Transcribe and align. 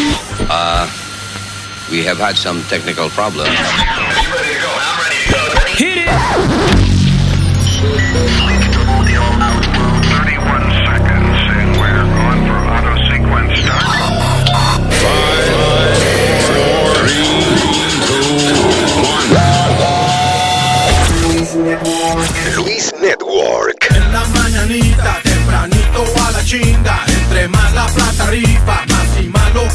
Uh, 0.00 0.86
we 1.90 2.04
have 2.04 2.18
had 2.18 2.36
some 2.36 2.62
technical 2.64 3.08
problems. 3.10 3.50
Hit 5.76 5.98
it! 5.98 6.08
Luis 22.56 22.92
Network. 23.00 23.86
En 23.90 24.12
la 24.12 24.24
mañanita, 24.26 25.20
tempranito 25.22 26.04
a 26.24 26.30
la 26.30 26.44
chinga. 26.44 27.04
Entre 27.06 27.48
más 27.48 27.72
la 27.74 27.86
plata 27.86 28.26
rifa, 28.26 28.84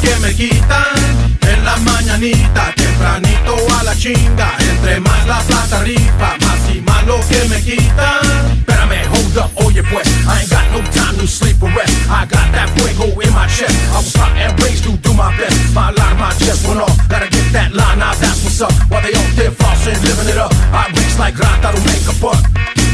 que 0.02 0.16
me 0.20 0.34
quitan. 0.34 0.96
En 1.42 1.66
la 1.66 1.76
mañanita, 1.78 2.74
tempranito 2.76 3.56
a 3.80 3.84
la 3.84 3.96
chinga. 3.96 4.56
Entre 4.60 5.00
más 5.00 5.28
la 5.28 5.40
plata 5.42 5.84
rifa, 5.84 6.38
más 6.42 6.76
y 6.76 6.82
más 6.82 7.06
lo 7.06 7.20
que 7.28 7.44
me 7.50 7.62
quitan. 7.62 8.58
Espérame, 8.60 9.06
hold 9.12 9.38
up, 9.38 9.52
oye 9.66 9.84
pues. 9.84 10.08
I 10.28 10.42
ain't 10.42 10.50
got 10.50 10.66
no 10.72 10.82
time 10.92 11.18
to 11.18 11.28
sleep 11.28 11.62
or 11.62 11.70
rest. 11.70 11.94
I 12.10 12.26
got 12.26 12.52
that 12.54 12.70
fuego 12.76 13.20
in 13.20 13.34
my 13.34 13.48
chest. 13.48 13.76
I 13.92 13.98
was 13.98 14.16
hot 14.16 14.32
and 14.38 14.54
raised 14.64 14.84
to 14.86 14.98
do 14.98 15.14
my 15.14 15.36
best. 15.38 15.58
My 15.74 15.90
alarm, 15.90 16.22
I 16.22 16.34
just 16.40 16.68
went 16.68 16.80
off. 16.80 16.98
Gotta 17.10 17.30
get 17.30 17.52
that 17.54 17.74
line 17.74 18.02
out, 18.02 18.18
that's 18.18 18.44
what's 18.44 18.62
up. 18.62 18.74
While 18.90 19.02
they 19.02 19.14
out 19.14 19.32
there 19.36 19.52
flossing, 19.52 20.00
living 20.04 20.30
it 20.30 20.38
up. 20.38 20.52
I 20.72 20.88
reach 20.96 21.18
like 21.20 21.36
grata 21.36 21.76
to 21.76 21.82
make 21.86 22.06
a 22.08 22.16
buck. 22.22 22.42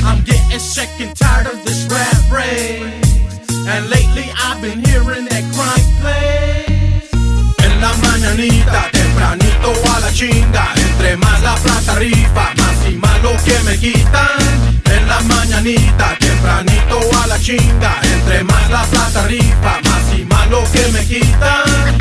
I'm 0.04 0.24
getting 0.24 0.60
sick 0.60 0.90
and 1.00 1.16
tired 1.16 1.48
of 1.48 1.64
this 1.66 1.86
rap 1.90 2.32
race. 2.32 3.10
And 3.68 3.90
lately 3.90 4.32
I've 4.36 4.62
been 4.62 4.84
hearing 4.84 5.26
that 5.26 5.44
crime 5.54 5.86
plays. 6.02 6.79
En 7.80 7.86
la 7.86 7.94
mañanita, 8.10 8.90
tempranito 8.92 9.72
a 9.96 10.00
la 10.02 10.12
chinga. 10.12 10.74
Entre 10.76 11.16
más 11.16 11.42
la 11.42 11.56
plata 11.56 11.96
rifa, 11.96 12.54
más 12.58 12.90
y 12.92 12.98
más 12.98 13.24
lo 13.24 13.32
que 13.46 13.58
me 13.64 13.78
quitan. 13.78 14.82
En 14.84 15.08
la 15.08 15.22
mañanita, 15.22 16.18
tempranito 16.20 17.00
a 17.24 17.28
la 17.28 17.40
chinga. 17.40 18.02
Entre 18.04 18.44
más 18.44 18.70
la 18.70 18.84
plata 18.84 19.28
rifa, 19.28 19.80
más 19.86 20.20
y 20.20 20.26
más 20.26 20.50
lo 20.50 20.62
que 20.74 20.90
me 20.92 21.06
quitan. 21.06 21.98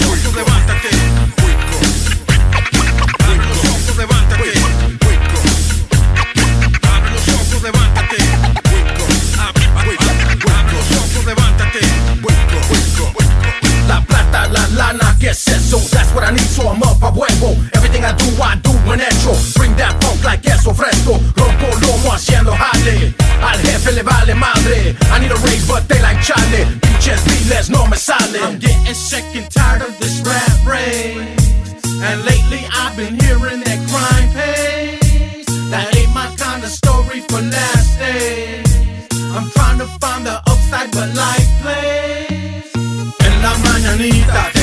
Los 0.00 0.81
la 14.82 14.92
lana, 14.92 15.16
¿qué 15.18 15.30
es 15.30 15.46
eso? 15.48 15.78
That's 15.90 16.12
what 16.14 16.24
I 16.24 16.32
need, 16.32 16.48
so 16.48 16.68
I'm 16.68 16.82
up 16.82 17.02
a 17.02 17.10
huevo. 17.10 17.56
Everything 17.74 18.04
I 18.04 18.12
do, 18.12 18.26
I 18.42 18.56
do 18.62 18.72
en 18.92 19.00
hecho. 19.00 19.32
Bring 19.56 19.74
that 19.76 19.94
funk 20.02 20.24
like 20.24 20.42
queso 20.42 20.74
fresco. 20.74 21.18
Rompo 21.36 21.68
lomo 21.82 22.12
haciendo 22.12 22.52
jale. 22.52 23.14
Al 23.42 23.58
jefe 23.60 23.92
le 23.92 24.02
vale 24.02 24.34
madre. 24.34 24.96
I 25.12 25.18
need 25.20 25.30
a 25.30 25.36
raise, 25.46 25.66
but 25.66 25.86
they 25.88 26.00
like 26.02 26.20
chale. 26.22 26.66
Pinches 26.80 27.20
viles 27.24 27.70
no 27.70 27.86
me 27.86 27.96
sale. 27.96 28.42
I'm 28.42 28.58
getting 28.58 28.94
sick 28.94 29.24
and 29.34 29.48
tired 29.50 29.82
of 29.82 29.98
this 29.98 30.20
rap 30.22 30.66
race. 30.66 31.16
And 32.02 32.24
lately 32.24 32.66
I've 32.72 32.96
been 32.96 33.14
hearing 33.20 33.60
that 33.62 33.80
crime 33.90 34.28
pays. 34.34 35.46
That 35.70 35.94
ain't 35.96 36.12
my 36.12 36.28
kind 36.36 36.62
of 36.64 36.70
story 36.70 37.20
for 37.28 37.40
last 37.40 37.98
days. 37.98 38.66
I'm 39.34 39.48
trying 39.50 39.78
to 39.78 39.86
find 40.00 40.26
the 40.26 40.36
upside, 40.50 40.90
but 40.92 41.08
life 41.14 41.50
plays. 41.62 42.66
En 43.24 43.42
la 43.42 43.56
mañanita, 43.58 44.61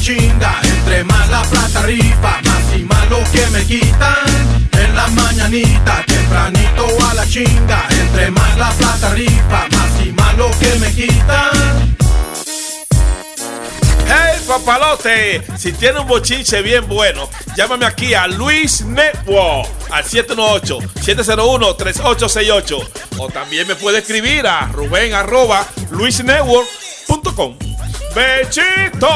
chinga. 0.00 0.60
Entre 0.62 1.04
más 1.04 1.28
la 1.28 1.42
plata 1.42 1.82
rifa, 1.82 2.40
más 2.42 2.76
y 2.76 2.84
más 2.84 2.98
que 3.32 3.46
me 3.48 3.64
quitan. 3.64 4.68
En 4.72 4.94
la 4.94 5.08
mañanita, 5.08 6.04
tempranito 6.06 6.86
a 7.10 7.14
la 7.14 7.26
chinga. 7.26 7.88
Entre 7.90 8.30
más 8.30 8.56
la 8.58 8.70
plata 8.70 9.12
rifa, 9.14 9.66
más 9.70 9.90
y 10.04 10.12
más 10.12 10.36
lo 10.36 10.50
que 10.58 10.74
me 10.78 10.92
quitan. 10.92 11.96
¡Hey, 14.06 14.38
papalote! 14.46 15.42
Si 15.58 15.72
tiene 15.72 15.98
un 16.00 16.08
bochinche 16.08 16.62
bien 16.62 16.88
bueno, 16.88 17.28
llámame 17.56 17.84
aquí 17.84 18.14
a 18.14 18.26
Luis 18.26 18.80
Network 18.82 19.68
al 19.90 20.02
718-701-3868. 20.04 22.88
O 23.18 23.28
también 23.28 23.66
me 23.66 23.74
puede 23.74 23.98
escribir 23.98 24.46
a 24.46 24.66
Rubén 24.68 25.12
arroba 25.12 25.66
luisnetwork.com. 25.90 27.58
¡Bechito! 28.14 29.08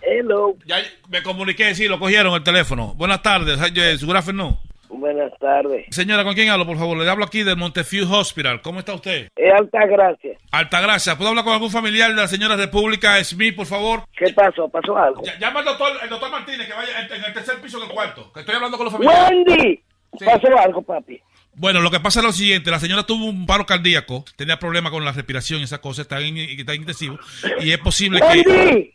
Hello. 0.00 0.54
Ya 0.66 0.78
me 1.08 1.22
comuniqué, 1.22 1.74
sí, 1.74 1.86
lo 1.86 1.98
cogieron 1.98 2.34
el 2.34 2.42
teléfono. 2.42 2.94
Buenas 2.94 3.22
tardes, 3.22 3.58
eh, 3.60 3.96
good 4.04 4.16
afternoon. 4.16 4.56
Buenas 4.88 5.30
tardes. 5.38 5.84
Señora, 5.90 6.24
¿con 6.24 6.34
quién 6.34 6.48
hablo, 6.48 6.66
por 6.66 6.78
favor? 6.78 6.96
Le 6.96 7.08
hablo 7.08 7.24
aquí 7.26 7.42
del 7.42 7.56
Montefiore 7.58 8.10
Hospital. 8.10 8.62
¿Cómo 8.62 8.78
está 8.80 8.94
usted? 8.94 9.28
Es 9.36 9.52
alta 9.52 9.86
gracia. 9.86 10.32
Altagracia. 10.50 11.16
¿Puedo 11.16 11.28
hablar 11.28 11.44
con 11.44 11.52
algún 11.52 11.70
familiar 11.70 12.08
de 12.10 12.16
la 12.16 12.26
señora 12.26 12.56
República 12.56 13.22
Smith, 13.22 13.54
por 13.54 13.66
favor? 13.66 14.04
¿Qué 14.16 14.32
pasó? 14.32 14.66
¿Pasó 14.68 14.96
algo? 14.96 15.22
Llama 15.38 15.60
al 15.60 15.66
doctor, 15.66 15.92
el 16.02 16.08
doctor 16.08 16.30
Martínez 16.30 16.66
que 16.66 16.72
vaya 16.72 17.00
en, 17.00 17.12
en 17.12 17.24
el 17.24 17.32
tercer 17.34 17.60
piso 17.60 17.78
del 17.78 17.90
cuarto. 17.90 18.32
Que 18.32 18.40
estoy 18.40 18.54
hablando 18.54 18.78
con 18.78 18.84
los 18.86 18.92
familiares. 18.94 19.30
¡Wendy! 19.30 19.82
Sí. 20.18 20.24
¿Pasó 20.24 20.58
algo, 20.58 20.80
papi? 20.82 21.20
Bueno, 21.58 21.80
lo 21.80 21.90
que 21.90 21.98
pasa 21.98 22.20
es 22.20 22.26
lo 22.26 22.32
siguiente, 22.32 22.70
la 22.70 22.78
señora 22.78 23.04
tuvo 23.04 23.26
un 23.26 23.44
paro 23.44 23.66
cardíaco, 23.66 24.24
tenía 24.36 24.58
problemas 24.58 24.92
con 24.92 25.04
la 25.04 25.10
respiración 25.10 25.60
y 25.60 25.64
esas 25.64 25.80
cosas, 25.80 26.02
está 26.02 26.20
en, 26.20 26.36
está 26.36 26.72
en 26.72 26.82
intensivo, 26.82 27.18
y 27.60 27.72
es 27.72 27.78
posible 27.78 28.20
que... 28.20 28.26
¡Wendy! 28.26 28.94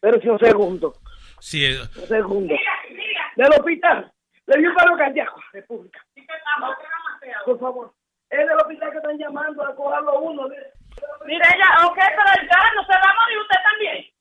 Pero 0.00 0.20
si 0.20 0.28
un 0.28 0.38
segundo. 0.38 0.94
Sí, 1.38 1.64
eh, 1.64 1.78
Un 1.96 2.08
segundo. 2.08 2.54
Del 3.36 3.52
hospital. 3.52 4.12
Le 4.46 4.58
dio 4.58 4.70
un 4.70 4.74
paro 4.74 4.96
cardíaco. 4.96 5.40
República. 5.52 6.04
Por 7.44 7.60
favor. 7.60 7.92
Es 8.28 8.38
del 8.38 8.56
hospital 8.56 8.90
que 8.90 8.96
están 8.96 9.18
llamando 9.18 9.62
a 9.64 9.74
cogerlo 9.76 10.18
uno. 10.20 10.48
Mire, 11.26 11.44
ella, 11.54 11.86
ok, 11.86 11.96
pero 11.96 12.48
ya 12.50 12.74
no 12.74 12.84
se 12.84 12.92
va 12.92 13.10
a 13.10 13.20
morir 13.20 13.38
usted 13.38 13.58
también. 13.70 14.11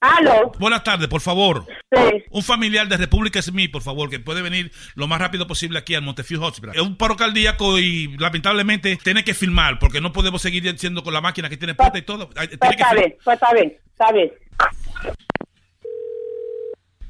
¿Aló? 0.00 0.52
buenas 0.60 0.84
tardes, 0.84 1.08
por 1.08 1.20
favor. 1.20 1.66
Sí. 1.92 2.24
Un 2.30 2.42
familiar 2.42 2.86
de 2.86 2.96
República 2.96 3.42
Smith, 3.42 3.72
por 3.72 3.82
favor, 3.82 4.08
que 4.08 4.20
puede 4.20 4.42
venir 4.42 4.70
lo 4.94 5.08
más 5.08 5.20
rápido 5.20 5.46
posible 5.46 5.78
aquí 5.78 5.94
al 5.94 6.02
Montefiore 6.02 6.44
Hospital. 6.44 6.76
Es 6.76 6.82
un 6.82 6.96
paro 6.96 7.16
cardíaco 7.16 7.78
y 7.78 8.16
lamentablemente 8.16 8.96
tiene 9.02 9.24
que 9.24 9.34
filmar, 9.34 9.78
porque 9.78 10.00
no 10.00 10.12
podemos 10.12 10.40
seguir 10.40 10.78
siendo 10.78 11.02
con 11.02 11.14
la 11.14 11.20
máquina 11.20 11.48
que 11.48 11.56
tiene 11.56 11.74
puesta 11.74 11.98
y 11.98 12.02
todo. 12.02 12.30
Pues 12.30 12.50
está 12.52 12.94
bien, 12.94 13.16
pues 13.24 13.34
está 13.34 13.52
bien, 13.52 13.76
está 13.92 14.12
bien. 14.12 14.32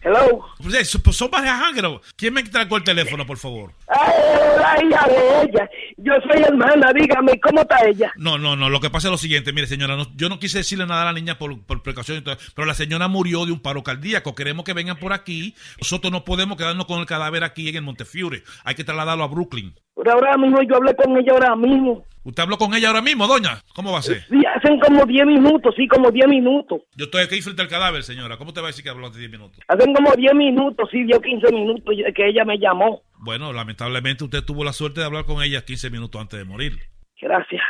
Hello. 0.02 0.44
Pues, 0.62 0.74
eh, 0.74 0.84
son- 0.84 1.12
son 1.12 1.30
varias 1.30 1.60
ángeles. 1.60 1.90
¿Quién 2.16 2.32
me 2.34 2.42
trajo 2.44 2.76
el 2.76 2.84
teléfono, 2.84 3.26
por 3.26 3.36
favor? 3.38 3.72
Ay, 3.88 4.12
la 4.60 4.84
hija 4.84 5.06
de 5.08 5.42
ella. 5.42 5.70
Yo 5.96 6.12
soy 6.30 6.42
hermana, 6.42 6.92
dígame, 6.94 7.38
¿cómo 7.40 7.62
está 7.62 7.84
ella? 7.86 8.12
No, 8.16 8.38
no, 8.38 8.54
no. 8.56 8.70
Lo 8.70 8.80
que 8.80 8.90
pasa 8.90 9.08
es 9.08 9.12
lo 9.12 9.18
siguiente, 9.18 9.52
mire, 9.52 9.66
señora, 9.66 9.96
no- 9.96 10.06
yo 10.16 10.28
no 10.28 10.38
quise 10.38 10.58
decirle 10.58 10.86
nada 10.86 11.02
a 11.02 11.06
la 11.06 11.12
niña 11.12 11.36
por, 11.38 11.60
por 11.62 11.82
precaución, 11.82 12.22
pero 12.54 12.66
la 12.66 12.74
señora 12.74 13.08
murió 13.08 13.44
de 13.44 13.52
un 13.52 13.60
paro 13.60 13.82
cardíaco. 13.82 14.34
Queremos 14.34 14.64
que 14.64 14.72
vengan 14.72 14.96
por 14.98 15.12
aquí. 15.12 15.54
Nosotros 15.80 16.12
no 16.12 16.24
podemos 16.24 16.56
quedarnos 16.56 16.86
con 16.86 17.00
el 17.00 17.06
cadáver 17.06 17.42
aquí 17.44 17.68
en 17.68 17.76
el 17.76 17.82
Montefiore. 17.82 18.44
Hay 18.64 18.74
que 18.74 18.84
trasladarlo 18.84 19.24
a 19.24 19.28
Brooklyn. 19.28 19.74
Pero 19.96 20.12
ahora 20.12 20.36
mismo 20.36 20.62
yo 20.62 20.76
hablé 20.76 20.94
con 20.94 21.16
ella 21.16 21.32
ahora 21.32 21.56
mismo. 21.56 22.04
¿Usted 22.28 22.42
habló 22.42 22.58
con 22.58 22.74
ella 22.74 22.88
ahora 22.88 23.00
mismo, 23.00 23.26
doña? 23.26 23.62
¿Cómo 23.74 23.90
va 23.90 24.00
a 24.00 24.02
ser? 24.02 24.22
Sí, 24.28 24.36
hacen 24.54 24.78
como 24.80 25.06
10 25.06 25.26
minutos, 25.26 25.74
sí, 25.74 25.88
como 25.88 26.10
10 26.10 26.28
minutos. 26.28 26.82
Yo 26.94 27.06
estoy 27.06 27.22
aquí 27.22 27.40
frente 27.40 27.62
al 27.62 27.68
cadáver, 27.68 28.02
señora. 28.02 28.36
¿Cómo 28.36 28.52
te 28.52 28.60
va 28.60 28.66
a 28.66 28.70
decir 28.70 28.84
que 28.84 28.90
habló 28.90 29.06
hace 29.06 29.18
10 29.18 29.30
minutos? 29.30 29.58
Hacen 29.66 29.94
como 29.94 30.12
10 30.14 30.34
minutos, 30.34 30.90
sí, 30.90 31.04
dio 31.04 31.22
15 31.22 31.50
minutos 31.52 31.94
que 32.14 32.28
ella 32.28 32.44
me 32.44 32.58
llamó. 32.58 33.02
Bueno, 33.16 33.50
lamentablemente 33.54 34.24
usted 34.24 34.42
tuvo 34.44 34.62
la 34.62 34.74
suerte 34.74 35.00
de 35.00 35.06
hablar 35.06 35.24
con 35.24 35.42
ella 35.42 35.64
15 35.64 35.88
minutos 35.88 36.20
antes 36.20 36.38
de 36.38 36.44
morir. 36.44 36.78
Gracias. 37.18 37.62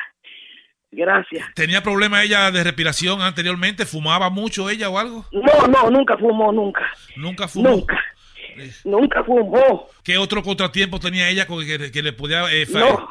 Gracias. 0.90 1.46
¿Tenía 1.54 1.80
problemas 1.82 2.24
ella 2.24 2.50
de 2.50 2.64
respiración 2.64 3.20
anteriormente? 3.22 3.86
¿Fumaba 3.86 4.28
mucho 4.28 4.68
ella 4.70 4.88
o 4.88 4.98
algo? 4.98 5.24
No, 5.30 5.68
no, 5.68 5.88
nunca 5.90 6.16
fumó, 6.18 6.50
nunca. 6.50 6.80
Nunca 7.16 7.46
fumó. 7.46 7.68
Nunca. 7.70 7.96
Nunca 8.84 9.22
fumó. 9.22 9.86
¿Qué 10.02 10.18
otro 10.18 10.42
contratiempo 10.42 10.98
tenía 10.98 11.28
ella 11.28 11.46
con 11.46 11.64
que, 11.64 11.92
que 11.92 12.02
le 12.02 12.12
podía... 12.12 12.52
eh, 12.52 12.66
No. 12.72 13.08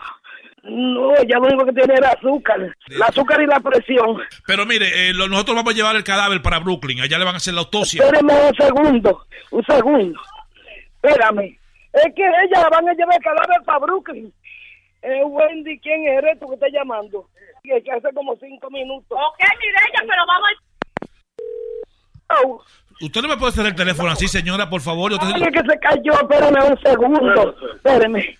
No, 0.69 1.15
ella 1.15 1.37
lo 1.39 1.47
único 1.47 1.65
que 1.65 1.73
tiene 1.73 1.93
era 1.95 2.09
azúcar. 2.09 2.75
El 2.89 3.01
azúcar 3.01 3.41
y 3.41 3.45
la 3.47 3.59
presión. 3.59 4.17
Pero 4.45 4.65
mire, 4.65 5.09
eh, 5.09 5.13
lo- 5.13 5.27
nosotros 5.29 5.55
vamos 5.55 5.73
a 5.73 5.77
llevar 5.77 5.95
el 5.95 6.03
cadáver 6.03 6.41
para 6.41 6.59
Brooklyn. 6.59 6.99
Allá 7.01 7.17
le 7.17 7.23
van 7.25 7.35
a 7.35 7.37
hacer 7.37 7.53
la 7.53 7.61
autopsia. 7.61 8.03
Espérame 8.03 8.33
un 8.49 8.55
segundo, 8.55 9.25
un 9.51 9.63
segundo. 9.65 10.19
Espérame. 11.01 11.57
Es 11.93 12.13
que 12.15 12.23
ella 12.23 12.61
la 12.63 12.69
van 12.69 12.89
a 12.89 12.93
llevar 12.93 13.15
el 13.15 13.23
cadáver 13.23 13.57
para 13.65 13.79
Brooklyn. 13.79 14.33
Eh, 15.03 15.23
Wendy, 15.23 15.79
¿quién 15.79 16.03
eres 16.05 16.37
tú 16.39 16.47
que 16.47 16.55
estás 16.55 16.69
llamando? 16.73 17.29
Que 17.63 17.81
que 17.81 17.91
hace 17.91 18.13
como 18.13 18.35
cinco 18.35 18.69
minutos. 18.69 19.17
Ok, 19.17 19.39
mire, 19.39 19.77
ella, 19.87 20.05
pero 20.09 20.23
vamos 20.27 20.49
a... 22.29 22.35
Oh, 22.45 22.61
Usted 22.99 23.21
no 23.21 23.27
me 23.29 23.37
puede 23.37 23.51
hacer 23.51 23.65
el 23.67 23.75
teléfono 23.75 24.09
así, 24.11 24.27
señora, 24.27 24.69
por 24.69 24.81
favor. 24.81 25.11
Yo 25.11 25.19
te- 25.19 25.25
ay, 25.27 25.43
es 25.43 25.49
que 25.61 25.69
se 25.71 25.79
cayó, 25.79 26.13
espérame 26.13 26.71
un 26.71 26.79
segundo. 26.81 27.55
Espérame. 27.75 28.37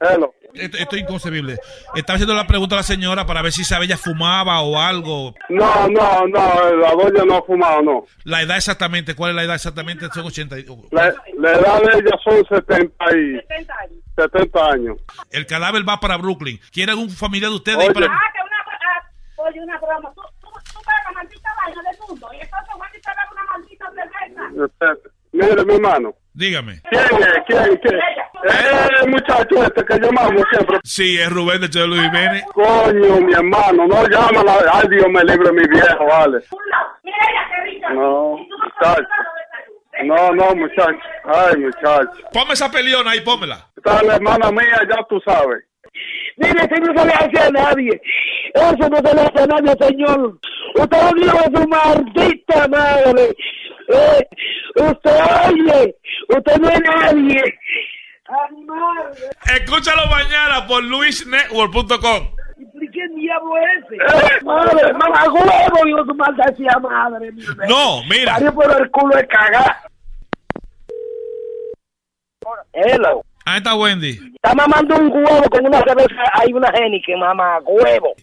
Hello. 0.00 0.34
Esto, 0.54 0.76
esto 0.76 0.96
es 0.96 1.02
inconcebible. 1.02 1.58
Estaba 1.94 2.14
haciendo 2.16 2.34
la 2.34 2.46
pregunta 2.46 2.74
a 2.74 2.78
la 2.78 2.82
señora 2.82 3.24
para 3.26 3.42
ver 3.42 3.52
si 3.52 3.64
sabe 3.64 3.86
ella 3.86 3.96
fumaba 3.96 4.60
o 4.60 4.78
algo. 4.78 5.34
No, 5.48 5.88
no, 5.88 6.26
no, 6.26 6.76
la 6.76 6.90
doña 6.92 7.24
no 7.26 7.36
ha 7.38 7.42
fumado, 7.42 7.82
no. 7.82 8.04
La 8.24 8.42
edad 8.42 8.56
exactamente, 8.56 9.14
¿cuál 9.14 9.30
es 9.30 9.36
la 9.36 9.42
edad 9.44 9.54
exactamente? 9.54 10.06
Son 10.12 10.26
80. 10.26 10.58
y- 10.58 10.66
La, 10.90 11.14
la 11.38 11.52
edad 11.52 11.80
de 11.82 11.98
ella 12.00 12.18
son 12.22 12.44
70 12.44 13.16
y 13.16 13.36
70 13.48 13.74
años. 13.78 13.98
70 14.16 14.66
años. 14.70 14.96
El 15.30 15.46
cadáver 15.46 15.88
va 15.88 15.98
para 16.00 16.16
Brooklyn. 16.18 16.60
¿Quiere 16.70 16.92
algún 16.92 17.10
familiar 17.10 17.50
de 17.50 17.56
ustedes? 17.56 17.78
Oye. 17.78 17.94
para- 17.94 18.06
Ah, 18.06 18.20
que 18.32 18.40
una. 18.40 18.56
ah, 18.58 19.48
oye, 19.48 19.60
una 19.62 19.78
broma. 19.78 20.12
Tú, 20.14 20.20
tú, 20.40 20.48
tú 20.72 20.78
ves 20.80 20.96
la 21.06 21.12
maldita 21.12 21.48
vaina 21.64 21.82
del 21.90 21.98
mundo. 22.08 22.28
Y 22.32 22.40
entonces 22.42 22.74
Wendy 22.78 23.00
te 23.00 23.10
da 23.10 23.22
una 23.32 23.44
maldita 23.52 23.86
cerveza. 23.94 24.66
Este, 24.92 25.10
Mire, 25.32 25.64
mi 25.64 25.74
hermano. 25.74 26.14
Dígame. 26.34 26.80
¿Quién 26.90 27.02
es? 27.02 27.28
¿Quién? 27.46 27.76
¿Quién? 27.82 28.00
Es 28.44 29.02
el 29.02 29.10
muchacho 29.10 29.64
este 29.64 29.84
que 29.84 29.98
llamamos 29.98 30.42
siempre. 30.50 30.78
Sí, 30.84 31.18
es 31.18 31.30
Rubén 31.30 31.60
de 31.60 31.70
Chelo 31.70 31.88
Luis 31.88 32.02
Jiménez. 32.02 32.44
Coño, 32.52 33.20
mi 33.20 33.32
hermano, 33.32 33.86
no 33.86 34.08
llámala. 34.08 34.58
Ay, 34.72 34.88
Dios 34.90 35.06
me 35.08 35.24
libre 35.24 35.52
mi 35.52 35.66
viejo, 35.68 36.06
vale. 36.06 36.38
No, 37.94 38.36
muchacho. 38.38 38.78
sabes 38.80 39.06
No, 40.04 40.32
no, 40.32 40.54
muchacho. 40.56 40.98
Ay, 41.24 41.56
muchacho. 41.56 42.10
Ponme 42.32 42.54
esa 42.54 42.70
peleona 42.70 43.12
ahí, 43.12 43.20
pónmela. 43.20 43.66
Esta 43.76 43.96
es 43.96 44.02
la 44.06 44.14
hermana 44.16 44.50
mía, 44.50 44.80
ya 44.88 45.04
tú 45.08 45.20
sabes. 45.24 45.64
Mire, 46.36 46.68
que 46.68 46.80
no 46.80 46.98
se 46.98 47.06
le 47.06 47.12
hace 47.12 47.46
a 47.46 47.50
nadie. 47.50 48.00
Eso 48.54 48.88
no 48.88 48.96
se 48.96 49.14
le 49.14 49.20
hace 49.20 49.42
a 49.42 49.46
nadie, 49.46 49.74
señor. 49.80 50.38
Usted 50.74 50.98
dijo 51.16 51.38
a 51.38 51.44
su 51.44 51.68
maldita 51.68 52.68
madre. 52.68 53.34
Eh, 53.88 54.28
usted 54.76 55.20
oye, 55.48 55.94
usted 56.28 56.56
no 56.58 56.68
es 56.68 56.80
nadie. 56.80 57.58
Escúchalo 59.54 60.06
mañana 60.06 60.66
por 60.66 60.82
luisnetwork.com. 60.82 62.34
¿Y 62.80 62.90
qué 62.90 63.08
diablo 63.16 63.52
es 63.58 63.84
ese? 63.92 64.44
Madre, 64.44 64.92
mamá, 64.92 65.24
huevo, 65.32 65.84
digo 65.84 66.04
su 66.04 66.14
maldita 66.14 66.78
madre. 66.80 67.32
mi. 67.32 67.42
No, 67.68 68.02
mira. 68.08 68.34
Parió 68.34 68.54
por 68.54 68.80
el 68.80 68.90
culo 68.90 69.16
de 69.16 69.26
cagar. 69.26 69.76
Hello. 72.72 73.24
Ahí 73.44 73.58
está 73.58 73.74
Wendy. 73.74 74.18
Está 74.34 74.54
mamando 74.54 74.96
un 74.96 75.12
huevo 75.12 75.44
con 75.50 75.66
una 75.66 75.80
cerveza. 75.80 76.22
Hay 76.34 76.52
una 76.52 76.70
que 76.72 77.16
mamá, 77.16 77.58
huevo. 77.64 78.14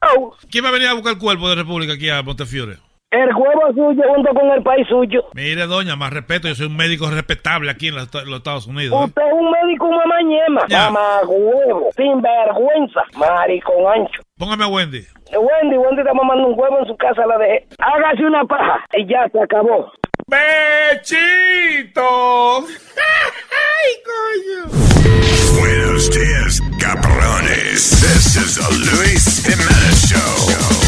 Oh, 0.00 0.34
¿Quién 0.50 0.64
va 0.64 0.68
a 0.68 0.72
venir 0.72 0.88
a 0.88 0.94
buscar 0.94 1.14
el 1.14 1.18
cuerpo 1.18 1.48
de 1.48 1.56
República 1.56 1.94
aquí 1.94 2.08
a 2.08 2.22
Montefiore? 2.22 2.78
El 3.10 3.34
huevo 3.34 3.72
suyo 3.74 4.02
junto 4.14 4.34
con 4.34 4.50
el 4.50 4.62
país 4.62 4.86
suyo. 4.88 5.24
Mire, 5.34 5.66
doña, 5.66 5.96
más 5.96 6.12
respeto. 6.12 6.48
Yo 6.48 6.54
soy 6.54 6.66
un 6.66 6.76
médico 6.76 7.10
respetable 7.10 7.70
aquí 7.70 7.88
en 7.88 7.94
los, 7.96 8.14
en 8.14 8.28
los 8.30 8.38
Estados 8.38 8.66
Unidos. 8.66 9.00
¿eh? 9.00 9.04
Usted 9.06 9.22
es 9.22 9.32
un 9.32 9.50
médico 9.50 9.90
mamañema. 9.90 10.66
Ya. 10.68 10.90
Mamá, 10.90 11.20
huevo. 11.26 11.88
Sin 11.96 12.20
vergüenza. 12.20 13.00
Maricón 13.16 13.86
ancho. 13.86 14.22
Póngame 14.36 14.64
a 14.64 14.68
Wendy. 14.68 15.06
Wendy, 15.32 15.76
Wendy 15.78 16.00
está 16.00 16.12
mamando 16.14 16.48
un 16.48 16.58
huevo 16.58 16.78
en 16.80 16.86
su 16.86 16.96
casa, 16.96 17.26
la 17.26 17.38
dejé. 17.38 17.66
Hágase 17.78 18.24
una 18.24 18.44
paja 18.44 18.84
y 18.94 19.06
ya 19.06 19.28
se 19.30 19.40
acabó. 19.40 19.90
¡Bechito! 20.26 22.02
Buenos 25.58 26.10
dias, 26.10 26.60
caperones. 26.78 27.90
This 28.00 28.36
is 28.36 28.56
the 28.56 28.70
Luis 28.96 29.42
Jimenez 29.44 30.08
Show. 30.08 30.87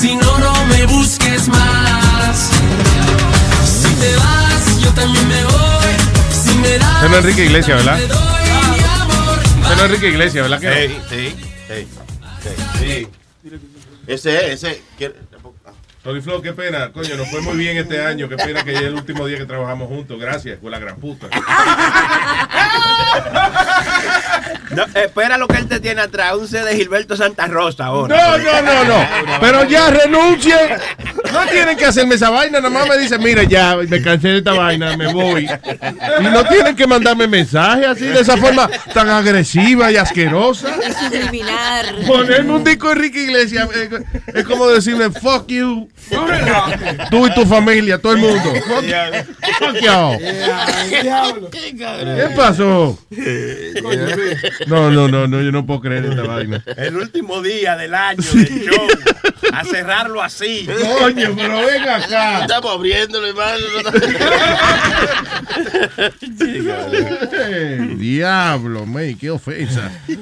Si 0.00 0.14
no, 0.14 0.38
no 0.38 0.66
me 0.66 0.86
busques 0.86 1.48
más. 1.48 2.50
Si 3.64 3.94
te 3.94 4.14
vas, 4.16 4.80
yo 4.80 4.90
también 4.92 5.26
me 5.28 5.44
voy. 5.44 5.52
Si 6.44 6.54
me 6.58 6.78
das, 6.78 7.02
es 7.04 7.12
Enrique 7.12 7.44
Iglesias, 7.46 7.84
¿verdad? 7.84 7.98
te 7.98 8.06
doy 8.06 8.18
mi 8.76 8.84
amor. 8.84 9.38
Ese 9.42 9.60
no 9.62 9.72
es 9.74 9.80
Enrique 9.82 10.08
Iglesias, 10.08 10.48
¿verdad? 10.50 10.60
que 10.60 10.66
no? 10.68 10.74
Sí, 10.74 11.00
sí, 11.10 11.36
sí, 11.68 11.88
sí, 12.42 12.78
sí. 12.78 13.08
Ese, 14.06 14.52
ese. 14.52 14.82
quiere- 14.96 15.14
Tony 16.06 16.20
Flow, 16.20 16.40
qué 16.40 16.52
pena, 16.52 16.92
coño, 16.92 17.16
nos 17.16 17.28
fue 17.28 17.40
muy 17.40 17.56
bien 17.56 17.76
este 17.78 18.00
año, 18.00 18.28
qué 18.28 18.36
pena 18.36 18.62
que 18.62 18.72
ya 18.72 18.78
es 18.78 18.84
el 18.84 18.94
último 18.94 19.26
día 19.26 19.38
que 19.38 19.44
trabajamos 19.44 19.88
juntos, 19.88 20.20
gracias, 20.20 20.56
por 20.60 20.70
la 20.70 20.78
gran 20.78 20.94
puta. 21.00 21.26
No, 24.70 24.84
espera 24.94 25.36
lo 25.36 25.48
que 25.48 25.56
él 25.56 25.66
te 25.66 25.80
tiene 25.80 26.02
atrás, 26.02 26.34
un 26.34 26.46
C 26.46 26.62
de 26.62 26.76
Gilberto 26.76 27.16
Santa 27.16 27.46
Rosa 27.46 27.86
ahora. 27.86 28.14
No, 28.14 28.38
no, 28.38 28.62
no, 28.62 28.84
no, 28.84 29.06
pero 29.40 29.64
ya 29.64 29.90
renuncien, 29.90 30.58
no 31.32 31.46
tienen 31.46 31.76
que 31.76 31.86
hacerme 31.86 32.14
esa 32.14 32.30
vaina, 32.30 32.60
nada 32.60 32.70
más 32.70 32.88
me 32.88 32.98
dicen, 32.98 33.20
mira, 33.20 33.42
ya, 33.42 33.76
me 33.76 34.00
cansé 34.00 34.28
de 34.28 34.38
esta 34.38 34.52
vaina, 34.52 34.96
me 34.96 35.12
voy. 35.12 35.48
Y 36.20 36.24
no 36.24 36.44
tienen 36.44 36.76
que 36.76 36.86
mandarme 36.86 37.26
mensajes 37.26 37.86
así, 37.86 38.04
de 38.04 38.20
esa 38.20 38.36
forma 38.36 38.70
tan 38.94 39.08
agresiva 39.08 39.90
y 39.90 39.96
asquerosa. 39.96 40.68
Subliminar. 41.00 41.86
Ponerme 42.06 42.52
un 42.52 42.62
disco 42.62 42.88
de 42.88 42.92
Enrique 42.92 43.22
Iglesias 43.24 43.68
eh, 43.74 43.88
es 44.34 44.44
como 44.44 44.68
decirme, 44.68 45.10
fuck 45.10 45.46
you. 45.48 45.88
Tú 47.10 47.26
y 47.26 47.34
tu 47.34 47.44
familia, 47.46 47.98
todo 47.98 48.12
el 48.12 48.18
mundo. 48.18 48.52
¿Qué 51.52 52.28
pasó? 52.36 52.98
No, 54.66 54.90
no, 54.90 55.08
no, 55.08 55.26
no, 55.26 55.42
yo 55.42 55.50
no 55.52 55.66
puedo 55.66 55.80
creer 55.80 56.06
esta 56.06 56.22
vaina. 56.22 56.62
El 56.76 56.96
último 56.96 57.42
día 57.42 57.76
del 57.76 57.94
año 57.94 58.22
del 58.22 58.64
show. 58.64 58.86
A 59.52 59.64
cerrarlo 59.64 60.22
así. 60.22 60.66
Coño, 60.98 61.30
pero 61.36 61.58
ven 61.66 61.88
acá. 61.88 62.40
Estamos 62.42 62.72
abriéndolo, 62.74 63.26
hermano. 63.28 63.56
Diablo, 67.96 68.86
me, 68.86 69.16
qué 69.16 69.30
ofensa. 69.30 69.90
Oh 70.08 70.12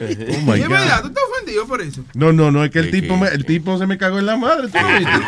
my 0.45 0.61
Es 0.61 0.69
verdad, 0.69 0.97
God. 0.97 1.03
tú 1.03 1.09
estás 1.09 1.25
ofendido 1.33 1.67
por 1.67 1.81
eso. 1.83 2.05
No, 2.15 2.33
no, 2.33 2.51
no, 2.51 2.65
es 2.65 2.71
que 2.71 2.79
el 2.81 2.91
tipo, 2.91 3.17
me- 3.17 3.29
el 3.29 3.45
tipo 3.45 3.79
se 3.79 3.87
me 3.87 3.99
cagó 3.99 4.19
en 4.19 4.27
la 4.27 4.37
madre. 4.37 4.69
¿tú 4.69 4.79
viste? 4.99 5.11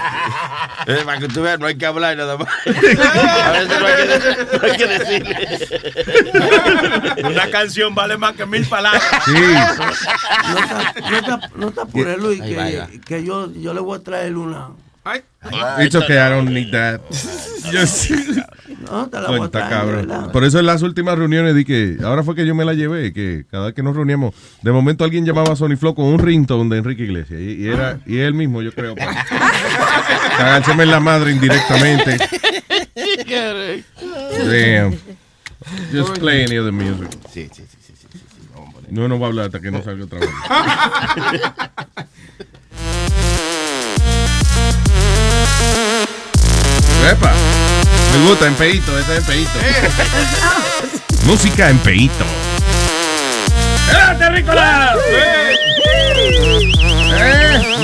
Eh, 0.88 1.02
para 1.04 1.18
que 1.18 1.26
tú 1.26 1.42
veas, 1.42 1.58
no 1.58 1.66
hay 1.66 1.76
que 1.76 1.84
hablar 1.86 2.16
nada 2.16 2.36
más. 2.36 2.46
A 2.66 3.50
veces 3.52 3.80
no 3.80 3.86
hay 3.86 3.96
que, 3.96 4.06
no 4.56 4.62
hay 4.62 4.76
que 4.76 4.86
decirle. 4.86 5.48
Una 7.28 7.50
canción 7.50 7.92
vale 7.94 8.16
más 8.16 8.34
que 8.36 8.46
mil 8.46 8.64
palabras. 8.66 9.02
Sí. 9.24 9.32
No 9.32 10.58
está, 10.60 10.94
no 11.10 11.16
está, 11.16 11.40
no 11.56 11.68
está 11.70 11.84
por 11.86 12.06
él, 12.06 12.20
Luis, 12.20 12.40
que, 12.40 13.00
que 13.04 13.24
yo, 13.24 13.52
yo 13.54 13.74
le 13.74 13.80
voy 13.86 13.98
a 13.98 14.02
traer 14.02 14.36
una. 14.36 14.68
It's 15.78 15.94
okay, 15.94 16.16
I 16.16 16.28
don't 16.28 16.50
need 16.50 16.72
that. 16.72 17.00
Yo 17.72 17.86
sí. 17.86 18.14
No, 18.90 19.08
te 19.08 19.20
la 19.20 19.28
voy 19.28 19.46
a 19.46 19.48
traer. 19.48 20.06
Por 20.32 20.44
eso 20.44 20.58
en 20.58 20.66
las 20.66 20.82
últimas 20.82 21.16
reuniones 21.16 21.54
di 21.54 21.64
que 21.64 21.96
ahora 22.02 22.22
fue 22.22 22.34
que 22.34 22.46
yo 22.46 22.54
me 22.54 22.64
la 22.64 22.74
llevé, 22.74 23.12
que 23.12 23.44
cada 23.50 23.66
vez 23.66 23.74
que 23.74 23.82
nos 23.82 23.96
reuníamos, 23.96 24.34
de 24.62 24.70
momento 24.70 25.02
alguien 25.02 25.24
llamaba 25.24 25.52
a 25.52 25.56
Sony 25.56 25.76
Flow 25.76 25.94
con 25.94 26.04
un 26.04 26.20
ringtone 26.20 26.70
de 26.70 26.78
Enrique 26.78 27.02
Iglesias 27.02 27.40
y, 27.40 27.64
y 27.64 27.68
era 27.68 27.98
y 28.06 28.18
él 28.18 28.34
mismo, 28.34 28.62
yo 28.62 28.72
creo. 28.72 28.94
Cagárseme 28.94 30.82
en 30.84 30.90
la 30.90 31.00
madre 31.00 31.32
indirectamente. 31.32 32.18
Damn. 34.44 34.98
Just 35.92 36.18
play 36.18 36.44
any 36.44 36.58
of 36.58 36.66
the 36.66 36.72
music. 36.72 37.08
Sí, 37.32 37.48
sí, 37.52 37.64
sí, 37.68 37.92
sí. 37.96 38.06
No, 38.90 39.08
no 39.08 39.18
va 39.18 39.26
a 39.26 39.30
hablar 39.30 39.46
hasta 39.46 39.60
que 39.60 39.72
no 39.72 39.82
salga 39.82 40.04
otra 40.04 40.20
vez. 40.20 40.30
Epa, 47.10 47.32
me 48.12 48.28
gusta, 48.28 48.46
empeito, 48.46 48.98
ese 48.98 49.12
es 49.16 49.18
empeito. 49.18 49.50
Música 51.26 51.70
empeito. 51.70 52.24
¡Terrícola! 54.18 54.94
Eh, 55.10 55.56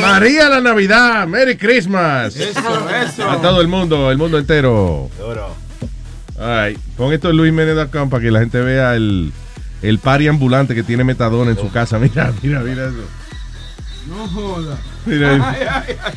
María 0.00 0.48
la 0.48 0.60
Navidad, 0.60 1.26
Merry 1.26 1.56
Christmas. 1.56 2.36
A 3.28 3.36
todo 3.40 3.60
el 3.60 3.68
mundo, 3.68 4.10
el 4.10 4.18
mundo 4.18 4.38
entero. 4.38 5.10
Ay, 6.40 6.76
pon 6.96 7.12
esto 7.12 7.30
en 7.30 7.36
luismenez.com 7.36 8.10
para 8.10 8.22
que 8.22 8.30
la 8.30 8.40
gente 8.40 8.60
vea 8.60 8.96
el, 8.96 9.32
el 9.82 9.98
party 9.98 10.28
ambulante 10.28 10.74
que 10.74 10.82
tiene 10.82 11.04
metadona 11.04 11.50
en 11.52 11.58
su 11.58 11.70
casa. 11.70 11.98
Mira, 12.00 12.32
mira, 12.42 12.60
mira 12.60 12.86
eso. 12.86 13.04
No 14.08 14.26
joda. 14.28 14.76
Mira 15.06 15.34
eso. 15.34 15.44
Ay, 15.44 15.60
ay, 15.70 15.96
ay. 16.04 16.14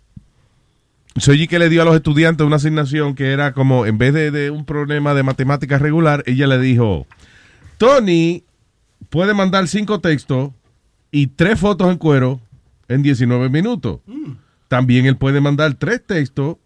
so 1.16 1.32
allí 1.32 1.48
que 1.48 1.58
le 1.58 1.68
dio 1.68 1.82
a 1.82 1.84
los 1.84 1.94
estudiantes 1.96 2.46
una 2.46 2.56
asignación 2.56 3.14
que 3.14 3.32
era 3.32 3.52
como 3.52 3.84
en 3.84 3.98
vez 3.98 4.14
de, 4.14 4.30
de 4.30 4.50
un 4.50 4.64
problema 4.64 5.12
de 5.12 5.22
matemáticas 5.22 5.82
regular, 5.82 6.22
ella 6.26 6.46
le 6.46 6.58
dijo, 6.58 7.06
Tony 7.78 8.44
puede 9.08 9.34
mandar 9.34 9.66
cinco 9.68 10.00
textos 10.00 10.52
y 11.10 11.26
tres 11.28 11.58
fotos 11.58 11.90
en 11.90 11.98
cuero 11.98 12.40
en 12.88 13.02
19 13.02 13.48
minutos. 13.48 14.00
También 14.68 15.06
él 15.06 15.16
puede 15.16 15.40
mandar 15.40 15.74
tres 15.74 16.04
textos 16.06 16.56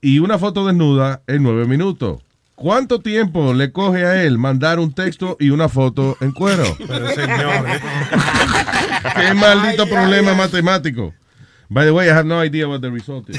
y 0.00 0.18
una 0.20 0.38
foto 0.38 0.66
desnuda 0.66 1.22
en 1.26 1.42
9 1.42 1.66
minutos. 1.66 2.22
¿Cuánto 2.58 2.98
tiempo 2.98 3.54
le 3.54 3.70
coge 3.70 4.04
a 4.04 4.24
él 4.24 4.36
mandar 4.36 4.80
un 4.80 4.92
texto 4.92 5.36
y 5.38 5.50
una 5.50 5.68
foto 5.68 6.16
en 6.20 6.32
cuero? 6.32 6.64
Pero 6.88 7.08
señor. 7.10 7.64
Qué 9.16 9.32
maldito 9.34 9.86
problema 9.86 10.34
matemático. 10.34 11.14
By 11.68 11.86
the 11.86 11.92
way, 11.92 12.08
I 12.08 12.10
have 12.10 12.24
no 12.26 12.44
idea 12.44 12.66
what 12.66 12.80
the 12.80 12.90
result 12.90 13.30
is. 13.30 13.38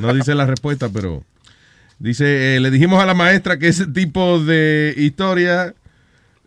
No 0.00 0.14
dice 0.14 0.34
la 0.34 0.46
respuesta, 0.46 0.88
pero 0.88 1.24
dice, 1.98 2.56
eh, 2.56 2.60
le 2.60 2.70
dijimos 2.70 3.02
a 3.02 3.06
la 3.06 3.12
maestra 3.12 3.58
que 3.58 3.68
ese 3.68 3.86
tipo 3.88 4.38
de 4.38 4.94
historia 4.96 5.74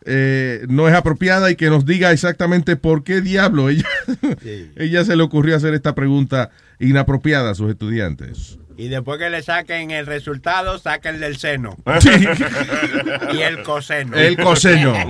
eh, 0.06 0.66
no 0.70 0.88
es 0.88 0.96
apropiada 0.96 1.52
y 1.52 1.56
que 1.56 1.70
nos 1.70 1.86
diga 1.86 2.12
exactamente 2.12 2.78
por 2.78 3.04
qué 3.04 3.20
diablo 3.22 3.70
ella, 3.70 3.88
ella 4.78 5.04
se 5.04 5.16
le 5.16 5.24
ocurrió 5.24 5.58
hacer 5.58 5.74
esta 5.74 5.94
pregunta 5.94 6.52
inapropiada 6.80 7.52
a 7.52 7.56
sus 7.56 7.70
estudiantes. 7.70 8.58
Y 8.78 8.88
después 8.90 9.20
que 9.20 9.30
le 9.30 9.42
saquen 9.42 9.92
el 9.92 10.06
resultado, 10.06 10.78
saquen 10.80 11.20
del 11.20 11.38
seno. 11.38 11.78
Sí. 12.02 12.10
y 13.34 13.42
el 13.42 13.64
coseno. 13.64 14.18
El 14.18 14.38
coseno. 14.38 14.94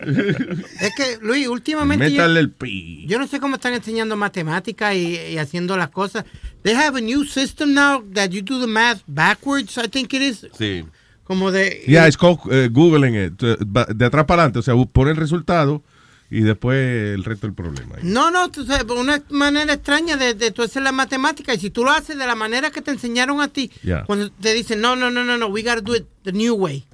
Es 0.00 0.94
que, 0.96 1.18
Luis, 1.20 1.46
últimamente. 1.46 2.06
yo- 2.10 2.16
Métale 2.16 2.40
el 2.40 2.50
pi. 2.50 3.04
Yo 3.06 3.18
no 3.18 3.26
sé 3.26 3.38
cómo 3.38 3.56
están 3.56 3.74
enseñando 3.74 4.16
matemáticas 4.16 4.94
y, 4.94 5.16
y 5.16 5.38
haciendo 5.38 5.76
las 5.76 5.90
cosas. 5.90 6.24
They 6.62 6.74
have 6.74 6.96
a 6.98 7.00
new 7.00 7.24
system 7.24 7.74
now 7.74 8.02
that 8.14 8.30
you 8.30 8.42
do 8.42 8.60
the 8.60 8.66
math 8.66 9.02
backwards, 9.06 9.76
I 9.78 9.88
think 9.88 10.12
it 10.14 10.22
is. 10.22 10.46
Sí. 10.58 10.84
Como 11.24 11.50
de... 11.52 11.84
Yeah, 11.86 12.06
it's 12.06 12.16
called 12.16 12.38
eh, 12.50 12.68
Googling 12.70 13.14
it. 13.14 13.40
De 13.40 14.04
atrás 14.04 14.24
para 14.24 14.42
adelante. 14.42 14.58
O 14.58 14.62
sea, 14.62 14.74
pone 14.92 15.10
el 15.10 15.16
resultado 15.16 15.82
y 16.30 16.42
después 16.42 16.78
el 17.14 17.24
resto 17.24 17.46
del 17.48 17.54
problema. 17.54 17.96
No, 18.02 18.30
no, 18.30 18.50
tú 18.50 18.64
sabes, 18.64 18.84
una 18.96 19.20
manera 19.30 19.72
extraña 19.72 20.16
de, 20.16 20.34
de 20.34 20.50
tú 20.52 20.62
hacer 20.62 20.82
la 20.82 20.92
matemática. 20.92 21.52
Y 21.54 21.58
si 21.58 21.70
tú 21.70 21.84
lo 21.84 21.90
haces 21.90 22.16
de 22.16 22.26
la 22.26 22.34
manera 22.36 22.70
que 22.70 22.80
te 22.82 22.90
enseñaron 22.92 23.40
a 23.40 23.48
ti, 23.48 23.70
Yeah. 23.82 24.04
cuando 24.04 24.30
te 24.30 24.54
dicen, 24.54 24.80
no, 24.80 24.94
no, 24.96 25.10
no, 25.10 25.24
no, 25.24 25.36
no, 25.36 25.46
we 25.48 25.62
gotta 25.62 25.80
do 25.80 25.96
it 25.96 26.06
the 26.22 26.32
new 26.32 26.54
way. 26.54 26.84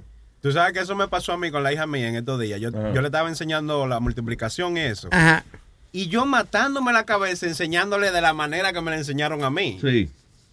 Tú 0.41 0.53
sabes 0.53 0.73
que 0.73 0.81
eso 0.81 0.95
me 0.95 1.09
pasó 1.09 1.33
a 1.33 1.39
mí 1.39 1.51
con 1.51 1.63
la 1.63 1.73
hija 1.73 1.87
mía 1.87 2.09
en 2.09 2.17
estos 2.17 2.41
días. 2.41 2.61
Yo, 2.61 2.71
yo 2.71 3.01
le 3.01 3.07
estaba 3.09 3.29
enseñando 3.29 3.87
la 3.87 4.01
multiplicación 4.01 4.77
y 4.77 4.81
eso. 4.81 5.09
Ajá. 5.11 5.45
Y 5.93 6.09
yo 6.09 6.25
matándome 6.27 6.93
la 6.93 7.05
cabeza 7.05 7.47
enseñándole 7.47 8.13
de 8.13 8.21
la 8.21 8.33
manera 8.33 8.73
que 8.73 8.81
me 8.81 8.91
la 8.91 8.99
enseñaron 8.99 9.43
a 9.45 9.51
mí. 9.51 9.79
Sí. 9.81 10.09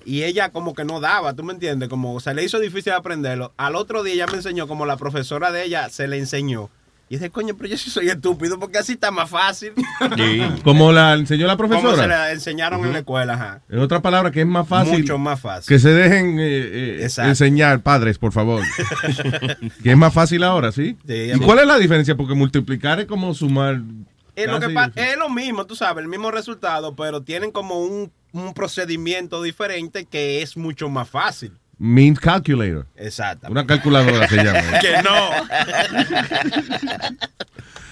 Y 0.06 0.24
ella 0.24 0.50
como 0.50 0.74
que 0.74 0.84
no 0.84 1.00
daba, 1.00 1.34
¿tú 1.34 1.44
me 1.44 1.54
entiendes? 1.54 1.90
Como 1.90 2.20
se 2.20 2.34
le 2.34 2.44
hizo 2.44 2.60
difícil 2.60 2.92
aprenderlo. 2.94 3.54
Al 3.56 3.76
otro 3.76 4.04
día 4.04 4.14
ella 4.16 4.28
me 4.28 4.38
enseñó 4.38 4.68
como 4.68 4.86
la 4.86 4.98
profesora 4.98 5.52
de 5.52 5.64
ella 5.64 5.90
se 5.90 6.08
le 6.08 6.18
enseñó. 6.18 6.70
Y 7.14 7.18
dice, 7.18 7.30
coño, 7.30 7.56
pero 7.56 7.70
yo 7.70 7.78
sí 7.78 7.92
soy 7.92 8.10
estúpido 8.10 8.60
porque 8.60 8.80
así 8.80 8.94
está 8.94 9.12
más 9.12 9.30
fácil. 9.30 9.74
Como 10.64 10.92
la 10.92 11.14
enseñó 11.14 11.46
la 11.46 11.56
Como 11.56 11.76
se 11.76 11.80
profesora. 11.80 12.08
la 12.08 12.32
enseñaron 12.32 12.84
en 12.84 12.92
la 12.92 13.00
escuela, 13.00 13.36
ajá. 13.36 13.62
En 13.70 13.78
otra 13.78 14.02
palabra, 14.02 14.32
que 14.32 14.42
es 14.42 14.48
más 14.48 14.68
fácil. 14.68 14.98
Mucho 14.98 15.20
más 15.20 15.40
fácil. 15.40 15.68
Que 15.68 15.78
se 15.78 15.90
dejen 15.90 16.40
eh, 16.40 17.06
eh, 17.06 17.08
enseñar, 17.20 17.82
padres, 17.84 18.18
por 18.18 18.32
favor. 18.32 18.64
que 19.84 19.92
es 19.92 19.96
más 19.96 20.12
fácil 20.12 20.42
ahora, 20.42 20.72
¿sí? 20.72 20.98
Sí, 21.06 21.32
¿Y 21.36 21.38
cuál 21.38 21.60
es 21.60 21.68
la 21.68 21.78
diferencia? 21.78 22.18
Porque 22.18 22.34
multiplicar 22.34 23.00
es 23.00 23.06
como 23.06 23.32
sumar. 23.36 23.80
Es 24.36 24.48
lo, 24.48 24.60
que 24.60 24.74
es 24.96 25.16
lo 25.16 25.30
mismo, 25.30 25.68
tú 25.68 25.76
sabes, 25.76 26.02
el 26.02 26.10
mismo 26.10 26.32
resultado, 26.32 26.96
pero 26.96 27.22
tienen 27.22 27.52
como 27.52 27.78
un, 27.80 28.12
un 28.32 28.56
procedimiento 28.56 29.44
diferente 29.44 30.06
que 30.06 30.42
es 30.42 30.58
mucho 30.58 30.90
más 30.90 31.08
fácil. 31.08 31.52
Means 31.86 32.18
calculator. 32.18 32.86
Exacto. 32.96 33.48
Una 33.52 33.66
calculadora 33.68 34.26
se 34.30 34.38
llama. 34.38 34.80
que 34.82 35.04
no. 35.04 35.12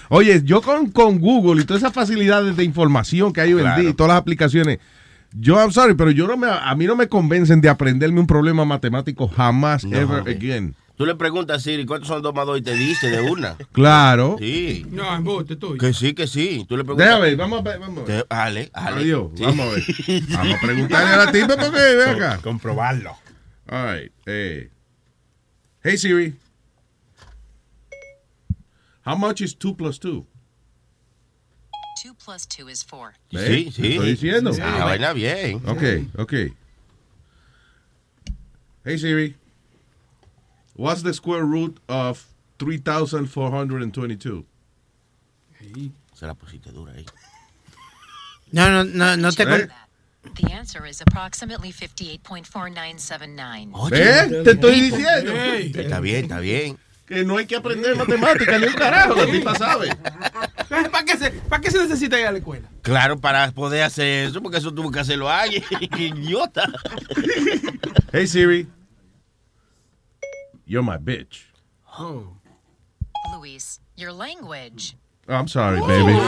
Oye, 0.08 0.40
yo 0.44 0.62
con, 0.62 0.90
con 0.90 1.18
Google 1.20 1.60
y 1.62 1.64
todas 1.66 1.82
esas 1.82 1.92
facilidades 1.94 2.56
de 2.56 2.64
información 2.64 3.32
que 3.34 3.40
hay 3.42 3.52
hoy 3.52 3.62
en 3.64 3.74
día 3.76 3.90
y 3.90 3.94
todas 3.94 4.08
las 4.12 4.18
aplicaciones, 4.18 4.78
yo, 5.32 5.56
I'm 5.58 5.72
sorry, 5.72 5.94
pero 5.94 6.10
yo 6.10 6.26
no 6.26 6.36
me, 6.38 6.46
a 6.48 6.74
mí 6.74 6.86
no 6.86 6.96
me 6.96 7.06
convencen 7.08 7.60
de 7.60 7.68
aprenderme 7.68 8.20
un 8.20 8.26
problema 8.26 8.64
matemático 8.64 9.28
jamás, 9.28 9.84
No, 9.84 9.94
ever 9.96 10.18
hombre. 10.20 10.34
again. 10.34 10.74
Tú 10.96 11.06
le 11.06 11.14
preguntas 11.14 11.56
a 11.56 11.60
Siri 11.60 11.84
cuántos 11.86 12.08
son 12.08 12.22
dos 12.22 12.34
más 12.34 12.46
dos 12.46 12.58
y 12.58 12.62
te 12.62 12.74
dice 12.74 13.08
de 13.10 13.20
una. 13.22 13.56
Claro. 13.72 14.36
Sí. 14.38 14.86
No, 14.90 15.14
embuste 15.16 15.56
tuyo. 15.56 15.78
Que 15.78 15.92
sí, 15.94 16.14
que 16.14 16.26
sí. 16.26 16.64
Tú 16.68 16.76
le 16.78 16.84
preguntas. 16.84 17.06
Déjame 17.08 17.26
ver, 17.28 17.36
vamos 17.36 17.60
a 17.60 17.62
ver, 17.62 17.78
vamos 17.78 17.98
a 17.98 18.06
ver. 18.06 18.22
Te- 18.22 18.26
Ale, 18.34 18.70
ale. 18.72 18.96
Adiós, 19.02 19.26
Sí. 19.34 19.42
vamos 19.44 19.66
a 19.66 19.70
ver. 19.70 19.84
Vamos 20.30 20.54
a 20.54 20.60
preguntarle 20.66 21.10
a 21.12 21.16
la 21.16 21.32
tipa 21.32 21.56
porque 21.56 21.70
ve 21.78 22.04
acá. 22.10 22.38
Comprobarlo. 22.42 23.16
All 23.68 23.84
right. 23.84 24.12
Hey. 24.26 24.70
Hey 25.82 25.96
Siri. 25.96 26.34
How 29.02 29.16
much 29.16 29.40
is 29.40 29.54
2 29.54 29.74
plus 29.74 29.98
2? 29.98 30.26
2 32.02 32.14
plus 32.14 32.46
2 32.46 32.68
is 32.68 32.82
4. 32.82 33.14
¿Ve? 33.32 33.38
Sí, 33.38 33.72
sí. 33.72 33.82
Te 33.82 33.88
Estoy 33.96 34.10
diciendo. 34.10 34.52
Sí, 34.52 34.60
la 34.60 34.84
vaina 34.84 35.12
bien. 35.12 35.62
Ok, 35.66 35.82
ok. 36.18 36.32
Hey 38.84 38.98
Siri. 38.98 39.36
What's 40.74 41.02
the 41.02 41.12
square 41.12 41.44
root 41.44 41.78
of 41.88 42.26
3422? 42.58 44.44
Se 46.14 46.26
la 46.26 46.34
pusiste 46.34 46.72
dura 46.72 46.92
ahí. 46.92 47.06
No, 48.52 48.68
no, 48.70 48.84
no, 48.84 49.16
no 49.16 49.32
te... 49.32 49.42
¿Eh? 49.42 49.68
The 50.22 50.52
answer 50.52 50.86
is 50.86 51.00
approximately 51.00 51.72
58.4979. 51.72 53.90
¿Ves? 53.90 54.44
Te 54.44 54.50
estoy 54.52 54.80
diciendo. 54.80 55.32
Está 55.32 56.00
bien, 56.00 56.24
está 56.24 56.38
bien. 56.38 56.78
Que 57.06 57.24
no 57.24 57.36
hay 57.36 57.46
que 57.46 57.56
aprender 57.56 57.96
matemáticas 57.96 58.60
ni 58.60 58.68
un 58.68 58.74
carajo, 58.74 59.14
la 59.16 59.26
tipa 59.26 59.54
sabe. 59.56 59.94
¿Para 60.68 61.04
qué, 61.04 61.16
se, 61.18 61.30
¿Para 61.32 61.60
qué 61.60 61.70
se 61.70 61.78
necesita 61.78 62.18
ir 62.18 62.26
a 62.26 62.32
la 62.32 62.38
escuela? 62.38 62.68
Claro, 62.82 63.20
para 63.20 63.50
poder 63.50 63.82
hacer 63.82 64.28
eso, 64.28 64.40
porque 64.40 64.58
eso 64.58 64.72
tuvo 64.72 64.90
que 64.90 65.00
hacerlo 65.00 65.28
alguien. 65.28 65.62
Qué 65.96 66.06
idiota. 66.06 66.70
Hey 68.12 68.26
Siri. 68.26 68.68
You're 70.64 70.84
my 70.84 70.96
bitch. 70.96 71.42
Oh. 71.98 72.36
Luis, 73.36 73.80
your 73.96 74.12
language. 74.12 74.96
Oh, 75.28 75.34
I'm 75.34 75.46
sorry, 75.46 75.80
baby. 75.80 76.18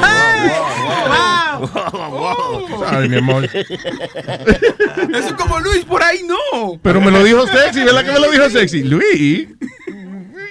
Sorry, 2.79 3.09
mi 3.09 3.17
amor. 3.17 3.45
Eso 3.55 5.29
es 5.29 5.33
como 5.33 5.59
Luis, 5.61 5.85
por 5.85 6.01
ahí 6.03 6.21
no. 6.25 6.79
Pero 6.81 7.01
me 7.01 7.11
lo 7.11 7.25
dijo 7.25 7.45
sexy, 7.47 7.83
¿verdad 7.83 8.05
que 8.05 8.13
me 8.13 8.21
lo 8.21 8.31
dijo 8.31 8.49
sexy? 8.51 8.85
Luis. 8.85 9.49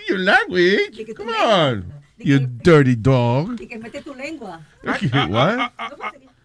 language. 0.10 1.14
Come 1.16 1.32
on. 1.34 1.86
You 2.18 2.40
dirty 2.40 2.96
dog. 2.96 3.62
Y 3.62 3.68
que 3.68 3.78
mete 3.78 4.02
tu 4.02 4.14
lengua. 4.14 4.60
What? 4.84 5.72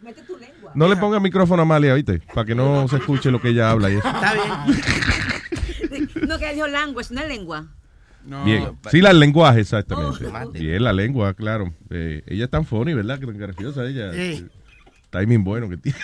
Mete 0.00 0.22
tu 0.22 0.36
lengua. 0.38 0.72
No 0.74 0.88
le 0.88 0.96
ponga 0.96 1.18
micrófono 1.20 1.62
a 1.62 1.64
Amalia, 1.64 1.94
¿viste? 1.94 2.20
Para 2.32 2.44
que 2.44 2.54
no 2.54 2.86
se 2.88 2.96
escuche 2.96 3.30
lo 3.30 3.40
que 3.40 3.48
ella 3.48 3.70
habla 3.70 3.90
y 3.90 3.96
eso. 3.96 4.08
Está 4.08 4.34
bien. 4.34 6.10
no, 6.28 6.38
que 6.38 6.54
dijo 6.54 6.66
language, 6.68 7.12
no 7.12 7.20
es 7.22 7.28
lengua. 7.28 7.66
Bien. 8.44 8.78
Sí, 8.90 9.00
la 9.00 9.12
lenguaje, 9.12 9.60
exactamente. 9.60 10.26
Bien, 10.58 10.82
la 10.84 10.92
lengua, 10.92 11.34
claro. 11.34 11.72
Eh, 11.90 12.22
ella 12.26 12.44
es 12.44 12.50
tan 12.50 12.64
funny, 12.64 12.94
¿verdad? 12.94 13.18
Que 13.18 13.26
tan 13.26 13.38
graciosa 13.38 13.84
ella. 13.86 14.12
Sí. 14.12 14.46
Timing 15.10 15.42
bueno 15.44 15.68
que 15.68 15.76
tiene. 15.78 15.98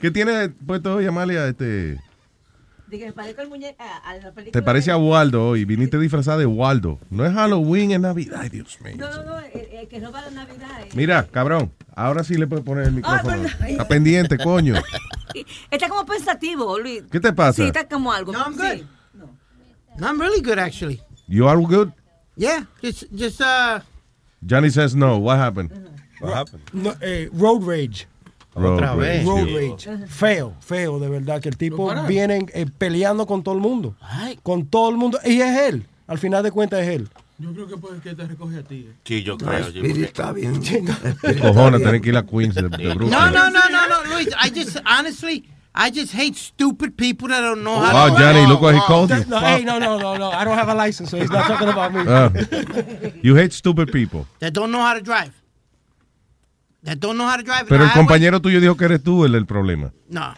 ¿Qué 0.00 0.10
tiene 0.10 0.48
puesto 0.48 0.94
hoy, 0.94 1.06
Amalia? 1.06 1.46
Este, 1.48 1.98
me 2.90 3.12
parezco 3.12 3.40
al 3.42 3.48
muñeco. 3.48 3.76
A, 3.82 4.10
a 4.10 4.14
la 4.16 4.32
película 4.32 4.52
te 4.52 4.62
parece 4.62 4.90
a 4.90 4.96
Waldo 4.96 5.48
hoy. 5.48 5.64
Viniste 5.64 5.98
disfrazada 5.98 6.38
de 6.38 6.46
Waldo. 6.46 6.98
No 7.10 7.24
es 7.24 7.32
Halloween, 7.32 7.92
es 7.92 8.00
Navidad. 8.00 8.40
Ay, 8.42 8.48
Dios 8.50 8.78
mío. 8.82 8.94
No, 8.98 9.10
no, 9.10 9.22
no, 9.24 9.38
el, 9.40 9.60
el 9.72 9.88
que 9.88 9.98
no 10.00 10.12
va 10.12 10.20
a 10.20 10.22
la 10.22 10.30
Navidad. 10.30 10.68
eh. 10.82 10.88
Mira, 10.94 11.26
cabrón. 11.30 11.72
Ahora 11.94 12.24
sí 12.24 12.34
le 12.34 12.46
puedes 12.46 12.64
poner 12.64 12.86
el 12.86 12.92
micrófono. 12.92 13.42
perdón. 13.42 13.68
Está 13.68 13.88
pendiente, 13.88 14.38
coño. 14.38 14.74
Está 15.70 15.88
como 15.88 16.04
pensativo, 16.04 16.78
Luis. 16.78 17.04
¿Qué 17.10 17.18
te 17.20 17.32
pasa? 17.32 17.62
Sí, 17.62 17.68
está 17.68 17.88
como 17.88 18.12
algo. 18.12 18.32
No, 18.32 18.40
I'm 18.40 18.54
Sí. 18.54 18.60
good. 18.80 18.86
I'm 20.00 20.20
really 20.20 20.40
good, 20.40 20.58
actually. 20.58 21.00
You 21.28 21.46
are 21.48 21.60
good? 21.60 21.92
Yeah, 22.36 22.64
just, 22.82 23.04
just, 23.14 23.40
uh, 23.40 23.80
Johnny 24.44 24.70
says 24.70 24.94
no. 24.96 25.18
What 25.18 25.38
happened? 25.38 25.70
What 26.20 26.34
happened? 26.34 26.62
No, 26.72 26.94
eh, 27.00 27.28
road 27.32 27.62
rage. 27.64 28.06
Road 28.54 28.78
Otra 28.80 28.94
rage. 28.96 28.98
vez. 28.98 29.24
Road 29.26 29.48
Sí. 29.48 29.54
rage. 29.56 30.06
Feo, 30.08 30.54
feo, 30.60 30.98
de 30.98 31.08
verdad. 31.08 31.40
Que 31.40 31.48
el 31.50 31.56
tipo 31.56 31.86
Para. 31.88 32.02
viene 32.06 32.46
eh, 32.54 32.66
peleando 32.78 33.26
con 33.26 33.42
todo 33.42 33.54
el 33.54 33.60
mundo. 33.60 33.94
Con 34.42 34.66
todo 34.66 34.90
el 34.90 34.96
mundo. 34.96 35.18
Y 35.24 35.40
es 35.40 35.58
él. 35.72 35.86
Al 36.06 36.18
final 36.18 36.42
de 36.42 36.50
cuentas 36.50 36.80
es 36.82 36.88
él. 36.88 37.08
Yo 37.38 37.52
creo 37.52 37.66
que 37.66 37.76
puede 37.76 38.00
que 38.00 38.14
te 38.14 38.26
recoge 38.26 38.58
a 38.58 38.62
ti. 38.62 38.86
eh. 38.88 38.94
Sí, 39.04 39.22
yo 39.22 39.32
No, 39.36 39.46
creo. 39.46 39.64
sí, 39.64 39.70
Speedy 39.70 39.88
porque- 39.88 40.04
está 40.04 40.32
bien. 40.32 40.62
Cojones, 41.40 41.82
tener 41.82 42.00
que 42.00 42.08
ir 42.10 42.16
a 42.16 42.22
Queens 42.24 42.54
de, 42.54 42.62
de 42.62 42.68
Brooklyn. 42.68 43.10
no, 43.10 43.30
no, 43.30 43.50
no, 43.50 43.60
no, 43.70 43.88
no, 43.88 44.14
Luis. 44.14 44.28
I 44.28 44.50
just, 44.54 44.78
honestly, 44.86 45.44
I 45.74 45.90
just 45.90 46.12
hate 46.12 46.36
stupid 46.36 46.96
people 46.98 47.28
that 47.28 47.40
don't 47.40 47.62
know 47.64 47.78
how 47.80 47.94
Wow, 47.94 48.14
to 48.14 48.20
Johnny, 48.20 48.46
look 48.46 48.60
what 48.60 48.74
he 48.74 48.80
called 48.82 49.08
you. 49.10 49.24
No, 49.24 49.38
hey, 49.38 49.64
no, 49.64 49.78
no, 49.78 49.96
no, 49.98 50.16
no. 50.18 50.30
I 50.30 50.44
don't 50.44 50.56
have 50.58 50.68
a 50.68 50.74
license, 50.74 51.10
so 51.10 51.16
he's 51.16 51.30
not 51.30 51.46
talking 51.46 51.68
about 51.68 51.94
me. 51.94 52.02
Ah. 52.06 52.30
you 53.22 53.34
hate 53.36 53.52
stupid 53.54 53.90
people. 53.90 54.26
That 54.40 54.52
don't 54.52 54.70
know 54.70 54.82
how 54.82 54.92
to 54.94 55.00
drive. 55.00 55.32
That 56.82 56.98
don't 57.00 57.16
know 57.16 57.26
how 57.26 57.36
to 57.36 57.42
drive. 57.42 57.68
Pero 57.68 57.84
el 57.84 57.90
I- 57.90 57.94
compañero 57.94 58.40
tuyo 58.40 58.60
dijo 58.60 58.76
que 58.76 58.84
eres 58.84 59.02
tú 59.02 59.24
el 59.24 59.32
del 59.32 59.46
problema. 59.46 59.92
No. 60.08 60.34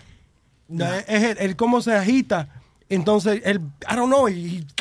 No, 0.69 0.85
es 0.93 1.23
él, 1.23 1.37
él 1.41 1.57
cómo 1.57 1.81
se 1.83 1.95
agita. 1.95 2.49
Entonces, 2.88 3.41
él, 3.45 3.61
I 3.91 3.97
don't 3.97 4.09
know, 4.12 4.29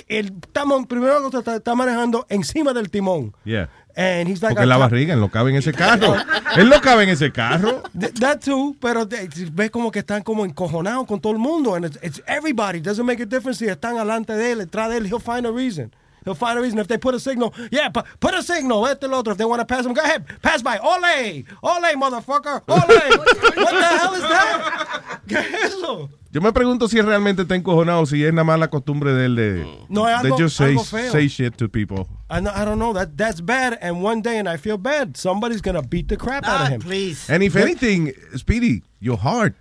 está, 0.07 0.65
mon- 0.65 0.85
primero 0.85 1.29
está, 1.33 1.55
está 1.55 1.73
manejando 1.73 2.25
encima 2.29 2.73
del 2.73 2.89
timón. 2.89 3.33
Yeah. 3.43 3.69
And 3.95 4.27
he's 4.27 4.41
like 4.41 4.55
Porque 4.55 4.65
la 4.65 4.77
barriga, 4.77 5.13
él 5.13 5.19
no 5.19 5.29
cabe 5.29 5.51
en 5.51 5.57
ese 5.57 5.71
carro. 5.77 6.15
él 6.57 6.67
no 6.69 6.81
cabe 6.81 7.03
en 7.03 7.09
ese 7.09 7.31
carro. 7.31 7.83
Th- 7.99 8.11
That 8.19 8.39
too, 8.39 8.75
pero 8.79 9.07
ves 9.51 9.69
como 9.71 9.91
que 9.91 9.99
están 9.99 10.23
como 10.23 10.45
encojonados 10.45 11.05
con 11.05 11.19
todo 11.21 11.33
el 11.33 11.39
mundo. 11.39 11.75
And 11.75 11.85
it's, 11.85 11.99
it's 12.01 12.21
everybody. 12.27 12.79
Doesn't 12.79 13.05
make 13.05 13.21
a 13.21 13.25
difference 13.25 13.59
si 13.59 13.65
están 13.69 13.97
alante 13.99 14.33
de 14.33 14.51
él, 14.53 14.57
detrás 14.59 14.89
de 14.89 14.97
él. 14.97 15.05
He'll 15.05 15.19
find 15.19 15.45
a 15.45 15.51
reason. 15.51 15.91
He'll 16.25 16.35
find 16.35 16.57
a 16.57 16.61
reason. 16.61 16.79
If 16.79 16.87
they 16.87 16.97
put 16.97 17.15
a 17.15 17.19
signal, 17.19 17.53
yeah, 17.71 17.89
pu- 17.89 18.03
put 18.19 18.33
a 18.33 18.43
signal. 18.43 18.85
Este 18.87 19.01
the 19.01 19.11
otro. 19.11 19.31
If 19.31 19.37
they 19.37 19.45
want 19.45 19.59
to 19.59 19.65
pass 19.65 19.85
him, 19.85 19.93
go 19.93 20.01
ahead. 20.01 20.25
Pass 20.41 20.61
by. 20.61 20.77
Ole. 20.77 21.43
Ole, 21.63 21.93
motherfucker. 21.95 22.61
Ole. 22.67 23.17
What 23.63 23.71
the 23.71 23.97
hell 23.97 24.13
is 24.13 24.21
that? 24.21 25.21
¿Qué 25.27 25.37
es 25.37 25.73
eso? 25.73 26.09
Yo 26.31 26.41
me 26.41 26.51
pregunto 26.51 26.87
si 26.87 26.97
él 26.97 27.05
realmente 27.05 27.43
está 27.43 27.55
encojonado 27.55 28.07
si 28.07 28.25
es 28.25 28.33
nada 28.33 28.43
más 28.43 28.59
la 28.59 28.67
costumbre 28.67 29.13
de 29.13 29.25
él 29.25 29.35
de, 29.35 29.85
No, 29.87 30.09
es 30.09 30.23
de 30.23 30.29
algo- 30.29 30.39
just 30.39 30.57
say, 30.57 30.71
algo 30.71 30.83
feo. 30.83 31.11
say 31.11 31.27
shit 31.27 31.55
to 31.55 31.69
people. 31.69 32.07
I, 32.29 32.39
know, 32.39 32.51
I 32.55 32.65
don't 32.65 32.79
know. 32.79 32.91
That 32.93 33.15
That's 33.15 33.39
bad. 33.39 33.77
And 33.81 34.01
one 34.01 34.21
day, 34.21 34.39
and 34.39 34.49
I 34.49 34.57
feel 34.57 34.77
bad, 34.77 35.15
somebody's 35.15 35.61
going 35.61 35.75
to 35.75 35.87
beat 35.87 36.07
the 36.07 36.17
crap 36.17 36.45
out 36.45 36.61
of 36.61 36.67
ah, 36.67 36.69
him. 36.71 36.81
Please. 36.81 37.29
And 37.29 37.43
if 37.43 37.55
anything, 37.55 38.13
Speedy, 38.35 38.81
your 38.99 39.17
heart. 39.17 39.55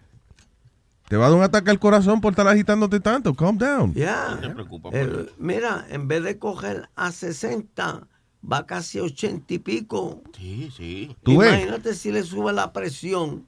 Te 1.13 1.19
va 1.19 1.27
a 1.27 1.29
dar 1.29 1.37
un 1.37 1.45
ataque 1.45 1.71
al 1.71 1.79
corazón 1.79 2.23
por 2.23 2.33
estar 2.33 2.49
agitándote 2.49 2.99
tanto. 2.99 3.35
Calm 3.35 3.59
down. 3.59 3.93
Ya. 3.93 4.31
No 4.31 4.41
te 4.41 4.49
preocupes, 4.49 4.93
Eh, 4.95 5.27
mira, 5.37 5.85
en 5.91 6.09
vez 6.09 6.23
de 6.25 6.39
coger 6.39 6.89
a 6.97 7.13
60, 7.13 8.07
va 8.51 8.65
casi 8.65 8.99
a 8.99 9.03
80 9.03 9.53
y 9.53 9.59
pico. 9.59 10.23
Sí, 10.35 10.73
sí. 10.75 11.15
¿Tú 11.23 11.37
ves? 11.37 11.53
Imagínate 11.53 11.93
si 11.93 12.13
le 12.13 12.23
sube 12.23 12.55
la 12.55 12.73
presión. 12.73 13.47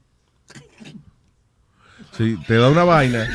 Si 2.13 2.37
te 2.47 2.57
da 2.57 2.69
una 2.69 2.85
vaina, 2.85 3.31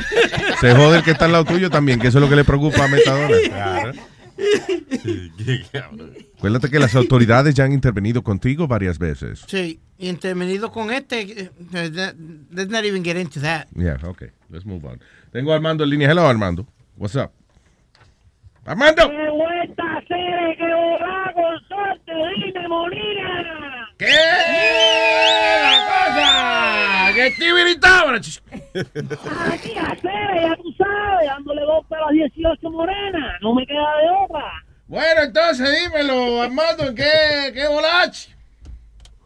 se 0.61 0.75
jode 0.75 0.97
el 0.99 1.03
que 1.03 1.09
está 1.09 1.25
al 1.25 1.31
lado 1.31 1.45
tuyo 1.45 1.71
también, 1.71 1.99
que 1.99 2.09
eso 2.09 2.19
es 2.19 2.23
lo 2.23 2.29
que 2.29 2.35
le 2.35 2.43
preocupa 2.43 2.85
a 2.85 2.87
Metadona. 2.87 3.35
Claro. 3.49 3.93
Acuérdate 6.39 6.69
que 6.69 6.80
las 6.80 6.95
autoridades 6.95 7.54
ya 7.54 7.65
han 7.65 7.73
intervenido 7.73 8.23
contigo 8.23 8.67
varias 8.67 8.97
veces. 8.97 9.43
Sí, 9.47 9.80
y 9.97 10.08
intervenido 10.10 10.71
con 10.71 10.91
este, 10.91 11.21
eh, 11.21 11.52
eh, 11.73 12.13
let's 12.52 12.71
not 12.71 12.86
even 12.86 13.04
get 13.04 13.17
into 13.17 13.41
that. 13.41 13.67
Yeah, 13.75 13.97
okay. 14.04 14.30
Let's 14.49 14.65
move 14.65 14.86
on. 14.86 15.02
Tengo 15.32 15.52
a 15.52 15.56
Armando 15.56 15.84
en 15.84 15.89
línea. 15.89 16.10
Hello, 16.10 16.25
Armando. 16.25 16.65
What's 16.95 17.15
up? 17.15 17.32
Armando. 18.65 19.10
¡Qué 19.10 19.30
vuelta 19.30 19.84
a 19.84 19.97
hacer! 19.97 20.58
¡Que 20.58 20.73
volá 20.73 21.34
con 21.36 21.60
suerte! 21.67 22.12
¡Dime, 22.45 22.67
Molina! 22.67 23.89
¿Qué? 23.97 24.06
La 25.62 25.78
cosa. 25.89 27.13
¿Qué 27.15 27.34
Aquí 28.73 29.75
a 29.75 29.84
hacer, 29.91 30.41
ya 30.41 30.56
tú 30.56 30.71
sabes, 30.78 31.28
dándole 31.28 31.62
dos 31.63 31.86
pelos 31.88 32.08
a 32.08 32.12
18 32.12 32.69
morenas. 32.71 33.41
No 33.41 33.54
me 33.54 33.65
queda 33.65 33.97
de 34.02 34.10
otra. 34.23 34.63
Bueno, 34.89 35.21
entonces 35.23 35.69
dímelo, 35.84 36.41
Armando, 36.41 36.95
¿qué, 36.95 37.52
qué 37.54 37.67
bolache? 37.67 38.36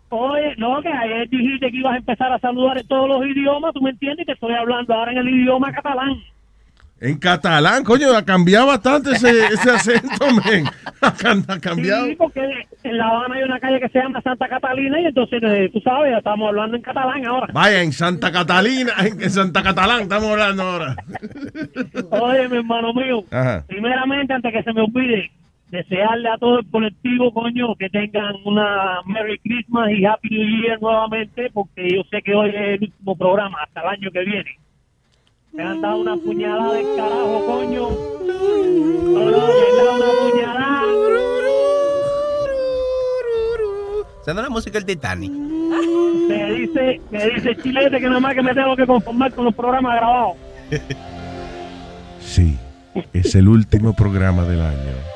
Oye, 0.09 0.53
no, 0.57 0.81
que 0.81 0.89
ayer 0.89 1.27
dijiste 1.29 1.71
que 1.71 1.77
ibas 1.77 1.93
a 1.93 1.97
empezar 1.97 2.31
a 2.33 2.37
saludar 2.39 2.77
en 2.77 2.87
todos 2.87 3.07
los 3.07 3.25
idiomas, 3.25 3.73
tú 3.73 3.81
me 3.81 3.91
entiendes, 3.91 4.25
te 4.25 4.33
estoy 4.33 4.53
hablando 4.53 4.93
ahora 4.93 5.13
en 5.13 5.19
el 5.19 5.29
idioma 5.29 5.71
catalán. 5.71 6.21
En 6.99 7.17
catalán, 7.17 7.83
coño, 7.83 8.15
ha 8.15 8.23
cambiado 8.23 8.67
bastante 8.67 9.11
ese, 9.11 9.45
ese 9.47 9.71
acento, 9.71 10.25
men. 10.45 10.65
Ha, 11.01 11.13
cam- 11.13 11.43
ha 11.49 11.59
cambiado. 11.59 12.05
Sí, 12.07 12.15
porque 12.15 12.41
en 12.83 12.97
La 12.97 13.07
Habana 13.07 13.35
hay 13.35 13.43
una 13.43 13.59
calle 13.59 13.79
que 13.79 13.89
se 13.89 13.99
llama 13.99 14.21
Santa 14.21 14.47
Catalina 14.47 14.99
y 15.01 15.05
entonces, 15.05 15.41
eh, 15.43 15.69
tú 15.73 15.79
sabes, 15.81 16.15
estamos 16.17 16.47
hablando 16.49 16.75
en 16.77 16.81
catalán 16.83 17.25
ahora. 17.25 17.47
Vaya, 17.53 17.81
en 17.81 17.91
Santa 17.93 18.31
Catalina, 18.31 18.91
en, 18.99 19.21
en 19.21 19.29
Santa 19.31 19.63
Catalán 19.63 20.01
estamos 20.03 20.29
hablando 20.29 20.63
ahora. 20.63 20.95
Oye, 22.11 22.47
mi 22.49 22.57
hermano 22.57 22.93
mío, 22.93 23.23
Ajá. 23.31 23.63
primeramente, 23.67 24.33
antes 24.33 24.53
que 24.53 24.63
se 24.63 24.73
me 24.73 24.81
olvide, 24.81 25.29
desearle 25.73 26.29
a 26.29 26.37
todo 26.37 26.59
el 26.59 26.69
colectivo, 26.69 27.33
coño, 27.33 27.75
que 27.75 27.89
tengan 27.89 28.35
una 28.45 29.01
Merry 29.07 29.39
Christmas 29.39 29.89
y 29.89 30.05
Happy 30.05 30.29
New 30.29 30.61
Year 30.61 30.79
nuevamente, 30.79 31.49
porque 31.51 31.89
yo 31.95 32.03
sé 32.11 32.21
que 32.21 32.35
hoy 32.35 32.49
es 32.49 32.55
el 32.55 32.83
último 32.83 33.15
programa, 33.15 33.57
hasta 33.63 33.81
el 33.81 33.87
año 33.87 34.11
que 34.11 34.19
viene. 34.19 34.59
Me 35.51 35.63
han 35.63 35.81
dado 35.81 35.97
una 35.97 36.15
puñalada 36.15 36.73
del 36.73 36.85
carajo, 36.95 37.45
coño. 37.47 37.89
No, 37.89 39.31
no, 39.31 39.47
me 39.47 39.63
han 39.65 39.77
dado 39.77 39.95
una 39.95 40.31
puñalada. 40.31 40.83
Usando 44.21 44.41
la 44.43 44.49
música 44.49 44.79
del 44.79 44.85
Titanic. 44.85 45.31
Me 45.31 46.53
dice, 46.53 47.01
me 47.09 47.29
dice 47.29 47.55
Chilete 47.63 47.99
que 47.99 48.07
nada 48.07 48.19
más 48.19 48.35
que 48.35 48.43
me 48.43 48.53
tengo 48.53 48.75
que 48.75 48.85
conformar 48.85 49.33
con 49.33 49.45
los 49.45 49.55
programas 49.55 49.95
grabados. 49.95 50.37
Sí, 52.25 52.57
es 53.11 53.35
el 53.35 53.49
último 53.49 53.93
programa 53.93 54.43
del 54.45 54.61
año. 54.61 55.12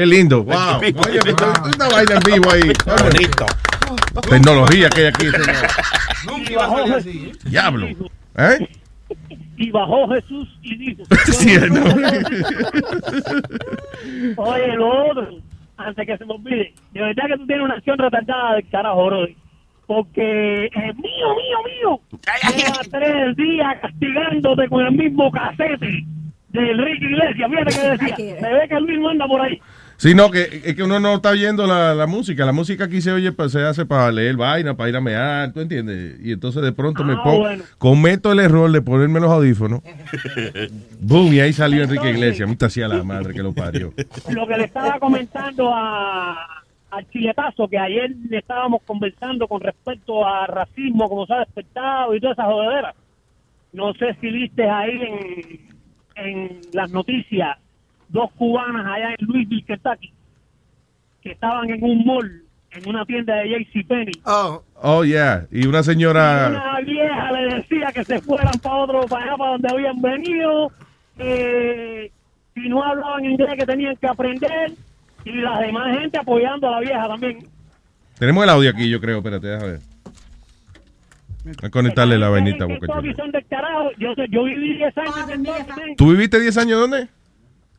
Qué 0.00 0.06
lindo. 0.06 0.42
Wow. 0.42 0.78
Oye, 0.78 0.94
una 1.76 1.88
vaina 1.90 2.14
en 2.14 2.20
vivo 2.32 2.50
ahí. 2.50 2.72
Bonito. 3.02 3.44
Tecnología 4.30 4.88
que 4.88 5.00
hay 5.02 5.06
aquí. 5.08 5.26
señor. 5.26 6.48
Y 6.48 6.54
bajó, 6.54 6.86
Jesús, 6.86 7.38
Diablo. 7.44 7.86
¿Eh? 8.38 8.68
y 9.58 9.70
bajó 9.70 10.08
Jesús 10.08 10.48
y 10.62 10.76
dijo. 10.78 11.02
Sí, 11.26 11.54
¿no? 11.68 11.84
Oye, 14.42 14.72
lo 14.74 15.10
otro, 15.10 15.28
antes 15.76 16.06
que 16.06 16.16
se 16.16 16.24
me 16.24 16.32
olvide, 16.32 16.72
de 16.92 17.00
verdad 17.02 17.24
que 17.26 17.36
tú 17.36 17.46
tienes 17.46 17.64
una 17.66 17.74
acción 17.74 17.98
retardada 17.98 18.54
del 18.54 18.66
carajo, 18.70 19.04
bro. 19.04 19.26
Porque 19.86 20.64
es 20.64 20.96
mío, 20.96 21.34
mío, 21.36 21.58
mío. 21.66 22.00
Lleva 22.56 22.80
tres 22.90 23.36
días 23.36 23.76
castigándote 23.82 24.66
con 24.66 24.86
el 24.86 24.92
mismo 24.92 25.30
casete 25.30 26.06
de 26.52 26.70
Enrique 26.70 27.04
Iglesias. 27.04 27.50
Fíjate 27.50 27.74
que 27.74 27.90
decía, 27.90 28.16
se 28.40 28.54
ve 28.54 28.66
que 28.66 28.80
Luis 28.80 28.98
no 28.98 29.10
anda 29.10 29.26
por 29.26 29.42
ahí. 29.42 29.60
Sí, 30.00 30.14
no, 30.14 30.30
que, 30.30 30.62
es 30.64 30.74
que 30.74 30.82
uno 30.82 30.98
no 30.98 31.16
está 31.16 31.28
oyendo 31.28 31.66
la, 31.66 31.94
la 31.94 32.06
música. 32.06 32.46
La 32.46 32.52
música 32.52 32.84
aquí 32.84 33.02
se 33.02 33.12
oye, 33.12 33.32
pues, 33.32 33.52
se 33.52 33.60
hace 33.62 33.84
para 33.84 34.10
leer 34.10 34.34
vaina, 34.34 34.74
para 34.74 34.88
ir 34.88 34.96
a 34.96 35.00
mear, 35.02 35.52
¿tú 35.52 35.60
entiendes? 35.60 36.18
Y 36.22 36.32
entonces 36.32 36.62
de 36.62 36.72
pronto 36.72 37.04
me 37.04 37.12
Ah, 37.12 37.20
pongo, 37.22 37.40
bueno. 37.40 37.64
cometo 37.76 38.32
el 38.32 38.38
error 38.38 38.72
de 38.72 38.80
ponerme 38.80 39.20
los 39.20 39.30
audífonos. 39.30 39.82
Boom, 41.00 41.34
y 41.34 41.40
ahí 41.40 41.52
salió 41.52 41.82
Enrique 41.82 42.08
Iglesias. 42.12 42.48
Me 42.48 42.56
hacía 42.66 42.88
la 42.88 43.02
madre 43.02 43.34
que 43.34 43.42
lo 43.42 43.52
parió. 43.52 43.92
lo 44.30 44.46
que 44.46 44.56
le 44.56 44.64
estaba 44.64 44.98
comentando 44.98 45.70
a, 45.74 46.62
al 46.92 47.10
chiletazo, 47.10 47.68
que 47.68 47.76
ayer 47.78 48.10
le 48.30 48.38
estábamos 48.38 48.80
conversando 48.86 49.46
con 49.48 49.60
respecto 49.60 50.26
a 50.26 50.46
racismo, 50.46 51.10
como 51.10 51.26
se 51.26 51.34
ha 51.34 51.38
despertado 51.40 52.14
y 52.14 52.20
toda 52.20 52.32
esa 52.32 52.44
jodedera. 52.44 52.94
No 53.74 53.92
sé 53.92 54.16
si 54.22 54.28
viste 54.30 54.66
ahí 54.66 55.68
en, 56.16 56.24
en 56.24 56.60
las 56.72 56.90
noticias 56.90 57.58
dos 58.10 58.30
cubanas 58.32 58.86
allá 58.86 59.14
en 59.18 59.26
Louisville, 59.26 59.64
Kentucky, 59.64 60.12
que 61.22 61.32
estaban 61.32 61.70
en 61.70 61.82
un 61.82 62.04
mall, 62.04 62.42
en 62.72 62.88
una 62.88 63.04
tienda 63.04 63.36
de 63.36 63.48
JCPenney. 63.48 64.22
Oh. 64.24 64.62
Oh, 64.82 65.04
yeah. 65.04 65.46
Y 65.50 65.66
una 65.66 65.82
señora... 65.82 66.48
Una 66.48 66.80
vieja 66.80 67.32
le 67.32 67.54
decía 67.56 67.88
que 67.92 68.04
se 68.04 68.20
fueran 68.20 68.58
para 68.62 68.76
otro, 68.76 69.00
para 69.02 69.24
allá, 69.24 69.36
para 69.36 69.50
donde 69.52 69.68
habían 69.70 70.00
venido, 70.00 70.72
que 71.16 72.10
si 72.54 72.68
no 72.68 72.82
hablaban 72.82 73.24
inglés 73.24 73.54
que 73.58 73.66
tenían 73.66 73.96
que 73.96 74.06
aprender, 74.06 74.72
y 75.24 75.32
la 75.32 75.60
demás 75.60 75.98
gente 75.98 76.18
apoyando 76.18 76.68
a 76.68 76.72
la 76.72 76.80
vieja 76.80 77.08
también. 77.08 77.46
Tenemos 78.18 78.44
el 78.44 78.50
audio 78.50 78.70
aquí, 78.70 78.88
yo 78.88 79.00
creo. 79.00 79.18
Espérate, 79.18 79.46
déjame 79.46 79.72
ver. 79.72 79.80
A 81.62 81.70
conectarle 81.70 82.18
la 82.18 82.28
vainita 82.28 82.64
a 82.64 82.66
Boca. 82.66 82.86
Yo, 83.98 84.14
yo 84.30 84.44
viví 84.44 84.76
10 84.76 84.98
años 84.98 85.16
en 85.30 85.44
Kentucky, 85.44 85.94
¿Tú 85.96 86.10
viviste 86.10 86.38
10 86.38 86.56
años 86.58 86.80
dónde? 86.80 87.08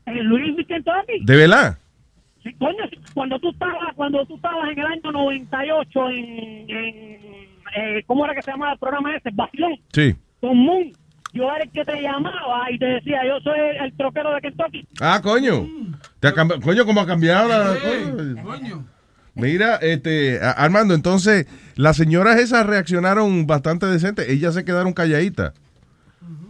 En 0.06 0.28
Louisville, 0.28 0.66
Kentucky. 0.66 1.24
¿De 1.26 1.36
verdad? 1.36 1.78
Sí, 2.44 2.54
coño, 2.58 2.84
cuando 3.14 3.40
tú 3.40 3.50
estabas, 3.52 3.94
cuando 3.96 4.26
tú 4.26 4.36
estabas 4.36 4.72
en 4.72 4.80
el 4.80 4.86
año 4.86 5.12
98 5.12 6.10
en, 6.10 6.16
en 6.70 7.22
eh, 7.78 8.04
¿cómo 8.08 8.26
era 8.26 8.34
que 8.36 8.42
se 8.42 8.52
llamaba 8.52 8.74
el 8.74 8.80
programa 8.80 9.16
ese? 9.16 9.30
Bastión. 9.34 9.74
Sí. 9.94 10.16
Con 10.40 10.58
Moon. 10.58 10.92
Yo 11.34 11.44
era 11.46 11.64
el 11.64 11.70
que 11.72 11.86
te 11.86 12.02
llamaba 12.02 12.70
y 12.72 12.78
te 12.78 12.86
decía, 12.86 13.22
yo 13.26 13.40
soy 13.40 13.58
el, 13.58 13.86
el 13.86 13.94
troquero 13.96 14.34
de 14.34 14.42
Kentucky. 14.42 14.86
Ah, 15.00 15.22
coño. 15.24 15.66
Te 16.20 16.28
ha 16.28 16.34
cambi- 16.34 16.62
coño, 16.62 16.86
¿cómo 16.86 17.00
ha 17.00 17.06
cambiado 17.08 17.48
la 17.48 17.74
cosa? 17.80 18.84
Mira, 19.34 19.76
este, 19.78 20.40
Armando, 20.42 20.94
entonces, 20.94 21.48
las 21.78 21.96
señoras 21.96 22.38
esas 22.38 22.66
reaccionaron 22.66 23.48
bastante 23.48 23.86
decente. 23.86 24.34
Ellas 24.34 24.54
se 24.56 24.66
quedaron 24.66 24.92
calladitas. 24.92 25.54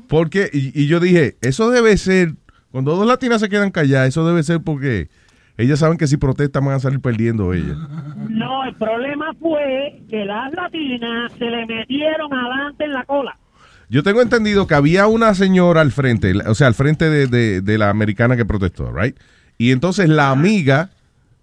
Porque, 0.07 0.49
y, 0.51 0.71
y 0.81 0.87
yo 0.87 0.99
dije, 0.99 1.35
eso 1.41 1.69
debe 1.69 1.95
ser, 1.97 2.33
cuando 2.71 2.95
dos 2.95 3.05
latinas 3.07 3.41
se 3.41 3.49
quedan 3.49 3.71
calladas, 3.71 4.10
eso 4.10 4.25
debe 4.25 4.43
ser 4.43 4.62
porque 4.62 5.10
ellas 5.57 5.79
saben 5.79 5.97
que 5.97 6.07
si 6.07 6.17
protestan 6.17 6.65
van 6.65 6.75
a 6.75 6.79
salir 6.79 6.99
perdiendo 7.01 7.53
ellas. 7.53 7.77
No, 8.29 8.63
el 8.63 8.75
problema 8.75 9.34
fue 9.39 10.01
que 10.10 10.25
las 10.25 10.51
latinas 10.53 11.31
se 11.38 11.45
le 11.45 11.65
metieron 11.65 12.34
adelante 12.34 12.86
en 12.86 12.93
la 12.93 13.03
cola. 13.03 13.38
Yo 13.89 14.03
tengo 14.03 14.21
entendido 14.21 14.67
que 14.67 14.75
había 14.75 15.07
una 15.07 15.34
señora 15.36 15.81
al 15.81 15.91
frente, 15.91 16.34
o 16.47 16.55
sea, 16.55 16.67
al 16.67 16.73
frente 16.75 17.10
de, 17.10 17.27
de- 17.27 17.62
de 17.62 17.77
la 17.77 17.89
americana 17.89 18.38
que 18.38 18.45
protestó, 18.45 18.91
¿right? 18.91 19.17
Y 19.57 19.71
entonces 19.71 20.07
la 20.07 20.29
amiga 20.31 20.91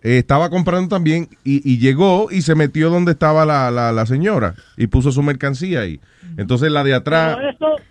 eh, 0.02 0.16
estaba 0.18 0.48
comprando 0.48 0.88
también 0.88 1.28
y, 1.44 1.60
y 1.70 1.78
llegó 1.78 2.28
y 2.30 2.40
se 2.42 2.54
metió 2.54 2.88
donde 2.88 3.12
estaba 3.12 3.44
la, 3.44 3.70
la- 3.70 3.92
la 3.92 4.06
señora 4.06 4.54
y 4.78 4.86
puso 4.86 5.12
su 5.12 5.22
mercancía 5.22 5.80
ahí. 5.80 6.00
Entonces 6.38 6.70
la 6.72 6.84
de 6.84 6.94
atrás... 6.94 7.36
Pero 7.36 7.50
eso, 7.50 7.82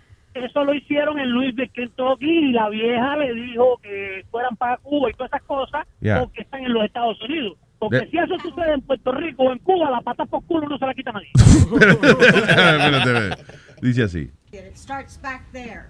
eso 0.44 0.64
lo 0.64 0.74
hicieron 0.74 1.18
en 1.18 1.30
Louisville, 1.32 1.70
Kentucky, 1.70 2.30
y 2.48 2.52
la 2.52 2.68
vieja 2.68 3.16
le 3.16 3.32
dijo 3.34 3.78
que 3.82 4.24
fueran 4.30 4.56
para 4.56 4.76
Cuba 4.78 5.10
y 5.10 5.14
todas 5.14 5.30
esas 5.32 5.42
cosas 5.42 5.86
Ya. 6.00 6.20
porque 6.20 6.42
están 6.42 6.64
en 6.64 6.72
los 6.74 6.84
Estados 6.84 7.20
Unidos. 7.22 7.56
Porque 7.78 7.98
De- 8.00 8.10
si 8.10 8.18
eso 8.18 8.36
sucede 8.40 8.74
en 8.74 8.82
Puerto 8.82 9.12
Rico 9.12 9.44
o 9.44 9.52
en 9.52 9.58
Cuba, 9.60 9.90
la 9.90 10.00
pata 10.00 10.24
por 10.26 10.44
culo 10.44 10.68
no 10.68 10.78
se 10.78 10.86
la 10.86 10.94
quita 10.94 11.12
nadie. 11.12 11.28
Dice 13.80 14.02
así, 14.02 14.30
It 14.52 14.76
starts 14.76 15.20
back 15.20 15.42
there. 15.52 15.84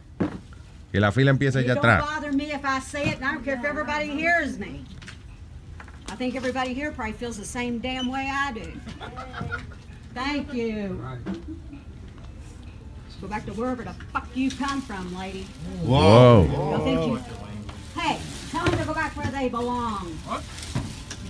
que 0.93 1.01
la 1.01 1.11
fila 1.13 1.31
empieza 1.31 1.61
allá 1.61 1.75
don't 1.75 1.79
atrás. 1.85 2.05
bother 2.05 2.33
me 2.35 2.45
if 2.53 2.63
I 2.65 2.81
say 2.81 3.09
it, 3.09 3.17
and 3.17 3.25
I 3.25 3.33
don't 3.35 3.45
care 3.45 3.57
if 3.59 3.65
everybody 3.65 4.11
hears 4.11 4.59
me. 4.59 4.85
I 6.11 6.17
think 6.17 6.35
everybody 6.37 6.75
here 6.75 6.91
probably 6.93 7.15
feels 7.15 7.37
the 7.39 7.45
same 7.45 7.79
damn 7.81 8.11
way 8.11 8.29
I 8.31 8.53
do. 8.53 8.73
Thank 10.15 10.53
you. 10.53 10.99
Go 13.21 13.27
back 13.27 13.45
to 13.47 13.53
wherever 13.53 13.83
the 13.83 13.95
fuck 14.13 14.29
you 14.35 14.51
come 14.51 14.81
from, 14.81 15.17
lady. 15.19 15.47
Whoa. 15.83 16.47
Go 16.51 16.85
think 16.85 17.07
you- 17.07 18.01
Hey, 18.01 18.19
tell 18.53 18.65
them 18.65 18.79
to 18.79 18.85
go 18.85 18.95
back 18.95 19.17
where 19.17 19.27
they 19.27 19.49
belong. 19.49 20.07
What? 20.27 20.43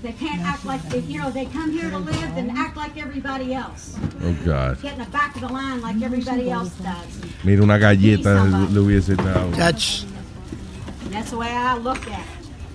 They 0.03 0.13
can't 0.13 0.41
act 0.43 0.65
like, 0.65 0.81
if, 0.95 1.09
you 1.09 1.19
know, 1.19 1.31
they 1.31 1.47
come 1.47 1.73
here 1.73 1.91
to 1.91 1.99
live, 1.99 2.37
and 2.37 2.51
act 2.57 2.77
like 2.77 2.97
everybody 2.97 3.55
else. 3.55 3.97
Oh, 4.23 4.33
God. 4.45 4.81
Get 4.83 4.93
in 4.93 4.99
the 5.01 5.07
back 5.11 5.35
of 5.35 5.41
the 5.41 5.49
line 5.49 5.81
like 5.81 6.01
everybody 6.03 6.51
else 6.51 6.71
does. 6.75 7.21
Mira, 7.43 7.63
una 7.65 7.79
galleta 7.79 8.45
le 8.71 8.81
hubiese 8.81 9.17
dado. 9.17 9.51
And 9.51 11.13
that's 11.13 11.31
the 11.31 11.37
way 11.37 11.51
I 11.51 11.77
look 11.79 12.07
at 12.11 12.21
it. 12.21 12.27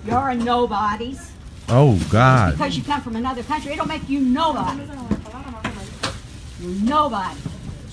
You're 0.06 0.30
a 0.30 0.34
nobodies. 0.34 1.30
Oh, 1.70 1.96
God. 2.10 2.52
Because 2.58 2.76
you 2.76 2.82
come 2.82 3.00
from 3.00 3.16
another 3.16 3.42
country, 3.44 3.72
it'll 3.72 3.86
make 3.86 4.06
you 4.08 4.20
nobody. 4.20 4.82
You're 6.60 6.70
nobody. 6.82 7.40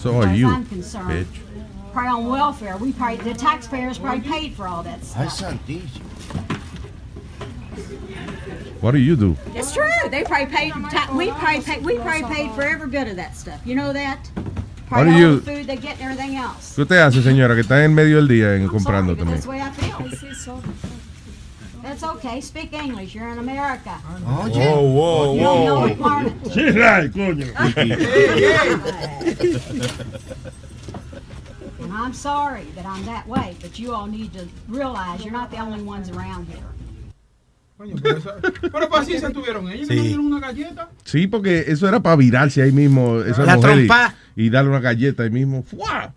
So 0.02 0.20
are 0.20 0.34
you, 0.34 0.48
I'm 0.48 0.66
concerned. 0.66 1.28
bitch. 1.28 1.94
Probably 1.94 2.10
on 2.10 2.28
welfare. 2.28 2.76
We 2.78 2.92
probably, 2.92 3.18
the 3.18 3.38
taxpayers 3.38 4.00
probably 4.00 4.22
paid 4.22 4.56
for 4.56 4.68
all 4.68 4.82
that 4.82 5.04
stuff. 5.06 5.22
I 5.22 5.28
sent 5.28 5.64
these. 5.68 5.90
What 8.82 8.92
do 8.94 8.98
you 8.98 9.16
do? 9.16 9.38
It's 9.54 9.72
true. 9.72 9.88
They 10.10 10.24
probably 10.24 10.48
paid. 10.48 10.72
Ta- 10.74 11.14
we 11.16 11.30
probably 11.30 11.62
paid. 11.62 11.86
We 11.86 11.98
probably 12.00 12.36
paid 12.36 12.52
for 12.54 12.64
every 12.64 12.88
bit 12.88 13.10
of 13.10 13.16
that 13.18 13.38
stuff. 13.38 13.62
You 13.64 13.76
know 13.76 13.94
that. 13.94 14.28
What 14.90 15.04
do 15.04 15.12
you- 15.12 15.40
food 15.42 15.68
they 15.68 15.78
get 15.78 16.00
and 16.02 16.12
everything 16.12 16.36
else. 16.36 16.76
¿Qué 16.76 16.82
usted 16.82 16.98
hace, 16.98 17.22
señora, 17.22 17.54
que 17.54 17.62
está 17.62 17.86
en 17.86 17.94
medio 17.94 18.16
del 18.18 18.28
día 18.28 18.56
en, 18.56 18.68
comprando 18.68 19.16
That's 21.92 22.04
okay. 22.04 22.40
Speak 22.40 22.72
English. 22.72 23.14
You're 23.14 23.28
in 23.28 23.38
America. 23.40 24.00
Oye. 24.26 24.50
Whoa, 24.50 24.80
whoa, 24.80 25.34
You 25.36 25.42
don't 25.42 25.66
know 25.66 25.80
whoa. 25.82 25.88
requirements. 25.88 26.50
Sí, 26.56 26.72
right, 26.72 27.12
coño. 27.12 27.52
And 31.84 31.92
I'm 31.92 32.14
sorry 32.14 32.64
that 32.76 32.86
I'm 32.86 33.04
that 33.08 33.28
way, 33.28 33.58
but 33.62 33.78
you 33.78 33.94
all 33.94 34.08
need 34.08 34.32
to 34.34 34.48
realize 34.70 35.22
you're 35.26 35.34
not 35.34 35.52
the 35.52 35.58
only 35.60 35.82
ones 35.84 36.10
around 36.10 36.48
here. 36.48 36.64
Pero 37.78 37.90
tuvieron 39.34 39.70
ellos, 39.70 39.90
Sí. 39.90 39.96
no 39.98 40.04
dieron 40.04 40.26
una 40.28 40.40
galleta. 40.40 40.88
Sí, 41.04 41.28
porque 41.28 41.66
eso 41.68 41.90
era 41.90 42.00
para 42.00 42.16
virarse 42.16 42.62
ahí 42.62 42.72
mismo, 42.72 43.20
esa 43.22 43.44
La 43.44 43.56
mujer, 43.58 43.72
y- 43.72 43.74
trompa. 43.88 44.14
y, 44.38 44.50
darle 44.50 44.70
una 44.70 44.80
galleta 44.80 45.24
ahí 45.24 45.30
mismo. 45.32 45.64
¡Fua! 45.64 46.14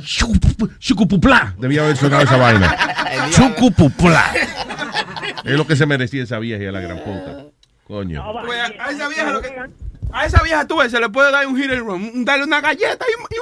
Chucupu- 0.00 0.78
Chucupupla. 0.78 1.54
Debía 1.58 1.82
haber 1.82 1.96
sonado 1.96 2.22
esa 2.24 2.36
vaina. 2.36 2.76
Chucupupla. 3.30 4.24
Es 5.44 5.52
lo 5.56 5.66
que 5.66 5.76
se 5.76 5.86
merecía 5.86 6.22
esa 6.24 6.38
vieja 6.38 6.62
y 6.62 6.66
a 6.66 6.72
la 6.72 6.80
gran 6.80 6.98
puta. 6.98 7.44
Coño. 7.86 8.24
Pues 8.44 8.58
a, 8.60 8.64
a 8.84 8.90
esa 8.90 9.08
vieja 9.08 9.30
lo 9.30 9.40
que- 9.42 9.54
a 10.12 10.24
esa 10.24 10.42
vieja 10.42 10.66
tú 10.66 10.78
ves, 10.78 10.90
se 10.92 11.00
le 11.00 11.08
puede 11.08 11.30
dar 11.32 11.46
un 11.46 11.56
hit 11.56 11.70
and 11.70 11.80
run, 11.80 12.02
un- 12.14 12.24
darle 12.24 12.44
una 12.44 12.60
galleta 12.60 13.04
y, 13.06 13.12
y 13.34 13.38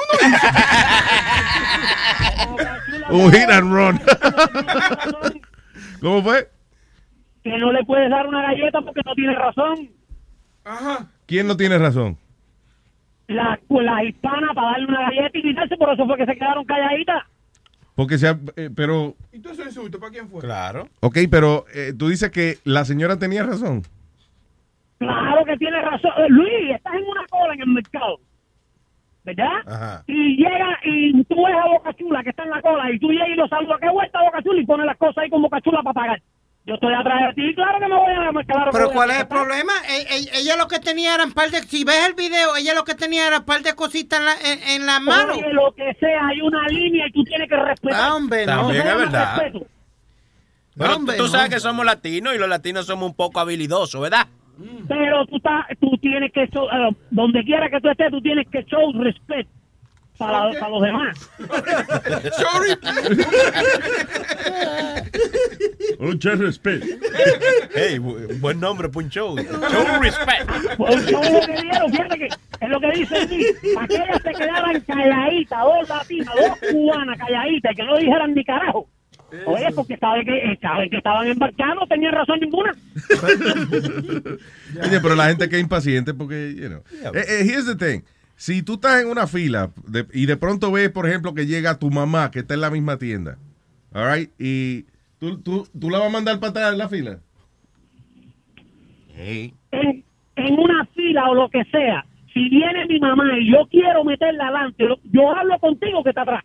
uno 3.08 3.18
Un 3.24 3.32
hit 3.32 3.48
and 3.50 3.72
run. 3.72 4.00
¿Cómo 6.00 6.22
fue? 6.22 6.50
Que 7.42 7.56
no 7.58 7.70
le 7.72 7.84
puedes 7.84 8.08
dar 8.10 8.26
una 8.26 8.42
galleta 8.42 8.80
porque 8.82 9.00
no 9.04 9.14
tiene 9.14 9.34
razón. 9.34 9.90
Ajá. 10.64 11.06
¿Quién 11.26 11.46
no 11.46 11.56
tiene 11.56 11.76
razón? 11.78 12.18
La, 13.26 13.58
pues, 13.68 13.86
la 13.86 14.04
hispana 14.04 14.52
para 14.54 14.72
darle 14.72 14.86
una 14.86 15.10
galleta 15.10 15.38
y 15.38 15.42
gritarse, 15.42 15.76
por 15.76 15.92
eso 15.92 16.06
fue 16.06 16.16
que 16.16 16.26
se 16.26 16.34
quedaron 16.34 16.64
calladitas. 16.64 17.24
Porque 17.94 18.18
sea, 18.18 18.38
eh, 18.56 18.70
pero, 18.74 19.14
¿Y 19.32 19.38
tú 19.38 19.50
ese 19.50 19.62
insulto 19.62 20.00
para 20.00 20.10
quién 20.10 20.28
fue? 20.28 20.40
Claro. 20.40 20.88
ok, 21.00 21.18
pero 21.30 21.64
eh, 21.72 21.92
tú 21.96 22.08
dices 22.08 22.30
que 22.30 22.58
la 22.64 22.84
señora 22.84 23.18
tenía 23.18 23.44
razón. 23.44 23.82
Claro 24.98 25.44
que 25.44 25.56
tiene 25.56 25.80
razón. 25.80 26.10
Eh, 26.18 26.26
Luis, 26.28 26.70
estás 26.74 26.94
en 26.94 27.04
una 27.04 27.26
cola 27.28 27.54
en 27.54 27.60
el 27.60 27.68
mercado. 27.68 28.18
¿Verdad? 29.22 29.56
Ajá. 29.66 30.04
Y 30.06 30.36
llega 30.36 30.78
y 30.84 31.24
tú 31.24 31.36
ves 31.36 31.54
a 31.54 31.68
Boca 31.68 31.94
Chula 31.94 32.22
que 32.22 32.30
está 32.30 32.42
en 32.42 32.50
la 32.50 32.60
cola 32.60 32.90
y 32.90 32.98
tú 32.98 33.10
llegas 33.10 33.28
y 33.28 33.36
lo 33.36 33.48
saludas. 33.48 33.78
¿Qué 33.80 33.88
vuelta 33.88 34.22
Boca 34.22 34.42
Chula? 34.42 34.60
Y 34.60 34.66
pones 34.66 34.86
las 34.86 34.98
cosas 34.98 35.18
ahí 35.18 35.30
con 35.30 35.40
Boca 35.40 35.60
Chula 35.62 35.82
para 35.82 35.94
pagar. 35.94 36.22
Yo 36.66 36.74
estoy 36.74 36.94
atrás 36.94 37.20
de 37.28 37.34
ti, 37.42 37.54
claro 37.54 37.78
que 37.78 37.86
me 37.88 37.94
voy 37.94 38.12
a 38.12 38.44
claro 38.46 38.70
Pero 38.72 38.90
¿cuál 38.90 39.10
es 39.10 39.20
el 39.20 39.28
problema? 39.28 39.72
E- 39.86 40.16
e- 40.16 40.38
Ella 40.40 40.56
lo 40.56 40.66
que 40.66 40.78
tenía 40.78 41.14
eran 41.14 41.32
par 41.32 41.50
de... 41.50 41.60
Si 41.62 41.84
ves 41.84 42.06
el 42.08 42.14
video, 42.14 42.56
ella 42.56 42.72
lo 42.72 42.84
que 42.84 42.94
tenía 42.94 43.26
era 43.26 43.38
un 43.40 43.44
par 43.44 43.60
de 43.60 43.74
cositas 43.74 44.18
en 44.18 44.24
la, 44.24 44.32
en, 44.32 44.80
en 44.80 44.86
la 44.86 44.98
mano. 44.98 45.34
Oye, 45.34 45.52
lo 45.52 45.72
que 45.74 45.92
sea, 46.00 46.26
hay 46.26 46.40
una 46.40 46.66
línea 46.68 47.06
y 47.06 47.12
tú 47.12 47.22
tienes 47.24 47.50
que 47.50 47.56
respetar. 47.56 48.00
Ah, 48.02 48.14
hombre, 48.14 48.46
no. 48.46 48.52
También 48.62 48.86
es 48.86 48.96
verdad. 48.96 49.36
respeto. 49.42 49.66
Hombre, 50.78 51.16
tú 51.18 51.28
sabes 51.28 51.50
que 51.50 51.60
somos 51.60 51.84
latinos 51.84 52.34
y 52.34 52.38
los 52.38 52.48
latinos 52.48 52.86
somos 52.86 53.10
un 53.10 53.14
poco 53.14 53.40
habilidosos, 53.40 54.00
¿verdad? 54.00 54.26
Pero 54.88 55.26
tú, 55.26 55.36
estás, 55.36 55.66
tú 55.78 55.98
tienes 55.98 56.32
que, 56.32 56.48
show- 56.48 56.68
eh, 56.72 56.96
donde 57.10 57.44
quiera 57.44 57.68
que 57.68 57.78
tú 57.80 57.90
estés, 57.90 58.10
tú 58.10 58.22
tienes 58.22 58.46
que 58.50 58.64
show 58.64 58.90
respeto 59.02 59.50
para, 60.18 60.50
para 60.58 60.68
los 60.70 60.82
demás. 60.82 61.30
Mucho 65.98 66.34
respeto. 66.36 66.86
Hey, 67.74 67.98
bu- 67.98 68.38
buen 68.40 68.60
nombre 68.60 68.88
un 68.94 69.08
show. 69.08 69.36
Respect. 69.36 70.50
Pues 70.76 71.06
yo 71.06 71.20
lo 71.22 71.40
que 71.46 71.62
dieron, 71.62 71.90
fíjate 71.90 72.18
que 72.18 72.26
es 72.26 72.68
lo 72.68 72.80
que 72.80 72.90
dice 72.92 73.16
aquí, 73.18 73.44
para 73.74 73.86
que 73.88 73.94
ellas 73.96 74.22
se 74.22 74.32
quedaran 74.32 74.80
calladitas, 74.80 75.58
dos 75.60 75.88
latinas, 75.88 76.34
dos 76.34 76.58
cubanas 76.70 77.18
calladitas, 77.18 77.72
y 77.72 77.76
que 77.76 77.82
no 77.84 77.96
dijeran 77.98 78.34
ni 78.34 78.44
carajo. 78.44 78.88
Oye, 79.46 79.66
porque 79.74 79.96
saben 79.96 80.24
que, 80.24 80.36
eh, 80.36 80.58
saben 80.62 80.88
que 80.90 80.98
estaban 80.98 81.26
embarcados, 81.26 81.74
no 81.80 81.86
tenían 81.88 82.12
razón 82.12 82.38
ninguna. 82.40 82.72
Oye, 84.82 85.00
pero 85.00 85.14
la 85.16 85.26
gente 85.28 85.48
que 85.48 85.56
es 85.56 85.62
impaciente 85.62 86.14
porque, 86.14 86.54
you 86.56 86.68
know. 86.68 86.82
Eh, 87.14 87.24
eh, 87.28 87.42
here's 87.44 87.66
the 87.66 87.74
thing. 87.74 88.02
Si 88.44 88.62
tú 88.62 88.74
estás 88.74 89.00
en 89.00 89.08
una 89.08 89.26
fila 89.26 89.70
de- 89.86 90.06
y 90.12 90.26
de 90.26 90.36
pronto 90.36 90.70
ves, 90.70 90.90
por 90.90 91.08
ejemplo, 91.08 91.32
que 91.32 91.46
llega 91.46 91.78
tu 91.78 91.90
mamá 91.90 92.30
que 92.30 92.40
está 92.40 92.52
en 92.52 92.60
la 92.60 92.68
misma 92.68 92.98
tienda, 92.98 93.38
all 93.94 94.12
right, 94.14 94.30
y 94.38 94.82
tú, 95.18 95.40
tú, 95.40 95.66
tú 95.80 95.88
la 95.88 95.98
vas 95.98 96.08
a 96.08 96.12
mandar 96.12 96.38
para 96.40 96.50
atrás 96.50 96.72
en 96.72 96.78
la 96.78 96.88
fila. 96.90 97.18
En, 99.70 100.04
en 100.36 100.58
una 100.58 100.84
fila 100.94 101.24
o 101.30 101.34
lo 101.34 101.48
que 101.48 101.64
sea, 101.72 102.04
si 102.34 102.48
viene 102.50 102.84
mi 102.86 103.00
mamá 103.00 103.24
y 103.38 103.50
yo 103.50 103.66
quiero 103.70 104.04
meterla 104.04 104.48
adelante, 104.48 104.84
yo 105.04 105.34
hablo 105.34 105.58
contigo 105.58 106.02
que 106.02 106.10
está 106.10 106.20
atrás. 106.22 106.44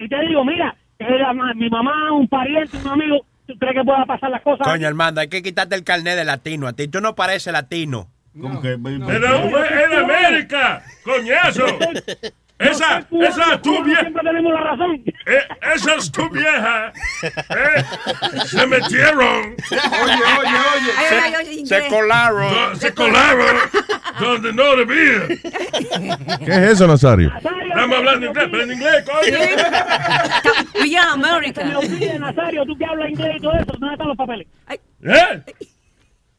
Y 0.00 0.08
te 0.08 0.16
digo, 0.26 0.44
mira, 0.44 0.74
eh, 0.98 1.16
la 1.16 1.32
ma- 1.32 1.54
mi 1.54 1.70
mamá, 1.70 2.10
un 2.12 2.26
pariente, 2.26 2.76
un 2.78 2.88
amigo, 2.88 3.24
¿tú 3.46 3.54
crees 3.56 3.74
que 3.76 3.84
pueda 3.84 4.04
pasar 4.04 4.30
las 4.30 4.42
cosas? 4.42 4.66
Coño, 4.66 4.88
hermano, 4.88 5.20
hay 5.20 5.28
que 5.28 5.42
quitarte 5.44 5.76
el 5.76 5.84
carnet 5.84 6.16
de 6.16 6.24
latino. 6.24 6.66
A 6.66 6.72
ti 6.72 6.88
tú 6.88 7.00
no 7.00 7.14
pareces 7.14 7.52
latino. 7.52 8.08
Pero 8.34 9.64
en 9.66 9.92
América, 9.98 10.82
coñazo. 11.04 11.66
Esa, 12.60 13.02
esa 13.22 13.62
tu 13.62 13.82
vieja. 13.82 14.02
Siempre 14.02 14.22
tenemos 14.22 14.52
la 14.52 14.60
razón. 14.60 15.02
esa 15.74 15.94
es 15.94 16.12
tu 16.12 16.28
vieja. 16.28 16.92
Eh, 17.22 17.84
se 18.44 18.66
metieron. 18.66 19.56
Oye, 19.70 20.12
oye, 20.38 20.58
oye. 20.74 20.92
Se- 20.92 21.08
Se, 21.08 21.14
Ay, 21.14 21.32
oye, 21.40 21.64
se 21.66 21.88
colaron. 21.88 22.52
No, 22.52 22.76
se 22.76 22.92
colaron 22.92 23.56
donde 24.20 24.52
no 24.52 24.76
debían. 24.76 25.28
¿Qué 26.44 26.50
es 26.52 26.72
eso, 26.72 26.86
Nazario? 26.86 27.32
Estamos 27.34 27.96
hablando 27.96 28.26
inglés, 28.26 28.48
pero 28.50 28.62
en 28.62 28.72
inglés, 28.72 29.04
coño. 29.06 29.38
We 30.82 30.98
are 30.98 31.10
America. 31.12 31.64
Me 31.64 31.76
olvide, 31.76 32.18
Nazario, 32.18 32.66
tú 32.66 32.76
que 32.76 32.84
hablas 32.84 33.08
inglés 33.08 33.36
y 33.38 33.40
todo 33.40 33.52
eso, 33.54 33.72
¿dónde 33.78 33.92
están 33.94 34.08
los 34.08 34.16
papeles? 34.18 34.46
¿Eh? 34.68 35.42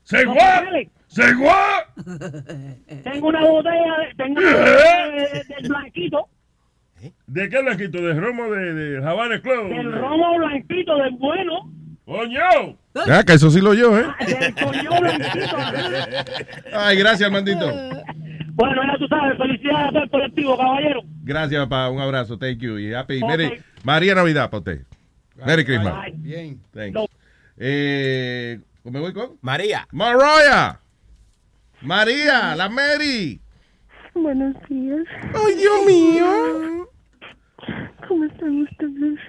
¿Se 0.04 0.23
Los 0.23 0.36
guá? 0.36 0.60
papeles. 0.60 0.88
¿Se 1.12 1.34
guá? 1.36 1.86
Tengo 3.04 3.28
una 3.28 3.41
botella, 3.41 3.97
de- 4.00 4.15
tengo 4.15 4.39
una 4.39 4.52
botella 4.52 5.08
de- 5.12 5.43
del 5.56 5.67
blanquito, 5.69 6.28
¿De 7.28 7.50
qué 7.50 7.62
blanquito? 7.62 7.97
¿De 8.02 8.13
romo 8.13 8.50
de, 8.52 8.74
de 8.74 8.97
Havana 9.10 9.41
Club? 9.41 9.69
del 9.69 9.91
romo 9.91 10.38
blanquito, 10.38 10.95
del 10.97 11.12
bueno, 11.15 11.71
¡Coño! 12.06 12.78
Ah, 13.10 13.24
que 13.26 13.34
eso 13.34 13.50
sí 13.52 13.60
lo 13.62 13.74
yo, 13.74 13.97
¿eh? 13.97 14.06
del 14.28 14.54
coño 14.56 14.89
blanquito. 15.02 15.58
Ay, 16.74 16.97
gracias, 16.97 17.24
Armandito. 17.28 17.65
Bueno, 18.54 18.82
ya 18.86 18.97
tú 18.97 19.08
sabes, 19.08 19.38
felicidades 19.38 19.88
a 19.88 19.91
todo 19.91 20.04
el 20.04 20.10
colectivo, 20.10 20.58
caballero. 20.58 21.02
Gracias, 21.24 21.63
papá. 21.63 21.89
Un 21.89 22.02
abrazo. 22.02 22.38
Thank 22.38 22.58
you. 22.60 22.78
Y 22.78 22.93
happy. 22.93 23.21
Ok. 23.24 23.30
Merry- 23.30 23.62
María 23.84 24.13
Navidad 24.15 24.50
para 24.50 24.60
usted. 24.60 24.82
Merry 25.45 25.63
Christmas. 25.65 25.95
Bien. 26.17 26.60
Thanks. 26.74 27.00
Eh, 27.58 28.60
¿Me 28.84 29.00
voy 29.00 29.13
con? 29.13 29.38
María. 29.41 29.88
Mariah. 29.91 30.81
María, 31.82 32.56
la 32.56 32.70
Mary. 32.70 33.39
Buenos 34.13 34.56
días. 34.70 35.06
Ay, 35.34 35.56
Dios 35.56 35.86
mío. 35.88 36.88
¿Cómo 38.08 38.26
están 38.26 38.62
ustedes? 38.62 39.20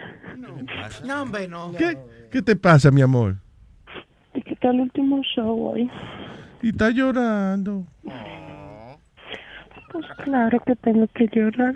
No, 1.04 1.22
hombre, 1.22 1.48
no. 1.48 1.72
¿Qué, 1.72 1.96
qué 2.30 2.42
te 2.42 2.56
pasa, 2.56 2.90
mi 2.90 3.00
amor? 3.00 3.36
¿De 4.34 4.42
qué 4.42 4.56
tal 4.56 4.74
el 4.74 4.80
último 4.82 5.22
show 5.22 5.72
hoy? 5.72 5.90
Y 6.62 6.70
está 6.70 6.90
llorando. 6.90 7.86
Pues 9.92 10.06
claro 10.24 10.58
que 10.66 10.74
tengo 10.76 11.06
que 11.08 11.28
llorar. 11.32 11.74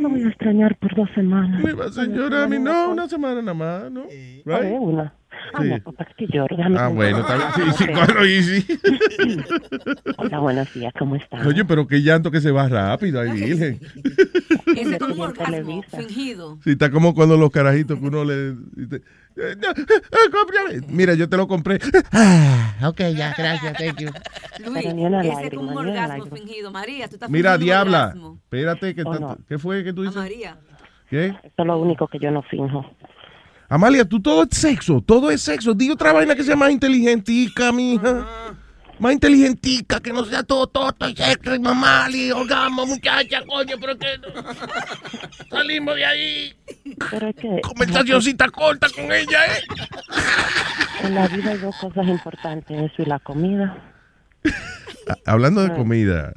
No 0.00 0.08
voy 0.10 0.22
a 0.22 0.28
extrañar 0.28 0.76
por 0.78 0.94
dos 0.94 1.08
semanas. 1.14 1.62
Me 1.62 1.72
vas 1.72 1.96
a 1.98 2.04
llorar 2.04 2.42
a 2.44 2.48
mí. 2.48 2.58
No, 2.58 2.90
una 2.90 3.08
semana 3.08 3.40
nada 3.40 3.54
más, 3.54 3.90
¿no? 3.90 4.02
A 4.02 4.58
ver, 4.60 4.72
una. 4.78 5.14
Ah, 5.52 5.62
Sí. 5.62 5.68
no, 5.68 5.92
pues 5.92 6.08
que 6.16 6.26
lloro. 6.28 6.56
Ah, 6.78 6.88
bueno, 6.88 7.18
está 7.20 7.36
bien. 7.36 7.48
Sí, 7.54 7.62
sí, 7.84 7.86
claro, 7.92 8.24
easy. 8.24 8.66
Hola, 10.18 10.38
buenos 10.40 10.72
días, 10.74 10.92
¿cómo 10.98 11.16
están? 11.16 11.46
Oye, 11.46 11.64
pero 11.64 11.86
qué 11.86 12.00
llanto 12.02 12.30
que 12.30 12.40
se 12.40 12.50
va 12.50 12.68
rápido, 12.68 13.20
ay, 13.20 13.32
virgen. 13.32 13.78
Ese 14.76 14.92
es 14.94 14.98
como 14.98 15.14
un 15.14 15.20
orgasmo 15.20 15.82
fingido. 15.82 16.58
Sí, 16.64 16.70
está 16.70 16.90
como 16.90 17.14
cuando 17.14 17.36
los 17.36 17.50
carajitos 17.50 17.98
que 17.98 18.06
uno 18.06 18.24
le... 18.24 18.54
Mira, 20.88 21.14
yo 21.14 21.28
te 21.28 21.36
lo 21.36 21.46
compré. 21.46 21.78
Ah, 22.12 22.88
ok, 22.88 23.00
ya, 23.14 23.34
gracias, 23.36 23.76
thank 23.78 23.98
you. 24.00 24.08
Luis, 24.64 24.84
ese 24.86 25.46
es 25.46 25.54
como 25.54 25.70
un 25.72 25.78
orgasmo 25.78 26.26
fingido. 26.26 26.70
María, 26.70 27.08
tú 27.08 27.14
estás 27.16 27.30
Mira, 27.30 27.58
diabla. 27.58 28.02
orgasmo. 28.08 28.38
Espérate, 28.44 28.94
que 28.94 29.02
Oh, 29.04 29.12
está- 29.12 29.26
no. 29.26 29.38
¿qué 29.48 29.58
fue 29.58 29.84
que 29.84 29.92
tú 29.92 30.02
A 30.02 30.04
dices? 30.04 30.16
María. 30.16 30.56
¿Qué? 31.10 31.26
Eso 31.26 31.38
es 31.58 31.66
lo 31.66 31.78
único 31.78 32.08
que 32.08 32.18
yo 32.18 32.30
no 32.30 32.42
finjo. 32.42 32.84
Amalia, 33.68 34.04
tú 34.04 34.20
todo 34.20 34.44
es 34.44 34.56
sexo, 34.56 35.02
todo 35.04 35.30
es 35.30 35.40
sexo. 35.42 35.74
Di 35.74 35.90
otra 35.90 36.12
vaina 36.12 36.34
que 36.34 36.42
sea 36.44 36.56
más 36.56 36.70
inteligentica, 36.70 37.72
mija. 37.72 38.26
Más 38.98 39.12
inteligentica, 39.12 40.00
que 40.00 40.12
no 40.12 40.24
sea 40.24 40.42
todo 40.42 40.66
toto 40.66 41.08
y 41.08 41.14
sexo 41.14 41.54
y 41.54 41.58
mamá 41.58 42.08
y 42.10 42.30
orgasmo, 42.30 42.86
muchacha, 42.86 43.42
coño, 43.46 43.76
pero 43.80 43.98
que 43.98 44.06
no. 44.18 44.28
salimos 45.50 45.96
de 45.96 46.04
ahí. 46.04 46.54
Pero 47.10 47.28
es 47.28 47.36
que... 47.36 47.60
Conversacioncita 47.62 48.48
corta 48.48 48.88
con 48.94 49.04
ella, 49.12 49.46
¿eh? 49.46 49.62
En 51.02 51.14
la 51.14 51.28
vida 51.28 51.50
hay 51.50 51.58
dos 51.58 51.76
cosas 51.76 52.06
importantes, 52.06 52.92
eso 52.92 53.02
y 53.02 53.04
la 53.04 53.18
comida. 53.18 53.76
Hablando 55.26 55.62
de 55.62 55.74
comida, 55.74 56.32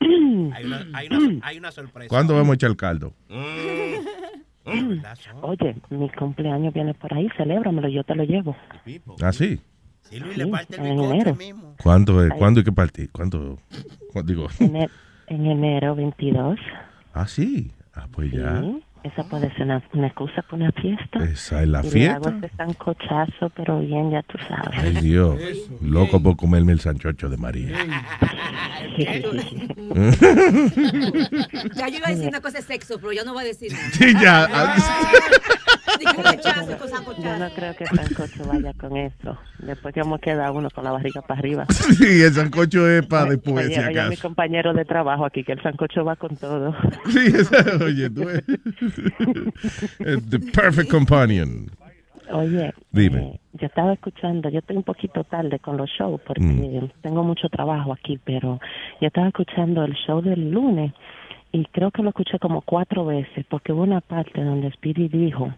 Hay 0.00 0.64
una, 0.64 0.86
hay 0.92 1.08
una, 1.08 1.46
hay 1.46 1.58
una 1.58 1.72
sorpresa. 1.72 2.08
¿cuándo 2.08 2.34
vamos 2.34 2.50
a 2.50 2.54
echar 2.54 2.76
caldo? 2.76 3.14
Oye, 5.42 5.76
mi 5.90 6.10
cumpleaños 6.10 6.74
viene 6.74 6.94
por 6.94 7.12
ahí, 7.14 7.28
celébramelo, 7.36 7.88
yo 7.88 8.04
te 8.04 8.14
lo 8.14 8.24
llevo. 8.24 8.56
¿Ah, 9.22 9.32
sí? 9.32 9.60
Sí, 10.08 10.18
Luis 10.18 10.34
Sí, 10.34 10.38
le 10.40 10.46
parte 10.46 10.76
el 10.76 10.86
en 10.86 11.00
enero. 11.00 11.34
mismo. 11.34 11.74
¿Cuándo? 11.82 12.20
Ay. 12.20 12.30
¿Cuándo 12.38 12.60
hay 12.60 12.64
que 12.64 12.72
partir? 12.72 13.10
¿Cuándo? 13.12 13.58
cu- 14.12 14.22
Digo, 14.22 14.46
En, 14.58 14.76
e- 14.76 14.90
en 15.26 15.46
enero 15.46 15.94
22. 15.94 16.58
ah, 17.14 17.26
sí. 17.26 17.72
Ah, 17.94 18.06
pues 18.10 18.30
ya. 18.32 18.62
Esa 19.04 19.22
puede 19.24 19.50
ser 19.54 19.62
una, 19.62 19.82
una 19.94 20.06
excusa 20.08 20.42
para 20.42 20.56
una 20.56 20.72
fiesta. 20.72 21.22
Esa 21.24 21.62
es 21.62 21.68
la 21.68 21.84
y 21.86 21.90
le 21.90 22.08
hago 22.10 22.24
fiesta. 22.30 22.46
este 22.46 22.56
sancochazo, 22.56 23.50
pero 23.54 23.78
bien, 23.80 24.10
ya 24.10 24.22
tú 24.24 24.36
sabes. 24.48 24.78
Ay, 24.78 24.94
Dios. 25.02 25.36
Loco 25.80 26.20
por 26.22 26.36
comerme 26.36 26.72
el 26.72 26.80
sanchocho 26.80 27.28
de 27.28 27.36
María. 27.36 27.76
Ya 31.76 31.88
yo 31.88 31.98
iba 31.98 32.08
a 32.08 32.10
decir 32.10 32.28
una 32.28 32.40
cosa 32.40 32.58
de 32.58 32.64
sexo, 32.64 32.98
pero 32.98 33.12
yo 33.12 33.24
no 33.24 33.32
voy 33.32 33.44
a 33.44 33.46
decir 33.46 33.72
nada. 33.72 33.90
Sí, 33.92 34.12
ya. 34.20 34.48
Rechazo 36.24 36.78
con 37.04 37.22
Yo 37.22 37.38
no 37.38 37.48
creo 37.54 37.74
que 37.74 37.84
el 37.84 37.90
sancocho 37.90 38.44
vaya 38.46 38.72
con 38.74 38.96
eso. 38.96 39.36
Después 39.58 39.92
que 39.94 40.00
hemos 40.00 40.20
quedado 40.20 40.54
uno 40.54 40.68
con 40.70 40.84
la 40.84 40.92
barriga 40.92 41.22
para 41.22 41.38
arriba. 41.40 41.66
Sí, 41.98 42.22
el 42.22 42.32
sancocho 42.32 42.88
es 42.88 43.04
para 43.06 43.30
después, 43.30 43.66
Oye, 43.66 43.74
si 43.74 43.80
oye, 43.80 43.90
mi 43.92 43.98
acaso. 43.98 44.22
compañero 44.22 44.72
de 44.74 44.84
trabajo 44.84 45.24
aquí, 45.24 45.42
que 45.42 45.52
el 45.52 45.62
sancocho 45.62 46.04
va 46.04 46.14
con 46.16 46.36
todo. 46.36 46.74
Sí, 47.10 47.18
esa- 47.34 47.84
oye, 47.84 48.08
tú 48.10 48.22
eres 48.28 48.44
the 50.30 50.38
perfect 50.52 50.90
companion. 50.90 51.70
Oye, 52.30 52.72
Dime. 52.92 53.18
eh, 53.20 53.40
yo 53.54 53.66
estaba 53.68 53.94
escuchando, 53.94 54.50
yo 54.50 54.58
estoy 54.58 54.76
un 54.76 54.82
poquito 54.82 55.24
tarde 55.24 55.58
con 55.60 55.76
los 55.78 55.88
shows 55.90 56.20
porque 56.26 56.42
Mm. 56.42 56.90
tengo 57.00 57.24
mucho 57.24 57.48
trabajo 57.48 57.92
aquí, 57.92 58.18
pero 58.22 58.60
yo 59.00 59.06
estaba 59.06 59.28
escuchando 59.28 59.82
el 59.84 59.94
show 59.94 60.20
del 60.20 60.50
lunes 60.50 60.92
y 61.52 61.64
creo 61.72 61.90
que 61.90 62.02
lo 62.02 62.10
escuché 62.10 62.38
como 62.38 62.60
cuatro 62.60 63.06
veces 63.06 63.46
porque 63.48 63.72
hubo 63.72 63.82
una 63.82 64.02
parte 64.02 64.44
donde 64.44 64.70
Speedy 64.72 65.08
dijo 65.08 65.54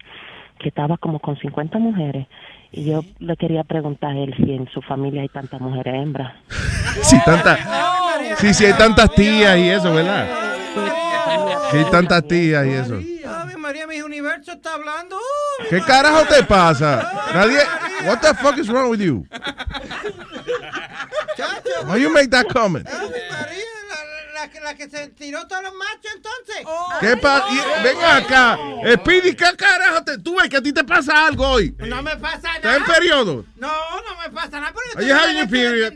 que 0.60 0.68
estaba 0.68 0.96
como 0.98 1.18
con 1.18 1.36
50 1.38 1.78
mujeres 1.78 2.28
y 2.70 2.84
yo 2.84 3.02
le 3.18 3.36
quería 3.36 3.64
preguntar 3.64 4.12
a 4.12 4.18
él 4.18 4.32
si 4.36 4.52
en 4.52 4.68
su 4.68 4.80
familia 4.82 5.22
hay 5.22 5.28
tantas 5.28 5.60
mujeres 5.60 5.94
hembras. 5.94 6.34
Sí, 7.02 7.16
tanta, 7.24 7.56
sí, 8.36 8.52
sí, 8.54 8.64
hay 8.66 8.72
tantas 8.74 9.12
tías 9.14 9.56
y 9.58 9.68
eso, 9.70 9.92
¿verdad? 9.94 10.28
Sí, 11.70 11.76
hay 11.78 11.84
tantas 11.90 12.26
tías 12.28 12.66
y 12.66 12.70
eso. 12.70 13.00
Ave 13.40 13.56
María, 13.56 13.86
mi 13.86 14.00
universo 14.02 14.52
está 14.52 14.74
hablando. 14.74 15.16
¿Qué 15.68 15.80
carajo 15.82 16.24
te 16.26 16.42
pasa? 16.44 17.30
Nadie. 17.34 17.60
What 18.06 18.20
the 18.20 18.34
fuck 18.34 18.58
is 18.58 18.68
wrong 18.68 18.90
with 18.90 19.00
you? 19.00 19.24
Why 21.86 21.96
you 21.98 22.10
make 22.10 22.30
that 22.30 22.46
comment? 22.52 22.86
La, 24.34 24.48
que- 24.48 24.60
la 24.60 24.74
que 24.74 24.88
se 24.88 25.08
tiró 25.08 25.46
todos 25.46 25.62
los 25.64 25.72
machos 25.74 26.12
entonces. 26.16 26.66
¿Qué 27.00 27.16
pasa? 27.18 27.46
Ven 27.82 27.96
acá. 28.02 28.58
Speedy, 28.94 29.34
¿qué 29.34 29.54
carajo 29.56 30.02
te 30.04 30.16
tú 30.18 30.34
ves 30.36 30.48
que 30.48 30.56
a 30.56 30.62
ti 30.62 30.72
te 30.72 30.82
pasa 30.82 31.26
algo 31.26 31.46
hoy? 31.46 31.74
No 31.78 32.02
me 32.02 32.16
pasa 32.16 32.56
¿Estás 32.56 32.76
en 32.76 32.82
nada. 32.82 32.94
periodo? 32.94 33.44
No, 33.56 33.68
no 33.68 34.16
me 34.22 34.30
pasa 34.34 34.60
nada. 34.60 34.72
Pero 34.96 35.14
Are 35.14 35.34
you 35.38 35.46
period? 35.48 35.92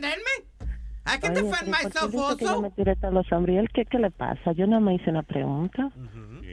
I 1.07 1.19
can 1.19 1.33
defend 1.35 1.71
pero 1.71 1.71
¿por 1.71 1.81
qué 1.81 1.85
myself 1.85 2.11
dice 2.11 2.37
que 2.37 2.45
yo 2.45 2.49
also. 2.51 2.61
me 2.61 2.71
tiré 2.71 2.95
todos 2.95 3.13
los 3.13 3.31
hombres? 3.31 3.55
¿Y 3.55 3.57
él 3.59 3.69
qué, 3.73 3.85
qué 3.85 3.97
le 3.99 4.09
pasa? 4.11 4.51
Yo 4.55 4.65
no 4.67 4.79
me 4.81 4.95
hice 4.95 5.09
una 5.09 5.21
pregunta. 5.23 5.89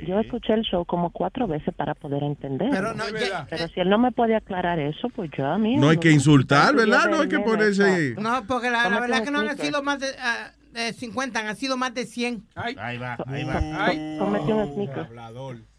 Yo 0.07 0.19
escuché 0.21 0.55
el 0.55 0.63
show 0.63 0.85
como 0.85 1.11
cuatro 1.11 1.47
veces 1.47 1.75
para 1.75 1.95
poder 1.95 2.23
entender. 2.23 2.69
Pero 2.71 2.95
no, 2.95 3.05
ya- 3.11 3.47
Pero 3.49 3.69
si 3.69 3.81
él 3.81 3.89
no 3.89 3.99
me 3.99 4.13
puede 4.13 4.35
aclarar 4.37 4.79
eso, 4.79 5.09
pues 5.11 5.31
yo 5.37 5.47
a 5.47 5.59
mí... 5.59 5.77
No 5.77 5.89
hay 5.89 5.99
que 5.99 6.11
insultar, 6.11 6.75
¿verdad? 6.75 7.09
No 7.11 7.21
hay 7.21 7.29
que 7.29 7.39
ponerse... 7.41 8.15
No, 8.19 8.45
porque 8.47 8.71
la, 8.71 8.89
la 8.89 9.01
verdad 9.01 9.19
un 9.21 9.25
que 9.25 9.31
no 9.31 9.39
han 9.41 9.47
sneaker. 9.47 9.67
sido 9.67 9.83
más 9.83 10.01
de 10.01 10.09
ah, 10.21 10.53
eh, 10.75 10.93
50, 10.93 11.41
han 11.49 11.57
sido 11.57 11.77
más 11.77 11.95
de 11.95 12.07
100. 12.07 12.45
Ahí 12.55 12.75
va, 12.99 13.17
ahí 13.27 14.17
Cómete 14.19 14.53
un 14.53 14.73
sneaker. 14.75 15.09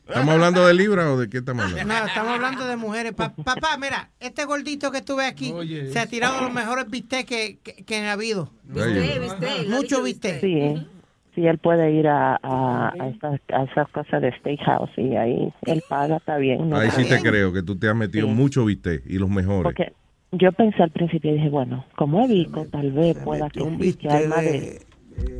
¿Estamos 0.06 0.34
hablando 0.34 0.68
de 0.68 0.74
libra 0.74 1.12
o 1.14 1.18
de 1.18 1.30
qué 1.30 1.38
estamos 1.38 1.64
hablando? 1.64 1.94
No, 1.94 2.06
estamos 2.06 2.34
hablando 2.36 2.66
de 2.68 2.76
mujeres. 2.76 3.14
Pa- 3.14 3.34
papá, 3.34 3.78
mira, 3.78 4.10
este 4.20 4.44
gordito 4.44 4.92
que 4.92 5.02
tuve 5.02 5.26
aquí 5.26 5.54
se 5.92 5.98
ha 5.98 6.06
tirado 6.08 6.42
los 6.42 6.52
mejores 6.54 6.90
bistecs 6.90 7.26
que, 7.28 7.60
que, 7.64 7.86
que 7.86 7.98
han 7.98 8.08
habido. 8.08 8.52
Bistec, 8.64 9.22
bistec, 9.22 9.68
Mucho 9.70 10.04
bistec. 10.04 10.42
Sí, 10.42 10.88
sí, 11.36 11.46
él 11.48 11.58
puede 11.58 11.92
ir 11.92 12.08
a, 12.08 12.36
a, 12.42 12.90
a 13.00 13.08
esas, 13.10 13.40
a 13.54 13.64
esas 13.64 13.88
cosas 13.90 14.22
de 14.22 14.32
steakhouse 14.40 14.92
y 14.98 15.16
ahí 15.16 15.54
él 15.66 15.82
paga, 15.90 16.18
está 16.18 16.38
bien. 16.38 16.70
¿no? 16.70 16.78
Ahí 16.78 16.88
Está 16.90 17.02
sí 17.02 17.10
te 17.10 17.20
creo 17.22 17.52
que 17.54 17.64
tú 17.64 17.78
te 17.78 17.88
has 17.90 17.96
metido 17.96 18.28
Sí. 18.28 18.34
mucho 18.34 18.66
bistec 18.66 19.04
y 19.06 19.18
los 19.18 19.30
mejores. 19.30 19.64
Porque 19.64 19.94
yo 20.32 20.52
pensé 20.52 20.82
al 20.84 20.92
principio 20.92 21.32
y 21.32 21.36
dije, 21.36 21.50
bueno, 21.50 21.86
como 21.96 22.22
es 22.22 22.30
Vico, 22.30 22.66
tal 22.72 22.92
vez 22.92 23.18
pueda 23.24 23.50
que 23.50 23.60
que 24.00 24.10
hay 24.10 24.28
más 24.28 24.42
de... 24.42 24.82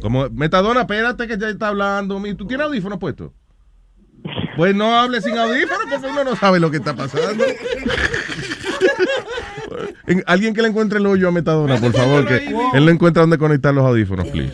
Como, 0.02 0.30
Metadona, 0.30 0.82
espérate 0.82 1.28
que 1.28 1.38
ya 1.38 1.50
está 1.50 1.70
hablando. 1.70 2.22
¿Tú 2.38 2.46
tienes 2.46 2.66
audífonos 2.68 3.00
puestos? 3.00 3.32
Pues 4.56 4.76
no 4.76 4.94
hables 4.96 5.24
sin 5.24 5.36
audífonos 5.38 5.88
porque 5.90 6.08
uno 6.08 6.24
no 6.24 6.36
sabe 6.36 6.60
lo 6.60 6.70
que 6.70 6.78
está 6.78 6.96
pasando. 6.96 7.44
En- 10.06 10.24
Alguien 10.28 10.54
que 10.54 10.62
le 10.62 10.68
encuentre 10.68 11.00
el 11.00 11.06
hoyo 11.06 11.28
a 11.28 11.32
Metadona, 11.32 11.78
por 11.78 11.92
favor, 11.94 12.28
que 12.28 12.36
él 12.74 12.86
no 12.86 12.92
encuentra 12.92 13.22
dónde 13.22 13.38
conectar 13.38 13.74
los 13.74 13.84
audífonos, 13.86 14.28
please. 14.28 14.54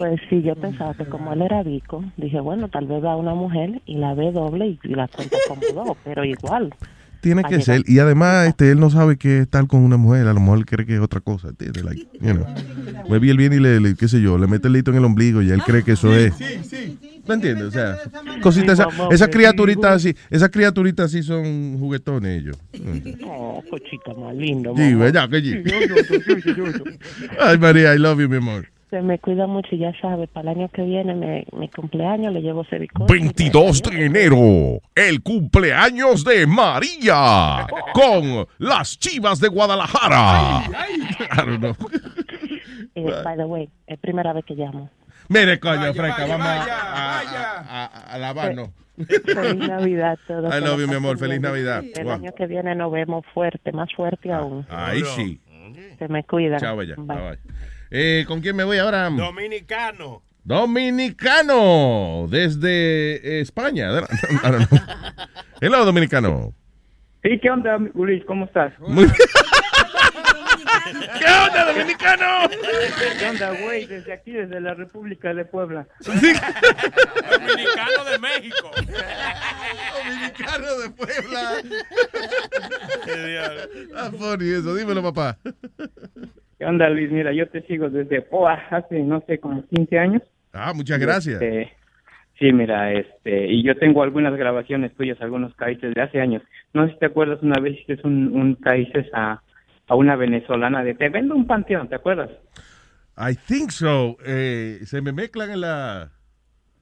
Pues 0.00 0.18
sí, 0.30 0.40
yo 0.40 0.56
pensaba 0.56 0.94
que 0.94 1.04
como 1.04 1.30
él 1.34 1.42
era 1.42 1.62
Vico, 1.62 2.02
dije, 2.16 2.40
bueno, 2.40 2.68
tal 2.70 2.86
vez 2.86 3.04
va 3.04 3.16
una 3.16 3.34
mujer 3.34 3.82
y 3.84 3.98
la 3.98 4.14
ve 4.14 4.32
doble 4.32 4.66
y, 4.68 4.80
y 4.82 4.94
la 4.94 5.06
cuenta 5.08 5.36
como 5.46 5.60
dos, 5.84 5.98
pero 6.02 6.24
igual. 6.24 6.74
Tiene 7.20 7.44
que 7.44 7.60
ser. 7.60 7.82
Y 7.86 7.98
además, 7.98 8.46
este, 8.48 8.70
él 8.70 8.80
no 8.80 8.88
sabe 8.88 9.18
que 9.18 9.40
estar 9.40 9.66
con 9.66 9.80
una 9.80 9.98
mujer. 9.98 10.26
A 10.26 10.32
lo 10.32 10.40
mejor 10.40 10.56
él 10.56 10.64
cree 10.64 10.86
que 10.86 10.94
es 10.94 11.00
otra 11.00 11.20
cosa. 11.20 11.48
¿entiendes? 11.48 11.84
Like, 11.84 12.08
you 12.18 12.32
know. 12.32 12.46
Maybe 13.10 13.28
él 13.30 13.36
viene 13.36 13.56
y 13.56 13.60
le, 13.60 13.78
le- 13.78 13.94
qué 13.94 14.08
sé 14.08 14.22
yo, 14.22 14.38
le 14.38 14.46
mete 14.46 14.68
el 14.68 14.72
lito 14.72 14.90
en 14.90 14.96
el 14.96 15.04
ombligo 15.04 15.42
y 15.42 15.50
él 15.50 15.62
cree 15.62 15.84
que 15.84 15.92
eso 15.92 16.14
es. 16.16 16.32
¿Me 17.28 17.34
entiendes? 17.34 17.66
O 17.66 17.70
sea, 17.70 17.98
cositas, 18.40 18.78
Sí, 18.78 18.84
esas 19.10 19.28
criaturitas 19.28 19.96
así, 19.96 20.14
esas 20.30 20.48
criaturitas 20.48 21.04
así 21.06 21.22
son 21.22 21.78
juguetones 21.78 22.40
ellos. 22.40 22.56
Oh, 23.26 23.62
cochita 23.68 24.14
más 24.14 24.34
lindo. 24.34 24.74
Sí. 24.74 24.94
¿verdad 24.94 25.28
que 25.28 25.42
sí? 25.42 25.62
Ay, 27.38 27.58
María, 27.58 27.94
I 27.94 27.98
love 27.98 28.18
you, 28.18 28.30
mi 28.30 28.36
amor. 28.36 28.66
Se 28.90 29.00
me 29.02 29.18
cuida 29.20 29.46
mucho 29.46 29.68
y 29.72 29.78
ya 29.78 29.92
sabe, 30.00 30.26
para 30.26 30.50
el 30.50 30.58
año 30.58 30.68
que 30.68 30.82
viene, 30.82 31.14
me- 31.14 31.46
mi 31.56 31.68
cumpleaños, 31.68 32.32
le 32.32 32.42
llevo 32.42 32.64
bizcocho. 32.68 33.06
22 33.12 33.82
de 33.82 34.04
enero, 34.06 34.80
el 34.96 35.22
cumpleaños 35.22 36.24
de 36.24 36.44
María 36.46 37.66
con 37.94 38.46
las 38.58 38.98
Chivas 38.98 39.38
de 39.38 39.46
Guadalajara. 39.48 40.64
I 40.66 41.36
don't 41.36 41.58
know. 41.60 41.76
Eh, 42.96 43.12
by 43.24 43.36
the 43.36 43.44
way, 43.44 43.68
es 43.86 43.98
primera 44.00 44.32
vez 44.32 44.44
que 44.44 44.54
llamo. 44.54 44.90
Mire, 45.28 45.60
coño, 45.60 45.94
Freca, 45.94 46.26
vamos 46.26 46.46
a, 46.48 46.62
a, 46.64 47.20
a, 47.20 47.84
a- 47.84 48.14
a 48.14 48.18
lavarnos. 48.18 48.70
Feliz 49.24 49.68
Navidad 49.68 50.18
todos. 50.26 50.52
I 50.52 50.60
love 50.60 50.80
you, 50.80 50.88
mi 50.88 50.94
amor. 50.96 51.16
Feliz 51.16 51.40
Navidad. 51.40 51.84
El 51.94 52.04
Wow. 52.04 52.14
año 52.14 52.32
que 52.36 52.46
viene 52.46 52.74
nos 52.74 52.90
vemos 52.90 53.24
fuerte, 53.32 53.70
más 53.70 53.88
fuerte 53.94 54.32
aún. 54.32 54.66
Ahí 54.68 55.02
sí. 55.14 55.40
Se 55.98 56.08
me 56.08 56.24
cuidan. 56.24 56.58
Chao, 56.58 56.76
bella. 56.76 56.96
Bye. 56.98 57.06
Bye, 57.16 57.28
bye. 57.30 57.38
Eh, 57.90 58.24
¿Con 58.28 58.40
quién 58.40 58.54
me 58.54 58.64
voy 58.64 58.78
ahora? 58.78 59.10
Dominicano. 59.10 60.22
Dominicano, 60.44 62.26
desde 62.28 63.40
España. 63.40 63.90
I 63.90 64.50
don't 64.50 64.68
know. 64.68 64.80
Hello, 65.60 65.84
Dominicano. 65.84 66.54
Sí, 67.22 67.38
¿qué 67.42 67.50
onda, 67.50 67.78
Luis? 67.94 68.24
¿Cómo 68.24 68.46
estás? 68.46 68.72
Muy 68.80 69.06
¿Qué 71.18 71.24
onda, 71.24 71.66
dominicano? 71.72 72.48
¿Qué 73.18 73.26
onda, 73.26 73.50
güey? 73.62 73.86
Desde 73.86 74.12
aquí, 74.12 74.32
desde 74.32 74.60
la 74.60 74.74
República 74.74 75.34
de 75.34 75.44
Puebla. 75.44 75.86
Dominicano 76.04 76.44
de 78.10 78.18
México. 78.18 78.70
Dominicano 80.04 80.78
de 80.78 80.90
Puebla. 80.90 81.62
Ah, 83.96 84.10
funny 84.16 84.50
eso. 84.50 84.74
Dímelo, 84.74 85.02
papá. 85.02 85.36
¿Qué 86.60 86.66
onda, 86.66 86.90
Luis? 86.90 87.10
Mira, 87.10 87.32
yo 87.32 87.48
te 87.48 87.62
sigo 87.62 87.88
desde 87.88 88.20
Poa 88.20 88.52
hace, 88.52 89.02
no 89.02 89.24
sé, 89.26 89.38
como 89.38 89.66
15 89.66 89.98
años. 89.98 90.22
Ah, 90.52 90.74
muchas 90.76 90.98
gracias. 91.00 91.40
Este, 91.40 91.72
sí, 92.38 92.52
mira, 92.52 92.92
este, 92.92 93.46
y 93.46 93.62
yo 93.62 93.74
tengo 93.78 94.02
algunas 94.02 94.36
grabaciones 94.36 94.94
tuyas, 94.94 95.18
algunos 95.22 95.54
caíces 95.54 95.94
de 95.94 96.02
hace 96.02 96.20
años. 96.20 96.42
No 96.74 96.86
sé 96.86 96.92
si 96.92 96.98
te 96.98 97.06
acuerdas, 97.06 97.38
una 97.40 97.58
vez 97.62 97.80
hiciste 97.80 98.06
un, 98.06 98.36
un 98.36 98.56
caíces 98.56 99.06
a, 99.14 99.40
a 99.86 99.94
una 99.94 100.16
venezolana 100.16 100.84
de 100.84 100.92
te 100.92 101.08
vendo 101.08 101.34
un 101.34 101.46
panteón, 101.46 101.88
¿te 101.88 101.94
acuerdas? 101.94 102.28
I 103.16 103.36
think 103.36 103.70
so. 103.70 104.18
Eh, 104.26 104.80
se 104.82 105.00
me 105.00 105.12
mezclan 105.12 105.52
en 105.52 105.62
la... 105.62 106.10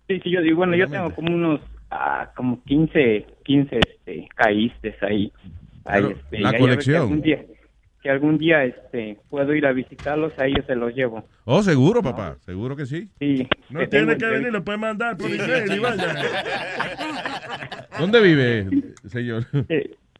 Sí, 0.08 0.18
sí, 0.24 0.30
yo 0.32 0.42
digo, 0.42 0.56
bueno, 0.56 0.74
yo 0.74 0.88
tengo 0.88 1.14
como 1.14 1.32
unos, 1.32 1.60
ah, 1.92 2.32
como 2.34 2.64
15, 2.64 3.26
15, 3.44 3.78
este, 3.78 4.28
caíces 4.34 5.00
ahí. 5.04 5.32
ahí 5.84 6.04
este, 6.04 6.40
la 6.40 6.58
colección. 6.58 6.96
Que 6.96 7.00
algún 7.00 7.22
día, 7.22 7.44
algún 8.10 8.38
día, 8.38 8.64
este, 8.64 9.18
puedo 9.28 9.54
ir 9.54 9.66
a 9.66 9.72
visitarlos, 9.72 10.32
ahí 10.38 10.52
yo 10.56 10.62
se 10.62 10.74
los 10.74 10.94
llevo. 10.94 11.24
Oh, 11.44 11.62
seguro, 11.62 12.02
papá. 12.02 12.36
Seguro 12.40 12.76
que 12.76 12.86
sí. 12.86 13.08
Sí. 13.18 13.46
No 13.70 13.86
tiene 13.88 14.16
que 14.16 14.26
venir, 14.26 14.52
lo 14.52 14.64
puede 14.64 14.78
mandar 14.78 15.16
por 15.16 15.30
email 15.30 15.72
y 15.72 15.78
vaya. 15.78 16.14
¿Dónde 17.98 18.20
vive, 18.20 18.66
señor? 19.06 19.44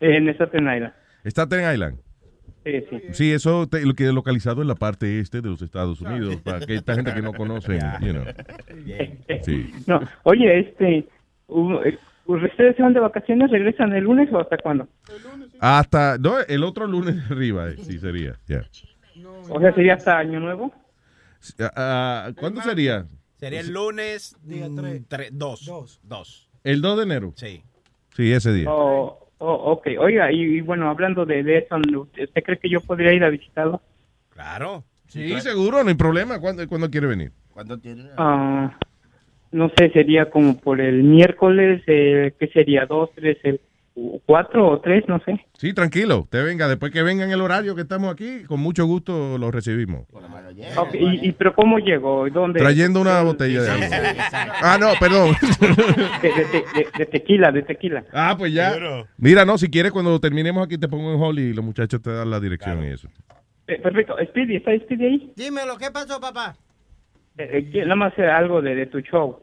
Eh, 0.01 0.16
en 0.16 0.29
Staten 0.29 0.62
Island. 0.72 0.92
¿Está 1.24 1.48
en 1.51 1.74
Island? 1.74 1.98
Sí, 2.64 2.72
sí. 2.88 3.01
Sí, 3.12 3.33
eso 3.33 3.66
te- 3.68 3.85
lo 3.85 3.94
que 3.94 4.05
es 4.07 4.12
localizado 4.12 4.62
en 4.62 4.68
la 4.68 4.77
parte 4.77 5.18
este 5.18 5.40
de 5.40 5.48
los 5.48 5.61
Estados 5.61 6.01
Unidos, 6.01 6.37
para 6.37 6.61
que 6.64 6.77
esta 6.77 6.94
gente 6.94 7.12
que 7.14 7.22
no 7.22 7.33
conoce, 7.33 7.81
you 8.01 8.12
know. 8.12 8.24
Sí. 9.42 9.72
No, 9.88 10.01
oye, 10.22 10.61
este, 10.61 11.09
eh, 12.28 12.44
¿ustedes 12.50 12.76
se 12.76 12.82
van 12.82 12.92
de 12.94 13.00
vacaciones? 13.00 13.50
¿Regresan 13.50 13.92
el 13.94 14.04
lunes 14.04 14.28
o 14.32 14.38
hasta 14.38 14.56
cuándo? 14.58 14.88
Hasta, 15.60 16.18
no, 16.18 16.38
el 16.40 16.64
otro 16.64 16.86
lunes 16.86 17.16
de 17.16 17.22
arriba, 17.34 17.68
eh, 17.68 17.76
sí 17.78 17.98
sería, 17.98 18.34
ya. 18.46 18.62
O 19.50 19.60
sea, 19.60 19.74
sería 19.74 19.94
hasta 19.94 20.18
Año 20.18 20.40
Nuevo. 20.40 20.72
Ah, 21.60 21.72
ah, 21.76 22.30
¿Cuándo 22.38 22.60
sería? 22.62 23.06
Sería 23.36 23.60
el 23.60 23.72
lunes 23.72 24.36
Día 24.42 24.68
mm, 24.68 24.76
tres. 24.76 25.08
tre- 25.08 25.28
dos. 25.32 25.64
Dos. 25.64 26.00
Dos. 26.02 26.50
¿El 26.64 26.82
2 26.82 26.96
de 26.98 27.02
enero? 27.04 27.32
Sí. 27.36 27.62
Sí, 28.14 28.32
ese 28.32 28.52
día. 28.52 28.68
Oh, 28.70 29.30
oh, 29.38 29.72
ok, 29.72 29.86
oiga, 30.00 30.32
y, 30.32 30.40
y 30.42 30.60
bueno, 30.60 30.90
hablando 30.90 31.24
de, 31.24 31.42
de 31.44 31.58
eso, 31.58 31.76
¿usted 31.76 32.42
cree 32.44 32.58
que 32.58 32.68
yo 32.68 32.80
podría 32.80 33.12
ir 33.12 33.22
a 33.22 33.30
visitarlo? 33.30 33.80
Claro. 34.30 34.84
Sí, 35.06 35.40
seguro, 35.40 35.82
no 35.82 35.88
hay 35.88 35.94
problema. 35.94 36.38
¿Cuándo, 36.40 36.66
cuándo 36.68 36.90
quiere 36.90 37.06
venir? 37.06 37.32
¿Cuándo 37.50 37.78
tiene? 37.78 38.10
Ah, 38.18 38.76
no 39.52 39.70
sé, 39.76 39.90
sería 39.90 40.30
como 40.30 40.58
por 40.58 40.80
el 40.80 41.02
miércoles, 41.02 41.82
eh, 41.87 42.32
¿qué 42.38 42.48
sería? 42.48 42.87
¿Dos, 42.87 43.11
tres, 43.14 43.38
el 43.44 43.61
cuatro 44.26 44.68
o 44.68 44.80
tres? 44.80 45.04
No 45.08 45.18
sé. 45.24 45.44
Sí, 45.54 45.72
tranquilo. 45.72 46.20
Usted 46.20 46.44
venga, 46.44 46.68
después 46.68 46.92
que 46.92 47.02
venga 47.02 47.24
en 47.24 47.32
el 47.32 47.40
horario 47.40 47.74
que 47.74 47.80
estamos 47.82 48.12
aquí, 48.12 48.44
con 48.46 48.61
mucho 48.61 48.84
gusto 48.87 49.38
lo 49.38 49.50
recibimos. 49.50 50.06
Ok, 50.76 50.94
y, 50.94 51.28
y 51.28 51.32
pero 51.32 51.52
cómo 51.54 51.78
llego? 51.78 52.28
¿Dónde? 52.30 52.61
Trayendo 52.61 53.00
una 53.00 53.22
botella 53.22 53.62
de 53.62 53.70
agua. 53.70 53.87
Ah, 54.62 54.78
no, 54.78 54.92
perdón. 55.00 55.34
De, 56.22 56.28
de- 56.28 56.64
de- 56.74 56.88
de 56.98 57.06
tequila, 57.06 57.50
de 57.50 57.62
tequila. 57.62 58.04
Ah, 58.12 58.34
pues 58.38 58.52
ya. 58.52 58.72
Mira, 59.16 59.44
no, 59.44 59.58
si 59.58 59.68
quieres, 59.68 59.90
cuando 59.92 60.18
terminemos 60.20 60.64
aquí 60.64 60.78
te 60.78 60.88
pongo 60.88 61.12
en 61.14 61.20
hold 61.20 61.38
y 61.38 61.52
los 61.52 61.64
muchachos 61.64 62.00
te 62.02 62.12
dan 62.12 62.30
la 62.30 62.38
dirección 62.40 62.84
y 62.84 62.88
eso. 62.88 63.08
Eh, 63.66 63.78
perfecto. 63.82 64.14
Speedy, 64.28 64.56
¿está 64.56 64.76
Speedy 64.78 65.04
ahí? 65.04 65.32
Dímelo, 65.37 65.76
¿qué 65.76 65.90
pasó, 65.90 66.20
papá? 66.20 66.56
Eh, 67.38 67.70
eh, 67.72 67.83
nada 67.83 67.96
más 67.96 68.12
hacer 68.12 68.29
algo 68.29 68.61
de, 68.61 68.74
de 68.74 68.87
tu 68.87 69.01
show. 69.01 69.40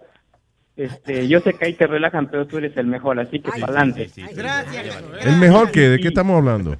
Este, 0.76 1.28
yo 1.30 1.40
sé 1.40 1.54
que 1.54 1.66
ahí 1.66 1.74
te 1.74 1.88
relajan, 1.88 2.28
pero 2.30 2.46
tú 2.46 2.58
eres 2.58 2.76
el 2.78 2.88
mejor, 2.88 3.20
así 3.20 3.40
que 3.40 3.50
para 3.52 3.66
adelante. 3.66 4.10
Gracias. 4.34 5.04
¿El 5.22 5.38
mejor 5.38 5.72
que 5.72 5.90
¿De 5.90 6.00
qué 6.00 6.10
estamos 6.10 6.38
hablando? 6.38 6.76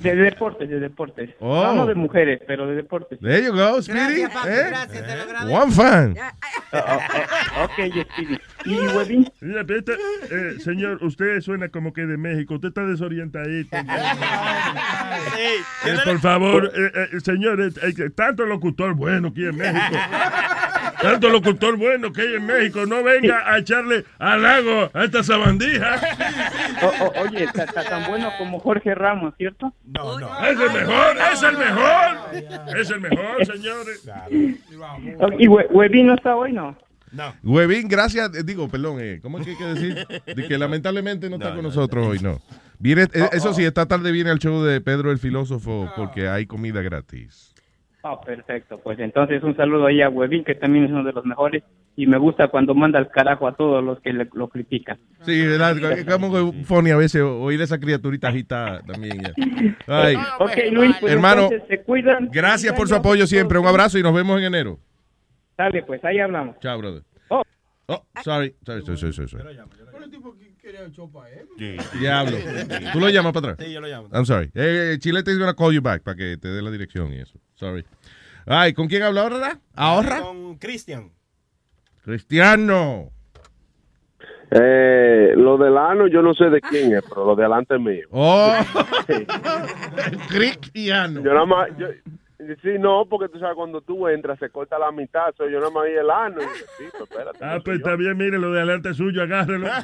De 0.00 0.14
deportes, 0.14 0.68
de 0.68 0.78
deportes. 0.78 1.30
Oh. 1.40 1.64
No, 1.64 1.74
no 1.74 1.86
de 1.86 1.94
mujeres, 1.94 2.40
pero 2.46 2.66
de 2.66 2.76
deportes. 2.76 3.18
There 3.20 3.44
you 3.44 3.52
go, 3.52 3.82
Speedy. 3.82 4.22
Gracias, 4.22 4.32
papi, 4.32 4.48
¿eh? 4.48 4.64
gracias, 4.68 5.06
te 5.06 5.16
lo 5.16 5.22
agradezco. 5.22 5.62
One 5.62 5.72
fan. 5.72 6.16
Oh, 6.72 6.78
oh, 6.78 6.98
oh, 7.58 7.64
ok, 7.64 8.06
Speedy. 8.12 8.38
¿Y 8.64 8.74
Webin? 8.96 9.30
Mira, 9.40 9.64
pero 9.64 9.78
este- 9.80 9.92
eh, 10.30 10.60
señor, 10.60 11.02
usted 11.04 11.40
suena 11.40 11.68
como 11.68 11.92
que 11.92 12.06
de 12.06 12.16
México. 12.16 12.54
Usted 12.54 12.68
está 12.68 12.84
desorientadito. 12.86 13.76
Eh, 15.86 15.96
por 16.04 16.18
favor, 16.20 16.70
eh, 16.74 16.90
eh, 17.12 17.20
señor, 17.20 17.58
tanto 18.14 18.44
locutor 18.46 18.94
bueno 18.94 19.28
aquí 19.28 19.44
en 19.44 19.56
México. 19.56 19.96
Tanto 21.00 21.28
locutor 21.28 21.76
bueno 21.76 22.12
que 22.12 22.22
hay 22.22 22.34
en 22.36 22.46
México. 22.46 22.86
No 22.86 23.02
venga 23.02 23.42
a 23.52 23.58
echarle 23.58 24.04
halago 24.18 24.90
a 24.94 25.04
esta 25.04 25.22
sabandija. 25.22 26.00
Oye, 27.20 27.46
ta- 27.52 27.66
tan 27.66 28.06
bueno 28.06 28.30
como 28.38 28.58
Jorge 28.58 28.94
Ramos, 28.94 29.34
¿cierto? 29.36 29.74
No, 29.84 30.18
no. 30.18 30.44
Es 30.46 30.58
el 30.58 30.72
mejor, 30.72 31.16
es 31.32 31.42
el 31.42 31.58
mejor. 31.58 32.78
Es 32.78 32.90
el 32.90 33.00
mejor, 33.00 33.44
señores. 33.46 34.08
¿Y 35.38 35.48
Webin 35.48 36.06
no 36.06 36.14
está 36.14 36.34
hoy, 36.36 36.52
no? 36.52 36.74
Huevín, 37.42 37.88
gracias. 37.88 38.34
eh, 38.36 38.42
Digo, 38.44 38.68
perdón, 38.68 38.98
eh, 39.00 39.18
¿cómo 39.22 39.38
es 39.38 39.44
que 39.44 39.50
hay 39.52 39.56
que 39.58 39.64
decir? 39.64 40.06
De 40.34 40.46
que 40.48 40.58
lamentablemente 40.58 41.28
no 41.30 41.36
está 41.36 41.50
No, 41.50 41.54
con 41.56 41.62
no, 41.64 41.68
nosotros 41.68 42.06
hoy, 42.06 42.18
no. 42.20 42.40
Viene, 42.78 43.02
eh, 43.12 43.28
eso 43.32 43.54
sí, 43.54 43.64
esta 43.64 43.86
tarde 43.86 44.10
viene 44.12 44.30
al 44.30 44.38
show 44.38 44.62
de 44.62 44.80
Pedro 44.80 45.10
el 45.10 45.18
Filósofo 45.18 45.90
porque 45.96 46.28
hay 46.28 46.46
comida 46.46 46.82
gratis. 46.82 47.52
Ah, 48.02 48.20
perfecto. 48.20 48.78
Pues 48.84 48.98
entonces 48.98 49.42
un 49.42 49.56
saludo 49.56 49.86
ahí 49.86 50.02
a 50.02 50.10
Webin, 50.10 50.44
que 50.44 50.54
también 50.54 50.84
es 50.84 50.90
uno 50.90 51.04
de 51.04 51.12
los 51.12 51.24
mejores. 51.24 51.62
Y 51.96 52.06
me 52.08 52.18
gusta 52.18 52.48
cuando 52.48 52.74
manda 52.74 52.98
el 52.98 53.08
carajo 53.08 53.46
a 53.46 53.54
todos 53.54 53.82
los 53.82 54.00
que 54.00 54.12
le- 54.12 54.28
lo 54.34 54.48
critican. 54.48 54.98
Sí, 55.22 55.46
¿verdad? 55.46 55.76
Como 56.10 56.30
que 56.52 56.64
funny 56.64 56.90
a 56.90 56.96
veces 56.96 57.22
oír 57.22 57.62
esa 57.62 57.78
criaturita 57.78 58.28
agitada 58.28 58.82
también. 58.82 59.22
ya. 59.22 59.32
Ay. 59.86 60.16
Ok, 60.40 60.50
Luis, 60.72 60.96
pues 61.00 61.12
Hermano, 61.12 61.42
entonces 61.44 61.62
se 61.68 61.82
cuidan. 61.82 62.28
gracias 62.32 62.74
por 62.74 62.88
su 62.88 62.94
apoyo 62.96 63.26
siempre. 63.28 63.58
Un 63.58 63.66
abrazo 63.66 63.96
y 63.98 64.02
nos 64.02 64.12
vemos 64.12 64.38
en 64.38 64.44
enero. 64.46 64.80
Dale, 65.56 65.82
pues 65.82 66.04
ahí 66.04 66.18
hablamos. 66.18 66.58
Chao, 66.60 66.78
brother. 66.78 67.02
Oh. 67.28 67.42
Oh, 67.86 68.02
sorry. 68.22 68.54
Sorry, 68.64 68.82
sorry, 68.84 68.98
sorry, 68.98 69.12
sorry, 69.12 69.28
sorry. 69.28 69.58
Pero 69.92 70.04
el 70.04 70.10
tipo 70.10 70.34
que 70.36 70.54
quería 70.56 70.80
el 70.82 70.92
show 70.92 71.10
para 71.10 71.28
él. 71.30 71.46
Diablo. 72.00 72.36
¿Tú 72.92 73.00
lo 73.00 73.08
llamas 73.08 73.32
para 73.32 73.52
atrás? 73.52 73.66
Sí, 73.66 73.72
yo 73.72 73.80
lo 73.80 73.86
llamo. 73.86 74.08
I'm 74.12 74.24
sorry. 74.24 74.50
Eh, 74.54 74.96
Chilete 74.98 75.30
is 75.32 75.38
gonna 75.38 75.54
call 75.54 75.72
you 75.72 75.82
back 75.82 76.02
para 76.02 76.16
que 76.16 76.36
te 76.36 76.48
dé 76.48 76.62
la 76.62 76.70
dirección 76.70 77.12
y 77.12 77.18
eso. 77.20 77.38
Sorry. 77.54 77.84
Ay, 78.46 78.72
¿con 78.72 78.88
quién 78.88 79.02
habla 79.02 79.22
ahora? 79.22 79.58
¿Ahorra? 79.74 80.20
Con 80.20 80.56
Cristian. 80.56 81.10
Cristiano. 82.04 83.10
Eh, 84.50 85.32
lo 85.36 85.56
del 85.56 85.76
ano 85.76 86.06
yo 86.06 86.22
no 86.22 86.32
sé 86.34 86.44
de 86.44 86.60
quién 86.60 86.94
es, 86.94 87.02
pero 87.08 87.24
lo 87.24 87.34
de 87.34 87.44
adelante 87.44 87.74
es 87.74 87.80
mío. 87.80 88.06
Oh, 88.10 88.54
Cristiano. 90.28 91.22
Yo 91.22 91.32
nada 91.32 91.46
más, 91.46 91.68
yo, 91.78 91.88
sí, 92.62 92.78
no, 92.78 93.06
porque 93.08 93.28
tú 93.28 93.38
sabes, 93.38 93.54
cuando 93.56 93.80
tú 93.80 94.06
entras 94.08 94.38
se 94.38 94.50
corta 94.50 94.78
la 94.78 94.90
mitad, 94.92 95.34
so 95.36 95.48
yo 95.48 95.58
nada 95.58 95.70
más 95.70 95.84
vi 95.84 95.92
el 95.92 96.10
ano 96.10 96.40
y 96.40 96.44
sí, 96.44 96.84
pues 96.98 97.10
espérate. 97.10 97.38
Ah, 97.44 97.58
pues 97.64 97.78
está 97.78 97.96
bien, 97.96 98.16
mire, 98.16 98.38
lo 98.38 98.52
de 98.52 98.58
adelante 98.60 98.90
es 98.90 98.96
suyo, 98.96 99.22
agárrelo. 99.22 99.66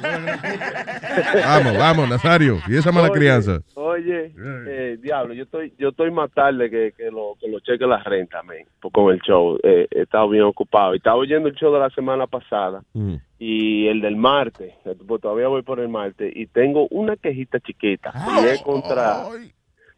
Vamos, 1.45 1.77
vamos, 1.77 2.09
Nazario. 2.09 2.57
Y 2.67 2.77
esa 2.77 2.91
mala 2.91 3.09
Oye, 3.09 3.19
crianza. 3.19 3.59
Oye, 3.75 4.31
eh, 4.37 4.97
diablo, 5.01 5.33
yo 5.33 5.43
estoy 5.43 5.73
yo 5.77 5.89
estoy 5.89 6.11
más 6.11 6.31
tarde 6.31 6.69
que, 6.69 6.93
que 6.95 7.11
lo 7.11 7.35
que 7.39 7.47
lo 7.49 7.59
cheque 7.59 7.85
la 7.85 8.01
renta, 8.03 8.41
por- 8.79 8.91
con 8.91 9.13
el 9.13 9.19
show. 9.21 9.57
Eh, 9.63 9.87
he 9.91 10.01
estado 10.03 10.29
bien 10.29 10.43
ocupado. 10.43 10.93
Y 10.93 10.97
estaba 10.97 11.17
oyendo 11.17 11.49
el 11.49 11.55
show 11.55 11.73
de 11.73 11.79
la 11.79 11.89
semana 11.89 12.27
pasada 12.27 12.81
Mm. 12.93 13.15
y 13.39 13.87
el 13.87 14.01
del 14.01 14.15
martes, 14.15 14.73
eh, 14.85 14.95
pues 15.07 15.21
todavía 15.21 15.47
voy 15.47 15.61
por 15.63 15.79
el 15.79 15.89
martes, 15.89 16.31
y 16.35 16.47
tengo 16.47 16.87
una 16.91 17.15
quejita 17.15 17.59
chiquita. 17.59 18.11
y 18.41 18.45
es 18.47 18.61
contra 18.61 19.23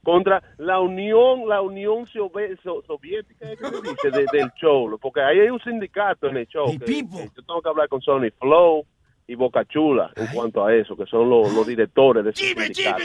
contra 0.04 0.42
la 0.58 0.80
Unión, 0.82 1.48
la 1.48 1.62
Unión 1.62 2.06
Soviética, 2.08 3.50
¿es 3.52 3.60
que 3.60 3.66
se 3.70 3.82
dice? 3.82 4.12
De- 4.12 4.38
del 4.38 4.52
show, 4.62 4.98
porque 5.02 5.22
ahí 5.22 5.40
hay 5.40 5.50
un 5.50 5.60
sindicato 5.62 6.28
en 6.28 6.38
el 6.38 6.48
show. 6.48 6.66
que- 6.78 6.86
que 6.86 7.26
yo 7.36 7.44
tengo 7.46 7.62
que 7.62 7.70
hablar 7.70 7.88
con 7.88 8.02
Sony 8.02 8.30
Flow 8.40 8.86
y 9.26 9.36
Boca 9.36 9.64
Chula 9.66 10.12
en 10.18 10.28
cuanto 10.28 10.66
a 10.66 10.76
eso, 10.76 10.98
que 10.98 11.06
son 11.06 11.30
los, 11.30 11.54
los 11.54 11.66
directores 11.66 12.26
de 12.26 12.32
ese 12.32 12.54
sindicato. 12.54 13.04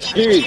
Sí. 0.00 0.44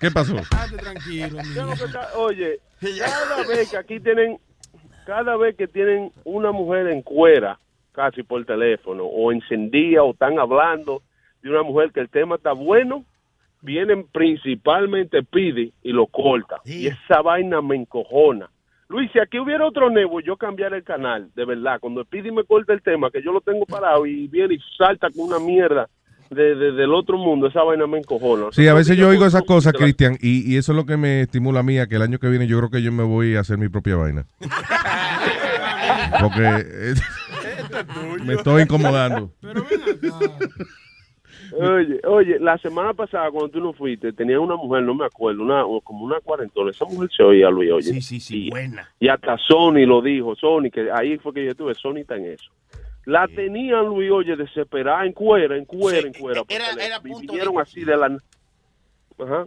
¿Qué 0.00 0.10
pasó? 0.10 0.34
tranquilo, 0.78 1.38
Oye, 2.16 2.60
cada 2.98 3.42
vez 3.48 3.70
que 3.70 3.76
aquí 3.78 4.00
tienen, 4.00 4.38
cada 5.06 5.36
vez 5.36 5.56
que 5.56 5.66
tienen 5.66 6.12
una 6.24 6.52
mujer 6.52 6.88
en 6.88 7.02
cuera, 7.02 7.58
casi 7.92 8.22
por 8.22 8.44
teléfono, 8.44 9.04
o 9.04 9.32
encendida, 9.32 10.02
o 10.02 10.12
están 10.12 10.38
hablando 10.38 11.02
de 11.46 11.50
una 11.52 11.62
mujer 11.62 11.90
que 11.92 12.00
el 12.00 12.08
tema 12.08 12.36
está 12.36 12.52
bueno, 12.52 13.04
vienen 13.62 14.06
principalmente 14.12 15.22
Pidi 15.22 15.72
y 15.82 15.92
lo 15.92 16.06
corta. 16.06 16.56
Y 16.64 16.86
esa 16.88 17.22
vaina 17.22 17.60
me 17.62 17.76
encojona. 17.76 18.50
Luis, 18.88 19.10
si 19.12 19.18
aquí 19.18 19.38
hubiera 19.40 19.66
otro 19.66 19.90
Nebo, 19.90 20.20
yo 20.20 20.36
cambiara 20.36 20.76
el 20.76 20.84
canal, 20.84 21.28
de 21.34 21.44
verdad. 21.44 21.78
Cuando 21.80 22.04
Pidi 22.04 22.30
me 22.30 22.44
corta 22.44 22.72
el 22.72 22.82
tema, 22.82 23.10
que 23.10 23.20
yo 23.22 23.32
lo 23.32 23.40
tengo 23.40 23.66
parado 23.66 24.06
y 24.06 24.28
viene 24.28 24.54
y 24.54 24.58
salta 24.78 25.08
con 25.10 25.26
una 25.26 25.40
mierda 25.40 25.88
de, 26.30 26.54
de- 26.54 26.72
del 26.72 26.92
otro 26.94 27.18
mundo, 27.18 27.48
esa 27.48 27.62
vaina 27.64 27.86
me 27.88 27.98
encojona. 27.98 28.46
Sí, 28.52 28.68
a 28.68 28.74
veces 28.74 28.96
yo 28.96 29.08
oigo 29.08 29.26
esas 29.26 29.42
cosas, 29.42 29.72
Cristian, 29.72 30.16
y, 30.20 30.52
y 30.52 30.56
eso 30.56 30.70
es 30.72 30.76
lo 30.76 30.86
que 30.86 30.96
me 30.96 31.22
estimula 31.22 31.60
a 31.60 31.62
mí, 31.64 31.78
a 31.78 31.86
que 31.88 31.96
el 31.96 32.02
año 32.02 32.18
que 32.18 32.28
viene 32.28 32.46
yo 32.46 32.58
creo 32.58 32.70
que 32.70 32.82
yo 32.82 32.92
me 32.92 33.02
voy 33.02 33.34
a 33.36 33.40
hacer 33.40 33.58
mi 33.58 33.68
propia 33.68 33.96
vaina. 33.96 34.24
Porque 36.20 36.42
eh, 36.44 36.94
me 38.24 38.34
estoy 38.34 38.62
incomodando. 38.62 39.32
Oye, 41.52 42.00
oye, 42.04 42.38
la 42.40 42.58
semana 42.58 42.94
pasada 42.94 43.30
cuando 43.30 43.50
tú 43.50 43.60
no 43.60 43.72
fuiste, 43.72 44.12
tenía 44.12 44.40
una 44.40 44.56
mujer, 44.56 44.82
no 44.82 44.94
me 44.94 45.04
acuerdo, 45.06 45.42
una 45.42 45.62
como 45.84 46.04
una 46.04 46.20
cuarentona. 46.20 46.70
Esa 46.70 46.84
mujer 46.84 47.08
se 47.16 47.22
oía, 47.22 47.48
Luis, 47.50 47.70
oye. 47.72 47.92
Sí, 47.94 48.00
sí, 48.00 48.20
sí, 48.20 48.46
Y- 48.46 48.50
buena. 48.50 48.88
Y 48.98 49.08
hasta 49.08 49.36
Sony 49.38 49.86
lo 49.86 50.00
dijo, 50.02 50.34
Sony, 50.36 50.70
que 50.72 50.90
ahí 50.90 51.18
fue 51.18 51.32
que 51.34 51.44
yo 51.44 51.50
estuve, 51.52 51.74
Sony 51.74 51.98
está 51.98 52.16
en 52.16 52.26
eso. 52.26 52.50
La 53.04 53.28
tenían, 53.28 53.86
Luis, 53.86 54.10
oye, 54.10 54.34
desesperada, 54.36 55.04
en 55.06 55.12
cuera, 55.12 55.56
en 55.56 55.64
cuera, 55.64 55.98
en 56.06 56.12
cuera. 56.12 56.42
era- 56.48 57.00
punto 57.00 57.18
vinieron 57.32 57.54
de- 57.54 57.60
así 57.62 57.84
de 57.84 57.96
la... 57.96 58.18
Ajá. 59.18 59.46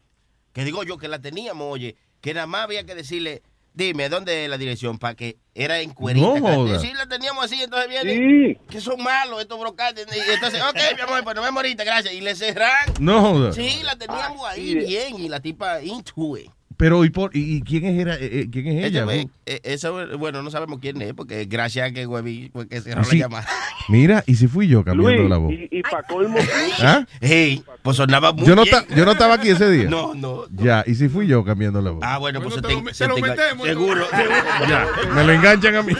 Que 0.53 0.63
digo 0.63 0.83
yo 0.83 0.97
que 0.97 1.07
la 1.07 1.19
teníamos, 1.19 1.67
oye, 1.71 1.95
que 2.21 2.33
nada 2.33 2.47
más 2.47 2.63
había 2.63 2.85
que 2.85 2.95
decirle, 2.95 3.41
dime, 3.87 4.09
¿dónde 4.09 4.43
es 4.45 4.49
la 4.49 4.57
dirección? 4.57 4.97
Para 4.99 5.15
que 5.15 5.37
era 5.55 5.79
en 5.79 5.91
cuerita. 5.93 6.39
No. 6.39 6.79
Sí, 6.79 6.93
la 6.93 7.07
teníamos 7.07 7.43
así, 7.45 7.61
entonces 7.63 7.89
viene, 7.89 8.13
Sí. 8.13 8.57
que 8.69 8.79
son 8.81 9.01
malos 9.01 9.41
estos 9.41 9.59
brocantes. 9.59 10.05
Y 10.15 10.31
entonces, 10.33 10.61
ok, 10.61 10.77
mi 10.95 11.01
amor, 11.01 11.23
pues 11.23 11.35
nos 11.35 11.45
vemos 11.45 11.57
ahorita, 11.57 11.83
gracias. 11.83 12.13
Y 12.13 12.21
le 12.21 12.35
cerran. 12.35 12.93
No 12.99 13.21
joda. 13.21 13.53
Sí, 13.53 13.79
la 13.83 13.95
teníamos 13.95 14.45
ahí 14.47 14.67
sí. 14.73 14.75
bien 14.79 15.19
y 15.19 15.29
la 15.29 15.39
tipa 15.39 15.81
into 15.81 16.37
it. 16.37 16.51
Pero, 16.79 17.03
¿y, 17.03 17.09
por, 17.09 17.35
y, 17.35 17.57
y 17.57 17.61
quién 17.61 17.83
es, 17.83 17.99
era, 17.99 18.15
eh, 18.15 18.19
eh, 18.39 18.47
quién 18.49 18.65
es 18.67 18.85
ella? 18.85 19.05
Eh, 19.11 19.27
eso, 19.63 19.99
bueno, 20.17 20.41
no 20.41 20.49
sabemos 20.49 20.79
quién 20.79 21.01
es, 21.01 21.13
porque 21.13 21.43
gracias 21.43 21.89
a 21.89 21.93
que 21.93 22.07
Hueví 22.07 22.51
fue 22.53 22.69
que 22.69 22.79
cerró 22.79 23.03
sí. 23.03 23.17
la 23.17 23.25
llamada. 23.25 23.47
Mira, 23.89 24.23
y 24.25 24.35
si 24.35 24.47
fui 24.47 24.69
yo 24.69 24.85
cambiando 24.85 25.17
Luis, 25.17 25.29
la 25.29 25.37
voz. 25.39 25.51
y, 25.51 25.67
y 25.69 25.81
para 25.81 26.03
colmo... 26.03 26.37
¿Ah? 26.79 27.05
Hey, 27.19 27.61
pues 27.81 27.97
sonaba 27.97 28.31
muy 28.31 28.45
Yo 28.45 28.55
no, 28.55 28.63
bien. 28.63 28.75
ta- 28.87 28.95
yo 28.95 29.03
no 29.03 29.11
estaba 29.11 29.33
aquí 29.33 29.49
ese 29.49 29.69
día. 29.69 29.89
No, 29.89 30.15
no. 30.15 30.45
Ya, 30.55 30.85
y 30.87 30.95
si 30.95 31.09
fui 31.09 31.27
yo 31.27 31.43
cambiando 31.43 31.81
la 31.81 31.91
voz. 31.91 31.99
Ah, 32.01 32.17
bueno, 32.17 32.41
pues 32.41 32.53
se 32.55 32.61
te 32.61 32.69
te, 32.69 32.73
lo- 32.75 32.87
se 32.87 32.93
se 32.93 33.07
lo 33.09 33.15
te 33.15 33.21
enga- 33.23 33.29
metemos, 33.35 33.67
Seguro, 33.67 34.05
seguro. 34.09 34.35
Ya, 34.69 34.87
me 35.15 35.23
lo 35.25 35.33
enganchan 35.33 35.75
a 35.75 35.83
mí. 35.83 35.93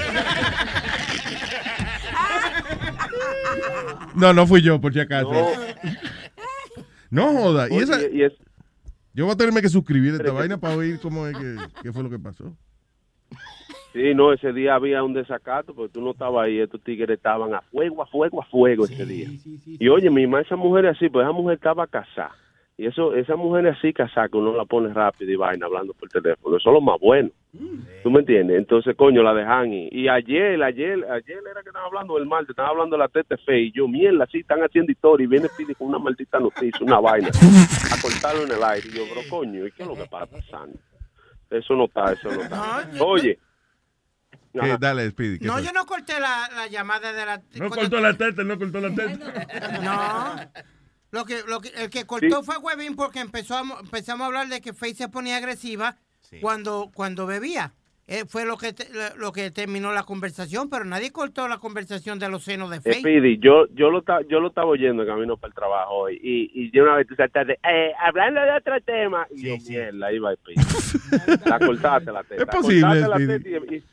No, 4.15 4.33
no 4.33 4.47
fui 4.47 4.61
yo, 4.61 4.79
por 4.79 4.93
si 4.93 5.01
acaso. 5.01 5.29
No, 7.09 7.33
joda. 7.33 7.67
Y 7.69 7.77
esa, 7.79 7.99
y 8.01 8.23
es- 8.23 8.33
yo 9.19 9.25
voy 9.25 9.33
a 9.33 9.35
tenerme 9.35 9.61
que 9.61 9.67
suscribir 9.67 10.13
a 10.13 10.15
esta 10.15 10.31
vaina 10.31 10.57
para 10.57 10.75
oír 10.77 10.97
cómo 11.01 11.27
es 11.27 11.37
que, 11.37 11.57
qué 11.83 11.91
fue 11.91 12.03
lo 12.03 12.09
que 12.09 12.17
pasó. 12.17 12.55
Sí, 13.91 14.13
no, 14.15 14.31
ese 14.31 14.53
día 14.53 14.75
había 14.75 15.03
un 15.03 15.13
desacato 15.13 15.75
porque 15.75 15.91
tú 15.91 15.99
no 15.99 16.11
estabas 16.11 16.45
ahí, 16.45 16.57
estos 16.59 16.81
tigres 16.81 17.17
estaban 17.17 17.53
a 17.53 17.59
fuego, 17.63 18.01
a 18.01 18.05
fuego, 18.05 18.41
a 18.41 18.45
fuego 18.45 18.85
ese 18.85 19.05
día. 19.05 19.27
Y 19.65 19.89
oye, 19.89 20.09
mi 20.09 20.25
mamá, 20.25 20.39
esa 20.39 20.55
mujer 20.55 20.85
así, 20.85 21.09
pues 21.09 21.25
esa 21.25 21.33
mujer 21.33 21.55
estaba 21.55 21.85
casada. 21.85 22.31
Y 22.79 22.85
eso, 22.85 23.13
esa 23.13 23.35
mujer 23.35 23.67
así 23.67 23.91
casada, 23.91 24.29
que 24.29 24.37
uno 24.37 24.55
la 24.55 24.63
pone 24.63 24.93
rápido 24.93 25.29
y 25.29 25.35
vaina 25.35 25.65
hablando 25.65 25.93
por 25.93 26.07
teléfono, 26.07 26.55
eso 26.55 26.69
es 26.69 26.73
lo 26.73 26.79
más 26.79 26.97
bueno. 27.01 27.29
¿Tú 28.03 28.09
me 28.09 28.21
entiendes? 28.21 28.57
Entonces, 28.57 28.95
coño, 28.95 29.21
la 29.21 29.33
dejan. 29.33 29.73
Y, 29.73 29.89
y 29.91 30.07
ayer, 30.07 30.63
ayer, 30.63 31.03
ayer 31.11 31.39
era 31.51 31.61
que 31.61 31.67
estaba 31.67 31.87
hablando 31.87 32.15
del 32.15 32.25
mal, 32.25 32.45
estaba 32.47 32.69
hablando 32.69 32.95
de 32.95 32.99
la 33.03 33.09
TTF 33.09 33.49
y 33.49 33.73
yo, 33.73 33.85
mierda, 33.89 34.25
sí, 34.31 34.39
están 34.39 34.61
haciendo 34.61 34.93
historia 34.93 35.25
y 35.25 35.27
viene 35.27 35.49
Pidi 35.57 35.75
con 35.75 35.89
una 35.89 35.99
maldita 35.99 36.39
noticia, 36.39 36.79
una 36.79 37.01
vaina, 37.01 37.27
a 37.27 38.01
cortarlo 38.01 38.43
en 38.45 38.51
el 38.53 38.63
aire. 38.63 38.87
Y 38.87 38.91
yo, 38.95 39.03
bro, 39.11 39.23
coño, 39.29 39.67
¿y 39.67 39.71
qué 39.73 39.83
es 39.83 39.89
lo 39.89 39.95
que 39.95 40.03
está 40.03 40.25
pasando? 40.25 40.79
Eso 41.49 41.73
no 41.75 41.83
está, 41.83 42.13
eso 42.13 42.31
no 42.31 42.41
está. 42.43 42.89
Oye. 43.03 43.39
Dale, 44.53 45.09
Speedy. 45.09 45.39
¿qué 45.39 45.45
No, 45.47 45.53
fue? 45.55 45.63
yo 45.63 45.73
no 45.73 45.85
corté 45.85 46.13
la, 46.17 46.47
la 46.55 46.67
llamada 46.67 47.11
de 47.11 47.25
la. 47.25 47.41
No 47.55 47.69
cortó 47.69 47.99
la 47.99 48.13
teta, 48.15 48.41
no 48.45 48.57
cortó 48.57 48.79
la 48.79 48.89
teta. 48.95 49.79
No. 49.83 50.61
Lo 51.11 51.25
que, 51.25 51.39
lo 51.47 51.59
que, 51.59 51.69
el 51.69 51.89
que 51.89 52.05
cortó 52.05 52.43
fue 52.43 52.57
Webin 52.57 52.95
porque 52.95 53.19
empezó 53.19 53.55
a- 53.57 53.79
empezamos 53.81 54.23
a 54.23 54.27
hablar 54.27 54.47
de 54.47 54.61
que 54.61 54.73
Faye 54.73 54.93
se 54.95 55.09
ponía 55.09 55.37
agresiva 55.37 55.97
cuando, 56.41 56.91
cuando 56.93 57.25
bebía. 57.25 57.73
Eh, 58.11 58.25
fue 58.27 58.43
lo 58.43 58.57
que, 58.57 58.73
te- 58.73 58.87
lo 59.17 59.31
que 59.31 59.51
terminó 59.51 59.91
la 59.93 60.01
conversación, 60.01 60.67
pero 60.67 60.83
nadie 60.83 61.11
cortó 61.11 61.47
la 61.47 61.59
conversación 61.59 62.17
de 62.17 62.27
los 62.27 62.43
senos 62.43 62.71
de 62.71 62.77
Eh, 62.77 62.81
Faye. 62.81 62.99
Speedy, 63.01 63.37
yo, 63.39 63.67
yo, 63.75 63.91
lo, 63.91 64.01
ta- 64.01 64.21
yo 64.27 64.39
lo 64.39 64.47
estaba 64.47 64.65
oyendo 64.67 65.03
en 65.03 65.09
camino 65.09 65.37
para 65.37 65.49
el 65.49 65.53
trabajo 65.55 65.93
hoy 65.93 66.19
y, 66.23 66.49
y 66.53 66.71
yo 66.71 66.83
una 66.83 66.95
vez 66.95 67.05
tú 67.07 67.13
saltaste, 67.15 67.59
eh, 67.63 67.91
hablando 68.03 68.41
de 68.41 68.51
otro 68.51 68.81
tema, 68.81 69.27
y 69.29 69.47
yo, 69.49 69.57
mierda, 69.67 70.07
ahí 70.07 70.17
va 70.17 70.33
Speedy. 70.35 70.59
la 71.45 71.59
cortaste 71.59 72.11
la 72.11 72.23
teta. 72.23 72.43
Es 72.43 72.49
posible, 72.49 72.81
cortaste 72.81 73.07
la 73.09 73.17
teta 73.39 73.49
y, 73.49 73.75
y, 73.77 73.83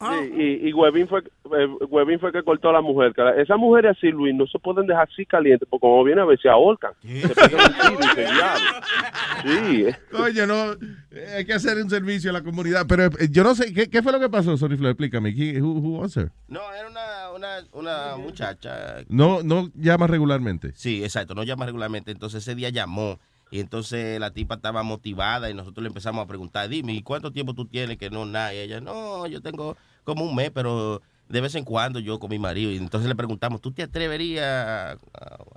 sí, 0.00 0.32
y, 0.36 0.68
y 0.68 0.72
Huevín 0.72 1.08
fue, 1.08 1.20
eh, 1.20 1.66
Huevín 1.88 2.18
fue 2.20 2.30
que 2.32 2.42
cortó 2.42 2.68
a 2.70 2.72
la 2.74 2.80
mujer. 2.80 3.12
Esas 3.38 3.56
mujeres 3.58 3.96
así, 3.96 4.08
Luis, 4.08 4.34
no 4.34 4.46
se 4.46 4.58
pueden 4.58 4.86
dejar 4.86 5.08
así 5.10 5.24
calientes 5.26 5.66
porque 5.68 5.80
como 5.80 6.04
viene 6.04 6.20
a 6.20 6.24
ver 6.24 6.38
se 6.40 6.48
ahorcan. 6.48 6.92
Se 7.02 7.28
pegan 7.28 7.60
un 7.70 7.96
tiro 7.96 8.00
y 8.00 8.14
se 8.14 8.20
diablo. 8.32 8.70
Sí, 9.42 9.84
eh. 9.86 9.96
Oye, 10.22 10.46
no, 10.46 10.72
eh, 10.72 11.34
hay 11.38 11.44
que 11.44 11.54
hacer 11.54 11.76
un 11.78 11.88
servicio 11.90 12.30
a 12.30 12.32
la 12.34 12.42
comunidad. 12.42 12.86
Pero 12.88 13.04
eh, 13.06 13.28
yo 13.30 13.42
no 13.44 13.54
sé, 13.54 13.72
¿qué, 13.72 13.88
qué 13.88 14.02
fue 14.02 14.12
lo 14.12 14.20
que 14.20 14.28
pasó, 14.28 14.56
Sorry 14.56 14.76
Flo? 14.76 14.88
Explícame. 14.88 15.34
¿Quién- 15.34 15.62
Who, 15.62 15.72
who 15.80 15.98
was 16.00 16.16
her? 16.16 16.30
No, 16.48 16.60
era 16.72 16.88
una, 16.88 17.30
una, 17.34 17.58
una 17.72 18.16
muchacha. 18.16 18.96
No, 19.08 19.42
no 19.42 19.70
llama 19.74 20.06
regularmente. 20.06 20.72
Sí, 20.74 21.02
exacto, 21.02 21.34
no 21.34 21.42
llama 21.44 21.66
regularmente. 21.66 22.10
Entonces 22.10 22.42
ese 22.42 22.54
día 22.54 22.70
llamó 22.70 23.18
Y 23.50 23.60
entonces 23.60 24.18
la 24.18 24.32
tipa 24.32 24.56
estaba 24.56 24.82
motivada 24.82 25.48
y 25.50 25.54
nosotros 25.54 25.82
le 25.82 25.88
empezamos 25.88 26.24
a 26.24 26.26
preguntar, 26.26 26.68
dime, 26.68 26.92
¿y 26.94 27.02
cuánto 27.02 27.30
tiempo 27.32 27.54
tú 27.54 27.64
tienes 27.66 27.96
que 27.96 28.10
no 28.10 28.26
nada? 28.26 28.52
Y 28.54 28.58
ella, 28.58 28.80
no, 28.80 29.26
yo 29.26 29.40
tengo 29.40 29.76
como 30.04 30.24
un 30.24 30.34
mes, 30.34 30.50
pero 30.52 31.00
de 31.28 31.40
vez 31.40 31.54
en 31.54 31.64
cuando 31.64 31.98
yo 32.00 32.18
con 32.18 32.30
mi 32.30 32.38
marido. 32.38 32.70
Y 32.72 32.76
entonces 32.76 33.08
le 33.08 33.14
preguntamos, 33.14 33.60
¿tú 33.60 33.70
te 33.72 33.82
atreverías 33.84 34.44
a, 34.44 34.90
a- 34.92 34.98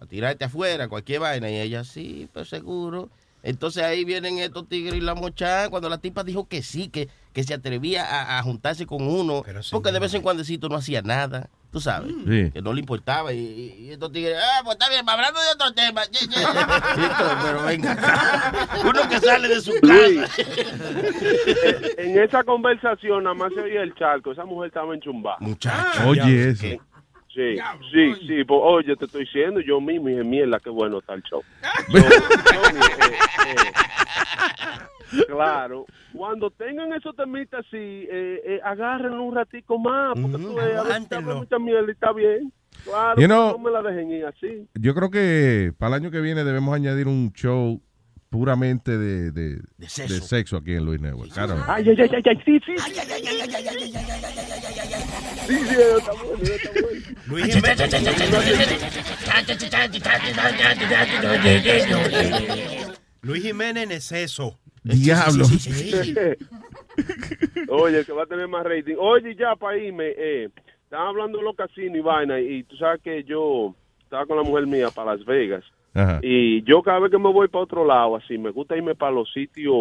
a 0.01 0.05
tirarte 0.07 0.45
afuera, 0.45 0.87
cualquier 0.87 1.21
vaina? 1.21 1.49
Y 1.49 1.59
ella, 1.59 1.83
sí, 1.83 2.29
pues 2.33 2.49
seguro. 2.49 3.09
Entonces 3.41 3.83
ahí 3.83 4.03
vienen 4.05 4.37
estos 4.37 4.67
tigres 4.67 4.95
y 4.95 5.01
la 5.01 5.15
mochan 5.15 5.69
cuando 5.69 5.87
la 5.89 5.97
tipa 5.97 6.23
dijo 6.23 6.47
que 6.47 6.61
sí, 6.61 6.89
que, 6.89 7.07
que 7.33 7.43
se 7.43 7.53
atrevía 7.53 8.03
a, 8.05 8.37
a 8.39 8.43
juntarse 8.43 8.85
con 8.85 9.01
uno, 9.07 9.43
porque 9.71 9.91
de 9.93 9.99
vez 9.99 10.13
en 10.13 10.21
cuando 10.21 10.43
no 10.69 10.75
hacía 10.75 11.01
nada, 11.01 11.49
tú 11.71 11.79
sabes, 11.79 12.11
Sí. 12.27 12.51
que 12.51 12.61
no 12.61 12.73
le 12.73 12.79
importaba. 12.79 13.31
Y, 13.33 13.37
y- 13.79 13.91
estos 13.91 14.11
tigres, 14.11 14.37
ah, 14.41 14.61
pues 14.63 14.75
está 14.79 14.89
bien, 14.89 15.07
hablando 15.07 15.39
de 15.39 15.47
otro 15.53 15.73
tema. 15.73 16.01
ye, 16.05 16.19
ye". 16.19 17.01
Listo, 17.01 17.37
pero 17.43 17.63
venga. 17.63 17.97
Uno 18.85 19.09
que 19.09 19.19
sale 19.19 19.47
de 19.47 19.61
su 19.61 19.73
casa. 19.79 20.43
en 21.97 22.19
esa 22.19 22.43
conversación 22.43 23.23
nada 23.23 23.35
más 23.35 23.53
se 23.53 23.61
oía 23.61 23.81
el 23.83 23.93
charco. 23.95 24.31
Esa 24.31 24.45
mujer 24.45 24.67
estaba 24.67 24.93
enchumbada. 24.93 25.37
Muchacho. 25.39 26.07
Oye, 26.07 26.49
eso. 26.49 26.65
Sí, 27.31 27.57
sí, 27.91 28.15
sí. 28.27 28.43
Pues, 28.43 28.59
oye, 28.63 28.95
te 28.97 29.05
estoy 29.05 29.21
diciendo 29.23 29.61
yo 29.61 29.79
mismo 29.79 30.09
y 30.09 30.13
dije, 30.13 30.23
mierda, 30.23 30.59
qué 30.59 30.69
bueno 30.71 30.97
está 30.99 31.13
el 31.13 31.23
show. 31.23 31.41
Tony, 31.91 31.99
eh, 31.99 33.17
eh, 33.47 33.71
claro, 35.27 35.85
cuando 36.13 36.49
tengan 36.51 36.93
esos 36.93 37.15
temitas 37.15 37.65
así, 37.65 37.77
eh, 37.77 38.41
eh, 38.45 38.59
agárrenlo 38.63 39.23
un 39.23 39.35
ratico 39.35 39.77
más, 39.79 40.13
porque 40.19 40.37
tú 40.37 40.55
ves, 40.55 40.75
a 40.75 40.83
veces 40.83 41.11
habla 41.11 41.35
mucha 41.35 41.59
mierda 41.59 41.87
y 41.87 41.91
está 41.91 42.11
bien. 42.13 42.53
Claro, 42.83 43.19
You 43.21 43.27
know- 43.27 43.51
no 43.51 43.59
me 43.59 43.71
la 43.71 43.81
dejen 43.81 44.11
ir 44.11 44.25
así. 44.25 44.67
Yo 44.75 44.93
creo 44.95 45.09
que 45.09 45.73
para 45.77 45.95
el 45.95 46.01
año 46.03 46.11
que 46.11 46.21
viene 46.21 46.43
debemos 46.43 46.73
añadir 46.73 47.07
un 47.07 47.31
show 47.33 47.81
puramente 48.29 48.97
de, 48.97 49.31
de, 49.31 49.55
de 49.77 49.89
sexo. 49.89 50.57
aquí 50.57 50.73
en 50.75 50.85
Luis 50.85 51.01
Network. 51.01 51.31
Claro. 51.33 51.55
Ay, 51.67 51.83
ay, 51.89 51.95
ay, 51.99 52.09
ay, 52.13 52.21
ay, 52.25 52.41
sí, 52.45 52.59
sí. 52.65 52.75
Sí, 55.47 55.55
sí, 55.55 55.75
está 55.97 56.11
bueno, 56.13 56.43
está 56.43 56.71
bueno. 56.71 56.99
Luis 57.25 57.45
Luis 63.21 63.43
Jiménez 63.43 63.83
en 63.83 63.91
exceso. 63.91 64.59
Diablo. 64.97 65.45
Oye, 67.69 67.99
el 67.99 68.05
que 68.05 68.11
va 68.13 68.23
a 68.23 68.27
tener 68.27 68.47
más 68.47 68.63
rating. 68.65 68.95
Oye, 68.97 69.35
ya 69.35 69.55
para 69.55 69.77
irme, 69.77 70.13
eh, 70.17 70.49
estaban 70.83 71.07
hablando 71.07 71.37
de 71.37 71.43
los 71.43 71.55
casinos 71.55 71.97
y 71.97 72.01
vaina, 72.01 72.39
y 72.39 72.63
tú 72.63 72.75
sabes 72.77 73.01
que 73.01 73.23
yo 73.23 73.75
estaba 74.03 74.25
con 74.25 74.37
la 74.37 74.43
mujer 74.43 74.67
mía 74.67 74.87
para 74.93 75.15
Las 75.15 75.25
Vegas. 75.25 75.63
Ajá. 75.93 76.19
Y 76.21 76.61
yo 76.63 76.81
cada 76.83 76.99
vez 76.99 77.11
que 77.11 77.17
me 77.17 77.31
voy 77.31 77.47
para 77.47 77.63
otro 77.63 77.85
lado, 77.85 78.15
así, 78.15 78.37
me 78.37 78.51
gusta 78.51 78.75
irme 78.77 78.95
para 78.95 79.11
los 79.11 79.31
sitios 79.31 79.73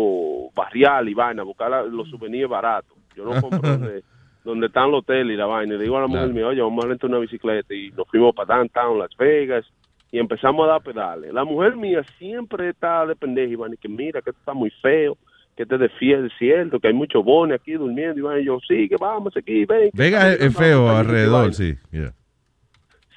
barrial 0.54 1.08
y 1.08 1.14
vaina, 1.14 1.42
buscar 1.42 1.70
la- 1.70 1.82
los 1.82 2.08
souvenirs 2.10 2.48
baratos. 2.48 2.96
Yo 3.14 3.24
no 3.24 3.40
compro 3.40 3.70
donde, 3.70 4.02
donde 4.44 4.66
están 4.68 4.90
los 4.90 5.00
hoteles 5.00 5.34
y 5.34 5.36
la 5.36 5.46
vaina. 5.46 5.74
Y 5.74 5.78
le 5.78 5.84
digo 5.84 5.98
a 5.98 6.02
la 6.02 6.06
mujer 6.06 6.22
Claro. 6.30 6.34
mía, 6.34 6.46
oye, 6.46 6.62
vamos 6.62 6.84
a 6.84 6.88
rentar 6.88 7.10
una 7.10 7.18
bicicleta. 7.18 7.74
Y 7.74 7.90
nos 7.90 8.08
fuimos 8.08 8.34
para 8.34 8.56
downtown, 8.56 8.98
Las 8.98 9.14
Vegas, 9.18 9.66
y 10.10 10.18
empezamos 10.18 10.64
a 10.66 10.72
dar 10.72 10.82
pedales. 10.82 11.32
La 11.32 11.44
mujer 11.44 11.76
mía 11.76 12.02
siempre 12.18 12.70
está 12.70 13.04
de 13.06 13.14
pendeja, 13.16 13.52
y 13.52 13.56
vaina, 13.56 13.74
y 13.74 13.78
que 13.78 13.88
mira, 13.88 14.22
que 14.22 14.30
esto 14.30 14.40
está 14.40 14.54
muy 14.54 14.70
feo, 14.82 15.16
que 15.56 15.66
te 15.66 15.76
defiende, 15.76 16.30
cierto, 16.38 16.78
que 16.80 16.88
hay 16.88 16.94
muchos 16.94 17.24
bones 17.24 17.60
aquí 17.60 17.72
durmiendo. 17.72 18.18
Y 18.18 18.22
vaina, 18.22 18.40
y 18.40 18.44
yo, 18.46 18.58
sí, 18.66 18.88
que 18.88 18.96
vamos 18.96 19.36
aquí, 19.36 19.64
ven. 19.64 19.90
que 19.90 19.98
Vegas 19.98 20.36
es, 20.40 20.56
feo 20.56 20.88
alrededor, 20.88 21.52
sí. 21.54 21.76
yeah. 21.90 22.14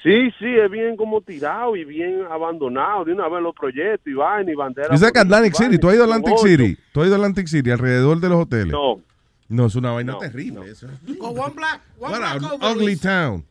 Sí, 0.04 0.32
sí, 0.40 0.48
es 0.48 0.72
bien 0.72 0.96
como 0.98 1.22
tirado 1.22 1.76
y 1.76 1.86
bien 1.86 2.24
abandonado. 2.30 3.06
De 3.06 3.14
una 3.14 3.30
vez 3.30 3.44
los 3.44 3.54
proyectos 3.54 4.08
y 4.08 4.14
vaina 4.14 4.52
y 4.52 4.56
banderas. 4.56 4.90
Tú 4.90 4.98
sabes 4.98 5.14
que 5.14 5.20
Atlantic 5.20 5.54
City, 5.54 5.78
tú 5.78 5.90
has 5.90 5.96
ido 5.96 6.04
a 6.04 6.08
Atlantic 6.08 6.38
City, 6.38 6.78
tú 6.92 7.02
has 7.02 7.08
ido 7.08 7.16
a 7.16 7.18
Atlantic 7.20 7.48
City 7.48 7.70
alrededor 7.70 8.20
de 8.20 8.30
los 8.30 8.40
hoteles. 8.42 8.72
No. 8.72 9.00
No, 9.48 9.66
es 9.66 9.76
una 9.76 9.92
vaina 9.92 10.14
No, 10.14 10.18
terrible 10.20 10.62
eso. 10.72 10.88
Go 11.20 11.28
one 11.30 11.54
block, 11.54 11.82
one 12.00 12.14
What 12.14 12.40
block 12.40 12.52
a 12.52 12.56
over. 12.56 12.78
ugly 12.78 12.96
town. 12.96 13.44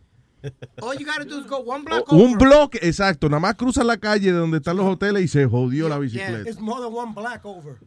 All 0.83 0.95
you 0.95 1.05
gotta 1.05 1.25
do 1.25 1.41
is 1.41 1.47
go 1.47 1.59
one 1.59 1.85
block 1.85 2.13
over. 2.13 2.25
Un 2.25 2.39
bloque, 2.39 2.79
exacto. 2.83 3.29
Nada 3.29 3.41
más 3.41 3.55
cruza 3.57 3.85
la 3.85 3.97
calle 3.97 4.33
de 4.33 4.39
donde 4.39 4.59
están 4.59 4.77
los 4.77 4.87
hoteles 4.87 5.23
y 5.25 5.29
se 5.29 5.47
jodió 5.47 5.89
la 5.89 5.99
bicicleta. 5.99 6.49
It's 6.49 6.61
more 6.61 6.81
than 6.83 6.95
one 6.95 7.13
black 7.15 7.45
over. 7.45 7.79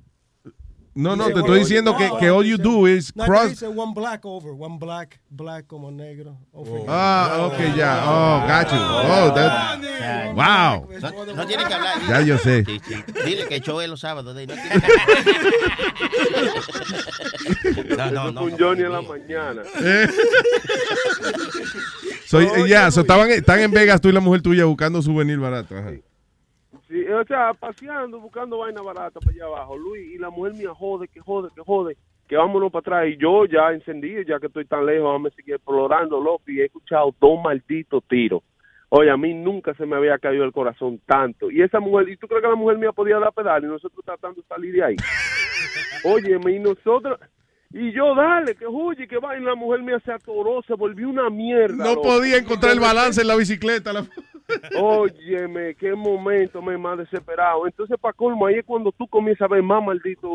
No, 0.95 1.15
no, 1.15 1.25
te 1.31 1.39
estoy 1.39 1.57
diciendo 1.59 1.95
que, 1.97 2.07
que 2.19 2.29
all 2.29 2.45
you 2.45 2.55
do 2.57 2.87
is 2.87 3.15
No, 3.15 3.25
cross. 3.25 3.49
dice 3.49 3.67
one 3.67 3.93
black 3.95 4.23
over, 4.25 4.51
one 4.51 4.77
black, 4.77 5.19
black 5.29 5.65
como 5.65 5.89
negro. 5.91 6.37
over. 6.51 6.83
Ah, 6.87 7.49
ok, 7.51 7.57
ya. 7.75 8.03
Oh, 8.05 8.41
got 8.47 8.71
you. 8.71 8.77
Oh, 8.79 9.33
that- 9.33 9.79
wow. 10.35 10.87
No, 11.01 11.25
no 11.35 11.47
tiene 11.47 11.65
que 11.65 11.73
hablar. 11.73 11.97
Ya 12.07 12.21
yo 12.21 12.37
sé. 12.37 12.63
Sí, 12.65 12.79
sí. 12.85 12.93
Dile 13.25 13.47
que 13.47 13.55
es 13.55 13.67
los 13.89 13.99
sábados. 14.01 14.35
No, 14.35 14.39
tiene 14.45 14.53
que- 14.53 14.61
no, 17.97 18.11
no, 18.11 18.31
no. 18.31 18.41
fue 18.41 18.51
un 18.51 18.59
Johnny 18.59 18.83
en 18.83 18.91
la 18.91 19.01
mañana. 19.01 19.61
Eh. 19.85 20.07
Soy, 22.25 22.47
ya, 22.67 22.89
so, 22.91 23.01
estaban, 23.01 23.29
están 23.31 23.59
en 23.59 23.71
Vegas 23.71 23.99
tú 24.01 24.09
y 24.09 24.11
la 24.11 24.19
mujer 24.19 24.41
tuya 24.41 24.65
buscando 24.65 25.01
souvenir 25.01 25.39
barato. 25.39 25.75
Ajá. 25.77 25.91
Sí, 26.93 27.03
o 27.07 27.25
sea, 27.25 27.55
paseando, 27.55 28.19
buscando 28.19 28.59
vaina 28.59 28.79
barata 28.83 29.19
para 29.19 29.33
allá 29.33 29.45
abajo, 29.45 29.75
Luis, 29.75 30.13
y 30.13 30.19
la 30.19 30.29
mujer 30.29 30.53
mía 30.53 30.75
jode, 30.75 31.07
que 31.07 31.19
jode, 31.19 31.49
que 31.55 31.61
jode, 31.63 31.97
que 32.27 32.37
vámonos 32.37 32.71
para 32.71 32.81
atrás. 32.81 33.07
Y 33.07 33.17
yo 33.17 33.45
ya 33.45 33.71
encendido, 33.71 34.21
ya 34.21 34.39
que 34.39 34.45
estoy 34.45 34.65
tan 34.65 34.85
lejos, 34.85 35.05
vamos 35.05 35.33
a 35.33 35.35
seguir 35.35 35.55
explorando, 35.55 36.21
loco, 36.21 36.43
y 36.45 36.61
he 36.61 36.65
escuchado 36.65 37.11
dos 37.19 37.41
malditos 37.43 38.03
tiros. 38.07 38.43
Oye, 38.89 39.09
a 39.09 39.17
mí 39.17 39.33
nunca 39.33 39.73
se 39.73 39.87
me 39.87 39.95
había 39.95 40.19
caído 40.19 40.43
el 40.43 40.51
corazón 40.51 41.01
tanto. 41.07 41.49
Y 41.49 41.63
esa 41.63 41.79
mujer, 41.79 42.09
¿y 42.09 42.17
tú 42.17 42.27
crees 42.27 42.43
que 42.43 42.49
la 42.49 42.55
mujer 42.55 42.77
mía 42.77 42.91
podía 42.91 43.17
dar 43.17 43.33
pedal 43.33 43.63
y 43.63 43.67
nosotros 43.69 44.05
tratando 44.05 44.43
de 44.43 44.47
salir 44.47 44.75
de 44.75 44.83
ahí? 44.83 44.95
Oye, 46.05 46.39
y 46.47 46.59
nosotros... 46.59 47.19
Y 47.75 47.91
yo, 47.91 48.13
dale, 48.13 48.53
que 48.55 48.67
huye, 48.67 49.07
que 49.07 49.17
va, 49.17 49.35
y 49.35 49.41
la 49.41 49.55
mujer 49.55 49.81
mía 49.81 49.99
se 50.05 50.11
atoró, 50.11 50.61
se 50.67 50.75
volvió 50.75 51.09
una 51.09 51.29
mierda. 51.31 51.83
No 51.83 51.95
loco. 51.95 52.03
podía 52.03 52.37
encontrar 52.37 52.71
el 52.73 52.79
balance 52.79 53.19
en 53.21 53.27
la 53.27 53.35
bicicleta. 53.35 53.91
la- 53.91 54.05
Óyeme, 54.79 55.73
qué 55.75 55.95
momento 55.95 56.61
me 56.61 56.77
más 56.77 56.97
desesperado. 56.97 57.65
Entonces, 57.65 57.97
para 57.99 58.13
colmo, 58.13 58.45
ahí 58.45 58.55
es 58.55 58.65
cuando 58.65 58.91
tú 58.91 59.07
comienzas 59.07 59.49
a 59.49 59.53
ver 59.53 59.63
más 59.63 59.83
maldito 59.83 60.29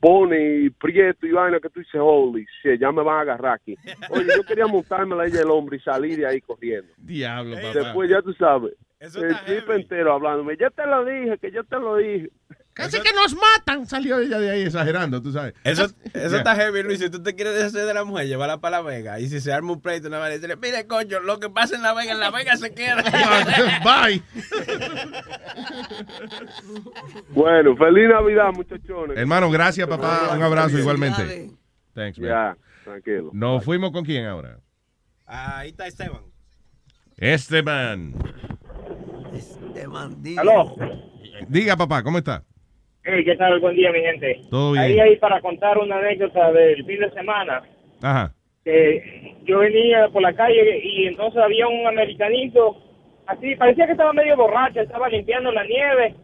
Bone 0.00 0.60
y 0.64 0.70
Prieto 0.70 1.26
y 1.26 1.32
vaina 1.32 1.58
que 1.58 1.70
tú 1.70 1.80
dices, 1.80 2.00
holy 2.00 2.46
shit, 2.62 2.80
ya 2.80 2.92
me 2.92 3.02
van 3.02 3.16
a 3.18 3.20
agarrar 3.22 3.54
aquí. 3.54 3.76
Oye, 4.10 4.26
yo 4.36 4.42
quería 4.44 4.66
montarme 4.66 5.16
la 5.16 5.26
ella 5.26 5.40
del 5.40 5.50
hombre 5.50 5.78
y 5.78 5.80
salir 5.80 6.18
de 6.18 6.26
ahí 6.26 6.40
corriendo. 6.40 6.92
Diablo, 6.98 7.56
papá. 7.56 7.72
Después, 7.78 8.10
ya 8.10 8.22
tú 8.22 8.32
sabes, 8.34 8.74
Eso 9.00 9.24
el 9.24 9.34
chip 9.46 9.68
entero 9.70 10.12
hablándome, 10.12 10.56
ya 10.56 10.70
te 10.70 10.86
lo 10.86 11.04
dije, 11.04 11.38
que 11.38 11.50
ya 11.50 11.62
te 11.62 11.76
lo 11.78 11.96
dije. 11.96 12.30
Casi 12.72 13.00
que 13.00 13.12
nos 13.12 13.34
matan. 13.34 13.86
Salió 13.86 14.18
ella 14.20 14.38
de 14.38 14.50
ahí 14.50 14.62
exagerando, 14.62 15.20
tú 15.20 15.32
sabes. 15.32 15.54
Eso, 15.64 15.88
eso 16.14 16.36
está 16.36 16.54
heavy, 16.54 16.82
Luis. 16.82 16.98
Si 17.00 17.10
tú 17.10 17.22
te 17.22 17.34
quieres 17.34 17.54
deshacer 17.54 17.86
de 17.86 17.94
la 17.94 18.04
mujer, 18.04 18.26
llévala 18.26 18.60
para 18.60 18.78
La 18.78 18.82
Vega. 18.82 19.20
Y 19.20 19.28
si 19.28 19.40
se 19.40 19.52
arma 19.52 19.72
un 19.72 19.80
pleito, 19.80 20.08
una 20.08 20.18
vez, 20.18 20.40
decirle, 20.40 20.56
mire, 20.56 20.86
coño, 20.86 21.20
lo 21.20 21.40
que 21.40 21.50
pasa 21.50 21.76
en 21.76 21.82
La 21.82 21.92
Vega, 21.94 22.12
en 22.12 22.20
La 22.20 22.30
Vega 22.30 22.56
se 22.56 22.72
queda. 22.72 23.02
Bye. 23.84 24.22
Bueno, 27.30 27.76
feliz 27.76 28.08
Navidad, 28.08 28.52
muchachones. 28.52 29.16
Hermano, 29.16 29.50
gracias, 29.50 29.86
papá. 29.88 30.32
Un 30.34 30.42
abrazo 30.42 30.78
igualmente. 30.78 31.50
Thanks, 31.94 32.18
man. 32.18 32.28
Ya, 32.28 32.56
tranquilo. 32.84 33.30
Nos 33.32 33.64
fuimos 33.64 33.92
con 33.92 34.04
quién 34.04 34.26
ahora. 34.26 34.58
Ahí 35.26 35.70
está 35.70 35.86
Esteban. 35.86 36.22
Esteban. 37.16 38.14
Esteban, 39.32 40.22
Aló. 40.38 40.76
Diga, 41.48 41.76
papá, 41.76 42.02
¿cómo 42.02 42.18
está? 42.18 42.44
Hey, 43.02 43.24
¿qué 43.24 43.36
tal? 43.36 43.58
Buen 43.60 43.74
día, 43.76 43.90
mi 43.92 44.00
gente. 44.00 44.40
Todo 44.50 44.72
bien. 44.72 44.84
Ahí, 44.84 45.00
ahí, 45.00 45.16
para 45.16 45.40
contar 45.40 45.78
una 45.78 45.96
anécdota 45.98 46.52
del 46.52 46.84
fin 46.84 47.00
de 47.00 47.10
semana. 47.10 47.62
Ajá. 48.02 48.32
que 48.64 49.36
yo 49.44 49.58
venía 49.60 50.08
por 50.08 50.20
la 50.20 50.34
calle 50.34 50.80
y 50.84 51.06
entonces 51.06 51.42
había 51.42 51.66
un 51.66 51.86
americanito, 51.86 52.76
así, 53.26 53.56
parecía 53.56 53.86
que 53.86 53.92
estaba 53.92 54.12
medio 54.12 54.36
borracho, 54.36 54.80
estaba 54.82 55.08
limpiando 55.08 55.50
la 55.50 55.64
nieve, 55.64 56.14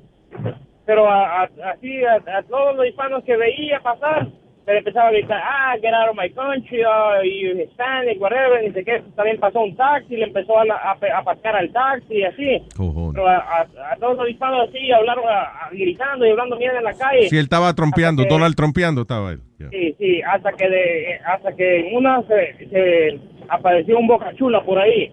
pero 0.84 1.08
a- 1.08 1.42
a- 1.44 1.50
así 1.72 2.04
a, 2.04 2.16
a 2.38 2.42
todos 2.42 2.76
los 2.76 2.86
hispanos 2.86 3.24
que 3.24 3.36
veía 3.38 3.80
pasar, 3.80 4.26
le 4.72 4.78
empezaba 4.78 5.08
a 5.08 5.12
gritar, 5.12 5.40
ah, 5.42 5.74
get 5.80 5.94
out 5.94 6.08
of 6.10 6.16
my 6.16 6.28
country, 6.30 6.82
uh, 6.84 7.22
you 7.22 7.56
Hispanic, 7.56 8.20
whatever, 8.20 8.60
ni 8.62 8.72
sé 8.72 8.84
qué. 8.84 9.00
También 9.14 9.38
pasó 9.38 9.60
un 9.60 9.76
taxi, 9.76 10.16
le 10.16 10.24
empezó 10.24 10.58
a, 10.58 10.64
a, 10.64 11.18
a 11.18 11.22
pascar 11.22 11.54
al 11.56 11.72
taxi 11.72 12.14
y 12.16 12.24
así. 12.24 12.62
Pero 12.76 13.28
a, 13.28 13.36
a- 13.36 13.92
a 13.92 13.96
todos 14.00 14.16
los 14.16 14.28
hispanos 14.28 14.68
así, 14.68 14.90
hablaron 14.90 15.24
a- 15.28 15.42
a- 15.66 15.70
gritando 15.70 16.26
y 16.26 16.30
hablando 16.30 16.56
mierda 16.56 16.78
en 16.78 16.84
la 16.84 16.94
calle. 16.94 17.28
Si 17.28 17.36
él 17.36 17.44
estaba 17.44 17.72
trompeando, 17.74 18.24
que- 18.24 18.28
Donald 18.28 18.56
trompeando 18.56 19.02
estaba 19.02 19.30
él. 19.32 19.40
Ya. 19.58 19.68
Sí, 19.70 19.94
sí, 19.98 20.20
hasta 20.22 20.52
que 20.52 20.68
de, 20.68 21.18
hasta 21.24 21.52
que 21.54 21.88
en 21.88 21.96
una 21.96 22.22
se, 22.24 22.68
se 22.68 23.20
apareció 23.48 23.98
un 23.98 24.06
boca 24.08 24.34
chula 24.36 24.62
por 24.64 24.78
ahí. 24.78 25.12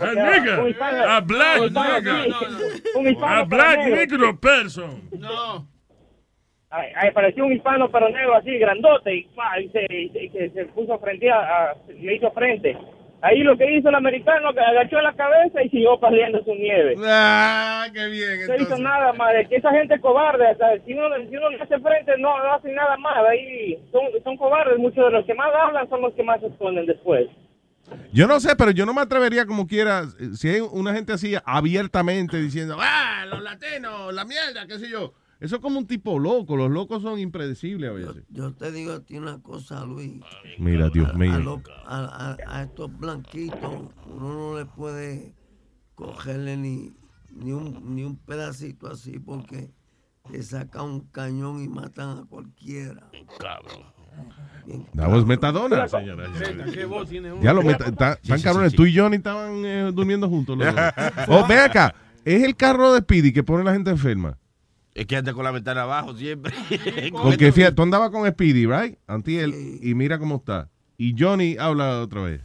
A 0.00 0.06
nigga, 0.12 0.60
un 0.60 0.68
hispano- 0.68 1.04
a 1.08 1.20
black 1.20 1.58
un 1.60 1.66
hispano, 1.66 1.98
nigga. 1.98 2.24
sí, 2.24 2.82
un 2.94 3.08
hispano 3.08 3.26
A 3.34 3.44
pero 3.44 3.56
black 3.56 3.78
negro. 3.78 3.96
negro 3.96 4.40
person. 4.40 5.02
No. 5.18 5.66
Apareció 6.70 7.46
un 7.46 7.52
hispano 7.52 7.90
pero 7.90 8.08
negro 8.10 8.36
así, 8.36 8.58
grandote, 8.58 9.14
y, 9.14 9.28
se, 9.72 9.86
y 9.90 10.50
se, 10.54 10.64
puso 10.66 10.98
frente 10.98 11.30
a, 11.30 11.38
a- 11.40 11.74
le 11.98 12.14
hizo 12.16 12.30
frente. 12.32 12.76
Ahí 13.20 13.40
lo 13.42 13.56
que 13.56 13.76
hizo 13.76 13.88
el 13.88 13.96
americano, 13.96 14.52
que 14.52 14.60
agachó 14.60 15.00
la 15.00 15.12
cabeza 15.14 15.60
y 15.62 15.70
siguió 15.70 15.98
perdiendo 15.98 16.44
su 16.44 16.54
nieve. 16.54 16.94
Ah, 17.04 17.86
qué 17.92 18.06
bien. 18.06 18.46
No 18.46 18.54
hizo 18.54 18.78
nada 18.78 19.12
más, 19.14 19.32
que 19.48 19.56
esa 19.56 19.72
gente 19.72 19.98
cobarde, 20.00 20.44
o 20.52 20.56
sea, 20.56 20.68
si 20.86 20.92
uno, 20.92 21.08
si 21.28 21.36
uno 21.36 21.46
hace 21.60 21.80
frente 21.80 22.12
no, 22.18 22.38
no 22.38 22.52
hacen 22.54 22.74
nada 22.74 22.96
más, 22.98 23.16
ahí 23.28 23.76
son, 23.90 24.02
son 24.22 24.36
cobardes, 24.36 24.78
muchos 24.78 25.04
de 25.06 25.10
los 25.10 25.26
que 25.26 25.34
más 25.34 25.48
hablan 25.52 25.88
son 25.88 26.02
los 26.02 26.14
que 26.14 26.22
más 26.22 26.40
se 26.40 26.46
esconden 26.46 26.86
después. 26.86 27.26
Yo 28.12 28.26
no 28.28 28.38
sé, 28.38 28.54
pero 28.54 28.70
yo 28.70 28.86
no 28.86 28.94
me 28.94 29.00
atrevería 29.00 29.46
como 29.46 29.66
quiera, 29.66 30.02
eh, 30.20 30.36
si 30.36 30.48
hay 30.50 30.60
una 30.60 30.94
gente 30.94 31.12
así 31.14 31.34
abiertamente 31.44 32.36
diciendo, 32.36 32.76
ah, 32.78 33.24
los 33.26 33.42
latinos, 33.42 34.12
la 34.14 34.24
mierda, 34.26 34.66
qué 34.68 34.78
sé 34.78 34.90
yo. 34.90 35.14
Eso 35.40 35.56
es 35.56 35.62
como 35.62 35.78
un 35.78 35.86
tipo 35.86 36.18
loco, 36.18 36.56
los 36.56 36.68
locos 36.70 37.00
son 37.02 37.20
impredecibles 37.20 37.90
a 37.90 37.92
veces. 37.92 38.24
Yo 38.28 38.52
te 38.54 38.72
digo 38.72 38.92
a 38.92 39.00
ti 39.00 39.16
una 39.18 39.40
cosa, 39.40 39.84
Luis. 39.84 40.20
Mira, 40.58 40.88
Dios 40.88 41.10
A, 41.10 41.12
mío. 41.12 41.38
los- 41.38 41.60
a- 41.86 42.36
a- 42.46 42.58
a 42.58 42.62
estos 42.64 42.90
blanquitos 42.98 43.60
uno 44.06 44.34
no 44.34 44.58
le 44.58 44.64
puede 44.66 45.34
cogerle 45.94 46.56
ni, 46.56 46.92
ni, 47.30 47.52
un, 47.52 47.94
ni 47.94 48.02
un 48.02 48.16
pedacito 48.16 48.88
así 48.90 49.20
porque 49.20 49.70
te 50.30 50.42
sacan 50.42 50.84
un 50.86 51.00
cañón 51.02 51.62
y 51.62 51.68
matan 51.68 52.18
a 52.18 52.24
cualquiera. 52.24 53.08
Cabrón. 53.38 53.86
Was 54.96 55.24
metadona, 55.24 55.86
señora. 55.88 56.28
Ya 57.40 57.52
lo 57.52 57.62
meta, 57.62 57.92
ta- 57.92 58.18
Sí, 58.22 58.28
tan 58.28 58.38
sí, 58.38 58.44
cabrones. 58.44 58.72
sí. 58.72 58.76
Tú 58.76 58.86
y 58.86 58.96
Johnny 58.96 59.16
estaban 59.16 59.64
eh, 59.64 59.92
durmiendo 59.94 60.28
juntos. 60.28 60.58
los 60.58 60.66
dos. 60.74 60.84
oh, 61.28 61.46
ve 61.46 61.58
acá. 61.60 61.94
Es 62.24 62.42
el 62.42 62.56
carro 62.56 62.92
de 62.92 63.00
Speedy 63.00 63.32
que 63.32 63.42
pone 63.44 63.62
a 63.62 63.64
la 63.66 63.72
gente 63.72 63.90
enferma. 63.90 64.36
Es 64.98 65.06
que 65.06 65.16
anda 65.16 65.32
con 65.32 65.44
la 65.44 65.52
ventana 65.52 65.82
abajo 65.82 66.12
siempre. 66.14 66.52
Porque 67.12 67.52
fíjate, 67.52 67.74
tú 67.76 67.82
andabas 67.82 68.10
con 68.10 68.28
Speedy, 68.28 68.66
right? 68.66 68.98
Antiel, 69.06 69.54
y 69.80 69.94
mira 69.94 70.18
cómo 70.18 70.36
está. 70.36 70.68
Y 70.96 71.14
Johnny 71.16 71.56
habla 71.58 72.00
otra 72.00 72.22
vez. 72.22 72.40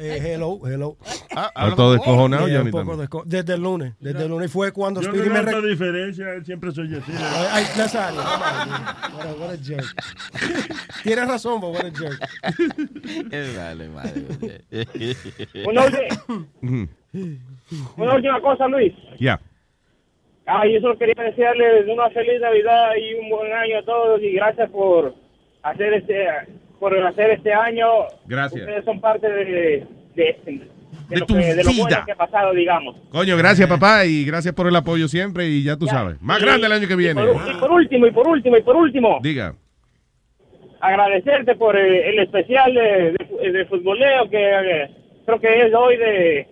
Eh, 0.00 0.18
hello, 0.34 0.60
hello. 0.66 0.96
Está 1.28 1.52
todo 1.74 1.92
descojonado, 1.92 2.46
Yeah, 2.46 2.58
Johnny 2.58 2.68
un 2.68 2.72
poco 2.72 2.90
también. 2.96 3.08
desco- 3.10 3.24
Desde 3.26 3.54
el 3.54 3.62
lunes. 3.62 3.94
Desde 4.00 4.22
el 4.22 4.28
lunes 4.30 4.50
fue 4.50 4.70
cuando 4.72 5.02
Yo 5.02 5.08
no 5.08 5.14
Speedy 5.18 5.28
me... 5.30 5.42
re- 5.42 5.68
diferencia, 5.68 6.26
siempre 6.44 6.70
soy 6.70 6.94
así. 6.94 7.12
Ay, 7.50 7.64
Nazario, 7.76 8.20
what, 8.20 9.26
a, 9.26 9.34
what 9.40 9.50
a 9.50 9.56
jerk. 9.62 9.84
Tienes 11.02 11.26
razón, 11.28 11.60
but 11.60 11.74
what 11.74 11.84
a 11.84 11.90
jerk. 11.90 12.20
Vale, 13.56 13.88
madre. 13.88 14.64
Una 17.96 18.14
última 18.14 18.40
cosa, 18.40 18.66
Luis. 18.68 18.94
Ya. 19.18 19.40
Ah, 20.50 20.66
y 20.66 20.76
eso 20.76 20.96
quería 20.96 21.22
desearles 21.22 21.86
una 21.88 22.08
feliz 22.10 22.40
Navidad 22.40 22.92
y 22.96 23.14
un 23.22 23.28
buen 23.28 23.52
año 23.52 23.78
a 23.78 23.82
todos 23.82 24.22
y 24.22 24.32
gracias 24.32 24.70
por 24.70 25.14
hacer 25.62 25.92
este 25.94 26.26
por 26.80 26.96
hacer 27.06 27.30
este 27.32 27.52
año. 27.52 27.86
Gracias. 28.26 28.62
Ustedes 28.62 28.84
son 28.84 28.98
parte 29.00 29.28
de, 29.28 29.44
de, 29.44 29.84
de 30.14 30.60
De 31.10 31.16
lo, 31.18 31.26
tu 31.26 31.34
que, 31.34 31.40
de 31.54 31.64
lo 31.64 31.70
bueno 31.70 31.86
vida. 31.86 32.02
que 32.06 32.12
ha 32.12 32.16
pasado, 32.16 32.52
digamos. 32.54 32.96
Coño, 33.10 33.36
gracias 33.36 33.68
papá 33.68 34.06
y 34.06 34.24
gracias 34.24 34.54
por 34.54 34.66
el 34.68 34.76
apoyo 34.76 35.06
siempre 35.08 35.48
y 35.48 35.64
ya 35.64 35.76
tú 35.76 35.86
sabes. 35.86 36.16
Más 36.22 36.40
Y- 36.40 36.44
grande 36.46 36.66
el 36.66 36.72
año 36.72 36.88
que 36.88 36.96
viene. 36.96 37.20
Y 37.22 37.26
por, 37.26 37.50
y 37.50 37.54
por 37.58 37.70
último, 37.72 38.06
y 38.06 38.10
por 38.12 38.28
último, 38.28 38.56
y 38.56 38.62
por 38.62 38.76
último, 38.76 39.18
Diga. 39.22 39.54
agradecerte 40.80 41.56
por 41.56 41.76
eh, 41.76 42.08
el 42.10 42.20
especial 42.20 42.72
de 42.72 43.66
futboleo 43.68 44.30
que 44.30 44.38
eh, 44.38 44.90
creo 45.26 45.40
que 45.40 45.60
es 45.66 45.74
hoy 45.74 45.96
de, 45.96 46.46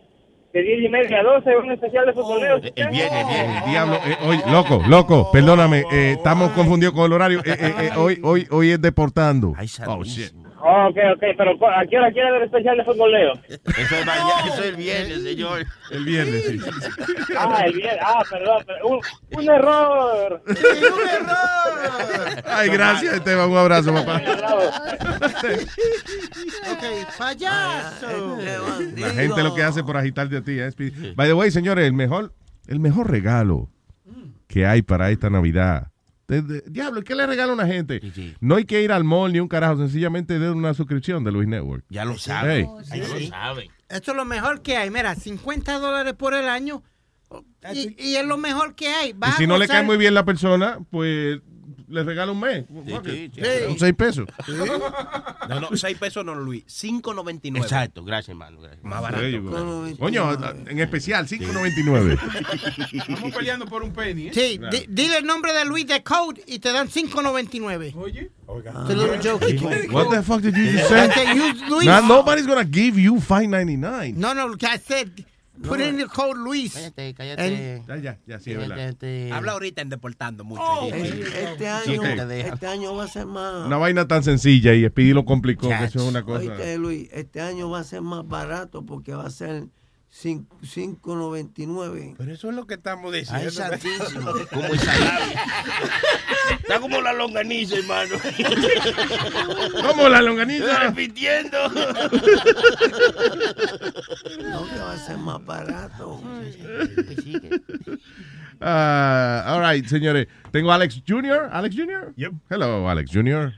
de 0.57 0.63
10 0.63 0.85
y 0.85 0.89
media 0.89 1.21
a 1.21 1.23
12, 1.23 1.57
un 1.59 1.71
especial 1.73 2.07
de 2.07 2.13
futboleo. 2.15 2.57
El 2.57 2.89
viernes, 2.89 3.21
el 3.21 3.27
viernes. 3.27 3.67
Diablo, 3.67 3.97
eh, 4.07 4.17
oye, 4.27 4.43
loco, 4.51 4.83
loco, 4.89 5.31
perdóname, 5.31 5.85
eh, 5.93 6.13
estamos 6.17 6.51
confundidos 6.53 6.95
con 6.95 7.05
el 7.05 7.13
horario. 7.13 7.41
Eh, 7.41 7.57
eh, 7.59 7.75
eh, 7.79 7.91
hoy, 7.97 8.19
hoy, 8.23 8.47
hoy 8.51 8.71
es 8.71 8.81
deportando. 8.81 9.53
Oh, 9.87 10.03
shit. 10.03 10.33
Ok, 10.59 10.97
ok, 11.15 11.23
pero 11.37 11.51
¿a 11.69 11.87
qué 11.87 11.99
hora 11.99 12.11
quiere 12.11 12.31
ver 12.33 12.43
el 12.43 12.47
especial 12.47 12.77
de 12.79 12.85
futboleo? 12.85 13.33
Eso 13.47 13.97
es, 13.97 14.07
mañana, 14.07 14.47
eso 14.47 14.63
es 14.63 14.67
el 14.71 14.77
viernes, 14.77 15.23
señor. 15.23 15.67
El 15.91 16.05
viernes, 16.05 16.45
sí. 16.47 16.59
Ah, 17.39 17.63
el 17.67 17.75
viernes, 17.75 18.01
ah, 18.03 18.23
perdón, 18.29 18.65
pero 18.67 18.89
un, 18.89 19.01
un 19.33 19.51
error. 19.51 20.43
Ay, 22.47 22.71
gracias, 22.71 23.15
Esteban. 23.15 23.51
Un 23.51 23.59
abrazo, 23.59 23.93
papá. 23.93 24.23
Ok, 26.73 26.85
payaso. 27.19 28.39
La 28.97 29.11
gente 29.11 29.43
lo 29.43 29.55
que 29.55 29.63
hace 29.63 29.85
por 29.85 29.97
agitarte 29.97 30.39
a 30.39 30.43
ti. 30.43 30.59
¿eh? 30.59 30.71
By 31.15 31.29
the 31.29 31.35
way, 31.35 31.51
señores, 31.51 31.87
el 31.87 31.93
mejor, 31.93 32.33
el 32.67 32.81
mejor 32.81 33.11
regalo 33.11 33.69
que 34.47 34.67
hay 34.67 34.81
para 34.83 35.11
esta 35.11 35.29
Navidad. 35.29 35.89
De- 36.29 36.43
de- 36.43 36.63
diablo, 36.67 37.03
¿qué 37.03 37.15
le 37.15 37.25
regala 37.27 37.53
a 37.53 37.55
una 37.55 37.67
gente? 37.67 38.01
No 38.41 38.57
hay 38.57 38.65
que 38.65 38.83
ir 38.83 38.91
al 38.93 39.05
mall 39.05 39.33
ni 39.33 39.39
un 39.41 39.47
carajo, 39.49 39.77
sencillamente 39.77 40.39
den 40.39 40.55
una 40.55 40.75
suscripción 40.75 41.23
de 41.23 41.31
Luis 41.33 41.47
Network. 41.49 41.85
Ya 41.89 42.05
lo 42.05 42.19
saben. 42.19 42.69
Hey. 42.91 43.01
Ya 43.01 43.09
lo 43.09 43.21
saben. 43.29 43.71
Esto 43.89 44.11
es 44.11 44.17
lo 44.17 44.25
mejor 44.25 44.63
que 44.63 44.77
hay. 44.77 44.91
Mira, 44.91 45.15
50 45.15 45.79
dólares 45.79 46.15
por 46.15 46.35
el 46.35 46.49
año. 46.49 46.83
Y, 47.73 47.95
y 48.03 48.17
es 48.17 48.25
lo 48.27 48.37
mejor 48.39 48.75
que 48.75 48.89
hay. 48.89 49.11
Y 49.11 49.13
Vas 49.13 49.37
si 49.37 49.47
no 49.47 49.59
le 49.59 49.67
cae 49.69 49.83
muy 49.83 49.97
bien 49.97 50.15
la 50.15 50.25
persona, 50.25 50.79
pues 50.91 51.41
le 51.89 52.03
regala 52.03 52.33
un 52.33 52.41
mes. 52.41 52.65
Fuck 52.89 53.07
it. 53.09 53.35
Son 53.67 53.79
seis 53.79 53.95
pesos. 53.95 54.27
No, 55.49 55.61
no, 55.61 55.69
6 55.77 55.99
pesos 55.99 56.25
no, 56.25 56.35
Luis. 56.35 56.65
5.99. 56.67 57.59
Exacto, 57.59 58.05
gracias, 58.05 58.31
hermano. 58.31 58.61
Gracias. 58.61 58.83
Más 58.85 59.01
barato. 59.01 59.23
Coño, 59.99 60.33
en 60.67 60.79
especial, 60.81 61.27
5.99. 61.29 62.19
Estamos 62.93 63.33
peleando 63.35 63.67
por 63.67 63.83
un 63.83 63.93
penny, 63.93 64.29
¿eh? 64.29 64.31
Sí, 64.35 64.59
di- 64.71 64.87
dile 64.89 65.19
el 65.19 65.27
nombre 65.27 65.53
de 65.53 65.65
Luis 65.65 65.87
de 65.87 66.03
Code 66.03 66.43
y 66.47 66.59
te 66.59 66.73
dan 66.73 66.89
5.99. 66.89 67.95
Oye. 67.97 68.31
It's 68.49 68.91
a 68.91 68.95
little 68.95 69.19
joke. 69.21 69.43
What 69.93 70.11
the 70.11 70.23
fuck 70.23 70.41
did 70.41 70.55
you 70.57 70.71
just 70.73 70.89
say? 70.89 71.09
Nah, 71.85 72.01
nobody's 72.01 72.47
gonna 72.47 72.65
give 72.65 72.99
you 72.99 73.17
5.99. 73.17 74.15
No, 74.17 74.33
no, 74.35 74.55
I 74.63 74.79
said, 74.79 75.11
put 75.63 75.81
in 75.81 75.97
the 75.97 76.07
code 76.07 76.39
Luis. 76.39 76.75
Cállate, 76.75 77.15
cállate. 77.15 77.83
Ya, 77.87 77.97
ya, 77.97 78.19
ya, 78.27 78.41
sí, 78.41 78.53
es 78.53 78.59
verdad. 78.59 78.97
Habla 79.33 79.53
ahorita 79.53 79.83
en 79.83 79.89
deportando 79.89 80.45
mucho. 80.45 80.63
Este, 80.93 81.53
este 81.53 81.69
año, 81.69 82.03
este 82.05 82.67
año 82.67 82.95
va 82.95 83.05
a 83.05 83.09
ser 83.09 83.27
más. 83.27 83.67
Una 83.67 83.77
vaina 83.77 84.07
tan 84.09 84.23
sencilla 84.23 84.75
y 84.75 84.87
Speedy 84.87 85.13
lo 85.13 85.25
complicó, 85.25 85.69
que 85.69 85.85
eso 85.85 85.99
es 85.99 86.05
una 86.05 86.23
cosa. 86.25 86.41
Oíste, 86.41 86.79
Luis, 86.79 87.09
este 87.13 87.41
año 87.41 87.71
va 87.71 87.81
a 87.81 87.85
ser 87.85 88.03
más 88.03 88.27
barato 88.27 88.85
porque 88.85 89.15
va 89.15 89.27
a 89.27 89.31
ser 89.31 89.65
5.99. 90.23 92.15
Pero 92.17 92.33
eso 92.33 92.49
es 92.49 92.57
lo 92.57 92.67
que 92.67 92.75
estamos 92.75 93.13
diciendo. 93.13 93.45
Ay, 93.45 93.51
santísimo. 93.51 94.33
Como 94.53 94.67
el 94.67 94.79
salami. 94.79 95.35
Está 96.63 96.79
como 96.81 97.01
la 97.01 97.13
longaniza, 97.13 97.77
hermano. 97.77 98.15
¿Cómo 99.87 100.09
la 100.09 100.23
longaniza? 100.23 100.79
Repitiendo. 100.85 101.69
No, 101.69 101.75
que 104.69 104.79
va 104.79 104.93
a 104.93 104.99
ser 104.99 105.19
más 105.19 105.45
barato. 105.45 106.23
Ah, 108.61 109.45
all 109.49 109.61
right, 109.63 109.87
señores. 109.87 110.29
Tengo 110.51 110.73
a 110.73 110.77
Alex 110.77 111.03
Jr. 111.07 111.51
Alex 111.53 111.77
Jr. 111.77 112.15
Hello, 112.49 112.89
Alex 112.89 113.11
Jr. 113.13 113.53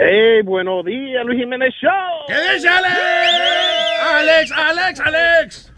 Hey, 0.00 0.42
buenos 0.44 0.84
días, 0.84 1.24
Luis 1.26 1.40
Jiménez 1.40 1.74
Show. 1.82 1.90
¿Qué 2.28 2.34
dice 2.54 2.68
Alex? 2.68 2.94
Alex, 4.12 4.52
Alex, 4.52 5.00
Alex. 5.00 5.72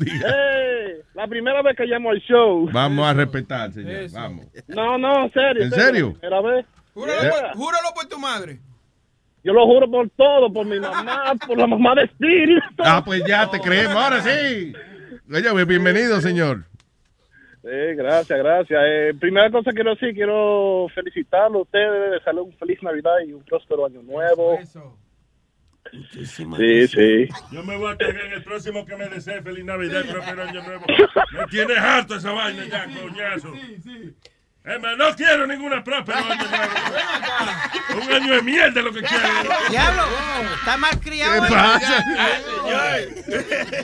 Hey, 0.00 0.96
la 1.14 1.28
primera 1.28 1.62
vez 1.62 1.76
que 1.76 1.84
llamo 1.86 2.10
al 2.10 2.18
show. 2.18 2.68
Vamos 2.72 3.06
a 3.06 3.12
respetar, 3.14 3.72
señor. 3.72 4.10
Vamos. 4.10 4.46
No, 4.66 4.98
no, 4.98 5.24
en 5.26 5.32
serio. 5.32 5.62
¿En 5.62 5.70
serio? 5.70 6.06
La 6.08 6.18
primera 6.18 6.40
vez. 6.42 6.66
Júralo, 6.92 7.22
Yeah. 7.22 7.30
por, 7.30 7.52
júralo 7.56 7.88
por 7.94 8.06
tu 8.08 8.18
madre. 8.18 8.58
Yo 9.44 9.52
lo 9.52 9.64
juro 9.66 9.88
por 9.88 10.10
todo, 10.10 10.52
por 10.52 10.66
mi 10.66 10.80
mamá, 10.80 11.32
por 11.46 11.56
la 11.56 11.68
mamá 11.68 11.94
de 11.94 12.02
Spirit. 12.06 12.62
Ah, 12.78 13.02
pues 13.04 13.22
ya 13.26 13.48
te 13.48 13.60
creemos, 13.60 13.94
ahora 13.96 14.20
sí. 14.22 14.72
Oye, 15.32 15.64
bienvenido, 15.64 16.20
señor. 16.20 16.64
Eh, 17.64 17.94
gracias, 17.96 18.38
gracias. 18.38 18.82
Eh, 18.84 19.14
primera 19.18 19.50
cosa 19.50 19.70
quiero 19.72 19.90
decir, 19.90 20.12
quiero 20.14 20.88
felicitarlo 20.94 21.60
a 21.60 21.62
ustedes, 21.62 22.12
desearle 22.12 22.40
un 22.40 22.52
feliz 22.54 22.82
Navidad 22.82 23.20
y 23.26 23.32
un 23.32 23.44
próspero 23.44 23.86
año 23.86 24.02
nuevo. 24.02 24.58
Sí, 26.12 26.26
sí. 26.88 27.28
Yo 27.50 27.62
me 27.62 27.76
voy 27.76 27.92
a 27.92 27.96
cagar 27.96 28.24
en 28.24 28.32
el 28.32 28.42
próximo 28.42 28.84
que 28.84 28.96
me 28.96 29.08
desee 29.08 29.42
feliz 29.42 29.64
Navidad, 29.64 30.02
próspero 30.10 30.42
año 30.42 30.62
nuevo. 30.62 30.84
Me 31.32 31.46
tienes 31.46 31.78
harto 31.78 32.16
esa 32.16 32.32
vaina 32.32 32.64
ya, 32.66 32.84
coñazo. 32.84 33.52
Es 33.54 33.84
no 34.64 35.14
quiero 35.16 35.46
ninguna 35.46 35.82
próspero 35.82 36.18
año 36.18 36.44
nuevo. 36.48 38.06
Un 38.06 38.12
año 38.12 38.34
de 38.36 38.42
mierda 38.42 38.78
es 38.80 38.84
lo 38.84 38.92
que 38.92 39.00
quiero. 39.02 39.24
Diablo, 39.70 40.02
está 40.58 40.76
mal 40.76 41.00
criado 41.00 41.32
¿Qué 41.34 41.40
hoy. 41.40 41.48
pasa? 41.50 42.04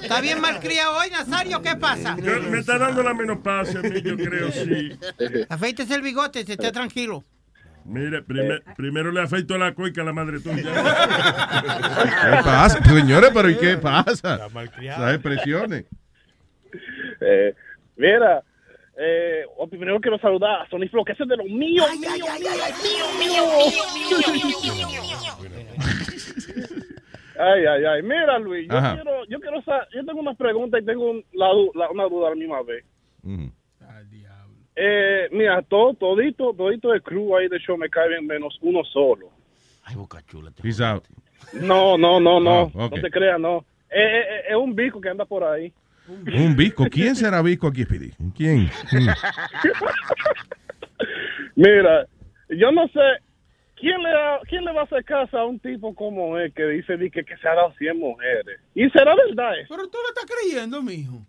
Está 0.03 0.21
bien 0.21 0.41
mal 0.41 0.61
criado 0.61 0.97
hoy, 0.99 1.11
Nazario, 1.11 1.61
¿qué 1.63 1.75
pasa? 1.77 2.17
Yo- 2.21 2.41
me 2.43 2.59
está 2.61 2.79
dando 2.79 3.03
la 3.03 3.13
menopausia 3.15 3.81
a 3.81 3.83
mí, 3.83 4.01
yo 4.03 4.17
creo, 4.17 4.51
sí. 4.53 4.97
Afeites 5.49 5.91
el 5.91 6.03
bigote, 6.03 6.45
se 6.45 6.53
esté 6.53 6.71
tranquilo. 6.71 7.25
Mire, 7.85 8.23
primer- 8.23 8.63
primero 8.77 9.11
le 9.11 9.23
afeito 9.23 9.57
la 9.57 9.73
cuica 9.73 10.03
a 10.03 10.05
la 10.05 10.13
madre 10.13 10.41
tuya. 10.41 10.63
¿Qué 10.63 12.43
pasa? 12.45 12.85
Señores, 12.85 13.31
pero 13.33 13.49
¿y 13.51 13.57
qué 13.57 13.79
pasa? 13.79 14.47
Esas 14.81 15.15
expresiones. 15.15 15.85
Eh, 17.21 17.55
mira, 17.97 18.43
eh, 19.01 19.45
oh, 19.57 19.67
primero 19.69 20.01
quiero 20.01 20.19
saludar 20.19 20.63
a 20.63 20.69
Sony 20.69 20.89
Flow, 20.91 21.05
que 21.05 21.13
ese 21.13 21.23
es 21.23 21.29
de 21.29 21.37
los 21.37 21.47
míos, 21.47 21.87
mío, 22.01 22.11
mío, 22.11 23.05
mío, 23.19 24.67
mío, 24.75 24.89
mío. 24.89 25.03
Ay, 27.41 27.65
ay, 27.67 27.85
ay. 27.85 28.03
Mira, 28.03 28.39
Luis, 28.41 28.69
yo 28.69 28.77
Ajá. 28.77 28.95
quiero, 28.95 29.25
yo 29.27 29.39
quiero 29.41 29.63
sa- 29.63 29.87
yo 29.95 30.05
tengo 30.05 30.21
unas 30.21 30.37
preguntas 30.37 30.83
y 30.83 30.85
tengo 30.87 31.11
un- 31.11 31.25
la 31.33 31.49
la- 31.75 31.91
una 31.91 32.05
duda 32.09 32.27
a 32.27 32.31
la 32.31 32.37
misma 32.37 32.63
vez. 32.63 32.85
Ujú. 33.23 33.53
Eh, 34.81 35.29
mira, 35.33 35.61
todo, 35.63 35.95
todito, 35.95 36.53
todito 36.57 36.93
el 36.95 37.03
crew 37.03 37.37
ahí 37.37 37.49
de 37.49 37.59
show 37.59 37.77
me 37.77 37.89
cae 37.89 38.09
bien 38.09 38.27
menos 38.27 38.57
uno 38.63 38.85
solo. 38.85 39.29
Peace 40.63 40.83
out. 40.85 41.05
No, 41.53 41.97
no, 41.99 42.21
no, 42.21 42.39
no, 42.41 42.71
Ah, 42.75 42.85
ok. 42.87 42.97
no 42.97 43.01
te 43.03 43.11
creas, 43.11 43.41
no. 43.41 43.65
Eh, 43.91 43.97
eh, 44.01 44.21
eh, 44.21 44.43
es 44.51 44.57
un 44.57 44.75
bico 44.77 45.01
que 45.01 45.09
anda 45.09 45.25
por 45.25 45.43
ahí. 45.45 45.73
Un 46.09 46.57
Vico. 46.57 46.87
¿Quién 46.91 47.15
será 47.17 47.41
Vico 47.43 47.67
aquí, 47.69 47.85
Speedy? 47.85 48.13
¿Quién? 48.37 48.71
Mm. 48.93 49.09
Mira, 51.57 52.07
yo 52.51 52.71
no 52.73 52.87
sé 52.89 53.01
quién 53.77 54.03
le, 54.03 54.11
quién 54.49 54.65
le 54.65 54.73
va 54.73 54.81
a 54.83 54.85
hacer 54.85 55.05
caso 55.05 55.39
a 55.39 55.47
un 55.47 55.59
tipo 55.61 55.95
como 55.95 56.37
él 56.39 56.53
que 56.55 56.65
dice 56.67 56.97
di 56.97 57.11
que, 57.11 57.25
que 57.25 57.37
se 57.37 57.49
ha 57.49 57.55
dado 57.55 57.73
100 57.79 57.99
mujeres. 57.99 58.61
Y 58.75 58.89
será 58.91 59.15
verdad 59.15 59.59
eso. 59.61 59.69
Pero 59.75 59.89
tú 59.89 59.99
lo 60.03 60.09
estás 60.09 60.27
creyendo, 60.27 60.83
mijo. 60.83 61.25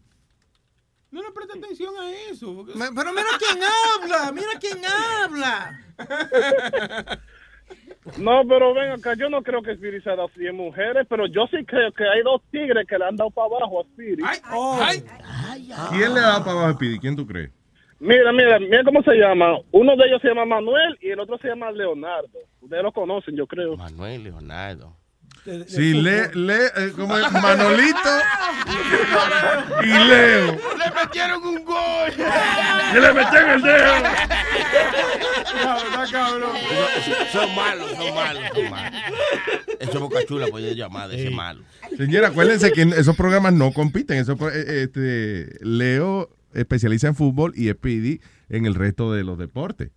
No 1.12 1.24
le 1.24 1.32
prestes 1.32 1.58
atención 1.58 1.94
a 2.00 2.12
eso. 2.32 2.56
porque- 2.56 2.74
Pero 2.74 3.12
mira 3.12 3.30
quién 3.40 3.60
habla, 3.64 4.32
mira 4.32 4.60
quién 4.60 4.78
habla. 4.86 5.80
No, 8.18 8.42
pero 8.48 8.74
ven 8.74 8.92
acá, 8.92 9.14
yo 9.16 9.30
no 9.30 9.42
creo 9.42 9.62
que 9.62 9.72
Spirit 9.72 10.04
se 10.04 10.10
ha 10.10 10.16
dado 10.16 10.30
100 10.30 10.56
mujeres, 10.56 11.06
pero 11.10 11.28
yo 11.28 11.48
sí 11.48 11.64
creo 11.66 11.92
que 11.92 12.04
hay 12.04 12.22
dos 12.24 12.42
tigres 12.52 12.88
que 12.88 12.98
le 12.98 13.06
han 13.06 13.16
dado 13.16 13.30
para 13.32 13.48
abajo 13.48 13.82
a 13.82 13.84
Spirit. 13.84 14.26
¿Quién 15.92 16.14
le 16.14 16.22
da 16.22 16.40
para 16.40 16.52
abajo 16.52 16.68
a 16.68 16.74
Speedy? 16.74 17.00
¿Quién 17.00 17.16
tú 17.16 17.26
crees? 17.26 17.52
Mira, 18.00 18.32
mira, 18.32 18.60
mira 18.60 18.84
cómo 18.84 19.04
se 19.04 19.14
llama. 19.16 19.58
Uno 19.72 19.96
de 19.98 20.06
ellos 20.08 20.22
se 20.22 20.30
llama 20.30 20.46
Manuel 20.46 20.98
y 21.02 21.10
el 21.10 21.20
otro 21.20 21.38
se 21.38 21.50
llama 21.50 21.70
Leonardo. 21.72 22.40
Ustedes 22.62 22.84
lo 22.84 22.92
conocen, 22.94 23.36
yo 23.36 23.46
creo. 23.46 23.76
Manuel 23.76 24.24
Leonardo. 24.24 24.96
Sí, 25.68 25.94
le, 25.94 26.34
le, 26.36 26.66
eh, 26.66 26.92
como 26.96 27.18
es 27.18 27.32
Manolito 27.32 28.10
y 29.84 29.88
Leo. 29.88 30.58
Le 30.78 30.92
metieron 31.04 31.44
un 31.44 31.66
gol. 31.66 32.12
Que 32.92 33.00
le 33.00 33.14
metieron 33.14 33.50
el 33.52 33.62
dedo. 33.62 33.94
Cabrón, 35.64 36.12
cabrón. 36.12 36.52
Son 37.32 37.56
malos, 37.56 37.92
son 37.92 38.16
malos, 38.16 38.44
son 38.54 38.70
malos. 38.70 39.02
Eso 39.80 39.92
es 39.94 40.00
Boca 40.00 40.20
Chula, 40.28 40.48
puede 40.48 40.76
llamar 40.76 41.10
de 41.10 41.22
ese 41.22 41.30
malo. 41.30 41.62
Señora, 41.98 42.28
acuérdense 42.30 42.72
que 42.72 42.82
esos 42.82 43.16
programas 43.16 43.54
no 43.54 43.72
compiten. 43.72 44.18
Eso, 44.18 44.38
eh, 44.50 44.84
este, 44.84 45.58
Leo 45.62 46.30
especializa 46.54 47.08
en 47.08 47.16
fútbol 47.16 47.54
y 47.56 47.70
Speedy 47.70 48.22
en 48.50 48.66
el 48.66 48.76
resto 48.76 49.14
de 49.14 49.24
los 49.24 49.38
deportes. 49.38 49.92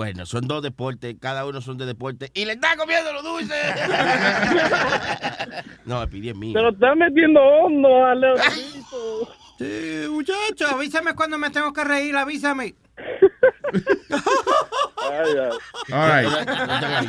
Bueno, 0.00 0.24
son 0.24 0.48
dos 0.48 0.62
deportes, 0.62 1.14
cada 1.20 1.44
uno 1.44 1.60
son 1.60 1.76
de 1.76 1.84
deporte. 1.84 2.30
Y 2.32 2.46
le 2.46 2.52
está 2.52 2.74
comiendo 2.74 3.12
los 3.12 3.22
dulces. 3.22 3.50
no, 5.84 6.00
me 6.00 6.06
pidí 6.06 6.32
mío. 6.32 6.54
Pero 6.54 6.70
está 6.70 6.94
metiendo 6.94 7.38
hondo 7.38 8.06
a 8.06 8.14
Leonardo. 8.14 8.50
Sí, 9.58 10.06
muchacho, 10.08 10.68
avísame 10.74 11.14
cuando 11.14 11.36
me 11.36 11.50
tengo 11.50 11.70
que 11.74 11.84
reír, 11.84 12.16
avísame. 12.16 12.76
Ay, 14.96 15.36
ay. 15.38 15.50
All 15.92 16.08
right. 16.08 16.48
Ay, 16.48 17.06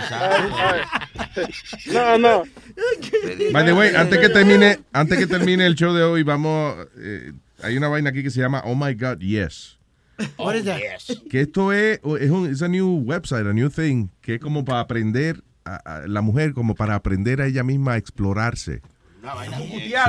ay. 1.38 1.48
No, 1.94 2.18
no. 2.18 2.44
By 3.54 3.64
the 3.64 3.72
way, 3.72 3.96
antes 3.96 4.20
que 4.20 4.28
termine, 4.28 4.80
antes 4.92 5.18
que 5.18 5.28
termine 5.28 5.66
el 5.66 5.76
show 5.76 5.94
de 5.94 6.04
hoy, 6.04 6.24
vamos. 6.24 6.76
eh, 6.98 7.32
hay 7.64 7.78
una 7.78 7.88
vaina 7.88 8.10
aquí 8.10 8.22
que 8.22 8.32
se 8.32 8.42
llama 8.42 8.62
Oh 8.66 8.76
My 8.76 8.94
God 8.96 9.20
Yes. 9.20 9.78
What 10.38 10.56
is 10.56 10.66
that? 10.66 10.80
Que 11.30 11.42
esto 11.42 11.72
es, 11.74 12.00
es 12.20 12.30
un 12.30 12.48
es 12.50 12.62
a 12.62 12.68
new 12.68 13.02
website, 13.06 13.46
a 13.48 13.54
new 13.54 13.70
thing, 13.70 14.08
que 14.22 14.36
es 14.36 14.40
como 14.42 14.64
para 14.66 14.80
aprender 14.82 15.44
a, 15.66 15.76
a 15.76 16.08
la 16.08 16.22
mujer, 16.22 16.54
como 16.54 16.76
para 16.76 16.96
aprender 16.96 17.42
a 17.42 17.48
ella 17.48 17.64
misma 17.64 17.94
a 17.94 17.98
explorarse. 17.98 18.82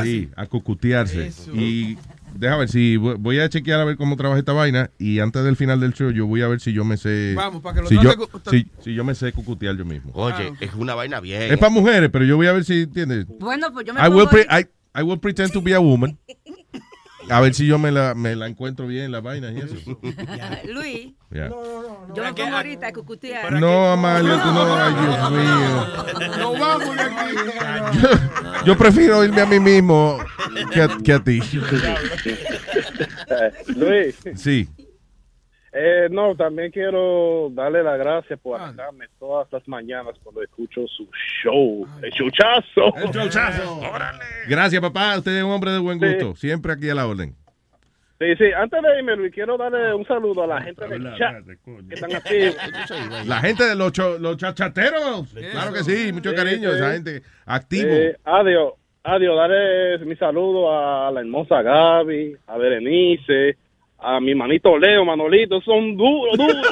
Sí, 0.02 0.30
a 0.36 0.46
cucutearse. 0.46 1.32
Y 1.52 1.98
déjame 2.34 2.60
ver 2.60 2.68
si 2.70 2.96
voy 2.96 3.16
voy 3.18 3.40
a 3.40 3.48
chequear 3.48 3.80
a 3.80 3.84
ver 3.84 3.96
cómo 3.96 4.16
trabaja 4.16 4.38
esta 4.38 4.52
vaina 4.54 4.90
y 4.98 5.18
antes 5.18 5.44
del 5.44 5.54
final 5.56 5.80
del 5.80 5.92
show 5.92 6.10
yo 6.10 6.26
voy 6.26 6.40
a 6.40 6.48
ver 6.48 6.60
si 6.60 6.72
yo 6.72 6.82
me 6.84 6.96
sé 6.96 7.34
Vamos, 7.36 7.60
para 7.60 7.74
que 7.76 7.82
lo 7.82 7.88
si 7.88 7.96
yo, 8.02 8.14
si, 8.50 8.70
si 8.80 8.94
yo 8.94 9.04
me 9.04 9.14
sé 9.14 9.32
cucutear 9.32 9.76
yo 9.76 9.84
mismo. 9.84 10.12
Oye, 10.14 10.52
es 10.60 10.72
una 10.74 10.94
vaina 10.94 11.20
bien. 11.20 11.42
Es 11.42 11.58
para 11.58 11.70
mujeres, 11.70 12.08
pero 12.10 12.24
yo 12.24 12.36
voy 12.36 12.46
a 12.46 12.52
ver 12.52 12.64
si 12.64 12.82
entiendes. 12.82 13.26
Bueno, 13.38 13.70
pues 13.72 13.84
yo 13.86 13.92
me 13.92 14.00
I 14.00 14.08
will, 14.08 14.28
pre- 14.28 14.46
I, 14.50 14.66
I 14.98 15.02
will 15.02 15.18
pretend 15.18 15.52
to 15.52 15.60
be 15.60 15.74
a 15.74 15.80
woman. 15.80 16.18
A 17.30 17.40
ver 17.40 17.54
si 17.54 17.66
yo 17.66 17.78
me 17.78 17.90
la, 17.92 18.14
me 18.14 18.34
la 18.36 18.46
encuentro 18.46 18.86
bien, 18.86 19.10
la 19.12 19.20
vaina 19.20 19.50
y 19.52 19.58
eso. 19.58 19.74
Luis, 20.72 21.12
Yeah. 21.30 21.48
yo 22.14 22.22
me 22.24 22.34
pongo 22.34 22.56
ahorita 22.56 22.88
a 22.88 22.92
cucutear. 22.92 23.52
No, 23.54 23.90
Amalia, 23.92 24.42
tú 24.42 24.52
no. 24.52 24.74
Ay, 24.76 24.92
Dios 24.92 25.30
mío. 25.30 25.86
No 26.38 26.52
vamos 26.58 26.94
de 26.94 27.02
aquí. 27.02 27.34
Yo, 28.02 28.08
yo 28.66 28.76
prefiero 28.76 29.24
irme 29.24 29.40
a 29.40 29.46
mí 29.46 29.58
mismo 29.58 30.18
que 30.74 30.82
a, 30.82 30.88
que 31.02 31.12
a 31.14 31.24
ti. 31.24 31.40
Luis. 33.76 34.14
Sí. 34.36 34.68
Eh, 35.74 36.08
no, 36.10 36.34
también 36.36 36.70
quiero 36.70 37.48
darle 37.52 37.82
las 37.82 37.98
gracias 37.98 38.38
por 38.40 38.60
alegrarme 38.60 39.06
todas 39.18 39.50
las 39.50 39.66
mañanas 39.66 40.14
cuando 40.22 40.42
escucho 40.42 40.86
su 40.86 41.08
show. 41.42 41.86
El 42.02 42.12
chuchazo. 42.12 42.94
El 42.96 43.10
chuchazo. 43.10 43.80
Gracias, 44.48 44.82
papá. 44.82 45.16
Usted 45.16 45.38
es 45.38 45.42
un 45.44 45.50
hombre 45.50 45.70
de 45.72 45.78
buen 45.78 45.98
Sí. 45.98 46.06
gusto. 46.06 46.36
Siempre 46.36 46.72
aquí 46.72 46.90
a 46.90 46.94
la 46.94 47.06
orden. 47.06 47.34
Sí, 48.18 48.36
sí, 48.38 48.44
antes 48.56 48.80
de 48.82 48.98
irme, 48.98 49.16
Luis, 49.16 49.32
quiero 49.34 49.56
darle 49.56 49.92
un 49.94 50.06
saludo 50.06 50.44
a 50.44 50.46
la 50.46 50.60
gente 50.60 50.86
del 50.86 51.02
chat 51.16 51.44
que 51.88 51.94
están 51.94 52.14
activos. 52.14 52.54
La 53.26 53.40
gente 53.40 53.64
de 53.64 53.74
los, 53.74 53.90
cho- 53.92 54.16
los 54.18 54.36
chachateros. 54.36 55.34
Claro 55.52 55.72
que 55.72 55.82
sí. 55.82 56.12
Mucho 56.12 56.30
Sí, 56.30 56.36
cariño. 56.36 56.70
sí. 56.70 56.76
Esa 56.76 56.92
gente 56.92 57.22
activo. 57.46 57.88
Eh, 57.90 58.16
adiós, 58.24 58.74
adiós, 59.02 59.36
darle 59.36 59.98
mi 60.04 60.14
saludo 60.16 60.70
a 60.72 61.10
la 61.10 61.18
hermosa 61.20 61.62
Gaby, 61.62 62.36
a 62.46 62.58
Berenice, 62.58 63.56
a 64.02 64.20
mi 64.20 64.34
manito 64.34 64.76
Leo, 64.78 65.04
Manolito, 65.04 65.60
son 65.62 65.96
duros, 65.96 66.36
duros. 66.36 66.56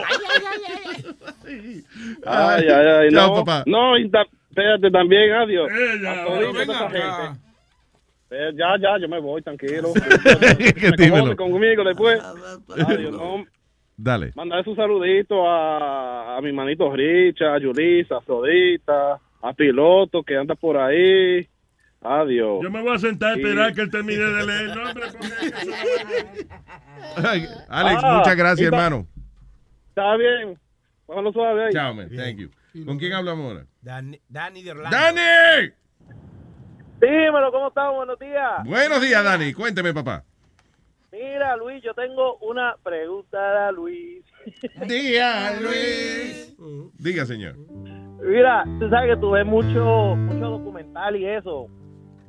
Ay, 2.26 2.64
ay, 2.68 2.86
ay, 2.86 3.10
Chao, 3.10 3.28
no, 3.28 3.44
papá. 3.44 3.64
no, 3.66 3.96
espérate 3.96 4.90
también, 4.90 5.32
adiós. 5.32 5.68
Ella, 5.70 6.22
A 6.22 6.24
todita 6.26 6.52
ven 6.58 6.70
esa 6.70 6.86
acá. 6.86 6.90
gente. 7.28 7.40
Eh, 8.32 8.50
ya, 8.54 8.76
ya, 8.80 8.98
yo 8.98 9.08
me 9.08 9.18
voy, 9.20 9.42
tranquilo. 9.42 9.92
Que 10.98 11.10
Me 11.10 11.36
conmigo 11.36 11.82
después. 11.84 12.22
Adiós, 12.22 13.12
no. 13.12 13.44
Dale. 13.96 14.30
Mandar 14.34 14.66
un 14.66 14.76
saludito 14.76 15.46
a, 15.48 16.36
a 16.36 16.40
mi 16.40 16.52
manito 16.52 16.90
Richa, 16.94 17.54
a 17.54 17.58
Yulisa, 17.58 18.18
a 18.18 18.22
Sodita, 18.24 19.18
a 19.42 19.52
Piloto 19.52 20.22
que 20.22 20.36
anda 20.36 20.54
por 20.54 20.76
ahí. 20.76 21.46
Adiós. 22.02 22.60
Yo 22.62 22.70
me 22.70 22.80
voy 22.80 22.94
a 22.94 22.98
sentar 22.98 23.32
a 23.32 23.34
Sí. 23.34 23.40
esperar 23.42 23.74
que 23.74 23.80
él 23.82 23.90
termine 23.90 24.24
de 24.24 24.46
leer 24.46 24.60
el 24.62 24.74
nombre. 24.74 25.04
Alex, 27.68 28.00
Ah, 28.02 28.16
muchas 28.18 28.36
gracias, 28.36 28.72
hermano. 28.72 29.06
Está 29.88 30.16
bien. 30.16 30.58
Póngalo 31.06 31.32
suave 31.32 31.64
ahí. 31.66 31.72
Chao, 31.72 31.94
man. 31.94 32.08
Thank 32.08 32.38
you. 32.38 32.50
¿Con 32.86 32.98
quién 32.98 33.12
hablamos 33.12 33.50
ahora? 33.52 33.66
Dani, 33.82 34.18
Dani 34.28 34.62
de 34.62 34.70
Orlando. 34.70 34.96
¡Dani! 34.96 35.72
Dímelo, 37.00 37.50
¿cómo 37.50 37.68
estamos? 37.68 37.96
Buenos 37.96 38.18
días. 38.18 38.64
Buenos 38.64 39.00
días, 39.02 39.24
Dani. 39.24 39.52
Cuénteme, 39.52 39.92
papá. 39.92 40.24
Mira, 41.12 41.56
Luis, 41.56 41.82
yo 41.82 41.92
tengo 41.94 42.36
una 42.38 42.76
pregunta 42.84 43.66
a 43.68 43.72
Luis. 43.72 44.24
Día, 44.86 45.58
Luis. 45.60 46.54
Diga, 46.98 47.26
señor. 47.26 47.56
Mira, 48.22 48.64
tú 48.78 48.88
sabes 48.88 49.14
que 49.16 49.20
tú 49.20 49.32
ves 49.32 49.44
mucho, 49.44 50.14
mucho 50.16 50.50
documental 50.50 51.16
y 51.16 51.26
eso. 51.26 51.66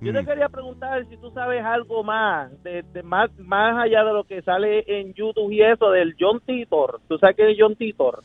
Yo 0.01 0.11
te 0.13 0.25
quería 0.25 0.49
preguntar 0.49 1.05
si 1.09 1.17
tú 1.17 1.29
sabes 1.31 1.63
algo 1.63 2.03
más, 2.03 2.51
de, 2.63 2.81
de 2.91 3.03
más, 3.03 3.29
más 3.37 3.77
allá 3.77 4.03
de 4.03 4.13
lo 4.13 4.23
que 4.23 4.41
sale 4.41 4.83
en 4.87 5.13
YouTube 5.13 5.51
y 5.51 5.61
eso, 5.61 5.91
del 5.91 6.15
John 6.19 6.41
Titor. 6.43 7.01
¿Tú 7.07 7.19
sabes 7.19 7.35
qué 7.35 7.51
es 7.51 7.57
John 7.59 7.75
Titor? 7.75 8.23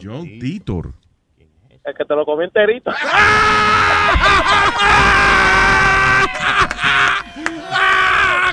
John 0.00 0.22
Titor. 0.38 0.92
El 1.82 1.94
que 1.94 2.04
te 2.04 2.14
lo 2.14 2.24
comí 2.24 2.44
enterito. 2.44 2.92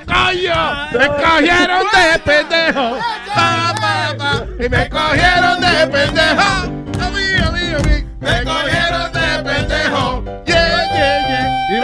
¡Coño! 0.08 0.90
¡Me 0.94 1.08
cogieron 1.08 1.84
de 1.94 2.20
pendejo! 2.26 2.98
Pa, 3.36 3.74
pa, 3.80 4.16
pa, 4.18 4.46
y 4.60 4.68
me 4.68 4.90
cogieron 4.90 5.62
de 5.62 5.88
pendejo. 5.88 6.42
A 6.42 7.10
mí, 7.12 7.26
a 7.40 7.52
mí, 7.52 7.66
a 7.74 7.80
mí. 7.88 8.04
Me 8.20 8.44
cogieron 8.44 9.12
de 9.14 9.44
pendejo. 9.44 10.21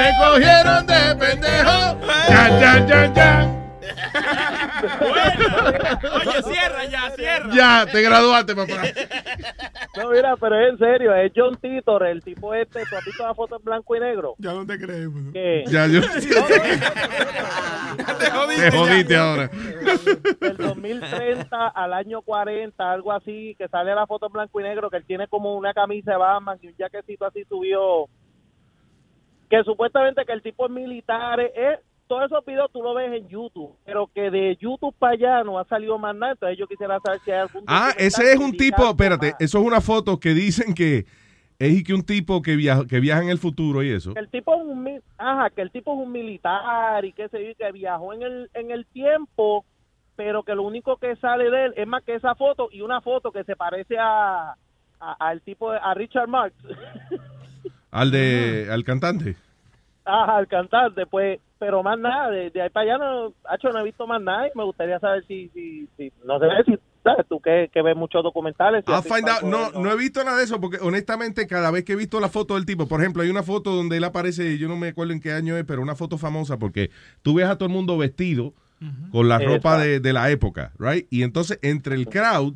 Me 0.07 0.17
cogieron 0.17 0.85
de 0.85 1.15
pendejo. 1.15 1.97
Ya, 2.29 2.59
ya, 2.59 2.85
ya, 2.85 3.13
ya. 3.13 3.53
Oye, 6.13 6.43
cierra 6.43 6.85
ya, 6.85 7.09
cierra. 7.15 7.49
Ya, 7.53 7.85
te 7.91 8.01
graduaste, 8.01 8.55
papá. 8.55 8.83
No, 9.97 10.09
mira, 10.11 10.35
pero 10.37 10.59
es 10.59 10.69
en 10.73 10.77
serio, 10.77 11.15
es 11.15 11.31
John 11.35 11.57
Titor, 11.57 12.05
el 12.05 12.21
tipo 12.21 12.53
este, 12.53 12.81
has 12.81 13.05
visto 13.05 13.25
la 13.25 13.33
foto 13.33 13.55
en 13.57 13.63
blanco 13.63 13.95
y 13.95 13.99
negro. 13.99 14.35
Ya 14.37 14.53
no 14.53 14.65
te 14.65 14.77
creemos. 14.77 15.33
Que 15.33 15.63
Ya, 15.67 15.87
yo. 15.87 16.01
Te 18.59 18.71
jodiste 18.71 19.15
ahora. 19.15 19.49
del 20.39 20.57
2030 20.57 21.67
al 21.69 21.93
año 21.93 22.21
40, 22.21 22.91
algo 22.91 23.11
así, 23.11 23.55
que 23.57 23.67
sale 23.67 23.95
la 23.95 24.05
foto 24.05 24.27
en 24.27 24.33
blanco 24.33 24.59
y 24.59 24.63
negro, 24.63 24.89
que 24.89 24.97
él 24.97 25.05
tiene 25.05 25.27
como 25.27 25.55
una 25.55 25.73
camisa 25.73 26.11
de 26.11 26.17
Batman 26.17 26.59
y 26.61 26.67
un 26.67 26.75
jaquecito 26.77 27.25
así 27.25 27.43
subió. 27.49 28.07
Que 29.49 29.63
supuestamente 29.63 30.25
que 30.25 30.33
el 30.33 30.41
tipo 30.41 30.65
es 30.65 30.71
militar, 30.71 31.39
es, 31.39 31.79
todos 32.07 32.25
esos 32.25 32.45
videos 32.45 32.71
tú 32.71 32.81
lo 32.81 32.93
ves 32.93 33.11
en 33.13 33.27
YouTube, 33.27 33.75
pero 33.85 34.07
que 34.13 34.29
de 34.31 34.55
YouTube 34.59 34.95
para 34.97 35.13
allá 35.13 35.43
no 35.43 35.59
ha 35.59 35.65
salido 35.65 35.97
más 35.97 36.15
nada, 36.15 36.33
entonces 36.33 36.57
yo 36.57 36.67
quisiera 36.67 36.99
saber 37.01 37.19
si 37.25 37.31
hay 37.31 37.39
algún 37.39 37.63
Ah, 37.67 37.91
ese 37.97 38.31
es 38.31 38.39
un 38.39 38.51
tipo, 38.55 38.87
espérate, 38.89 39.33
eso 39.39 39.59
es 39.59 39.63
una 39.65 39.81
foto 39.81 40.19
que 40.19 40.29
dicen 40.29 40.73
que 40.73 41.05
es 41.59 41.71
y 41.73 41.83
que 41.83 41.93
un 41.93 42.03
tipo 42.05 42.41
que 42.41 42.55
viaja, 42.55 42.85
que 42.87 42.99
viaja 42.99 43.23
en 43.23 43.29
el 43.29 43.39
futuro 43.39 43.81
y 43.83 43.89
eso. 43.89 44.13
que 44.13 44.19
el 44.19 44.29
tipo 44.29 44.53
es 44.55 44.61
un 44.61 45.01
ajá, 45.17 45.49
que 45.49 45.61
el 45.63 45.71
tipo 45.71 45.93
es 45.93 45.99
un 46.05 46.11
militar 46.11 47.03
y 47.03 47.13
que 47.13 47.27
se 47.29 47.39
dice 47.39 47.55
que 47.55 47.71
viajó 47.71 48.13
en 48.13 48.21
el 48.21 48.49
en 48.53 48.69
el 48.71 48.85
tiempo, 48.85 49.65
pero 50.15 50.43
que 50.43 50.53
lo 50.55 50.63
único 50.63 50.97
que 50.97 51.15
sale 51.17 51.49
de 51.49 51.65
él 51.65 51.73
es 51.75 51.87
más 51.87 52.03
que 52.03 52.15
esa 52.15 52.35
foto 52.35 52.69
y 52.71 52.81
una 52.81 53.01
foto 53.01 53.31
que 53.31 53.43
se 53.43 53.55
parece 53.55 53.97
a, 53.99 54.51
a- 54.99 55.13
al 55.19 55.41
tipo 55.41 55.71
de, 55.71 55.79
a 55.81 55.93
Richard 55.93 56.27
Marx, 56.27 56.55
Al 57.91 58.11
de, 58.11 58.67
al 58.71 58.83
cantante. 58.83 59.35
ajá, 60.05 60.37
al 60.37 60.47
cantante, 60.47 61.05
pues, 61.05 61.39
pero 61.59 61.83
más 61.83 61.97
nada, 61.97 62.29
de, 62.29 62.49
de 62.51 62.61
ahí 62.61 62.69
para 62.69 62.95
allá 62.95 62.97
no, 62.97 63.33
hacho, 63.45 63.69
no 63.69 63.79
he 63.79 63.83
visto 63.83 64.05
más 64.05 64.21
nada 64.21 64.47
y 64.47 64.51
me 64.55 64.63
gustaría 64.63 64.99
saber 64.99 65.25
si, 65.27 65.49
si, 65.49 65.87
si 65.97 66.11
no 66.25 66.39
sé 66.39 66.47
si 66.65 66.77
sabes 67.03 67.25
tú 67.27 67.39
que, 67.39 67.69
que 67.73 67.81
ves 67.81 67.95
muchos 67.95 68.21
documentales. 68.23 68.83
si 68.85 69.09
find 69.09 69.29
out. 69.29 69.41
de 69.41 69.49
No, 69.49 69.71
no 69.71 69.91
he 69.91 69.97
visto 69.97 70.23
nada 70.23 70.37
de 70.37 70.43
eso 70.43 70.59
porque 70.59 70.77
honestamente 70.81 71.47
cada 71.47 71.71
vez 71.71 71.83
que 71.83 71.93
he 71.93 71.95
visto 71.95 72.19
la 72.19 72.29
foto 72.29 72.55
del 72.55 72.65
tipo, 72.65 72.87
por 72.87 72.99
ejemplo, 73.01 73.23
hay 73.23 73.29
una 73.29 73.43
foto 73.43 73.75
donde 73.75 73.97
él 73.97 74.03
aparece, 74.03 74.57
yo 74.57 74.67
no 74.67 74.75
me 74.75 74.89
acuerdo 74.89 75.13
en 75.13 75.21
qué 75.21 75.31
año 75.31 75.57
es, 75.57 75.63
pero 75.63 75.81
una 75.81 75.95
foto 75.95 76.17
famosa 76.17 76.57
porque 76.59 76.91
tú 77.21 77.35
ves 77.35 77.47
a 77.47 77.57
todo 77.57 77.67
el 77.67 77.73
mundo 77.73 77.97
vestido 77.97 78.53
con 79.11 79.27
la 79.27 79.39
ropa 79.39 79.79
de, 79.79 79.99
de 79.99 80.13
la 80.13 80.29
época, 80.29 80.71
right? 80.77 81.07
Y 81.09 81.23
entonces 81.23 81.57
entre 81.63 81.95
el 81.95 82.07
crowd 82.07 82.53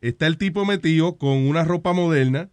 está 0.00 0.28
el 0.28 0.38
tipo 0.38 0.64
metido 0.64 1.16
con 1.16 1.48
una 1.48 1.64
ropa 1.64 1.92
moderna 1.92 2.50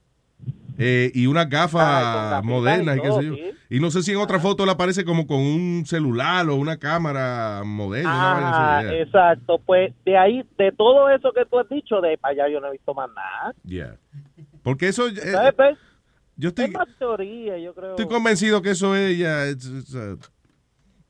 eh, 0.78 1.12
y 1.14 1.28
unas 1.28 1.50
gafas 1.50 2.44
modernas 2.44 2.96
y 2.96 3.00
y 3.00 3.02
qué 3.02 3.08
todo, 3.08 3.20
sé 3.22 3.28
yo. 3.28 3.36
sí. 3.36 3.50
Y 3.70 3.80
no 3.80 3.90
sé 3.90 4.04
si 4.04 4.12
en 4.12 4.18
otra 4.18 4.40
foto 4.40 4.68
le 4.68 4.72
aparece 4.72 5.04
como 5.04 5.26
con 5.26 5.40
un 5.40 5.84
celular 5.88 6.48
o 6.48 6.56
una 6.56 6.78
cámara 6.78 7.64
moderna. 7.66 8.78
Ah, 8.78 8.84
exacto. 8.94 9.60
Pues 9.66 9.94
de 10.06 10.16
ahí, 10.16 10.44
de 10.60 10.72
todo 10.72 11.10
eso 11.10 11.32
que 11.34 11.44
tú 11.46 11.58
has 11.58 11.68
dicho, 11.70 12.00
de 12.00 12.16
para 12.20 12.34
allá 12.34 12.54
yo 12.54 12.60
no 12.60 12.68
he 12.68 12.74
visto 12.74 12.94
más 12.94 13.10
nada. 13.16 13.56
Yeah. 13.64 13.98
Porque 14.62 14.90
eso... 14.90 15.08
eh, 15.08 15.16
¿Sabes? 15.16 15.54
Pues, 15.56 15.78
yo 16.36 16.50
estoy, 16.50 16.66
es 16.66 16.72
más 16.72 16.88
teoría, 17.00 17.58
yo 17.58 17.74
creo. 17.74 17.92
estoy 17.92 18.08
convencido 18.08 18.62
que 18.62 18.72
eso 18.72 18.96
es 18.96 19.18
ya... 19.18 19.46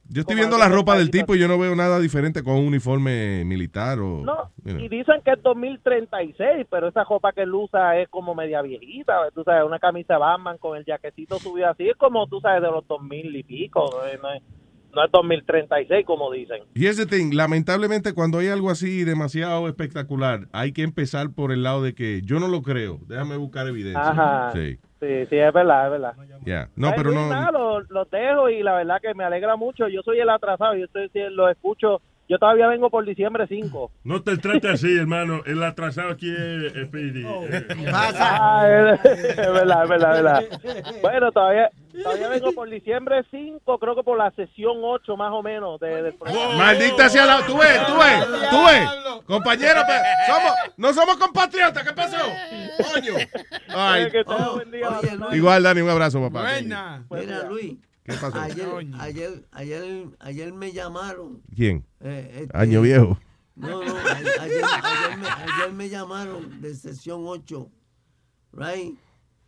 yo 0.10 0.22
estoy 0.22 0.36
viendo 0.36 0.58
la 0.58 0.70
ropa 0.70 0.98
del 0.98 1.10
tipo 1.10 1.36
y 1.36 1.40
yo 1.40 1.48
no 1.48 1.58
veo 1.58 1.76
nada 1.76 2.00
diferente 2.00 2.44
con 2.44 2.56
un 2.56 2.68
uniforme 2.68 3.44
militar 3.46 4.00
o... 4.00 4.22
No, 4.24 4.52
you 4.64 4.74
know. 4.74 4.80
y 4.80 4.90
dicen 4.90 5.22
que 5.24 5.32
es 5.32 5.42
2036, 5.42 6.68
pero 6.70 6.90
esa 6.90 7.04
ropa 7.04 7.32
que 7.32 7.42
él 7.42 7.54
usa 7.54 8.00
es 8.00 8.10
como 8.10 8.36
media 8.36 8.62
viejita, 8.62 9.14
tú 9.34 9.44
sabes, 9.44 9.64
una 9.66 9.80
camisa 9.80 10.18
Batman 10.18 10.58
con 10.58 10.78
el 10.78 10.86
jaquecito 10.86 11.40
subido 11.40 11.70
así, 11.70 11.90
es 11.90 11.96
como 11.96 12.28
tú 12.28 12.40
sabes 12.42 12.62
de 12.62 12.70
los 12.70 12.88
2000 12.88 13.36
y 13.36 13.44
pico, 13.44 13.90
eh, 14.06 14.20
no 14.22 14.34
es, 14.34 14.44
no 14.94 15.06
es 15.06 15.12
2036 15.12 16.06
como 16.06 16.32
dicen. 16.32 16.64
Here's 16.76 16.98
the 16.98 17.06
thing, 17.06 17.34
lamentablemente 17.34 18.14
cuando 18.14 18.40
hay 18.40 18.50
algo 18.50 18.70
así 18.70 19.04
demasiado 19.04 19.68
espectacular, 19.68 20.48
hay 20.52 20.74
que 20.74 20.84
empezar 20.84 21.32
por 21.32 21.52
el 21.52 21.64
lado 21.64 21.82
de 21.82 21.96
que 21.96 22.22
yo 22.24 22.40
no 22.40 22.48
lo 22.48 22.62
creo, 22.62 23.00
déjame 23.08 23.38
buscar 23.38 23.68
evidencia. 23.68 24.10
Ajá. 24.10 24.52
Sí, 24.54 24.78
Sí, 25.04 25.26
sí, 25.30 25.38
es 25.38 25.54
verdad, 25.54 25.86
es 25.86 25.92
verdad. 25.92 26.16
ya. 26.46 26.70
No, 26.76 26.94
pero 26.96 27.12
no... 27.12 27.28
nada, 27.28 27.52
los 27.52 27.90
los 27.90 28.10
dejo 28.10 28.50
y 28.50 28.64
la 28.64 28.76
verdad 28.76 29.02
que 29.02 29.14
me 29.14 29.26
alegra 29.26 29.56
mucho. 29.58 29.88
Yo 29.90 30.02
soy 30.02 30.20
el 30.20 30.30
atrasado, 30.30 30.76
yo 30.76 30.86
estoy, 30.86 31.10
lo 31.32 31.50
escucho. 31.50 32.02
Yo 32.34 32.40
todavía 32.40 32.66
vengo 32.66 32.90
por 32.90 33.06
diciembre 33.06 33.46
5. 33.48 33.92
No 34.06 34.24
te 34.24 34.38
trate 34.38 34.68
así, 34.68 34.98
hermano. 34.98 35.42
El 35.46 35.62
atrasado 35.62 36.10
aquí 36.10 36.34
es, 36.36 36.74
Speedy. 36.88 37.24
Eh, 37.24 37.68
Ah, 37.94 38.66
es, 38.68 39.06
es 39.06 39.38
verdad, 39.38 39.84
es 39.84 39.90
verdad, 39.90 40.18
es 40.18 40.24
verdad. 40.24 40.44
Bueno, 41.00 41.32
todavía, 41.32 41.70
todavía 42.02 42.30
vengo 42.30 42.52
por 42.54 42.68
diciembre 42.72 43.24
5, 43.30 43.78
creo 43.78 43.96
que 43.96 44.02
por 44.02 44.18
la 44.18 44.32
sesión 44.32 44.78
8 44.82 45.16
más 45.16 45.32
o 45.32 45.44
menos 45.44 45.80
de, 45.80 46.02
del 46.02 46.16
programa. 46.16 46.56
Maldita 46.56 47.08
sea 47.08 47.28
la... 47.28 47.46
Tú 47.46 47.56
ves, 47.56 47.86
tú 47.86 47.94
ves, 48.00 48.50
tú 48.50 48.66
ves. 48.66 48.90
Compañero, 49.28 49.82
pues, 49.86 50.02
somos, 50.26 50.52
no 50.78 50.92
somos 50.92 51.18
compatriotas, 51.18 51.84
¿qué 51.84 51.94
pasó? 51.94 52.18
Coño. 52.94 53.14
Ay, 53.70 54.10
Que 54.10 54.24
tenga 54.24 54.50
buen 54.50 54.72
día, 54.72 54.90
Bartolomé. 54.90 55.38
igual, 55.38 55.62
Dani, 55.62 55.82
un 55.82 55.90
abrazo, 55.92 56.20
papá. 56.20 56.48
Mira, 56.62 57.44
Luis. 57.48 57.76
¿Qué 58.04 58.14
pasó? 58.14 58.38
Ayer, 58.40 58.68
ayer, 59.00 59.46
ayer, 59.52 60.06
ayer 60.20 60.54
me 60.54 60.72
llamaron. 60.74 61.42
¿Quién? 61.56 61.86
eh, 62.02 62.42
este, 62.44 62.58
Año 62.58 62.82
viejo. 62.82 63.18
No, 63.56 63.84
no, 63.84 63.96
a- 63.96 64.18
ayer, 64.44 64.64
ayer 64.66 65.18
me, 65.18 65.28
ayer 65.28 65.74
me 65.74 65.90
llamaron 65.90 66.62
de 66.62 66.76
sesión 66.76 67.22
8, 67.26 67.70
right? 68.54 68.98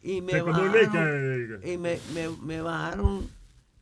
Y 0.01 0.21
me 0.21 0.41
bajaron, 0.41 1.59
y 1.63 1.77
me, 1.77 1.99
me, 2.13 2.29
me 2.43 2.61
bajaron 2.61 3.27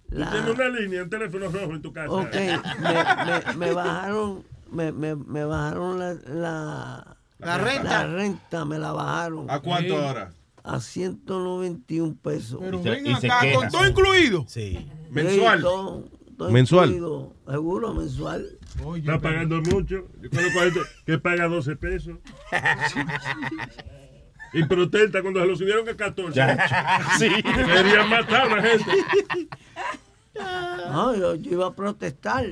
la... 0.10 0.32
tienes 0.32 0.50
una 0.56 0.70
línea, 0.70 1.04
un 1.04 1.10
teléfono 1.10 1.50
rojo 1.50 1.74
en 1.74 1.82
tu 1.82 1.92
casa. 1.92 2.10
Ok, 2.12 2.34
me, 2.34 2.94
me, 3.26 3.56
me 3.58 3.74
bajaron, 3.74 4.44
me, 4.72 4.92
me, 4.94 5.16
me 5.16 5.44
bajaron 5.44 6.00
la, 6.00 6.14
la, 6.26 7.18
La 7.40 7.58
renta. 7.58 8.08
La 8.08 8.14
renta 8.16 8.64
me 8.66 8.80
la 8.80 8.94
bajaron. 8.94 9.50
¿A 9.52 9.60
cuánto 9.60 9.94
Sí. 10.00 10.04
ahora? 10.06 10.32
A 10.64 10.80
151 10.80 12.16
pesos. 12.22 12.58
Pero 12.62 12.80
Y 12.80 12.84
se- 12.84 12.90
ven 12.90 13.08
y 13.08 13.16
se 13.16 13.28
acá, 13.28 13.42
queja. 13.42 13.56
¿con 13.60 13.70
todo 13.70 13.88
incluido? 13.88 14.46
Sí. 14.48 14.88
Mensual. 15.12 15.62
todo- 15.62 16.06
todo 16.38 16.50
Mensual. 16.52 16.90
incluido. 16.90 17.34
Seguro, 17.48 17.94
mensual. 17.94 18.58
Está 18.98 19.20
pagando 19.20 19.62
mucho. 19.62 20.08
Yo 20.22 20.30
conozco 20.30 20.60
a 20.60 20.64
gente 20.64 20.80
que 21.06 21.18
paga 21.20 21.48
12 21.48 21.76
pesos. 21.76 22.18
Y 24.56 24.64
protesta 24.66 25.24
cuando 25.24 25.42
se 25.42 25.48
lo 25.48 25.56
subieron 25.56 25.90
a 25.90 25.96
14. 25.96 26.40
Sí. 27.18 27.28
Querían 27.42 28.08
matar 28.08 28.44
a 28.52 28.56
la 28.56 28.62
gente. 28.62 28.86
No, 30.36 31.16
yo, 31.16 31.36
yo 31.36 31.52
iba 31.52 31.68
a 31.68 31.74
protestar. 31.76 32.46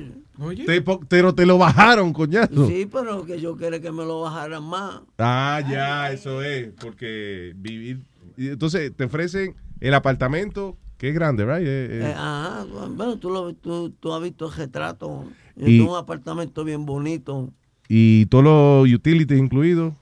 Te, 0.66 0.82
pero 1.08 1.34
te 1.34 1.46
lo 1.46 1.58
bajaron, 1.58 2.12
coñazo. 2.12 2.66
Sí, 2.66 2.88
pero 2.90 3.24
que 3.24 3.40
yo 3.40 3.56
quería 3.56 3.80
que 3.80 3.92
me 3.92 4.04
lo 4.04 4.22
bajaran 4.22 4.62
más. 4.64 5.00
Ah, 5.18 5.60
ya, 5.68 6.10
eso 6.12 6.42
es. 6.42 6.70
Porque 6.80 7.52
vivir. 7.56 8.02
y 8.36 8.48
Entonces, 8.48 8.92
te 8.96 9.04
ofrecen 9.04 9.54
el 9.80 9.94
apartamento, 9.94 10.76
que 10.96 11.08
es 11.08 11.14
grande, 11.14 11.44
¿right? 11.44 11.66
Eh, 11.66 11.86
eh, 11.90 12.00
Eh, 12.10 12.14
ajá, 12.16 12.64
bueno, 12.94 13.18
tú, 13.18 13.30
lo, 13.30 13.52
tú, 13.54 13.90
tú 13.90 14.12
has 14.14 14.22
visto 14.22 14.46
el 14.46 14.52
retrato. 14.54 15.24
Y- 15.56 15.78
tengo 15.78 15.92
un 15.92 15.98
apartamento 15.98 16.64
bien 16.64 16.86
bonito. 16.86 17.50
y 17.88 18.26
todos 18.26 18.44
los 18.44 18.92
utilities 18.92 19.38
incluidos. 19.38 19.92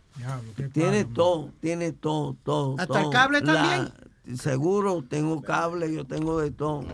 Tiene 0.72 1.04
todo, 1.06 1.50
tiene 1.60 1.92
todo, 1.92 2.36
todo. 2.44 2.72
¿Hasta 2.78 2.86
todo. 2.86 2.98
el 3.04 3.10
cable 3.10 3.40
también? 3.42 3.88
Seguro, 4.36 5.02
tengo 5.08 5.42
cable, 5.42 5.92
yo 5.92 6.04
tengo 6.06 6.40
de 6.40 6.50
todo. 6.50 6.84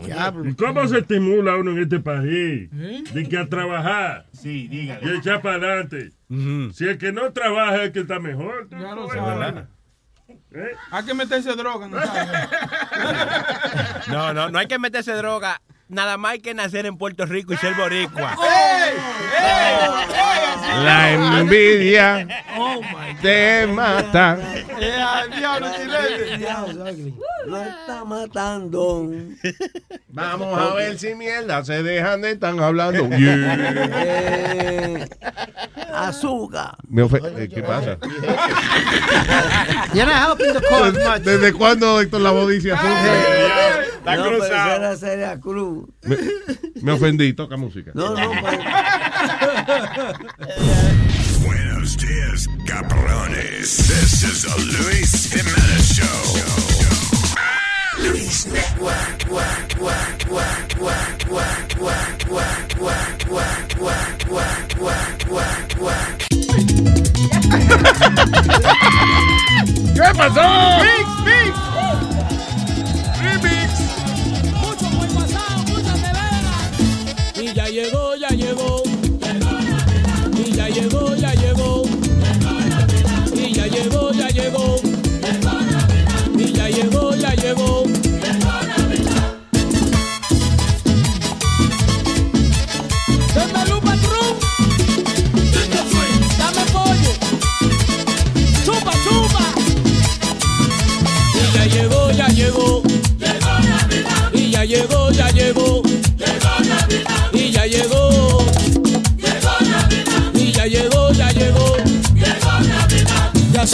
¿Y 0.45 0.55
cómo 0.55 0.87
se 0.89 0.99
estimula 0.99 1.57
uno 1.57 1.73
en 1.73 1.79
este 1.83 2.01
país? 2.01 2.69
De 2.71 3.29
que 3.29 3.39
a 3.39 3.49
trabajar. 3.49 4.27
Sí, 4.33 4.69
dígale. 4.69 5.07
Y 5.07 5.17
echar 5.19 5.43
para 5.43 5.57
adelante. 5.57 6.13
Si 6.73 6.87
el 6.87 6.99
que 6.99 7.13
no 7.13 7.33
trabaja 7.33 7.77
es 7.77 7.83
el 7.83 7.93
que 7.93 8.01
está 8.01 8.19
mejor. 8.19 8.69
Ya 8.71 8.95
lo 8.95 9.07
Bueno, 9.07 9.25
sabe. 9.25 9.67
Hay 10.91 11.05
que 11.05 11.15
meterse 11.15 11.55
droga, 11.55 11.87
¿no 11.89 11.99
sabes? 12.01 12.29
No, 14.09 14.33
no, 14.33 14.51
no 14.51 14.59
hay 14.59 14.67
que 14.67 14.79
meterse 14.79 15.13
droga. 15.13 15.61
Nada 15.89 16.17
más 16.17 16.33
hay 16.33 16.41
que 16.41 16.55
nacer 16.55 16.87
en 16.87 16.97
Puerto 16.99 17.27
Rico 17.27 17.53
y 17.53 17.57
ser 17.57 17.75
boricua. 17.75 18.35
La 20.83 21.41
envidia 21.41 22.27
Oh, 22.59 22.81
te 23.23 23.67
mata. 23.67 24.39
Lo 27.47 27.63
está 27.63 28.05
matando. 28.05 29.11
Vamos 30.09 30.59
a 30.59 30.75
ver 30.75 30.99
si 30.99 31.15
mierda 31.15 31.65
se 31.65 31.83
dejan 31.83 32.23
de 32.23 32.33
estar 32.33 32.59
hablando. 32.59 33.09
Yeah. 33.17 35.07
Azúcar. 35.95 36.77
Eh, 37.37 37.49
¿Qué 37.53 37.63
pasa? 37.63 37.99
You're 39.95 40.07
not 40.07 40.17
helping 40.17 40.53
the 40.53 40.61
cause 40.69 40.93
much. 40.93 41.23
¿Desde 41.23 41.53
cuándo 41.53 42.01
Héctor 42.01 42.21
Lavoe 42.21 42.53
dice 42.53 42.73
azúcar? 42.73 43.87
no, 44.05 44.23
pero 44.25 44.45
era 44.45 44.97
Celia 44.97 45.41
Cruz. 45.41 45.89
Me, 46.03 46.17
me 46.83 46.93
ofendí, 46.93 47.33
toca 47.33 47.57
música. 47.57 47.93
No, 47.95 48.15
no, 48.15 48.31
pues. 48.41 48.59
Buenos 51.43 51.97
dias, 51.97 52.47
cabrones. 52.67 53.77
This 53.89 54.23
is 54.23 54.45
a 54.45 54.57
Luis 54.59 55.33
Jimenez 55.33 55.93
Show. 55.93 56.39
Luis 57.99 58.47
Network. 58.47 59.27
Work, 59.29 59.75
work, 59.81 60.25
work, 60.31 60.79
work, 60.79 61.25
work, 61.29 61.75
work, 61.81 62.29
work, 62.31 62.79
work, 62.79 63.27
work, 63.29 64.25
work, 64.31 64.71
work, 64.79 65.27
work, 65.29 65.71
work. 65.81 66.19
¿Qué 69.95 70.09
pasó? 70.15 70.47
Mix, 70.85 71.07
mix. 71.27 71.51
Remix. 73.21 73.71
Mucho 74.55 74.87
muy 74.91 75.09
pasado, 75.09 75.59
mucha 75.67 75.95
nevera. 75.97 76.55
Y 77.35 77.53
ya 77.53 77.67
llegó, 77.67 78.15
ya 78.15 78.29
llegó. 78.29 78.36
Y 78.36 78.36
ya 78.36 78.36
llegó, 78.36 78.36
ya 78.36 78.36
llegó. 80.77 81.06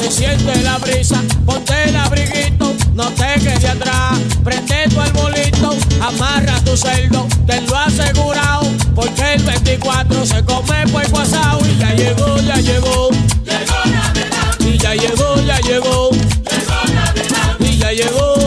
se 0.03 0.11
siente 0.11 0.63
la 0.63 0.79
brisa, 0.79 1.23
ponte 1.47 1.85
el 1.85 1.97
abriguito, 1.97 2.75
no 2.95 3.05
te 3.11 3.35
quedes 3.41 3.65
atrás, 3.65 4.19
prende 4.43 4.89
tu 4.89 5.01
arbolito, 5.01 5.77
amarra 6.01 6.59
tu 6.65 6.77
cerdo, 6.77 7.29
te 7.47 7.61
lo 7.61 7.77
asegurado, 7.77 8.67
porque 8.97 9.35
el 9.35 9.43
24 9.45 10.27
se 10.27 10.45
come 10.45 10.87
puerco 10.89 11.21
asado. 11.21 11.61
Y 11.65 11.79
ya 11.79 11.95
llegó, 11.95 12.37
ya 12.39 12.57
llegó, 12.57 13.11
llegó 13.45 13.85
Navidad, 13.87 14.59
y 14.59 14.79
ya 14.79 14.95
llegó, 14.95 15.41
ya 15.47 15.61
llegó, 15.61 16.11
llegó 16.11 16.95
Navidad, 16.95 17.57
y 17.61 17.79
ya 17.79 17.93
llegó. 17.93 18.42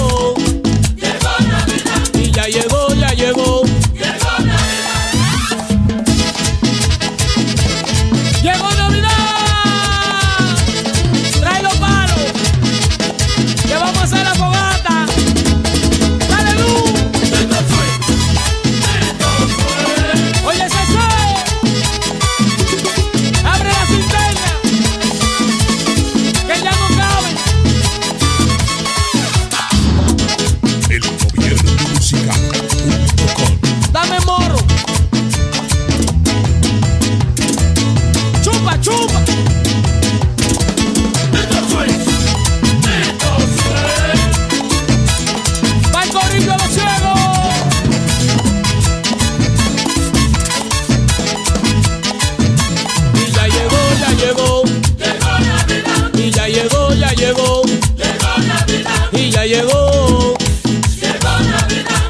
Ya 59.55 59.61
llegó. 59.61 60.33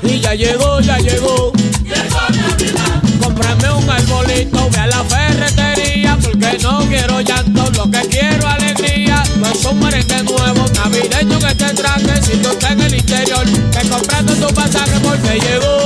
Y 0.02 0.20
ya 0.20 0.34
llegó, 0.34 0.80
ya 0.82 0.98
llegó. 0.98 1.52
Cómprame 3.22 3.70
un 3.72 3.88
arbolito, 3.88 4.68
ve 4.72 4.80
a 4.80 4.88
la 4.88 5.04
ferretería, 5.04 6.18
porque 6.20 6.58
no 6.64 6.80
quiero 6.88 7.22
llanto, 7.22 7.70
lo 7.78 7.92
que 7.92 8.02
quiero 8.08 8.48
alegría. 8.48 9.24
No 9.38 9.52
es 9.52 9.64
un 9.64 9.80
merengue 9.80 10.24
nuevo, 10.24 10.66
navideño 10.74 11.38
que 11.38 11.54
te 11.54 11.70
traje, 11.76 12.24
si 12.24 12.38
tú 12.38 12.50
estás 12.50 12.72
en 12.72 12.82
el 12.82 12.96
interior, 12.96 13.46
que 13.46 13.90
comprando 13.90 14.34
tu 14.34 14.52
pasaje 14.52 15.00
porque 15.02 15.40
llegó. 15.40 15.85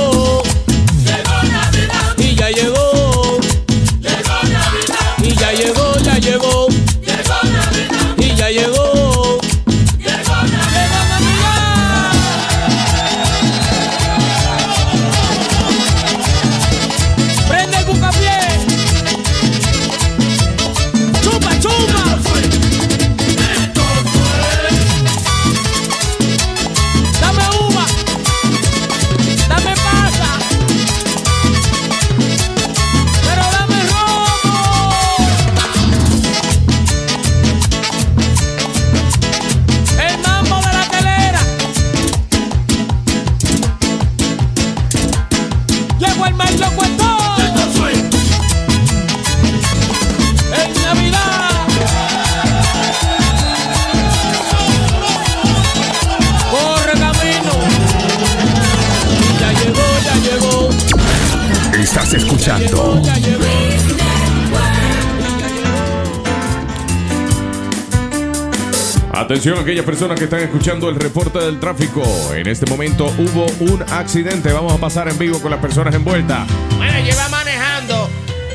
Atención 69.30 69.58
a 69.58 69.60
aquellas 69.60 69.84
personas 69.84 70.18
que 70.18 70.24
están 70.24 70.40
escuchando 70.40 70.88
el 70.88 70.96
reporte 70.96 71.38
del 71.38 71.60
tráfico. 71.60 72.02
En 72.34 72.48
este 72.48 72.66
momento 72.66 73.14
hubo 73.16 73.46
un 73.60 73.80
accidente. 73.92 74.52
Vamos 74.52 74.72
a 74.72 74.78
pasar 74.78 75.06
en 75.08 75.16
vivo 75.18 75.40
con 75.40 75.52
las 75.52 75.60
personas 75.60 75.94
envueltas. 75.94 76.48
Bueno, 76.76 76.98
yo 76.98 77.12
iba 77.12 77.28
manejando 77.28 78.10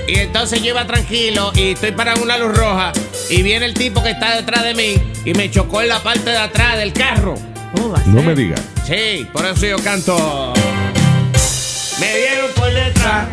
y 0.06 0.16
entonces 0.20 0.62
yo 0.62 0.72
iba 0.72 0.86
tranquilo 0.86 1.54
y 1.56 1.70
estoy 1.70 1.94
parado 1.94 2.18
en 2.18 2.24
una 2.24 2.38
luz 2.38 2.58
roja 2.58 2.92
y 3.30 3.42
viene 3.42 3.68
el 3.68 3.74
tipo 3.74 4.04
que 4.04 4.10
está 4.10 4.36
detrás 4.36 4.66
de 4.66 4.74
mí 4.74 4.96
y 5.24 5.34
me 5.34 5.50
chocó 5.50 5.82
en 5.82 5.88
la 5.88 6.04
parte 6.04 6.32
de 6.32 6.40
atrás 6.40 6.78
del 6.78 6.92
carro. 6.92 7.36
No 8.08 8.22
me 8.22 8.36
digas. 8.36 8.60
Sí, 8.86 9.26
por 9.32 9.46
eso 9.46 9.66
yo 9.66 9.78
canto. 9.82 10.54
Me 12.02 12.18
dieron 12.18 12.52
por 12.54 12.74
detrás. 12.74 13.28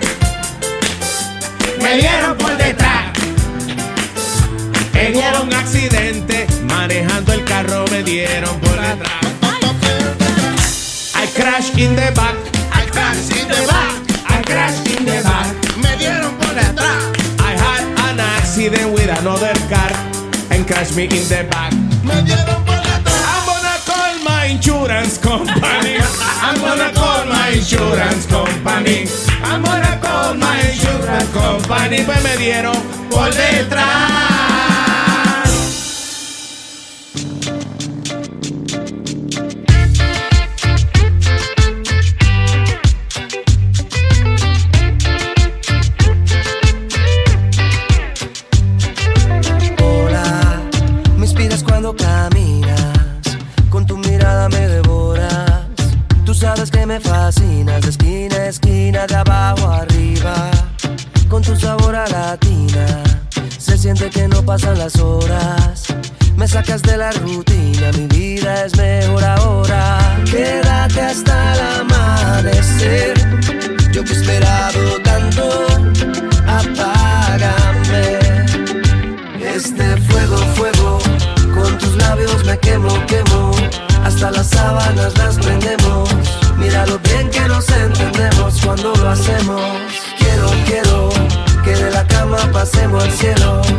Me 1.82 1.97
dieron 1.97 2.38
por 2.38 2.57
detrás. 2.57 2.91
En 5.05 5.16
un 5.16 5.53
accidente, 5.53 6.46
manejando 6.62 7.32
el 7.32 7.44
carro 7.44 7.84
me 7.90 8.05
dieron 8.05 8.61
por 8.61 8.70
detrás. 8.80 9.11
I 11.16 11.26
crash 11.34 11.76
in 11.76 11.96
the 11.96 12.12
back. 12.12 12.36
I 12.72 12.88
crash 12.88 13.30
in 13.36 13.48
the 13.48 13.66
back. 13.66 13.96
I 14.28 14.42
crash 14.44 14.78
in 14.86 15.05
the 15.05 15.20
back. 15.24 15.76
Me 15.82 15.96
dieron 15.96 16.32
por 16.36 16.55
detrás. 16.55 17.03
I 17.40 17.53
had 17.59 17.82
an 18.11 18.20
accident 18.20 18.94
with 18.94 19.11
another 19.18 19.53
car 19.68 19.90
and 20.50 20.64
crashed 20.68 20.94
me 20.94 21.05
in 21.07 21.28
the 21.28 21.48
back. 21.50 21.72
Me 22.05 22.22
dieron 22.22 22.62
por 22.64 22.76
detrás. 22.76 23.24
I'm 23.26 23.44
gonna 23.44 23.78
call 23.84 24.14
my 24.22 24.46
insurance 24.53 25.18
company. 25.18 25.98
I'm 26.40 26.61
gonna 26.61 26.92
call 26.92 27.26
my 27.26 27.50
insurance 27.57 28.26
company. 28.26 29.09
I'm 29.42 29.64
gonna 29.64 29.98
call 30.00 30.34
my 30.34 30.61
insurance 30.61 31.32
company. 31.32 32.05
Pues 32.05 32.22
me 32.22 32.36
dieron 32.36 32.76
por 33.11 33.34
detrás. 33.34 34.51
Pasan 64.53 64.78
las 64.78 64.96
horas. 64.98 65.86
Me 66.36 66.46
sacas 66.46 66.82
de 66.82 66.98
la 66.98 67.11
rutina, 67.12 67.90
mi 67.96 68.07
vida 68.09 68.66
es 68.66 68.76
mejor 68.76 69.24
ahora. 69.24 69.82
Quédate 70.30 71.00
hasta 71.00 71.55
el 71.55 71.61
amanecer. 71.80 73.14
Yo 73.92 74.05
que 74.05 74.12
he 74.12 74.16
esperado 74.20 74.80
tanto, 75.03 75.44
apágame. 76.46 78.18
Este 79.57 79.96
fuego, 80.09 80.36
fuego, 80.57 80.98
con 81.55 81.78
tus 81.78 81.96
labios 81.96 82.44
me 82.44 82.59
quemo, 82.59 82.92
quemo. 83.07 83.53
Hasta 84.05 84.32
las 84.32 84.48
sábanas 84.48 85.16
las 85.16 85.38
prendemos. 85.38 86.11
Mira 86.59 86.84
lo 86.88 86.98
bien 86.98 87.30
que 87.30 87.40
nos 87.48 87.66
entendemos 87.70 88.61
cuando 88.62 88.94
lo 88.96 89.09
hacemos. 89.09 89.62
Quiero, 90.18 90.46
quiero 90.66 91.09
que 91.64 91.70
de 91.70 91.90
la 91.90 92.07
cama 92.07 92.36
pasemos 92.53 93.03
al 93.03 93.12
cielo. 93.12 93.71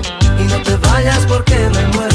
Porque 1.28 1.56
me 1.70 1.88
muero. 1.88 2.13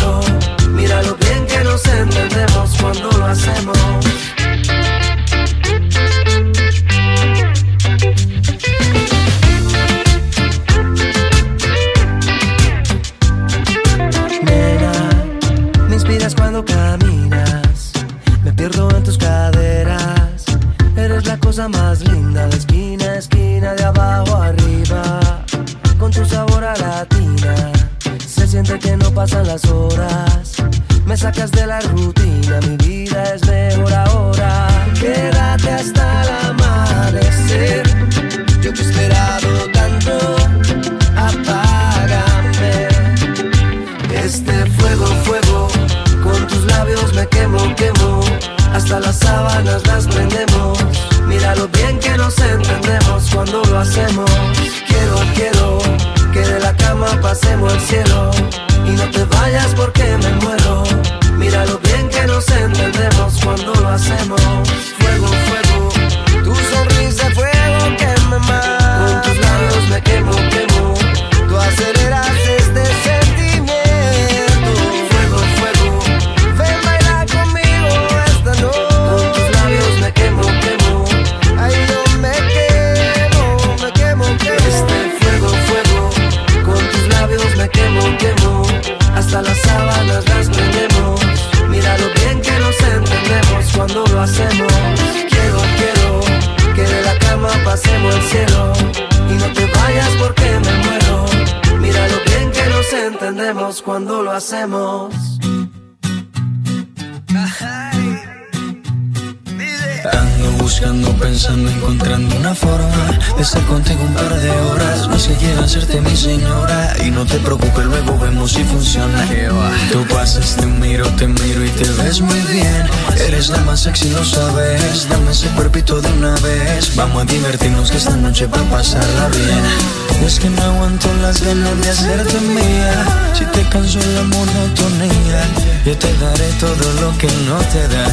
Noche 128.39 128.47
va 128.47 128.61
a 128.61 128.71
pasarla 128.71 129.29
bien. 129.29 130.25
Es 130.25 130.39
que 130.39 130.49
no 130.51 130.63
aguanto 130.63 131.09
las 131.23 131.43
ganas 131.43 131.81
de 131.81 131.91
hacerte 131.91 132.39
mía. 132.41 133.05
Si 133.33 133.45
te 133.47 133.63
canso 133.69 133.99
la 134.15 134.23
monotonía, 134.23 135.43
yo 135.85 135.97
te 135.97 136.13
daré 136.19 136.49
todo 136.61 136.93
lo 137.01 137.19
que 137.19 137.27
no 137.47 137.59
te 137.73 137.89
da. 137.89 138.07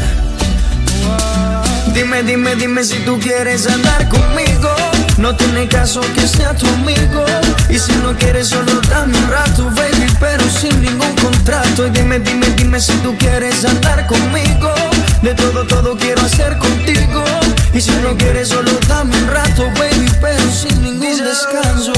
Dime, 1.93 2.23
dime, 2.23 2.55
dime 2.55 2.83
si 2.83 2.97
tú 2.99 3.19
quieres 3.19 3.67
andar 3.67 4.09
conmigo. 4.09 4.69
No 5.17 5.35
tiene 5.35 5.67
caso 5.67 6.01
que 6.15 6.27
sea 6.27 6.55
tu 6.55 6.65
amigo. 6.67 7.25
Y 7.69 7.77
si 7.77 7.91
no 8.03 8.17
quieres, 8.17 8.47
solo 8.47 8.81
dame 8.89 9.17
un 9.17 9.29
rato, 9.29 9.65
baby, 9.75 10.07
pero 10.19 10.43
sin 10.49 10.81
ningún 10.81 11.15
contrato. 11.17 11.85
Y 11.85 11.89
dime, 11.91 12.19
dime, 12.19 12.47
dime 12.57 12.79
si 12.79 12.93
tú 13.03 13.15
quieres 13.17 13.63
andar 13.63 14.07
conmigo. 14.07 14.73
De 15.25 15.33
todo, 15.33 15.65
todo 15.65 15.97
quiero 15.97 16.21
hacer 16.21 16.55
contigo. 16.59 17.23
Y 17.73 17.81
si 17.81 17.89
no 18.03 18.15
quieres, 18.15 18.49
solo 18.49 18.69
dame 18.87 19.17
un 19.17 19.27
rato, 19.27 19.63
baby, 19.79 20.07
pero 20.21 20.51
sin 20.51 20.83
ningún 20.83 21.17
descanso. 21.17 21.93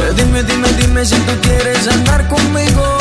Eh, 0.00 0.12
Dime, 0.16 0.42
dime, 0.42 0.68
dime 0.80 1.04
si 1.04 1.16
tú 1.16 1.32
quieres 1.42 1.86
andar 1.86 2.26
conmigo. 2.28 2.96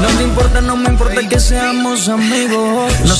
No 0.00 0.08
te 0.18 0.22
importa, 0.22 0.60
no 0.60 0.76
me 0.76 0.88
importa 0.88 1.28
que 1.28 1.40
seamos 1.40 2.08
amigos. 2.08 2.51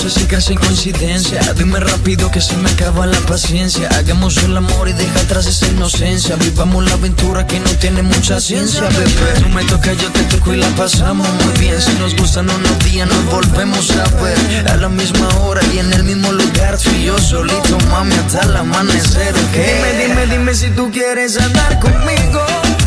Sé 0.03 0.11
si 0.11 0.27
casi 0.27 0.57
coincidencia. 0.57 1.41
Dime 1.57 1.79
rápido 1.79 2.29
que 2.33 2.41
se 2.41 2.57
me 2.57 2.69
acaba 2.69 3.07
la 3.07 3.21
paciencia. 3.21 3.89
Hagamos 3.91 4.37
el 4.39 4.57
amor 4.57 4.89
y 4.89 4.93
deja 4.95 5.21
atrás 5.21 5.47
esa 5.47 5.69
inocencia. 5.69 6.35
Vivamos 6.35 6.85
la 6.85 6.95
aventura 6.95 7.47
que 7.47 7.61
no 7.61 7.71
tiene 7.77 8.03
mucha 8.03 8.41
ciencia, 8.41 8.83
bebé. 8.89 9.41
Tú 9.41 9.49
me 9.51 9.65
tocas, 9.65 9.97
yo 9.99 10.11
te 10.11 10.25
toco 10.25 10.55
y 10.55 10.57
la 10.57 10.67
pasamos 10.71 11.29
muy 11.29 11.57
bien. 11.61 11.81
Si 11.81 11.93
nos 12.01 12.17
gustan 12.17 12.51
unos 12.51 12.79
días, 12.81 13.07
nos 13.07 13.25
volvemos 13.27 13.93
a 13.93 14.09
ver. 14.21 14.69
A 14.73 14.77
la 14.77 14.89
misma 14.89 15.29
hora 15.37 15.61
y 15.73 15.79
en 15.79 15.93
el 15.93 16.03
mismo 16.03 16.33
lugar. 16.33 16.77
Tú 16.79 16.91
y 16.91 17.05
yo 17.05 17.17
solito, 17.19 17.79
mami, 17.93 18.13
hasta 18.17 18.41
el 18.41 18.57
amanecer, 18.57 19.33
¿ok? 19.33 19.53
Dime, 19.53 20.03
dime, 20.03 20.27
dime 20.27 20.55
si 20.57 20.71
tú 20.71 20.91
quieres 20.91 21.39
andar 21.39 21.79
conmigo. 21.79 22.45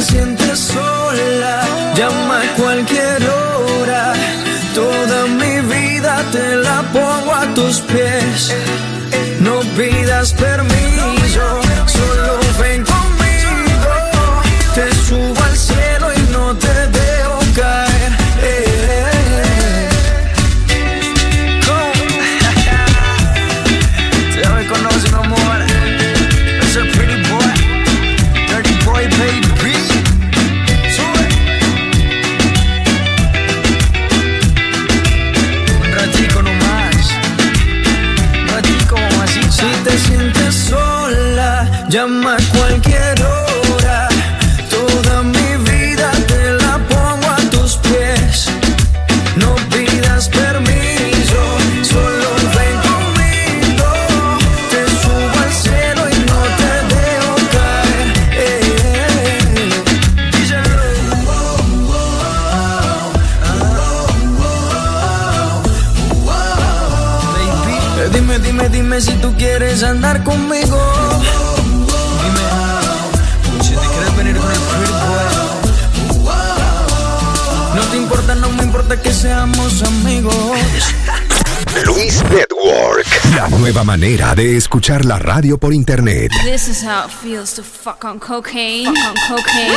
Te 0.00 0.06
sientes 0.06 0.58
sola, 0.58 1.60
llama 1.94 2.40
a 2.40 2.56
cualquier 2.56 3.22
hora. 3.28 4.14
Toda 4.74 5.26
mi 5.26 5.60
vida 5.74 6.24
te 6.32 6.56
la 6.56 6.82
pongo 6.92 7.34
a 7.34 7.54
tus 7.54 7.80
pies. 7.80 8.54
No 9.40 9.60
pidas 9.76 10.32
permiso, 10.32 10.79
seamos 79.20 79.82
amigos. 79.82 80.34
Luis 81.84 82.22
Network. 82.30 83.06
La 83.36 83.48
nueva 83.48 83.84
manera 83.84 84.34
de 84.34 84.56
escuchar 84.56 85.04
la 85.04 85.18
radio 85.18 85.58
por 85.58 85.74
internet. 85.74 86.32
This 86.42 86.68
is 86.68 86.82
how 86.82 87.04
it 87.04 87.10
feels 87.10 87.52
to 87.54 87.62
fuck 87.62 88.02
on 88.04 88.18
cocaine. 88.18 88.86
Fuck 88.86 88.96
on 88.96 89.36
cocaine. 89.36 89.76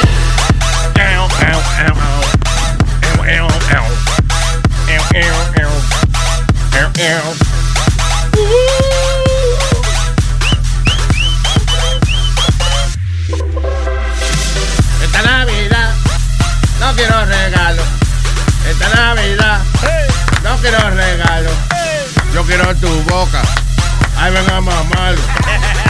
Esta 15.03 15.21
Navidad 15.21 15.93
no 16.79 16.95
quiero 16.95 17.25
regalo. 17.25 17.92
Esta 18.73 18.89
Navidad 18.95 19.59
no 20.43 20.57
quiero 20.57 20.89
regalo. 20.89 21.51
Yo 22.33 22.43
quiero 22.43 22.75
tu 22.75 22.89
boca. 23.03 23.41
Ay, 24.17 24.31
venga 24.33 24.57
a 24.57 24.61
mamarlo. 24.61 25.21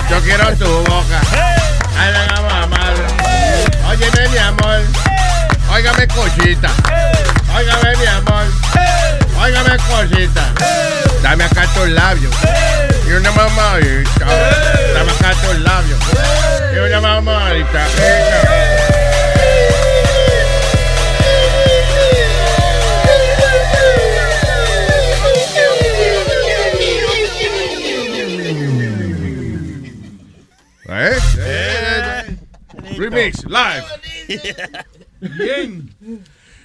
Yo 0.10 0.22
quiero 0.22 0.56
tu 0.58 0.66
boca. 0.66 1.22
Ay, 1.98 2.12
venga 2.12 2.36
a 2.36 2.42
mamarlo. 2.42 3.08
Óyeme, 3.88 4.30
mi 4.30 4.38
amor. 4.38 4.82
Óigame, 5.72 6.08
cosita. 6.08 6.70
Óigame, 7.56 7.96
mi 7.98 8.06
amor. 8.06 8.46
Óigame, 9.40 9.78
cosita. 9.78 10.44
Dame 11.22 11.46
acá 11.46 11.66
tus 11.74 11.88
labios. 11.88 12.34
Y 13.08 13.12
una 13.14 13.32
mamadita. 13.32 14.26
Dame 14.94 15.12
acá 15.12 15.32
tus 15.42 15.58
labios. 15.60 16.00
Y 16.74 16.80
una 16.80 17.00
mamadita. 17.00 18.93
Remix, 33.14 33.44
live. 33.46 33.86
Bien. 35.38 35.90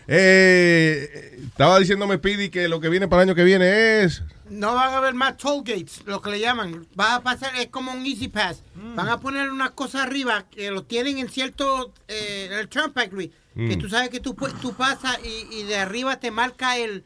Eh, 0.06 1.38
estaba 1.48 1.78
diciéndome 1.78 2.16
Speedy 2.16 2.48
que 2.48 2.66
lo 2.68 2.80
que 2.80 2.88
viene 2.88 3.08
para 3.08 3.22
el 3.22 3.28
año 3.28 3.34
que 3.36 3.44
viene 3.44 4.02
es. 4.02 4.22
No 4.48 4.74
van 4.74 4.94
a 4.94 4.96
haber 4.96 5.12
más 5.14 5.36
toll 5.36 5.62
gates, 5.62 6.02
lo 6.06 6.22
que 6.22 6.30
le 6.30 6.40
llaman. 6.40 6.86
Va 6.98 7.16
a 7.16 7.22
pasar, 7.22 7.54
es 7.56 7.66
como 7.68 7.92
un 7.92 8.06
Easy 8.06 8.28
Pass. 8.28 8.62
Van 8.74 9.08
a 9.08 9.20
poner 9.20 9.50
una 9.50 9.70
cosa 9.70 10.02
arriba 10.02 10.46
que 10.50 10.70
lo 10.70 10.84
tienen 10.84 11.18
en 11.18 11.28
cierto, 11.28 11.92
eh, 12.08 12.48
el 12.50 12.68
Turnpike, 12.68 13.12
Luis, 13.12 13.30
que 13.54 13.76
Mm. 13.76 13.78
tú 13.80 13.88
sabes 13.90 14.08
que 14.08 14.20
tú, 14.20 14.34
tú 14.62 14.72
pasas 14.74 15.18
y, 15.24 15.56
y 15.58 15.62
de 15.64 15.76
arriba 15.76 16.18
te 16.20 16.30
marca 16.30 16.78
el, 16.78 17.04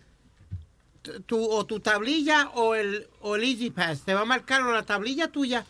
tu, 1.26 1.42
o 1.50 1.66
tu 1.66 1.80
tablilla 1.80 2.50
o 2.54 2.74
el, 2.76 3.08
o 3.22 3.34
el 3.34 3.42
Easy 3.42 3.70
Pass. 3.70 4.02
Te 4.04 4.14
va 4.14 4.20
a 4.20 4.24
marcar 4.26 4.62
o 4.62 4.70
la 4.72 4.84
tablilla 4.84 5.26
tuya 5.28 5.64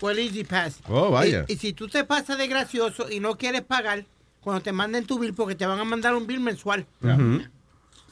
o 0.00 0.10
el 0.10 0.18
Easy 0.18 0.44
Pass. 0.44 0.78
Oh, 0.88 1.10
vaya. 1.10 1.44
Y, 1.48 1.54
y 1.54 1.56
si 1.56 1.72
tú 1.72 1.88
te 1.88 2.04
pasas 2.04 2.38
de 2.38 2.46
gracioso 2.48 3.10
y 3.10 3.20
no 3.20 3.36
quieres 3.36 3.62
pagar, 3.62 4.04
cuando 4.40 4.62
te 4.62 4.72
manden 4.72 5.06
tu 5.06 5.18
bill, 5.18 5.34
porque 5.34 5.54
te 5.54 5.66
van 5.66 5.80
a 5.80 5.84
mandar 5.84 6.14
un 6.14 6.26
bill 6.26 6.40
mensual. 6.40 6.86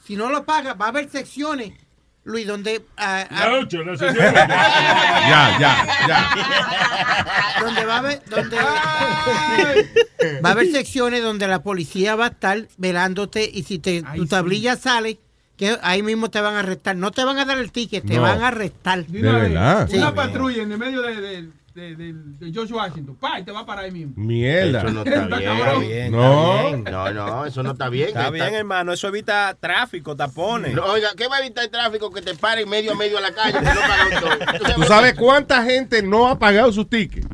Si 0.05 0.15
no 0.15 0.29
lo 0.29 0.43
pagas, 0.45 0.75
va 0.79 0.85
a 0.85 0.89
haber 0.89 1.09
secciones, 1.09 1.73
Luis, 2.25 2.45
donde... 2.47 2.83
ah, 2.97 3.25
ah, 3.29 3.45
La 3.49 3.53
ocho, 3.59 3.83
la 3.83 3.95
sección. 3.97 4.33
Ya, 4.35 5.57
ya, 5.59 5.87
ya. 6.07 7.61
donde 7.63 7.85
va 7.85 7.95
a 7.95 7.99
haber 7.99 8.21
donde 8.29 8.57
va 8.57 10.49
a 10.49 10.51
haber 10.51 10.71
secciones 10.71 11.23
donde 11.23 11.47
la 11.47 11.63
policía 11.63 12.15
va 12.15 12.25
a 12.25 12.29
estar 12.29 12.67
velándote 12.77 13.49
y 13.51 13.63
si 13.63 13.79
te, 13.79 14.03
tu 14.15 14.25
tablilla 14.27 14.75
sale 14.75 15.19
que 15.57 15.77
ahí 15.81 16.03
mismo 16.03 16.29
te 16.29 16.41
van 16.41 16.55
a 16.55 16.59
arrestar 16.59 16.95
no 16.97 17.11
te 17.11 17.23
van 17.23 17.37
a 17.37 17.45
dar 17.45 17.57
el 17.57 17.71
ticket 17.71 18.05
te 18.05 18.15
No. 18.15 18.21
van 18.23 18.41
a 18.43 18.47
arrestar 18.49 19.05
De 19.05 19.21
verdad. 19.21 19.87
Sí. 19.89 19.97
Una 19.97 20.13
patrulla 20.13 20.63
en 20.63 20.71
el 20.73 20.77
medio 20.77 21.01
de, 21.01 21.15
de, 21.21 21.49
de, 21.73 21.95
de- 21.95 22.13
de 22.13 22.51
George 22.51 22.73
Washington. 22.73 23.15
Pa, 23.15 23.39
y 23.39 23.43
te 23.43 23.51
va 23.51 23.61
a 23.61 23.65
parar 23.65 23.85
ahí 23.85 23.91
mismo. 23.91 24.13
Mierda. 24.15 24.81
Eso 24.81 24.91
no 24.91 25.03
está 25.03 25.79
bien. 25.79 26.11
No. 26.11 26.77
No, 26.77 27.13
no, 27.13 27.45
eso 27.45 27.63
no 27.63 27.71
está 27.71 27.89
bien. 27.89 28.09
Está 28.09 28.29
bien, 28.29 28.53
hermano. 28.53 28.93
Eso 28.93 29.07
evita 29.07 29.55
tráfico, 29.59 30.15
tapones. 30.15 30.73
No, 30.73 30.85
oiga, 30.85 31.09
¿qué 31.17 31.27
va 31.27 31.37
a 31.37 31.39
evitar 31.39 31.63
el 31.63 31.71
tráfico 31.71 32.11
que 32.11 32.21
te 32.21 32.35
paren 32.35 32.69
medio 32.69 32.91
a 32.91 32.95
medio 32.95 33.17
a 33.17 33.21
la 33.21 33.33
calle? 33.33 33.59
que 33.59 33.65
no? 33.65 34.75
¿Tú 34.75 34.83
sabes 34.83 35.15
cuánta 35.15 35.63
gente 35.63 36.01
no 36.03 36.27
ha 36.27 36.37
pagado 36.37 36.71
sus 36.71 36.89
tickets? 36.89 37.27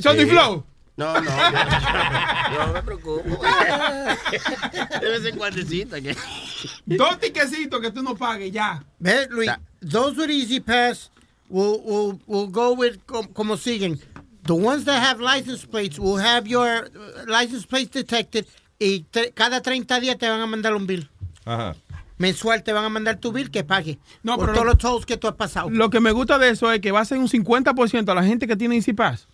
¿Son 0.00 0.16
de 0.16 0.26
flow? 0.26 0.64
No, 0.96 1.20
no, 1.20 1.24
yo, 1.24 1.30
no 2.66 2.72
me 2.72 2.82
preocupo. 2.82 3.22
De 5.00 5.08
vez 5.08 5.24
en 5.24 6.02
que... 6.04 6.16
Dos 6.86 7.18
tiquecitos 7.18 7.80
que 7.80 7.90
tú 7.90 8.02
no 8.02 8.14
pagues 8.14 8.52
ya. 8.52 8.84
¿Ves, 9.00 9.28
Luis? 9.30 9.50
Those 9.80 10.16
with 10.16 10.30
Easy 10.30 10.60
Pass 10.60 11.10
will, 11.48 11.80
will, 11.84 12.20
will 12.26 12.48
go 12.50 12.72
with 12.74 12.98
com- 13.06 13.28
como 13.32 13.56
siguen. 13.56 13.98
The 14.46 14.52
ones 14.54 14.84
that 14.84 15.02
have 15.02 15.20
license 15.22 15.66
plates 15.66 15.98
will 15.98 16.18
have 16.18 16.46
your 16.46 16.66
uh, 16.94 17.24
license 17.26 17.66
plates 17.66 17.90
detected 17.92 18.46
y 18.78 19.00
te- 19.10 19.32
cada 19.32 19.62
30 19.62 20.00
días 20.00 20.18
te 20.18 20.28
van 20.28 20.40
a 20.40 20.46
mandar 20.46 20.74
un 20.74 20.86
bill. 20.86 21.08
Ajá. 21.44 21.74
Mensual 22.18 22.62
te 22.62 22.72
van 22.72 22.84
a 22.84 22.88
mandar 22.88 23.16
tu 23.18 23.32
bill 23.32 23.50
que 23.50 23.64
pague. 23.64 23.98
No, 24.22 24.36
por 24.36 24.46
pero 24.46 24.52
todos 24.54 24.66
lo- 24.66 24.72
los 24.72 24.78
tolls 24.78 25.06
que 25.06 25.16
tú 25.16 25.26
has 25.28 25.34
pasado. 25.34 25.70
Lo 25.70 25.90
que 25.90 26.00
me 26.00 26.12
gusta 26.12 26.38
de 26.38 26.50
eso 26.50 26.70
es 26.70 26.80
que 26.80 26.92
va 26.92 27.00
a 27.00 27.04
ser 27.04 27.18
un 27.18 27.28
50% 27.28 28.08
a 28.10 28.14
la 28.14 28.22
gente 28.22 28.46
que 28.46 28.56
tiene 28.56 28.76
Easy 28.76 28.92
Pass. 28.92 29.26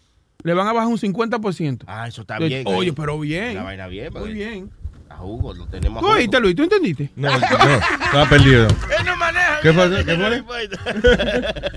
Le 0.42 0.54
van 0.54 0.66
a 0.66 0.72
bajar 0.72 0.88
un 0.88 0.96
50%. 0.98 1.84
Ah, 1.86 2.08
eso 2.08 2.22
está 2.22 2.38
De- 2.38 2.46
bien. 2.48 2.62
Oye, 2.66 2.92
pero 2.94 3.18
bien. 3.20 3.54
La 3.56 3.62
vaina 3.64 3.86
bien. 3.88 4.12
Muy 4.14 4.32
bien. 4.32 4.70
Hugo, 5.24 5.54
lo 5.54 5.66
tenemos 5.66 6.00
¿Tú 6.02 6.08
oíste, 6.08 6.40
Luis? 6.40 6.54
¿Tú 6.56 6.62
entendiste? 6.64 7.10
No, 7.16 7.28
no, 7.30 7.36
estaba 7.36 8.28
perdido. 8.28 8.66
Él 8.68 9.04
no 9.06 9.16
maneja. 9.16 9.60
¿Qué 9.62 9.72
fue? 9.72 10.04
¿Qué 10.04 10.14
importa. 10.14 11.70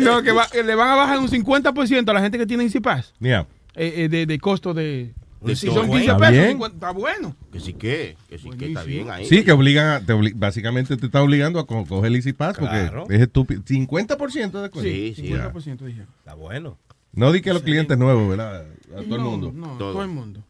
No, 0.00 0.22
que 0.22 0.32
va- 0.32 0.48
que 0.48 0.62
le 0.62 0.74
van 0.74 0.88
a 0.90 0.94
bajar 0.94 1.18
un 1.18 1.28
50% 1.28 2.08
a 2.08 2.12
la 2.12 2.20
gente 2.20 2.38
que 2.38 2.46
tiene 2.46 2.68
Pass. 2.80 3.12
Yeah. 3.20 3.46
Eh, 3.74 3.92
eh, 4.04 4.08
de, 4.08 4.26
de 4.26 4.38
costo 4.38 4.74
de... 4.74 5.12
Si 5.54 5.68
son 5.68 5.86
15 5.88 6.00
Está 6.00 6.16
pesos, 6.18 6.32
bien. 6.32 6.48
50 6.50 6.74
está 6.76 6.90
bueno. 6.90 7.34
Que 7.50 7.60
sí 7.60 7.72
que, 7.72 8.14
que 8.28 8.38
sí 8.38 8.50
que 8.58 8.66
está 8.66 8.82
bien 8.82 9.10
ahí. 9.10 9.24
Sí, 9.24 9.42
que 9.42 9.52
obligan 9.52 9.86
a, 9.88 10.00
te 10.00 10.12
obli- 10.12 10.34
básicamente 10.36 10.94
te 10.98 11.06
está 11.06 11.22
obligando 11.22 11.58
a 11.58 11.66
co- 11.66 11.86
coger 11.86 12.08
el 12.08 12.16
Easy 12.16 12.34
Pass 12.34 12.58
Claro. 12.58 13.00
porque 13.00 13.16
es 13.16 13.22
estúpido. 13.22 13.62
50% 13.62 14.50
de 14.50 14.60
descuento. 14.60 14.80
Sí, 14.82 15.14
sí. 15.16 15.22
50% 15.32 15.78
dije. 15.86 16.02
Está 16.18 16.34
bueno. 16.34 16.76
No 17.12 17.32
di 17.32 17.40
que 17.40 17.54
los 17.54 17.62
clientes 17.62 17.96
nuevos, 17.96 18.28
¿verdad? 18.28 18.66
A 18.90 19.02
todo 19.02 19.02
el 19.02 19.08
No, 19.08 19.18
mundo. 19.30 19.52
No, 19.54 19.66
Todo. 19.78 19.92
todo 19.94 20.02
el 20.02 20.08
mundo. 20.10 20.44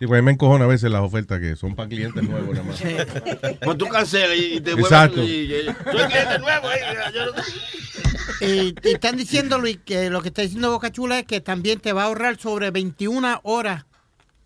Sí, 0.00 0.06
pues 0.06 0.18
a 0.18 0.22
mí 0.22 0.24
me 0.24 0.32
encojona 0.32 0.64
a 0.64 0.68
veces 0.68 0.90
las 0.90 1.02
ofertas 1.02 1.38
que 1.40 1.54
son 1.56 1.76
para 1.76 1.88
clientes 1.88 2.22
nuevos 2.24 2.56
nada 2.56 2.62
más. 2.66 2.80
Pues 3.62 3.76
tú 3.78 3.86
cancelas 3.86 4.34
y 4.36 4.60
te 4.62 4.72
vuelves. 4.72 4.86
Exacto. 4.90 5.22
y- 5.22 5.26
y- 5.26 5.54
y- 5.54 5.64
Soy 5.92 6.06
cliente 6.08 6.38
nuevo. 6.38 6.70
eh, 6.72 6.80
yo 7.14 7.26
no- 7.26 8.46
Y, 8.46 8.74
y 8.82 8.92
están 8.94 9.16
diciendo, 9.18 9.58
Luis, 9.58 9.78
que 9.84 10.08
lo 10.08 10.22
que 10.22 10.28
está 10.28 10.40
diciendo 10.42 10.70
Boca 10.70 10.90
Chula 10.90 11.18
es 11.18 11.26
que 11.26 11.42
también 11.42 11.80
te 11.80 11.92
va 11.92 12.04
a 12.04 12.06
ahorrar 12.06 12.38
sobre 12.38 12.70
21 12.70 13.40
horas 13.44 13.84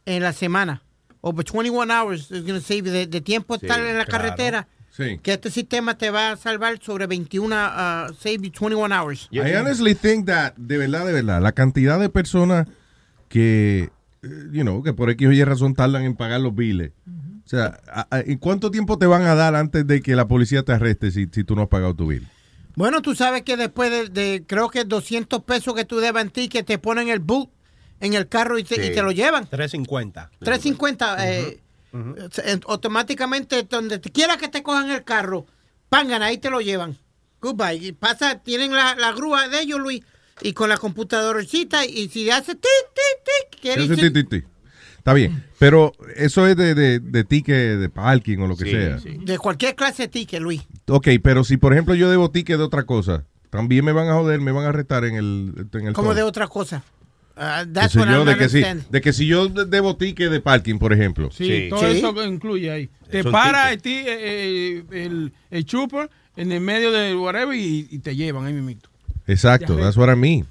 en 0.07 0.23
la 0.25 0.33
semana. 0.33 0.83
Over 1.21 1.45
21 1.51 1.91
hours 1.91 2.31
is 2.33 2.43
gonna 2.45 2.61
save 2.61 2.83
de, 2.83 3.07
de 3.07 3.21
tiempo 3.21 3.55
Sí, 3.57 3.67
estar 3.67 3.79
en 3.81 3.97
la 3.97 4.05
claro. 4.05 4.25
carretera. 4.25 4.69
Sí. 4.91 5.19
Que 5.23 5.35
este 5.35 5.51
sistema 5.53 5.97
te 5.97 6.11
va 6.11 6.33
a 6.33 6.37
salvar 6.37 6.79
sobre 6.83 7.07
21, 7.07 7.55
uh, 7.57 8.13
save 8.15 8.39
you 8.43 8.51
21 8.51 8.93
hours. 8.93 9.29
I 9.31 9.39
honestly 9.55 9.95
think 9.95 10.27
that, 10.27 10.55
de 10.57 10.79
verdad, 10.79 11.07
de 11.07 11.13
verdad, 11.13 11.41
la 11.41 11.53
cantidad 11.53 11.99
de 12.01 12.09
personas 12.09 12.67
que, 13.29 13.91
you 14.53 14.63
know, 14.63 14.83
que 14.83 14.93
por 14.93 15.11
X 15.11 15.29
o 15.29 15.33
Y 15.33 15.43
razón 15.45 15.75
tardan 15.75 16.05
en 16.05 16.15
pagar 16.17 16.41
los 16.41 16.55
biles. 16.55 16.93
O 17.45 17.49
sea, 17.49 17.79
a- 17.89 18.07
a- 18.11 18.23
¿y 18.27 18.37
cuánto 18.39 18.71
tiempo 18.71 18.99
te 18.99 19.07
van 19.07 19.23
a 19.23 19.35
dar 19.35 19.55
antes 19.55 19.87
de 19.87 20.01
que 20.01 20.17
la 20.17 20.27
policía 20.27 20.63
te 20.63 20.73
arreste 20.73 21.11
si, 21.11 21.27
si 21.31 21.45
tú 21.45 21.55
no 21.55 21.63
has 21.63 21.69
pagado 21.69 21.95
tu 21.95 22.07
bill? 22.07 22.27
Bueno, 22.77 23.03
tú 23.03 23.15
sabes 23.15 23.43
que 23.43 23.57
después 23.57 23.91
de, 23.91 24.09
de, 24.09 24.45
creo 24.47 24.69
que 24.71 24.85
200 24.85 25.43
pesos 25.45 25.75
que 25.75 25.85
tú 25.85 25.99
debas 25.99 26.25
en 26.25 26.31
ti, 26.31 26.49
que 26.49 26.63
te 26.63 26.79
ponen 26.79 27.09
el 27.09 27.21
boot 27.21 27.51
en 28.01 28.15
el 28.15 28.27
carro 28.29 28.59
y 28.59 28.65
te, 28.65 28.85
y 28.87 28.93
te 28.95 29.03
lo 29.03 29.13
llevan. 29.13 29.47
350. 29.47 30.31
350, 30.41 31.29
eh, 31.31 31.61
eh, 31.93 32.61
automáticamente 32.67 33.63
donde 33.65 33.99
te 33.99 34.11
quiera 34.11 34.37
que 34.37 34.49
te 34.49 34.63
cojan 34.63 34.91
el 34.91 35.05
carro, 35.05 35.47
pangan, 35.89 36.23
ahí 36.23 36.39
te 36.39 36.51
lo 36.51 36.61
llevan. 36.61 36.97
Goodbye. 37.41 37.75
Y 37.77 37.93
pasa, 37.93 38.39
tienen 38.41 38.73
la, 38.73 38.95
la 38.97 39.13
grúa 39.13 39.49
de 39.49 39.61
ellos, 39.61 39.79
Luis, 39.81 40.03
y 40.45 40.53
con 40.53 40.69
la 40.69 40.77
computadorcita, 40.77 41.85
y 41.87 42.09
si 42.09 42.31
hace 42.31 42.55
tic, 42.55 42.63
tic, 42.63 43.25
tic, 43.51 43.61
quiere 43.61 43.85
Ese 43.85 43.97
decir- 43.97 44.13
ti, 44.13 44.25
ti, 44.25 44.41
ti. 44.41 44.47
Está 44.99 45.13
bien, 45.13 45.45
pero 45.59 45.93
eso 46.17 46.47
es 46.47 46.57
de, 46.57 46.75
de, 46.75 46.99
de 46.99 47.25
ticket 47.25 47.79
de 47.79 47.89
parking 47.91 48.39
o 48.39 48.47
lo 48.47 48.57
que 48.57 48.65
Sí, 48.65 48.71
sea. 48.71 48.99
de 49.21 49.39
cualquier 49.39 49.75
clase 49.75 50.05
de 50.05 50.09
ticket, 50.09 50.41
Luis. 50.41 50.63
Ok, 50.89 51.09
pero 51.23 51.45
si 51.45 51.57
por 51.59 51.73
ejemplo 51.75 51.95
yo 51.95 52.09
debo 52.11 52.31
ticket 52.31 52.57
de 52.57 52.63
otra 52.65 52.85
cosa, 52.85 53.25
también 53.51 53.85
me 53.85 53.93
van 53.93 54.09
a 54.09 54.15
joder, 54.15 54.41
me 54.41 54.51
van 54.51 54.65
a 54.65 54.69
arrestar 54.71 55.05
en 55.05 55.17
el, 55.17 55.67
en 55.75 55.87
el 55.89 55.93
Como 55.93 56.09
toll. 56.11 56.17
de 56.17 56.23
otra 56.23 56.47
cosa. 56.49 56.83
Ah, 57.37 57.65
that's 57.71 57.95
yo, 57.95 58.01
I'm 58.05 58.25
de 58.25 58.37
que, 58.39 58.49
si, 58.49 58.63
de 58.63 59.01
que 59.01 59.13
si 59.13 59.27
yo 59.27 59.49
de- 59.49 59.65
debo 59.67 59.97
ticket 59.97 60.31
de 60.31 60.41
parking, 60.41 60.79
por 60.79 60.93
ejemplo. 60.93 61.31
Sí, 61.33 61.67
todo 61.69 61.87
eso 61.87 62.25
incluye 62.25 62.71
ahí. 62.71 62.89
Te 63.11 63.23
Son 63.25 63.33
para 63.33 63.73
el, 63.73 63.83
ti- 63.83 63.91
eh, 64.07 64.07
eh, 64.07 64.85
el, 64.93 65.33
el 65.51 65.65
chuper 65.67 66.09
en 66.37 66.53
el 66.53 66.61
medio 66.61 66.93
de 66.93 67.15
whatever 67.17 67.55
y, 67.55 67.89
y 67.91 67.99
te 67.99 68.15
llevan 68.17 68.47
ahí 68.47 68.53
mismo. 68.55 68.81
Exacto, 69.27 69.77
that's 69.77 69.97
what 69.97 70.11
I 70.13 70.17
mean. 70.17 70.47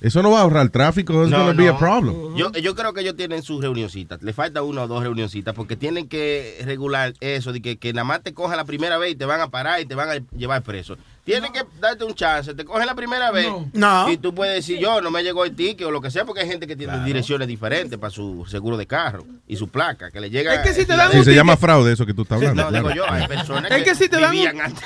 Eso 0.00 0.22
no 0.22 0.30
va 0.30 0.38
a 0.38 0.42
ahorrar 0.42 0.68
tráfico. 0.68 1.22
It's 1.22 1.32
No, 1.32 1.38
gonna 1.46 1.52
be 1.52 1.68
a 1.68 1.72
no. 1.72 1.78
problem. 1.78 2.36
Yo, 2.36 2.52
yo 2.52 2.76
creo 2.76 2.92
que 2.92 3.00
ellos 3.00 3.16
tienen 3.16 3.42
sus 3.42 3.60
reunioncitas. 3.60 4.22
Le 4.22 4.32
falta 4.32 4.62
una 4.62 4.82
o 4.82 4.86
dos 4.86 5.02
reunioncitas 5.02 5.52
porque 5.52 5.74
tienen 5.74 6.06
que 6.06 6.60
regular 6.64 7.14
eso 7.18 7.52
de 7.52 7.60
que, 7.60 7.76
que 7.76 7.92
nada 7.92 8.04
más 8.04 8.22
te 8.22 8.32
cojan 8.32 8.56
la 8.56 8.64
primera 8.64 8.98
vez 8.98 9.10
y 9.12 9.16
te 9.16 9.24
van 9.24 9.40
a 9.40 9.48
parar 9.48 9.80
y 9.80 9.84
te 9.86 9.96
van 9.96 10.10
a 10.10 10.22
llevar 10.36 10.62
preso. 10.62 10.96
Tienen 11.24 11.52
que 11.52 11.62
darte 11.80 12.04
un 12.04 12.14
chance. 12.14 12.54
Te 12.54 12.64
cogen 12.64 12.86
la 12.86 12.94
primera 12.94 13.32
vez 13.32 13.48
No. 13.72 14.08
y 14.08 14.16
tú 14.16 14.32
puedes 14.32 14.54
decir 14.54 14.78
yo 14.78 15.00
no 15.00 15.10
me 15.10 15.24
llegó 15.24 15.44
el 15.44 15.56
ticket 15.56 15.88
o 15.88 15.90
lo 15.90 16.00
que 16.00 16.12
sea 16.12 16.24
porque 16.24 16.42
hay 16.42 16.48
gente 16.48 16.68
que 16.68 16.76
tiene 16.76 17.02
direcciones 17.04 17.48
diferentes 17.48 17.98
para 17.98 18.10
su 18.12 18.46
seguro 18.48 18.76
de 18.76 18.86
carro 18.86 19.24
y 19.48 19.56
su 19.56 19.66
placa 19.70 20.12
que 20.12 20.20
le 20.20 20.30
llega. 20.30 20.54
Es 20.54 20.60
que 20.60 20.72
si 20.72 20.86
te 20.86 20.94
dan 20.94 21.10
Sí, 21.10 21.18
un 21.18 21.24
se 21.24 21.32
ticket- 21.32 21.34
llama 21.34 21.56
fraude 21.56 21.92
eso 21.94 22.06
que 22.06 22.14
tú 22.14 22.22
estás 22.22 22.36
hablando. 22.40 22.62
No, 22.62 22.70
digo 22.70 22.84
claro. 22.92 22.94
yo, 23.08 23.12
hay 23.12 23.26
personas 23.26 23.72
Es 23.72 23.82
que 23.82 23.94
si 23.96 24.08
te 24.08 24.20
dan 24.20 24.36
un, 24.36 24.60
antes. 24.60 24.84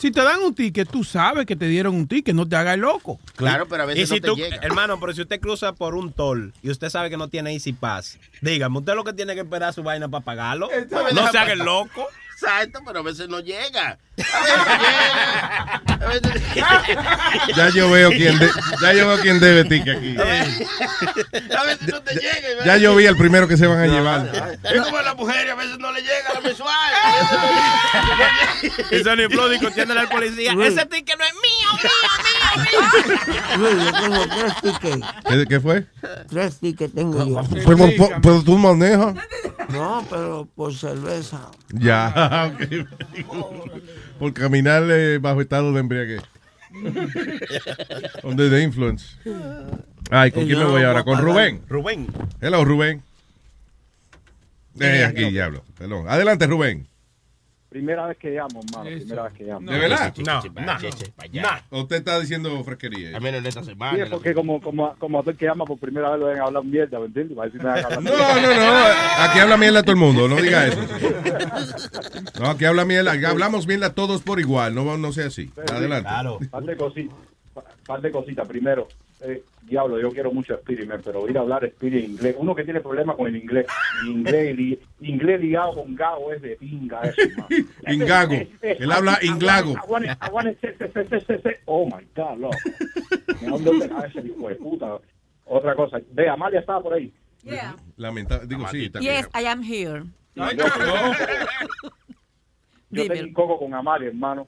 Si 0.00 0.10
te 0.10 0.22
dan 0.22 0.40
un 0.42 0.54
ticket, 0.54 0.88
tú 0.88 1.02
sabes 1.04 1.44
que 1.46 1.56
te 1.56 1.66
dieron 1.66 1.94
un 1.94 2.06
ticket, 2.06 2.34
no 2.34 2.48
te 2.48 2.56
hagas 2.56 2.78
loco. 2.78 3.18
Claro, 3.36 3.66
pero 3.68 3.82
a 3.82 3.86
Y 3.86 3.88
veces 3.88 4.08
si 4.08 4.14
no 4.16 4.20
te 4.20 4.28
tú, 4.28 4.36
llega. 4.36 4.56
hermano, 4.58 4.98
pero 5.00 5.12
si 5.12 5.22
usted 5.22 5.40
cruza 5.40 5.72
por 5.72 5.94
un 5.94 6.12
toll 6.12 6.52
y 6.62 6.70
usted 6.70 6.88
sabe 6.90 7.10
que 7.10 7.16
no 7.16 7.28
tiene 7.28 7.52
Easy 7.52 7.72
Pass, 7.72 8.18
dígame, 8.40 8.78
usted 8.78 8.94
lo 8.94 9.04
que 9.04 9.12
tiene 9.12 9.34
que 9.34 9.40
esperar 9.40 9.72
su 9.74 9.82
vaina 9.82 10.08
para 10.08 10.24
pagarlo. 10.24 10.68
No 11.14 11.30
se 11.30 11.38
haga 11.38 11.52
el 11.52 11.60
loco. 11.60 12.06
Exacto, 12.34 12.80
pero 12.86 13.00
a 13.00 13.02
veces 13.02 13.28
no 13.28 13.40
llega. 13.40 13.98
Ya 17.56 17.68
yo 17.70 17.90
veo 17.90 18.10
quién 18.10 18.38
de- 18.38 18.50
ya 18.80 18.92
yo 18.92 19.08
veo 19.08 19.18
quién 19.20 19.40
debe 19.40 19.64
ticket 19.64 19.96
aquí. 19.96 20.16
A 20.18 21.62
veces 21.64 21.88
no 21.88 22.00
te 22.02 22.14
llega. 22.14 22.64
Ya 22.64 22.76
yo 22.76 22.94
vi 22.96 23.06
el 23.06 23.16
primero 23.16 23.48
que 23.48 23.56
se 23.56 23.66
van 23.66 23.78
a 23.78 23.86
llevar. 23.86 24.58
Es 24.62 24.80
como 24.82 24.96
a 24.96 25.02
la 25.02 25.14
mujer, 25.14 25.50
a 25.50 25.54
veces 25.54 25.78
no 25.78 25.92
le 25.92 26.00
llega 26.00 26.32
la 26.34 26.40
mensual. 26.40 26.92
Y 28.90 28.98
Sony 29.02 29.28
Flow 29.30 29.48
discutiéndole 29.48 30.00
al 30.00 30.08
policía, 30.08 30.52
ese 30.64 30.86
ticket 30.86 31.18
no 31.18 31.24
es 31.24 31.34
mío, 31.34 31.68
mío, 31.82 32.80
mío, 33.58 33.70
mío. 33.72 33.84
Yo 33.84 33.92
tengo 34.00 34.26
tres 34.28 34.54
tickets. 34.62 35.48
¿Qué, 35.48 35.60
fue? 35.60 35.86
Tres 36.28 36.58
tickets 36.60 36.94
tengo 36.94 37.26
yo. 37.26 37.42
Pero, 37.50 37.76
pero- 37.76 38.20
pero 38.22 38.42
tú 38.42 38.58
manejas. 38.58 39.14
No, 39.70 40.04
pero 40.08 40.48
por 40.54 40.74
cerveza. 40.74 41.40
Ya, 41.72 42.50
ok. 42.54 42.60
Por 44.18 44.32
caminar 44.34 44.84
eh, 44.90 45.18
bajo 45.18 45.40
estado 45.40 45.72
de 45.72 45.80
embriaguez. 45.80 46.22
Under 48.22 48.50
the 48.50 48.62
influence. 48.62 49.16
Ay, 50.10 50.30
¿con 50.30 50.46
quién 50.46 50.58
me 50.58 50.64
voy 50.64 50.82
ahora? 50.82 51.04
¿Con 51.04 51.20
Rubén? 51.20 51.62
Rubén. 51.68 52.06
Hello, 52.40 52.64
Rubén. 52.64 53.02
Eh, 54.80 55.04
aquí, 55.04 55.30
diablo. 55.30 55.64
Perdón. 55.76 56.08
Adelante, 56.08 56.46
Rubén. 56.46 56.86
Primera 57.68 58.06
vez 58.06 58.16
que 58.16 58.30
llamo, 58.30 58.60
hermano. 58.66 58.84
Primera 58.98 59.22
vez 59.24 59.32
que 59.34 59.44
llamo. 59.44 59.70
¿De 59.70 59.78
verdad? 59.78 60.14
No, 60.16 60.42
no. 61.70 61.80
Usted 61.82 61.96
está 61.96 62.18
diciendo 62.18 62.64
fresquería. 62.64 63.14
Al 63.14 63.20
menos 63.22 63.40
en 63.40 63.46
esta 63.46 63.60
Sí, 63.62 63.68
semana. 63.70 64.02
es 64.04 64.08
porque 64.08 64.32
como, 64.32 64.58
como, 64.60 64.94
como 64.96 65.20
aquel 65.20 65.36
que 65.36 65.44
llama 65.44 65.66
por 65.66 65.78
primera 65.78 66.10
vez 66.10 66.20
lo 66.20 66.26
ven 66.28 66.38
a 66.40 66.44
hablar 66.44 66.64
mierda, 66.64 66.98
¿me 66.98 67.06
entiendes? 67.06 67.36
Va 67.38 67.42
a 67.42 67.46
decir, 67.46 67.62
me 67.62 67.68
van 67.68 67.78
a 67.78 67.86
hablar 67.86 68.02
No, 68.02 68.10
no, 68.10 68.54
no. 68.54 69.22
Aquí 69.24 69.38
habla 69.38 69.56
mierda 69.58 69.82
todo 69.82 69.92
el 69.92 69.98
mundo. 69.98 70.28
No 70.28 70.36
diga 70.36 70.66
eso. 70.66 70.78
No, 72.40 72.50
aquí 72.50 72.64
habla 72.64 72.84
mierda. 72.84 73.12
Aquí 73.12 73.24
hablamos 73.24 73.66
mierda 73.66 73.92
todos 73.94 74.22
por 74.22 74.38
igual. 74.40 74.74
No, 74.74 74.96
no 74.96 75.12
sea 75.12 75.26
así. 75.26 75.50
Adelante. 75.72 76.08
Par 76.50 76.62
de 76.62 76.76
cositas. 76.76 77.16
Par 77.86 78.00
de 78.00 78.10
cositas. 78.12 78.46
Primero, 78.48 78.86
eh, 79.20 79.42
diablo, 79.62 80.00
yo 80.00 80.10
quiero 80.10 80.32
mucho 80.32 80.54
Spirit, 80.54 80.86
man, 80.88 81.00
pero 81.04 81.28
ir 81.28 81.36
a 81.36 81.40
hablar 81.40 81.64
Spirit 81.64 82.04
en 82.04 82.10
inglés. 82.12 82.36
Uno 82.38 82.54
que 82.54 82.64
tiene 82.64 82.80
problemas 82.80 83.16
con 83.16 83.26
el 83.28 83.36
inglés. 83.36 83.66
Inglés, 84.06 84.56
li- 84.56 84.78
inglés 85.00 85.40
ligado 85.40 85.74
con 85.74 85.94
gago 85.94 86.32
es 86.32 86.40
de 86.42 86.56
pinga 86.56 87.02
eso, 87.02 87.16
man. 87.36 87.48
Ingago. 87.94 88.34
Él 88.62 88.92
habla 88.92 89.18
inglago. 89.22 89.74
Oh 91.66 91.86
my 91.86 92.06
God, 92.16 92.38
loco. 92.38 92.56
¿De 93.40 93.46
dónde 93.46 93.90
a 93.94 94.06
ese 94.06 94.20
hijo 94.26 94.48
de 94.48 94.54
puta? 94.56 94.98
Otra 95.44 95.74
cosa. 95.74 95.98
Ve, 96.12 96.28
Amalia 96.28 96.60
estaba 96.60 96.82
por 96.82 96.94
ahí. 96.94 97.12
Yeah. 97.42 97.76
Lamentable. 97.96 98.46
Digo, 98.46 98.68
sí. 98.68 98.84
está 98.86 99.00
Yes, 99.00 99.28
I 99.34 99.46
am 99.46 99.62
here. 99.62 100.02
Yo 102.90 103.06
tengo 103.06 103.24
un 103.24 103.32
coco 103.32 103.58
con 103.58 103.74
Amalia, 103.74 104.08
hermano. 104.08 104.46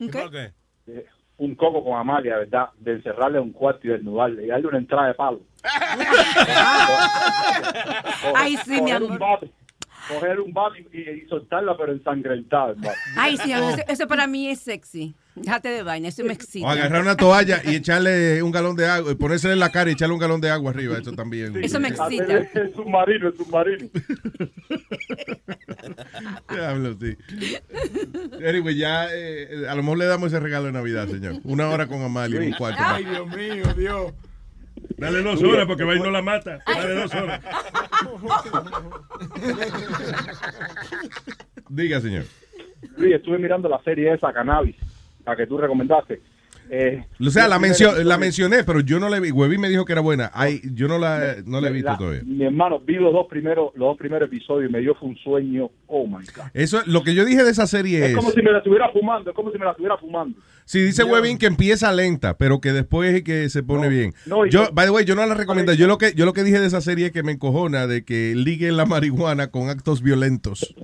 Okay. 0.00 0.52
qué? 0.86 1.06
Un 1.38 1.54
coco 1.54 1.84
con 1.84 1.98
Amalia, 1.98 2.36
¿verdad? 2.38 2.68
De 2.78 2.92
encerrarle 2.92 3.38
en 3.38 3.44
un 3.44 3.52
cuarto 3.52 3.86
y 3.86 3.90
desnudarle 3.90 4.44
y 4.44 4.48
darle 4.48 4.66
una 4.68 4.78
entrada 4.78 5.08
de 5.08 5.14
palo. 5.14 5.40
Ay, 8.34 8.56
sí, 8.58 8.80
mi 8.82 8.92
un 8.92 9.04
amor. 9.04 9.18
bate, 9.18 9.50
coger 10.08 10.40
un 10.40 10.52
bate 10.52 10.84
y, 10.92 11.24
y 11.24 11.28
soltarla, 11.28 11.76
pero 11.76 11.92
ensangrentada. 11.92 12.74
Ay, 13.16 13.36
sí, 13.36 13.52
eso, 13.52 13.76
eso 13.88 14.08
para 14.08 14.26
mí 14.26 14.48
es 14.48 14.60
sexy. 14.60 15.14
Déjate 15.42 15.68
de 15.68 15.82
vaina, 15.82 16.08
eso 16.08 16.24
me 16.24 16.32
excita. 16.32 16.66
O 16.66 16.70
agarrar 16.70 17.02
una 17.02 17.16
toalla 17.16 17.60
y 17.64 17.76
echarle 17.76 18.42
un 18.42 18.50
galón 18.50 18.76
de 18.76 18.86
agua, 18.86 19.14
ponérsele 19.14 19.52
en 19.52 19.60
la 19.60 19.70
cara 19.70 19.90
y 19.90 19.92
echarle 19.92 20.14
un 20.14 20.20
galón 20.20 20.40
de 20.40 20.50
agua 20.50 20.70
arriba, 20.70 20.98
eso 20.98 21.12
también. 21.12 21.56
Eso 21.62 21.78
me 21.78 21.88
excita. 21.88 22.38
El 22.54 22.74
submarino, 22.74 23.28
el 23.28 23.36
submarino. 23.36 23.88
Diablo, 26.50 26.96
sí. 27.00 27.16
Anyway, 28.44 28.76
ya 28.76 29.08
eh, 29.14 29.66
a 29.68 29.74
lo 29.74 29.82
mejor 29.82 29.98
le 29.98 30.06
damos 30.06 30.28
ese 30.28 30.40
regalo 30.40 30.66
de 30.66 30.72
Navidad, 30.72 31.08
señor. 31.08 31.36
Una 31.44 31.68
hora 31.68 31.86
con 31.86 32.02
Amalia 32.02 32.40
en 32.40 32.48
un 32.48 32.52
cuarto. 32.54 32.82
Ay, 32.84 33.04
Dios 33.04 33.28
mío, 33.28 33.74
Dios. 33.76 34.12
Dale 34.96 35.22
dos 35.22 35.42
horas 35.42 35.66
porque 35.66 35.84
va 35.84 35.94
y 35.96 36.00
no 36.00 36.10
la 36.10 36.22
mata. 36.22 36.58
Dale 36.66 36.94
dos 36.94 37.14
horas. 37.14 37.40
Diga, 41.68 42.00
señor. 42.00 42.24
Luis, 42.96 43.14
estuve 43.14 43.38
mirando 43.38 43.68
la 43.68 43.80
serie 43.82 44.12
esa, 44.12 44.32
Cannabis, 44.32 44.76
la 45.24 45.36
que 45.36 45.46
tú 45.46 45.58
recomendaste. 45.58 46.20
Eh, 46.70 47.02
O 47.18 47.30
sea, 47.30 47.48
la, 47.48 47.58
mencio- 47.58 47.94
la 48.04 48.18
mencioné, 48.18 48.62
pero 48.62 48.80
yo 48.80 49.00
no 49.00 49.08
la 49.08 49.18
vi. 49.20 49.30
Webby 49.30 49.56
me 49.56 49.70
dijo 49.70 49.86
que 49.86 49.92
era 49.92 50.02
buena. 50.02 50.30
Ay, 50.34 50.60
yo 50.74 50.86
no 50.86 50.98
la, 50.98 51.36
no 51.46 51.62
la 51.62 51.68
he 51.68 51.72
visto 51.72 51.90
la- 51.92 51.96
todavía. 51.96 52.22
Mi 52.26 52.44
hermano, 52.44 52.78
vi 52.80 52.96
los 52.96 53.10
dos 53.12 53.26
primeros, 53.26 53.70
los 53.74 53.88
dos 53.88 53.96
primeros 53.96 54.28
episodios 54.28 54.68
y 54.68 54.72
me 54.74 54.80
dio 54.80 54.94
fue 54.94 55.08
un 55.08 55.16
sueño. 55.16 55.70
Oh 55.86 56.06
my 56.06 56.16
God. 56.36 56.44
Eso, 56.52 56.82
lo 56.84 57.02
que 57.02 57.14
yo 57.14 57.24
dije 57.24 57.42
de 57.42 57.50
esa 57.50 57.66
serie 57.66 58.04
Es 58.04 58.10
es. 58.10 58.16
como 58.16 58.30
si 58.32 58.42
me 58.42 58.52
la 58.52 58.58
estuviera 58.58 58.90
fumando, 58.90 59.30
es 59.30 59.36
como 59.36 59.50
si 59.50 59.58
me 59.58 59.64
la 59.64 59.70
estuviera 59.70 59.96
fumando. 59.96 60.38
Sí, 60.68 60.80
dice 60.82 61.04
Yeah. 61.04 61.12
Webin 61.14 61.38
que 61.38 61.46
empieza 61.46 61.90
lenta, 61.92 62.36
pero 62.36 62.60
que 62.60 62.72
después 62.72 63.14
es 63.14 63.22
que 63.22 63.48
se 63.48 63.62
pone 63.62 63.88
bien. 63.88 64.12
no, 64.26 64.44
yo, 64.44 64.64
no- 64.64 64.70
by 64.72 64.84
the 64.84 64.90
way, 64.90 65.04
yo 65.06 65.14
no 65.14 65.24
la 65.24 65.34
recomiendo. 65.34 65.72
Yo 65.72 65.86
lo 65.86 65.96
que 65.96 66.12
yo 66.14 66.26
lo 66.26 66.34
que 66.34 66.44
dije 66.44 66.60
de 66.60 66.66
esa 66.66 66.82
serie 66.82 67.06
es 67.06 67.12
que 67.12 67.22
me 67.22 67.32
encojona 67.32 67.86
de 67.86 68.04
que 68.04 68.34
liguen 68.36 68.76
la 68.76 68.84
marihuana 68.84 69.50
con 69.50 69.70
actos 69.70 70.02
violentos. 70.02 70.74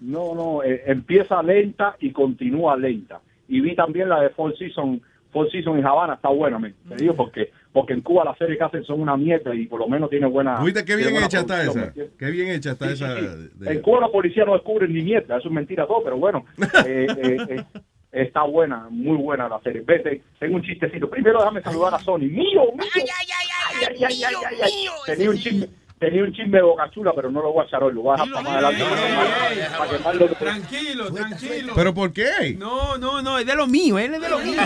No, 0.00 0.34
no, 0.34 0.62
eh, 0.64 0.82
empieza 0.86 1.42
lenta 1.42 1.96
y 2.00 2.12
continúa 2.12 2.76
lenta. 2.76 3.20
Y 3.46 3.60
vi 3.60 3.74
también 3.76 4.08
la 4.08 4.20
de 4.22 4.30
Four 4.30 4.56
Seasons, 4.56 5.02
Four 5.32 5.50
Seasons 5.50 5.78
en 5.78 5.86
Habana, 5.86 6.14
está 6.14 6.30
buena, 6.30 6.58
me, 6.58 6.72
te 6.88 6.96
digo, 6.96 7.14
porque 7.14 7.50
porque 7.72 7.92
en 7.92 8.00
Cuba 8.00 8.24
las 8.24 8.36
series 8.38 8.58
que 8.58 8.64
hacen 8.64 8.84
son 8.84 9.00
una 9.00 9.16
mierda 9.16 9.54
y 9.54 9.66
por 9.66 9.78
lo 9.78 9.86
menos 9.86 10.10
tiene 10.10 10.26
buena... 10.26 10.60
¿Viste 10.60 10.84
qué 10.84 10.96
bien 10.96 11.14
hecha 11.14 11.38
está 11.40 11.60
producción, 11.62 11.92
¿me 11.96 12.02
esa? 12.02 12.12
Qué 12.18 12.30
bien 12.32 12.48
hecha 12.48 12.70
está 12.72 12.88
Sí, 12.88 12.96
sí, 12.96 13.04
esa. 13.04 13.16
sí. 13.16 13.48
de- 13.60 13.72
En 13.74 13.80
Cuba 13.80 14.00
la 14.00 14.08
policía 14.08 14.44
no 14.44 14.54
descubren 14.54 14.92
ni 14.92 15.02
mierda, 15.02 15.36
eso 15.38 15.46
es 15.48 15.54
mentira 15.54 15.86
todo, 15.86 16.02
pero 16.02 16.16
bueno, 16.16 16.44
eh, 16.86 17.06
eh, 17.16 17.36
eh, 17.48 17.64
está 18.12 18.42
buena, 18.42 18.86
muy 18.90 19.16
buena 19.16 19.48
la 19.48 19.60
serie. 19.60 19.82
Vete, 19.84 20.22
tengo 20.38 20.56
un 20.56 20.62
chistecito. 20.62 21.08
Primero 21.08 21.38
déjame 21.38 21.62
saludar 21.62 21.94
a 21.94 21.98
Sony. 22.00 22.18
¡Mío, 22.20 22.62
mío! 22.74 22.86
¡Ay, 22.94 23.02
ay, 23.02 23.26
ay, 23.38 24.04
ay, 24.04 24.04
ay, 24.04 24.24
ay, 24.24 24.56
ay! 24.62 24.88
Tenía 25.06 25.30
un 25.30 25.38
chisme, 25.38 25.68
tenía 25.98 26.22
un 26.24 26.32
chisme 26.32 26.56
de 26.58 26.62
boca 26.62 26.90
chula, 26.90 27.12
pero 27.14 27.30
no 27.30 27.40
lo 27.42 27.52
voy 27.52 27.64
a 27.64 27.66
echar 27.68 27.82
hoy, 27.82 27.92
lo 27.94 28.02
voy 28.02 28.16
a 28.18 28.22
dejar 28.24 28.32
para 28.32 28.42
más 28.42 28.52
adelante. 28.64 28.84
para- 28.84 29.78
para 29.78 29.90
quemarlo. 29.98 30.26
Tranquilo, 30.36 31.12
tranquilo. 31.12 31.72
¿Pero 31.76 31.94
por 31.94 32.12
qué? 32.12 32.54
No, 32.58 32.98
no, 32.98 33.22
no, 33.22 33.38
es 33.38 33.46
de 33.46 33.54
lo 33.54 33.66
mío, 33.66 33.98
él 33.98 34.14
es 34.14 34.20
de 34.20 34.28
lo 34.28 34.38
mío. 34.40 34.60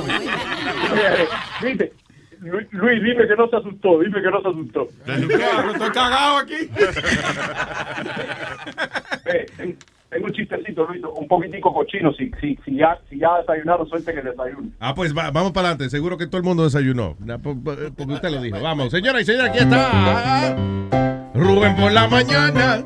Viste, 1.63 1.93
Luis, 2.41 2.67
Luis, 2.73 3.03
dime 3.03 3.27
que 3.27 3.37
no 3.37 3.49
se 3.49 3.57
asustó, 3.57 4.01
dime 4.01 4.21
que 4.23 4.31
no 4.31 4.41
se 4.43 4.49
asustó. 4.49 4.89
Estoy 5.07 5.91
cagado 5.93 6.39
aquí. 6.39 6.69
Ten- 10.15 10.23
tengo 10.23 10.27
un 10.27 10.33
chistecito, 10.33 10.87
Luis, 10.87 11.03
un 11.17 11.27
poquitico 11.29 11.73
cochino. 11.73 12.13
Si, 12.15 12.31
si, 12.41 12.57
si, 12.65 12.77
ya, 12.77 12.99
si 13.11 13.19
ya 13.19 13.39
desayunaron, 13.39 13.87
suerte 13.89 14.15
que 14.15 14.23
desayuno. 14.23 14.69
Ah, 14.81 14.95
pues 14.95 15.17
va- 15.17 15.31
vamos 15.31 15.53
para 15.53 15.69
adelante. 15.69 15.91
Seguro 15.91 16.17
que 16.17 16.27
todo 16.27 16.39
el 16.39 16.45
mundo 16.45 16.65
desayunó. 16.65 17.17
Porque 17.43 18.13
usted 18.13 18.31
lo 18.31 18.41
dijo. 18.41 18.61
Vamos, 18.63 18.91
señora 18.91 19.21
y 19.21 19.25
señora, 19.25 19.47
aquí 19.49 19.59
está. 19.59 20.57
Rubén 21.35 21.75
por 21.77 21.93
la 21.93 22.07
mañana. 22.09 22.85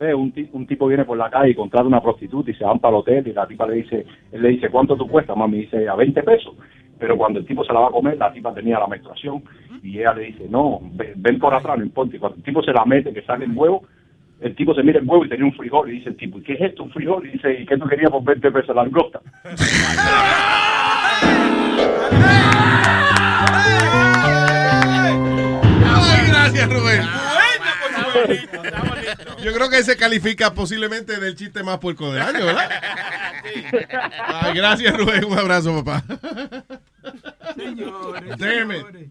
Eh, 0.00 0.14
un, 0.14 0.32
un 0.52 0.66
tipo 0.66 0.88
viene 0.88 1.04
por 1.04 1.16
la 1.16 1.30
calle 1.30 1.50
y 1.50 1.54
contrata 1.54 1.86
una 1.86 2.00
prostituta 2.02 2.50
y 2.50 2.54
se 2.54 2.64
van 2.64 2.80
para 2.80 2.96
el 2.96 3.00
hotel 3.02 3.28
y 3.28 3.32
la 3.32 3.46
tipa 3.46 3.66
le 3.68 3.74
dice, 3.76 4.04
él 4.32 4.42
le 4.42 4.48
dice, 4.48 4.68
¿cuánto 4.68 4.96
tú 4.96 5.06
cuesta? 5.06 5.34
Mami 5.36 5.58
dice, 5.58 5.88
a 5.88 5.94
20 5.94 6.22
pesos. 6.24 6.54
Pero 6.98 7.16
cuando 7.16 7.38
el 7.38 7.46
tipo 7.46 7.64
se 7.64 7.72
la 7.72 7.80
va 7.80 7.86
a 7.88 7.92
comer, 7.92 8.16
la 8.18 8.32
tipa 8.32 8.52
tenía 8.52 8.78
la 8.80 8.88
menstruación 8.88 9.42
y 9.82 9.98
ella 10.00 10.12
le 10.14 10.24
dice, 10.24 10.46
no, 10.48 10.80
ven, 10.94 11.12
ven 11.16 11.38
por 11.38 11.54
atrás, 11.54 11.78
no 11.78 11.84
importa. 11.84 12.16
Y 12.16 12.18
cuando 12.18 12.36
el 12.38 12.42
tipo 12.44 12.62
se 12.64 12.72
la 12.72 12.84
mete, 12.84 13.12
que 13.12 13.22
sale 13.22 13.44
el 13.44 13.52
huevo, 13.56 13.84
el 14.42 14.56
tipo 14.56 14.74
se 14.74 14.82
mira 14.82 14.98
el 14.98 15.06
huevo 15.06 15.24
y 15.24 15.28
tenía 15.28 15.44
un 15.44 15.54
frijol 15.54 15.88
y 15.88 15.98
dice 15.98 16.08
el 16.10 16.16
tipo, 16.16 16.38
¿y 16.38 16.42
qué 16.42 16.54
es 16.54 16.60
esto? 16.60 16.82
Un 16.82 16.92
frijol. 16.92 17.26
Y 17.26 17.32
dice, 17.32 17.60
¿y 17.60 17.66
qué 17.66 17.76
tú 17.76 17.86
querías 17.86 18.10
por 18.10 18.24
20 18.24 18.50
pesos 18.50 18.74
la 18.74 18.82
langosta? 18.82 19.20
Ay, 25.84 26.28
gracias, 26.28 26.68
Rubén. 26.68 27.02
Yo 29.42 29.52
creo 29.52 29.70
que 29.70 29.82
se 29.84 29.96
califica 29.96 30.52
posiblemente 30.54 31.18
del 31.20 31.36
chiste 31.36 31.62
más 31.62 31.78
puerco 31.78 32.12
del 32.12 32.22
año, 32.22 32.44
¿verdad? 32.44 32.68
Ay, 34.26 34.54
gracias, 34.54 34.96
Rubén. 34.96 35.24
Un 35.24 35.38
abrazo, 35.38 35.84
papá. 35.84 36.04
Damn 38.38 38.72
it. 38.72 39.10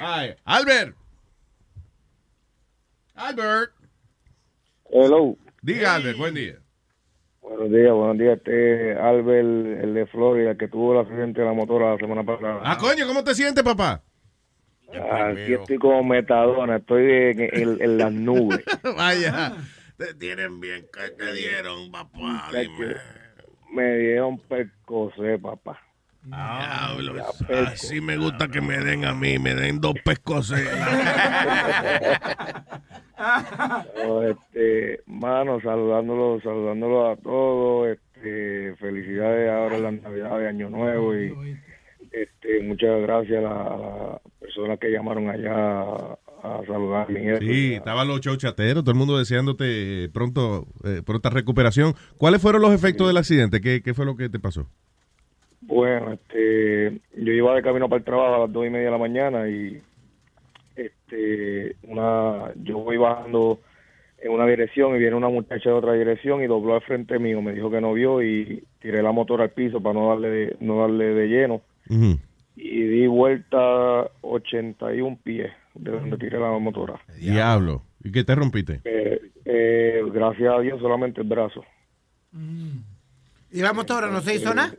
Ay, 0.00 0.34
Albert. 0.44 0.96
Albert. 3.14 3.81
Hello. 4.92 5.36
Diga, 5.62 5.94
Albert, 5.94 6.18
buen 6.18 6.34
día. 6.34 6.56
Buenos 7.40 7.70
días, 7.70 7.92
buenos 7.92 8.18
días. 8.18 8.36
Este 8.38 8.92
Albert, 8.94 9.82
el 9.84 9.94
de 9.94 10.06
Florida, 10.06 10.54
que 10.56 10.68
tuvo 10.68 10.92
el 10.92 11.00
accidente 11.06 11.40
de 11.40 11.46
la 11.46 11.52
motora 11.54 11.92
la 11.92 11.98
semana 11.98 12.22
pasada. 12.24 12.60
Ah, 12.62 12.76
coño, 12.78 13.06
¿cómo 13.06 13.24
te 13.24 13.34
sientes, 13.34 13.64
papá? 13.64 14.02
Aquí 14.88 15.54
estoy 15.54 15.78
como 15.78 16.04
metadona, 16.04 16.76
estoy 16.76 17.10
en, 17.10 17.40
en- 17.40 17.82
en 17.82 17.98
las 17.98 18.12
nubes. 18.12 18.60
Vaya. 18.96 19.56
Te 19.96 20.12
tienen 20.14 20.60
bien 20.60 20.86
que 20.92 21.10
te 21.12 21.32
dieron, 21.32 21.90
papá. 21.90 22.50
Dime. 22.52 22.94
Me 23.72 23.96
dieron 23.98 24.38
percocé, 24.38 25.38
papá. 25.38 25.80
Diablo, 26.24 27.14
así 27.66 28.00
me 28.00 28.16
gusta 28.16 28.48
que 28.48 28.60
me 28.60 28.78
den 28.78 29.04
a 29.04 29.12
mí, 29.14 29.38
me 29.38 29.54
den 29.54 29.80
dos 29.80 29.94
pescos. 30.04 30.52
No, 34.04 34.22
este, 34.22 35.00
mano, 35.06 35.60
saludándolo, 35.60 36.40
saludándolo 36.42 37.10
a 37.10 37.16
todos, 37.16 37.88
este, 37.88 38.74
felicidades 38.76 39.50
ahora 39.50 39.76
en 39.76 39.82
la 39.84 39.90
Navidad 39.92 40.38
de 40.38 40.48
Año 40.48 40.70
Nuevo 40.70 41.14
y 41.16 41.32
este, 42.10 42.62
muchas 42.62 43.00
gracias 43.02 43.38
a, 43.38 43.42
la- 43.42 44.20
las 44.24 44.32
personas 44.40 44.78
que 44.80 44.90
llamaron 44.90 45.28
allá 45.30 45.54
a, 45.54 46.18
a 46.42 46.66
saludarme. 46.66 47.38
Sí, 47.38 47.74
estaban 47.74 48.08
los 48.08 48.20
show 48.20 48.36
chateros, 48.36 48.82
todo 48.82 48.90
el 48.92 48.98
mundo 48.98 49.18
deseándote 49.18 50.08
pronto, 50.12 50.66
eh, 50.84 51.02
pronta 51.06 51.30
recuperación. 51.30 51.94
¿Cuáles 52.18 52.42
fueron 52.42 52.60
los 52.62 52.72
efectos 52.74 53.06
del 53.06 53.18
accidente? 53.18 53.60
¿Qué, 53.60 53.82
qué 53.82 53.94
fue 53.94 54.04
lo 54.04 54.16
que 54.16 54.28
te 54.28 54.40
pasó? 54.40 54.68
Bueno, 55.72 56.12
este, 56.12 57.00
yo 57.16 57.32
iba 57.32 57.54
de 57.54 57.62
camino 57.62 57.88
para 57.88 57.98
el 57.98 58.04
trabajo 58.04 58.34
a 58.34 58.38
las 58.40 58.52
dos 58.52 58.66
y 58.66 58.68
media 58.68 58.86
de 58.86 58.90
la 58.90 58.98
mañana 58.98 59.48
y 59.48 59.80
este, 60.76 61.76
una, 61.84 62.52
yo 62.62 62.78
voy 62.80 62.98
bajando 62.98 63.58
en 64.18 64.32
una 64.32 64.46
dirección 64.46 64.94
y 64.94 64.98
viene 64.98 65.16
una 65.16 65.30
muchacha 65.30 65.70
de 65.70 65.74
otra 65.74 65.94
dirección 65.94 66.42
y 66.42 66.46
dobló 66.46 66.74
al 66.74 66.82
frente 66.82 67.18
mío, 67.18 67.40
me 67.40 67.54
dijo 67.54 67.70
que 67.70 67.80
no 67.80 67.94
vio 67.94 68.22
y 68.22 68.62
tiré 68.80 69.02
la 69.02 69.12
motora 69.12 69.44
al 69.44 69.50
piso 69.50 69.80
para 69.80 69.98
no 69.98 70.10
darle 70.10 70.28
de, 70.28 70.56
no 70.60 70.80
darle 70.80 71.06
de 71.14 71.28
lleno 71.28 71.62
y 72.54 72.82
di 72.82 73.06
vuelta 73.06 74.10
81 74.20 75.20
pies 75.24 75.52
de 75.74 75.90
donde 75.90 76.18
tiré 76.18 76.38
la 76.38 76.50
motora. 76.58 77.00
Diablo. 77.18 77.82
¿Y 78.04 78.12
qué 78.12 78.24
te 78.24 78.34
rompiste? 78.34 78.82
Eh, 78.84 79.22
eh, 79.46 80.02
gracias 80.12 80.54
a 80.54 80.60
Dios 80.60 80.78
solamente 80.82 81.22
el 81.22 81.28
brazo. 81.28 81.64
¿Y 83.50 83.60
la 83.60 83.72
motora 83.72 84.10
no 84.10 84.20
se 84.20 84.34
hizo 84.34 84.52
nada? 84.54 84.74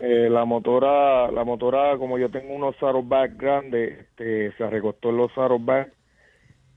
Eh, 0.00 0.28
la 0.30 0.44
motora, 0.44 1.30
la 1.30 1.44
motora, 1.44 1.96
como 1.96 2.18
yo 2.18 2.30
tengo 2.30 2.54
unos 2.54 2.76
saddlebags 2.76 3.36
grandes, 3.38 3.98
este, 4.00 4.52
se 4.52 4.70
recostó 4.70 5.10
en 5.10 5.16
los 5.16 5.32
saddlebags 5.32 5.92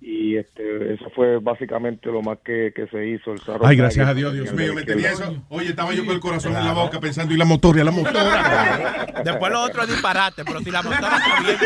y 0.01 0.37
este, 0.37 0.93
eso 0.93 1.09
fue 1.13 1.39
básicamente 1.39 2.09
lo 2.09 2.21
más 2.21 2.37
que, 2.39 2.71
que 2.73 2.87
se 2.87 3.05
hizo. 3.05 3.33
El 3.33 3.41
Ay, 3.61 3.75
gracias 3.75 4.07
a 4.07 4.13
Dios, 4.13 4.33
Dios 4.33 4.53
mío, 4.53 4.73
me 4.73 4.83
tenía 4.83 5.11
eso. 5.11 5.35
Oye, 5.49 5.69
estaba 5.69 5.93
yo 5.93 6.05
con 6.05 6.15
el 6.15 6.21
corazón 6.21 6.55
en 6.55 6.63
la 6.65 6.73
boca 6.73 6.99
pensando, 6.99 7.33
y 7.33 7.37
la 7.37 7.45
motora, 7.45 7.81
y 7.81 7.83
la 7.83 7.91
motora. 7.91 9.21
Después 9.25 9.51
lo 9.51 9.61
otro 9.61 9.83
es 9.83 9.89
disparate, 9.89 10.45
pero 10.45 10.59
si 10.61 10.71
la 10.71 10.81
motora 10.81 11.17
está 11.17 11.41
bien. 11.41 11.57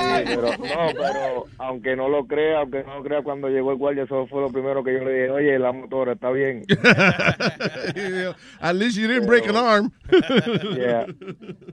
Sí, 0.00 0.22
pero, 0.26 0.42
no, 0.42 0.92
pero 0.96 1.44
aunque 1.58 1.96
no 1.96 2.08
lo 2.08 2.24
crea, 2.26 2.60
aunque 2.60 2.84
no 2.84 2.96
lo 2.96 3.02
crea, 3.02 3.22
cuando 3.22 3.48
llegó 3.48 3.72
el 3.72 3.78
guardia, 3.78 4.04
eso 4.04 4.26
fue 4.28 4.40
lo 4.40 4.50
primero 4.50 4.84
que 4.84 4.92
yo 4.92 5.04
le 5.04 5.12
dije, 5.12 5.30
oye, 5.30 5.58
la 5.58 5.72
motora 5.72 6.12
está 6.12 6.30
bien. 6.30 6.62
At 8.60 8.76
least 8.76 8.96
you 8.96 9.08
didn't 9.08 9.26
break 9.26 9.48
an 9.48 9.56
arm. 9.56 9.92
Yeah. 10.76 11.06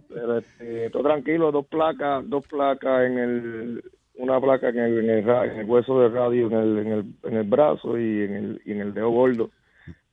Pero 0.10 0.40
este, 0.40 0.90
todo 0.90 1.04
tranquilo, 1.04 1.52
dos 1.52 1.68
placas, 1.68 2.28
dos 2.28 2.46
placas 2.48 3.06
en 3.06 3.18
el, 3.20 3.84
una 4.18 4.40
placa 4.42 4.70
en 4.70 4.78
el, 4.80 5.00
en 5.00 5.10
el, 5.10 5.24
ra- 5.24 5.46
en 5.46 5.60
el 5.60 5.66
hueso 5.66 6.00
del 6.02 6.12
radio, 6.14 6.48
en 6.48 6.54
el, 6.54 6.78
en 6.80 6.92
el, 6.92 7.06
en 7.24 7.38
el 7.38 7.44
brazo 7.44 7.98
y 7.98 8.24
en 8.24 8.34
el, 8.34 8.62
y 8.66 8.72
en 8.72 8.82
el 8.82 8.94
dedo 8.94 9.10
gordo. 9.10 9.50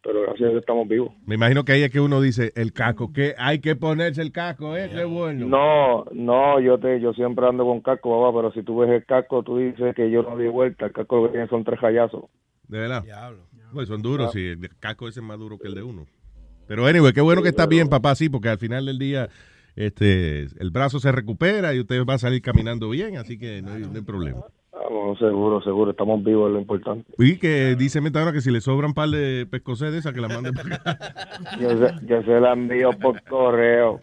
Pero 0.02 0.20
gracias 0.20 0.48
a 0.48 0.50
Dios 0.50 0.60
estamos 0.60 0.86
vivos. 0.86 1.12
Me 1.24 1.36
imagino 1.36 1.64
que 1.64 1.72
ahí 1.72 1.82
es 1.82 1.90
que 1.90 1.98
uno 2.00 2.20
dice, 2.20 2.52
el 2.56 2.74
casco, 2.74 3.10
que 3.10 3.34
hay 3.38 3.60
que 3.60 3.74
ponerse 3.74 4.20
el 4.20 4.32
casco, 4.32 4.76
¿eh? 4.76 4.90
Qué 4.94 5.04
bueno. 5.04 5.46
No, 5.46 6.04
no, 6.12 6.60
yo 6.60 6.78
te, 6.78 7.00
yo 7.00 7.14
siempre 7.14 7.46
ando 7.46 7.64
con 7.64 7.80
casco, 7.80 8.10
papá, 8.20 8.36
pero 8.36 8.52
si 8.52 8.62
tú 8.62 8.76
ves 8.80 8.90
el 8.90 9.06
casco, 9.06 9.42
tú 9.42 9.56
dices 9.56 9.94
que 9.94 10.10
yo 10.10 10.22
no 10.22 10.36
di 10.36 10.46
vuelta, 10.48 10.84
el 10.84 10.92
casco 10.92 11.16
lo 11.16 11.22
que 11.24 11.30
tiene 11.30 11.48
son 11.48 11.64
tres 11.64 11.80
rayazos. 11.80 12.24
De 12.68 12.78
verdad. 12.80 13.02
Pues 13.72 13.88
son 13.88 14.02
duros, 14.02 14.30
sí. 14.32 14.46
El 14.48 14.68
casco 14.78 15.08
ese 15.08 15.20
es 15.20 15.26
más 15.26 15.38
duro 15.38 15.58
que 15.58 15.68
el 15.68 15.74
de 15.74 15.82
uno. 15.82 16.06
Pero 16.68 16.84
anyway, 16.86 17.12
qué 17.14 17.22
bueno 17.22 17.42
que 17.42 17.48
está 17.48 17.66
bien, 17.66 17.88
papá, 17.88 18.14
sí, 18.14 18.28
porque 18.28 18.50
al 18.50 18.58
final 18.58 18.84
del 18.84 18.98
día 18.98 19.28
este 19.76 20.46
el 20.58 20.70
brazo 20.70 21.00
se 21.00 21.12
recupera 21.12 21.74
y 21.74 21.80
usted 21.80 22.04
va 22.04 22.14
a 22.14 22.18
salir 22.18 22.42
caminando 22.42 22.90
bien, 22.90 23.16
así 23.16 23.38
que 23.38 23.62
no 23.62 23.72
hay, 23.72 23.82
no 23.82 23.94
hay 23.94 24.02
problema. 24.02 24.40
Vamos, 24.72 25.18
seguro, 25.18 25.62
seguro, 25.62 25.92
estamos 25.92 26.22
vivos, 26.22 26.48
es 26.48 26.54
lo 26.54 26.60
importante. 26.60 27.12
Y 27.18 27.38
que 27.38 27.74
dice 27.76 28.00
Metadona 28.00 28.32
que 28.32 28.40
si 28.40 28.50
le 28.50 28.60
sobran 28.60 28.90
un 28.90 28.94
par 28.94 29.08
de 29.08 29.46
pescosés 29.46 29.92
de 29.92 29.98
esas, 29.98 30.12
que 30.12 30.20
la 30.20 30.28
mande 30.28 30.52
para 30.52 30.74
acá. 30.74 30.98
Yo 31.60 31.70
se, 31.70 32.06
yo 32.06 32.22
se 32.22 32.40
la 32.40 32.52
envío 32.52 32.90
por 32.92 33.22
correo. 33.22 34.00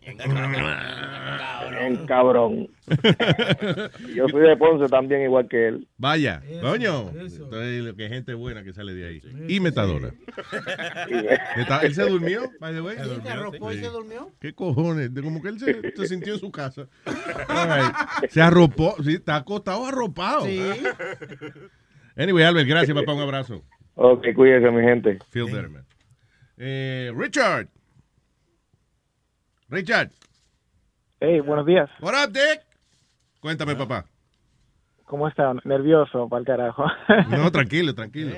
En 1.81 2.05
cabrón. 2.05 2.69
yo 4.15 4.27
soy 4.29 4.41
de 4.47 4.57
Ponce 4.57 4.87
también, 4.89 5.21
igual 5.21 5.47
que 5.47 5.67
él. 5.69 5.87
Vaya, 5.97 6.41
coño. 6.61 7.09
Entonces, 7.09 7.83
lo 7.83 7.95
que 7.95 8.09
gente 8.09 8.33
buena 8.33 8.63
que 8.63 8.73
sale 8.73 8.93
de 8.93 9.07
ahí. 9.07 9.21
Y 9.47 9.59
Metadona. 9.59 10.11
Meta- 11.57 11.79
¿Él 11.83 11.93
se 11.95 12.03
durmió, 12.03 12.51
by 12.59 12.73
the 12.73 12.81
way? 12.81 12.97
¿Se 13.23 13.29
arropó 13.29 13.71
y 13.71 13.77
se 13.77 13.87
durmió? 13.87 14.31
¿Qué 14.39 14.53
cojones? 14.53 15.09
Como 15.21 15.41
que 15.41 15.49
él 15.49 15.59
se, 15.59 15.91
se 15.95 16.07
sintió 16.07 16.33
en 16.33 16.39
su 16.39 16.51
casa. 16.51 16.87
Right. 17.05 18.29
Se 18.29 18.41
arropó, 18.41 18.95
sí, 19.03 19.13
está 19.15 19.37
acostado 19.37 19.85
arropado. 19.85 20.45
Sí. 20.45 20.61
Anyway, 22.15 22.43
Albert, 22.43 22.67
gracias, 22.67 22.95
papá. 22.97 23.13
Un 23.13 23.21
abrazo. 23.21 23.63
Ok, 23.95 24.27
cuídese, 24.35 24.69
mi 24.71 24.81
gente. 24.83 25.19
Feel 25.29 25.45
better, 25.45 25.69
man. 25.69 25.85
Eh, 26.57 27.11
Richard. 27.15 27.67
Richard. 29.69 30.11
Hey, 31.19 31.39
buenos 31.39 31.65
días. 31.65 31.89
What 32.01 32.13
up, 32.15 32.33
Dick? 32.33 32.61
Cuéntame, 33.41 33.75
papá. 33.75 34.05
¿Cómo 35.05 35.27
están? 35.27 35.59
Nervioso, 35.65 36.29
para 36.29 36.39
el 36.39 36.45
carajo. 36.45 36.85
No, 37.29 37.51
tranquilo, 37.51 37.93
tranquilo. 37.93 38.31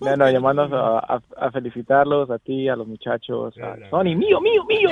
No, 0.00 0.16
no, 0.16 0.30
llamando 0.30 0.62
a, 0.76 0.98
a- 0.98 1.22
a 1.46 1.50
felicitarlos, 1.52 2.30
a 2.30 2.38
ti, 2.38 2.68
a 2.68 2.74
los 2.76 2.86
muchachos. 2.88 3.54
A 3.58 3.76
Sony, 3.90 4.14
mío, 4.16 4.40
mío, 4.40 4.64
mío. 4.68 4.90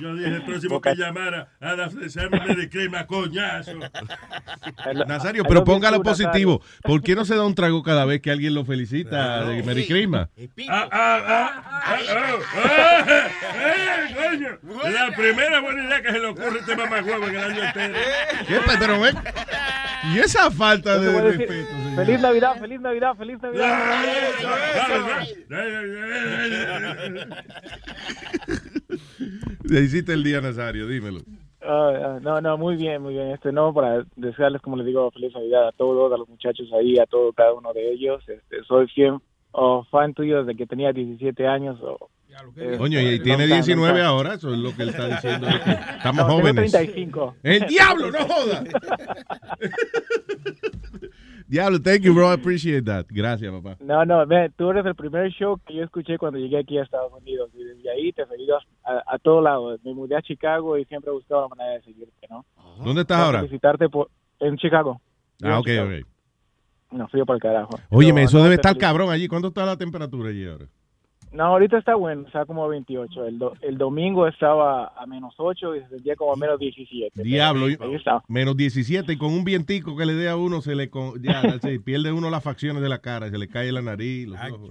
Yo 0.00 0.14
dije 0.14 0.28
el 0.28 0.44
próximo 0.44 0.80
que 0.80 0.94
llamara 0.94 1.48
a 1.60 1.74
desearme 1.74 2.54
de 2.54 2.68
crema, 2.68 3.06
coñazo. 3.06 3.72
Nazario, 5.06 5.44
pero 5.44 5.64
póngalo 5.64 6.02
positivo. 6.02 6.62
¿Por 6.82 7.02
qué 7.02 7.14
no 7.14 7.24
se 7.24 7.34
da 7.34 7.44
un 7.44 7.54
trago 7.54 7.82
cada 7.82 8.04
vez 8.04 8.20
que 8.20 8.30
alguien 8.30 8.54
lo 8.54 8.64
felicita 8.64 9.44
de 9.44 9.62
Merry? 9.62 9.86
Ah, 10.68 10.88
ah, 10.90 10.90
ah, 10.92 11.62
ah, 11.66 11.98
ah, 12.08 12.38
ah, 12.54 13.06
eh, 13.54 14.14
coño. 14.14 14.58
La 14.90 15.16
primera 15.16 15.60
buena 15.60 15.84
idea 15.84 16.02
que 16.02 16.12
se 16.12 16.18
le 16.18 16.26
ocurre 16.26 16.56
a 16.56 16.60
este 16.60 16.76
mamagüevo 16.76 17.26
en 17.26 17.34
el 17.34 17.44
año 17.44 17.62
entero. 17.62 17.94
¿Qué, 18.46 18.60
pero 18.78 19.00
ven? 19.00 19.16
Y 20.14 20.18
esa 20.18 20.50
falta 20.50 20.98
de 20.98 21.20
respeto. 21.20 21.68
señor. 21.68 21.96
Feliz 21.96 22.20
Navidad, 22.20 22.56
feliz 22.60 22.80
Navidad, 22.80 23.14
feliz 23.16 23.38
Navidad. 23.42 24.04
Le 29.64 29.80
hiciste 29.80 30.12
el 30.12 30.22
día, 30.24 30.40
Nazario, 30.40 30.86
dímelo. 30.86 31.20
Ah, 31.62 31.90
ah, 32.04 32.18
no, 32.22 32.40
no, 32.40 32.56
muy 32.58 32.76
bien, 32.76 33.02
muy 33.02 33.14
bien. 33.14 33.30
Este, 33.32 33.50
no, 33.52 33.74
para 33.74 34.04
desearles, 34.14 34.62
como 34.62 34.76
les 34.76 34.86
digo, 34.86 35.10
feliz 35.10 35.32
Navidad 35.34 35.68
a 35.68 35.72
todos, 35.72 36.12
a 36.12 36.16
los 36.16 36.28
muchachos 36.28 36.68
ahí, 36.72 36.98
a 36.98 37.06
todo, 37.06 37.32
cada 37.32 37.52
uno 37.54 37.72
de 37.72 37.92
ellos. 37.92 38.22
Este, 38.28 38.62
soy 38.68 38.86
fiel 38.88 39.14
oh, 39.52 39.84
fan 39.90 40.14
tuyo 40.14 40.44
desde 40.44 40.56
que 40.56 40.66
tenía 40.66 40.92
17 40.92 41.46
años. 41.46 41.78
oh, 41.82 42.08
eh, 42.56 42.76
Coño, 42.78 43.00
y 43.00 43.18
tiene 43.20 43.46
long 43.46 43.62
time, 43.64 43.76
19 43.76 43.88
long 43.88 43.96
time. 43.96 44.06
ahora, 44.06 44.34
eso 44.34 44.52
es 44.52 44.58
lo 44.58 44.76
que 44.76 44.82
él 44.82 44.88
está 44.90 45.08
diciendo. 45.08 45.48
Estamos 45.96 46.26
No, 46.28 46.34
jóvenes. 46.34 46.70
35. 46.72 47.36
¡El 47.42 47.66
diablo, 47.66 48.10
no 48.12 48.18
joda! 48.18 48.64
diablo, 51.48 51.80
thank 51.80 52.00
you, 52.02 52.14
bro. 52.14 52.30
I 52.30 52.34
appreciate 52.34 52.84
that. 52.84 53.06
Gracias, 53.08 53.52
papá. 53.52 53.76
No, 53.80 54.04
no, 54.04 54.26
ve, 54.26 54.50
tú 54.56 54.70
eres 54.70 54.84
el 54.86 54.94
primer 54.94 55.30
show 55.32 55.58
que 55.66 55.74
yo 55.74 55.84
escuché 55.84 56.18
cuando 56.18 56.38
llegué 56.38 56.58
aquí 56.58 56.78
a 56.78 56.82
Estados 56.82 57.12
Unidos 57.12 57.50
y 57.54 57.62
desde 57.64 57.90
ahí 57.90 58.12
te 58.12 58.22
he 58.22 58.26
seguido 58.26 58.58
a, 58.84 59.02
a 59.06 59.18
todos 59.18 59.42
lados. 59.42 59.80
Me 59.84 59.94
mudé 59.94 60.16
a 60.16 60.22
Chicago 60.22 60.76
y 60.78 60.84
siempre 60.86 61.10
he 61.10 61.14
buscado 61.14 61.42
la 61.42 61.48
manera 61.48 61.70
de 61.72 61.82
seguirte, 61.82 62.26
¿no? 62.30 62.44
¿Dónde 62.84 63.02
estás 63.02 63.16
Quiero 63.16 63.26
ahora? 63.26 63.38
Felicitarte 63.40 63.88
por, 63.88 64.10
en 64.40 64.56
Chicago. 64.56 65.00
Ah, 65.42 65.58
ok, 65.58 65.66
Chicago. 65.66 65.88
ok. 66.00 66.06
No, 66.92 67.08
frío 67.08 67.26
para 67.26 67.36
el 67.36 67.42
carajo. 67.42 67.70
Óyeme, 67.90 68.20
Pero, 68.20 68.28
eso 68.28 68.36
no, 68.38 68.44
debe 68.44 68.54
estar 68.56 68.76
cabrón 68.76 69.10
allí. 69.10 69.26
¿Cuánto 69.28 69.48
está 69.48 69.66
la 69.66 69.76
temperatura 69.76 70.30
allí 70.30 70.46
ahora? 70.46 70.66
No, 71.36 71.44
ahorita 71.44 71.78
está 71.78 71.94
bueno, 71.94 72.26
está 72.26 72.46
como 72.46 72.66
28. 72.66 73.26
El, 73.26 73.38
do- 73.38 73.54
el 73.60 73.76
domingo 73.76 74.26
estaba 74.26 74.88
a 74.96 75.06
menos 75.06 75.34
8 75.36 75.76
y 75.76 75.80
se 75.82 75.88
sentía 75.88 76.16
como 76.16 76.32
a 76.32 76.36
menos 76.36 76.58
17. 76.58 77.22
Diablo, 77.22 77.66
Ahí 77.66 77.94
está. 77.94 78.22
menos 78.28 78.56
17 78.56 79.12
y 79.12 79.16
con 79.18 79.32
un 79.32 79.44
vientico 79.44 79.96
que 79.96 80.06
le 80.06 80.14
dé 80.14 80.28
a 80.28 80.36
uno 80.36 80.62
se 80.62 80.74
le 80.74 80.88
con- 80.88 81.22
ya, 81.22 81.42
se 81.60 81.78
pierde 81.80 82.10
uno 82.12 82.30
las 82.30 82.42
facciones 82.42 82.82
de 82.82 82.88
la 82.88 83.00
cara, 83.00 83.28
se 83.30 83.36
le 83.38 83.48
cae 83.48 83.70
la 83.70 83.82
nariz, 83.82 84.26
los 84.28 84.38
ojos. 84.50 84.70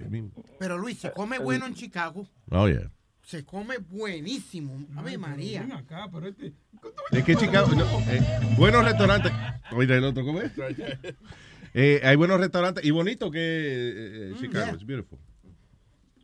Pero 0.58 0.76
Luis, 0.78 0.98
se 0.98 1.12
come 1.12 1.38
bueno 1.38 1.66
en 1.66 1.74
Chicago. 1.74 2.26
Oh, 2.50 2.68
yeah. 2.68 2.90
se 3.22 3.44
come 3.44 3.78
buenísimo. 3.78 4.86
Ave 4.96 5.18
María. 5.18 5.62
Ven 5.62 5.72
acá, 5.72 6.08
pero 6.12 6.26
este... 6.28 6.52
Es 7.12 7.24
que 7.24 7.36
Chicago, 7.36 7.68
no, 7.74 7.84
eh, 8.12 8.20
buenos 8.58 8.84
restaurantes. 8.84 9.32
Oye, 9.72 9.96
el 9.96 10.04
otro, 10.04 10.24
¿cómo 10.24 10.40
es? 10.40 10.52
Eh, 11.78 12.00
hay 12.04 12.16
buenos 12.16 12.40
restaurantes 12.40 12.82
y 12.86 12.90
bonito 12.90 13.30
que 13.30 13.38
eh, 13.38 14.30
eh, 14.30 14.34
Chicago, 14.40 14.72
it's 14.74 14.86
beautiful. 14.86 15.18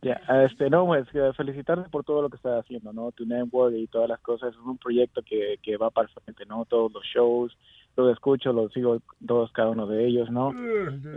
Ya, 0.03 0.21
este, 0.45 0.69
no, 0.69 0.85
pues 0.85 1.07
eh, 1.13 1.31
felicitarte 1.35 1.89
por 1.89 2.03
todo 2.03 2.21
lo 2.21 2.29
que 2.29 2.35
estás 2.35 2.63
haciendo, 2.63 2.91
¿no? 2.93 3.11
Tu 3.13 3.25
network 3.25 3.73
y 3.75 3.87
todas 3.87 4.09
las 4.09 4.19
cosas. 4.19 4.53
Es 4.53 4.59
un 4.59 4.77
proyecto 4.77 5.21
que, 5.23 5.57
que 5.63 5.77
va 5.77 5.89
para 5.89 6.07
frente, 6.09 6.45
¿no? 6.45 6.65
Todos 6.65 6.91
los 6.91 7.03
shows, 7.05 7.57
los 7.95 8.11
escucho, 8.11 8.51
los 8.53 8.71
sigo 8.73 8.99
todos, 9.25 9.51
cada 9.53 9.69
uno 9.69 9.87
de 9.87 10.05
ellos, 10.05 10.29
¿no? 10.29 10.51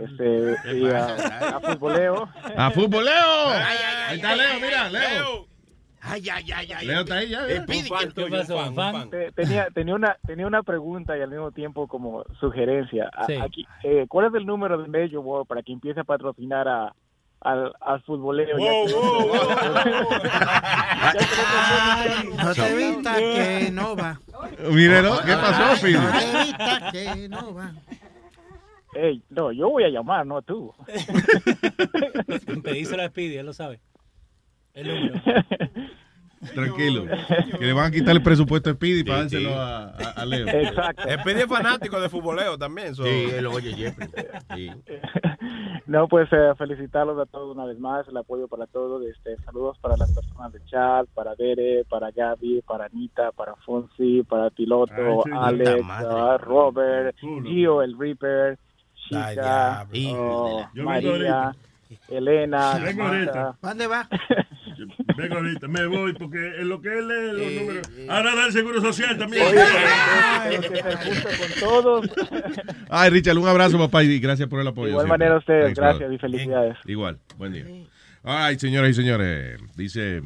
Este, 0.05 0.55
y 0.77 0.85
a, 0.89 1.57
a 1.57 1.59
futboleo. 1.59 2.29
¡A 2.55 2.71
futboleo! 2.71 3.49
Ahí 3.49 4.15
está 4.17 4.35
Leo, 4.35 4.59
mira, 4.61 4.89
Leo. 4.89 5.47
Ay, 5.99 6.23
ay, 6.29 6.45
ay, 6.55 6.71
ay. 6.71 6.87
Leo 6.87 7.01
está 7.01 7.15
ahí 7.15 7.29
ya. 7.29 7.45
Eh, 7.47 7.55
fan 7.57 7.65
¿qué- 7.67 8.07
tuyo, 8.13 8.27
qué 8.27 8.37
pasó, 8.37 8.57
fan, 8.57 8.69
un 8.69 8.75
fan? 8.75 8.93
fan. 8.93 9.09
Te- 9.09 9.31
Tenía, 9.33 9.67
tenía, 9.71 9.95
una, 9.95 10.17
tenía 10.25 10.47
una 10.47 10.63
pregunta 10.63 11.17
y 11.17 11.21
al 11.21 11.29
mismo 11.29 11.51
tiempo 11.51 11.87
como 11.87 12.23
sugerencia. 12.39 13.09
Sí. 13.25 13.33
Aquí, 13.35 13.67
eh, 13.83 14.05
¿Cuál 14.07 14.27
es 14.27 14.33
el 14.35 14.45
número 14.45 14.77
de 14.81 14.87
Major 14.87 15.19
World 15.19 15.47
para 15.47 15.63
que 15.63 15.73
empiece 15.73 15.99
a 15.99 16.03
patrocinar 16.05 16.67
a, 16.69 16.93
al, 17.41 17.73
al 17.81 18.01
futboleo? 18.03 18.57
Ya 18.59 18.71
que- 18.85 18.93
No 22.43 22.53
te 22.53 22.75
vistas 22.75 23.17
que 23.17 23.69
no 23.71 23.95
va. 23.95 24.19
Mírelo, 24.69 25.19
¿qué 25.25 25.33
pasó, 25.33 25.75
Phil? 25.85 25.97
No 25.99 26.11
te 26.11 26.43
vistas 26.43 26.91
que 26.91 27.29
no 27.29 27.53
va. 27.53 27.71
Ey, 28.93 29.21
no, 29.29 29.51
yo 29.51 29.69
voy 29.69 29.83
a 29.83 29.89
llamar, 29.89 30.25
no 30.25 30.41
tú. 30.41 30.73
Pedíselo 32.63 33.03
a 33.03 33.07
Speedy, 33.09 33.37
él 33.37 33.45
lo 33.45 33.53
sabe. 33.53 33.79
El 34.73 34.87
número. 34.87 35.21
Tranquilo. 36.53 37.05
Que 37.59 37.65
le 37.65 37.73
van 37.73 37.85
a 37.87 37.91
quitar 37.91 38.15
el 38.15 38.21
presupuesto 38.23 38.69
a 38.69 38.73
Speedy 38.73 39.03
para 39.03 39.19
dárselo 39.21 39.53
a, 39.55 39.85
a- 39.89 40.11
a 40.17 40.25
Leo. 40.25 40.47
Exacto. 40.47 41.03
Speedy 41.21 41.41
es 41.41 41.47
fanático 41.47 41.99
de 41.99 42.09
futboleo 42.09 42.57
también. 42.57 42.93
so- 42.95 43.03
Sí, 43.03 43.09
él 43.33 43.43
lo 43.43 43.51
oye 43.51 43.73
siempre. 43.73 44.07
Sí. 44.55 44.69
No, 45.87 46.07
pues 46.09 46.27
eh, 46.33 46.51
felicitarlos 46.57 47.17
a 47.17 47.25
todos 47.25 47.55
una 47.55 47.63
vez 47.65 47.79
más, 47.79 48.05
el 48.09 48.17
apoyo 48.17 48.47
para 48.49 48.65
todos. 48.67 49.01
Este, 49.05 49.37
saludos 49.45 49.77
para 49.79 49.95
las 49.95 50.11
personas 50.11 50.51
del 50.51 50.65
chat, 50.65 51.07
para 51.13 51.33
Dere, 51.35 51.85
para 51.89 52.11
Gaby, 52.11 52.61
para 52.67 52.85
Anita, 52.87 53.31
para 53.31 53.55
Fonsi, 53.65 54.21
para 54.23 54.49
Piloto, 54.49 54.93
Ay, 55.25 55.31
Alex, 55.61 55.85
Robert. 56.41 57.15
Gio, 57.45 57.81
el 57.81 57.97
Reaper, 57.97 58.57
Chica, 59.07 59.81
Ay, 59.81 60.13
oh, 60.13 60.67
María. 60.75 61.55
Elena, 62.09 62.79
Vengo 62.79 63.03
ahorita. 63.03 63.57
¿Dónde 63.61 63.87
va? 63.87 64.07
Vengo 65.17 65.35
ahorita, 65.35 65.67
me 65.67 65.85
voy 65.87 66.13
porque 66.13 66.37
en 66.59 66.69
lo 66.69 66.81
que 66.81 66.89
él 66.99 67.07
lee 67.07 67.31
los 67.31 67.61
números. 67.63 67.89
Ahora 68.09 68.35
da 68.35 68.45
el 68.47 68.51
seguro 68.53 68.81
social 68.81 69.17
también. 69.17 69.43
Oye, 69.47 70.59
que 70.59 70.81
justo 70.93 71.29
con 71.39 71.59
todos. 71.59 72.09
Ay, 72.89 73.09
Richard, 73.09 73.37
un 73.37 73.47
abrazo, 73.47 73.77
papá, 73.77 74.03
y 74.03 74.19
gracias 74.19 74.47
por 74.47 74.59
el 74.59 74.67
apoyo. 74.67 74.85
De 74.87 74.91
igual 74.91 75.05
siempre. 75.05 75.17
manera 75.19 75.35
a 75.35 75.39
ustedes, 75.39 75.63
Thanks, 75.65 75.79
gracias 75.79 75.99
brother. 75.99 76.15
y 76.15 76.19
felicidades. 76.19 76.77
Igual, 76.85 77.19
buen 77.37 77.53
día. 77.53 77.65
Ay, 78.23 78.59
señoras 78.59 78.91
y 78.91 78.93
señores, 78.93 79.59
dice, 79.75 80.21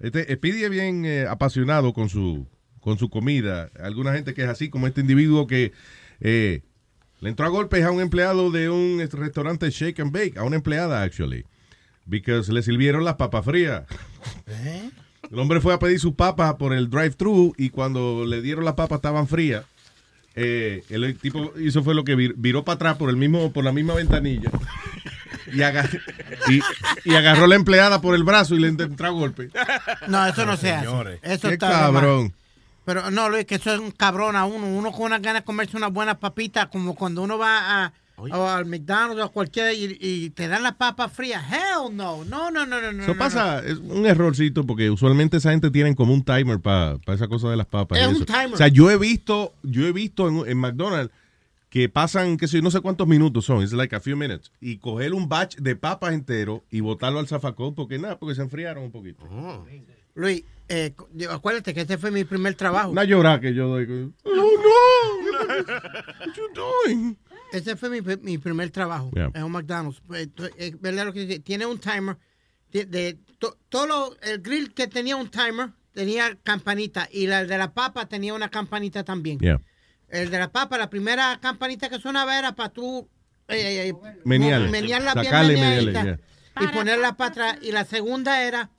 este 0.00 0.34
Speedy 0.34 0.64
es 0.64 0.70
bien 0.70 1.04
eh, 1.04 1.26
apasionado 1.28 1.92
con 1.92 2.08
su, 2.08 2.46
con 2.80 2.98
su 2.98 3.08
comida. 3.10 3.70
Alguna 3.80 4.12
gente 4.12 4.34
que 4.34 4.42
es 4.42 4.48
así, 4.48 4.68
como 4.70 4.86
este 4.86 5.00
individuo 5.00 5.46
que 5.46 5.72
eh, 6.20 6.62
le 7.20 7.28
entró 7.30 7.46
a 7.46 7.48
golpes 7.48 7.84
a 7.84 7.90
un 7.90 8.00
empleado 8.00 8.50
de 8.50 8.70
un 8.70 9.00
est- 9.00 9.14
restaurante 9.14 9.70
Shake 9.70 10.00
and 10.00 10.12
Bake, 10.12 10.38
a 10.38 10.44
una 10.44 10.56
empleada, 10.56 11.02
actually, 11.02 11.44
because 12.06 12.52
le 12.52 12.62
sirvieron 12.62 13.04
las 13.04 13.14
papas 13.16 13.44
frías. 13.44 13.84
El 15.30 15.38
hombre 15.38 15.60
fue 15.60 15.74
a 15.74 15.78
pedir 15.78 15.98
sus 16.00 16.14
papas 16.14 16.54
por 16.54 16.72
el 16.72 16.88
drive-thru 16.88 17.54
y 17.56 17.70
cuando 17.70 18.24
le 18.24 18.40
dieron 18.40 18.64
las 18.64 18.74
papas 18.74 18.96
estaban 18.96 19.26
frías. 19.28 19.64
Eh, 20.34 20.84
el 20.88 21.18
tipo 21.18 21.52
hizo 21.58 21.82
fue 21.82 21.94
lo 21.94 22.04
que 22.04 22.16
vir- 22.16 22.34
viró 22.36 22.64
para 22.64 22.76
atrás 22.76 22.96
por 22.96 23.10
el 23.10 23.16
mismo 23.16 23.52
por 23.52 23.64
la 23.64 23.72
misma 23.72 23.94
ventanilla 23.94 24.50
y, 25.52 25.62
aga- 25.62 25.88
y, 26.48 26.60
y 27.04 27.14
agarró 27.16 27.44
a 27.44 27.48
la 27.48 27.56
empleada 27.56 28.00
por 28.00 28.14
el 28.14 28.22
brazo 28.22 28.54
y 28.54 28.60
le 28.60 28.68
entró 28.68 29.06
a 29.06 29.10
golpe. 29.10 29.50
No, 30.06 30.24
eso 30.26 30.46
no 30.46 30.56
se 30.56 30.70
hace. 30.70 30.86
Eso 31.22 31.48
Qué 31.48 31.54
está 31.54 31.90
más. 31.90 32.02
Pero 32.88 33.10
no, 33.10 33.28
Luis, 33.28 33.44
que 33.44 33.56
eso 33.56 33.70
es 33.70 33.78
un 33.78 33.90
cabrón 33.90 34.34
a 34.34 34.46
uno. 34.46 34.66
Uno 34.66 34.92
con 34.92 35.02
unas 35.02 35.20
ganas 35.20 35.42
de 35.42 35.44
comerse 35.44 35.76
unas 35.76 35.92
buenas 35.92 36.16
papitas, 36.16 36.68
como 36.68 36.94
cuando 36.94 37.22
uno 37.22 37.36
va 37.36 37.84
a, 37.84 37.92
o 38.16 38.48
al 38.48 38.64
McDonald's 38.64 39.20
o 39.20 39.24
a 39.24 39.28
cualquiera 39.28 39.74
y, 39.74 39.98
y 40.00 40.30
te 40.30 40.48
dan 40.48 40.62
las 40.62 40.76
papas 40.76 41.12
frías. 41.12 41.44
Hell 41.52 41.94
no. 41.94 42.24
No, 42.24 42.50
no, 42.50 42.64
no, 42.64 42.80
no. 42.80 43.02
Eso 43.02 43.12
no, 43.12 43.18
pasa, 43.18 43.58
es 43.58 43.76
un 43.76 44.06
errorcito 44.06 44.64
porque 44.64 44.88
usualmente 44.88 45.36
esa 45.36 45.50
gente 45.50 45.70
tienen 45.70 45.94
como 45.94 46.14
un 46.14 46.24
timer 46.24 46.60
para 46.60 46.98
esa 47.08 47.28
cosa 47.28 47.50
de 47.50 47.58
las 47.58 47.66
papas. 47.66 47.98
Es 47.98 48.06
un 48.06 48.14
eso. 48.14 48.24
timer. 48.24 48.54
O 48.54 48.56
sea, 48.56 48.68
yo 48.68 48.90
he 48.90 48.96
visto, 48.96 49.52
yo 49.62 49.86
he 49.86 49.92
visto 49.92 50.26
en, 50.26 50.48
en 50.48 50.56
McDonald's 50.56 51.12
que 51.68 51.90
pasan, 51.90 52.38
qué 52.38 52.48
sé 52.48 52.56
yo, 52.56 52.62
no 52.62 52.70
sé 52.70 52.80
cuántos 52.80 53.06
minutos 53.06 53.44
son, 53.44 53.62
es 53.62 53.74
like 53.74 53.94
a 53.94 54.00
few 54.00 54.16
minutes, 54.16 54.50
y 54.62 54.78
coger 54.78 55.12
un 55.12 55.28
batch 55.28 55.56
de 55.56 55.76
papas 55.76 56.14
entero 56.14 56.64
y 56.70 56.80
botarlo 56.80 57.18
al 57.18 57.28
zafacón 57.28 57.74
porque 57.74 57.98
nada, 57.98 58.18
porque 58.18 58.34
se 58.34 58.40
enfriaron 58.40 58.84
un 58.84 58.92
poquito. 58.92 59.28
Luis, 60.14 60.42
eh, 60.68 60.94
acuérdate 61.30 61.72
que 61.74 61.80
este 61.82 61.98
fue 61.98 62.10
mi 62.10 62.24
primer 62.24 62.54
trabajo. 62.54 62.90
Una 62.90 63.04
llorada 63.04 63.40
que 63.40 63.54
yo 63.54 63.68
doy. 63.68 64.12
Oh, 64.24 64.30
no, 64.30 64.44
what 65.38 66.34
you 66.34 66.48
doing? 66.54 67.16
Ese 67.52 67.76
fue 67.76 67.88
mi, 67.88 68.00
mi 68.22 68.38
primer 68.38 68.70
trabajo 68.70 69.10
Yeah. 69.14 69.30
en 69.34 69.44
un 69.44 69.52
McDonald's. 69.52 70.02
Eh, 70.14 70.26
t- 70.26 70.50
Es 70.58 70.80
verdad 70.80 71.06
lo 71.06 71.12
que 71.12 71.26
dice, 71.26 71.40
tiene 71.40 71.64
un 71.66 71.78
timer. 71.78 72.16
De, 72.70 72.84
de- 72.84 73.18
to- 73.38 73.56
todo 73.70 73.86
lo- 73.86 74.16
el 74.20 74.40
grill 74.42 74.74
que 74.74 74.86
tenía 74.86 75.16
un 75.16 75.30
timer 75.30 75.70
tenía 75.94 76.36
campanita 76.42 77.08
y 77.10 77.26
la 77.26 77.44
de 77.44 77.56
la 77.58 77.72
papa 77.72 78.06
tenía 78.06 78.34
una 78.34 78.50
campanita 78.50 79.02
también. 79.04 79.38
Yeah. 79.38 79.60
El 80.08 80.30
de 80.30 80.38
la 80.38 80.50
papa, 80.52 80.76
la 80.78 80.90
primera 80.90 81.38
campanita 81.40 81.88
que 81.88 81.98
sonaba 81.98 82.38
era 82.38 82.54
para 82.54 82.68
tú 82.70 83.08
eh, 83.48 83.88
eh, 83.88 83.92
Sacarle 83.94 84.20
meneadita 84.24 84.70
menearle, 84.70 86.18
y 86.60 86.66
ponerla 86.68 87.16
para 87.16 87.30
atrás. 87.30 87.58
Y 87.62 87.72
la 87.72 87.84
segunda 87.86 88.42
era 88.46 88.70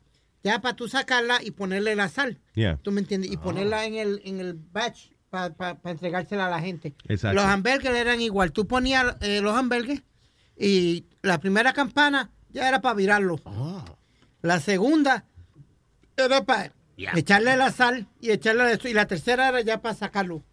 ya 0.44 0.62
para 0.62 0.76
tú 0.76 0.88
sacarla 0.88 1.40
y 1.44 1.52
ponerle 1.52 1.96
la 1.96 2.08
sal. 2.10 2.40
Yeah. 2.56 2.78
¿Tú 2.82 2.92
me 2.92 3.02
entiendes? 3.02 3.32
Y 3.32 3.38
ponerla 3.38 3.86
en 3.86 3.96
el, 3.96 4.22
en 4.26 4.40
el 4.40 4.54
batch 4.54 5.08
para 5.30 5.78
entregársela 5.86 6.48
a 6.48 6.50
la 6.50 6.60
gente. 6.60 6.96
Exacto. 7.08 7.36
Los 7.36 7.46
hamburgues 7.46 7.92
eran 7.94 8.20
igual. 8.22 8.52
Tú 8.52 8.68
ponías 8.68 9.16
eh, 9.22 9.42
los 9.42 9.56
hamburgues 9.56 10.02
y 10.58 11.06
la 11.22 11.40
primera 11.40 11.74
campana 11.74 12.32
ya 12.52 12.68
era 12.68 12.82
para 12.82 12.96
virarlo. 12.96 13.40
La 14.42 14.60
segunda 14.60 15.26
era 16.18 16.44
para 16.46 16.72
echarle 16.98 17.56
la 17.58 17.72
sal 17.72 18.08
y 18.20 18.32
echarle 18.32 18.72
eso. 18.72 18.88
Y 18.88 18.94
la 18.94 19.06
tercera 19.08 19.50
era 19.50 19.62
ya 19.62 19.82
para 19.82 19.94
sacarlo. 19.96 20.44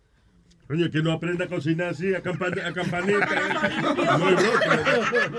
Coño, 0.66 0.90
que 0.90 1.00
no 1.00 1.12
aprenda 1.12 1.44
a 1.44 1.48
cocinar 1.48 1.90
así, 1.90 2.12
a, 2.12 2.22
campan- 2.22 2.60
a 2.60 2.72
campanita. 2.74 3.26
Bruto. 4.18 5.38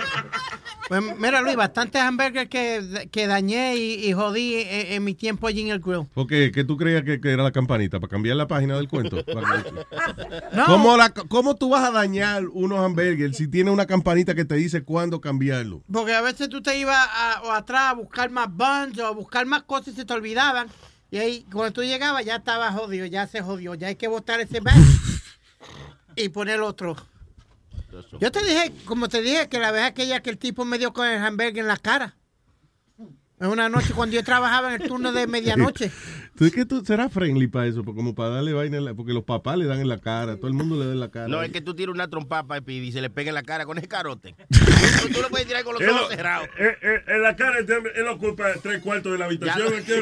Pues 0.88 1.02
mira, 1.18 1.42
Luis, 1.42 1.56
bastantes 1.56 2.02
hamburgues 2.02 2.48
que, 2.50 3.10
que 3.12 3.28
dañé 3.28 3.76
y, 3.76 4.06
y 4.08 4.14
jodí 4.14 4.56
en, 4.56 4.94
en 4.94 5.04
mi 5.04 5.14
tiempo 5.16 5.48
allí 5.48 5.62
en 5.62 5.68
el 5.70 5.80
grill. 5.80 6.08
Porque 6.14 6.52
¿qué 6.54 6.64
tú 6.64 6.78
creías 6.78 7.04
que, 7.04 7.20
que 7.20 7.32
era 7.32 7.44
la 7.44 7.52
campanita? 7.52 8.00
¿Para 8.00 8.10
cambiar 8.10 8.38
la 8.38 8.48
página 8.48 8.76
del 8.78 8.88
cuento? 8.88 9.18
No. 10.54 10.66
¿Cómo, 10.66 10.98
la- 10.98 11.10
¿Cómo 11.14 11.56
tú 11.56 11.70
vas 11.70 11.84
a 11.88 11.92
dañar 11.92 12.46
unos 12.48 12.80
hamburgers 12.80 13.38
si 13.38 13.48
tiene 13.48 13.70
una 13.72 13.86
campanita 13.86 14.34
que 14.34 14.46
te 14.46 14.56
dice 14.56 14.84
cuándo 14.84 15.22
cambiarlo? 15.22 15.84
Porque 15.92 16.14
a 16.14 16.22
veces 16.22 16.50
tú 16.50 16.62
te 16.62 16.78
ibas 16.80 16.98
a- 16.98 17.42
o 17.44 17.52
atrás 17.52 17.92
a 17.92 17.94
buscar 17.94 18.30
más 18.30 18.48
buns 18.50 18.98
o 19.00 19.06
a 19.06 19.12
buscar 19.12 19.46
más 19.46 19.64
cosas 19.64 19.90
y 19.90 19.96
se 19.98 20.06
te 20.06 20.14
olvidaban. 20.14 20.68
Y 21.12 21.18
ahí, 21.18 21.46
cuando 21.52 21.74
tú 21.74 21.84
llegabas, 21.84 22.26
ya 22.26 22.38
estaba 22.38 22.72
jodido, 22.72 23.06
ya 23.06 23.28
se 23.28 23.42
jodió. 23.42 23.76
Ya 23.76 23.88
hay 23.88 23.96
que 23.96 24.08
botar 24.08 24.40
ese 24.40 24.60
bag 24.60 24.76
y 26.16 26.30
poner 26.30 26.62
otro. 26.62 26.96
Yo 28.20 28.32
te 28.32 28.44
dije, 28.44 28.72
como 28.86 29.08
te 29.10 29.22
dije, 29.22 29.50
que 29.50 29.60
la 29.60 29.72
vez 29.72 29.84
aquella 29.84 30.22
que 30.22 30.30
el 30.30 30.38
tipo 30.38 30.66
me 30.66 30.78
dio 30.78 30.94
con 30.94 31.08
el 31.08 31.24
hamburger 31.24 31.60
en 31.60 31.68
la 31.68 31.78
cara. 31.78 32.18
En 33.40 33.50
una 33.50 33.70
noche 33.70 33.94
cuando 33.94 34.16
yo 34.16 34.24
trabajaba 34.24 34.74
en 34.74 34.82
el 34.82 34.88
turno 34.88 35.12
de 35.12 35.28
medianoche. 35.28 35.92
¿Tú 36.38 36.46
es 36.46 36.52
que 36.52 36.66
tú 36.66 36.86
serás 36.86 37.12
friendly 37.12 37.48
para 37.48 37.66
eso? 37.66 37.84
Como 37.84 38.14
para 38.14 38.30
darle 38.30 38.54
vaina, 38.54 38.78
en 38.78 38.86
la- 38.86 38.94
porque 38.94 39.12
los 39.12 39.24
papás 39.24 39.58
le 39.58 39.66
dan 39.66 39.80
en 39.80 39.88
la 39.88 39.98
cara, 39.98 40.38
todo 40.38 40.48
el 40.48 40.54
mundo 40.54 40.78
le 40.78 40.86
da 40.86 40.92
en 40.92 41.00
la 41.00 41.10
cara. 41.10 41.28
No, 41.28 41.42
es 41.42 41.52
que 41.52 41.62
tú 41.62 41.74
tiras 41.74 41.96
una 41.96 42.08
trompa 42.08 42.46
para 42.46 42.64
y 42.72 42.92
se 42.92 43.02
le 43.02 43.10
pega 43.10 43.30
en 43.30 43.36
la 43.36 43.42
cara 43.42 43.66
con 43.66 43.80
ese 43.80 43.88
carote. 43.88 44.36
tú, 44.50 45.10
tú 45.12 45.22
lo 45.24 45.30
puedes 45.30 45.48
tirar 45.48 45.64
con 45.64 45.74
los 45.74 45.82
ojos 45.92 46.10
cerrados. 46.10 46.48
eh, 46.60 46.78
eh, 46.80 47.04
en 47.08 47.24
la 47.24 47.36
cara, 47.36 47.58
él 47.60 48.08
ocupa 48.08 48.54
tres 48.62 48.84
cuartos 48.84 49.14
de 49.14 49.18
la 49.18 49.26
habitación. 49.26 49.74
Aquí. 49.74 49.92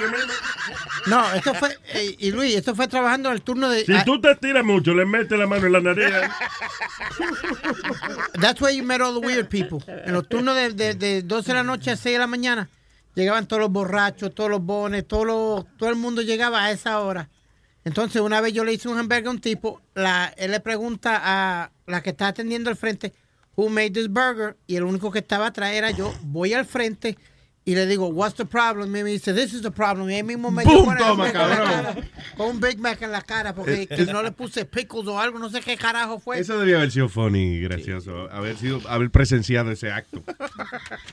No, 1.08 1.32
esto 1.34 1.54
fue, 1.54 1.70
eh, 1.94 2.16
y 2.18 2.32
Luis, 2.32 2.56
esto 2.56 2.74
fue 2.76 2.88
trabajando 2.88 3.30
en 3.30 3.36
el 3.36 3.42
turno 3.42 3.70
de... 3.70 3.86
Si 3.86 3.94
ah, 3.94 4.04
tú 4.04 4.20
te 4.20 4.36
tiras 4.36 4.66
mucho, 4.66 4.94
le 4.94 5.06
metes 5.06 5.38
la 5.38 5.46
mano 5.46 5.68
en 5.68 5.72
la 5.72 5.80
nariz. 5.82 6.12
That's 8.42 8.60
where 8.60 8.76
you 8.76 8.84
met 8.84 9.02
all 9.02 9.14
the 9.14 9.26
weird 9.26 9.48
people. 9.48 9.80
En 9.88 10.14
los 10.14 10.28
turnos 10.28 10.56
de, 10.56 10.74
de, 10.74 10.96
de 10.96 11.22
12 11.22 11.48
de 11.48 11.54
la 11.54 11.64
noche 11.64 11.92
a 11.92 11.96
6 11.96 12.16
de 12.16 12.20
la 12.20 12.28
mañana, 12.28 12.68
llegaban 13.16 13.48
todos 13.48 13.62
los 13.62 13.72
borrachos, 13.72 14.34
todos 14.36 14.50
los 14.50 14.62
bones, 14.62 15.08
todo, 15.08 15.26
lo- 15.26 15.68
todo 15.78 15.90
el 15.90 15.96
mundo 15.96 16.22
llegaba 16.22 16.64
a 16.66 16.72
esa 16.72 17.00
hora. 17.00 17.30
Entonces, 17.84 18.22
una 18.22 18.42
vez 18.42 18.54
yo 18.54 18.64
le 18.64 18.74
hice 18.74 18.90
un 18.90 18.98
hamburger 18.98 19.28
a 19.28 19.32
un 19.32 19.40
tipo, 19.40 19.82
la, 19.94 20.34
él 20.38 20.52
le 20.52 20.60
pregunta 20.60 21.20
a 21.24 21.72
la 21.88 22.02
que 22.02 22.10
está 22.12 22.28
atendiendo 22.30 22.70
al 22.70 22.76
frente, 22.76 23.14
who 23.56 23.70
made 23.70 23.92
this 23.92 24.08
burger? 24.10 24.58
Y 24.68 24.76
el 24.76 24.84
único 24.84 25.12
que 25.12 25.20
estaba 25.20 25.48
atrás 25.48 25.72
era 25.74 25.92
yo. 25.92 26.12
Voy 26.24 26.54
al 26.54 26.66
frente 26.66 27.18
Y 27.68 27.74
le 27.74 27.88
digo, 27.88 28.08
what's 28.10 28.36
the 28.36 28.46
problem? 28.46 28.90
Y 28.96 29.02
me 29.02 29.10
dice, 29.10 29.34
this 29.34 29.52
is 29.54 29.62
the 29.64 29.72
problem. 29.72 30.08
Y 30.10 30.14
ahí 30.16 30.24
mismo 30.24 30.52
me 30.52 30.64
dio 30.64 30.84
Toma, 31.00 31.32
cara, 31.32 31.96
Con 32.38 32.48
un 32.50 32.60
Big 32.60 32.78
Mac 32.80 33.02
en 33.02 33.12
la 33.12 33.22
cara, 33.24 33.56
porque 33.56 33.84
Eh, 33.84 33.88
que 33.88 34.04
eh. 34.04 34.06
no 34.12 34.22
le 34.22 34.32
puse 34.32 34.66
pickles 34.66 35.08
o 35.08 35.20
algo, 35.20 35.40
no 35.40 35.50
sé 35.50 35.62
qué 35.62 35.76
carajo 35.76 36.20
fue. 36.20 36.40
Eso 36.40 36.60
debía 36.60 36.76
haber 36.78 36.92
sido 36.92 37.10
funny, 37.10 37.60
gracioso. 37.62 38.30
Haber 38.32 38.56
sido, 38.58 38.82
haber 38.88 39.10
presenciado 39.10 39.72
ese 39.72 39.92
acto. 39.92 40.22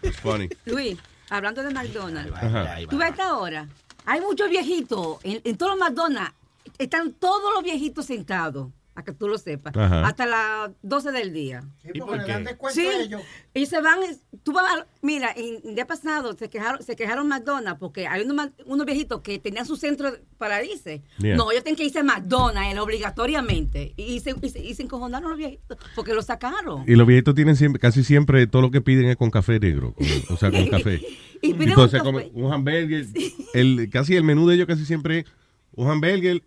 It's 0.03 0.19
funny. 0.19 0.49
Luis, 0.67 0.99
hablando 1.37 1.63
de 1.63 1.71
McDonald's, 1.73 2.33
Ajá. 2.37 2.77
tú 2.89 2.99
ves 2.99 3.11
esta 3.11 3.37
hora, 3.37 3.69
hay 4.05 4.21
muchos 4.21 4.49
viejitos, 4.51 5.19
en, 5.23 5.41
en 5.45 5.57
todos 5.57 5.77
los 5.77 5.81
McDonald's, 5.81 6.35
están 6.79 7.13
todos 7.13 7.53
los 7.55 7.63
viejitos 7.63 8.07
sentados, 8.07 8.69
a 8.95 9.03
que 9.05 9.13
tú 9.13 9.27
lo 9.27 9.39
sepas, 9.39 9.75
Ajá. 9.75 10.07
hasta 10.07 10.27
las 10.27 10.71
12 10.83 11.13
del 11.13 11.33
día. 11.33 11.63
¿Y 11.95 11.99
por 11.99 12.17
le 12.19 12.27
dan 12.27 12.45
descuento 12.45 12.79
Sí, 12.79 12.87
a 12.87 13.01
ellos? 13.03 13.23
ellos 13.55 13.69
se 13.71 13.81
van, 13.81 14.01
tú 14.43 14.53
vas 14.53 14.65
a- 14.71 14.87
mira, 15.01 15.33
en 15.35 15.61
el 15.67 15.75
día 15.75 15.87
pasado 15.87 16.37
se 16.37 16.51
quejaron, 16.51 16.83
se 16.83 16.95
quejaron 16.95 17.27
McDonald's 17.27 17.79
porque 17.81 18.07
hay 18.07 18.23
unos, 18.23 18.85
viejitos 18.87 19.23
que 19.23 19.39
tenían 19.39 19.65
su 19.65 19.77
centro 19.77 20.13
para 20.37 20.63
irse. 20.63 21.03
Yeah. 21.19 21.37
No, 21.37 21.51
ellos 21.51 21.65
tienen 21.65 21.77
que 21.79 21.85
irse 21.85 22.01
a 22.01 22.03
McDonald's 22.03 22.77
eh, 22.77 22.81
obligatoriamente. 22.81 23.95
Y, 23.97 24.21
se, 24.21 24.35
y, 24.43 24.49
se, 24.51 24.59
y 24.61 24.75
se 24.75 24.83
encojonaron 24.83 25.31
los 25.31 25.39
viejitos 25.39 25.79
porque 25.95 26.13
lo 26.15 26.23
sacaron. 26.23 26.85
Y 26.87 26.95
los 26.95 27.07
viejitos 27.07 27.35
tienen 27.35 27.57
siempre, 27.57 27.81
casi 27.81 28.05
siempre 28.05 28.47
todo 28.47 28.63
lo 28.63 28.71
que 28.71 28.81
piden 28.81 29.07
es 29.09 29.17
con 29.17 29.31
café 29.31 29.59
negro. 29.59 29.95
con- 29.95 30.07
o 30.31 30.37
sea, 30.37 30.51
con 30.51 30.67
café. 30.69 31.01
Y 31.45 31.55
piden 31.55 31.71
Entonces, 31.71 31.99
un 32.01 32.07
como 32.07 32.19
café. 32.19 32.31
un 32.35 32.53
hamburger. 32.53 33.05
El, 33.53 33.91
casi 33.91 34.15
el 34.15 34.23
menú 34.23 34.47
de 34.47 34.55
ellos 34.55 34.67
casi 34.69 34.85
siempre 34.85 35.21
es 35.21 35.25
un 35.73 35.91
hamburger 35.91 36.41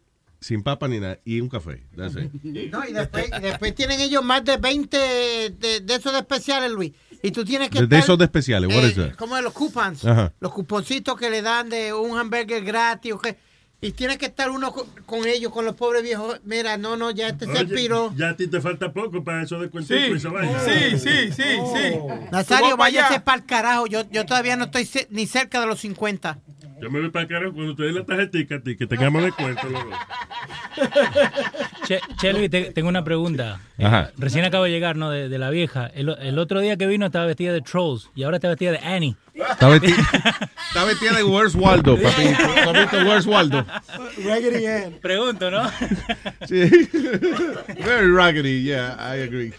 sin 0.45 0.61
papa 0.61 0.87
ni 0.87 0.99
nada 0.99 1.17
y 1.25 1.41
un 1.41 1.49
café. 1.49 1.83
That's 1.97 2.15
it. 2.15 2.31
No, 2.71 2.87
y 2.87 2.93
después, 2.93 3.25
y 3.35 3.41
después 3.41 3.73
tienen 3.73 3.99
ellos 3.99 4.23
más 4.23 4.45
de 4.45 4.57
20 4.57 4.97
de, 4.97 5.79
de 5.81 5.95
esos 5.95 6.13
de 6.13 6.19
especiales, 6.19 6.69
Luis. 6.71 6.91
Y 7.23 7.31
tú 7.31 7.43
tienes 7.43 7.71
que 7.71 7.81
De, 7.81 7.97
esos 7.97 8.15
de 8.19 8.25
especiales. 8.25 8.69
What 8.69 8.83
eh, 8.83 8.87
is 8.89 8.95
that? 8.95 9.15
como 9.15 9.35
de 9.35 9.41
los 9.41 9.53
coupons. 9.53 10.05
Ajá. 10.05 10.31
Los 10.39 10.51
cuponcitos 10.53 11.17
que 11.17 11.31
le 11.31 11.41
dan 11.41 11.69
de 11.69 11.93
un 11.93 12.15
hamburger 12.15 12.63
gratis. 12.63 13.15
y 13.81 13.91
tienes 13.93 14.19
que 14.19 14.27
estar 14.27 14.51
uno 14.51 14.71
con, 14.71 14.85
con 15.07 15.25
ellos, 15.27 15.51
con 15.51 15.65
los 15.65 15.73
pobres 15.75 16.03
viejos. 16.03 16.39
Mira, 16.43 16.77
no, 16.77 16.95
no, 16.95 17.09
ya 17.09 17.29
este 17.29 17.47
se 17.47 17.61
expiró. 17.61 18.13
ya 18.15 18.29
a 18.29 18.35
ti 18.35 18.45
te 18.45 18.61
falta 18.61 18.93
poco 18.93 19.23
para 19.23 19.41
eso 19.41 19.59
de 19.59 19.71
cuentico 19.71 19.99
Sí, 19.99 20.11
y 20.11 20.15
esa 20.15 20.29
vaina. 20.29 20.59
sí, 20.59 20.99
sí, 20.99 21.31
sí, 21.31 21.43
sí. 21.73 21.97
Nazario, 22.31 22.77
váyase 22.77 23.19
para 23.19 23.39
el 23.39 23.45
carajo. 23.47 23.87
Yo, 23.87 24.07
yo 24.11 24.27
todavía 24.27 24.55
no 24.55 24.65
estoy 24.65 24.87
ni 25.09 25.25
cerca 25.25 25.59
de 25.59 25.65
los 25.65 25.79
50. 25.79 26.37
Yo 26.81 26.89
me 26.91 26.99
voy 26.99 27.09
para 27.09 27.23
el 27.23 27.29
carajo 27.29 27.53
cuando 27.53 27.75
te 27.75 27.83
den 27.83 27.95
la 27.95 28.03
tarjetita 28.05 28.55
a 28.55 28.59
ti, 28.61 28.75
que 28.75 28.85
tengamos 28.85 29.23
de 29.23 29.31
cuento. 29.31 29.67
los 29.69 29.83
dos. 29.85 29.93
Che, 31.87 31.99
che, 32.19 32.33
Luis, 32.33 32.49
te- 32.49 32.71
tengo 32.71 32.89
una 32.89 33.03
pregunta. 33.03 33.61
Eh, 33.77 33.85
Ajá. 33.85 34.11
Recién 34.17 34.43
acabo 34.45 34.65
de 34.65 34.71
llegar, 34.71 34.95
¿no? 34.97 35.09
De, 35.09 35.29
de 35.29 35.37
la 35.37 35.49
vieja. 35.51 35.87
El, 35.87 36.09
el 36.19 36.37
otro 36.37 36.59
día 36.59 36.75
que 36.77 36.85
vino 36.87 37.05
estaba 37.05 37.25
vestida 37.25 37.53
de 37.53 37.61
Trolls 37.61 38.09
y 38.13 38.23
ahora 38.23 38.37
está 38.37 38.49
vestida 38.49 38.71
de 38.71 38.79
Annie. 38.79 39.15
Está 39.33 39.67
vestida, 39.69 39.95
está 40.69 40.83
vestida 40.85 41.13
de 41.13 41.23
Where's 41.23 41.55
Waldo, 41.55 41.95
papi. 41.97 42.23
Papito, 42.65 42.97
Where's 43.05 43.25
Waldo. 43.25 43.65
Raggedy 44.25 44.65
Ann. 44.65 44.93
Pregunto, 45.01 45.49
¿no? 45.51 45.63
Sí. 46.47 46.69
Very 47.83 48.11
raggedy, 48.13 48.63
yeah, 48.63 48.95
I 48.99 49.21
agree. 49.23 49.51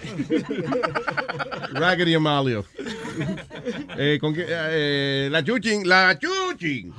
raggedy 1.73 2.15
Amalio. 2.15 2.65
Eh, 3.99 4.19
¿con 4.21 4.35
qué? 4.35 4.47
Eh, 4.49 5.29
la 5.31 5.43
Chuchin, 5.43 5.87
la 5.89 6.19
Chuchin. 6.19 6.93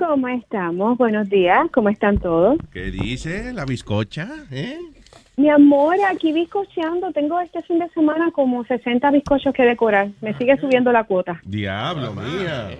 ¿Cómo 0.00 0.28
estamos? 0.28 0.96
Buenos 0.96 1.28
días, 1.28 1.70
¿cómo 1.74 1.90
están 1.90 2.16
todos? 2.18 2.56
¿Qué 2.72 2.84
dice 2.90 3.52
la 3.52 3.66
bizcocha? 3.66 4.30
¿Eh? 4.50 4.78
Mi 5.36 5.50
amor, 5.50 5.94
aquí 6.10 6.32
bizcocheando, 6.32 7.12
tengo 7.12 7.38
este 7.38 7.60
fin 7.62 7.78
de 7.80 7.88
semana 7.90 8.30
como 8.32 8.64
60 8.64 9.10
bizcochos 9.10 9.52
que 9.52 9.62
decorar. 9.62 10.08
Me 10.22 10.32
sigue 10.38 10.56
subiendo 10.56 10.90
la 10.90 11.04
cuota. 11.04 11.38
Diablo, 11.44 12.14
mía. 12.14 12.70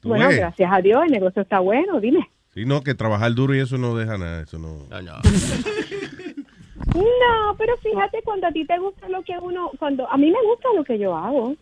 Tú 0.00 0.08
Bueno, 0.08 0.28
ves. 0.28 0.38
gracias 0.38 0.72
a 0.72 0.80
Dios, 0.80 1.02
el 1.04 1.12
negocio 1.12 1.42
está 1.42 1.58
bueno, 1.58 2.00
dime. 2.00 2.26
Sí, 2.54 2.64
no, 2.64 2.80
que 2.80 2.94
trabajar 2.94 3.34
duro 3.34 3.54
y 3.54 3.58
eso 3.60 3.76
no 3.76 3.94
deja 3.94 4.16
nada, 4.16 4.44
eso 4.44 4.58
no. 4.58 4.86
No, 6.94 7.54
pero 7.58 7.76
fíjate 7.82 8.22
cuando 8.24 8.46
a 8.46 8.52
ti 8.52 8.64
te 8.64 8.78
gusta 8.78 9.10
lo 9.10 9.22
que 9.22 9.34
uno, 9.38 9.70
cuando 9.78 10.10
a 10.10 10.16
mí 10.16 10.30
me 10.30 10.42
gusta 10.48 10.68
lo 10.74 10.84
que 10.84 10.98
yo 10.98 11.14
hago. 11.14 11.54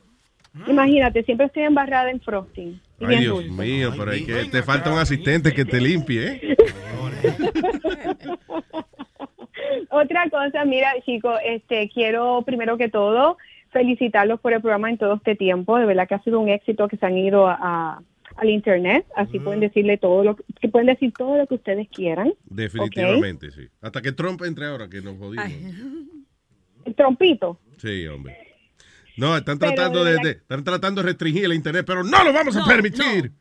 Imagínate, 0.69 1.25
siempre 1.25 1.47
estoy 1.47 1.65
embarrada 1.65 2.13
en 2.13 2.21
frosting. 2.21 2.81
Y 3.01 3.05
Ay, 3.05 3.09
bien 3.09 3.21
Dios 3.23 3.45
dulce. 3.47 3.63
mío, 3.63 3.93
pero 3.97 4.11
hay 4.11 4.25
que, 4.25 4.45
te 4.45 4.63
falta 4.63 4.93
un 4.93 4.99
asistente 4.99 5.53
que 5.53 5.65
te 5.65 5.81
limpie, 5.81 6.27
¿eh? 6.27 6.57
Otra 9.91 10.29
cosa, 10.31 10.65
mira, 10.65 10.93
chicos, 11.05 11.39
este, 11.45 11.89
quiero 11.93 12.43
primero 12.47 12.77
que 12.79 12.89
todo 12.89 13.37
felicitarlos 13.73 14.41
por 14.41 14.53
el 14.53 14.61
programa 14.61 14.91
en 14.91 14.99
todo 14.99 15.15
este 15.15 15.35
tiempo. 15.37 15.79
De 15.79 15.87
verdad 15.87 16.09
que 16.09 16.15
ha 16.15 16.23
sido 16.23 16.41
un 16.41 16.49
éxito 16.49 16.89
que 16.89 16.97
se 16.97 17.07
han 17.07 17.17
ido 17.17 17.47
a, 17.49 17.57
a- 17.61 18.03
al 18.37 18.49
internet. 18.51 19.05
Así 19.17 19.39
pueden 19.41 19.61
decirle 19.61 19.99
todo 19.99 20.23
lo 20.25 20.37
que 20.37 20.69
pueden 20.69 20.87
decir 20.87 21.13
todo 21.17 21.37
lo 21.37 21.47
que 21.47 21.55
ustedes 21.55 21.89
quieran. 21.89 22.33
Definitivamente, 22.45 23.51
sí. 23.51 23.63
Hasta 23.81 24.01
que 24.01 24.13
Trump 24.13 24.41
entre 24.45 24.67
ahora, 24.67 24.89
que 24.89 25.01
nos 25.03 25.19
jodimos. 25.19 25.47
El 26.85 26.95
trompito. 26.97 27.59
Sí, 27.79 28.07
hombre. 28.07 28.37
No, 29.21 29.37
están 29.37 29.59
tratando 29.59 30.03
de 30.03 30.31
están 30.31 30.65
tratando 30.65 31.03
de 31.03 31.09
restringir 31.09 31.45
el 31.45 31.53
internet, 31.53 31.85
pero 31.87 32.03
no 32.03 32.25
lo 32.25 32.33
vamos 32.33 32.57
a 32.57 32.65
permitir. 32.65 33.33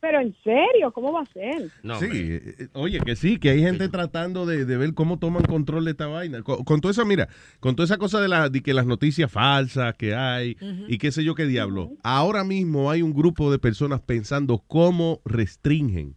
Pero 0.00 0.20
en 0.20 0.34
serio, 0.44 0.92
¿cómo 0.92 1.12
va 1.12 1.22
a 1.22 1.26
ser? 1.26 1.70
sí, 1.98 2.06
eh, 2.12 2.54
eh, 2.58 2.68
oye, 2.74 3.00
que 3.00 3.16
sí, 3.16 3.38
que 3.38 3.50
hay 3.50 3.60
gente 3.60 3.88
tratando 3.88 4.46
de, 4.46 4.64
de 4.64 4.76
ver 4.76 4.94
cómo 4.94 5.18
toman 5.18 5.42
control 5.42 5.84
de 5.84 5.90
esta 5.90 6.06
vaina. 6.06 6.42
Con, 6.42 6.62
con 6.62 6.80
toda 6.80 6.92
esa, 6.92 7.04
mira, 7.04 7.28
con 7.58 7.74
toda 7.74 7.84
esa 7.84 7.98
cosa 7.98 8.20
de, 8.20 8.28
la, 8.28 8.48
de 8.48 8.62
que 8.62 8.74
las 8.74 8.86
noticias 8.86 9.30
falsas 9.30 9.96
que 9.96 10.14
hay 10.14 10.56
y 10.86 10.98
qué 10.98 11.10
sé 11.10 11.24
yo 11.24 11.34
qué 11.34 11.46
diablo. 11.46 11.90
Ahora 12.04 12.44
mismo 12.44 12.90
hay 12.92 13.02
un 13.02 13.12
grupo 13.12 13.50
de 13.50 13.58
personas 13.58 14.00
pensando 14.00 14.62
cómo 14.68 15.20
restringen 15.24 16.14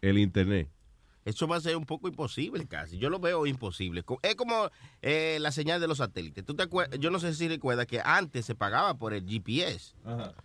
el 0.00 0.18
internet. 0.18 0.68
Eso 1.26 1.46
va 1.46 1.56
a 1.56 1.60
ser 1.60 1.76
un 1.76 1.84
poco 1.84 2.08
imposible 2.08 2.64
casi. 2.66 2.96
Yo 2.98 3.10
lo 3.10 3.18
veo 3.18 3.46
imposible. 3.46 4.02
Es 4.22 4.34
como 4.36 4.70
eh, 5.02 5.36
la 5.40 5.50
señal 5.52 5.80
de 5.80 5.88
los 5.88 5.98
satélites. 5.98 6.44
¿Tú 6.44 6.54
te 6.54 6.62
acuer- 6.62 6.96
Yo 6.98 7.10
no 7.10 7.18
sé 7.18 7.34
si 7.34 7.48
recuerdas 7.48 7.86
que 7.86 8.00
antes 8.02 8.46
se 8.46 8.54
pagaba 8.54 8.94
por 8.94 9.12
el 9.12 9.26
GPS. 9.26 9.92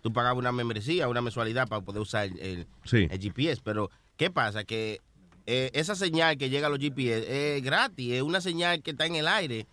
Tú 0.01 0.11
pagabas 0.11 0.39
una 0.39 0.51
membresía, 0.51 1.07
una 1.07 1.21
mensualidad 1.21 1.67
para 1.67 1.81
poder 1.83 2.01
usar 2.01 2.25
el, 2.25 2.39
el- 2.39 2.67
Sí. 2.83 3.07
el 3.09 3.19
GPS. 3.19 3.61
Pero, 3.63 3.89
¿qué 4.17 4.31
pasa? 4.31 4.63
Que 4.63 4.99
eh, 5.45 5.69
esa 5.73 5.95
señal 5.95 6.37
que 6.37 6.49
llega 6.49 6.67
a 6.67 6.69
los 6.69 6.79
GPS 6.79 7.57
es 7.57 7.63
gratis. 7.63 8.13
Es 8.13 8.21
una 8.23 8.41
señal 8.41 8.81
que 8.81 8.91
está 8.91 9.05
en 9.05 9.15
el 9.15 9.27
aire. 9.27 9.67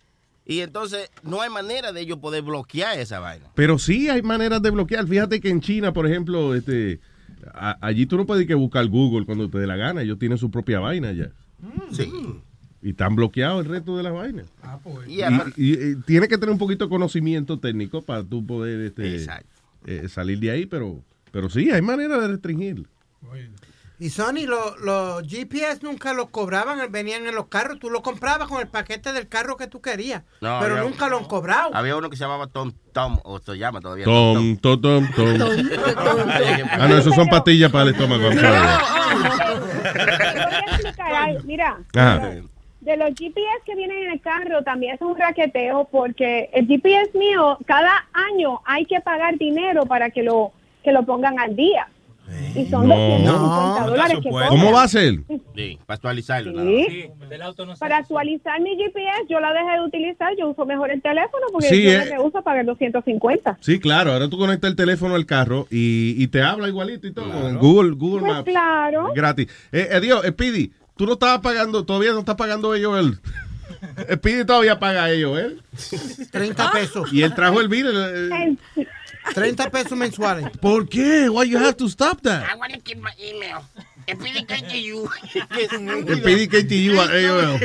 Y 0.45 0.61
entonces 0.61 1.09
no 1.23 1.41
hay 1.41 1.49
manera 1.49 1.91
de 1.91 2.01
ellos 2.01 2.19
poder 2.19 2.41
bloquear 2.43 2.97
esa 2.99 3.19
vaina. 3.19 3.51
Pero 3.55 3.77
sí 3.79 4.09
hay 4.09 4.21
maneras 4.21 4.61
de 4.61 4.69
bloquear. 4.71 5.07
Fíjate 5.07 5.39
que 5.41 5.49
en 5.49 5.61
China, 5.61 5.91
por 5.93 6.07
ejemplo, 6.07 6.55
este, 6.55 6.99
a- 7.53 7.77
allí 7.81 8.05
tú 8.05 8.17
no 8.17 8.25
puedes 8.25 8.45
que 8.47 8.55
buscar 8.55 8.85
Google 8.87 9.25
cuando 9.25 9.49
te 9.49 9.57
dé 9.59 9.67
la 9.67 9.75
gana. 9.75 10.01
Ellos 10.01 10.19
tienen 10.19 10.37
su 10.37 10.49
propia 10.51 10.79
vaina 10.79 11.11
ya. 11.11 11.31
Sí. 11.91 12.11
Y 12.81 12.91
están 12.91 13.15
bloqueados 13.15 13.65
el 13.65 13.69
resto 13.71 13.97
de 13.97 14.03
las 14.03 14.13
vainas. 14.13 14.45
Y, 15.07 15.21
Y, 15.57 15.73
y, 15.73 15.95
tiene 16.05 16.27
que 16.29 16.37
tener 16.37 16.51
un 16.53 16.57
poquito 16.59 16.85
de 16.85 16.89
conocimiento 16.89 17.59
técnico 17.59 18.01
para 18.01 18.23
tú 18.23 18.45
poder 18.45 18.79
este, 18.81 19.25
eh, 19.85 20.07
salir 20.07 20.39
de 20.39 20.51
ahí, 20.51 20.65
pero, 20.65 21.03
pero 21.31 21.49
sí, 21.49 21.69
hay 21.71 21.81
manera 21.81 22.17
de 22.19 22.27
restringir. 22.29 22.85
Y 24.01 24.09
Sony, 24.11 24.45
lo- 24.47 24.77
los 24.77 25.23
GPS 25.27 25.79
nunca 25.83 26.13
los 26.13 26.29
cobraban, 26.29 26.79
venían 26.89 27.25
en 27.27 27.35
los 27.35 27.47
carros. 27.47 27.79
Tú 27.79 27.89
lo 27.89 28.01
comprabas 28.01 28.47
con 28.47 28.61
el 28.61 28.69
paquete 28.69 29.11
del 29.11 29.27
carro 29.27 29.57
que 29.57 29.67
tú 29.67 29.81
querías. 29.81 30.23
No, 30.39 30.57
pero 30.61 30.77
había- 30.77 30.89
nunca 30.89 31.09
lo 31.09 31.17
han 31.17 31.25
cobrado. 31.25 31.71
Había 31.75 31.97
uno 31.97 32.09
que 32.09 32.15
se 32.15 32.23
llamaba 32.23 32.47
Tom 32.47 32.71
Tom, 32.93 33.19
o 33.23 33.39
se 33.39 33.57
llama 33.57 33.81
todavía 33.81 34.05
Tom, 34.05 34.55
tom, 34.57 34.81
tom, 34.81 35.07
tom. 35.13 35.27
Ah, 36.71 36.87
no, 36.87 36.97
eso 36.97 37.11
son 37.11 37.27
pastillas 37.27 37.71
para 37.71 37.83
el 37.83 37.89
estómago. 37.91 38.29
Mira, 41.45 41.77
Ajá. 41.95 42.31
de 42.81 42.97
los 42.97 43.09
GPS 43.09 43.61
que 43.65 43.75
vienen 43.75 44.03
en 44.05 44.11
el 44.11 44.21
carro 44.21 44.63
también 44.63 44.95
es 44.95 45.01
un 45.01 45.17
raqueteo 45.17 45.87
porque 45.91 46.49
el 46.53 46.67
GPS 46.67 47.17
mío 47.17 47.57
cada 47.65 48.07
año 48.13 48.61
hay 48.65 48.85
que 48.85 48.99
pagar 49.01 49.37
dinero 49.37 49.85
para 49.85 50.09
que 50.09 50.23
lo 50.23 50.51
que 50.83 50.91
lo 50.93 51.03
pongan 51.03 51.37
al 51.39 51.55
día. 51.55 51.87
Y 52.55 52.65
son 52.67 52.87
No. 52.87 52.95
250 52.95 53.85
dólares 53.87 54.17
que 54.23 54.29
¿Cómo 54.29 54.71
va 54.71 54.83
a 54.83 54.87
ser? 54.87 55.19
Sí, 55.55 55.77
para 55.85 55.95
actualizarlo. 55.95 56.51
nada 56.53 56.67
Sí. 56.67 57.09
más. 57.67 57.79
Para 57.79 57.97
actualizar 57.97 58.59
mi 58.61 58.75
GPS 58.77 59.25
yo 59.29 59.39
la 59.39 59.51
dejé 59.53 59.71
de 59.79 59.81
utilizar, 59.85 60.29
yo 60.37 60.49
uso 60.49 60.65
mejor 60.65 60.91
el 60.91 61.01
teléfono 61.01 61.45
porque 61.51 61.67
Sí, 61.69 61.83
yo 61.83 61.91
eh. 61.91 62.09
que 62.09 62.21
uso 62.23 62.41
pagar 62.41 62.65
250. 62.65 63.57
Sí, 63.61 63.79
claro. 63.79 64.13
Ahora 64.13 64.29
tú 64.29 64.37
conectas 64.37 64.69
el 64.69 64.75
teléfono 64.75 65.15
al 65.15 65.25
carro 65.25 65.67
y, 65.69 66.15
y 66.21 66.27
te 66.27 66.41
habla 66.41 66.67
igualito 66.67 67.07
y 67.07 67.13
todo. 67.13 67.27
Google, 67.59 67.91
Google 67.91 68.21
Pues 68.21 68.33
Maps. 68.33 68.49
claro. 68.49 69.11
Gratis. 69.13 69.47
Eh, 69.71 69.87
eh, 69.91 69.99
Dios, 69.99 70.23
Speedy, 70.25 70.71
tú 70.95 71.05
no 71.05 71.13
estabas 71.13 71.39
pagando, 71.39 71.85
todavía 71.85 72.11
no 72.13 72.19
estás 72.19 72.35
pagando 72.35 72.73
ellos 72.75 72.97
el. 72.99 73.19
Speedy 74.15 74.45
todavía 74.45 74.79
paga 74.79 75.09
ellos, 75.11 75.37
¿eh? 75.39 75.55
30 76.31 76.71
pesos. 76.71 77.13
Y 77.13 77.21
él 77.23 77.33
trajo 77.33 77.61
el 77.61 77.67
bill. 77.69 77.87
eh, 77.93 78.55
30 79.33 79.69
pesos 79.69 79.97
mensuales. 79.97 80.49
¿Por 80.61 80.87
qué? 80.87 81.29
Why 81.29 81.45
you 81.49 81.57
have 81.57 81.75
to 81.77 81.87
stop 81.89 82.21
that? 82.23 82.45
I 82.49 82.55
want 82.55 82.73
to 82.73 82.79
get 82.83 82.97
my 82.99 83.11
email. 83.19 83.59
El 84.07 84.17
PDKTU 84.17 85.07
a 86.99 87.05
AOL. 87.05 87.59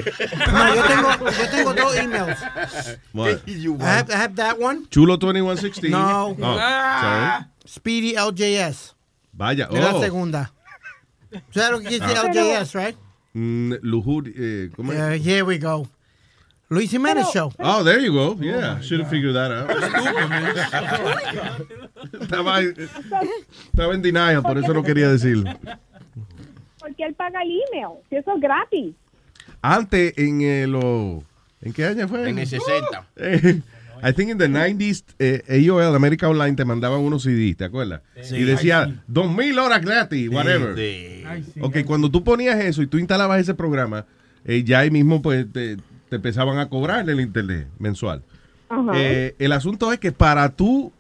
No, 0.52 0.74
yo 0.74 0.82
tengo, 0.84 1.10
yo 1.30 1.48
tengo 1.50 1.72
dos 1.74 1.96
emails. 1.96 2.38
What? 3.12 3.40
I 3.48 3.66
have, 3.84 4.10
I 4.10 4.16
have 4.16 4.34
that 4.36 4.58
one. 4.60 4.86
Chulo 4.90 5.16
2116. 5.16 5.90
No. 5.90 6.36
Oh, 6.38 6.58
sorry. 7.00 7.44
Speedy 7.66 8.12
LJS. 8.14 8.94
Vaya. 9.32 9.68
Es 9.72 9.80
la 9.80 9.94
Oh. 9.94 10.00
segunda. 10.02 10.52
¿Sabes 11.50 11.70
lo 11.70 11.80
que 11.80 11.98
decir 11.98 12.16
Ah. 12.16 12.28
LJS, 12.28 12.74
right? 12.74 12.96
Mm, 13.32 13.74
Lujur, 13.82 14.28
eh, 14.28 14.70
¿cómo 14.76 14.92
es? 14.92 14.98
Yeah, 14.98 15.14
here 15.16 15.42
we 15.42 15.58
go. 15.58 15.88
Luis 16.68 16.90
Jiménez 16.90 17.26
Show. 17.32 17.52
Oh, 17.58 17.82
there 17.84 18.00
you 18.00 18.12
go. 18.12 18.36
Yeah, 18.40 18.80
should 18.80 19.00
have 19.00 19.10
figured 19.10 19.34
that 19.34 19.52
out. 19.52 19.70
estaba, 22.20 22.60
estaba 22.60 23.94
en 23.94 24.02
denial, 24.02 24.42
por 24.42 24.58
eso 24.58 24.72
no 24.72 24.82
quería 24.82 25.08
decirlo. 25.10 25.52
Porque 26.78 27.04
él 27.04 27.14
paga 27.14 27.42
el 27.42 27.50
email, 27.50 27.98
si 28.08 28.16
eso 28.16 28.34
es 28.34 28.40
gratis. 28.40 28.94
Antes, 29.62 30.12
en 30.18 30.40
eh, 30.42 30.66
lo... 30.66 31.22
¿En 31.62 31.72
qué 31.72 31.86
año 31.86 32.06
fue? 32.08 32.28
En 32.28 32.38
el 32.38 32.46
60. 32.46 33.06
Eh, 33.16 33.60
I 34.02 34.12
think 34.12 34.30
in 34.30 34.36
the 34.36 34.48
90s, 34.48 35.02
eh, 35.18 35.42
AOL, 35.48 35.94
América 35.96 36.28
Online, 36.28 36.54
te 36.54 36.66
mandaban 36.66 37.00
unos 37.00 37.22
CDs, 37.22 37.56
¿te 37.56 37.64
acuerdas? 37.64 38.02
Sí. 38.20 38.36
y 38.36 38.44
decía, 38.44 38.82
Ay, 38.82 38.92
sí. 38.92 39.00
dos 39.06 39.34
mil 39.34 39.58
horas 39.58 39.80
gratis, 39.80 40.28
whatever. 40.28 40.76
sí. 40.76 41.24
Ok, 41.60 41.78
cuando 41.86 42.10
tú 42.10 42.22
ponías 42.22 42.60
eso 42.60 42.82
y 42.82 42.86
tú 42.86 42.98
instalabas 42.98 43.40
ese 43.40 43.54
programa, 43.54 44.04
eh, 44.44 44.62
ya 44.62 44.80
ahí 44.80 44.90
mismo 44.90 45.22
pues 45.22 45.50
te, 45.50 45.78
te 46.14 46.16
empezaban 46.16 46.58
a 46.58 46.68
cobrar 46.68 47.08
el 47.10 47.20
internet 47.20 47.66
mensual. 47.80 48.22
Ajá. 48.68 48.92
Eh, 48.94 49.34
el 49.40 49.50
asunto 49.52 49.92
es 49.92 49.98
que 49.98 50.12
para 50.12 50.48
tú 50.50 50.92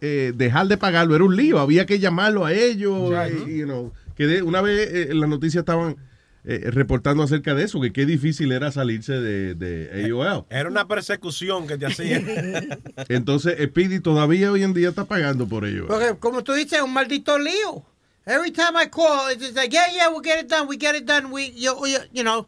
eh, 0.00 0.32
dejar 0.34 0.66
de 0.66 0.76
pagarlo 0.76 1.14
era 1.14 1.24
un 1.24 1.36
lío, 1.36 1.58
había 1.60 1.86
que 1.86 1.98
llamarlo 2.00 2.44
a 2.44 2.52
ellos, 2.52 3.10
Ya, 3.10 3.28
¿no? 3.28 3.46
you 3.48 3.64
know, 3.64 3.92
que 4.16 4.26
de- 4.26 4.42
una 4.42 4.60
vez 4.60 4.88
eh, 4.92 5.08
en 5.12 5.20
las 5.20 5.28
noticias 5.30 5.62
estaban 5.62 5.96
eh, 6.44 6.70
reportando 6.70 7.22
acerca 7.22 7.54
de 7.54 7.64
eso, 7.64 7.80
que 7.80 7.92
qué 7.92 8.06
difícil 8.06 8.52
era 8.52 8.70
salirse 8.72 9.14
de, 9.14 9.54
de 9.54 10.10
AOL. 10.10 10.44
Era 10.50 10.68
una 10.68 10.86
persecución 10.86 11.66
que 11.66 11.76
te 11.78 11.86
hacía. 11.86 12.20
Entonces, 13.08 13.56
Speedy 13.64 14.00
todavía 14.00 14.50
hoy 14.52 14.62
en 14.62 14.72
día 14.74 14.88
está 14.90 15.04
pagando 15.04 15.46
por 15.48 15.64
ello. 15.64 15.86
Porque 15.86 16.14
como 16.18 16.42
tú 16.44 16.52
dices, 16.54 16.80
un 16.82 16.92
maldito 16.92 17.38
lío. 17.38 17.84
Every 18.26 18.50
time 18.50 18.76
I 18.82 18.88
call, 18.88 19.30
it's 19.32 19.40
just 19.42 19.54
like, 19.56 19.70
yeah, 19.72 19.86
yeah, 19.94 20.08
we'll 20.08 20.20
get 20.22 20.40
it 20.40 20.48
done, 20.48 20.66
we 20.68 20.76
get 20.76 20.96
it 20.96 21.04
done, 21.06 21.30
we, 21.30 21.52
you, 21.54 21.72
you, 21.86 21.98
you 22.12 22.24
know, 22.24 22.46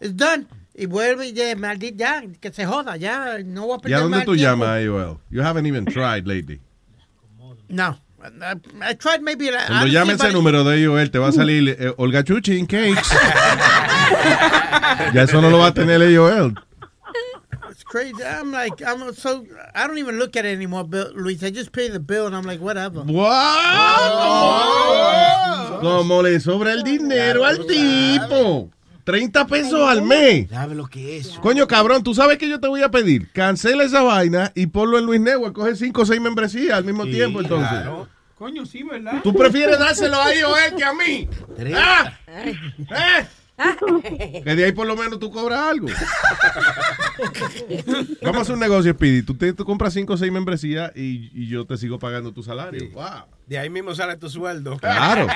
it's 0.00 0.14
done. 0.16 0.46
Y 0.74 0.86
vuelve 0.86 1.28
y 1.28 1.32
ya, 1.32 1.54
maldito, 1.56 1.96
ya, 1.98 2.22
que 2.40 2.52
se 2.52 2.64
joda, 2.64 2.96
ya, 2.96 3.38
no 3.44 3.66
voy 3.66 3.74
a 3.74 3.76
¿Y 3.76 3.80
perder 3.80 3.98
a 3.98 4.02
dónde 4.02 4.18
tú 4.24 4.34
tiempo. 4.34 4.42
llamas 4.42 4.68
a 4.68 4.76
AOL? 4.78 5.18
You 5.30 5.42
haven't 5.42 5.66
even 5.66 5.84
tried 5.84 6.26
lately. 6.26 6.60
No. 7.68 7.98
I, 8.22 8.54
I 8.82 8.94
tried 8.94 9.22
maybe... 9.22 9.50
Cuando 9.50 9.86
llame 9.86 10.12
ese 10.12 10.32
número 10.32 10.62
de 10.64 10.84
AOL, 10.84 11.10
te 11.10 11.18
va 11.18 11.28
a 11.28 11.32
salir 11.32 11.76
eh, 11.78 11.92
Olga 11.96 12.22
Chuchin 12.22 12.66
Cakes. 12.66 13.08
ya 15.14 15.22
eso 15.22 15.40
no 15.40 15.50
lo 15.50 15.58
va 15.58 15.68
a 15.68 15.74
tener 15.74 16.00
AOL. 16.00 16.54
It's 17.70 17.84
crazy. 17.84 18.22
I'm 18.22 18.52
like, 18.52 18.82
I'm 18.82 19.14
so, 19.14 19.46
I 19.74 19.86
don't 19.86 19.98
even 19.98 20.18
look 20.18 20.36
at 20.36 20.44
it 20.44 20.54
anymore, 20.54 20.84
Bill, 20.84 21.12
Luis. 21.14 21.42
I 21.42 21.50
just 21.50 21.72
pay 21.72 21.88
the 21.88 22.00
bill 22.00 22.26
and 22.26 22.36
I'm 22.36 22.44
like, 22.44 22.60
whatever. 22.60 23.04
Como 25.80 26.22
le 26.22 26.38
sobra 26.40 26.72
el 26.72 26.82
dinero 26.82 27.44
al 27.44 27.58
tipo. 27.66 28.70
30 29.10 29.46
pesos 29.48 29.88
al 29.88 30.02
mes. 30.02 30.48
¿Sabe 30.48 30.76
lo 30.76 30.86
que 30.86 31.16
es? 31.16 31.30
Coño, 31.40 31.66
cabrón, 31.66 32.04
tú 32.04 32.14
sabes 32.14 32.38
que 32.38 32.48
yo 32.48 32.60
te 32.60 32.68
voy 32.68 32.82
a 32.82 32.90
pedir. 32.92 33.28
Cancela 33.32 33.82
esa 33.82 34.02
vaina 34.02 34.52
y 34.54 34.68
ponlo 34.68 34.98
en 34.98 35.06
Luis 35.06 35.20
Network. 35.20 35.52
Coge 35.52 35.74
5 35.74 36.00
o 36.00 36.06
6 36.06 36.20
membresías 36.20 36.78
al 36.78 36.84
mismo 36.84 37.04
tiempo, 37.04 37.40
entonces. 37.40 37.80
Coño, 38.36 38.64
sí, 38.64 38.84
¿verdad? 38.84 39.20
¿Tú 39.22 39.34
prefieres 39.34 39.80
dárselo 39.80 40.16
a 40.16 40.26
AOL 40.26 40.76
que 40.76 40.84
a 40.84 40.92
mí? 40.94 41.28
¿Ah? 41.74 42.12
¿Eh? 42.28 42.56
Que 44.44 44.56
de 44.56 44.64
ahí 44.64 44.72
por 44.72 44.86
lo 44.86 44.96
menos 44.96 45.18
tú 45.18 45.30
cobras 45.30 45.58
algo. 45.58 45.88
Vamos 48.22 48.38
a 48.38 48.40
hacer 48.42 48.54
un 48.54 48.60
negocio, 48.60 48.92
Speedy. 48.92 49.22
Tú, 49.22 49.34
te, 49.34 49.52
tú 49.52 49.64
compras 49.64 49.92
5 49.92 50.12
o 50.12 50.16
6 50.16 50.32
membresías 50.32 50.92
y, 50.96 51.30
y 51.34 51.48
yo 51.48 51.66
te 51.66 51.76
sigo 51.76 51.98
pagando 51.98 52.32
tu 52.32 52.42
salario. 52.42 52.90
Wow. 52.92 53.24
De 53.50 53.58
ahí 53.58 53.68
mismo 53.68 53.92
sale 53.96 54.16
tu 54.16 54.30
sueldo. 54.30 54.78
Claro. 54.78 55.26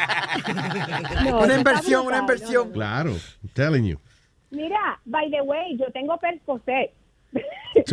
una 1.43 1.57
inversión, 1.57 2.07
una 2.07 2.19
inversión. 2.19 2.71
Claro. 2.71 3.11
I'm 3.11 3.51
telling 3.55 3.83
you. 3.85 3.99
Mira, 4.53 5.01
by 5.05 5.29
the 5.33 5.43
way, 5.43 5.77
yo 5.77 5.87
tengo 5.93 6.17
Percocet. 6.19 6.93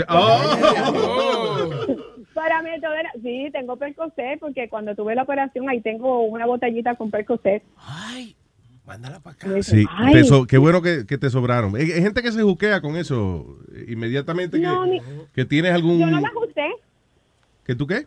Oh. 0.08 1.70
Para 2.36 2.62
mi 2.62 2.70
toler- 2.80 3.10
sí, 3.24 3.50
tengo 3.52 3.78
Percocet 3.78 4.40
porque 4.40 4.70
cuando 4.70 4.94
tuve 4.94 5.16
la 5.16 5.24
operación 5.24 5.68
ahí 5.68 5.82
tengo 5.82 6.22
una 6.22 6.46
botellita 6.46 6.94
con 6.94 7.10
Percocet. 7.10 7.64
Ay, 7.78 8.36
mándala 8.86 9.22
para 9.22 9.34
acá. 9.34 9.64
Sí, 9.64 9.86
Ay. 9.90 10.14
te 10.14 10.24
so- 10.24 10.46
qué 10.46 10.60
bueno 10.60 10.84
que, 10.84 11.08
que 11.08 11.18
te 11.18 11.32
sobraron. 11.32 11.76
Hay, 11.76 11.88
gente 11.88 12.22
que 12.22 12.32
se 12.32 12.44
juquea 12.44 12.80
con 12.80 12.96
eso 12.96 13.58
inmediatamente 13.88 14.58
que, 14.60 14.68
No, 14.68 14.86
ni- 14.86 15.02
que 15.34 15.46
tienes 15.46 15.74
algún... 15.74 15.98
Yo 15.98 16.06
no 16.06 16.20
las 16.22 16.32
usé, 16.36 16.70
¿Que 17.66 17.74
tú 17.74 17.88
qué? 17.88 18.06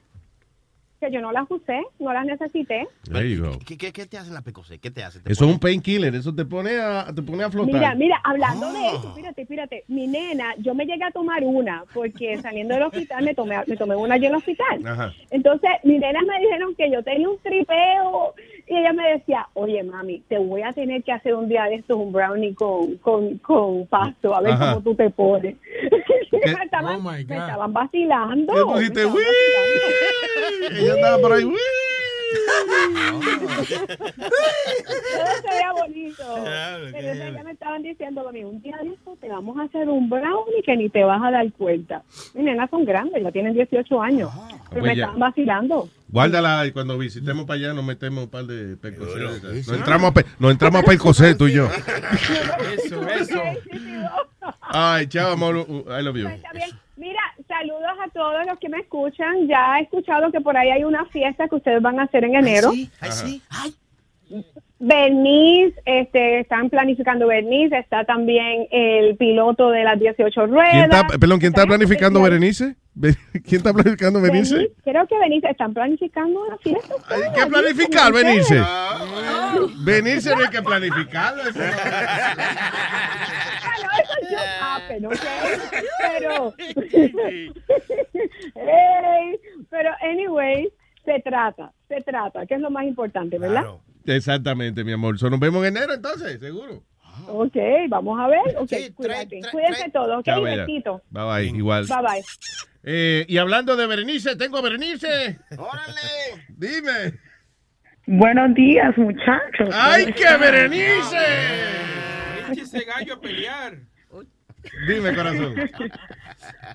Que 1.05 1.13
yo 1.13 1.21
no 1.21 1.33
las 1.33 1.51
usé, 1.51 1.83
no 1.99 2.13
las 2.13 2.25
necesité. 2.25 2.87
There 3.11 3.29
you 3.29 3.45
go. 3.45 3.59
¿Qué, 3.67 3.77
qué, 3.77 3.93
qué 3.93 4.07
te 4.07 4.19
hace 4.19 4.31
la 4.31 4.43
pecosé? 4.43 4.79
¿Qué 4.79 4.91
te 4.91 5.05
hace? 5.05 5.21
¿Te 5.21 5.33
Eso 5.33 5.45
es 5.45 5.51
un 5.53 5.59
painkiller, 5.59 6.15
eso 6.15 6.35
te 6.35 6.45
pone 6.45 6.79
a, 6.79 7.07
te 7.15 7.23
pone 7.23 7.45
a 7.45 7.51
flotar. 7.51 7.75
Mira, 7.75 7.95
mira, 7.95 8.21
hablando 8.25 8.73
de 8.73 8.89
eso, 8.89 9.13
fíjate, 9.15 9.47
fíjate, 9.47 9.85
mi 9.89 10.07
nena, 10.07 10.55
yo 10.59 10.75
me 10.75 10.87
llegué 10.87 11.05
a 11.05 11.11
tomar 11.11 11.43
una 11.45 11.85
porque 11.93 12.39
saliendo 12.39 12.75
del 12.75 12.85
hospital 12.85 13.25
me 13.25 13.35
tomé, 13.35 13.57
me 13.67 13.77
tomé 13.77 13.97
una 13.97 14.15
allí 14.15 14.27
en 14.27 14.33
el 14.33 14.39
hospital. 14.39 14.87
Ajá. 14.87 15.13
Entonces, 15.31 15.71
mis 15.83 16.01
nenas 16.01 16.23
me 16.25 16.39
dijeron 16.41 16.75
que 16.75 16.91
yo 16.91 17.03
tenía 17.03 17.29
un 17.29 17.39
tripeo 17.39 18.35
y 18.67 18.77
ella 18.77 18.93
me 18.93 19.11
decía, 19.13 19.47
oye, 19.55 19.83
mami, 19.83 20.21
te 20.29 20.39
voy 20.39 20.63
a 20.63 20.73
tener 20.73 21.03
que 21.03 21.13
hacer 21.13 21.35
un 21.35 21.49
día 21.49 21.65
de 21.65 21.77
estos 21.77 21.97
un 21.99 22.13
brownie 22.13 22.55
con, 22.55 22.97
con, 22.99 23.39
con 23.39 23.87
pasto, 23.87 24.35
a 24.35 24.41
ver 24.41 24.53
Ajá. 24.53 24.71
cómo 24.75 24.83
tú 24.85 24.95
te 24.95 25.11
pones. 25.11 25.57
¿Qué? 25.61 26.39
me, 26.57 26.65
estaban, 26.65 26.97
Oh, 26.97 27.03
me 27.03 27.21
estaban 27.21 27.73
vacilando. 27.73 28.53
¿Qué 28.55 28.63
pusiste? 28.63 29.07
me 29.07 29.07
estaban 29.11 29.15
¡Wii! 30.71 30.79
Ella 30.83 30.93
andaba 30.95 31.19
por 31.19 31.33
ahí. 31.33 31.45
¡Wii! 31.45 31.55
Todo 33.55 35.33
se 35.43 35.49
veía 35.51 35.73
bonito. 35.73 36.23
Claro, 36.45 36.87
Pero 36.93 37.45
me 37.45 37.51
estaban 37.53 37.83
diciendo 37.83 38.23
lo 38.23 38.33
mismo. 38.33 38.51
Un 38.51 38.63
día 38.63 38.77
de 38.83 38.89
esto 38.91 39.17
te 39.21 39.29
vamos 39.29 39.57
a 39.59 39.63
hacer 39.63 39.89
un 39.89 40.09
brownie 40.09 40.63
que 40.65 40.77
ni 40.77 40.89
te 40.89 41.05
vas 41.05 41.23
a 41.23 41.31
dar 41.31 41.51
cuenta. 41.53 42.03
Mis 42.35 42.45
nenas 42.45 42.71
son 42.71 42.85
grandes, 42.85 43.23
ya 43.23 43.31
tienen 43.31 43.55
18 43.55 44.01
años. 44.03 44.31
pero 44.71 44.71
pues 44.71 44.83
me 44.83 44.89
ya. 44.97 45.03
estaban 45.05 45.19
vacilando. 45.21 45.89
Guárdala 46.15 46.65
y 46.65 46.71
cuando 46.71 46.97
visitemos 46.97 47.45
para 47.45 47.59
allá 47.59 47.75
nos 47.75 47.85
metemos 47.85 48.23
un 48.25 48.31
par 48.31 48.45
de 48.45 48.77
percocet. 48.77 49.43
Nos 49.43 49.69
entramos, 49.69 50.11
a 50.13 50.15
pe- 50.15 50.25
nos 50.39 50.53
entramos 50.53 50.81
a 50.81 50.85
percocet 50.85 51.37
tú 51.37 51.49
y 51.49 51.55
yo. 51.55 51.69
Eso, 52.85 53.09
eso. 53.09 53.43
Ay, 54.61 55.09
chao, 55.09 55.33
amor. 55.33 55.57
I 55.57 56.03
love 56.05 56.17
you. 56.17 56.29
Está 56.29 56.53
bien. 56.53 56.71
Mira, 56.97 57.19
saludos 57.49 57.91
a 58.07 58.09
todos 58.11 58.47
los 58.47 58.57
que 58.61 58.69
me 58.69 58.79
escuchan. 58.79 59.49
Ya 59.49 59.81
he 59.81 59.83
escuchado 59.83 60.31
que 60.31 60.41
por 60.41 60.57
ahí 60.57 60.71
hay 60.71 60.85
una 60.85 61.05
fiesta 61.07 61.49
que 61.49 61.57
ustedes 61.57 61.83
van 61.83 61.99
a 61.99 62.05
hacer 62.05 62.23
en 62.23 62.37
enero. 62.37 62.71
Ay, 63.01 63.11
sí. 63.11 63.43
Ay. 63.51 63.75
Bernice, 64.79 65.75
este, 65.85 66.41
están 66.41 66.71
planificando 66.71 67.27
Bernice, 67.27 67.77
está 67.79 68.05
también 68.05 68.67
el 68.71 69.17
piloto 69.17 69.71
de 69.71 69.83
las 69.83 69.99
18 69.99 70.47
ruedas. 70.47 70.71
¿Quién 70.71 70.85
está, 70.85 71.07
perdón, 71.19 71.39
¿quién 71.41 71.53
está 71.53 71.67
planificando 71.67 72.23
Berenice? 72.23 72.77
¿Quién 73.33 73.57
está 73.57 73.73
planificando? 73.73 74.21
Bernice, 74.21 74.73
creo 74.85 75.07
que 75.07 75.19
Bernice 75.19 75.49
están 75.51 75.75
planificando 75.75 76.45
una 76.47 76.57
fiesta. 76.59 76.95
Hay 77.09 77.23
que 77.35 77.47
planificar. 77.47 78.13
Venirse 79.85 80.31
no 80.35 80.43
hay 80.43 80.49
que 80.51 80.63
planificarlo. 80.63 81.43
eso 81.43 81.59
no- 81.59 81.65
Ah, 83.67 83.77
no, 83.83 83.89
eso 84.01 84.13
es 84.23 84.29
just 84.29 84.63
happen, 84.63 85.07
¿ok? 85.07 85.15
Pero, 86.19 86.55
Hey, 88.55 89.39
pero 89.71 89.91
anyway, 90.03 90.69
se 91.05 91.21
trata, 91.21 91.73
se 91.89 92.01
trata, 92.03 92.47
que 92.47 92.55
es 92.55 92.61
lo 92.61 92.71
más 92.71 92.85
importante, 92.85 93.39
¿verdad? 93.39 93.65
Exactamente, 94.07 94.85
mi 94.85 94.93
amor. 94.93 95.19
So, 95.19 95.29
nos 95.31 95.41
vemos 95.41 95.65
en 95.67 95.77
enero 95.77 95.95
entonces, 95.95 96.39
seguro. 96.41 96.83
Ok, 97.29 97.57
vamos 97.89 98.19
a 98.21 98.27
ver. 98.29 98.57
Ok, 98.59 98.73
cuídate. 98.95 99.41
Cuídense 99.51 99.91
todos, 99.93 100.19
ok, 100.19 100.25
Chao. 100.25 100.43
Bye 101.11 101.25
bye, 101.25 101.47
igual. 101.57 101.87
Bye 101.87 101.97
bye. 102.03 102.23
Eh, 102.87 103.25
y 103.29 103.39
hablando 103.39 103.77
de 103.77 103.87
Berenice, 103.87 104.37
tengo 104.37 104.59
a 104.59 104.63
Berenice. 104.63 105.39
¡Órale! 105.57 106.45
Dime. 106.49 107.19
Buenos 108.07 108.55
días, 108.55 108.97
muchachos. 108.99 109.71
¡Ay, 109.73 110.13
qué 110.13 110.37
Berenice! 110.39 111.17
Eche 112.51 112.61
ese 112.61 112.85
gallo 112.85 113.15
a 113.15 113.21
pelear. 113.21 113.79
Dime, 114.87 115.15
corazón. 115.15 115.55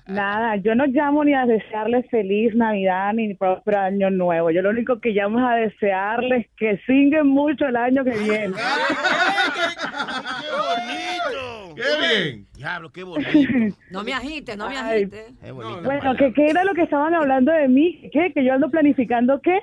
Nada, 0.06 0.56
yo 0.56 0.74
no 0.74 0.86
llamo 0.86 1.24
ni 1.24 1.34
a 1.34 1.46
desearles 1.46 2.08
feliz 2.10 2.54
Navidad 2.54 3.12
ni 3.14 3.34
próspero 3.34 3.78
año 3.78 4.10
nuevo. 4.10 4.50
Yo 4.50 4.62
lo 4.62 4.70
único 4.70 5.00
que 5.00 5.10
llamo 5.10 5.38
es 5.38 5.44
a 5.44 5.54
desearles 5.54 6.46
que 6.56 6.78
singuen 6.86 7.26
mucho 7.26 7.66
el 7.66 7.76
año 7.76 8.04
que 8.04 8.18
viene. 8.18 8.54
¡Qué 11.74 11.82
bien! 12.00 12.46
Diablo, 12.54 12.90
qué 12.90 13.04
bonito. 13.04 13.30
No 13.90 14.04
me 14.04 14.12
agites, 14.12 14.56
no 14.56 14.68
me 14.68 14.76
Ay, 14.76 15.02
agites. 15.02 15.32
Qué 15.42 15.50
bonito. 15.50 15.82
Bueno, 15.82 16.14
¿qué, 16.16 16.32
¿qué 16.32 16.50
era 16.50 16.64
lo 16.64 16.74
que 16.74 16.82
estaban 16.82 17.14
hablando 17.14 17.52
de 17.52 17.68
mí? 17.68 18.10
¿Qué? 18.12 18.32
¿Que 18.34 18.44
yo 18.44 18.52
ando 18.52 18.70
planificando 18.70 19.40
qué? 19.40 19.58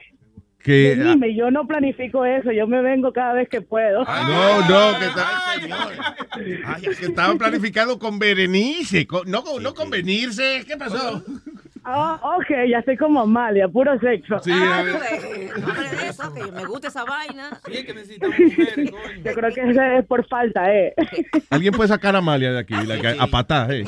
Que... 0.64 0.98
ah, 1.00 1.04
Dime, 1.14 1.36
yo 1.36 1.50
no 1.52 1.66
planifico 1.68 2.26
eso, 2.26 2.52
yo 2.52 2.68
me 2.68 2.82
vengo 2.82 3.14
cada 3.14 3.34
vez 3.34 3.48
que 3.50 3.62
puedo. 3.62 4.04
No, 4.04 4.60
no, 4.68 5.00
que, 5.00 5.06
está- 5.06 5.52
Ay, 6.66 6.82
que 6.82 7.06
estaba 7.06 7.36
planificado 7.36 7.98
con 8.00 8.20
Berenice, 8.20 9.08
con- 9.08 9.30
no, 9.30 9.44
con- 9.44 9.64
no 9.64 9.74
con 9.74 9.90
venirse. 9.90 10.64
¿Qué 10.68 10.76
pasó? 10.78 11.24
Ah, 11.90 12.20
ok, 12.38 12.48
ya 12.70 12.80
estoy 12.80 12.98
como 12.98 13.22
Amalia, 13.22 13.70
puro 13.70 13.98
sexo. 14.00 14.40
Sí, 14.44 14.52
Ah, 14.54 14.80
a 14.80 14.84
ver. 14.84 14.96
pues, 14.98 15.64
hombre, 15.64 15.90
de 15.90 16.08
eso, 16.10 16.34
que 16.34 16.52
me 16.52 16.66
gusta 16.66 16.90
esa 16.90 17.06
vaina. 17.06 17.50
Yo 19.24 19.34
creo 19.34 19.54
que 19.54 19.62
ese 19.62 19.98
es 20.00 20.06
por 20.06 20.28
falta, 20.28 20.74
¿eh? 20.76 20.94
Alguien 21.50 21.74
puede 21.74 21.88
sacar 21.88 22.14
a 22.16 22.18
Amalia 22.18 22.52
de 22.52 22.60
aquí, 22.60 22.74
la 22.86 23.00
que- 23.00 23.16
a 23.18 23.28
patar, 23.28 23.72
eh. 23.72 23.86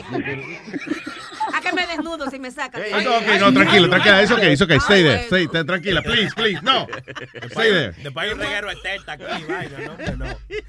¿A 1.80 1.82
qué 1.82 1.88
me 1.88 1.98
desnudo 1.98 2.30
si 2.30 2.40
me 2.40 2.52
sacan? 2.52 2.82
Ah, 2.94 3.02
no, 3.04 3.18
ok, 3.18 3.40
no, 3.40 3.54
tranquila, 3.54 3.90
tranquila, 3.90 4.22
eso 4.22 4.36
que, 4.36 4.52
eso 4.52 4.68
que, 4.68 4.76
stay 4.76 5.04
there, 5.04 5.24
stay, 5.24 5.46
stay, 5.46 5.64
tranquila, 5.64 6.02
please, 6.02 6.34
please, 6.36 6.62
no, 6.62 6.88
stay 7.50 7.72
there. 7.72 7.94
Después 8.04 8.26
hay 8.26 8.34
un 8.34 8.40
reguero 8.40 8.70
de 8.70 8.76
teta 8.76 9.14
aquí, 9.14 9.44
vaina, 9.48 9.80
¿no? 9.86 9.98
Que 9.98 10.12
no. 10.12 10.26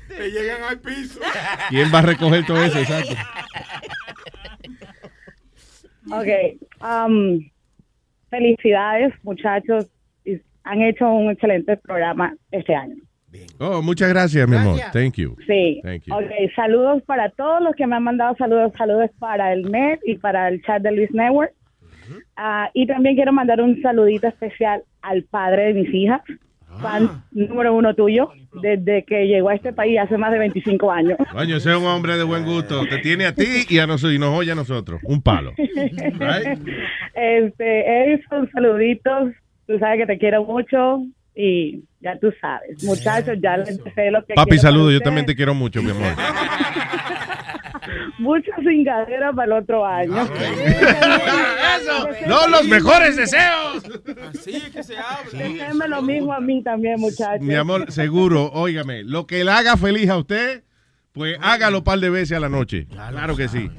Te 0.08 0.30
llegan 0.30 0.62
al 0.62 0.78
piso. 0.80 1.20
¿Quién 1.68 1.92
va 1.92 1.98
a 1.98 2.02
recoger 2.02 2.46
todo 2.46 2.62
eso? 2.62 2.78
Exacto. 2.78 3.14
Ok, 6.12 6.26
um, 6.80 7.50
felicidades, 8.30 9.12
muchachos. 9.22 9.86
y 10.24 10.40
Han 10.64 10.82
hecho 10.82 11.08
un 11.08 11.30
excelente 11.30 11.76
programa 11.76 12.34
este 12.50 12.74
año. 12.74 12.96
Oh, 13.58 13.82
muchas 13.82 14.08
gracias, 14.08 14.48
mi 14.48 14.56
amor. 14.56 14.80
Thank 14.92 15.14
you. 15.14 15.36
Sí. 15.46 15.80
Thank 15.82 16.04
you. 16.06 16.14
Ok, 16.14 16.30
saludos 16.56 17.02
para 17.02 17.30
todos 17.30 17.62
los 17.62 17.74
que 17.74 17.86
me 17.86 17.96
han 17.96 18.02
mandado 18.02 18.34
saludos. 18.36 18.72
Saludos 18.76 19.10
para 19.18 19.52
el 19.52 19.70
net 19.70 20.00
y 20.04 20.16
para 20.16 20.48
el 20.48 20.62
chat 20.62 20.82
de 20.82 20.92
Luis 20.92 21.10
Network. 21.12 21.52
Ah, 22.36 22.70
y 22.74 22.86
también 22.86 23.14
quiero 23.14 23.32
mandar 23.32 23.60
un 23.60 23.80
saludito 23.82 24.26
especial 24.26 24.82
al 25.02 25.22
padre 25.24 25.66
de 25.66 25.74
mis 25.74 25.94
hijas, 25.94 26.22
fan 26.80 27.22
número 27.30 27.74
uno 27.74 27.94
tuyo, 27.94 28.30
desde 28.62 29.04
que 29.04 29.26
llegó 29.26 29.50
a 29.50 29.54
este 29.54 29.72
país 29.72 29.98
hace 29.98 30.16
más 30.16 30.32
de 30.32 30.38
25 30.38 30.90
años. 30.90 31.18
Coño, 31.30 31.56
ese 31.56 31.70
es 31.70 31.76
un 31.76 31.86
hombre 31.86 32.16
de 32.16 32.24
buen 32.24 32.44
gusto. 32.44 32.86
Te 32.88 32.98
tiene 32.98 33.26
a 33.26 33.34
ti 33.34 33.64
y 33.68 33.78
a 33.78 33.86
nosotros 33.86 34.14
y 34.14 34.18
nos 34.18 34.36
oye 34.36 34.52
a 34.52 34.56
nosotros. 34.56 35.00
Un 35.04 35.22
palo. 35.22 35.52
Este, 37.12 38.14
Edison, 38.14 38.48
saluditos. 38.50 39.32
Tú 39.66 39.78
sabes 39.78 39.98
que 39.98 40.06
te 40.06 40.18
quiero 40.18 40.44
mucho 40.44 41.02
y 41.34 41.82
ya 42.00 42.18
tú 42.18 42.32
sabes. 42.40 42.82
Muchachos, 42.84 43.36
ya 43.42 43.56
les 43.56 43.76
sé 43.76 44.10
lo 44.10 44.24
que 44.24 44.34
Papi, 44.34 44.50
quiero 44.50 44.62
saludo. 44.62 44.90
Yo 44.90 45.00
también 45.00 45.26
te 45.26 45.36
quiero 45.36 45.54
mucho, 45.54 45.82
mi 45.82 45.90
amor. 45.90 46.12
Mucha 48.18 48.52
cingadera 48.56 49.32
para 49.32 49.46
el 49.46 49.62
otro 49.62 49.84
año. 49.84 50.14
¡No, 52.26 52.46
los 52.48 52.68
mejores 52.68 53.16
deseos! 53.16 53.82
Así 54.28 54.56
es 54.56 54.70
que 54.70 54.82
se 54.82 54.96
habla. 54.96 55.88
Lo 55.88 56.02
mismo 56.02 56.32
a 56.32 56.40
mí 56.40 56.62
también, 56.62 57.00
muchachos. 57.00 57.40
Mi 57.40 57.54
amor, 57.54 57.90
seguro, 57.90 58.50
óigame, 58.52 59.02
lo 59.02 59.26
que 59.26 59.44
le 59.44 59.50
haga 59.50 59.76
feliz 59.76 60.08
a 60.10 60.18
usted, 60.18 60.62
pues 61.12 61.36
hágalo 61.40 61.78
un 61.78 61.84
par 61.84 61.98
de 61.98 62.10
veces 62.10 62.36
a 62.36 62.40
la 62.40 62.48
noche. 62.48 62.86
Claro 62.86 63.36
que 63.36 63.48
sí. 63.48 63.70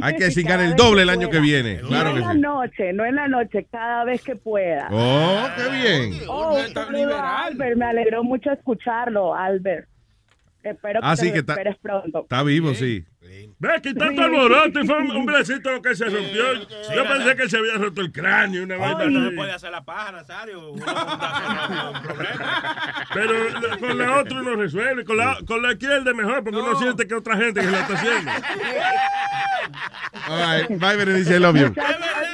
Hay 0.00 0.16
que 0.16 0.30
cingar 0.30 0.60
el 0.60 0.74
doble 0.74 1.02
el 1.02 1.10
año 1.10 1.28
que 1.30 1.40
viene. 1.40 1.80
Claro 1.80 2.10
no 2.10 2.14
que 2.14 2.20
en 2.20 2.26
la 2.26 2.32
sí. 2.32 2.40
noche, 2.40 2.92
no 2.92 3.04
en 3.04 3.14
la 3.16 3.28
noche, 3.28 3.66
cada 3.70 4.04
vez 4.04 4.22
que 4.22 4.36
pueda. 4.36 4.88
Oh, 4.90 5.46
qué 5.56 5.70
bien. 5.76 6.20
Oh, 6.28 6.58
saludo 6.72 7.16
a 7.16 7.44
Albert, 7.44 7.76
me 7.76 7.86
alegró 7.86 8.24
mucho 8.24 8.50
escucharlo, 8.50 9.34
Albert. 9.34 9.88
Espero 10.64 11.00
que 11.00 11.06
Ah, 11.06 11.14
te 11.14 11.22
sí, 11.22 11.32
que 11.32 11.38
está- 11.40 11.54
recuperes 11.54 11.78
pronto. 11.80 12.20
Está 12.22 12.42
vivo, 12.42 12.74
sí. 12.74 13.04
Ve, 13.58 13.70
aquí 13.76 13.94
tanto 13.94 14.22
alboroto 14.22 14.80
y 14.80 14.86
fue 14.86 14.96
un, 14.98 15.10
un 15.12 15.26
bracito 15.26 15.70
lo 15.70 15.80
que 15.82 15.94
se 15.94 16.04
rompió. 16.06 16.44
Yo 16.94 17.04
pensé 17.08 17.36
que 17.36 17.48
se 17.48 17.56
había 17.58 17.74
roto 17.74 18.00
el 18.00 18.10
cráneo, 18.12 18.62
una 18.64 18.76
vaina 18.76 19.06
No 19.06 19.30
se 19.30 19.36
puede 19.36 19.52
hacer 19.52 19.70
la 19.70 19.84
paja, 19.84 20.12
Nazario. 20.12 20.74
Pero 23.12 23.32
la- 23.60 23.76
con 23.78 23.98
la 23.98 24.18
otra 24.20 24.40
uno 24.40 24.54
resuelve, 24.56 25.04
con 25.04 25.16
la, 25.16 25.38
con 25.46 25.62
la 25.62 25.72
izquierda 25.72 26.10
es 26.10 26.16
mejor, 26.16 26.42
porque 26.44 26.58
uno 26.58 26.74
siente 26.76 27.06
que 27.06 27.14
otra 27.14 27.36
gente 27.36 27.60
que 27.60 27.66
la 27.70 27.80
está 27.80 27.94
haciendo. 27.94 28.30
All 30.28 30.38
right. 30.68 30.68
Bye, 30.80 30.96
Berenice, 30.96 31.36
I 31.36 31.38
love 31.40 31.56
you. 31.56 31.66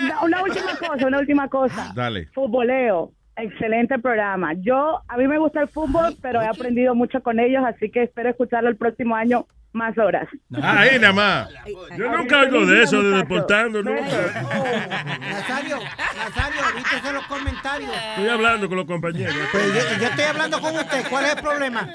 Una- 0.02 0.20
Una 0.22 0.42
última 0.42 0.76
cosa, 0.76 1.06
una 1.06 1.18
última 1.18 1.48
cosa. 1.48 1.92
Dale. 1.94 2.26
Futboleo, 2.34 3.12
excelente 3.42 3.98
programa. 3.98 4.54
Yo, 4.54 5.00
a 5.08 5.16
mí 5.16 5.26
me 5.26 5.38
gusta 5.38 5.60
el 5.60 5.68
fútbol, 5.68 6.16
pero 6.20 6.40
he 6.40 6.46
aprendido 6.46 6.94
mucho 6.94 7.22
con 7.22 7.40
ellos, 7.40 7.62
así 7.66 7.90
que 7.90 8.04
espero 8.04 8.30
escucharlo 8.30 8.68
el 8.68 8.76
próximo 8.76 9.14
año 9.14 9.46
más 9.72 9.96
horas. 9.98 10.28
Ahí 10.62 10.98
nada 10.98 11.12
más. 11.12 11.48
Yo 11.96 12.16
nunca 12.16 12.40
oigo 12.40 12.66
de 12.66 12.82
eso, 12.82 13.02
de 13.02 13.18
deportando, 13.18 13.82
nunca. 13.82 14.02
Nazario, 14.02 15.78
Nazario, 16.16 16.60
viste 16.74 17.12
los 17.12 17.26
comentarios. 17.26 17.90
Estoy 18.10 18.28
hablando 18.28 18.68
con 18.68 18.76
los 18.78 18.86
compañeros. 18.86 19.34
Pues 19.52 19.66
yo, 19.66 20.00
yo 20.00 20.06
estoy 20.08 20.24
hablando 20.24 20.60
con 20.60 20.74
usted. 20.74 21.04
¿Cuál 21.08 21.24
es 21.26 21.36
el 21.36 21.42
problema? 21.42 21.88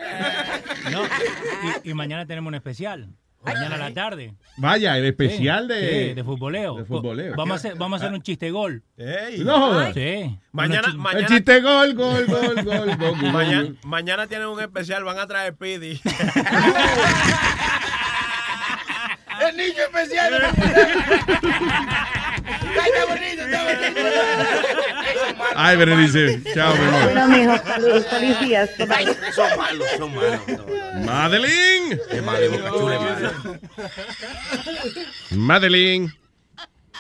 No, 0.91 1.03
y, 1.83 1.89
y 1.91 1.93
mañana 1.93 2.25
tenemos 2.25 2.49
un 2.49 2.55
especial. 2.55 3.09
Mañana 3.45 3.75
a 3.75 3.77
la 3.77 3.93
tarde. 3.93 4.33
Vaya, 4.57 4.97
el 4.97 5.05
especial 5.05 5.67
Sí, 5.67 5.73
de... 5.73 6.07
sí, 6.09 6.13
de 6.13 6.23
futboleo. 6.23 6.75
de 6.75 6.85
futboleo. 6.85 7.33
Vamos 7.35 7.53
a 7.53 7.55
hacer, 7.55 7.75
vamos 7.77 8.01
a 8.01 8.05
hacer 8.05 8.15
un 8.15 8.21
chiste 8.21 8.49
gol. 8.51 8.83
No 9.39 9.59
jodas. 9.59 9.93
Sí. 9.93 10.37
Mañana, 10.51 10.87
El 11.13 11.25
chiste 11.27 11.61
gol, 11.61 11.93
gol, 11.93 12.25
gol, 12.25 12.55
gol, 12.63 12.95
gol, 12.97 13.15
gol. 13.21 13.31
mañana, 13.31 13.69
mañana 13.83 14.27
tienen 14.27 14.47
un 14.47 14.59
especial, 14.61 15.03
van 15.03 15.19
a 15.19 15.27
traer 15.27 15.55
Pidi. 15.55 15.99
El 19.41 19.57
niño 19.57 19.83
especial. 19.83 20.33
Ay, 22.81 22.91
está 22.93 23.05
bonito, 23.05 23.41
está 23.43 23.63
bonito. 23.63 24.01
Ay, 25.55 25.77
Berenice. 25.77 26.41
Chao, 26.53 26.75
mi 26.75 26.85
amor. 26.85 27.03
Bueno, 27.03 27.27
mijo, 27.27 27.57
saludos, 27.65 28.07
feliz 28.07 28.39
días. 28.41 28.69
Bye. 28.77 29.15
Son 29.33 29.57
malos, 29.57 29.87
son 29.97 30.15
malos. 30.15 30.41
Madeline. 31.05 31.99
Boca 32.51 32.69
Chula. 32.71 33.59
Madeline. 35.31 36.13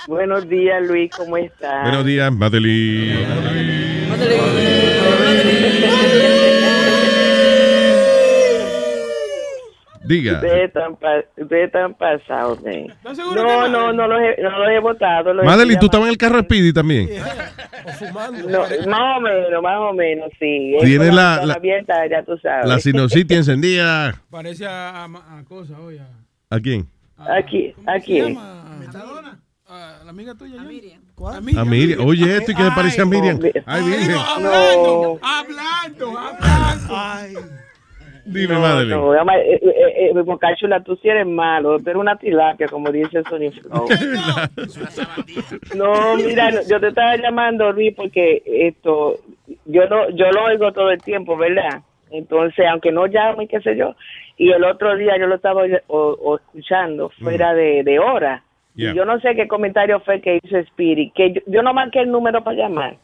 Buenos 0.07 0.47
días, 0.47 0.85
Luis, 0.85 1.09
¿cómo 1.15 1.35
estás? 1.37 1.83
Buenos 1.83 2.05
días, 2.05 2.31
Madeline. 2.31 3.25
Diga. 10.07 10.33
Ustedes 10.33 10.67
están, 10.67 10.91
ustedes 11.37 11.65
están 11.65 11.93
pasados, 11.95 12.61
men. 12.61 12.89
¿Estás 12.91 13.17
seguro 13.17 13.43
No, 13.43 13.67
no, 13.67 13.93
no 13.93 14.07
los 14.07 14.19
he, 14.21 14.41
no 14.41 14.49
los 14.59 14.69
he 14.69 14.79
votado. 14.79 15.33
los 15.33 15.45
Madeline, 15.45 15.73
estoy 15.73 15.79
¿tú 15.79 15.85
estabas 15.87 16.05
en 16.07 16.11
el 16.11 16.17
carro 16.17 16.37
de 16.37 16.43
Speedy 16.43 16.73
también? 16.73 17.09
No, 18.49 18.59
más 18.89 19.17
o 19.17 19.21
menos, 19.21 19.61
más 19.61 19.77
o 19.79 19.93
menos, 19.93 20.29
sí. 20.39 20.75
Tiene 20.81 21.11
la- 21.11 21.45
la- 21.45 21.53
abierta, 21.53 21.93
ya 22.09 22.23
tú 22.23 22.35
sabes. 22.37 22.67
La 22.67 22.79
sinusitis 22.79 23.37
encendida. 23.37 24.15
Parece 24.29 24.65
a, 24.65 25.03
a, 25.05 25.05
a 25.05 25.43
cosa, 25.43 25.79
oye. 25.79 26.01
¿A 26.49 26.59
quién? 26.59 26.87
Aquí, 27.17 27.73
aquí. 27.85 28.19
A 29.67 30.01
la 30.03 30.09
amiga 30.09 30.35
tuya. 30.35 30.61
A 30.61 30.63
Miriam. 30.63 31.01
A 31.57 31.65
Miriam. 31.65 32.05
Oye, 32.05 32.37
esto 32.37 32.51
y 32.51 32.55
que 32.55 32.63
le 32.63 32.71
parece 32.71 33.01
a 33.01 33.05
Miriam. 33.05 33.39
Ay, 33.65 33.83
Virgen. 33.83 34.11
No, 34.11 35.19
Hablando, 35.21 36.19
hablando. 36.19 37.64
Dime, 38.25 38.55
no, 38.55 38.59
Madeline. 38.59 38.95
no, 38.95 39.13
eh, 39.13 39.59
eh, 39.61 40.11
eh, 40.11 40.55
Chula, 40.57 40.81
tú 40.83 40.95
sí 41.01 41.07
eres 41.09 41.27
malo, 41.27 41.77
tú 41.79 41.89
eres 41.89 41.99
una 41.99 42.17
tilapia, 42.17 42.67
como 42.67 42.91
dice 42.91 43.23
Sony 43.29 43.51
Flow. 43.51 43.87
No, 45.75 46.15
mira, 46.15 46.51
no, 46.51 46.61
yo 46.67 46.79
te 46.79 46.87
estaba 46.87 47.15
llamando, 47.17 47.71
Luis, 47.71 47.93
porque 47.95 48.41
esto, 48.45 49.19
yo 49.65 49.85
lo, 49.85 50.09
yo 50.11 50.31
lo 50.31 50.45
oigo 50.45 50.71
todo 50.71 50.89
el 50.91 51.01
tiempo, 51.01 51.37
¿verdad? 51.37 51.81
Entonces, 52.11 52.65
aunque 52.69 52.91
no 52.91 53.07
llame, 53.07 53.47
qué 53.47 53.59
sé 53.61 53.75
yo, 53.75 53.95
y 54.37 54.51
el 54.51 54.63
otro 54.63 54.95
día 54.95 55.17
yo 55.19 55.27
lo 55.27 55.35
estaba 55.35 55.63
o- 55.87 56.17
o 56.21 56.35
escuchando 56.37 57.09
fuera 57.21 57.53
de, 57.53 57.83
de 57.83 57.99
hora. 57.99 58.43
Yeah. 58.75 58.91
Y 58.91 58.95
yo 58.95 59.05
no 59.05 59.19
sé 59.21 59.35
qué 59.35 59.47
comentario 59.47 59.99
fue 60.01 60.19
que 60.21 60.39
hizo 60.43 60.57
Spirit, 60.57 61.13
que 61.13 61.31
yo, 61.33 61.41
yo 61.47 61.61
no 61.61 61.73
marqué 61.73 62.01
el 62.01 62.11
número 62.11 62.43
para 62.43 62.57
llamar. 62.57 62.97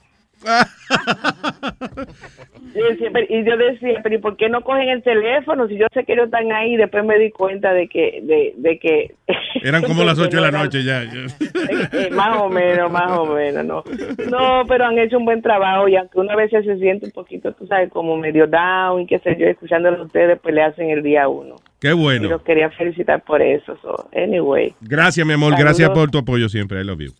Yo 2.73 2.85
decía, 2.89 3.09
pero- 3.11 3.27
y 3.29 3.43
yo 3.45 3.57
decía, 3.57 3.99
pero 4.01 4.15
¿y 4.15 4.17
por 4.19 4.37
qué 4.37 4.47
no 4.49 4.61
cogen 4.61 4.89
el 4.89 5.03
teléfono? 5.03 5.67
Si 5.67 5.77
yo 5.77 5.87
sé 5.93 6.05
que 6.05 6.13
ellos 6.13 6.25
están 6.25 6.51
ahí, 6.53 6.77
después 6.77 7.03
me 7.03 7.17
di 7.19 7.29
cuenta 7.31 7.73
de 7.73 7.87
que... 7.87 8.21
De, 8.23 8.53
de 8.57 8.79
que 8.79 9.15
Eran 9.63 9.83
como 9.83 10.03
las 10.03 10.17
8 10.17 10.37
de 10.37 10.41
la 10.41 10.51
noche 10.51 10.83
ya. 10.83 11.03
eh, 11.93 12.09
más 12.11 12.37
o 12.41 12.49
menos, 12.49 12.91
más 12.91 13.11
o 13.11 13.25
menos, 13.25 13.65
no. 13.65 13.83
No, 14.29 14.63
pero 14.67 14.85
han 14.85 14.97
hecho 14.99 15.17
un 15.17 15.25
buen 15.25 15.41
trabajo 15.41 15.87
y 15.89 15.95
aunque 15.97 16.19
uno 16.19 16.31
a 16.31 16.35
veces 16.35 16.65
se 16.65 16.77
siente 16.77 17.07
un 17.07 17.11
poquito, 17.11 17.51
tú 17.53 17.67
sabes, 17.67 17.89
como 17.91 18.15
medio 18.17 18.47
down 18.47 19.01
y 19.01 19.05
qué 19.07 19.19
sé 19.19 19.35
yo, 19.37 19.47
escuchándolo 19.47 19.97
a 19.97 20.05
ustedes, 20.05 20.39
pues 20.41 20.55
le 20.55 20.63
hacen 20.63 20.89
el 20.89 21.03
día 21.03 21.27
uno. 21.27 21.55
Qué 21.79 21.89
Y 21.89 21.93
bueno. 21.93 22.29
los 22.29 22.41
quería 22.43 22.69
felicitar 22.69 23.21
por 23.23 23.41
eso. 23.41 23.77
So, 23.81 24.07
anyway, 24.15 24.73
Gracias, 24.81 25.25
mi 25.25 25.33
amor. 25.33 25.51
Saludos. 25.53 25.65
Gracias 25.65 25.89
por 25.89 26.09
tu 26.09 26.19
apoyo 26.19 26.47
siempre. 26.47 26.79
I 26.79 26.83
love 26.83 26.99
you. 26.99 27.11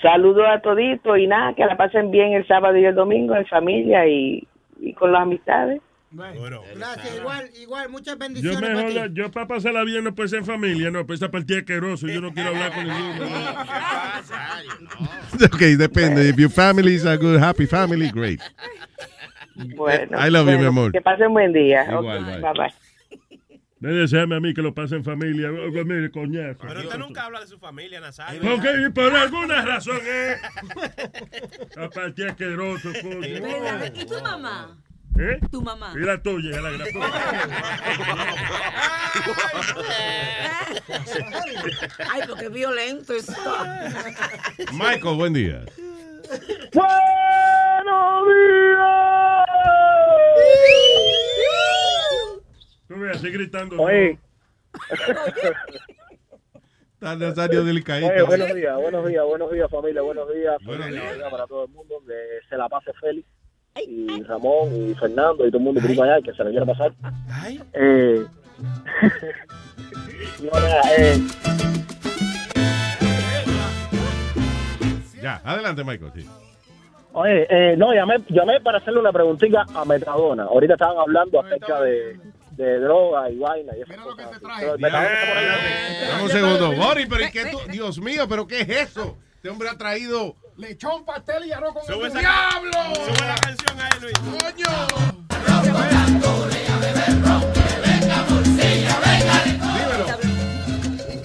Saludos 0.00 0.44
a 0.48 0.60
todito 0.60 1.16
y 1.16 1.26
nada, 1.26 1.54
que 1.54 1.64
la 1.64 1.76
pasen 1.76 2.10
bien 2.10 2.32
el 2.32 2.46
sábado 2.46 2.76
y 2.76 2.84
el 2.84 2.94
domingo 2.94 3.34
en 3.36 3.46
familia 3.46 4.06
y, 4.06 4.46
y 4.80 4.92
con 4.94 5.12
las 5.12 5.22
amistades. 5.22 5.80
Gracias, 6.14 7.16
igual, 7.16 7.44
igual, 7.62 7.88
muchas 7.88 8.14
Yo 8.14 8.18
bendiciones 8.18 8.60
para 8.60 8.74
mejor, 8.74 8.88
ti. 8.92 8.94
la- 8.98 9.06
yo 9.14 9.30
para 9.30 9.46
pasarla 9.46 9.82
bien 9.84 10.04
no 10.04 10.14
pues 10.14 10.30
en 10.34 10.44
familia, 10.44 10.90
no, 10.90 11.06
pues 11.06 11.20
esa 11.22 11.30
partida 11.30 11.58
asqueroso, 11.58 12.06
yo 12.06 12.20
no 12.20 12.32
quiero 12.34 12.50
hablar 12.50 12.72
con 12.74 12.84
ninguno. 12.86 13.26
ok, 15.46 15.60
depende. 15.78 16.28
If 16.28 16.36
your 16.36 16.50
family 16.50 16.94
is 16.94 17.06
a 17.06 17.16
good, 17.16 17.38
happy 17.40 17.66
family, 17.66 18.10
great. 18.10 18.40
Bueno, 19.76 20.18
I 20.18 20.28
love 20.30 20.40
you, 20.46 20.52
bueno, 20.56 20.58
mi 20.60 20.66
amor. 20.66 20.92
Que 20.92 21.00
pasen 21.00 21.32
buen 21.32 21.52
día. 21.52 21.84
Igual, 21.90 22.18
Ok, 22.18 22.26
bye. 22.26 22.40
bye 22.40 22.52
bye. 22.58 22.91
Me 23.82 23.90
deseame 23.90 24.36
a 24.36 24.40
mí 24.40 24.54
que 24.54 24.62
lo 24.62 24.72
pase 24.72 24.94
en 24.94 25.02
familia. 25.02 25.50
Mire, 25.50 26.08
coñazo. 26.12 26.60
Pero 26.68 26.82
usted 26.82 26.98
nunca 26.98 27.24
habla 27.24 27.40
de 27.40 27.48
su 27.48 27.58
familia, 27.58 27.98
Nazario. 27.98 28.40
Porque 28.40 28.90
por 28.94 29.12
alguna 29.12 29.62
razón 29.62 29.98
es. 30.06 30.38
Aparte 31.76 32.28
asqueroso, 32.28 32.90
coño. 33.02 33.26
¿Y 33.92 34.04
tu 34.06 34.22
mamá? 34.22 34.78
¿Eh? 35.18 35.40
Tu 35.50 35.60
mamá. 35.60 35.94
Y 35.96 35.98
la 35.98 36.22
tuya, 36.22 36.60
la 36.60 36.70
gran 36.70 36.86
Ay, 42.12 42.22
porque 42.28 42.44
es 42.44 42.52
violento 42.52 43.12
esto. 43.14 43.34
Michael, 44.74 45.16
buen 45.16 45.32
día. 45.32 45.64
¡Buenos 46.72 48.28
No 52.92 52.98
me 52.98 53.10
así 53.10 53.30
gritando. 53.30 53.80
Oye. 53.80 54.18
Está 56.92 57.16
Nazario 57.16 57.64
delicadito. 57.64 58.12
Oye, 58.12 58.22
buenos 58.22 58.54
días, 58.54 58.76
buenos 58.76 59.08
días, 59.08 59.24
buenos 59.24 59.50
días 59.50 59.70
familia, 59.70 60.02
buenos 60.02 60.28
días, 60.32 60.56
buenos 60.62 60.88
días 60.88 61.30
para 61.30 61.46
todo 61.46 61.64
el 61.64 61.70
mundo, 61.70 62.02
que 62.06 62.12
se 62.50 62.56
la 62.56 62.68
pase 62.68 62.92
Félix 63.00 63.26
y 63.86 64.22
Ramón 64.24 64.90
y 64.90 64.94
Fernando 64.94 65.46
y 65.46 65.50
todo 65.50 65.56
el 65.58 65.64
mundo 65.64 65.80
prima 65.80 66.04
allá, 66.04 66.20
que 66.22 66.34
se 66.34 66.44
la 66.44 66.50
quiera 66.50 66.66
pasar. 66.66 66.92
Eh, 67.72 68.26
no, 70.42 70.50
nada, 70.52 70.80
eh, 70.98 71.18
Ya, 75.22 75.40
adelante, 75.44 75.82
Michael. 75.82 76.12
Sí. 76.14 76.28
oye, 77.14 77.46
eh, 77.48 77.74
no, 77.76 77.94
llamé, 77.94 78.18
llamé 78.28 78.60
para 78.60 78.78
hacerle 78.78 79.00
una 79.00 79.12
preguntita 79.12 79.64
a 79.74 79.84
Metadona. 79.86 80.42
Ahorita 80.44 80.74
estaban 80.74 80.98
hablando 80.98 81.40
acerca 81.40 81.80
de, 81.80 82.20
de 82.56 82.78
droga 82.80 83.30
y 83.30 83.38
vaina 83.38 83.72
y. 83.76 83.82
Pero 83.86 84.14
Metadona 84.14 84.32
está 84.32 84.40
por 84.40 85.38
ahí. 85.38 86.08
Dame 86.08 86.22
un 86.22 86.30
segundo. 86.30 86.72
Bori, 86.72 87.06
pero 87.06 87.24
¿y 87.24 87.30
qué 87.30 87.46
tú? 87.46 87.58
Dios 87.70 87.98
mío, 87.98 88.26
¿pero 88.28 88.46
qué 88.46 88.60
es 88.60 88.68
eso? 88.68 89.16
Este 89.36 89.48
hombre 89.50 89.68
ha 89.68 89.76
traído... 89.76 90.36
Lechón, 90.56 91.04
pastel 91.04 91.46
y 91.46 91.52
arroz 91.52 91.72
con 91.74 91.84
Sube 91.84 92.06
el 92.06 92.12
diablo. 92.12 92.70
Sube 92.94 93.26
la 93.26 93.34
canción 93.36 93.80
ahí, 93.80 94.00
Luis. 94.00 94.14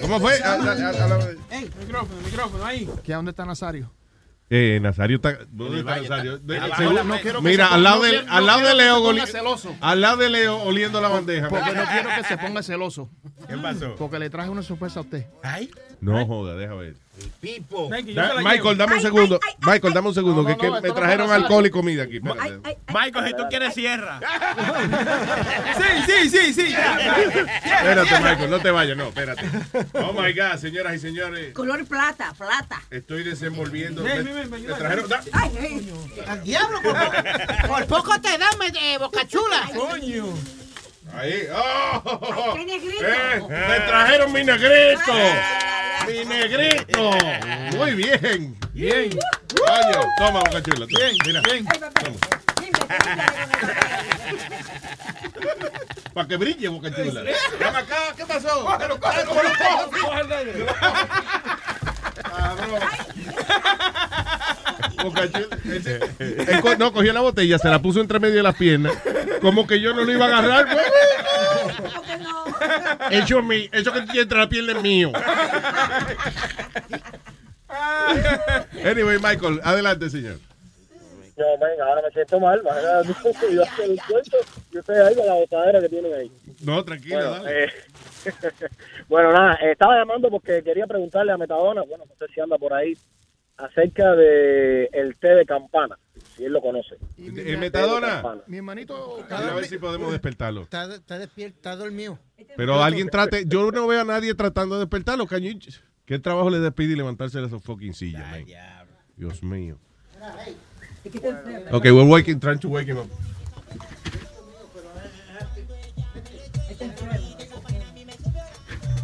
¿Cómo 0.00 0.20
fue? 0.20 0.40
A- 0.42 0.52
a- 0.52 0.54
a- 0.54 1.04
a 1.04 1.08
la- 1.08 1.30
Ey, 1.50 1.70
micrófono, 1.78 2.20
micrófono, 2.24 2.64
ahí. 2.64 2.88
¿Qué, 3.04 3.12
¿Dónde 3.12 3.30
está 3.30 3.44
Nazario? 3.44 3.90
Eh, 4.50 4.78
Nazario 4.80 5.16
está... 5.16 5.38
¿Dónde 5.50 5.80
está 5.80 6.00
Nazario? 6.00 6.38
De- 6.38 6.56
Abajo 6.58 6.76
según- 6.78 6.94
la- 6.94 7.04
no 7.04 7.20
quiero 7.20 7.42
que 7.42 7.48
Mira, 7.48 7.68
se 7.68 7.74
al 7.74 7.80
ponga- 7.80 7.82
lado 7.84 7.96
no 7.98 8.02
de, 8.04 8.10
quiero- 8.10 8.32
al 8.32 8.46
lado 8.46 8.60
de 8.68 8.74
Leo... 8.74 8.94
ponga 9.02 9.08
oli-. 9.08 9.76
Al 9.80 10.00
lado 10.00 10.16
de 10.16 10.30
Leo 10.30 10.56
oliendo 10.62 11.00
la 11.02 11.08
bandeja. 11.08 11.48
Porque 11.48 11.72
no 11.72 11.84
quiero 11.84 12.08
que 12.16 12.24
se 12.24 12.38
ponga 12.38 12.62
celoso. 12.62 13.10
¿Qué 13.46 13.56
pasó? 13.58 13.94
Porque 13.96 14.18
le 14.18 14.30
traje 14.30 14.48
una 14.48 14.62
sorpresa 14.62 15.00
a 15.00 15.02
usted. 15.02 15.26
Ay. 15.42 15.70
No 16.00 16.24
joda, 16.26 16.54
deja 16.56 16.74
ver. 16.74 16.94
Pipo. 17.40 17.88
Da- 18.14 18.34
Michael, 18.42 18.76
dame 18.76 18.94
un 18.96 19.00
segundo. 19.00 19.40
Michael, 19.60 19.92
dame 19.94 20.08
un 20.08 20.14
segundo. 20.14 20.44
que, 20.44 20.56
que 20.56 20.70
me 20.70 20.90
trajeron 20.90 21.30
alcohol 21.30 21.66
y 21.66 21.70
comida 21.70 22.02
aquí. 22.04 22.16
espérate. 22.16 22.78
Michael, 22.92 23.26
si 23.28 23.32
tú 23.34 23.42
quieres, 23.48 23.74
cierra. 23.74 24.20
Sí, 25.78 26.02
sí, 26.06 26.30
sí, 26.30 26.54
sí. 26.54 26.74
Espérate, 26.74 28.18
Michael, 28.20 28.50
no 28.50 28.58
te 28.60 28.70
vayas, 28.70 28.96
no, 28.96 29.08
espérate. 29.08 29.44
Oh 29.94 30.12
my 30.12 30.32
God, 30.32 30.58
señoras 30.58 30.94
y 30.94 30.98
señores, 30.98 31.52
Color 31.54 31.84
plata, 31.86 32.34
plata. 32.36 32.82
estoy 32.90 33.22
desenvolviendo. 33.24 34.02
Ven, 34.02 34.24
me, 34.24 34.32
ven, 34.32 34.34
ven, 34.34 34.50
me 34.50 34.56
ayúdame. 34.56 34.78
trajeron. 34.80 35.08
da- 35.08 35.22
Ay, 35.32 35.50
ay. 35.60 35.92
Al 36.26 36.42
diablo, 36.44 36.80
por, 36.82 37.68
por 37.68 37.86
poco 37.86 38.20
te 38.20 38.36
dan 38.38 38.50
eh, 38.80 38.98
bocachula. 38.98 39.68
Coño. 39.74 40.26
Ahí. 41.14 41.48
Oh, 41.52 42.54
qué 42.54 42.64
negrito. 42.64 43.04
Eh, 43.04 43.42
me 43.68 43.80
trajeron 43.86 44.32
mi 44.32 44.44
negrito. 44.44 45.12
Mi 46.06 46.24
negrito. 46.24 47.10
Muy 47.76 47.92
bien. 47.94 48.56
Bien. 48.72 49.10
Coño, 49.56 50.00
toma, 50.18 50.40
boca 50.40 50.62
chula. 50.62 50.86
Bien, 50.86 51.16
Mira, 51.26 51.40
bien. 51.40 51.66
Para 56.14 56.28
que 56.28 56.36
brille, 56.36 56.68
boca 56.68 56.94
chula. 56.94 57.22
Ven 57.22 57.76
acá, 57.76 57.96
¿qué 58.16 58.24
pasó? 58.26 58.64
Cógelo, 58.64 58.98
cógelo, 59.00 59.30
Cógelo, 59.30 59.50
cógelo, 59.58 59.90
cógelo. 59.90 60.28
cógelo. 60.28 60.66
Cabrón. 62.22 62.80
No, 66.78 66.92
cogió 66.92 67.12
la 67.12 67.20
botella, 67.20 67.58
se 67.58 67.68
la 67.68 67.80
puso 67.80 68.00
entre 68.00 68.18
medio 68.20 68.36
de 68.36 68.42
las 68.42 68.54
piernas. 68.56 68.92
Como 69.40 69.66
que 69.66 69.80
yo 69.80 69.94
no 69.94 70.04
lo 70.04 70.12
iba 70.12 70.26
a 70.26 70.38
agarrar. 70.38 70.66
güey. 70.66 70.84
Eso, 73.10 73.42
mi, 73.42 73.68
eso 73.72 73.92
que 73.92 74.02
tiene 74.02 74.20
entre 74.22 74.38
la 74.38 74.48
piel 74.48 74.68
es 74.70 74.82
mío. 74.82 75.12
Anyway, 78.84 79.18
Michael, 79.18 79.60
adelante, 79.64 80.08
señor. 80.10 80.36
No, 81.36 81.44
venga, 81.64 81.84
ahora 81.86 82.02
me 82.02 82.10
siento 82.10 82.40
mal. 82.40 82.60
Yo 82.64 83.62
hacer 83.62 83.90
el 83.90 84.00
cuento 84.08 84.36
y 84.72 84.78
ustedes 84.78 85.06
ahí 85.06 85.14
con 85.14 85.26
la 85.26 85.34
botadera 85.34 85.80
que 85.80 85.88
tienen 85.88 86.12
ahí. 86.12 86.32
No, 86.62 86.84
tranquilo, 86.84 87.16
Bueno, 87.18 87.30
dale. 87.44 87.64
eh, 87.64 87.68
bueno, 89.08 89.32
nada, 89.32 89.54
estaba 89.62 89.96
llamando 89.98 90.28
porque 90.30 90.62
quería 90.64 90.86
preguntarle 90.88 91.30
a 91.30 91.36
Metadona, 91.36 91.82
bueno, 91.82 92.02
no 92.08 92.14
sé 92.18 92.26
si 92.34 92.40
anda 92.40 92.58
por 92.58 92.74
ahí, 92.74 92.96
acerca 93.58 94.14
de 94.14 94.84
el 94.92 95.16
té 95.18 95.34
de 95.34 95.44
campana, 95.44 95.98
si 96.36 96.44
él 96.44 96.52
lo 96.52 96.60
conoce. 96.60 96.96
Eh, 97.18 97.56
Metadona. 97.56 98.22
Mi 98.46 98.58
hermanito. 98.58 99.24
A 99.30 99.54
ver 99.54 99.66
si 99.66 99.78
podemos 99.78 100.10
despertarlo. 100.12 100.62
Está, 100.62 100.94
está 100.94 101.18
despierto, 101.18 101.56
está 101.56 101.76
dormido. 101.76 102.18
Pero 102.56 102.82
alguien 102.82 103.08
trate. 103.08 103.44
Yo 103.46 103.70
no 103.70 103.86
veo 103.86 104.00
a 104.00 104.04
nadie 104.04 104.34
tratando 104.34 104.76
de 104.76 104.82
despertarlo. 104.82 105.26
You- 105.26 105.58
¿Qué 106.06 106.18
trabajo 106.18 106.48
le 106.48 106.58
despide 106.60 106.94
y 106.94 106.96
levantarse 106.96 107.38
de 107.38 107.46
esos 107.46 107.62
fucking 107.62 107.92
sillas, 107.94 108.26
man? 108.30 108.46
Dios 109.16 109.42
mío. 109.42 109.78
Ok, 111.70 111.84
we're 111.86 112.02
waking, 112.04 112.40
trying 112.40 112.58
to 112.58 112.68
wake 112.68 112.88
him 112.88 112.98
up. 112.98 113.08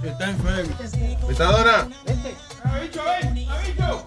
Está 0.04 0.30
enfermo. 0.30 0.76
Metadona. 1.28 1.88
¡Abicho, 2.64 3.02
ven! 3.04 3.48
¡Abicho! 3.48 4.04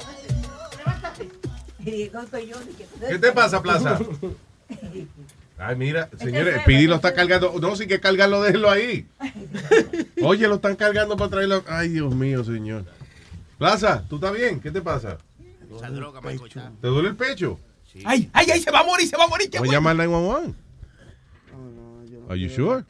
¿Qué 3.08 3.20
te 3.20 3.32
pasa, 3.32 3.62
Plaza? 3.62 4.00
Ay, 5.60 5.76
mira, 5.76 6.10
señores, 6.20 6.62
Pidi 6.66 6.86
lo 6.86 6.96
está 6.96 7.14
cargando. 7.16 7.54
No, 7.60 7.76
si 7.76 7.88
que 7.88 8.00
cargarlo, 8.00 8.44
déjenlo 8.44 8.70
ahí. 8.70 9.08
Oye, 10.22 10.48
lo 10.48 10.56
están 10.56 10.76
cargando 10.76 11.18
para 11.18 11.32
traerlo. 11.32 11.64
Ay, 11.68 11.90
Dios 11.90 12.14
mío, 12.14 12.44
señor. 12.44 12.86
Plaza, 13.58 14.06
¿tú 14.08 14.16
estás 14.16 14.34
bien? 14.34 14.60
¿Qué 14.60 14.70
te 14.70 14.82
pasa? 14.82 15.18
Esa 15.76 15.90
droga. 15.90 16.22
¿Te 16.22 16.88
duele 16.88 17.10
el 17.10 17.16
pecho? 17.16 17.60
Ay, 18.06 18.30
ay, 18.34 18.48
ay, 18.54 18.62
se 18.62 18.70
va 18.70 18.82
a 18.82 18.84
morir, 18.84 19.08
se 19.08 19.18
va 19.18 19.24
a 19.24 19.28
morir. 19.28 19.50
Voy 19.58 19.70
a 19.70 19.72
llamar 19.72 20.00
al 20.00 20.12
911. 20.12 20.54
Are 22.30 22.40
you 22.40 22.50
sure? 22.50 22.84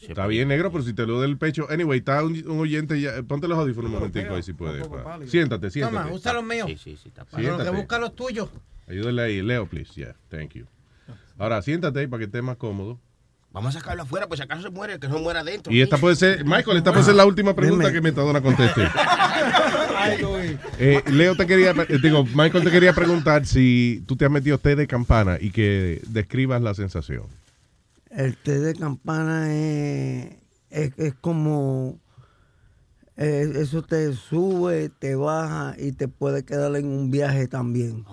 Está 0.00 0.26
bien, 0.26 0.48
negro, 0.48 0.70
pero 0.70 0.84
si 0.84 0.92
te 0.92 1.06
lo 1.06 1.14
duele 1.16 1.32
el 1.32 1.38
pecho. 1.38 1.66
Anyway, 1.70 1.98
está 1.98 2.22
un, 2.22 2.32
un 2.48 2.60
oyente 2.60 3.00
ya. 3.00 3.22
Ponte 3.22 3.48
los 3.48 3.58
audífonos 3.58 3.90
un 3.90 3.96
momentico 3.98 4.34
ahí 4.34 4.42
si 4.42 4.52
puedes. 4.52 4.86
pa. 4.86 5.18
Siéntate, 5.26 5.70
siéntate. 5.70 6.04
Toma, 6.04 6.14
usa 6.14 6.32
los 6.32 6.44
míos. 6.44 6.68
Sí, 6.68 6.76
sí, 6.76 6.98
sí, 7.02 7.08
está 7.08 7.24
Pero 7.24 7.58
que 7.58 7.70
busca 7.70 7.98
los 7.98 8.14
tuyos. 8.14 8.48
Ayúdale 8.86 9.22
ahí, 9.22 9.42
Leo, 9.42 9.66
please. 9.66 9.92
Yeah, 9.94 10.14
thank 10.28 10.52
you. 10.54 10.66
Ahora, 11.38 11.60
siéntate 11.62 12.00
ahí 12.00 12.06
para 12.06 12.18
que 12.18 12.24
estés 12.26 12.42
más 12.42 12.56
cómodo. 12.56 12.98
Vamos 13.52 13.74
a 13.74 13.78
sacarlo 13.80 14.02
afuera, 14.02 14.26
pues 14.26 14.38
si 14.38 14.44
acaso 14.44 14.62
se 14.62 14.70
muere, 14.70 14.98
que 14.98 15.08
no 15.08 15.18
muera 15.18 15.40
adentro. 15.40 15.72
Y 15.72 15.80
esta 15.80 15.96
puede 15.96 16.14
ser, 16.16 16.44
Michael, 16.44 16.76
esta 16.76 16.92
puede 16.92 17.04
ser 17.04 17.14
la 17.14 17.24
última 17.24 17.54
pregunta 17.54 17.90
que 17.90 18.00
Metadona 18.00 18.40
conteste. 18.40 18.82
Eh, 20.78 21.02
Leo 21.10 21.34
te 21.34 21.46
quería, 21.46 21.72
eh, 21.88 21.98
digo, 22.00 22.24
Michael 22.24 22.62
te 22.62 22.70
quería 22.70 22.92
preguntar 22.92 23.44
si 23.44 24.04
tú 24.06 24.14
te 24.14 24.24
has 24.24 24.30
metido 24.30 24.56
té 24.56 24.76
de 24.76 24.86
campana 24.86 25.36
y 25.40 25.50
que 25.50 26.00
describas 26.06 26.62
la 26.62 26.74
sensación. 26.74 27.24
El 28.16 28.36
té 28.36 28.58
de 28.58 28.74
campana 28.74 29.54
es, 29.54 30.32
es, 30.70 30.92
es 30.96 31.14
como... 31.20 32.00
eh, 33.16 33.52
eso 33.56 33.82
te 33.82 34.12
sube, 34.14 34.88
te 34.88 35.14
baja 35.14 35.74
y 35.78 35.92
te 35.92 36.08
puede 36.08 36.44
quedar 36.44 36.74
en 36.76 36.86
un 36.86 37.10
viaje 37.10 37.46
también. 37.46 38.04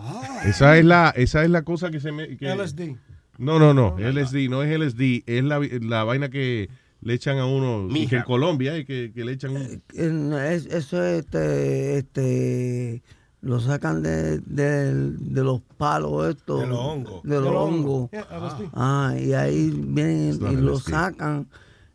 Esa 0.45 0.77
es 0.77 0.85
la, 0.85 1.09
esa 1.15 1.43
es 1.43 1.49
la 1.49 1.61
cosa 1.63 1.89
que 1.89 1.99
se 1.99 2.11
me. 2.11 2.35
que- 2.37 2.53
LSD. 2.53 2.95
No, 3.37 3.57
no, 3.59 3.73
no, 3.73 3.97
LSD, 3.97 4.47
no 4.49 4.61
es 4.61 4.77
LSD, 4.79 5.23
es 5.25 5.43
la, 5.43 5.59
la 5.81 6.03
vaina 6.03 6.29
que 6.29 6.69
le 7.01 7.13
echan 7.15 7.37
a 7.39 7.45
uno, 7.47 7.87
y 7.93 8.05
que 8.07 8.17
en 8.17 8.23
Colombia, 8.23 8.77
y 8.77 8.85
que, 8.85 9.11
que 9.13 9.25
le 9.25 9.31
echan 9.33 9.51
un- 9.57 9.81
En- 9.95 10.33
es- 10.33 10.67
eso 10.67 11.03
este, 11.03 11.97
este, 11.97 13.01
lo 13.43 13.59
sacan 13.59 14.01
de, 14.01 14.39
de- 14.39 15.11
de 15.11 15.43
los 15.43 15.61
palos 15.77 16.29
estos. 16.29 16.61
De 16.61 16.67
los 16.67 16.79
hongos. 16.79 17.23
De 17.23 17.39
los 17.39 17.49
hongos. 17.55 18.09
Ah, 18.73 19.13
y 19.19 19.33
ahí 19.33 19.69
vienen 19.75 20.39
y 20.51 20.55
lo 20.55 20.79
sacan 20.79 21.47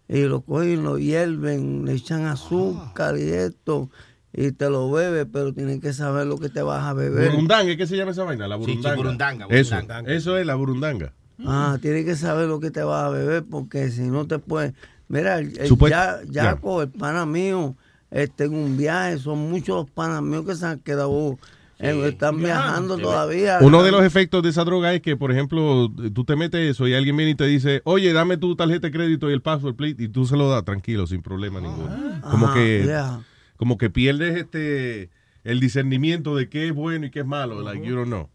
y 0.09 0.23
lo 0.23 0.41
cogen, 0.43 0.85
lo 0.85 0.99
hierven, 0.99 1.85
le 1.85 1.95
echan 1.95 2.27
azúcar 2.27 3.19
y 3.19 3.31
esto. 3.31 3.89
y 4.33 4.53
te 4.53 4.69
lo 4.71 4.91
bebes, 4.91 5.27
pero 5.33 5.53
tienes 5.55 5.81
que 5.81 5.93
saber 5.93 6.27
lo 6.27 6.37
que 6.39 6.49
te 6.51 6.63
vas 6.63 6.85
a 6.85 6.93
beber. 6.93 7.31
Burundanga, 7.31 7.77
¿qué 7.77 7.87
se 7.87 7.97
llama 7.97 8.11
esa 8.13 8.25
vaina? 8.25 8.47
La 8.47 8.57
Sí, 8.59 8.65
sí, 8.67 8.71
burundanga. 8.71 8.97
burundanga, 8.97 9.47
Eso, 9.49 9.75
burundanga. 9.75 10.13
eso 10.13 10.37
es 10.39 10.47
la 10.47 10.55
burundanga. 10.55 11.13
Ah, 11.47 11.79
tienes 11.81 12.05
que 12.05 12.15
saber 12.15 12.47
lo 12.47 12.61
que 12.61 12.71
te 12.71 12.83
vas 12.83 13.05
a 13.05 13.09
beber 13.09 13.45
porque 13.51 13.91
si 13.91 14.03
no 14.03 14.27
te 14.27 14.39
puedes... 14.39 14.75
Mira, 15.09 15.39
el, 15.39 15.59
el 15.59 15.69
Supuest- 15.71 15.91
Ya- 15.91 16.21
Yaco, 16.29 16.83
el 16.83 16.89
pana 16.91 17.25
mío, 17.27 17.75
este, 18.11 18.45
en 18.45 18.55
un 18.55 18.77
viaje, 18.77 19.19
son 19.19 19.51
muchos 19.51 19.77
los 19.77 19.91
panas 19.91 20.23
míos 20.23 20.45
que 20.47 20.55
se 20.55 20.67
han 20.67 20.79
quedado, 20.81 21.39
eh, 21.79 22.01
están 22.07 22.39
viajando 22.39 22.99
todavía. 22.99 23.59
Uno 23.61 23.83
de 23.83 23.93
los 23.93 24.05
efectos 24.05 24.43
de 24.43 24.51
esa 24.51 24.65
droga 24.65 24.93
es 24.95 25.01
que, 25.01 25.17
por 25.17 25.31
ejemplo, 25.31 25.91
tú 26.15 26.25
te 26.25 26.37
metes 26.37 26.71
eso 26.71 26.89
y 26.89 26.95
alguien 26.95 27.17
viene 27.17 27.33
y 27.33 27.37
te 27.37 27.47
dice, 27.47 27.83
oye, 27.85 28.13
dame 28.13 28.37
tu 28.37 28.57
tarjeta 28.57 28.89
de 28.89 28.93
crédito 28.93 29.31
y 29.31 29.33
el 29.35 29.43
password, 29.43 29.77
please, 29.77 30.03
y 30.03 30.09
tú 30.09 30.25
se 30.25 30.37
lo 30.37 30.49
das 30.51 30.65
tranquilo, 30.65 31.07
sin 31.07 31.23
problema 31.23 31.61
ninguno. 31.61 32.21
Como 32.31 32.47
Ajá, 32.47 32.55
que 32.55 32.83
yeah. 32.85 33.21
como 33.57 33.79
que 33.79 33.91
pierdes 33.91 34.37
este 34.37 35.11
el 35.45 35.61
discernimiento 35.61 36.37
de 36.37 36.49
qué 36.49 36.69
es 36.69 36.75
bueno 36.75 37.07
y 37.07 37.11
qué 37.11 37.21
es 37.21 37.27
malo, 37.27 37.63
like 37.63 37.87
you 37.87 37.95
don't 37.95 38.09
know. 38.09 38.29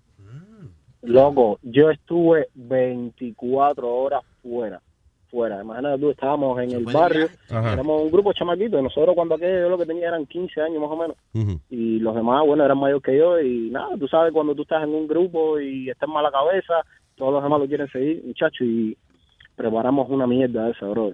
Loco, 1.04 1.60
yo 1.64 1.91
estuve 1.91 2.48
24 2.56 3.88
horas 3.88 4.24
fuera. 4.41 4.82
Fuera. 5.34 5.64
Imagínate 5.64 6.00
tú, 6.00 6.12
estábamos 6.12 6.62
en 6.62 6.74
el 6.74 6.86
barrio, 6.86 7.28
éramos 7.50 8.04
un 8.04 8.12
grupo 8.12 8.30
de 8.30 8.36
chamaquitos. 8.36 8.84
Nosotros, 8.84 9.16
cuando 9.16 9.34
aquello, 9.34 9.62
yo 9.62 9.70
lo 9.70 9.80
que 9.80 9.88
tenía 9.88 10.10
eran 10.10 10.28
15 10.28 10.62
años 10.62 10.80
más 10.80 10.92
o 10.92 10.96
menos. 10.96 11.18
Y 11.72 11.98
los 11.98 12.14
demás, 12.14 12.46
bueno, 12.46 12.64
eran 12.64 12.78
mayor 12.78 13.02
que 13.02 13.18
yo. 13.18 13.42
Y 13.42 13.72
nada, 13.72 13.98
tú 13.98 14.08
sabes, 14.08 14.32
cuando 14.32 14.54
tú 14.54 14.62
estás 14.62 14.84
en 14.84 14.94
un 14.94 15.08
grupo 15.08 15.60
y 15.60 15.90
estás 15.90 16.08
mala 16.08 16.30
cabeza, 16.30 16.76
todos 17.16 17.34
los 17.34 17.42
demás 17.42 17.62
lo 17.62 17.68
quieren 17.68 17.90
seguir, 17.90 18.24
muchacho. 18.24 18.64
Y 18.64 18.96
preparamos 19.56 20.08
una 20.12 20.28
mierda 20.28 20.66
de 20.66 20.72
esa, 20.72 20.86
bro. 20.86 21.14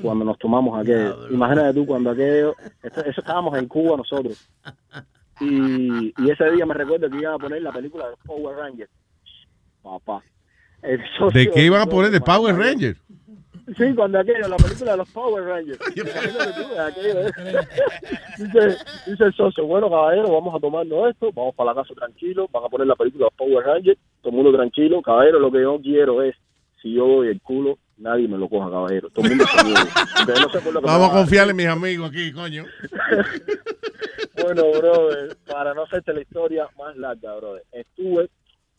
Cuando 0.00 0.24
nos 0.24 0.38
tomamos 0.38 0.80
aquello. 0.80 1.28
Imagínate 1.30 1.74
tú, 1.74 1.84
cuando 1.84 2.08
aquello. 2.08 2.54
Eso, 2.82 3.04
eso 3.04 3.20
estábamos 3.20 3.54
en 3.58 3.68
Cuba 3.68 3.98
nosotros. 3.98 4.48
Y, 5.40 6.14
y 6.16 6.30
ese 6.30 6.50
día 6.52 6.64
me 6.64 6.72
recuerdo 6.72 7.10
que 7.10 7.18
iban 7.18 7.34
a 7.34 7.38
poner 7.38 7.60
la 7.60 7.70
película 7.70 8.08
de 8.08 8.16
Power 8.24 8.56
Rangers. 8.56 8.90
Papá. 9.82 10.22
El 10.82 11.00
socio 11.18 11.38
¿De 11.38 11.50
qué 11.50 11.64
iban 11.64 11.82
a 11.82 11.86
poner? 11.86 12.10
¿De 12.10 12.20
Power 12.20 12.56
Ranger? 12.56 12.96
Sí, 13.76 13.94
cuando 13.94 14.18
aquello, 14.18 14.48
la 14.48 14.56
película 14.56 14.92
de 14.92 14.96
los 14.96 15.10
Power 15.10 15.44
Rangers. 15.44 15.78
Dice, 18.38 18.76
dice 19.06 19.24
el 19.24 19.34
socio, 19.34 19.66
bueno, 19.66 19.90
caballero, 19.90 20.32
vamos 20.32 20.54
a 20.54 20.60
tomarnos 20.60 21.10
esto, 21.10 21.32
vamos 21.34 21.56
para 21.56 21.74
la 21.74 21.82
casa 21.82 21.92
tranquilo, 21.94 22.48
van 22.52 22.64
a 22.64 22.68
poner 22.68 22.86
la 22.86 22.94
película 22.94 23.24
de 23.24 23.30
los 23.30 23.34
Power 23.34 23.66
Rangers, 23.66 23.98
todo 24.22 24.30
el 24.30 24.36
mundo 24.36 24.56
tranquilo, 24.56 25.02
caballero, 25.02 25.40
lo 25.40 25.50
que 25.50 25.60
yo 25.60 25.80
quiero 25.82 26.22
es, 26.22 26.36
si 26.80 26.94
yo 26.94 27.06
doy 27.06 27.28
el 27.28 27.40
culo, 27.42 27.78
nadie 27.96 28.28
me 28.28 28.38
lo 28.38 28.48
coja, 28.48 28.70
caballero. 28.70 29.10
Todo 29.10 29.24
el 29.26 29.36
mundo 29.36 29.44
no 30.72 30.80
Vamos 30.82 31.10
a 31.10 31.14
confiarle 31.14 31.50
en 31.50 31.56
mis 31.56 31.66
amigos 31.66 32.10
aquí, 32.10 32.32
coño. 32.32 32.64
bueno, 34.42 34.62
brother, 34.78 35.36
para 35.46 35.74
no 35.74 35.82
hacerte 35.82 36.12
la 36.12 36.20
historia 36.20 36.68
más 36.78 36.96
larga, 36.96 37.34
brother, 37.34 37.64
estuve, 37.72 38.30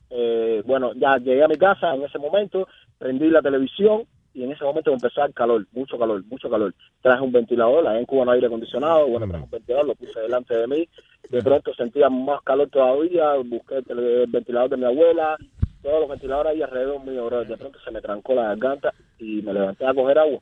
eh, 0.09 0.63
bueno, 0.65 0.93
ya 0.95 1.17
llegué 1.17 1.43
a 1.43 1.49
mi 1.49 1.57
casa 1.57 1.93
en 1.93 2.03
ese 2.03 2.17
momento, 2.17 2.65
prendí 2.97 3.29
la 3.29 3.41
televisión 3.41 4.05
y 4.39 4.43
en 4.45 4.53
ese 4.53 4.63
momento 4.63 4.89
me 4.91 4.95
empezó 4.95 5.19
a 5.19 5.25
dar 5.25 5.33
calor, 5.33 5.67
mucho 5.73 5.99
calor, 5.99 6.23
mucho 6.29 6.49
calor. 6.49 6.73
Traje 7.01 7.21
un 7.21 7.31
ventilador, 7.33 7.85
allá 7.85 7.99
en 7.99 8.05
Cuba 8.05 8.23
no 8.23 8.31
hay 8.31 8.37
aire 8.37 8.47
acondicionado, 8.47 9.05
bueno, 9.07 9.27
traje 9.27 9.43
un 9.43 9.49
ventilador, 9.49 9.87
lo 9.87 9.95
puse 9.95 10.17
delante 10.21 10.55
de 10.55 10.67
mí, 10.67 10.87
de 11.29 11.43
pronto 11.43 11.73
sentía 11.73 12.09
más 12.09 12.41
calor 12.43 12.69
todavía, 12.69 13.33
busqué 13.43 13.83
el, 13.89 13.99
el 13.99 14.27
ventilador 14.27 14.69
de 14.69 14.77
mi 14.77 14.85
abuela, 14.85 15.35
todos 15.83 15.99
los 15.99 16.09
ventiladores 16.09 16.53
ahí 16.53 16.61
alrededor 16.61 17.03
mío, 17.03 17.25
brother. 17.25 17.47
de 17.49 17.57
pronto 17.57 17.79
se 17.83 17.91
me 17.91 17.99
trancó 17.99 18.33
la 18.33 18.43
garganta 18.43 18.93
y 19.17 19.41
me 19.41 19.53
levanté 19.53 19.85
a 19.85 19.93
coger 19.93 20.19
agua. 20.19 20.39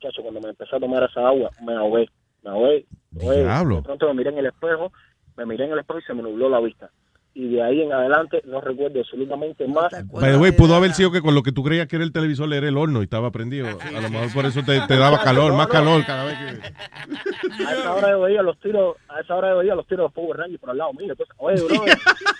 Chacho, 0.00 0.22
cuando 0.22 0.40
me 0.40 0.50
empecé 0.50 0.76
a 0.76 0.80
tomar 0.80 1.02
esa 1.02 1.26
agua, 1.26 1.50
me 1.60 1.74
ahogué, 1.74 2.08
me 2.42 2.50
ahogué. 2.50 2.86
me 3.10 3.24
ahogué. 3.24 3.76
De 3.76 3.82
pronto 3.82 4.06
me 4.06 4.14
miré 4.14 4.30
en 4.30 4.38
el 4.38 4.46
espejo, 4.46 4.92
me 5.36 5.44
miré 5.44 5.64
en 5.64 5.72
el 5.72 5.80
espejo 5.80 5.98
y 5.98 6.02
se 6.02 6.14
me 6.14 6.22
nubló 6.22 6.48
la 6.48 6.60
vista. 6.60 6.88
Y 7.32 7.48
de 7.54 7.62
ahí 7.62 7.80
en 7.82 7.92
adelante 7.92 8.42
no 8.44 8.60
recuerdo 8.60 8.98
absolutamente 9.00 9.66
más. 9.68 9.88
The 9.90 10.36
way, 10.36 10.50
pudo 10.50 10.74
haber 10.74 10.92
sido 10.92 11.12
que 11.12 11.22
con 11.22 11.34
lo 11.34 11.42
que 11.44 11.52
tú 11.52 11.62
creías 11.62 11.86
que 11.86 11.96
era 11.96 12.04
el 12.04 12.12
televisor 12.12 12.52
era 12.52 12.66
el 12.66 12.76
horno 12.76 13.00
y 13.00 13.04
estaba 13.04 13.30
prendido. 13.30 13.68
A 13.68 14.00
lo 14.00 14.10
mejor 14.10 14.32
por 14.34 14.46
eso 14.46 14.62
te, 14.64 14.80
te 14.80 14.96
daba 14.96 15.22
calor, 15.22 15.52
más 15.54 15.68
calor 15.68 16.04
cada 16.04 16.24
vez 16.24 16.36
que... 16.38 17.64
A 17.64 17.72
esa 17.72 17.94
hora 17.94 18.10
yo 18.10 18.20
veía 18.22 18.42
los 18.42 18.58
tiros, 18.58 18.96
a 19.08 19.20
esa 19.20 19.36
hora 19.36 19.50
yo 19.50 19.58
veía 19.58 19.74
los 19.76 19.86
tiros 19.86 20.10
de 20.10 20.14
Power 20.14 20.38
Rangers 20.38 20.60
por 20.60 20.70
al 20.70 20.78
lado 20.78 20.92
mío. 20.94 21.12
Entonces, 21.12 21.36
oye, 21.38 21.62
bro, 21.62 21.84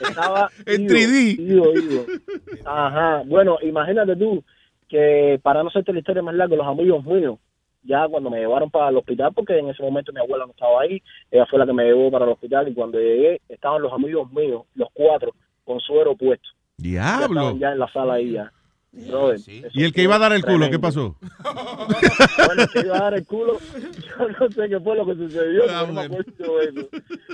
estaba 0.08 0.50
En 0.66 0.82
ido, 0.82 0.94
3D. 0.94 1.38
ido, 1.38 1.72
ido. 1.74 2.06
Ajá. 2.64 3.22
Bueno, 3.26 3.58
imagínate 3.62 4.16
tú 4.16 4.42
que 4.88 5.38
para 5.42 5.62
no 5.62 5.68
hacerte 5.68 5.92
la 5.92 6.00
historia 6.00 6.22
más 6.22 6.34
larga, 6.34 6.56
los 6.56 6.66
amigos 6.66 7.04
míos, 7.04 7.38
ya 7.82 8.06
cuando 8.08 8.30
me 8.30 8.38
llevaron 8.40 8.70
para 8.70 8.88
el 8.90 8.96
hospital, 8.96 9.32
porque 9.34 9.58
en 9.58 9.68
ese 9.70 9.82
momento 9.82 10.12
mi 10.12 10.20
abuela 10.20 10.44
no 10.46 10.52
estaba 10.52 10.82
ahí, 10.82 11.02
ella 11.30 11.46
fue 11.46 11.58
la 11.58 11.66
que 11.66 11.72
me 11.72 11.84
llevó 11.84 12.10
para 12.10 12.24
el 12.24 12.32
hospital 12.32 12.68
y 12.68 12.74
cuando 12.74 12.98
llegué 12.98 13.40
estaban 13.48 13.80
los 13.82 13.92
amigos 13.92 14.30
míos, 14.32 14.62
los 14.74 14.88
cuatro, 14.92 15.32
con 15.64 15.80
suero 15.80 16.14
puesto. 16.16 16.48
Ya 16.78 17.18
Diablo. 17.18 17.40
estaban 17.40 17.58
ya 17.58 17.72
en 17.72 17.78
la 17.78 17.92
sala 17.92 18.14
ahí 18.14 18.32
ya. 18.32 18.52
Brother, 18.92 19.38
¿Y 19.72 19.84
el 19.84 19.92
que 19.92 20.02
iba 20.02 20.16
a 20.16 20.18
dar 20.18 20.32
el 20.32 20.44
culo, 20.44 20.68
qué 20.68 20.80
pasó? 20.80 21.14
Bueno, 22.46 22.62
que 22.72 22.80
iba 22.80 22.96
a 22.96 23.02
dar 23.02 23.14
el 23.14 23.24
culo, 23.24 23.58
yo 24.18 24.28
no 24.28 24.50
sé 24.50 24.68
qué 24.68 24.80
fue 24.80 24.96
lo 24.96 25.06
que 25.06 25.14
sucedió, 25.14 25.62
Ah, 25.70 25.84
no 25.86 25.92
me 25.92 26.00
acuerdo 26.02 26.56
de 26.58 26.64
eso. 26.64 26.88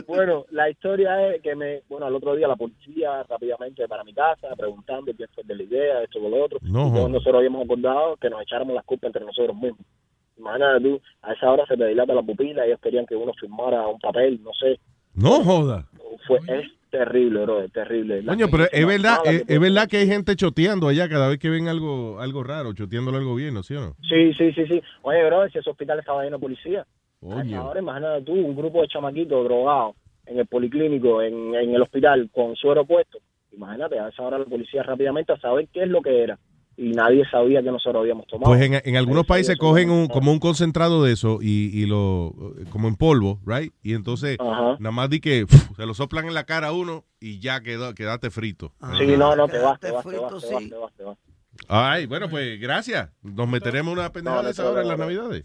Bueno, 0.06 0.44
la 0.50 0.68
historia 0.68 1.34
es 1.34 1.40
que 1.42 1.54
me, 1.54 1.80
bueno, 1.88 2.06
al 2.06 2.14
otro 2.14 2.34
día 2.36 2.46
la 2.48 2.56
policía 2.56 3.22
rápidamente 3.22 3.88
para 3.88 4.04
mi 4.04 4.12
casa, 4.12 4.48
preguntando 4.56 5.12
quién 5.16 5.28
fue 5.34 5.42
el 5.42 5.48
de 5.48 5.54
la 5.56 5.62
idea, 5.62 6.02
esto 6.02 6.18
o 6.22 6.28
lo 6.28 6.44
otro. 6.44 6.58
No, 6.62 6.68
Y 6.68 6.72
todos 6.72 6.90
joder. 6.92 7.10
nosotros 7.10 7.34
habíamos 7.36 7.64
acordado 7.64 8.16
que 8.16 8.28
nos 8.30 8.42
echáramos 8.42 8.74
las 8.74 8.84
culpas 8.84 9.08
entre 9.08 9.24
nosotros 9.24 9.56
mismos. 9.56 9.80
Imagínate 10.38 10.80
tú, 10.82 11.00
a 11.22 11.32
esa 11.32 11.50
hora 11.50 11.64
se 11.66 11.76
te 11.76 11.86
dilata 11.86 12.14
la 12.14 12.22
pupila, 12.22 12.66
ellos 12.66 12.80
querían 12.80 13.06
que 13.06 13.16
uno 13.16 13.32
firmara 13.34 13.86
un 13.86 13.98
papel, 13.98 14.40
no 14.42 14.52
sé. 14.52 14.78
No 15.14 15.42
joda. 15.42 15.86
Fue, 16.26 16.38
es 16.46 16.66
terrible, 16.90 17.42
bro, 17.42 17.62
es 17.62 17.72
terrible. 17.72 18.22
La 18.22 18.32
Coño, 18.32 18.48
pero 18.50 18.64
es 18.70 18.86
verdad, 18.86 19.18
es, 19.24 19.60
verdad 19.60 19.88
que 19.88 19.98
hay 19.98 20.06
gente 20.06 20.36
choteando 20.36 20.88
allá 20.88 21.08
cada 21.08 21.28
vez 21.28 21.38
que 21.38 21.48
ven 21.48 21.68
algo 21.68 22.20
algo 22.20 22.42
raro, 22.42 22.74
choteándole 22.74 23.18
al 23.18 23.24
gobierno, 23.24 23.62
¿sí 23.62 23.74
o 23.74 23.80
no? 23.80 23.96
Sí, 24.08 24.34
sí, 24.34 24.52
sí, 24.52 24.66
sí. 24.66 24.82
Oye, 25.02 25.24
bro, 25.26 25.48
si 25.48 25.58
ese 25.58 25.70
hospital 25.70 25.98
estaba 25.98 26.22
lleno 26.22 26.36
de 26.36 26.42
policía. 26.42 26.80
A 27.22 27.26
esa 27.26 27.34
Coño. 27.34 27.68
hora, 27.68 27.80
imagínate 27.80 28.22
tú, 28.22 28.32
un 28.34 28.54
grupo 28.54 28.82
de 28.82 28.88
chamaquitos 28.88 29.44
drogados 29.44 29.96
en 30.26 30.38
el 30.38 30.46
policlínico, 30.46 31.22
en, 31.22 31.54
en 31.54 31.74
el 31.74 31.82
hospital, 31.82 32.28
con 32.32 32.54
suero 32.56 32.84
puesto. 32.84 33.18
Imagínate, 33.52 33.98
a 33.98 34.08
esa 34.08 34.22
hora 34.22 34.38
la 34.38 34.44
policía 34.44 34.82
rápidamente 34.82 35.32
a 35.32 35.38
saber 35.38 35.68
qué 35.72 35.84
es 35.84 35.88
lo 35.88 36.02
que 36.02 36.22
era. 36.22 36.38
Y 36.78 36.90
nadie 36.90 37.24
sabía 37.30 37.62
que 37.62 37.70
nosotros 37.70 38.02
habíamos 38.02 38.26
tomado. 38.26 38.50
Pues 38.52 38.62
en, 38.62 38.74
en 38.84 38.96
algunos 38.96 39.24
países 39.24 39.56
cogen 39.56 39.90
un, 39.90 40.08
como 40.08 40.30
un 40.30 40.38
concentrado 40.38 41.02
de 41.02 41.12
eso 41.12 41.38
y, 41.40 41.70
y 41.72 41.86
lo, 41.86 42.34
como 42.70 42.88
en 42.88 42.96
polvo, 42.96 43.40
right? 43.46 43.72
Y 43.82 43.94
entonces 43.94 44.36
nada 44.38 44.92
más 44.92 45.08
di 45.08 45.20
que 45.20 45.46
se 45.76 45.86
lo 45.86 45.94
soplan 45.94 46.26
en 46.26 46.34
la 46.34 46.44
cara 46.44 46.68
a 46.68 46.72
uno 46.72 47.04
y 47.18 47.38
ya 47.40 47.62
quedó, 47.62 47.94
quedaste 47.94 48.30
frito. 48.30 48.72
Sí, 48.98 49.16
no, 49.16 49.34
no, 49.34 49.48
te 49.48 49.58
vas, 49.58 49.80
te 49.80 49.90
vas, 49.90 50.04
te 50.04 50.18
vas, 50.18 50.28
te 50.28 50.54
vas, 50.54 50.68
te 50.68 50.74
vas, 50.74 50.92
te 50.96 51.02
vas. 51.04 51.18
Ay, 51.68 52.06
bueno, 52.06 52.28
pues 52.28 52.60
gracias. 52.60 53.08
Nos 53.22 53.48
meteremos 53.48 53.92
una 53.92 54.12
pendejada 54.12 54.44
de 54.44 54.50
esa 54.52 54.68
hora 54.70 54.82
en 54.82 54.88
las 54.88 54.98
navidades. 54.98 55.44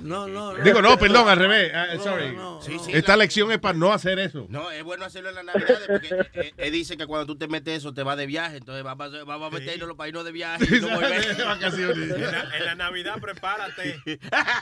No, 0.00 0.28
no, 0.28 0.52
no. 0.52 0.62
Digo, 0.64 0.80
no, 0.80 0.98
perdón, 0.98 1.28
al 1.28 1.38
revés. 1.38 1.72
Ah, 1.74 1.86
sorry. 2.02 2.36
Sí, 2.60 2.78
sí, 2.84 2.92
Esta 2.94 3.16
lección 3.16 3.50
es 3.50 3.58
para 3.58 3.76
no 3.76 3.92
hacer 3.92 4.18
eso. 4.18 4.46
No, 4.48 4.70
es 4.70 4.84
bueno 4.84 5.04
hacerlo 5.04 5.30
en 5.30 5.36
la 5.36 5.42
Navidad 5.42 5.78
porque 5.86 6.08
eh, 6.34 6.52
él 6.56 6.72
dice 6.72 6.96
que 6.96 7.06
cuando 7.06 7.26
tú 7.26 7.36
te 7.36 7.48
metes 7.48 7.78
eso 7.78 7.92
te 7.92 8.02
vas 8.02 8.16
de 8.16 8.26
viaje, 8.26 8.58
entonces 8.58 8.84
vamos 8.84 9.12
a, 9.14 9.24
vamos 9.24 9.52
a 9.52 9.58
meternos 9.58 9.96
para 9.96 10.08
irnos 10.08 10.24
de 10.24 10.32
viaje 10.32 10.76
y 10.76 10.80
no 10.80 10.88
volver. 10.94 11.16
En 11.76 12.20
la, 12.20 12.56
en 12.56 12.64
la 12.64 12.74
Navidad, 12.74 13.18
prepárate. 13.20 14.00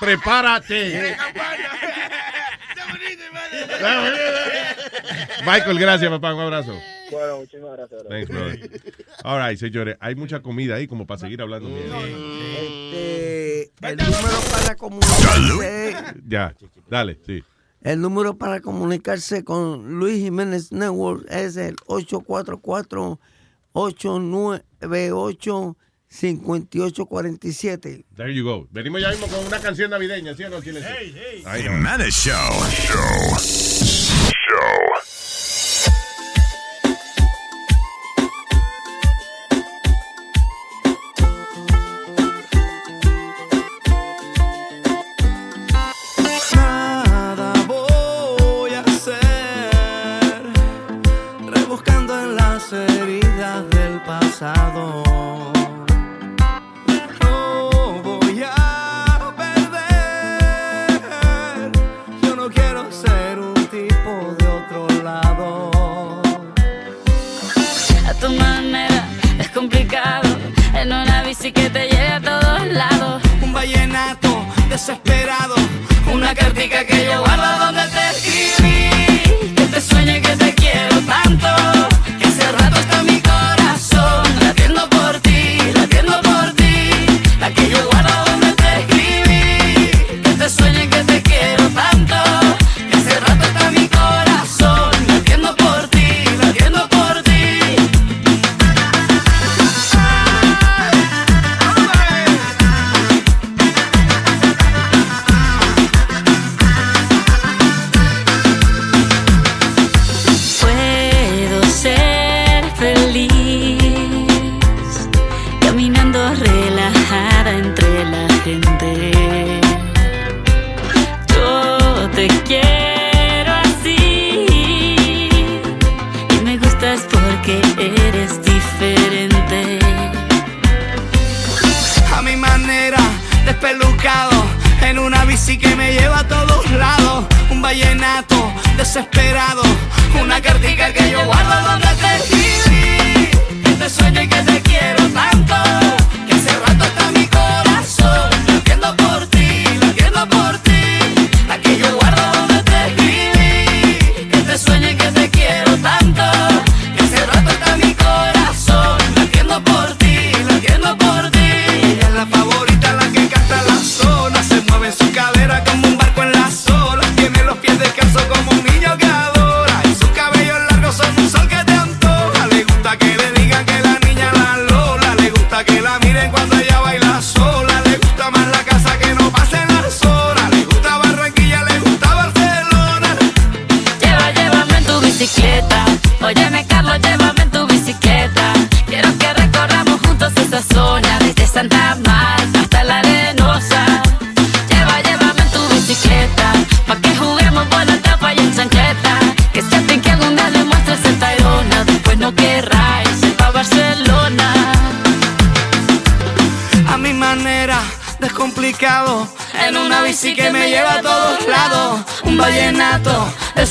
Prepárate. 0.01 1.17
Michael, 5.45 5.79
gracias, 5.79 6.11
papá. 6.11 6.35
Un 6.35 6.41
abrazo. 6.41 6.81
Bueno, 7.15 7.39
muchísimas 7.39 7.77
gracias, 7.77 8.01
bro. 8.03 8.09
Thanks, 8.11 8.29
brother. 8.29 8.71
All 9.25 9.49
right, 9.49 9.59
señores. 9.59 9.97
Hay 10.01 10.15
mucha 10.15 10.41
comida 10.43 10.75
ahí 10.77 10.87
como 10.87 11.07
para 11.07 11.21
seguir 11.21 11.41
hablando. 11.41 11.69
Este, 11.69 13.63
el 13.83 13.97
número 13.97 14.41
para 14.51 14.75
comunicarse, 14.77 15.97
Ya, 16.27 16.55
dale, 16.89 17.19
sí. 17.27 17.43
el 17.83 18.01
número 18.01 18.37
para 18.37 18.61
comunicarse 18.61 19.45
con 19.45 19.99
Luis 19.99 20.23
Jiménez 20.23 20.73
Network 20.73 21.27
es 21.31 21.57
el 21.57 21.77
844-898-5847. 26.65 28.05
There 28.17 28.33
you 28.35 28.45
go. 28.45 28.67
Venimos 28.71 29.01
ya 29.01 29.11
mismo 29.11 29.27
con 29.29 29.45
una 29.47 29.61
canción 29.61 29.91
navideña, 29.91 30.35
¿sí 30.35 30.45
o 30.45 30.51
no, 30.51 30.63
Chile? 30.63 30.83
Ahí 31.45 31.63
no. 31.65 31.73
Jimenez 31.73 32.15
Show. 32.15 32.53
Show. 32.71 33.39
Show. 33.39 35.34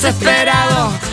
Desesperado. 0.04 1.13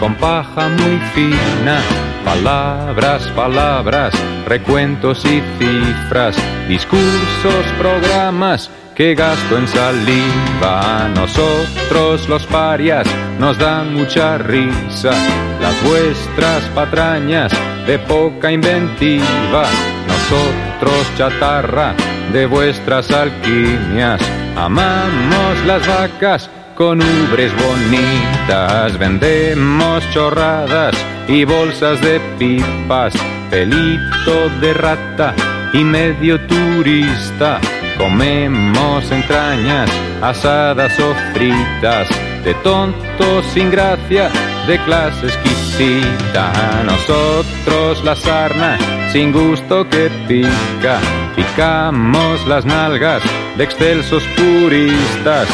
Con 0.00 0.16
paja 0.16 0.68
muy 0.70 0.98
fina, 1.14 1.80
palabras, 2.24 3.22
palabras, 3.36 4.12
recuentos 4.44 5.24
y 5.24 5.40
cifras, 5.56 6.36
discursos, 6.66 7.64
programas 7.78 8.68
que 8.96 9.14
gasto 9.14 9.56
en 9.56 9.68
saliva. 9.68 11.08
Nosotros 11.14 12.28
los 12.28 12.44
parias 12.46 13.06
nos 13.38 13.56
dan 13.56 13.94
mucha 13.94 14.36
risa, 14.36 15.12
las 15.60 15.80
vuestras 15.84 16.64
patrañas 16.74 17.52
de 17.86 18.00
poca 18.00 18.50
inventiva, 18.50 19.64
nosotros 20.08 21.06
chatarra 21.16 21.94
de 22.32 22.46
vuestras 22.46 23.12
alquimias. 23.12 24.20
Amamos 24.56 25.64
las 25.66 25.86
vacas 25.86 26.50
con 26.74 27.00
ubres 27.00 27.52
bonitas, 27.56 28.98
vendemos 28.98 30.02
chorradas 30.10 30.94
y 31.28 31.44
bolsas 31.44 32.00
de 32.00 32.20
pipas, 32.38 33.14
pelito 33.50 34.48
de 34.60 34.74
rata 34.74 35.34
y 35.72 35.84
medio 35.84 36.40
turista. 36.46 37.60
Comemos 37.96 39.10
entrañas 39.12 39.90
asadas 40.20 40.98
o 40.98 41.14
fritas, 41.32 42.08
de 42.44 42.54
tontos 42.62 43.46
sin 43.52 43.70
gracia, 43.70 44.28
de 44.66 44.78
clase 44.84 45.26
exquisita. 45.26 46.52
Nosotros 46.84 48.02
la 48.04 48.16
sarna 48.16 48.78
sin 49.12 49.32
gusto 49.32 49.88
que 49.88 50.10
pica, 50.26 50.98
picamos 51.36 52.44
las 52.48 52.64
nalgas 52.64 53.22
de 53.56 53.62
excelsos 53.62 54.24
puristas, 54.36 55.46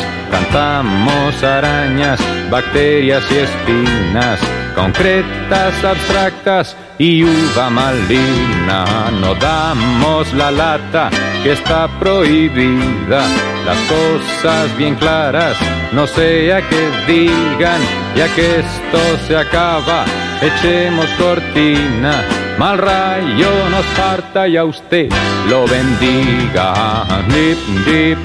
cantamos 0.50 1.42
arañas, 1.44 2.20
bacterias 2.50 3.22
y 3.30 3.36
espinas, 3.36 4.40
concretas, 4.74 5.84
abstractas 5.84 6.76
y 6.98 7.22
uva 7.22 7.70
malina. 7.70 8.84
No 9.20 9.34
damos 9.36 10.32
la 10.34 10.50
lata 10.50 11.10
que 11.44 11.52
está 11.52 11.88
prohibida, 12.00 13.22
las 13.64 13.78
cosas 13.88 14.76
bien 14.76 14.96
claras, 14.96 15.56
no 15.92 16.06
sea 16.06 16.60
que 16.68 16.90
digan, 17.06 17.80
ya 18.16 18.26
que 18.34 18.58
esto 18.58 18.98
se 19.28 19.36
acaba, 19.36 20.04
echemos 20.42 21.06
cortina. 21.18 22.24
Mal 22.58 22.76
rayo 22.76 23.50
nos 23.70 23.86
parta 23.96 24.48
y 24.48 24.56
a 24.56 24.64
usted 24.64 25.08
lo 25.48 25.64
bendiga. 25.66 27.06
Dip, 27.28 27.58
dip, 27.86 28.18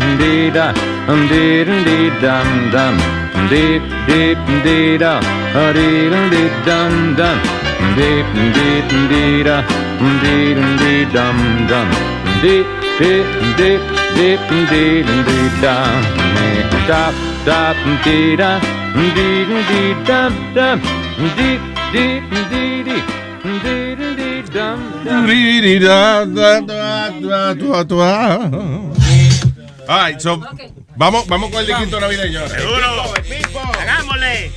dida, 1.08 1.28
dip, 1.30 1.68
dip, 1.86 2.22
dam, 2.22 2.72
dam. 2.72 2.98
Dip, 3.50 3.84
dip, 4.08 4.38
dida, 4.66 5.22
dip, 5.54 6.32
dip, 6.32 6.54
dam, 6.66 7.16
dam. 7.16 7.38
Dip, 7.96 8.26
dip, 8.56 8.90
dida, 9.10 9.58
dip, 10.22 10.58
dip, 10.80 11.14
dam, 11.14 11.38
dam. 11.70 11.88
Dip, 12.42 12.66
dip, 12.98 13.28
dip, 13.58 13.82
dip, 14.16 14.40
dip, 14.50 15.06
dip, 15.28 15.54
dam. 15.62 16.02
Dap, 16.88 17.14
dap, 17.46 17.76
dida, 18.04 18.60
dip, 18.96 19.50
dip, 19.70 19.98
dam, 20.08 20.34
dam. 20.56 20.82
Dip, 21.38 21.62
dip, 21.94 22.24
didi, 22.52 22.98
dip, 23.64 24.00
dip, 24.18 24.46
dam, 24.54 24.80
dam. 25.06 25.26
All 29.88 29.98
right, 29.98 30.20
so, 30.20 30.42
vamos, 30.98 31.28
vamos 31.28 31.50
con 31.52 31.60
el 31.62 31.68
disquito 31.68 32.00
navideño. 32.00 32.40
ahora. 32.40 32.56
¡Hagámosle! 33.82 34.52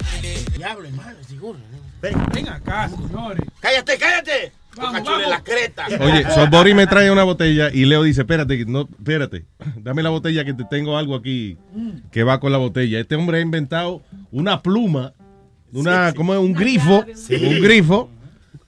Diablo, 0.57 0.89
hermano, 0.89 1.19
seguro. 1.27 1.59
Ven 2.01 2.49
acá, 2.49 2.89
señores. 2.89 3.45
¡Cállate, 3.61 3.99
cállate! 3.99 4.53
Chula 4.77 5.25
en 5.25 5.31
la 5.31 5.43
creta. 5.43 5.87
Oye, 6.01 6.25
so 6.33 6.47
Boris 6.49 6.73
me 6.75 6.87
trae 6.87 7.11
una 7.11 7.25
botella 7.25 7.69
y 7.73 7.85
Leo 7.85 8.05
dice, 8.05 8.21
espérate, 8.21 8.65
no, 8.65 8.83
espérate, 8.83 9.45
dame 9.77 10.05
la 10.05 10.11
botella 10.11 10.45
que 10.45 10.55
te 10.55 10.63
tengo 10.65 10.97
algo 10.97 11.17
aquí 11.17 11.59
que 12.13 12.23
va 12.23 12.39
con 12.39 12.53
la 12.53 12.59
botella. 12.59 13.01
Este 13.01 13.17
hombre 13.17 13.39
ha 13.39 13.41
inventado 13.41 14.03
una 14.31 14.63
pluma, 14.63 15.15
una, 15.73 16.13
como 16.15 16.39
un 16.39 16.53
grifo, 16.53 17.05
Sí. 17.17 17.35
un 17.35 17.61
grifo, 17.61 18.09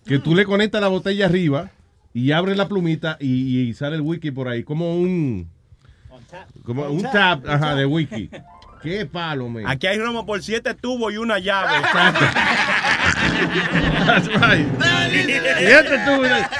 que 0.04 0.18
tú 0.18 0.34
le 0.34 0.44
conectas 0.44 0.80
la 0.80 0.88
botella 0.88 1.26
arriba 1.26 1.70
y 2.12 2.32
abres 2.32 2.56
la 2.56 2.66
plumita 2.66 3.16
y, 3.20 3.60
y 3.60 3.74
sale 3.74 3.94
el 3.94 4.02
wiki 4.02 4.32
por 4.32 4.48
ahí, 4.48 4.64
como 4.64 4.96
un, 4.96 5.48
como 6.64 6.84
un 6.88 7.06
ajá, 7.06 7.74
de 7.74 7.86
wiki. 7.86 8.30
Qué 8.82 9.04
palo, 9.04 9.48
man. 9.48 9.64
Aquí 9.66 9.86
hay 9.86 9.98
romo 9.98 10.24
por 10.24 10.42
siete 10.42 10.74
tubos 10.74 11.12
y 11.12 11.18
una 11.18 11.38
llave. 11.38 11.82
That's 14.06 14.28
right. 14.28 14.66
Y 15.60 15.66
este 15.66 15.98
tubo, 15.98 16.22
mira. 16.22 16.50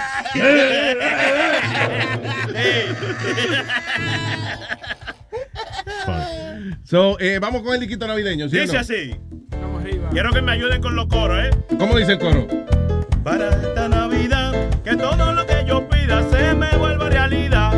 So, 6.85 7.19
eh, 7.21 7.39
vamos 7.39 7.63
con 7.63 7.75
el 7.75 7.81
liquito 7.81 8.07
navideño, 8.07 8.49
¿sí 8.49 8.59
Dice 8.59 8.75
no? 8.75 8.81
así. 8.81 9.17
Quiero 10.11 10.33
que 10.33 10.43
me 10.43 10.53
ayuden 10.53 10.83
con 10.83 10.97
los 10.97 11.07
coros, 11.07 11.39
¿eh? 11.45 11.51
¿Cómo 11.79 11.97
dice 11.97 12.13
el 12.13 12.19
coro? 12.19 12.47
Para 13.23 13.49
esta 13.51 13.89
Navidad, 13.89 14.53
que 14.83 14.97
todo 14.97 15.33
lo 15.33 15.47
que 15.47 15.65
yo 15.67 15.89
pida 15.89 16.29
se 16.31 16.55
me 16.55 16.77
vuelva 16.77 17.09
realidad. 17.09 17.70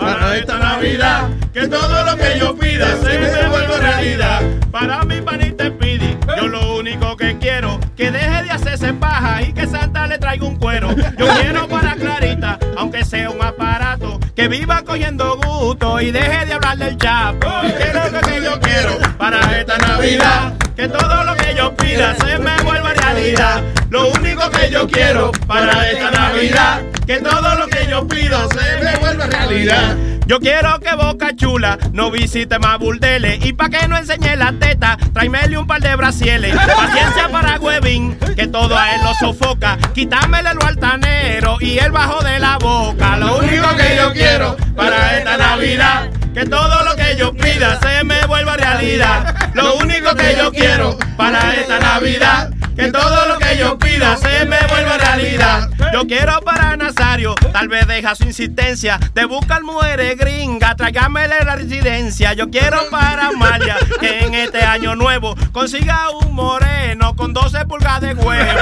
Para 0.00 0.36
esta 0.36 0.58
Navidad, 0.58 1.28
que 1.52 1.68
todo 1.68 2.04
lo 2.04 2.16
que 2.16 2.38
yo 2.38 2.56
pida 2.56 2.96
se 2.96 3.18
me 3.18 3.48
vuelva 3.48 3.76
realidad. 3.78 4.40
Para 4.72 5.02
mi 5.02 5.20
panita 5.20 5.70
Pidi, 5.78 6.16
yo 6.36 6.48
lo 6.48 6.76
único 6.76 7.16
que 7.16 7.36
quiero, 7.38 7.78
que 7.96 8.10
deje 8.10 8.44
de 8.44 8.50
hacerse 8.50 8.94
paja 8.94 9.42
y 9.42 9.52
que 9.52 9.66
Santa 9.66 10.06
le 10.06 10.18
traiga 10.18 10.46
un 10.46 10.56
cuero. 10.56 10.94
Yo 11.18 11.26
quiero 11.40 11.68
para 11.68 11.94
Clarita, 11.96 12.58
aunque 12.76 13.04
sea 13.04 13.30
un 13.30 13.42
aparato, 13.42 14.18
que 14.34 14.48
viva 14.48 14.82
cogiendo 14.82 15.36
gusto 15.36 16.00
y 16.00 16.10
deje 16.10 16.46
de 16.46 16.54
hablar 16.54 16.78
del 16.78 16.96
chapo. 16.96 17.48
Que 17.62 17.88
es 17.88 18.12
lo 18.12 18.20
que 18.20 18.42
yo 18.42 18.60
quiero 18.60 18.98
para 19.18 19.58
esta 19.58 19.76
Navidad, 19.76 20.54
que 20.80 20.88
todo 20.88 21.24
lo 21.24 21.36
que 21.36 21.54
yo 21.54 21.76
pida 21.76 22.14
se 22.14 22.38
me 22.38 22.56
vuelva 22.62 22.94
realidad. 22.94 23.62
Lo 23.90 24.08
único 24.12 24.48
que 24.50 24.70
yo 24.70 24.88
quiero 24.88 25.30
para 25.46 25.90
esta 25.90 26.10
Navidad, 26.10 26.80
que 27.06 27.18
todo 27.18 27.54
lo 27.56 27.66
que 27.66 27.86
yo 27.86 28.08
pido 28.08 28.48
se 28.48 28.82
me 28.82 28.96
vuelva 28.96 29.26
realidad. 29.26 29.94
Yo 30.24 30.40
quiero 30.40 30.80
que 30.80 30.94
Boca 30.94 31.36
Chula 31.36 31.76
no 31.92 32.10
visite 32.10 32.58
más 32.58 32.78
burdeles 32.78 33.44
y 33.44 33.52
pa' 33.52 33.68
que 33.68 33.88
no 33.88 33.98
enseñe 33.98 34.36
la 34.36 34.54
teta, 34.58 34.96
tráemele 35.12 35.58
un 35.58 35.66
par 35.66 35.82
de 35.82 35.94
brasieles. 35.96 36.56
Paciencia 36.76 37.28
para 37.28 37.60
Huevín, 37.60 38.16
que 38.34 38.46
todo 38.46 38.74
a 38.78 38.94
él 38.94 39.02
lo 39.02 39.12
sofoca. 39.14 39.76
Quítamele 39.92 40.54
lo 40.54 40.64
altanero 40.64 41.58
y 41.60 41.76
el 41.76 41.92
bajo 41.92 42.24
de 42.24 42.38
la 42.38 42.56
boca. 42.56 43.18
Lo 43.18 43.36
único 43.36 43.68
que 43.76 43.96
yo 43.98 44.14
quiero 44.14 44.56
para 44.74 45.18
esta 45.18 45.36
Navidad, 45.36 46.08
que 46.34 46.46
todo 46.46 46.84
lo 46.84 46.94
que 46.96 47.16
yo 47.16 47.32
pida 47.32 47.78
se 47.80 48.04
me 48.04 48.24
vuelva 48.26 48.56
realidad. 48.56 49.50
Lo 49.54 49.76
único 49.76 50.14
que 50.14 50.36
yo 50.36 50.52
quiero 50.52 50.96
para 51.16 51.54
esta 51.54 51.78
Navidad, 51.78 52.50
que 52.80 52.92
todo 52.92 53.26
lo 53.26 53.38
que 53.38 53.58
yo 53.58 53.78
pida 53.78 54.16
se 54.16 54.46
me 54.46 54.58
vuelva 54.68 54.96
realidad. 54.96 55.68
Yo 55.92 56.06
quiero 56.06 56.40
para 56.40 56.76
Nazario, 56.78 57.34
tal 57.52 57.68
vez 57.68 57.86
deja 57.86 58.14
su 58.14 58.24
insistencia 58.24 58.98
de 59.12 59.26
buscar 59.26 59.62
mujeres 59.62 60.16
gringas, 60.16 60.76
tráigamele 60.76 61.44
la 61.44 61.56
residencia. 61.56 62.32
Yo 62.32 62.48
quiero 62.48 62.78
para 62.90 63.28
Amalia, 63.28 63.76
que 64.00 64.20
en 64.20 64.34
este 64.34 64.62
año 64.62 64.96
nuevo 64.96 65.36
consiga 65.52 66.08
un 66.10 66.34
moreno 66.34 67.14
con 67.16 67.34
12 67.34 67.66
pulgadas 67.66 68.00
de 68.00 68.14
huevo. 68.14 68.60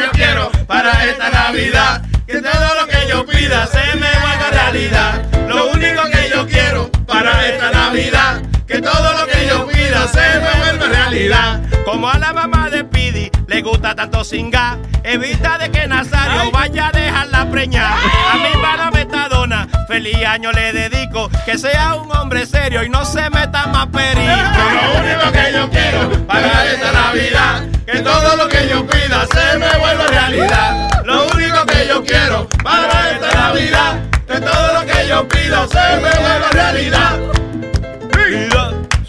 Yo 0.00 0.10
quiero 0.12 0.50
para 0.66 1.04
esta 1.04 1.28
Navidad, 1.28 2.02
que 2.26 2.40
todo 2.40 2.74
lo 2.80 2.86
que 2.86 3.08
yo 3.10 3.26
pida 3.26 3.66
se 3.66 3.94
me 3.96 4.08
vuelva 4.08 4.50
realidad. 4.52 5.22
Lo 5.48 5.70
único 5.70 6.02
que 6.10 6.30
yo 6.30 6.46
quiero 6.46 6.90
para 7.06 7.46
esta 7.46 7.70
Navidad, 7.72 8.40
que 8.72 8.80
todo 8.80 9.12
lo 9.12 9.26
que 9.26 9.46
yo 9.46 9.66
pida 9.66 10.08
se 10.08 10.40
me 10.40 10.50
vuelva 10.60 10.86
realidad. 10.86 11.60
Como 11.84 12.08
a 12.08 12.18
la 12.18 12.32
mamá 12.32 12.70
de 12.70 12.84
Pidi 12.84 13.30
le 13.46 13.60
gusta 13.60 13.94
tanto 13.94 14.24
singar, 14.24 14.78
evita 15.04 15.58
de 15.58 15.70
que 15.70 15.86
Nazario 15.86 16.50
vaya 16.50 16.88
a 16.88 16.92
dejarla 16.92 17.50
preñar. 17.50 17.92
A 18.32 18.36
mi 18.36 18.62
para 18.62 18.90
Metadona, 18.90 19.68
feliz 19.86 20.24
año 20.24 20.52
le 20.52 20.72
dedico, 20.72 21.30
que 21.44 21.58
sea 21.58 21.96
un 21.96 22.10
hombre 22.16 22.46
serio 22.46 22.82
y 22.82 22.88
no 22.88 23.04
se 23.04 23.28
meta 23.28 23.66
más 23.66 23.88
perico. 23.88 24.22
Lo 24.22 25.00
único 25.00 25.32
que 25.32 25.52
yo 25.52 25.68
quiero 25.68 26.26
para 26.26 26.72
esta 26.72 26.92
Navidad, 26.92 27.64
que 27.84 27.98
todo 27.98 28.36
lo 28.36 28.48
que 28.48 28.68
yo 28.68 28.86
pida 28.86 29.26
se 29.26 29.58
me 29.58 29.78
vuelva 29.78 30.06
realidad. 30.06 31.04
Lo 31.04 31.26
único 31.26 31.66
que 31.66 31.86
yo 31.88 32.02
quiero 32.02 32.48
para 32.64 33.10
esta 33.10 33.34
Navidad, 33.34 34.00
que 34.26 34.40
todo 34.40 34.72
lo 34.72 34.86
que 34.86 35.08
yo 35.08 35.28
pido 35.28 35.68
se 35.68 35.96
me 35.96 36.10
vuelva 36.10 36.48
realidad. 36.52 37.18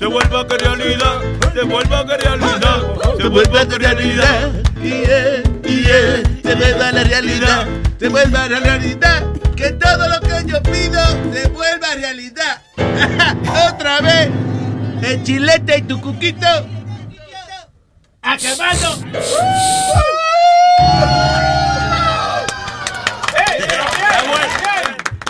Se 0.03 0.09
vuelva 0.09 0.45
que 0.45 0.57
realidad, 0.57 1.21
se 1.53 1.63
vuelva 1.63 2.05
que 2.05 2.17
realidad, 2.17 2.81
se 3.17 3.27
vuelva 3.29 3.65
que 3.65 3.77
realidad. 3.77 4.51
Se 6.43 6.55
vuelva 6.55 6.91
la 6.91 7.03
realidad, 7.05 7.67
se 7.97 8.09
vuelva 8.09 8.49
la 8.49 8.59
realidad, 8.59 9.23
que 9.55 9.71
todo 9.71 10.09
lo 10.09 10.19
que 10.19 10.43
yo 10.45 10.61
pido 10.63 10.99
se 11.31 11.47
vuelva 11.47 11.95
realidad. 11.95 12.61
Otra 13.73 14.01
vez, 14.01 14.29
el 15.03 15.23
chilete 15.23 15.77
y 15.77 15.81
tu 15.83 16.01
cuquito. 16.01 16.47
Acabando. 18.21 18.97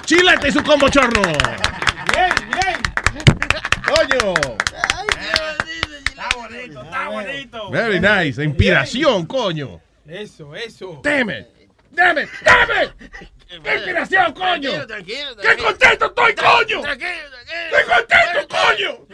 Chilete 0.03 0.47
y 0.47 0.51
su 0.51 0.63
combo 0.63 0.89
chorno. 0.89 1.21
Coño. 4.03 4.33
Está 6.07 6.29
bonito, 6.35 6.83
está 6.83 7.09
bonito. 7.09 7.69
Very 7.71 7.99
nice. 7.99 8.43
Inspiración, 8.43 9.25
coño. 9.25 9.81
Eso, 10.07 10.55
eso. 10.55 10.99
Damn 11.03 11.29
it. 11.29 11.47
Damn 11.91 12.17
it. 12.17 12.29
Damn 12.43 12.69
it. 12.83 12.91
¡Qué 13.63 13.75
inspiración, 13.75 14.33
coño! 14.33 14.71
¡Qué 15.05 15.57
contento 15.63 16.07
estoy, 16.07 16.33
coño! 16.33 16.81
¡Qué 16.97 17.83
contento, 17.85 18.47
coño! 18.49 19.05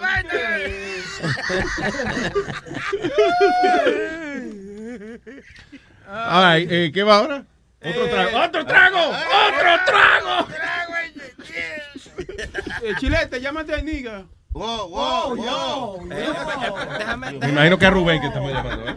Ay, 6.08 6.68
eh, 6.70 6.92
¿qué 6.94 7.04
va 7.04 7.18
ahora? 7.18 7.46
Otro 7.84 8.10
trago. 8.10 8.40
¡Otro 8.40 8.66
trago! 8.66 9.10
¡Otro 9.10 9.80
trago! 9.86 10.48
Eh, 12.82 12.94
chilete, 12.98 13.42
llámate 13.42 13.74
a 13.74 13.82
Niga. 13.82 14.26
Wow, 14.52 14.90
wow, 14.90 15.36
wow. 15.36 16.10
Déjame, 16.10 17.32
Me 17.40 17.50
imagino 17.50 17.78
que 17.78 17.86
a 17.86 17.90
Rubén 17.92 18.20
que 18.20 18.28
estamos 18.28 18.52
llamando. 18.52 18.90
¿eh? 18.90 18.96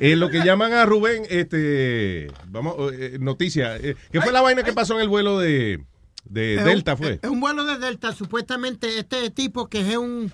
Eh, 0.00 0.16
lo 0.16 0.28
que 0.30 0.44
llaman 0.44 0.72
a 0.72 0.84
Rubén, 0.84 1.22
este, 1.30 2.30
vamos, 2.48 2.74
eh, 2.92 3.18
noticia. 3.20 3.76
eh, 3.76 3.96
¿Qué 4.10 4.20
fue 4.20 4.32
la 4.32 4.40
vaina 4.42 4.62
que 4.62 4.72
pasó 4.72 4.94
en 4.94 5.00
el 5.02 5.08
vuelo 5.08 5.38
de, 5.38 5.84
de 6.24 6.54
Es 6.54 6.60
un- 6.60 6.66
Delta? 6.66 6.96
Fue. 6.96 7.20
Es 7.22 7.30
un 7.30 7.40
vuelo 7.40 7.64
de 7.64 7.78
Delta. 7.78 8.12
Supuestamente 8.12 8.98
este 8.98 9.30
tipo 9.30 9.68
que 9.68 9.80
es 9.92 9.96
un... 9.96 10.32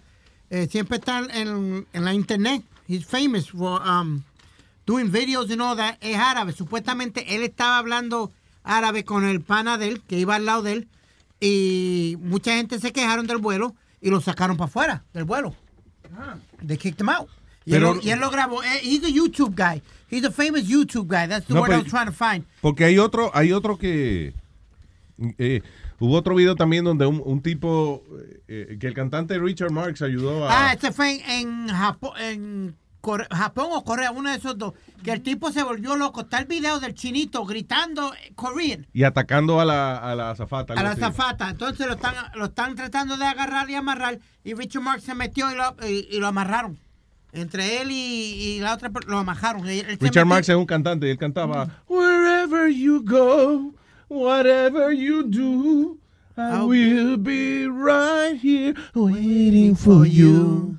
eh, 0.50 0.68
siempre 0.70 0.96
está 0.98 1.18
en, 1.34 1.86
en 1.92 2.04
la 2.04 2.14
internet. 2.14 2.62
He's 2.88 3.04
famous 3.04 3.50
for 3.50 3.80
um, 3.86 4.22
doing 4.86 5.10
videos 5.12 5.50
and 5.50 5.60
all 5.60 5.76
that. 5.76 5.96
Es 6.00 6.16
árabe. 6.16 6.52
Supuestamente 6.52 7.34
él 7.36 7.42
estaba 7.42 7.78
hablando 7.78 8.32
árabe 8.64 9.04
con 9.04 9.24
el 9.26 9.40
pana 9.42 9.76
de 9.78 9.88
él, 9.88 10.02
que 10.09 10.18
iba 10.18 10.34
al 10.36 10.46
lado 10.46 10.62
de 10.62 10.72
él. 10.72 10.88
Y 11.44 12.16
mucha 12.20 12.55
gente 12.55 12.78
se 12.78 12.93
quejaron 12.93 13.27
del 13.27 13.39
vuelo 13.39 13.74
y 14.01 14.10
lo 14.10 14.20
sacaron 14.20 14.56
para 14.56 14.69
afuera 14.69 15.05
del 15.12 15.24
vuelo. 15.24 15.55
They 16.64 16.77
kicked 16.77 17.01
him 17.01 17.09
out. 17.09 17.28
Y, 17.64 17.73
Pero- 17.73 17.90
él, 17.93 17.97
lo- 17.97 18.02
y 18.02 18.10
él 18.10 18.20
lo 18.20 18.31
grabó. 18.31 18.62
Eh, 18.62 18.81
He's 18.82 19.02
a 19.05 19.09
YouTube 19.09 19.55
guy. 19.56 19.82
He's 20.10 20.24
a 20.24 20.31
famous 20.31 20.64
YouTube 20.69 21.06
guy. 21.09 21.27
That's 21.28 21.47
the 21.47 21.55
No, 21.55 21.62
word 21.62 21.70
I 21.70 21.73
pero- 21.74 21.82
was 21.82 21.90
trying 21.90 22.06
to 22.06 22.12
find. 22.12 22.44
Porque 22.60 22.85
hay 22.85 22.98
otro, 22.98 23.31
hay 23.35 23.52
otro 23.52 23.77
que 23.78 24.35
eh, 25.39 25.62
hubo 25.98 26.14
otro 26.16 26.35
video 26.35 26.55
también 26.55 26.85
donde 26.85 27.06
un, 27.06 27.20
un 27.24 27.40
tipo 27.43 28.02
eh, 28.48 28.77
que 28.81 28.86
el 28.89 28.94
cantante 28.94 29.39
Richard 29.39 29.70
Marx 29.73 30.02
ayudó 30.02 30.47
a. 30.47 30.69
Ah, 30.69 30.73
este 30.74 30.93
fue 30.93 31.14
en, 31.40 31.66
en 31.69 31.69
Japón, 31.69 32.12
en 32.20 32.77
Japón 33.31 33.66
o 33.73 33.85
Corea, 33.85 34.11
uno 34.12 34.31
de 34.31 34.37
esos 34.37 34.57
dos. 34.57 34.74
Que 35.03 35.11
el 35.12 35.23
tipo 35.23 35.51
se 35.51 35.62
volvió 35.62 35.97
loco. 35.97 36.20
Está 36.23 36.39
el 36.39 36.45
video 36.47 36.79
del 36.81 36.95
chinito 36.95 37.45
gritando 37.45 38.15
eh, 38.15 38.33
Korean 38.37 38.87
y 38.93 39.03
atacando 39.03 39.61
a 39.61 39.65
la, 39.65 39.99
a 39.99 40.15
la 40.15 40.31
azafata. 40.31 40.74
a 40.74 40.83
la 40.83 40.91
así. 40.93 41.01
zafata. 41.01 41.51
Entonces 41.51 41.87
lo 41.87 41.95
están, 41.95 42.15
lo 42.35 42.45
están 42.47 42.74
tratando 42.77 43.16
de 43.16 43.24
agarrar 43.24 43.69
y 43.69 43.74
amarrar. 43.74 44.19
Y 44.45 44.55
Richard 44.55 44.83
Marx 44.83 45.03
se 45.05 45.15
metió 45.15 45.51
y 45.51 45.55
lo, 45.57 45.77
y, 45.87 46.07
y 46.11 46.19
lo 46.20 46.29
amarraron. 46.29 46.79
Entre 47.33 47.81
él 47.81 47.91
y, 47.91 47.95
y 47.95 48.61
la 48.61 48.74
otra 48.74 48.91
lo 49.07 49.19
amarraron. 49.19 49.66
Él- 49.69 49.99
Richard 49.99 50.27
Marx 50.27 50.49
es 50.49 50.55
un 50.57 50.66
cantante 50.66 51.07
y 51.07 51.11
él 51.11 51.19
cantaba 51.19 51.83
Wherever 51.89 52.69
you 52.70 53.03
go, 53.03 53.73
whatever 54.09 54.93
you 54.93 55.23
do, 55.24 55.99
I 56.37 56.62
will 56.62 57.16
be 57.16 57.66
right 57.66 58.39
here 58.41 58.74
waiting 58.95 59.74
for 59.74 60.07
you. 60.07 60.79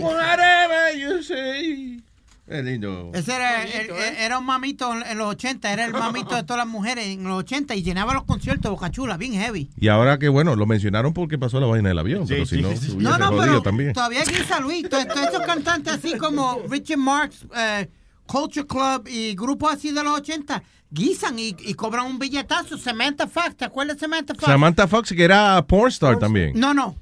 Whatever 0.00 0.96
you 0.98 1.22
say. 1.22 2.02
Es 2.48 2.64
lindo. 2.64 3.10
Ese 3.14 3.34
era, 3.34 3.62
el- 3.62 3.90
el- 3.90 4.16
era 4.18 4.38
un 4.38 4.44
mamito 4.44 4.92
en 4.92 5.16
los 5.16 5.28
80, 5.28 5.72
era 5.72 5.84
el 5.84 5.92
mamito 5.92 6.34
de 6.34 6.42
todas 6.42 6.58
las 6.58 6.66
mujeres 6.66 7.06
en 7.06 7.22
los 7.24 7.38
80 7.38 7.74
y 7.76 7.82
llenaba 7.82 8.12
los 8.14 8.24
conciertos 8.24 8.64
de 8.64 8.68
Boca 8.70 8.90
Chula, 8.90 9.16
bien 9.16 9.32
heavy. 9.34 9.70
Y 9.78 9.88
ahora 9.88 10.18
que 10.18 10.28
bueno, 10.28 10.56
lo 10.56 10.66
mencionaron 10.66 11.14
porque 11.14 11.38
pasó 11.38 11.60
la 11.60 11.66
vaina 11.66 11.88
del 11.90 11.98
avión, 11.98 12.26
pero 12.28 12.44
si 12.44 12.60
no, 12.60 12.76
sí. 12.76 12.96
No, 12.98 13.16
no, 13.16 13.30
pero 13.36 13.62
también. 13.62 13.92
todavía 13.92 14.24
guisa 14.24 14.58
Luis. 14.60 14.88
Todos 14.88 15.04
esos 15.06 15.42
cantantes 15.46 15.94
así 15.94 16.18
como 16.18 16.60
Richard 16.68 16.98
Marx, 16.98 17.46
eh, 17.56 17.88
Culture 18.26 18.66
Club 18.66 19.08
y 19.08 19.34
grupos 19.34 19.72
así 19.74 19.92
de 19.92 20.02
los 20.02 20.18
80 20.18 20.62
guisan 20.90 21.38
y, 21.38 21.56
y 21.60 21.74
cobran 21.74 22.06
un 22.06 22.18
billetazo. 22.18 22.76
Samantha 22.76 23.26
Fox, 23.28 23.56
¿te 23.56 23.64
acuerdas 23.64 23.96
de 23.96 24.00
Samantha 24.00 24.34
Fox? 24.34 24.46
Samantha 24.46 24.88
Fox, 24.88 25.12
que 25.16 25.24
era 25.24 25.64
pornstar 25.66 26.18
también. 26.18 26.52
No, 26.54 26.74
no. 26.74 26.96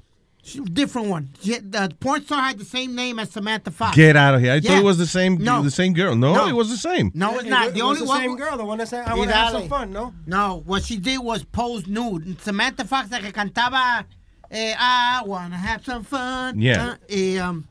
Different 0.73 1.07
one. 1.07 1.29
She- 1.41 1.59
The 1.59 1.91
porn 1.99 2.23
star 2.25 2.41
had 2.41 2.57
the 2.59 2.65
same 2.65 2.95
name 2.95 3.19
as 3.19 3.29
Samantha 3.31 3.69
Fox. 3.71 3.95
Get 3.95 4.15
out 4.15 4.33
of 4.35 4.41
here. 4.41 4.53
I 4.53 4.59
thought 4.59 4.77
it 4.79 4.83
was 4.83 4.97
the 4.97 5.05
same 5.05 5.37
No. 5.37 5.61
the 5.61 5.69
same 5.71 5.93
girl. 5.93 6.15
No, 6.15 6.33
No. 6.33 6.47
it 6.47 6.53
was 6.55 6.69
the 6.69 6.77
same. 6.77 7.11
No, 7.13 7.35
it's 7.35 7.43
It 7.43 7.49
not. 7.49 7.73
The 7.73 7.79
it 7.79 7.83
was 7.83 7.97
only 7.97 7.99
the 8.01 8.05
one 8.07 8.21
same 8.21 8.35
girl, 8.37 8.57
the 8.57 8.65
one 8.65 8.77
that 8.79 8.87
said, 8.87 9.07
"I 9.07 9.13
wanna 9.13 9.33
have 9.33 9.51
some 9.51 9.69
fun," 9.69 9.91
no? 9.93 10.13
No, 10.25 10.63
what 10.65 10.83
she 10.83 10.97
did 10.97 11.19
was 11.19 11.43
pose 11.43 11.85
nude. 11.87 12.41
Samantha 12.41 12.85
Fox, 12.85 13.11
la 13.11 13.19
que 13.19 13.31
cantaba 13.31 14.05
eh, 14.49 14.73
I 14.77 15.21
wanna 15.25 15.57
have 15.57 15.85
some 15.85 16.03
fun. 16.03 16.59
Yeah. 16.59 16.93
Uh, 16.93 16.95
y, 17.09 17.37
um, 17.37 17.65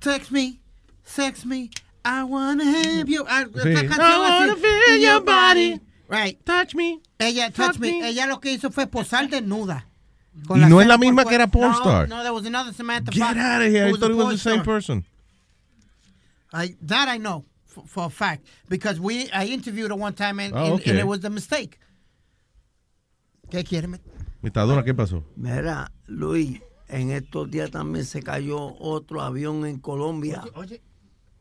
text 0.00 0.30
me, 0.30 0.60
sex 1.04 1.44
me, 1.44 1.70
I 2.04 2.22
wanna 2.22 2.64
have 2.64 3.08
you. 3.08 3.24
Ah, 3.28 3.44
Sí. 3.52 3.74
esa 3.74 3.96
I 4.00 4.18
wanna 4.18 4.56
feel 4.56 4.96
your 4.98 5.20
body. 5.20 5.80
Right. 6.08 6.38
Touch 6.46 6.74
me. 6.74 7.00
Ella, 7.18 7.50
Fuck 7.50 7.54
touch 7.72 7.78
me. 7.80 7.90
me. 8.02 8.08
Ella 8.08 8.26
lo 8.26 8.36
que 8.38 8.52
hizo 8.52 8.70
fue 8.70 8.86
posar 8.86 9.28
desnuda. 9.28 9.84
Y 10.36 10.58
no 10.68 10.80
es 10.80 10.86
la 10.86 10.96
por 10.96 11.06
misma 11.06 11.24
que 11.24 11.34
era 11.34 11.46
porn 11.46 11.70
No, 11.70 11.78
star. 11.78 12.08
No, 12.08 12.22
there 12.22 12.32
was 12.32 12.44
another 12.46 12.72
Samantha 12.72 13.10
Get 13.12 13.20
Fox. 13.22 13.36
out 13.38 13.62
of 13.62 13.68
here. 13.70 13.86
I 13.86 13.92
thought 13.92 14.10
it 14.10 14.16
was 14.16 14.30
the 14.30 14.38
same 14.38 14.62
star. 14.62 14.64
person. 14.64 15.04
I, 16.52 16.74
that 16.82 17.08
I 17.08 17.18
know 17.18 17.44
for, 17.66 17.84
for 17.86 18.04
a 18.06 18.10
fact 18.10 18.44
because 18.68 18.98
we 19.00 19.28
I 19.32 19.46
interviewed 19.46 19.90
her 19.90 19.96
one 19.96 20.12
time 20.14 20.38
and, 20.40 20.54
and- 20.54 20.72
okay. 20.74 20.90
and 20.90 20.98
it 20.98 21.06
was 21.06 21.24
a 21.24 21.30
mistake. 21.30 21.78
¿Qué 23.50 23.64
quiere? 23.64 23.88
Metadona, 24.42 24.82
¿qué 24.84 24.94
pasó? 24.94 25.22
Mira, 25.36 25.90
Luis, 26.06 26.60
en 26.88 27.10
estos 27.10 27.50
días 27.50 27.70
también 27.70 28.04
se 28.04 28.22
cayó 28.22 28.74
otro 28.78 29.20
avión 29.22 29.64
en 29.66 29.78
Colombia. 29.78 30.42
Oye, 30.54 30.82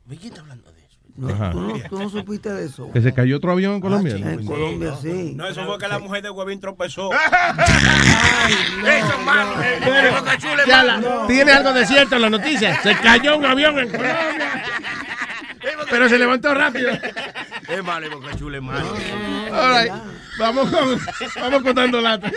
¿de 0.06 0.18
quién 0.18 0.32
está 0.34 0.41
hablando 0.41 0.72
de 0.72 0.82
Ajá. 1.22 1.52
¿tú, 1.52 1.60
no, 1.61 1.99
no 1.99 2.10
supiste 2.10 2.52
de 2.52 2.65
eso? 2.65 2.91
Que 2.91 3.02
se 3.02 3.14
cayó 3.14 3.38
otro 3.38 3.52
avión 3.52 3.76
en 3.76 3.81
Colombia. 3.81 4.15
En 4.15 4.45
Colombia, 4.45 4.95
sí. 4.99 5.34
No, 5.35 5.48
eso 5.48 5.64
fue 5.65 5.77
que 5.77 5.88
la 5.88 5.99
mujer 5.99 6.23
de 6.23 6.31
Huevín 6.31 6.60
tropezó. 6.60 7.11
Eso 7.11 7.19
es 8.88 9.26
malo. 9.26 9.61
eh. 9.61 9.80
Eh, 9.84 10.11
es 10.35 10.68
Ya 10.68 11.26
tiene 11.27 11.52
algo 11.52 11.72
de 11.73 11.85
cierto 11.85 12.15
en 12.15 12.22
la 12.23 12.30
noticia. 12.31 12.81
Se 12.81 12.95
cayó 12.98 13.38
un 13.38 13.45
avión 13.45 13.77
en 13.77 13.90
Colombia. 13.90 14.64
Pero 15.90 16.10
se 16.10 16.18
levantó 16.18 16.53
rápido. 16.53 16.91
Es 17.69 17.84
malo, 17.84 18.10
Boca 18.10 18.35
Chula 18.35 18.57
es 18.57 18.64
malo. 18.64 18.94
All 19.52 19.84
right. 19.84 19.94
Vamos 20.40 20.69
con, 20.69 20.99
vamos 21.40 21.61
contando 21.61 22.02
lata. 22.02 22.31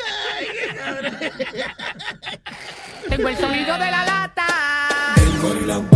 Tengo 3.08 3.28
el 3.28 3.36
sonido 3.36 3.72
de 3.78 3.90
la 3.90 4.04
lata. 4.04 4.46
Moreno 5.42 5.86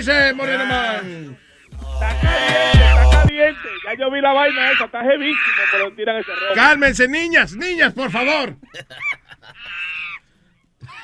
dice 0.00 0.32
Moreno 0.34 0.66
Man? 0.66 1.36
Está 1.72 2.20
caliente, 2.20 2.78
está 3.02 3.22
caliente. 3.22 3.68
Ya 3.84 3.94
yo 3.98 4.10
vi 4.10 4.20
la 4.20 4.32
vaina 4.32 4.72
esa, 4.72 4.84
está 4.86 5.02
jevísimo, 5.02 5.62
pero 5.72 5.92
tiran 5.94 6.16
ese 6.16 6.30
rollo. 6.34 6.54
Cálmense, 6.54 7.08
niñas, 7.08 7.54
niñas, 7.54 7.92
por 7.92 8.10
favor. 8.10 8.56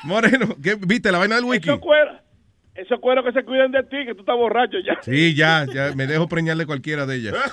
Moreno, 0.03 0.55
¿qué, 0.63 0.75
¿viste 0.79 1.11
la 1.11 1.17
vaina 1.19 1.35
del 1.35 1.45
wiki? 1.45 1.69
Esos 1.69 1.79
cueros, 1.81 2.17
esos 2.75 2.99
cueros 2.99 3.25
que 3.25 3.31
se 3.33 3.43
cuiden 3.43 3.71
de 3.71 3.83
ti, 3.83 4.05
que 4.05 4.13
tú 4.13 4.21
estás 4.21 4.35
borracho 4.35 4.77
ya. 4.85 4.97
Sí, 5.01 5.35
ya, 5.35 5.65
ya, 5.71 5.91
me 5.95 6.07
dejo 6.07 6.27
preñarle 6.27 6.65
cualquiera 6.65 7.05
de 7.05 7.15
ellas. 7.15 7.35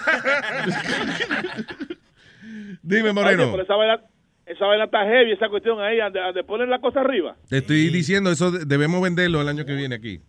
Dime, 2.82 3.12
Moreno. 3.12 3.44
Oye, 3.44 3.50
pero 3.52 3.62
esa 3.62 3.74
vaina, 3.76 4.00
esa 4.46 4.66
vaina 4.66 4.84
está 4.84 5.04
heavy, 5.04 5.32
esa 5.32 5.48
cuestión 5.48 5.80
ahí, 5.80 5.98
donde 5.98 6.44
ponen 6.44 6.68
la 6.70 6.78
cosa 6.80 7.00
arriba. 7.00 7.36
Te 7.48 7.58
estoy 7.58 7.88
diciendo, 7.88 8.30
eso 8.30 8.50
de- 8.50 8.64
debemos 8.66 9.00
venderlo 9.02 9.40
el 9.40 9.48
año 9.48 9.64
que 9.64 9.74
viene 9.74 9.94
aquí. 9.96 10.20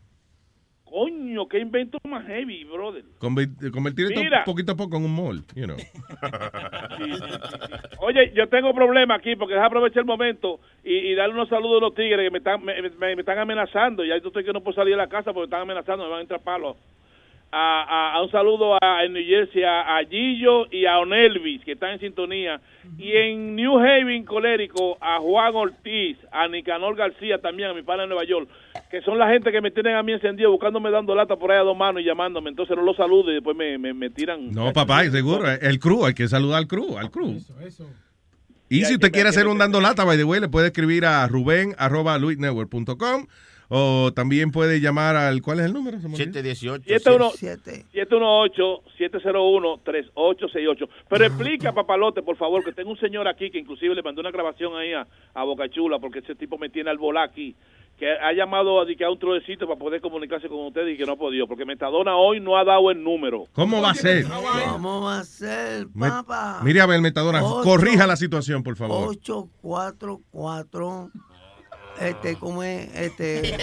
Coño, 0.96 1.46
qué 1.50 1.60
invento 1.60 1.98
más 2.08 2.26
heavy, 2.26 2.64
brother. 2.64 3.04
Conver- 3.20 3.50
Convertir 3.74 4.06
esto 4.14 4.22
poquito 4.46 4.72
a 4.72 4.76
poco 4.78 4.96
en 4.96 5.04
un 5.04 5.14
mall, 5.14 5.44
you 5.54 5.66
know. 5.66 5.76
Oye, 8.00 8.32
yo 8.34 8.48
tengo 8.48 8.74
problema 8.74 9.16
aquí 9.16 9.36
porque 9.36 9.56
déjame 9.56 9.68
aprovechar 9.68 10.00
el 10.00 10.06
momento 10.06 10.62
y, 10.86 10.94
y 10.94 11.16
darle 11.16 11.34
unos 11.34 11.50
saludos 11.50 11.80
a 11.82 11.86
los 11.88 11.96
tigres 11.96 12.26
que 12.26 12.32
me 12.32 12.38
están, 12.38 12.64
me, 12.64 12.82
me- 12.82 13.16
me 13.16 13.20
están 13.22 13.38
amenazando. 13.40 14.06
Ya 14.06 14.18
yo 14.20 14.28
estoy 14.28 14.46
que 14.46 14.54
no 14.54 14.62
puedo 14.62 14.76
salir 14.76 14.94
de 14.94 14.98
la 14.98 15.10
casa 15.10 15.34
porque 15.34 15.40
me 15.42 15.46
están 15.46 15.62
amenazando, 15.64 16.06
me 16.06 16.10
van 16.12 16.20
a 16.20 16.22
entrar 16.22 16.42
palos. 16.42 16.78
A, 17.58 17.84
a- 17.84 18.14
a 18.16 18.22
un 18.22 18.30
saludo 18.32 18.76
a, 18.82 19.06
en 19.06 19.14
New 19.14 19.24
Jersey 19.26 19.64
a, 19.64 19.98
a 19.98 20.04
Gillo 20.06 20.66
y 20.72 20.86
a 20.86 21.00
Onelvis, 21.00 21.64
que 21.64 21.72
están 21.72 21.92
en 21.94 22.00
sintonía. 22.02 22.60
Y 22.98 23.14
en 23.14 23.56
New 23.56 23.80
Haven, 23.80 24.26
Colérico, 24.26 24.98
a 25.00 25.20
Juan 25.20 25.56
Ortiz, 25.56 26.18
a 26.32 26.48
Nicanor 26.50 26.96
García 26.96 27.38
también, 27.40 27.70
a 27.70 27.74
mi 27.74 27.82
padre 27.82 28.04
en 28.04 28.10
Nueva 28.10 28.26
York, 28.26 28.50
que 28.92 29.02
son 29.02 29.18
la 29.18 29.30
gente 29.30 29.52
que 29.52 29.62
me 29.62 29.72
tienen 29.72 29.96
a 29.96 30.04
mí 30.04 30.12
encendido, 30.12 30.52
buscándome 30.52 30.92
dando 30.92 31.16
lata 31.16 31.38
por 31.38 31.52
ahí 31.52 31.58
a 31.60 31.62
dos 31.64 31.78
manos 31.78 32.02
y 32.02 32.06
llamándome. 32.06 32.50
Entonces 32.50 32.76
no 32.76 32.84
los 32.84 32.98
saludo 32.98 33.32
y 33.32 33.36
después 33.36 33.56
me, 33.56 33.78
me, 33.78 33.94
me 33.94 34.10
tiran. 34.10 34.52
No, 34.52 34.74
papá, 34.74 35.06
seguro. 35.06 35.50
El 35.50 35.80
crew, 35.80 36.06
hay 36.06 36.14
que 36.14 36.28
saludar 36.28 36.58
al 36.60 36.68
crew, 36.68 36.98
al 36.98 37.10
crew. 37.10 37.38
Y 38.68 38.84
si 38.86 38.96
usted 38.96 39.12
quiere 39.12 39.30
hacer 39.30 39.48
un 39.48 39.58
dando 39.60 39.80
lata, 39.80 40.04
by 40.04 40.18
the 40.18 40.24
way, 40.24 40.42
le 40.42 40.50
puede 40.50 40.68
escribir 40.68 41.06
a 41.06 41.28
ruben 41.28 41.76
arroba 41.78 42.18
luisnetwork.com 42.18 43.28
o 43.70 44.12
también 44.14 44.52
puede 44.52 44.80
llamar 44.80 45.16
al, 45.16 45.42
¿cuál 45.42 45.60
es 45.60 45.66
el 45.68 45.74
número? 45.74 46.00
Se 46.00 46.08
me 46.08 46.16
olvidó. 46.16 46.34
718 46.86 48.84
718-3868. 49.00 50.88
Pero 51.10 51.26
explica, 51.26 51.74
papalote, 51.74 52.22
por 52.22 52.36
favor, 52.38 52.64
que 52.64 52.72
tengo 52.72 52.92
un 52.92 53.00
señor 53.00 53.28
aquí 53.28 53.50
que 53.50 53.60
inclusive 53.60 53.96
le 53.96 54.04
mandó 54.04 54.22
una 54.22 54.32
grabación 54.32 54.76
ahí 54.78 54.94
a, 54.94 55.08
a 55.34 55.44
Boca 55.44 55.68
Chula 55.70 56.00
porque 56.00 56.20
ese 56.20 56.36
tipo 56.36 56.58
me 56.58 56.70
tiene 56.70 56.90
al 56.90 56.98
volá 56.98 57.24
aquí. 57.24 57.56
Que 57.98 58.12
ha 58.12 58.34
llamado 58.34 58.82
a, 58.82 58.84
a 58.84 59.10
un 59.10 59.20
trocito 59.20 59.66
para 59.68 59.80
poder 59.80 60.02
comunicarse 60.02 60.50
con 60.50 60.66
ustedes 60.68 60.96
y 60.96 60.98
que 60.98 61.06
no 61.06 61.14
ha 61.14 61.16
podido. 61.16 61.48
Porque 61.48 61.64
Metadona 61.64 62.18
hoy 62.18 62.42
no 62.42 62.58
ha 62.58 62.66
dado 62.66 62.92
el 62.92 63.02
número. 63.02 63.46
¿Cómo 63.54 63.82
va 63.82 63.92
a 63.92 63.96
ser? 63.96 64.26
¿Cómo 64.70 65.02
va 65.02 65.20
a 65.20 65.24
ser, 65.24 65.88
Me- 65.94 66.10
papá? 66.10 66.60
Mire 66.62 66.82
a 66.82 66.86
ver, 66.88 67.00
Metadona, 67.00 67.40
corrija 67.64 68.06
la 68.06 68.18
situación, 68.18 68.64
por 68.64 68.76
favor. 68.76 69.08
844 69.10 71.10
este 72.00 72.36
cómo 72.36 72.64
es 72.64 72.90
este 72.96 73.58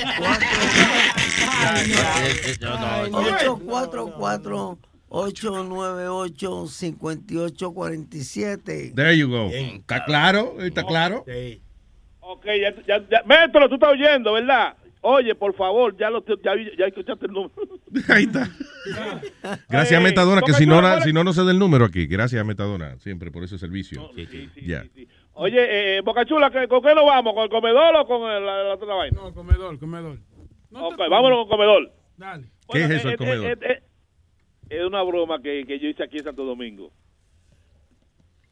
844 3.12 4.78
898 5.08 6.66
5847 6.68 8.92
There 8.94 9.16
you 9.16 9.28
go. 9.28 9.48
¿Está 9.50 10.04
claro? 10.04 10.56
¿Está 10.60 10.84
claro? 10.84 11.24
Ok, 12.20 12.44
ya, 12.46 12.74
ya, 12.86 13.04
ya. 13.10 13.22
Mételo, 13.26 13.68
tú 13.68 13.74
estás 13.74 13.90
oyendo, 13.90 14.32
¿verdad? 14.32 14.74
Oye, 15.02 15.34
por 15.34 15.54
favor, 15.54 15.94
ya, 15.98 16.08
lo, 16.08 16.24
ya, 16.24 16.52
ya 16.78 16.86
escuchaste 16.86 17.26
el 17.26 17.32
número. 17.32 17.52
Ahí 18.08 18.24
está. 18.24 18.48
Gracias 19.68 19.92
a 19.92 19.98
Ey, 19.98 20.04
Metadona, 20.04 20.40
que 20.42 20.52
si 20.52 20.64
no, 20.64 21.00
si 21.00 21.12
no, 21.12 21.24
no 21.24 21.32
se 21.32 21.44
da 21.44 21.50
el 21.50 21.58
número 21.58 21.84
aquí. 21.84 22.06
Gracias 22.06 22.40
a 22.40 22.44
Metadona, 22.44 22.96
siempre 22.98 23.32
por 23.32 23.42
ese 23.42 23.58
servicio. 23.58 24.08
Ya. 24.64 24.84
Oye, 25.34 25.96
eh, 25.96 26.00
Boca 26.02 26.24
Chula, 26.26 26.50
¿qué- 26.50 26.68
¿con 26.68 26.82
qué 26.82 26.94
nos 26.94 27.04
vamos? 27.06 27.32
¿Con 27.34 27.44
el 27.44 27.48
comedor 27.50 27.96
o 27.96 28.06
con 28.06 28.30
el- 28.30 28.44
la, 28.44 28.64
la 28.64 28.74
otra 28.74 28.94
vaina? 28.94 29.18
No, 29.20 29.32
comedor, 29.34 29.78
comedor. 29.78 30.18
ok, 30.72 30.98
vámonos 31.10 31.38
con 31.40 31.48
comedor. 31.48 31.90
Dale. 32.16 32.48
¿Qué 32.70 32.84
es 32.84 32.90
eso, 32.90 33.08
el 33.08 33.14
eh, 33.14 33.16
comedor? 33.16 33.46
eh, 33.46 33.58
eh, 33.62 33.82
es 34.68 34.84
una 34.84 35.02
broma 35.02 35.40
que, 35.40 35.64
que 35.66 35.78
yo 35.78 35.88
hice 35.88 36.02
aquí 36.02 36.18
en 36.18 36.24
Santo 36.24 36.44
Domingo. 36.44 36.92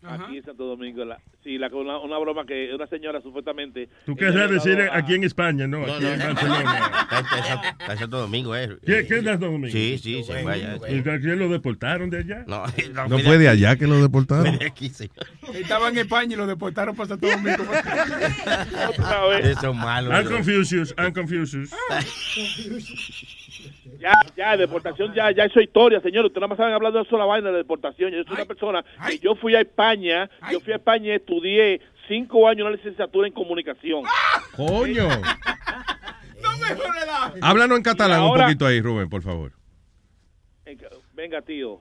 Aquí 0.02 0.38
en 0.38 0.44
Santo 0.44 0.64
Domingo. 0.64 1.04
La, 1.04 1.18
sí, 1.44 1.58
la, 1.58 1.68
una, 1.68 1.98
una 1.98 2.18
broma 2.18 2.46
que 2.46 2.72
una 2.74 2.86
señora 2.86 3.20
supuestamente... 3.20 3.88
Tú 4.06 4.16
querrás 4.16 4.44
había 4.44 4.54
decir 4.54 4.80
a- 4.80 4.96
aquí 4.96 5.14
en 5.14 5.24
España, 5.24 5.66
¿no? 5.66 5.86
No, 5.86 5.92
Aquí 5.94 6.04
no, 6.04 6.10
en 6.12 6.18
no. 6.18 6.24
Barcelona. 6.26 7.08
Está 7.78 7.92
en- 7.92 7.98
Santo 7.98 8.18
Domingo, 8.18 8.56
¿eh? 8.56 8.78
¿Qué, 8.84 9.06
qué 9.06 9.18
es 9.18 9.24
Santo 9.24 9.46
Domingo? 9.46 9.68
Sí, 9.70 9.98
sí, 9.98 10.22
se 10.24 10.42
vaya. 10.42 10.76
¿Y 10.88 10.98
a 11.00 11.02
quién 11.20 11.38
lo 11.38 11.48
deportaron 11.48 12.08
de 12.10 12.18
allá? 12.18 12.44
No, 12.46 12.64
¿No 13.08 13.18
fue 13.18 13.36
de 13.38 13.48
allá 13.48 13.76
que 13.76 13.86
lo 13.86 14.00
deportaron? 14.00 14.58
Estaba 15.54 15.88
en 15.88 15.98
España 15.98 16.34
y 16.34 16.36
lo 16.36 16.46
deportaron 16.46 16.96
para 16.96 17.08
Santo 17.10 17.26
Domingo. 17.28 17.64
Eso 19.42 19.70
es 19.70 19.76
malo. 19.76 20.10
I'm 20.12 20.26
Confucius, 20.26 20.94
I'm 20.98 21.12
Confucius. 21.12 21.70
Ya, 24.00 24.12
ya, 24.36 24.56
deportación, 24.56 25.12
ya, 25.14 25.30
ya 25.30 25.46
hizo 25.46 25.60
historia, 25.60 26.00
señor. 26.00 26.24
Usted 26.24 26.40
nada 26.40 26.48
más 26.48 26.56
saben 26.56 26.72
hablando 26.72 26.98
de 26.98 27.04
eso 27.04 27.18
la 27.18 27.26
vaina 27.26 27.50
de 27.50 27.58
deportación. 27.58 28.12
Yo 28.12 28.22
soy 28.24 28.34
una 28.34 28.44
persona 28.46 28.84
que 29.06 29.18
yo 29.18 29.34
fui 29.34 29.54
a 29.54 29.60
España, 29.60 30.30
yo 30.50 30.60
fui 30.60 30.72
a 30.72 30.76
España 30.76 31.08
y 31.08 31.16
estudié 31.16 31.80
cinco 32.08 32.48
años 32.48 32.66
una 32.66 32.76
licenciatura 32.76 33.28
en 33.28 33.34
comunicación. 33.34 34.02
Coño. 34.56 35.06
Háblanos 37.42 37.76
en 37.76 37.82
catalán 37.82 38.22
un 38.22 38.38
poquito 38.38 38.66
ahí, 38.66 38.80
Rubén, 38.80 39.08
por 39.08 39.22
favor. 39.22 39.52
Venga, 41.12 41.42
tío. 41.42 41.80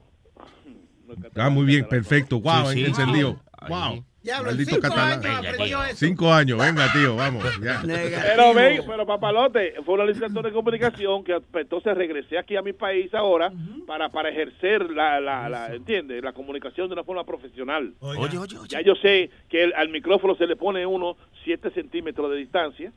Ah, 1.35 1.49
muy 1.49 1.65
bien, 1.65 1.87
perfecto. 1.87 2.39
Wow, 2.41 2.67
Sí, 2.67 2.79
sí. 2.79 2.85
encendido. 2.85 3.41
Wow. 3.67 4.03
Diablo, 4.21 4.47
Maldito 4.47 4.71
cinco 4.71 4.81
catalán. 4.81 5.25
años 5.25 5.45
aprendió 5.47 5.83
eso. 5.85 5.95
Cinco 5.95 6.33
años, 6.33 6.57
venga, 6.59 6.91
tío, 6.91 7.15
vamos. 7.15 7.43
Ya. 7.61 7.81
Pero 7.85 8.53
ven, 8.53 8.81
pero 8.85 9.05
papalote, 9.05 9.75
fue 9.85 9.95
una 9.95 10.05
licenciatura 10.05 10.49
en 10.49 10.53
comunicación 10.53 11.23
que 11.23 11.39
pues, 11.51 11.63
entonces 11.63 11.95
regresé 11.95 12.37
aquí 12.37 12.55
a 12.57 12.61
mi 12.61 12.73
país 12.73 13.13
ahora 13.13 13.51
para, 13.87 14.09
para 14.09 14.29
ejercer 14.29 14.89
la, 14.91 15.19
la, 15.19 15.47
la, 15.49 15.73
¿entiendes? 15.73 16.21
La 16.23 16.33
comunicación 16.33 16.87
de 16.87 16.93
una 16.93 17.03
forma 17.03 17.23
profesional. 17.25 17.93
Oye, 18.01 18.37
oye, 18.37 18.57
oye. 18.57 18.67
Ya 18.69 18.81
yo 18.81 18.93
sé 18.95 19.29
que 19.49 19.63
el- 19.63 19.73
al 19.73 19.89
micrófono 19.89 20.35
se 20.35 20.45
le 20.47 20.55
pone 20.55 20.85
uno 20.85 21.15
7 21.45 21.71
centímetros 21.71 22.29
de 22.29 22.37
distancia, 22.37 22.91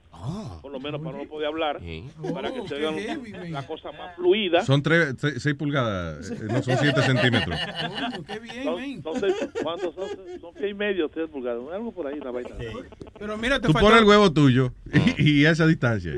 por 0.60 0.70
lo 0.72 0.80
menos 0.80 1.00
para 1.00 1.16
no 1.18 1.24
poder 1.24 1.46
hablar, 1.48 1.80
para 2.34 2.52
que 2.52 2.66
se 2.68 2.74
oiga 2.74 2.90
la 3.48 3.66
cosa 3.66 3.92
más 3.92 4.14
fluida. 4.16 4.62
Son 4.62 4.82
tres, 4.82 5.14
se- 5.18 5.38
seis 5.40 5.54
pulgadas, 5.54 6.30
eh, 6.30 6.38
no 6.50 6.62
son 6.62 6.76
siete 6.78 7.00
centímetros. 7.02 7.56
Son, 8.64 9.02
son 9.02 9.20
seis- 9.20 9.48
¿cuántos 9.62 9.94
son? 9.94 10.08
Son 10.40 10.50
seis 10.58 10.70
y 10.70 10.74
medio, 10.74 11.08
tres 11.12 11.28
pulgadas, 11.28 11.60
algo 11.72 11.92
por 11.92 12.06
ahí, 12.06 12.18
una 12.18 12.30
vaina. 12.30 12.50
Pero 13.18 13.36
mira, 13.36 13.60
te 13.60 13.66
Tú 13.66 13.72
faltó- 13.72 13.86
pones 13.88 14.02
el 14.02 14.08
huevo 14.08 14.32
tuyo 14.32 14.72
y, 15.18 15.40
y 15.40 15.46
esa 15.46 15.66
distancia. 15.66 16.12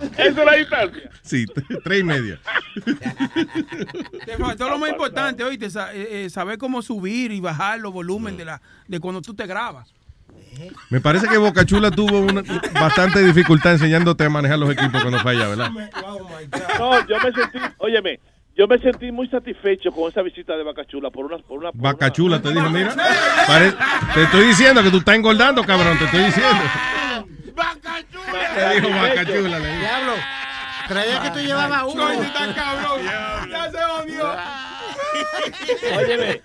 Esa 0.00 0.22
es 0.28 0.36
la 0.36 0.54
distancia. 0.54 1.10
Sí, 1.22 1.44
tres 1.84 2.00
y 2.00 2.04
media. 2.04 2.38
Te 4.24 4.36
faltó 4.36 4.68
lo 4.68 4.78
más 4.78 4.90
importante, 4.90 5.42
oíste, 5.42 5.70
sa- 5.70 5.92
eh, 5.94 6.24
eh, 6.26 6.30
saber 6.30 6.56
cómo 6.58 6.82
subir 6.82 7.32
y 7.32 7.40
bajar 7.40 7.80
los 7.80 7.92
volúmenes 7.92 8.38
de 8.38 8.44
la 8.44 8.62
de 8.86 9.00
cuando 9.00 9.20
tú 9.22 9.34
te 9.34 9.46
grabas. 9.46 9.92
Me 10.90 11.00
parece 11.00 11.28
que 11.28 11.36
Boca 11.38 11.64
Chula 11.64 11.90
tuvo 11.90 12.20
una, 12.20 12.42
bastante 12.74 13.22
dificultad 13.24 13.72
enseñándote 13.72 14.24
a 14.24 14.30
manejar 14.30 14.58
los 14.58 14.70
equipos 14.70 15.00
cuando 15.02 15.18
falla, 15.20 15.48
¿verdad? 15.48 15.70
No, 16.78 17.06
yo 17.06 17.16
me 17.22 17.32
sentí, 17.32 17.58
óyeme, 17.78 18.20
yo 18.58 18.66
me 18.66 18.76
sentí 18.78 19.10
muy 19.12 19.28
satisfecho 19.28 19.92
con 19.92 20.10
esa 20.10 20.20
visita 20.20 20.56
de 20.56 20.64
Bacachula 20.64 21.10
por 21.10 21.24
una, 21.26 21.38
por 21.38 21.58
una, 21.60 21.70
por 21.72 21.80
Vaca 21.80 22.10
Chula 22.12 22.42
te 22.42 22.48
dijo, 22.52 22.68
mira, 22.70 22.92
pare- 23.46 23.72
te 24.14 24.22
estoy 24.24 24.46
diciendo 24.46 24.82
que 24.82 24.90
tú 24.90 24.98
estás 24.98 25.14
engordando, 25.14 25.62
cabrón, 25.64 25.96
te 25.96 26.04
estoy 26.06 26.24
diciendo. 26.24 26.62
Te 28.54 28.74
dijo 28.74 28.88
Vaca 28.90 29.24
Chula. 29.24 29.58
le 29.60 29.66
dijo. 29.66 29.80
Diablo. 29.80 30.12
Creía 30.88 31.22
que 31.22 31.30
tú 31.30 31.38
llevabas 31.46 31.82
uno. 31.84 32.04
Coño, 32.06 32.22
está 32.22 32.54
cabrón. 32.54 33.00
Ya 33.50 33.70
se 33.70 33.84
odió. 33.84 34.36
Óyeme, 35.98 36.40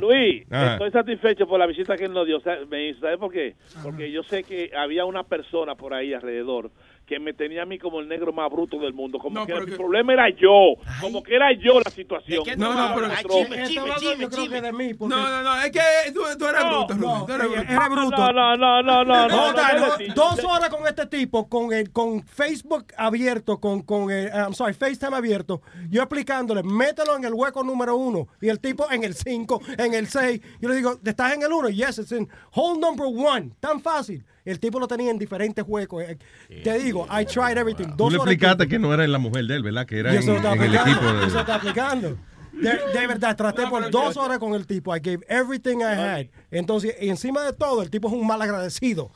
Luis, 0.00 0.44
Ajá. 0.50 0.72
estoy 0.72 0.90
satisfecho 0.90 1.46
por 1.46 1.58
la 1.58 1.66
visita 1.66 1.96
que 1.96 2.04
él 2.04 2.12
nos 2.12 2.26
dio. 2.26 2.40
Me 2.68 2.88
hizo, 2.88 3.00
¿Sabes 3.00 3.18
por 3.18 3.32
qué? 3.32 3.54
Porque 3.82 4.10
yo 4.10 4.22
sé 4.24 4.42
que 4.44 4.70
había 4.76 5.04
una 5.04 5.22
persona 5.22 5.74
por 5.74 5.94
ahí 5.94 6.12
alrededor 6.12 6.70
que 7.10 7.18
me 7.18 7.32
tenía 7.34 7.62
a 7.62 7.66
mí 7.66 7.76
como 7.76 7.98
el 7.98 8.06
negro 8.08 8.32
más 8.32 8.48
bruto 8.52 8.78
del 8.78 8.92
mundo. 8.94 9.18
Como 9.18 9.40
No, 9.40 9.44
que 9.44 9.52
pero 9.52 9.64
mi 9.66 9.72
que- 9.72 9.76
problema 9.76 10.12
era 10.12 10.28
yo. 10.30 10.76
Como 11.00 11.24
que 11.24 11.34
era 11.34 11.48
yo 11.52 11.80
la 11.80 11.90
situación. 11.90 12.44
No, 12.56 12.72
no, 12.72 12.94
pero 12.94 13.06
Ay, 13.08 13.24
yo 13.24 14.28
creo 14.30 14.48
que 14.48 14.60
de 14.60 14.72
mí. 14.72 14.94
porque- 14.94 15.16
No, 15.16 15.28
no, 15.28 15.42
no, 15.42 15.60
es 15.60 15.72
que 15.72 15.80
tú, 16.14 16.20
tú 16.38 16.46
eres 16.46 16.62
No, 16.62 16.86
bruto, 16.86 16.94
Rubén. 16.94 17.26
Tú 17.26 17.32
bruto. 17.34 17.72
era 17.72 17.88
bruto. 17.88 18.16
No, 18.16 18.32
no, 18.32 18.56
no, 18.56 18.82
no, 18.82 19.04
no, 19.04 19.04
no. 19.04 19.28
No, 19.28 19.52
no, 19.52 19.98
no, 19.98 20.14
dos 20.14 20.44
horas 20.44 20.68
con 20.68 20.86
este 20.86 21.06
tipo, 21.06 21.48
con 21.48 21.72
el, 21.72 21.90
con 21.90 22.22
Facebook 22.22 22.86
abierto, 22.96 23.58
con, 23.58 23.82
con 23.82 24.08
el, 24.12 24.28
I'm 24.28 24.54
sorry, 24.54 24.72
FaceTime 24.74 25.16
abierto, 25.16 25.62
yo 25.90 26.02
explicándole, 26.02 26.62
mételo 26.62 27.16
en 27.16 27.24
el 27.24 27.34
hueco 27.34 27.64
número 27.64 27.96
uno, 27.96 28.28
y 28.40 28.48
el 28.50 28.60
tipo 28.60 28.88
en 28.92 29.02
el 29.02 29.14
cinco, 29.14 29.60
en 29.78 29.94
el 29.94 30.06
seis, 30.06 30.40
yo 30.60 30.68
le 30.68 30.76
digo, 30.76 30.96
¿estás 31.04 31.34
en 31.34 31.42
el 31.42 31.52
uno? 31.52 31.68
Yes, 31.70 31.98
it's 31.98 32.12
in 32.12 32.28
hole 32.52 32.78
number 32.78 33.06
one, 33.06 33.50
tan 33.58 33.80
fácil. 33.80 34.24
El 34.44 34.58
tipo 34.60 34.78
lo 34.80 34.88
tenía 34.88 35.10
en 35.10 35.18
diferentes 35.18 35.64
huecos. 35.66 36.02
eh. 36.04 36.18
Te 36.64 36.78
digo, 36.78 37.06
I 37.10 37.24
tried 37.26 37.58
everything. 37.58 37.88
Tú 37.90 37.94
Dos 37.96 38.12
le 38.12 38.18
horas 38.18 38.32
explicaste 38.32 38.68
que 38.68 38.78
no 38.78 38.92
era 38.94 39.06
la 39.06 39.18
mujer 39.18 39.44
de 39.46 39.56
él, 39.56 39.62
¿verdad? 39.62 39.86
Que 39.86 39.98
era 39.98 40.10
Yo 40.12 40.16
en, 40.18 40.22
se 40.22 40.30
lo 40.30 40.36
estaba 40.36 40.54
en 40.56 40.62
el 40.62 40.76
aplicando, 40.78 40.90
equipo 40.90 41.06
yo 41.06 41.10
se 41.10 41.14
lo 41.14 41.20
de... 41.34 41.40
estaba 41.40 41.54
aplicando. 41.56 42.16
De, 42.52 42.70
de 43.00 43.06
verdad, 43.06 43.36
traté 43.36 43.66
por 43.68 43.90
dos 43.90 44.16
horas 44.16 44.38
con 44.38 44.54
el 44.54 44.66
tipo. 44.66 44.94
I 44.94 45.00
gave 45.00 45.20
everything 45.28 45.78
I 45.80 45.84
had. 45.94 46.26
Entonces, 46.50 46.94
encima 47.00 47.42
de 47.44 47.52
todo, 47.52 47.80
el 47.82 47.90
tipo 47.90 48.08
es 48.08 48.14
un 48.14 48.26
mal 48.26 48.42
agradecido. 48.42 49.10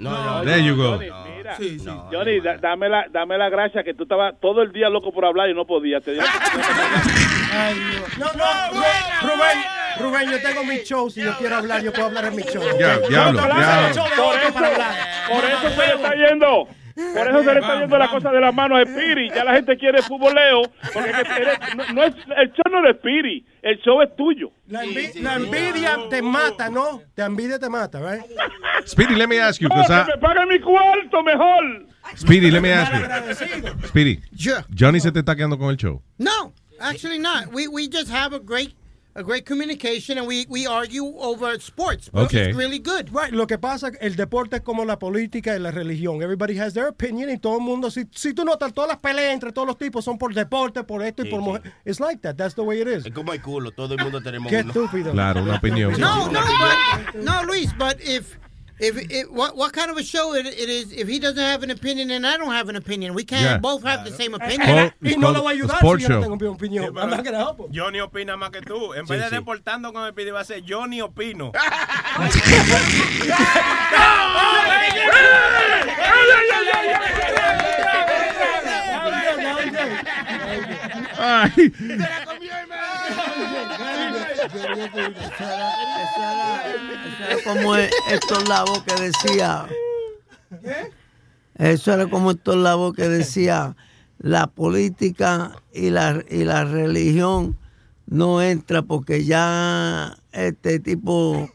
No, 0.00 0.10
no, 0.10 0.42
There 0.42 0.64
you 0.64 0.74
go. 0.76 0.94
Johnny, 0.96 1.08
mira, 1.36 1.56
Sí, 1.56 1.78
sí. 1.78 1.86
Johnny, 2.10 2.40
da- 2.40 2.58
dame, 2.58 2.88
la, 2.88 3.06
dame 3.10 3.38
la 3.38 3.48
gracia 3.48 3.84
que 3.84 3.94
tú 3.94 4.02
estabas 4.02 4.34
todo 4.40 4.62
el 4.62 4.72
día 4.72 4.88
loco 4.90 5.12
por 5.12 5.24
hablar 5.24 5.48
y 5.48 5.54
no 5.54 5.64
podías. 5.64 6.02
Te 6.02 6.16
Ay, 7.56 7.74
Dios. 7.74 8.18
No, 8.18 8.26
no, 8.32 8.72
no, 8.72 8.80
Rubén, 9.22 9.58
Rubén, 9.98 10.30
yo 10.30 10.42
tengo 10.42 10.64
mi 10.64 10.78
show. 10.84 11.10
Si 11.10 11.22
yo 11.22 11.36
quiero 11.38 11.56
hablar, 11.56 11.82
yo 11.82 11.92
puedo 11.92 12.06
hablar 12.08 12.26
en 12.26 12.36
mi 12.36 12.42
show. 12.42 12.62
Ya, 12.78 12.98
diablo, 13.08 13.40
Por 13.40 13.50
eso, 13.50 14.04
por 15.28 15.44
eso 15.44 15.70
se 15.70 15.86
le 15.86 15.94
está 15.94 16.14
yendo. 16.14 16.68
Por 17.14 17.28
eso 17.28 17.44
se 17.44 17.52
le 17.52 17.60
está 17.60 17.78
yendo 17.80 17.98
la 17.98 18.08
cosa 18.08 18.30
de 18.30 18.40
las 18.40 18.54
manos 18.54 18.78
a 18.78 18.82
Spiri. 18.90 19.28
Ya 19.34 19.44
la 19.44 19.52
gente 19.54 19.76
quiere 19.76 20.00
futboleo. 20.02 20.62
Porque 20.94 21.10
es 21.10 21.16
que 21.16 21.42
eres- 21.42 21.58
no, 21.76 21.84
no 21.92 22.04
es, 22.04 22.14
el 22.38 22.52
show 22.52 22.64
no 22.72 22.78
es 22.78 22.84
de 22.94 22.98
Spiri. 23.00 23.46
El 23.62 23.78
show 23.82 24.00
es 24.00 24.16
tuyo. 24.16 24.50
La, 24.68 24.82
envi- 24.84 25.14
la 25.20 25.34
envidia 25.34 25.98
te 26.08 26.22
mata, 26.22 26.70
¿no? 26.70 27.02
La 27.16 27.26
envidia 27.26 27.58
te 27.58 27.68
mata, 27.68 27.98
¿right? 28.00 28.22
Speedy, 28.86 29.14
let 29.14 29.26
me 29.26 29.40
ask 29.40 29.60
you, 29.60 29.68
No, 29.68 29.74
I- 29.82 30.06
me 30.06 30.16
paguen 30.18 30.48
mi 30.48 30.58
cuarto 30.60 31.22
mejor. 31.22 31.86
Speedy, 32.16 32.50
let 32.50 32.60
me 32.60 32.72
ask 32.72 32.92
you. 32.92 33.88
Speedy. 33.88 34.20
Johnny 34.78 35.00
se 35.00 35.10
te 35.12 35.18
está 35.18 35.34
quedando 35.36 35.58
con 35.58 35.70
el 35.70 35.76
show. 35.76 36.00
No. 36.18 36.30
Actually 36.80 37.18
not. 37.18 37.52
We 37.52 37.68
we 37.68 37.88
just 37.88 38.10
have 38.10 38.32
a 38.34 38.38
great 38.40 38.74
a 39.18 39.22
great 39.22 39.46
communication 39.46 40.18
and 40.18 40.26
we 40.26 40.44
we 40.50 40.66
argue 40.66 41.06
over 41.18 41.58
sports. 41.58 42.10
bro. 42.10 42.24
Okay. 42.24 42.48
It's 42.50 42.56
really 42.58 42.78
good. 42.78 43.08
Right, 43.14 43.32
lo 43.32 43.46
que 43.46 43.56
pasa, 43.56 43.90
el 44.02 44.14
deporte 44.14 44.56
es 44.56 44.62
como 44.62 44.84
la 44.84 44.98
política 44.98 45.56
y 45.56 45.58
la 45.58 45.70
religión. 45.70 46.20
Everybody 46.22 46.58
has 46.58 46.74
their 46.74 46.88
opinion 46.88 47.30
y 47.30 47.38
todo 47.38 47.54
el 47.56 47.62
mundo, 47.62 47.90
si, 47.90 48.04
si 48.14 48.34
tú 48.34 48.44
notas, 48.44 48.74
todas 48.74 48.88
las 48.88 48.98
peleas 48.98 49.32
entre 49.32 49.52
todos 49.52 49.66
los 49.66 49.78
tipos 49.78 50.04
son 50.04 50.18
por 50.18 50.34
deporte, 50.34 50.84
por 50.84 51.02
esto 51.02 51.22
y 51.22 51.26
Sí, 51.26 51.30
por 51.30 51.40
sí. 51.40 51.44
mujer. 51.46 51.72
It's 51.86 51.98
like 51.98 52.20
that, 52.20 52.36
that's 52.36 52.54
the 52.54 52.60
way 52.62 52.82
it 52.82 52.88
is. 52.88 53.06
Es 53.06 53.12
como 53.14 53.32
el 53.32 53.40
culo, 53.40 53.70
todo 53.70 53.94
el 53.94 54.02
mundo 54.02 54.20
tenemos 54.22 54.50
Qué 54.52 54.60
uno. 54.60 54.68
estúpido. 54.68 55.12
Claro, 55.12 55.42
una 55.42 55.56
opinión. 55.56 55.92
No, 55.98 56.30
no, 56.30 56.40
but 56.40 57.14
no, 57.22 57.42
Luis. 57.44 57.72
But 57.78 57.98
if 58.02 58.36
if 58.78 58.96
it, 59.10 59.32
what 59.32 59.56
what 59.56 59.72
kind 59.72 59.90
of 59.90 59.96
a 59.96 60.02
show 60.02 60.34
it, 60.34 60.46
it 60.46 60.68
is? 60.68 60.92
If 60.92 61.08
he 61.08 61.18
doesn't 61.18 61.42
have 61.42 61.62
an 61.62 61.70
opinion 61.70 62.10
and 62.10 62.26
I 62.26 62.36
don't 62.36 62.50
have 62.52 62.68
an 62.68 62.76
opinion, 62.76 63.14
we 63.14 63.24
can't 63.24 63.42
Yeah. 63.42 63.58
both 63.58 63.82
have 63.84 64.04
the 64.04 64.10
same 64.12 64.34
Oh, 64.34 64.36
opinion. 64.36 64.92
y 65.02 65.16
no 65.16 65.32
lo 65.32 65.42
va 65.44 65.50
a 65.50 65.54
ayudar 65.54 65.78
si 65.80 66.02
yo 66.02 66.08
no 66.08 66.20
tengo 66.20 66.36
mi 66.36 66.46
opinión. 66.46 66.84
Sí, 66.94 67.00
I'm 67.00 67.10
not 67.10 67.24
gonna 67.24 67.38
help 67.38 67.58
him. 67.60 67.66
Johnny 67.72 68.00
opina 68.00 68.36
más 68.36 68.50
que 68.50 68.60
tú. 68.60 68.92
En 68.94 69.06
vez 69.06 69.18
Sí, 69.18 69.24
de 69.24 69.28
sí. 69.30 69.34
deportando 69.36 69.92
con 69.92 70.04
el 70.04 70.12
pide 70.14 70.30
va 70.32 70.40
a 70.40 70.44
ser 70.44 70.62
Johnny 70.66 71.00
opino. 71.00 71.52
Ay. 81.18 81.72
Era 87.20 87.36
como 87.44 87.76
estos 87.76 88.48
lavos 88.48 88.82
que 88.84 88.94
decía. 88.94 89.66
Eso 91.56 91.92
era 91.92 92.06
como 92.06 92.32
estos 92.32 92.56
lavos 92.56 92.94
que 92.94 93.08
decía 93.08 93.76
la 94.18 94.46
política 94.46 95.52
y 95.72 95.90
la, 95.90 96.22
y 96.30 96.44
la 96.44 96.64
religión 96.64 97.56
no 98.06 98.42
entra 98.42 98.82
porque 98.82 99.24
ya 99.24 100.16
este 100.32 100.78
tipo 100.78 101.50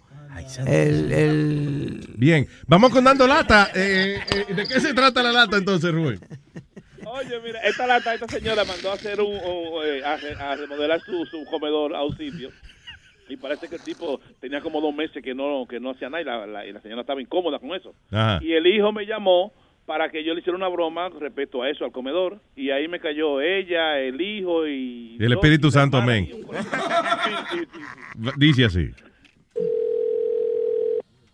el, 0.65 1.11
el 1.11 2.13
Bien, 2.15 2.47
vamos 2.67 2.91
con 2.91 3.03
dando 3.03 3.27
lata. 3.27 3.69
Eh, 3.75 4.19
eh, 4.31 4.53
¿De 4.53 4.67
qué 4.67 4.79
se 4.79 4.93
trata 4.93 5.23
la 5.23 5.31
lata 5.31 5.57
entonces, 5.57 5.91
Rubén? 5.91 6.19
Oye, 7.05 7.39
mira, 7.43 7.59
esta 7.61 7.85
lata, 7.85 8.13
esta 8.13 8.27
señora 8.27 8.63
mandó 8.63 8.91
a 8.91 8.93
hacer 8.93 9.19
un, 9.19 9.33
un, 9.33 9.85
eh, 9.85 10.01
a 10.03 10.55
remodelar 10.55 11.01
su, 11.01 11.25
su 11.25 11.43
comedor 11.45 11.93
a 11.95 12.03
un 12.03 12.15
sitio. 12.17 12.51
Y 13.31 13.37
parece 13.37 13.67
que 13.69 13.75
el 13.75 13.81
tipo 13.83 14.19
tenía 14.39 14.61
como 14.61 14.81
dos 14.81 14.93
meses 14.93 15.23
que 15.23 15.33
no 15.33 15.65
que 15.69 15.79
no 15.79 15.91
hacía 15.91 16.09
nada 16.09 16.21
y 16.21 16.25
la, 16.25 16.45
la- 16.45 16.65
y 16.65 16.71
la 16.73 16.81
señora 16.81 17.01
estaba 17.01 17.21
incómoda 17.21 17.59
con 17.59 17.71
eso. 17.73 17.93
Ajá. 18.11 18.39
Y 18.43 18.53
el 18.53 18.67
hijo 18.67 18.91
me 18.91 19.05
llamó 19.05 19.53
para 19.85 20.09
que 20.09 20.23
yo 20.23 20.33
le 20.33 20.41
hiciera 20.41 20.55
una 20.57 20.67
broma 20.67 21.09
respecto 21.19 21.63
a 21.63 21.69
eso, 21.69 21.83
al 21.85 21.91
comedor. 21.91 22.39
Y 22.55 22.69
ahí 22.69 22.87
me 22.87 22.99
cayó 22.99 23.41
ella, 23.41 23.97
el 23.99 24.21
hijo 24.21 24.67
y... 24.67 25.17
Y 25.19 25.23
el 25.25 25.33
Espíritu 25.33 25.71
Santo, 25.71 25.97
amén. 25.97 26.29
Dice 28.37 28.65
así. 28.65 28.89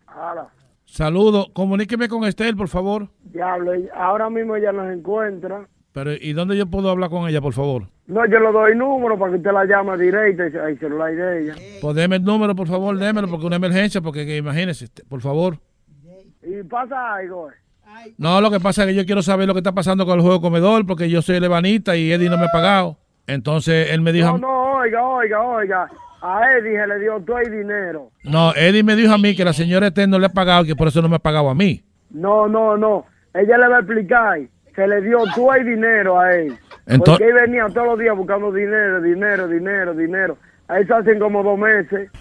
Ahora, 0.07 0.47
Saludo, 0.85 1.47
comuníqueme 1.53 2.07
con 2.07 2.23
Estel, 2.23 2.55
por 2.55 2.69
favor. 2.69 3.09
diablo, 3.23 3.73
ahora 3.93 4.29
mismo 4.29 4.55
ella 4.55 4.71
nos 4.71 4.91
encuentra. 4.91 5.67
Pero, 5.97 6.11
¿y 6.13 6.33
dónde 6.33 6.55
yo 6.55 6.67
puedo 6.67 6.91
hablar 6.91 7.09
con 7.09 7.27
ella, 7.27 7.41
por 7.41 7.53
favor? 7.53 7.87
No, 8.05 8.23
yo 8.27 8.39
le 8.39 8.51
doy 8.51 8.75
número 8.75 9.17
para 9.17 9.31
que 9.31 9.37
usted 9.37 9.51
la 9.51 9.65
llame 9.65 9.97
directo 9.97 10.43
y 10.43 10.69
el 10.69 10.77
celular 10.77 11.11
de 11.11 11.41
ella. 11.41 11.55
Pues 11.81 11.95
deme 11.95 12.17
el 12.17 12.23
número, 12.23 12.53
por 12.53 12.67
favor, 12.67 12.95
démelo, 12.99 13.27
porque 13.27 13.45
es 13.45 13.47
una 13.47 13.55
emergencia, 13.55 13.99
porque 13.99 14.23
que, 14.23 14.37
imagínese, 14.37 14.89
por 15.09 15.21
favor. 15.21 15.57
Y 16.43 16.61
pasa 16.61 17.15
algo. 17.15 17.49
No, 18.19 18.39
lo 18.41 18.51
que 18.51 18.59
pasa 18.59 18.83
es 18.83 18.89
que 18.89 18.93
yo 18.93 19.07
quiero 19.07 19.23
saber 19.23 19.47
lo 19.47 19.55
que 19.55 19.61
está 19.61 19.71
pasando 19.71 20.05
con 20.05 20.19
el 20.19 20.21
juego 20.21 20.39
comedor, 20.39 20.85
porque 20.85 21.09
yo 21.09 21.23
soy 21.23 21.39
lebanita 21.39 21.95
y 21.95 22.11
Eddie 22.11 22.29
no 22.29 22.37
me 22.37 22.45
ha 22.45 22.49
pagado. 22.49 22.99
Entonces 23.25 23.89
él 23.89 24.01
me 24.01 24.13
dijo, 24.13 24.33
No, 24.33 24.37
no, 24.37 24.77
oiga, 24.77 25.03
oiga, 25.03 25.41
oiga. 25.41 25.89
A 26.21 26.41
Eddie 26.59 26.79
se 26.79 26.85
le 26.85 26.99
dio 26.99 27.19
todo 27.21 27.39
el 27.39 27.49
dinero. 27.51 28.11
no, 28.23 28.53
Eddie 28.53 28.83
me 28.83 28.95
dijo 28.95 29.15
a 29.15 29.17
mí 29.17 29.35
que 29.35 29.43
la 29.43 29.53
señora 29.53 29.87
Estel 29.87 30.11
no 30.11 30.19
le 30.19 30.27
ha 30.27 30.29
pagado 30.29 30.63
y 30.63 30.67
que 30.67 30.75
por 30.75 30.89
eso 30.89 31.01
no 31.01 31.09
me 31.09 31.15
ha 31.15 31.19
pagado 31.19 31.49
a 31.49 31.55
mí. 31.55 31.81
No, 32.11 32.47
no, 32.47 32.77
no. 32.77 33.03
Ella 33.33 33.57
le 33.57 33.67
va 33.67 33.77
a 33.77 33.79
explicar. 33.79 34.41
Se 34.77 34.87
le 34.87 35.01
dio 35.01 35.17
todo 35.35 35.53
el 35.55 35.65
dinero 35.65 36.19
a 36.19 36.35
él. 36.35 36.53
Entonces- 36.85 36.99
Porque 37.17 37.25
él 37.25 37.33
venía 37.33 37.65
todos 37.73 37.87
los 37.87 37.99
días 37.99 38.15
buscando 38.15 38.51
dinero, 38.51 39.01
dinero, 39.01 39.47
dinero, 39.47 39.93
dinero. 39.95 40.37
Ahí 40.67 40.85
se 40.85 40.93
hacen 40.93 41.17
como 41.19 41.41
dos 41.43 41.57
meses. 41.57 42.11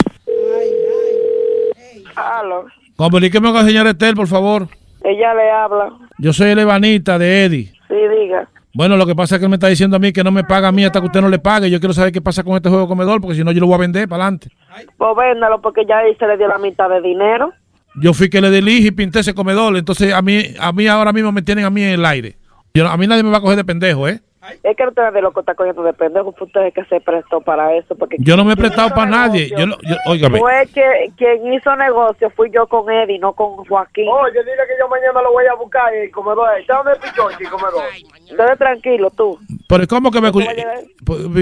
Aló. 2.16 2.64
Comuníqueme 2.96 3.48
con 3.48 3.56
la 3.56 3.64
señora 3.66 3.90
Estel, 3.90 4.14
por 4.14 4.26
favor. 4.26 4.68
Ella 5.04 5.34
le 5.34 5.50
habla. 5.50 5.92
Yo 6.18 6.32
soy 6.32 6.48
el 6.48 6.56
lebanita 6.56 7.18
de 7.18 7.44
Eddie. 7.44 7.72
Sí, 7.88 7.94
diga. 7.94 8.48
Bueno, 8.72 8.96
lo 8.96 9.06
que 9.06 9.14
pasa 9.14 9.34
es 9.34 9.38
que 9.38 9.44
él 9.44 9.50
me 9.50 9.56
está 9.56 9.68
diciendo 9.68 9.96
a 9.96 10.00
mí 10.00 10.12
que 10.12 10.24
no 10.24 10.30
me 10.30 10.42
paga 10.44 10.68
a 10.68 10.72
mí 10.72 10.84
hasta 10.84 11.00
que 11.00 11.06
usted 11.06 11.20
no 11.20 11.28
le 11.28 11.38
pague. 11.38 11.70
Yo 11.70 11.78
quiero 11.78 11.92
saber 11.92 12.10
qué 12.12 12.20
pasa 12.22 12.42
con 12.42 12.54
este 12.56 12.68
juego 12.70 12.88
comedor, 12.88 13.20
porque 13.20 13.36
si 13.36 13.44
no 13.44 13.52
yo 13.52 13.60
lo 13.60 13.66
voy 13.66 13.74
a 13.74 13.78
vender 13.80 14.08
para 14.08 14.24
adelante. 14.24 14.48
Pues 14.96 15.10
véndalo 15.16 15.60
porque 15.60 15.84
ya 15.86 15.98
ahí 15.98 16.14
se 16.16 16.26
le 16.26 16.36
dio 16.38 16.48
la 16.48 16.58
mitad 16.58 16.88
de 16.88 17.00
dinero. 17.02 17.52
Yo 18.00 18.12
fui 18.14 18.28
que 18.30 18.40
le 18.40 18.50
dije 18.50 18.88
y 18.88 18.90
pinté 18.90 19.20
ese 19.20 19.34
comedor, 19.34 19.76
entonces 19.76 20.12
a 20.12 20.20
mí, 20.22 20.42
a 20.60 20.72
mí 20.72 20.86
ahora 20.86 21.12
mismo 21.12 21.32
me 21.32 21.40
tienen 21.42 21.64
a 21.64 21.70
mí 21.70 21.82
en 21.82 21.90
el 21.90 22.04
aire. 22.04 22.36
Yo, 22.76 22.88
a 22.88 22.96
mí 22.96 23.06
nadie 23.06 23.22
me 23.22 23.30
va 23.30 23.38
a 23.38 23.40
coger 23.40 23.56
de 23.56 23.64
pendejo, 23.64 24.08
¿eh? 24.08 24.20
Es 24.62 24.76
que 24.76 24.86
usted 24.86 25.12
de 25.12 25.20
loco 25.22 25.40
está 25.40 25.56
cogiendo 25.56 25.82
de 25.82 25.92
pendejo. 25.92 26.30
Fue 26.32 26.46
usted 26.46 26.60
el 26.66 26.72
que 26.72 26.84
se 26.84 27.00
prestó 27.00 27.40
para 27.40 27.74
eso. 27.74 27.96
Porque 27.96 28.16
Yo 28.20 28.36
no 28.36 28.44
me 28.44 28.52
he 28.52 28.56
prestado 28.56 28.90
para 28.90 29.10
nadie. 29.10 29.50
Yo, 29.50 29.66
lo- 29.66 29.76
yo, 29.82 29.96
óigame. 30.06 30.38
Fue 30.38 30.68
que 30.72 31.10
quien 31.16 31.52
hizo 31.52 31.74
negocio 31.74 32.30
fui 32.30 32.48
yo 32.54 32.66
con 32.68 32.88
Eddie, 32.88 33.18
no 33.18 33.32
con 33.32 33.56
Joaquín. 33.64 34.06
Oye, 34.08 34.38
dile 34.44 34.62
que 34.68 34.74
yo 34.78 34.88
mañana 34.88 35.20
lo 35.22 35.32
voy 35.32 35.46
a 35.46 35.54
buscar 35.54 35.92
y 35.94 36.04
el 36.04 36.10
comedor. 36.12 36.48
¿Está 36.60 36.76
donde 36.76 36.92
el 36.92 36.98
pichochi, 36.98 37.44
comedor? 37.46 37.82
Entonces 38.30 38.58
tranquilo, 38.58 39.10
tú. 39.10 39.36
Pero 39.68 39.84
¿cómo 39.88 40.12
que 40.12 40.20
me, 40.20 40.30
pues, 40.30 40.46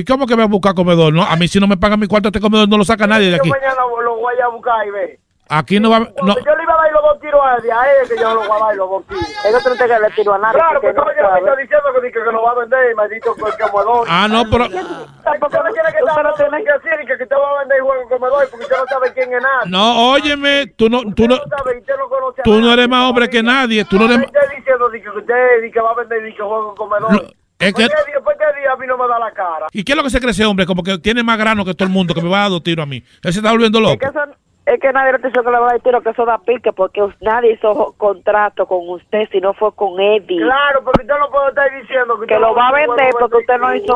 ¿cómo 0.08 0.26
que 0.26 0.34
me 0.34 0.42
va 0.42 0.44
a 0.44 0.48
buscar 0.48 0.74
comedor? 0.74 1.12
No, 1.12 1.24
a 1.24 1.36
mí 1.36 1.46
si 1.46 1.60
no 1.60 1.66
me 1.66 1.76
pagan 1.76 2.00
mi 2.00 2.06
cuarto, 2.06 2.28
este 2.28 2.40
comedor 2.40 2.70
no 2.70 2.78
lo 2.78 2.84
saca 2.84 3.06
nadie 3.06 3.26
de 3.26 3.32
Yo 3.36 3.42
aquí. 3.42 3.50
mañana 3.50 3.74
lo 4.02 4.16
voy 4.16 4.34
a 4.42 4.48
buscar 4.48 4.86
y 4.86 4.90
ve. 4.90 5.20
Aquí 5.56 5.78
no 5.78 5.90
va, 5.90 6.00
no, 6.00 6.06
Cuando 6.14 6.34
yo 6.44 6.56
le 6.56 6.62
iba 6.64 6.74
a 6.74 6.76
dar 6.82 6.92
los 6.92 7.02
dos 7.02 7.20
tiros 7.20 7.40
a 7.44 7.56
Eddie, 7.58 7.70
a 7.72 7.82
él 8.02 8.08
que 8.08 8.16
yo 8.16 8.28
no 8.28 8.34
lo 8.34 8.48
voy 8.48 8.60
a 8.60 8.64
dar 8.66 8.76
los 8.76 8.90
dos 8.90 9.06
tiros. 9.06 9.62
Tú 9.62 9.68
no 9.70 9.76
te 9.76 9.86
le 10.00 10.10
tiro 10.10 10.34
a 10.34 10.38
nadie. 10.38 10.58
Claro, 10.58 10.80
porque 10.80 10.94
porque 10.94 10.98
no 10.98 11.04
lo 11.04 11.14
que 11.14 11.20
sabe. 11.22 11.38
está 11.40 11.56
diciendo 11.62 11.86
que, 11.94 12.00
dice 12.06 12.18
que 12.24 12.32
lo 12.32 12.42
va 12.42 12.50
a 12.50 12.54
vender, 12.54 12.94
maldito 12.96 13.34
el 13.36 13.70
comedor. 13.70 14.06
Ah, 14.10 14.26
no, 14.28 14.42
pero- 14.50 14.66
¿Por 14.68 15.50
qué 15.50 15.58
no 15.58 15.70
quiere 15.72 15.88
que 15.94 16.02
usted 16.04 16.22
no 16.22 16.32
tiene 16.34 16.64
que 16.64 16.72
decir 16.72 17.00
y 17.02 17.06
que 17.06 17.12
usted 17.22 17.36
va 17.36 17.50
a 17.50 17.58
vender 17.60 17.78
el 17.78 17.84
juego 17.84 18.08
comedor 18.08 18.48
porque 18.50 18.64
usted 18.64 18.76
no 18.76 18.86
sabe 18.86 19.12
quién 19.14 19.32
es 19.32 19.42
nada? 19.42 19.62
no, 19.66 20.10
óyeme, 20.12 20.66
tú 20.76 20.88
no, 20.88 21.02
tú 21.14 21.28
no, 21.28 21.36
sabe, 21.36 21.78
usted 21.78 21.96
no 21.98 22.08
conoce 22.08 22.40
a 22.40 22.44
tú 22.44 22.52
no 22.54 22.60
nadie. 22.60 22.72
eres 22.74 22.88
más 22.88 23.08
hombre 23.10 23.28
que 23.30 23.42
nadie, 23.42 23.84
tú 23.84 23.96
no 23.98 24.04
eres, 24.06 24.18
Usted 24.26 24.40
diciendo 24.56 24.88
di 24.90 25.00
que 25.02 25.08
usted 25.10 25.72
que 25.72 25.80
va 25.80 25.90
a 25.90 25.94
vender 25.94 26.22
di 26.24 26.34
que 26.34 26.42
juego 26.42 26.74
comedor. 26.74 27.12
es 27.58 27.72
que, 27.74 27.86
¿Por 27.86 27.90
qué 27.94 28.10
día- 28.10 28.20
por 28.24 28.36
qué 28.36 28.60
día 28.60 28.72
a 28.72 28.76
mí 28.76 28.86
no 28.86 28.98
me 28.98 29.06
da 29.08 29.18
la 29.18 29.30
cara? 29.32 29.66
¿y 29.72 29.84
qué 29.84 29.92
es 29.92 29.96
lo 29.96 30.02
que 30.02 30.10
se 30.10 30.18
cree 30.20 30.30
ese 30.32 30.44
hombre? 30.44 30.66
Como 30.66 30.82
que 30.82 30.98
tiene 30.98 31.22
más 31.22 31.38
grano 31.38 31.64
que 31.64 31.74
todo 31.74 31.86
el 31.86 31.92
mundo, 31.92 32.12
que 32.14 32.22
me 32.22 32.28
va 32.28 32.38
a 32.38 32.42
dar 32.42 32.50
dos 32.50 32.62
tiros 32.62 32.82
a 32.82 32.86
mí. 32.86 33.02
Él 33.22 33.32
se 33.32 33.38
está 33.38 33.50
volviendo 33.52 33.78
Es 33.78 33.84
loco. 33.84 33.98
que, 33.98 34.06
eso, 34.06 34.20
es 34.66 34.80
que 34.80 34.92
nadie 34.92 35.12
le 35.12 35.18
dice 35.18 35.30
que 35.30 35.50
le 35.50 35.58
va 35.58 35.74
a 35.74 35.78
tiro, 35.78 36.00
que 36.00 36.08
eso 36.10 36.24
da 36.24 36.38
pique, 36.38 36.72
porque 36.72 37.02
nadie 37.20 37.52
hizo 37.52 37.94
contrato 37.98 38.66
con 38.66 38.88
usted, 38.88 39.28
si 39.30 39.38
no 39.38 39.52
fue 39.52 39.74
con 39.74 40.00
Eddie. 40.00 40.40
Claro, 40.40 40.82
porque 40.82 41.02
usted 41.02 41.14
no 41.18 41.30
puede 41.30 41.48
estar 41.50 41.70
diciendo 41.80 42.18
que, 42.26 42.38
lo 42.38 42.54
va 42.54 42.68
a 42.68 42.72
vender 42.72 43.10
porque 43.18 43.36
usted 43.36 43.58
no 43.58 43.74
hizo... 43.74 43.94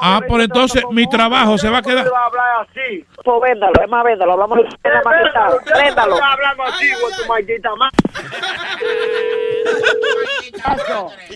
Ah, 0.00 0.22
por 0.26 0.40
entonces 0.40 0.82
mi 0.90 1.06
trabajo 1.06 1.58
se 1.58 1.68
va 1.68 1.78
a 1.78 1.82
quedar. 1.82 2.10
va 2.10 2.18
a 2.18 2.26
hablar 2.26 2.66
así. 2.66 3.04
Pues 3.22 3.40
véndalo, 3.42 3.74
es 3.82 3.90
más, 3.90 4.04
véndalo, 4.04 4.32
hablamos 4.32 4.58
de 4.58 4.64
usted 4.64 4.90
nada 4.90 5.02
más 5.04 5.64
que 5.64 5.82
Véndalo, 5.82 6.16
hablando 6.16 6.62
así, 6.62 6.86
güey, 7.00 7.14
tu 7.20 7.28
maldita 7.28 7.70
madre. 7.76 7.96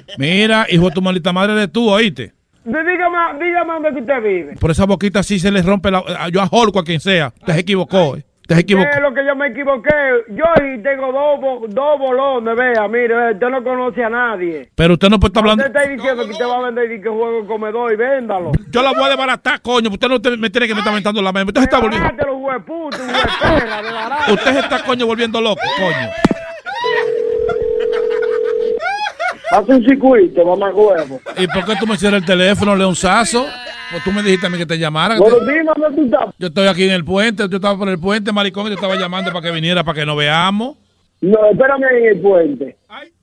Mira, 0.18 0.66
hijo 0.70 0.86
de 0.86 0.90
tu 0.90 1.02
maldita 1.02 1.32
madre 1.34 1.54
de 1.54 1.68
tú, 1.68 1.90
oíste. 1.90 2.32
Dígame, 2.64 3.44
dígame 3.44 3.72
dónde 3.74 3.92
que 3.92 4.00
usted 4.00 4.22
vive. 4.22 4.56
Por 4.56 4.70
esa 4.70 4.86
boquita 4.86 5.18
así 5.20 5.38
se 5.38 5.50
le 5.50 5.60
rompe 5.60 5.90
la. 5.90 6.02
Yo 6.32 6.40
a 6.40 6.48
Holco 6.50 6.78
a 6.78 6.84
quien 6.84 6.98
sea. 6.98 7.30
Te 7.44 7.52
se 7.52 7.60
equivocó, 7.60 8.16
eh. 8.16 8.24
Te 8.46 8.54
se 8.56 8.60
equivocó. 8.60 8.90
¿Qué 8.90 8.96
es 8.96 9.02
lo 9.02 9.14
que 9.14 9.24
yo 9.26 9.34
me 9.36 9.46
equivoqué? 9.48 9.90
Yo 10.28 10.44
tengo 10.82 11.12
dos, 11.12 11.74
dos 11.74 11.98
bolones, 11.98 12.54
vea, 12.56 12.86
mire, 12.88 13.32
usted 13.32 13.48
no 13.48 13.64
conoce 13.64 14.04
a 14.04 14.10
nadie. 14.10 14.68
Pero 14.74 14.94
usted 14.94 15.08
no 15.08 15.18
puede 15.18 15.30
estar 15.30 15.42
hablando. 15.42 15.64
Usted 15.64 15.74
está 15.80 15.90
diciendo 15.90 16.24
que 16.26 16.30
usted 16.32 16.46
va 16.46 16.58
a 16.58 16.62
vender 16.62 16.92
y 16.92 17.00
que 17.00 17.08
juego 17.08 17.40
el 17.40 17.46
comedor 17.46 17.92
y 17.92 17.96
véndalo. 17.96 18.52
Yo 18.70 18.82
la 18.82 18.92
voy 18.92 19.04
a 19.04 19.08
desbaratar, 19.08 19.62
coño. 19.62 19.88
Usted 19.88 20.08
no 20.08 20.20
te- 20.20 20.36
me 20.36 20.50
tiene 20.50 20.66
que 20.68 20.74
me 20.74 20.80
está 20.80 20.92
mentando 20.92 21.22
la 21.22 21.32
mente. 21.32 21.48
Usted 21.50 21.60
se 21.62 21.64
está 21.64 21.78
volviendo. 21.80 22.06
De. 24.26 24.32
Usted 24.32 24.52
se 24.52 24.58
está, 24.58 24.82
coño, 24.84 25.06
volviendo 25.06 25.40
loco, 25.40 25.62
coño. 25.78 26.10
Hace 29.56 29.72
un 29.74 29.84
circuito, 29.84 30.44
mamá 30.44 30.70
huevo. 30.72 31.20
¿Y 31.38 31.46
por 31.48 31.64
qué 31.64 31.74
tú 31.78 31.86
me 31.86 31.96
cierras 31.96 32.20
el 32.22 32.26
teléfono, 32.26 32.74
Leonzazo? 32.74 33.46
Pues 33.90 34.02
tú 34.02 34.10
me 34.12 34.22
dijiste 34.22 34.46
a 34.46 34.50
mí 34.50 34.58
que 34.58 34.66
te 34.66 34.78
llamara. 34.78 35.16
Bueno, 35.18 35.36
te- 35.38 35.52
dime 35.52 35.64
dónde 35.76 35.96
tú 35.96 36.04
estás. 36.06 36.34
Yo 36.38 36.46
estoy 36.48 36.66
aquí 36.66 36.84
en 36.84 36.90
el 36.92 37.04
puente. 37.04 37.44
Yo 37.48 37.56
estaba 37.56 37.78
por 37.78 37.88
el 37.88 37.98
puente, 37.98 38.32
maricón, 38.32 38.66
y 38.66 38.68
te 38.70 38.74
estaba 38.74 38.96
llamando 38.96 39.30
para 39.32 39.42
que 39.46 39.52
viniera, 39.52 39.84
para 39.84 40.00
que 40.00 40.06
nos 40.06 40.16
veamos. 40.16 40.76
No, 41.20 41.38
espérame 41.52 41.84
ahí 41.84 42.02
en 42.04 42.08
el 42.16 42.20
puente. 42.20 42.76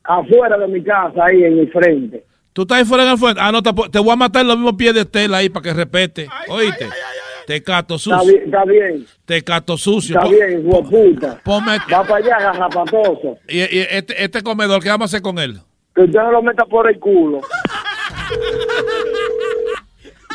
Afuera 0.04 0.58
de 0.58 0.68
mi 0.68 0.84
casa, 0.84 1.26
ahí 1.26 1.44
en 1.44 1.60
el 1.60 1.72
frente. 1.72 2.24
¿Tú 2.54 2.64
estás 2.64 2.80
ahí 2.80 2.86
fuera 2.86 3.04
en 3.04 3.10
el 3.12 3.18
fuente? 3.18 3.40
Ah, 3.44 3.52
no, 3.52 3.62
te, 3.62 3.72
te 3.92 4.00
voy 4.00 4.12
a 4.12 4.16
matar 4.16 4.42
en 4.44 4.48
los 4.48 4.58
mismos 4.58 4.74
pies 4.76 4.94
de 4.94 5.02
Estela 5.02 5.38
ahí 5.38 5.50
para 5.50 5.64
que 5.64 5.74
respete. 5.74 6.28
¿Oíste? 6.50 6.88
Te 7.48 7.62
cato 7.64 7.96
Está 7.96 8.20
sucio. 8.20 8.32
bien, 8.34 8.44
está 8.46 8.64
bien. 8.66 9.06
Te 9.26 9.44
cato 9.44 9.78
sucio. 9.78 10.18
Está 10.18 10.30
bien, 10.30 10.62
hueputa. 10.64 11.40
Ponme. 11.44 11.78
Va 11.92 12.04
para 12.04 12.16
allá, 12.18 12.40
garrapatoso. 12.40 13.38
Y, 13.48 13.58
y 13.60 13.80
este, 13.90 14.24
este 14.24 14.42
comedor, 14.42 14.82
¿qué 14.82 14.90
vamos 14.90 15.06
a 15.06 15.10
hacer 15.12 15.22
con 15.22 15.38
él? 15.40 15.60
Que 15.96 16.02
usted 16.04 16.20
no 16.20 16.32
lo 16.32 16.42
meta 16.42 16.66
por 16.66 16.90
el 16.90 17.00
culo. 17.00 17.42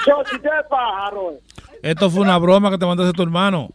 Yo, 0.06 0.22
si 0.28 0.36
usted 0.36 0.50
pájaro. 0.68 1.32
Eh. 1.32 1.40
Esto 1.82 2.10
fue 2.10 2.22
una 2.22 2.38
broma 2.38 2.70
que 2.70 2.78
te 2.78 2.86
mandaste 2.86 3.12
tu 3.12 3.22
hermano. 3.22 3.70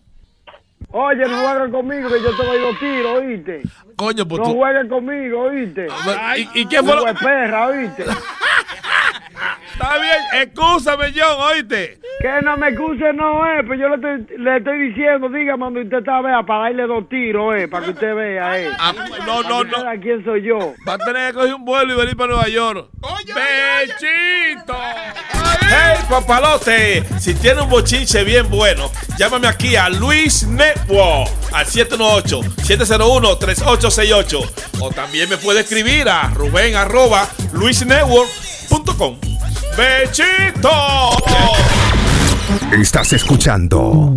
Oye, 0.92 1.26
no 1.28 1.38
jueguen 1.48 1.72
conmigo 1.72 2.10
que 2.10 2.22
yo 2.22 2.36
te 2.36 2.46
doy 2.46 2.60
los 2.62 2.80
tiros, 2.80 3.18
¿oíste? 3.20 3.62
Coño, 3.96 4.28
pues 4.28 4.40
No 4.42 4.46
tú- 4.48 4.56
jueguen 4.58 4.88
conmigo, 4.90 5.42
¿oíste? 5.44 5.88
¿Y, 6.38 6.62
y 6.62 6.66
qué 6.68 6.82
fue 6.84 6.96
lo 6.96 7.04
perra, 7.14 7.68
¿oíste? 7.68 8.04
Está 9.82 9.98
bien, 9.98 10.22
excúsame, 10.44 11.12
John, 11.16 11.40
oíste. 11.40 11.98
Que 12.22 12.42
no 12.44 12.56
me 12.56 12.70
excuse, 12.70 13.12
no 13.14 13.48
eh, 13.48 13.64
pues 13.66 13.80
yo 13.80 13.90
le 13.90 13.96
estoy, 13.96 14.28
le 14.38 14.58
estoy 14.58 14.90
diciendo, 14.90 15.28
dígame 15.28 15.66
donde 15.66 15.82
usted 15.82 15.98
está, 15.98 16.22
vea, 16.22 16.44
para 16.44 16.66
darle 16.66 16.86
dos 16.86 17.10
tiros, 17.10 17.56
eh, 17.56 17.62
eh. 17.62 17.64
Ah, 17.66 17.70
para 17.72 17.86
que 17.86 17.92
usted 17.92 18.14
vea, 18.14 18.60
eh. 18.60 18.70
No, 19.26 19.42
no, 19.42 19.64
no. 19.64 19.78
¿A 19.90 19.98
quién 19.98 20.24
soy 20.24 20.44
yo? 20.44 20.76
Va 20.88 20.94
a 20.94 21.00
tener 21.00 21.32
que 21.32 21.40
coger 21.40 21.56
un 21.56 21.66
vuelo 21.66 21.94
y 21.94 21.96
venir 21.98 22.16
para 22.16 22.34
Nueva 22.34 22.48
York. 22.48 22.90
Oye, 23.02 23.34
¡Pechito! 23.34 24.78
¡Hey, 25.68 25.98
papalote! 26.08 27.04
Si 27.20 27.34
tiene 27.34 27.62
un 27.62 27.70
bochinche 27.70 28.24
bien 28.24 28.48
bueno, 28.52 28.92
llámame 29.18 29.48
aquí 29.48 29.76
a 29.76 29.90
Luis 29.90 30.46
Network 30.46 31.28
al 31.54 31.66
718-701-3868. 31.66 34.52
O 34.80 34.92
también 34.92 35.28
me 35.28 35.38
puede 35.38 35.62
escribir 35.62 36.08
a 36.08 36.30
ruben 36.36 36.76
arroba 36.76 37.28
luisnetwork.com. 37.54 39.31
Bechito. 39.82 40.70
Estás 42.80 43.14
escuchando. 43.14 44.14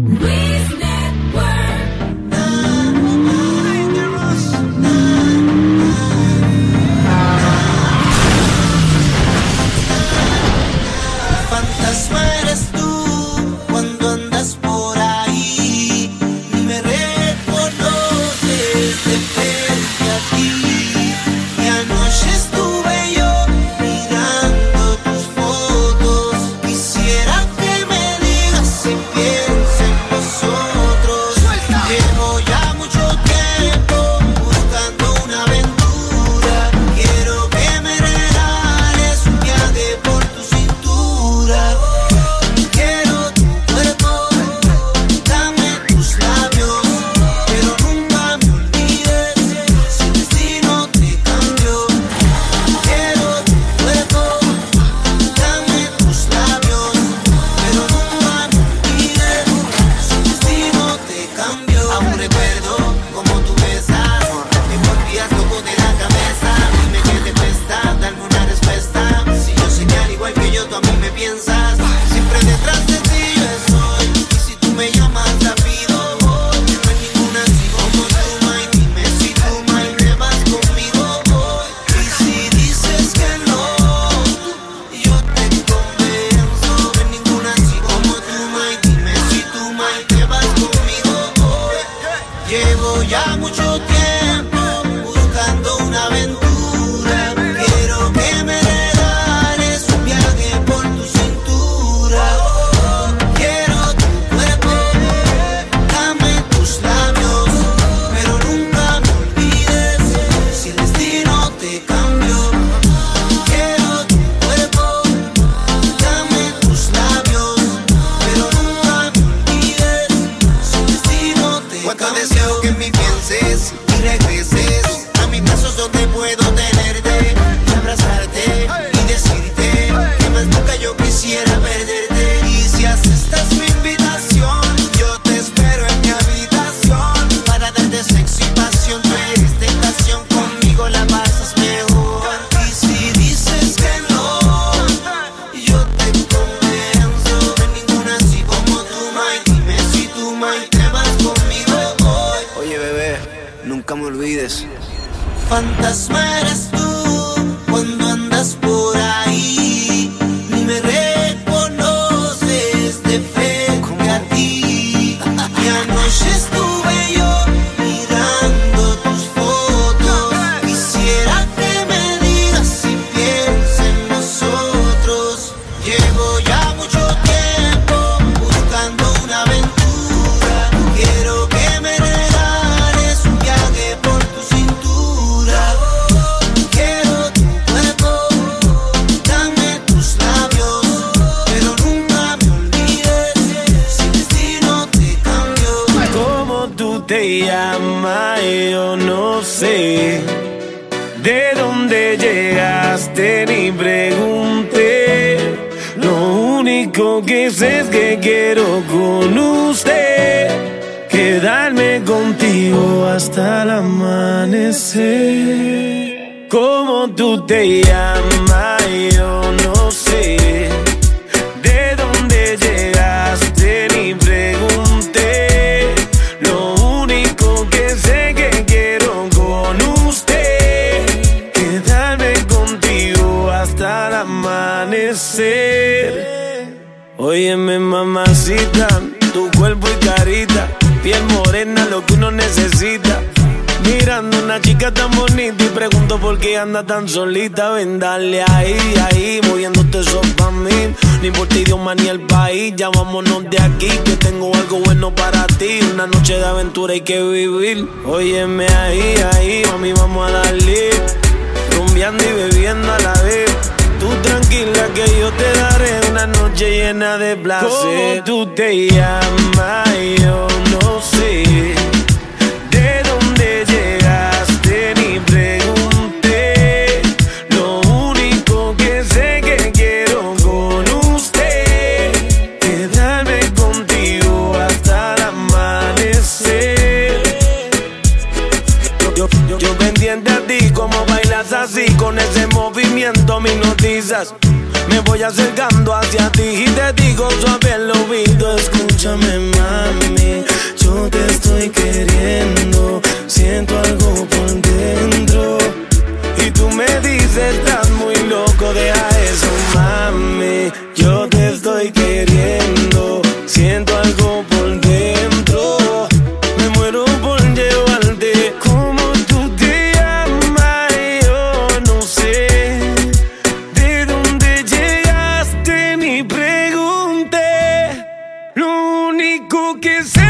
Lo 329.51 330.24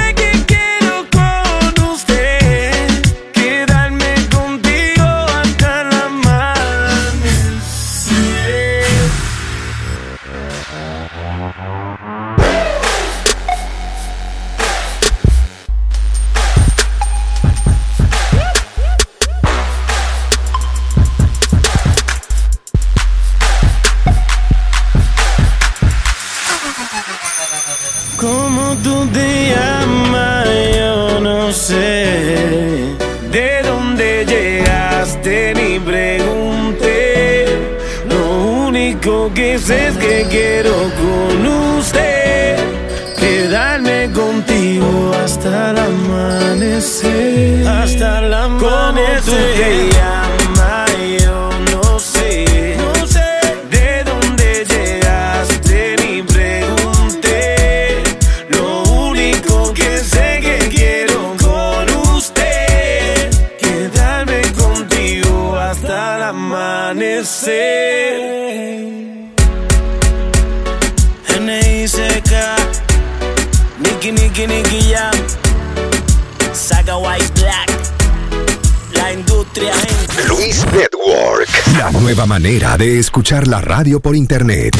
escuchar 83.24 83.48
la 83.48 83.62
radio 83.62 84.00
por 84.00 84.14
internet. 84.16 84.76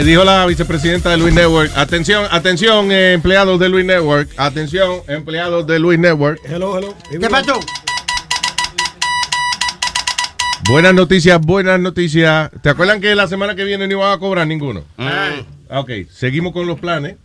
Dijo 0.00 0.24
la 0.24 0.46
vicepresidenta 0.46 1.10
de 1.10 1.18
Luis 1.18 1.34
Network. 1.34 1.70
Atención, 1.76 2.24
atención, 2.30 2.90
eh, 2.90 3.12
empleados 3.12 3.60
de 3.60 3.68
Luis 3.68 3.84
Network. 3.84 4.30
Atención, 4.36 5.02
empleados 5.06 5.66
de 5.66 5.78
Luis 5.78 5.98
Network. 5.98 6.40
Hello, 6.44 6.76
hello. 6.76 6.94
¿Qué 7.10 7.20
pasó? 7.28 7.60
Buenas 10.68 10.94
noticias, 10.94 11.40
buenas 11.40 11.78
noticias. 11.78 12.50
¿Te 12.62 12.70
acuerdan 12.70 13.00
que 13.00 13.14
la 13.14 13.28
semana 13.28 13.54
que 13.54 13.64
viene 13.64 13.86
no 13.86 13.92
iban 13.92 14.12
a 14.12 14.18
cobrar 14.18 14.46
ninguno? 14.46 14.82
Ah, 14.98 15.30
Ok, 15.68 15.90
seguimos 16.10 16.52
con 16.52 16.66
los 16.66 16.80
planes. 16.80 17.16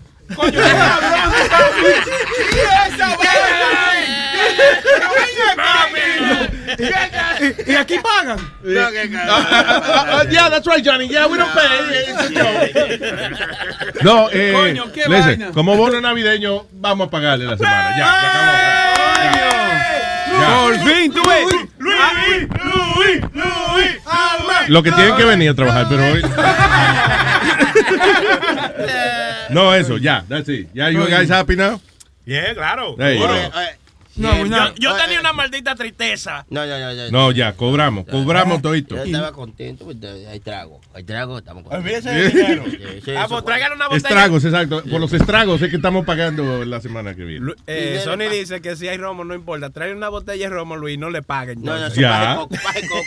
¿Y, 6.79 7.71
y 7.71 7.75
aquí 7.75 7.95
pagan? 7.99 8.37
Ah, 9.29 10.23
yeah, 10.29 10.49
that's 10.49 10.65
right, 10.67 10.83
Johnny. 10.83 11.07
Yeah, 11.07 11.27
we 11.27 11.37
don't 11.37 11.51
pay. 11.53 12.13
No, 14.03 14.29
eh, 14.31 14.53
Coño, 14.53 14.91
qué 14.91 15.03
listen, 15.07 15.39
vaina. 15.39 15.51
como 15.53 15.75
bono 15.75 15.99
navideño, 16.01 16.65
vamos 16.73 17.07
a 17.07 17.11
pagarle 17.11 17.45
la 17.45 17.57
semana. 17.57 17.97
Ya, 17.97 18.05
se 18.21 18.27
acabó. 18.27 18.51
Ya. 20.39 20.59
Por 20.61 20.75
fin, 20.87 21.11
tú 21.13 21.21
ves. 21.27 21.45
Luis, 21.79 22.47
Luis, 22.95 23.21
Luis, 23.33 23.99
Lo 24.67 24.83
que 24.83 24.91
tienen 24.91 25.15
que 25.15 25.23
venir 25.25 25.49
a 25.49 25.53
trabajar, 25.55 25.87
pero 25.89 26.03
hoy. 26.05 26.21
No, 29.49 29.73
eso, 29.73 29.97
ya, 29.97 30.23
that's 30.27 30.49
it. 30.49 30.67
Ya, 30.73 30.89
you 30.89 31.05
guys 31.07 31.29
happy 31.29 31.55
now? 31.55 31.79
Bien, 32.25 32.53
claro. 32.53 32.95
Hey, 32.99 33.13
Seguro. 33.17 33.33
yeah. 33.33 33.77
Eh, 34.17 34.21
No, 34.21 34.45
yo, 34.45 34.73
yo 34.77 34.95
tenía 34.95 35.19
una 35.19 35.33
maldita 35.33 35.75
tristeza. 35.75 36.45
No, 36.49 36.65
no, 36.65 36.79
no. 36.79 36.93
no. 36.93 37.11
No, 37.11 37.31
ya, 37.31 37.53
cobramos, 37.53 38.05
cobramos 38.05 38.61
todito. 38.61 38.95
Yo 38.95 39.03
estaba 39.03 39.31
contento, 39.31 39.85
pues, 39.85 39.97
hay 40.27 40.39
trago. 40.39 40.81
Hay 40.93 41.03
trago, 41.03 41.37
estamos 41.37 41.63
contentos. 41.63 41.85
Olvídese 41.85 42.09
del 42.09 42.31
dinero. 42.33 42.63
Sí, 42.69 42.77
sí, 43.05 43.11
Ah, 43.17 43.25
pues 43.29 43.45
traigan 43.45 43.73
una 43.73 43.87
botella. 43.87 44.07
Estragos, 44.09 44.45
exacto. 44.45 44.83
Por 44.83 44.99
los 44.99 45.13
estragos 45.13 45.61
es 45.61 45.69
que 45.69 45.75
estamos 45.75 46.05
pagando 46.05 46.65
la 46.65 46.81
semana 46.81 47.15
que 47.15 47.23
viene. 47.23 47.51
Eh, 47.67 48.01
Sony 48.03 48.29
dice 48.31 48.61
que 48.61 48.75
si 48.75 48.87
hay 48.87 48.97
romo 48.97 49.23
no 49.23 49.33
importa. 49.35 49.69
Trae 49.69 49.93
una 49.93 50.09
botella 50.09 50.49
de 50.49 50.55
romo, 50.55 50.75
Luis, 50.75 50.97
no 50.97 51.09
le 51.09 51.21
paguen. 51.21 51.61
No, 51.61 51.77
no. 51.77 51.87
Ya. 51.93 52.35
coco, 52.37 52.55
paje 52.63 52.87
coco. 52.87 53.03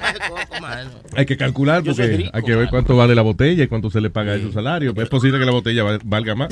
Paje 0.00 0.18
coco, 0.28 0.60
mano. 0.60 0.90
Hay 1.16 1.26
que 1.26 1.36
calcular 1.36 1.82
porque 1.84 2.06
rico, 2.06 2.30
hay 2.32 2.42
que 2.42 2.54
ver 2.54 2.68
cuánto 2.70 2.96
vale 2.96 3.14
la 3.14 3.22
botella 3.22 3.64
y 3.64 3.66
cuánto 3.68 3.90
se 3.90 4.00
le 4.00 4.10
paga 4.10 4.32
de 4.32 4.42
su 4.42 4.52
salario. 4.52 4.94
Pues 4.94 5.04
es 5.04 5.10
posible 5.10 5.38
que 5.38 5.44
la 5.44 5.52
botella 5.52 5.82
val- 5.84 6.00
valga 6.04 6.34
más. 6.34 6.48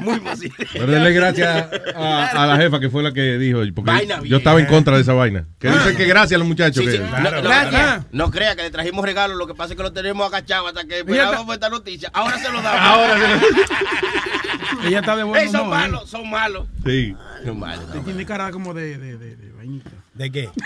Muy 0.00 0.18
posible. 0.20 0.66
Pero 0.72 0.86
denle 0.86 1.12
gracias 1.12 1.66
a, 1.94 2.26
a 2.42 2.46
la 2.46 2.56
jefa 2.62 2.71
que 2.80 2.90
fue 2.90 3.02
la 3.02 3.12
que 3.12 3.38
dijo, 3.38 3.60
porque 3.74 3.90
Vaina 3.90 4.20
yo 4.24 4.36
estaba 4.38 4.60
en 4.60 4.66
contra 4.66 4.96
de 4.96 5.02
esa 5.02 5.12
vaina. 5.14 5.46
Que 5.58 5.68
dicen 5.70 5.96
que 5.96 6.04
gracias 6.06 6.36
a 6.36 6.38
los 6.38 6.46
muchachos. 6.48 6.84
Sí, 6.84 6.90
que- 6.90 6.96
sí. 6.98 7.02
No, 7.02 7.30
no, 7.30 7.42
no, 7.42 8.04
no 8.10 8.30
crea 8.30 8.54
que 8.56 8.62
le 8.62 8.70
trajimos 8.70 9.04
regalos, 9.04 9.36
lo 9.36 9.46
que 9.46 9.54
pasa 9.54 9.72
es 9.72 9.76
que 9.76 9.82
lo 9.82 9.92
tenemos 9.92 10.26
agachado 10.26 10.68
hasta 10.68 10.84
que 10.84 10.98
esperábamos 11.00 11.54
esta 11.54 11.68
noticia. 11.68 12.10
Ahora 12.12 12.38
se 12.38 12.50
lo 12.50 12.60
damos. 12.62 12.80
Ahora 12.82 13.16
se 13.18 14.86
Ella 14.88 15.00
está 15.00 15.16
de 15.16 15.22
buen 15.22 15.40
Ey, 15.40 15.48
son 15.48 15.66
¿eh? 15.66 15.70
malos, 15.70 16.08
son 16.10 16.28
malos. 16.30 16.66
Sí. 16.84 17.14
Son 17.44 17.58
malos. 17.58 17.84
Tiene 18.04 18.24
cara 18.26 18.50
como 18.50 18.72
de, 18.74 18.96
de, 18.98 19.18
de, 19.18 19.36
de 19.36 19.52
vainita. 19.52 19.90
¿De 20.14 20.30
qué? 20.30 20.48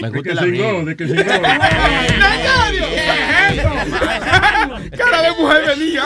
Me 0.00 0.10
De 0.10 0.18
gusta 0.18 0.34
que 0.44 0.50
de 0.50 0.96
que 0.96 1.06
cingó. 1.06 1.22
¡Nazario! 1.40 2.84
¿Qué 2.88 3.06
es 3.48 3.58
eso? 3.58 3.70
Cara 4.96 5.22
de 5.22 5.30
mujer 5.40 5.62
venía. 5.66 6.04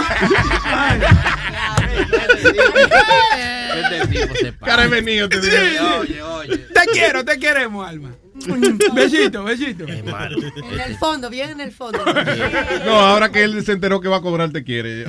Tipo 4.11 4.35
se 4.35 4.53
pasa. 4.53 4.67
Cara 4.67 4.83
de 4.83 4.89
venido, 4.89 5.29
te 5.29 5.41
digo. 5.41 5.55
Oye, 6.01 6.23
oye. 6.23 6.59
Te 6.59 6.81
quiero, 6.93 7.25
te 7.25 7.39
queremos, 7.39 7.89
Alma. 7.89 8.11
Besito, 8.95 9.45
besito. 9.45 9.85
En 9.89 10.81
el 10.81 10.97
fondo, 10.99 11.31
bien 11.31 11.51
en 11.51 11.61
el 11.61 11.73
fondo. 11.73 11.99
No, 12.85 12.93
ahora 12.93 13.31
que 13.31 13.43
él 13.43 13.65
se 13.65 13.73
enteró 13.73 14.01
que 14.01 14.09
va 14.09 14.19
a 14.19 14.21
cobrar, 14.21 14.51
te 14.51 14.63
quiere. 14.63 15.05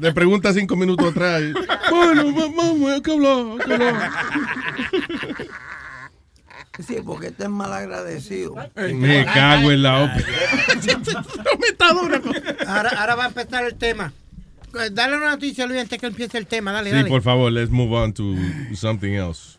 Le 0.00 0.12
pregunta 0.12 0.52
cinco 0.52 0.76
minutos 0.76 1.10
atrás. 1.10 1.42
Bueno, 1.90 2.30
mamá, 2.30 2.94
hay 2.94 3.02
que 3.02 3.12
hablar, 3.12 3.44
hay 3.52 3.58
que 3.66 3.72
hablar. 3.74 4.10
Sí, 6.86 6.96
porque 7.04 7.28
este 7.28 7.44
es 7.44 7.48
mal 7.48 7.72
agradecido. 7.72 8.54
Me 8.76 9.24
cago 9.24 9.72
en 9.72 9.82
la 9.82 10.02
ópera. 10.02 10.26
Ahora, 12.66 12.90
ahora 12.90 13.14
va 13.14 13.24
a 13.24 13.28
empezar 13.28 13.64
el 13.64 13.76
tema. 13.76 14.12
Dale 14.92 15.16
una 15.16 15.30
noticia, 15.30 15.66
Luis, 15.66 15.80
antes 15.80 15.98
que 15.98 16.06
empiece 16.06 16.38
el 16.38 16.46
tema. 16.46 16.72
Dale, 16.72 16.90
Sí, 16.90 16.96
dale. 16.96 17.08
por 17.08 17.22
favor, 17.22 17.50
let's 17.52 17.70
move 17.70 17.92
on 17.96 18.12
to 18.12 18.34
something 18.74 19.12
else. 19.12 19.56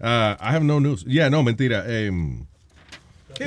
Uh, 0.00 0.36
I 0.40 0.54
have 0.54 0.64
no 0.64 0.80
news. 0.80 1.04
Yeah, 1.04 1.28
no, 1.30 1.42
mentira. 1.42 1.84
em, 1.88 2.44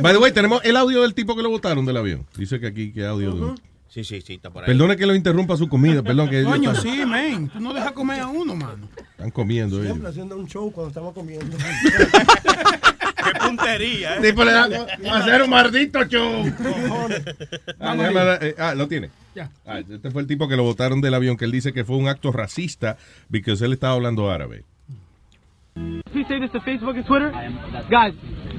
by 0.02 0.12
the 0.14 0.18
way, 0.20 0.32
tenemos 0.32 0.62
el 0.64 0.76
audio 0.78 1.02
del 1.02 1.14
tipo 1.14 1.36
que 1.36 1.42
lo 1.44 1.50
botaron 1.50 1.86
del 1.86 1.98
avión. 1.98 2.26
Dice 2.38 2.60
que 2.60 2.68
aquí, 2.68 2.92
que 2.92 3.06
audio. 3.06 3.34
de- 3.34 3.56
Sí, 3.90 4.04
sí, 4.04 4.22
sí, 4.22 4.34
está 4.34 4.50
por 4.50 4.64
ahí. 4.64 4.68
Perdone 4.68 4.98
que 4.98 5.06
lo 5.06 5.14
interrumpa 5.14 5.56
su 5.56 5.70
comida, 5.70 6.02
perdón 6.02 6.28
que 6.30 6.44
Coño, 6.44 6.74
sí, 6.76 7.04
men. 7.06 7.50
Tú 7.50 7.60
no 7.60 7.74
dejas 7.74 7.92
comer 7.92 8.22
a 8.22 8.28
uno, 8.28 8.56
mano. 8.56 8.88
Están 9.24 9.32
comiendo. 9.32 9.78
ellos. 9.78 9.88
Siempre 9.88 10.10
haciendo 10.10 10.38
un 10.38 10.48
show 10.48 10.72
cuando 10.72 10.90
estamos 10.90 11.14
comiendo. 11.14 11.58
Qué 13.24 13.40
puntería, 13.40 14.18
¿eh? 14.18 14.22
Tipo, 14.22 14.44
le 14.44 14.52
da- 14.52 14.88
a 15.12 15.18
hacer 15.18 15.42
un 15.44 15.50
maldito 15.50 16.04
show. 16.06 16.44
Ah, 17.80 17.96
déjame 17.96 18.48
eh, 18.48 18.56
ah, 18.58 18.76
lo 18.76 18.88
tiene. 18.88 19.10
Ya. 19.34 19.50
Ah, 19.66 19.80
este 19.80 20.12
fue 20.12 20.22
el 20.22 20.28
tipo 20.28 20.48
que 20.50 20.58
lo 20.58 20.64
botaron 20.64 21.00
del 21.00 21.14
avión, 21.14 21.38
que 21.38 21.46
él 21.46 21.52
dice 21.52 21.72
que 21.72 21.86
fue 21.86 21.96
un 21.96 22.10
acto 22.10 22.32
racista 22.34 22.98
porque 23.32 23.52
él 23.52 23.74
estaba 23.74 23.94
hablando 23.94 24.30
árabe. 24.30 24.66
Please 26.12 26.28
say 26.28 26.40
this 26.40 26.52
to 26.52 26.60
Facebook 26.60 26.96
and 26.98 27.06
Twitter. 27.06 27.32
Guys, 27.90 28.14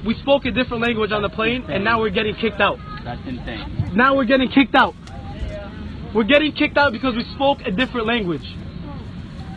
we 0.04 0.14
spoke 0.22 0.46
a 0.46 0.50
different 0.50 0.82
language 0.82 1.12
on 1.12 1.22
the 1.22 1.28
plane, 1.28 1.62
and 1.68 1.84
now 1.84 2.00
we're 2.00 2.10
getting 2.12 2.34
kicked 2.34 2.60
out. 2.60 2.78
That's 3.04 3.20
insane. 3.28 3.92
Now 3.94 4.16
we're 4.16 4.26
getting 4.26 4.48
kicked 4.48 4.74
out. 4.74 4.94
We're 6.12 6.24
getting 6.24 6.52
kicked 6.52 6.76
out 6.76 6.92
because 6.92 7.14
we 7.14 7.24
spoke 7.34 7.60
a 7.66 7.70
different 7.70 8.06
language. 8.06 8.42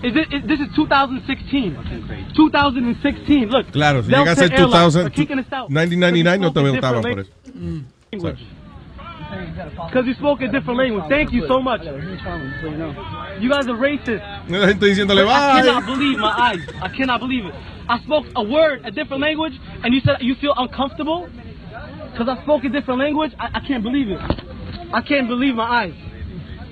Is 0.03 0.15
it, 0.15 0.31
is, 0.31 0.43
this 0.47 0.59
is 0.59 0.67
2016. 0.75 2.33
2016. 2.35 3.49
Look. 3.49 3.71
Claro, 3.71 4.03
si 4.03 4.09
Delta 4.09 4.23
llega 4.23 4.31
a 4.31 4.35
ser 4.35 4.55
2000, 4.55 5.05
are 5.05 5.09
kicking 5.09 5.39
us 5.39 5.51
out 5.51 5.69
1999 5.71 6.39
no 6.39 6.53
te 6.53 6.59
because 6.59 6.71
we 6.71 6.77
votaban 6.77 7.01
por 7.01 7.19
eso. 7.19 7.31
Because 9.87 10.05
you 10.07 10.13
spoke 10.13 10.41
a 10.41 10.47
different 10.47 10.77
language. 10.77 11.03
Thank 11.09 11.33
you 11.33 11.47
so 11.47 11.61
much. 11.61 11.81
You 11.83 13.49
guys 13.49 13.67
are 13.67 13.75
racist. 13.75 14.21
La 14.49 14.67
gente 14.67 14.85
diciéndole, 14.85 15.23
I 15.23 15.61
cannot 15.61 15.85
believe 15.85 16.19
my 16.19 16.31
eyes. 16.31 16.61
I 16.81 16.89
cannot 16.89 17.19
believe 17.19 17.45
it. 17.45 17.55
I 17.89 17.99
spoke 17.99 18.25
a 18.35 18.43
word, 18.43 18.85
a 18.85 18.91
different 18.91 19.21
language, 19.21 19.53
and 19.83 19.93
you 19.93 20.01
said 20.01 20.17
you 20.21 20.35
feel 20.35 20.53
uncomfortable 20.55 21.27
because 22.11 22.29
I 22.29 22.41
spoke 22.43 22.63
a 22.65 22.69
different 22.69 22.99
language. 22.99 23.33
I, 23.39 23.49
I 23.55 23.59
can't 23.67 23.83
believe 23.83 24.09
it. 24.09 24.19
I 24.93 25.01
can't 25.01 25.27
believe 25.27 25.55
my 25.55 25.85
eyes. 25.85 26.06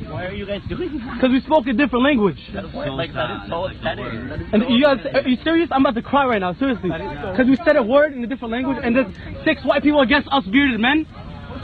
Why 0.09 0.25
are 0.25 0.33
you 0.33 0.45
guys 0.45 0.61
doing 0.69 0.97
that? 0.99 1.15
Because 1.15 1.31
we 1.31 1.41
spoke 1.41 1.67
a 1.67 1.73
different 1.73 2.03
language. 2.03 2.39
like 2.53 3.13
that 3.13 3.43
is 3.43 3.49
so 3.49 3.65
upsetting. 3.65 4.05
And 4.53 4.63
you 4.69 4.83
guys, 4.83 4.99
are 5.13 5.27
you 5.27 5.37
serious? 5.43 5.69
I'm 5.71 5.81
about 5.85 5.95
to 5.95 6.01
cry 6.01 6.25
right 6.25 6.39
now, 6.39 6.53
seriously. 6.53 6.89
Because 6.89 7.47
we 7.47 7.55
said 7.65 7.75
a 7.75 7.83
word 7.83 8.13
in 8.13 8.23
a 8.23 8.27
different 8.27 8.51
language, 8.51 8.77
and 8.83 8.95
there's 8.95 9.13
six 9.43 9.63
white 9.63 9.83
people 9.83 10.01
against 10.01 10.29
us 10.31 10.45
bearded 10.45 10.79
men. 10.79 11.05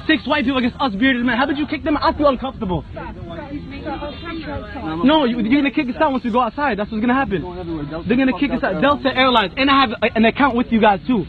Six 0.08 0.26
white 0.26 0.44
people 0.46 0.58
against 0.58 0.78
us 0.80 0.94
bearded 0.96 1.24
men. 1.24 1.38
How 1.38 1.46
did 1.46 1.58
you 1.58 1.68
kick 1.68 1.84
them? 1.84 1.96
I 1.98 2.12
feel 2.14 2.28
uncomfortable. 2.28 2.84
No, 5.04 5.26
you, 5.26 5.40
you're 5.40 5.62
gonna 5.62 5.72
kick 5.72 5.90
us 5.90 5.96
out 6.02 6.12
once 6.12 6.24
we 6.24 6.32
go 6.32 6.42
outside. 6.42 6.80
That's 6.80 6.90
what's 6.92 7.02
gonna 7.02 7.14
happen. 7.14 7.42
They're 8.08 8.18
gonna 8.18 8.38
kick 8.40 8.52
us 8.52 8.64
out. 8.64 8.82
Delta 8.82 9.16
Airlines, 9.16 9.54
and 9.58 9.70
I 9.70 9.82
have 9.82 9.92
an 10.16 10.26
account 10.26 10.56
with 10.56 10.72
you 10.72 10.82
guys 10.82 11.00
too. 11.06 11.26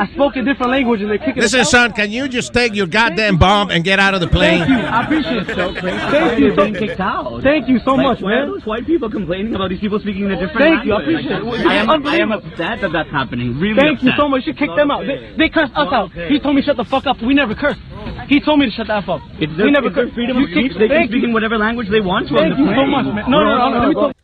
I 0.00 0.06
spoke 0.14 0.36
a 0.36 0.42
different 0.42 0.70
language, 0.72 1.00
and 1.02 1.10
they're 1.10 1.18
kicking 1.18 1.42
Listen, 1.42 1.60
us 1.60 1.70
son, 1.70 1.92
can 1.92 2.10
you 2.10 2.28
just 2.28 2.52
take 2.52 2.74
your 2.74 2.86
goddamn 2.86 3.36
bomb 3.38 3.70
and 3.70 3.84
get 3.84 3.98
out 3.98 4.14
of 4.14 4.20
the 4.20 4.28
plane? 4.28 4.60
Thank 4.60 4.70
you. 4.70 4.76
I 4.86 5.02
appreciate 5.04 5.48
it. 5.48 5.56
So 5.56 5.74
Thank 5.74 6.38
you. 6.40 6.56
being 6.56 6.74
kicked 6.74 7.00
out. 7.00 7.42
Thank 7.42 7.68
you 7.68 7.78
so 7.84 7.92
Like, 7.94 8.04
much, 8.06 8.20
why 8.22 8.32
are 8.32 8.46
man. 8.46 8.54
those 8.54 8.64
white 8.66 8.86
people 8.86 9.10
complaining 9.10 9.54
about 9.54 9.68
these 9.70 9.80
people 9.80 9.98
speaking 10.00 10.24
in 10.24 10.32
a 10.32 10.40
different 10.40 10.58
Thank 10.58 10.84
you. 10.84 10.92
I 10.94 10.96
language? 10.98 11.26
appreciate 11.26 11.60
it. 11.60 11.66
I 11.66 11.74
am, 11.76 12.06
I 12.06 12.16
am 12.16 12.32
upset 12.32 12.80
that 12.80 12.90
that's 12.92 13.10
happening. 13.10 13.58
Really 13.60 13.78
Thank 13.78 14.02
you 14.02 14.12
so 14.16 14.28
much. 14.28 14.46
You 14.46 14.54
kicked 14.54 14.76
them 14.76 14.90
out. 14.90 15.04
They, 15.06 15.34
they 15.36 15.48
cursed 15.48 15.72
us 15.76 15.92
out. 15.92 16.12
He 16.12 16.40
told 16.40 16.56
me 16.56 16.62
shut 16.62 16.76
the 16.76 16.84
fuck 16.84 17.06
up. 17.06 17.20
We 17.22 17.34
never 17.34 17.54
cursed. 17.54 17.80
He 18.28 18.40
told 18.40 18.58
me 18.60 18.66
to 18.66 18.72
shut 18.72 18.86
the 18.86 18.96
f 18.96 19.08
up. 19.08 19.20
It's 19.38 19.52
we 19.56 19.70
never 19.70 19.88
it's 19.88 19.94
their 19.96 20.04
cursed. 20.06 20.14
freedom 20.14 20.38
You 20.38 20.44
of 20.44 20.50
speech. 20.50 20.72
They 20.78 20.88
can 20.88 21.08
speak 21.08 21.24
in 21.24 21.32
whatever 21.32 21.58
language 21.58 21.88
they 21.90 22.00
want 22.00 22.28
to 22.28 22.34
on 22.34 22.40
Thank 22.40 22.56
the 22.56 22.62
you 22.62 22.68
so 22.68 22.74
plane. 22.74 22.90
much, 22.90 23.06
man. 23.14 23.30
No, 23.30 23.38
no, 23.44 23.56
no. 23.56 23.68
no, 23.68 23.78
let 23.80 23.88
me 23.88 23.94
talk- 23.94 24.16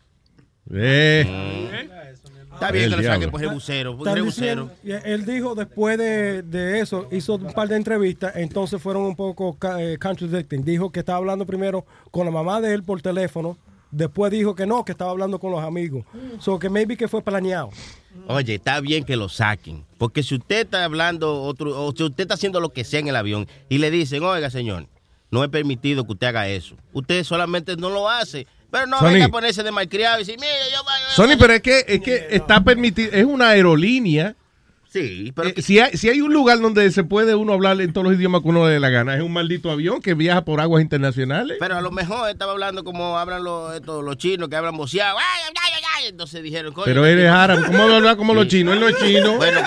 Eh. 0.73 1.67
Está 2.61 2.73
bien 2.73 2.91
que 2.91 2.97
lo 2.97 3.03
saquen 3.03 3.31
por 3.31 3.41
rebusero, 3.41 3.97
por 3.97 4.07
rebusero. 4.07 4.71
diciendo- 4.83 5.07
él 5.07 5.25
dijo 5.25 5.55
después 5.55 5.97
de, 5.99 6.43
de 6.43 6.81
eso, 6.81 7.09
hizo 7.11 7.37
un 7.37 7.53
par 7.53 7.69
de 7.69 7.77
entrevistas, 7.77 8.33
entonces 8.37 8.81
fueron 8.83 9.03
un 9.05 9.17
poco 9.17 9.57
eh, 9.79 9.97
contradicting. 10.01 10.65
Dijo 10.65 10.91
que 10.91 11.01
estaba 11.01 11.19
hablando 11.19 11.47
primero 11.47 11.87
con 12.11 12.27
la 12.27 12.31
mamá 12.31 12.61
de 12.61 12.75
él 12.75 12.83
por 12.83 13.01
teléfono, 13.01 13.57
después 13.91 14.31
dijo 14.31 14.55
que 14.55 14.67
no, 14.67 14.85
que 14.85 14.93
estaba 14.93 15.11
hablando 15.11 15.39
con 15.39 15.51
los 15.51 15.63
amigos. 15.65 16.05
So 16.39 16.59
que 16.59 16.69
maybe 16.69 16.97
que 16.97 17.09
fue 17.09 17.23
planeado. 17.23 17.71
Oye, 18.27 18.57
está 18.57 18.81
bien 18.81 19.05
que 19.05 19.17
lo 19.17 19.29
saquen. 19.29 19.85
Porque 19.99 20.23
si 20.23 20.35
usted 20.35 20.63
está 20.67 20.85
hablando 20.85 21.43
otro, 21.43 21.85
o 21.85 21.93
si 21.97 22.03
usted 22.05 22.23
está 22.25 22.35
haciendo 22.35 22.61
lo 22.61 22.71
que 22.73 22.85
sea 22.85 23.01
en 23.01 23.09
el 23.09 23.17
avión 23.17 23.47
y 23.69 23.79
le 23.79 23.91
dicen, 23.91 24.23
oiga, 24.23 24.51
señor, 24.51 24.87
no 25.31 25.43
es 25.45 25.51
permitido 25.51 26.05
que 26.05 26.13
usted 26.13 26.27
haga 26.27 26.49
eso. 26.49 26.75
Usted 26.93 27.23
solamente 27.25 27.77
no 27.77 27.89
lo 27.91 28.09
hace. 28.09 28.47
Pero 28.71 28.87
no 28.87 28.99
Sony. 28.99 29.07
venga 29.13 29.25
a 29.27 29.29
ponerse 29.31 29.63
de 29.63 29.73
malcriado 29.73 30.17
y 30.17 30.21
decir, 30.21 30.37
mire, 30.41 30.53
yo 30.73 30.79
Sony, 31.15 31.37
pero 31.39 31.53
es 31.55 31.61
que, 31.63 31.85
es 31.89 32.01
que 32.01 32.29
está 32.31 32.63
permitido, 32.63 33.11
es 33.13 33.25
una 33.25 33.49
aerolínea. 33.51 34.37
Sí, 34.93 35.33
pero 35.37 35.51
Eh, 35.51 35.63
si, 35.63 35.79
hay, 35.79 35.97
si 35.97 36.09
hay 36.09 36.21
un 36.21 36.33
lugar 36.33 36.59
donde 36.59 36.91
se 36.91 37.05
puede 37.05 37.37
uno 37.37 37.53
hablar 37.53 37.81
en 37.81 37.93
todos 37.93 38.05
los 38.09 38.17
idiomas 38.19 38.43
que 38.43 38.49
uno 38.49 38.67
le 38.67 38.73
dé 38.75 38.81
la 38.81 38.91
gana, 38.91 39.15
es 39.15 39.23
un 39.23 39.33
maldito 39.33 39.71
avión 39.71 40.01
que 40.03 40.15
viaja 40.15 40.45
por 40.45 40.61
aguas 40.61 40.83
internacionales. 40.83 41.59
Pero 41.61 41.77
a 41.77 41.81
lo 41.81 41.93
mejor 41.93 42.29
estaba 42.29 42.51
hablando 42.53 42.83
como 42.83 43.17
hablan 43.17 43.45
los, 43.45 43.73
estos, 43.77 44.03
los 44.05 44.17
chinos 44.17 44.49
que 44.49 44.57
hablan 44.57 44.77
boceado. 44.77 45.17
¡Ay, 45.17 45.43
ay, 45.47 45.73
ay, 45.75 45.83
ay! 46.03 46.09
Entonces 46.09 46.43
dijeron, 46.43 46.73
coño. 46.73 46.85
Pero 46.85 47.05
él 47.07 47.19
es 47.19 47.27
tipo- 47.27 47.37
árabe, 47.39 47.63
¿cómo 47.67 47.87
va 47.87 47.93
a 47.93 47.97
hablar 47.97 48.17
como 48.17 48.35
los 48.35 48.49
chinos? 48.49 48.75
Él 48.75 48.81
no 48.81 48.89
es 48.89 48.97
chino. 48.99 49.37
Bueno, 49.37 49.61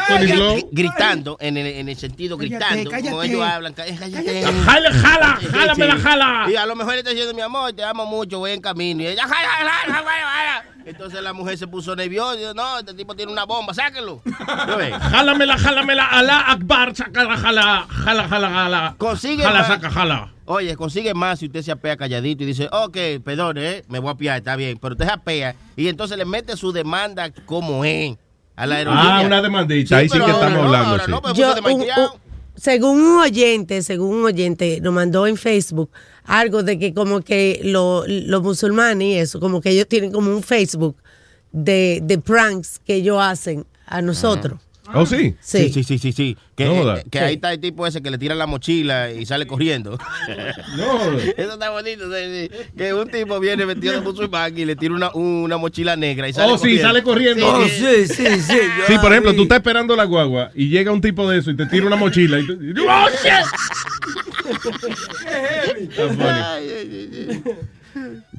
gritando, 0.71 1.37
en 1.39 1.57
el, 1.57 1.67
en 1.67 1.89
el 1.89 1.97
sentido 1.97 2.37
gritando, 2.37 2.89
como 2.89 3.01
cállate. 3.03 3.25
ellos 3.27 3.43
hablan. 3.43 3.73
Cállate. 3.73 4.43
Jala, 4.65 4.91
jala, 4.93 5.37
Sí, 5.39 5.47
jálamela, 5.47 5.95
sí. 5.95 6.01
jala. 6.01 6.45
Y 6.49 6.55
a 6.55 6.65
lo 6.65 6.75
mejor 6.75 6.93
él 6.93 6.99
está 6.99 7.11
diciendo, 7.11 7.33
mi 7.33 7.41
amor, 7.41 7.73
te 7.73 7.83
amo 7.83 8.05
mucho, 8.05 8.39
voy 8.39 8.51
en 8.51 8.61
camino. 8.61 9.03
Y 9.03 9.07
ella, 9.07 9.23
jala, 9.23 9.47
jala, 9.57 9.71
jala, 9.71 9.93
jala, 9.95 10.05
jala. 10.31 10.65
Entonces 10.85 11.21
la 11.21 11.31
mujer 11.31 11.57
se 11.57 11.65
puso 11.67 11.95
nerviosa 11.95 12.35
y 12.35 12.39
dijo, 12.39 12.53
no, 12.53 12.79
este 12.79 12.93
tipo 12.93 13.15
tiene 13.15 13.31
una 13.31 13.45
bomba, 13.45 13.73
sáquenlo. 13.73 14.21
Jálamela, 15.11 15.57
jálamela, 15.63 16.05
alá, 16.07 16.51
akbar, 16.51 16.95
sácala, 16.95 17.37
jala, 17.37 17.87
jala, 17.89 18.27
jala, 18.27 18.49
jala. 18.49 18.95
Consigue 18.97 19.43
Jala, 19.43 19.63
saca, 19.65 19.89
jala. 19.89 20.29
Oye, 20.45 20.75
consigue 20.75 21.13
más 21.13 21.39
si 21.39 21.45
usted 21.45 21.61
se 21.61 21.71
apea 21.71 21.95
calladito 21.95 22.43
y 22.43 22.47
dice, 22.47 22.67
ok, 22.71 22.97
perdón, 23.23 23.57
eh, 23.57 23.83
me 23.87 23.99
voy 23.99 24.09
a 24.09 24.11
apiar, 24.13 24.37
está 24.37 24.55
bien. 24.55 24.77
Pero 24.81 24.93
usted 24.93 25.05
se 25.05 25.11
apea 25.11 25.55
y 25.75 25.87
entonces 25.87 26.17
le 26.17 26.25
mete 26.25 26.57
su 26.57 26.71
demanda 26.71 27.31
como 27.45 27.85
es 27.85 28.17
a 28.55 28.65
la 28.67 28.75
aerolínea. 28.75 29.17
Ah, 29.19 29.21
una 29.25 29.41
demandita, 29.41 29.97
ahí 29.97 30.09
sí 30.09 30.17
que 30.17 30.21
ahora 30.21 30.33
estamos 30.33 30.57
no, 30.59 30.63
hablando, 30.65 30.89
ahora 30.89 31.05
sí. 31.05 31.11
no, 31.11 31.21
pues 31.21 31.33
Yo, 31.35 31.53
un- 31.55 31.81
un- 31.81 31.87
según 32.55 33.01
un 33.01 33.19
oyente, 33.21 33.81
según 33.81 34.15
un 34.17 34.25
oyente, 34.25 34.79
nos 34.81 34.93
mandó 34.93 35.25
en 35.27 35.37
Facebook 35.37 35.89
algo 36.25 36.61
de 36.61 36.77
que 36.77 36.93
como 36.93 37.21
que 37.21 37.61
lo- 37.63 38.03
los 38.07 38.43
musulmanes 38.43 39.07
y 39.07 39.13
eso, 39.17 39.39
como 39.39 39.61
que 39.61 39.69
ellos 39.71 39.87
tienen 39.87 40.11
como 40.11 40.29
un 40.29 40.43
Facebook 40.43 40.97
de, 41.51 41.99
de 42.03 42.17
pranks 42.19 42.79
que 42.85 42.95
ellos 42.95 43.17
hacen 43.21 43.65
a 43.85 44.01
nosotros. 44.01 44.59
¿Oh, 44.93 45.05
sí? 45.05 45.35
Sí. 45.39 45.69
Sí, 45.71 45.83
sí, 45.83 45.97
sí, 45.97 46.11
sí. 46.11 46.37
Que, 46.55 46.65
No 46.65 46.95
eh, 46.97 47.03
que 47.09 47.19
ahí 47.19 47.35
está 47.35 47.53
el 47.53 47.59
tipo 47.59 47.87
ese 47.87 48.01
que 48.01 48.11
le 48.11 48.17
tira 48.17 48.35
la 48.35 48.45
mochila 48.47 49.11
y 49.11 49.25
sale 49.25 49.47
corriendo. 49.47 49.97
No. 50.77 51.17
Eso 51.37 51.53
está 51.53 51.69
bonito. 51.69 52.03
sí, 52.13 52.49
sí. 52.51 52.57
Que 52.77 52.93
un 52.93 53.09
tipo 53.09 53.39
viene 53.39 53.63
vestido 53.65 53.93
de 53.93 54.01
musulmán 54.01 54.57
y 54.57 54.65
le 54.65 54.75
tira 54.75 54.93
una, 54.93 55.11
una 55.13 55.57
mochila 55.57 55.95
negra 55.95 56.27
y 56.27 56.33
sale 56.33 56.51
Oh, 56.51 56.57
sí, 56.57 56.63
corriendo. 56.63 56.87
sale 56.87 57.03
corriendo. 57.03 57.65
Sí, 57.65 57.85
Oh, 57.85 57.87
sí. 57.87 58.07
sí, 58.07 58.13
sí, 58.13 58.41
sí. 58.41 58.57
Sí, 58.87 58.93
por 59.01 59.11
ejemplo, 59.11 59.33
tú 59.33 59.43
estás 59.43 59.57
esperando 59.59 59.95
la 59.95 60.03
guagua 60.03 60.51
y 60.53 60.67
llega 60.67 60.91
un 60.91 61.01
tipo 61.01 61.29
de 61.29 61.39
eso 61.39 61.51
y 61.51 61.55
te 61.55 61.65
tira 61.67 61.87
una 61.87 61.95
mochila 61.95 62.39
y 62.39 62.45
tú... 62.45 62.53
¡Oh, 62.87 63.07
shit! 63.23 64.43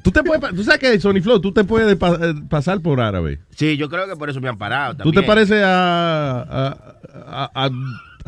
Tú 0.03 0.11
te 0.11 0.23
puedes, 0.23 0.53
tú 0.55 0.63
sabes 0.63 0.79
que 0.79 0.99
Sony 0.99 1.21
Flow, 1.21 1.39
tú 1.39 1.51
te 1.51 1.63
puedes 1.63 1.95
pa- 1.95 2.15
eh, 2.21 2.33
pasar 2.49 2.79
por 2.81 2.99
árabe. 3.01 3.39
Sí, 3.55 3.77
yo 3.77 3.89
creo 3.89 4.07
que 4.07 4.15
por 4.15 4.29
eso 4.29 4.39
me 4.41 4.49
han 4.49 4.57
parado 4.57 4.93
Tú 4.93 4.97
también. 5.03 5.23
te 5.23 5.27
pareces 5.27 5.63
a, 5.63 6.41
a- 6.41 6.77
a- 7.13 7.51
a 7.65 7.69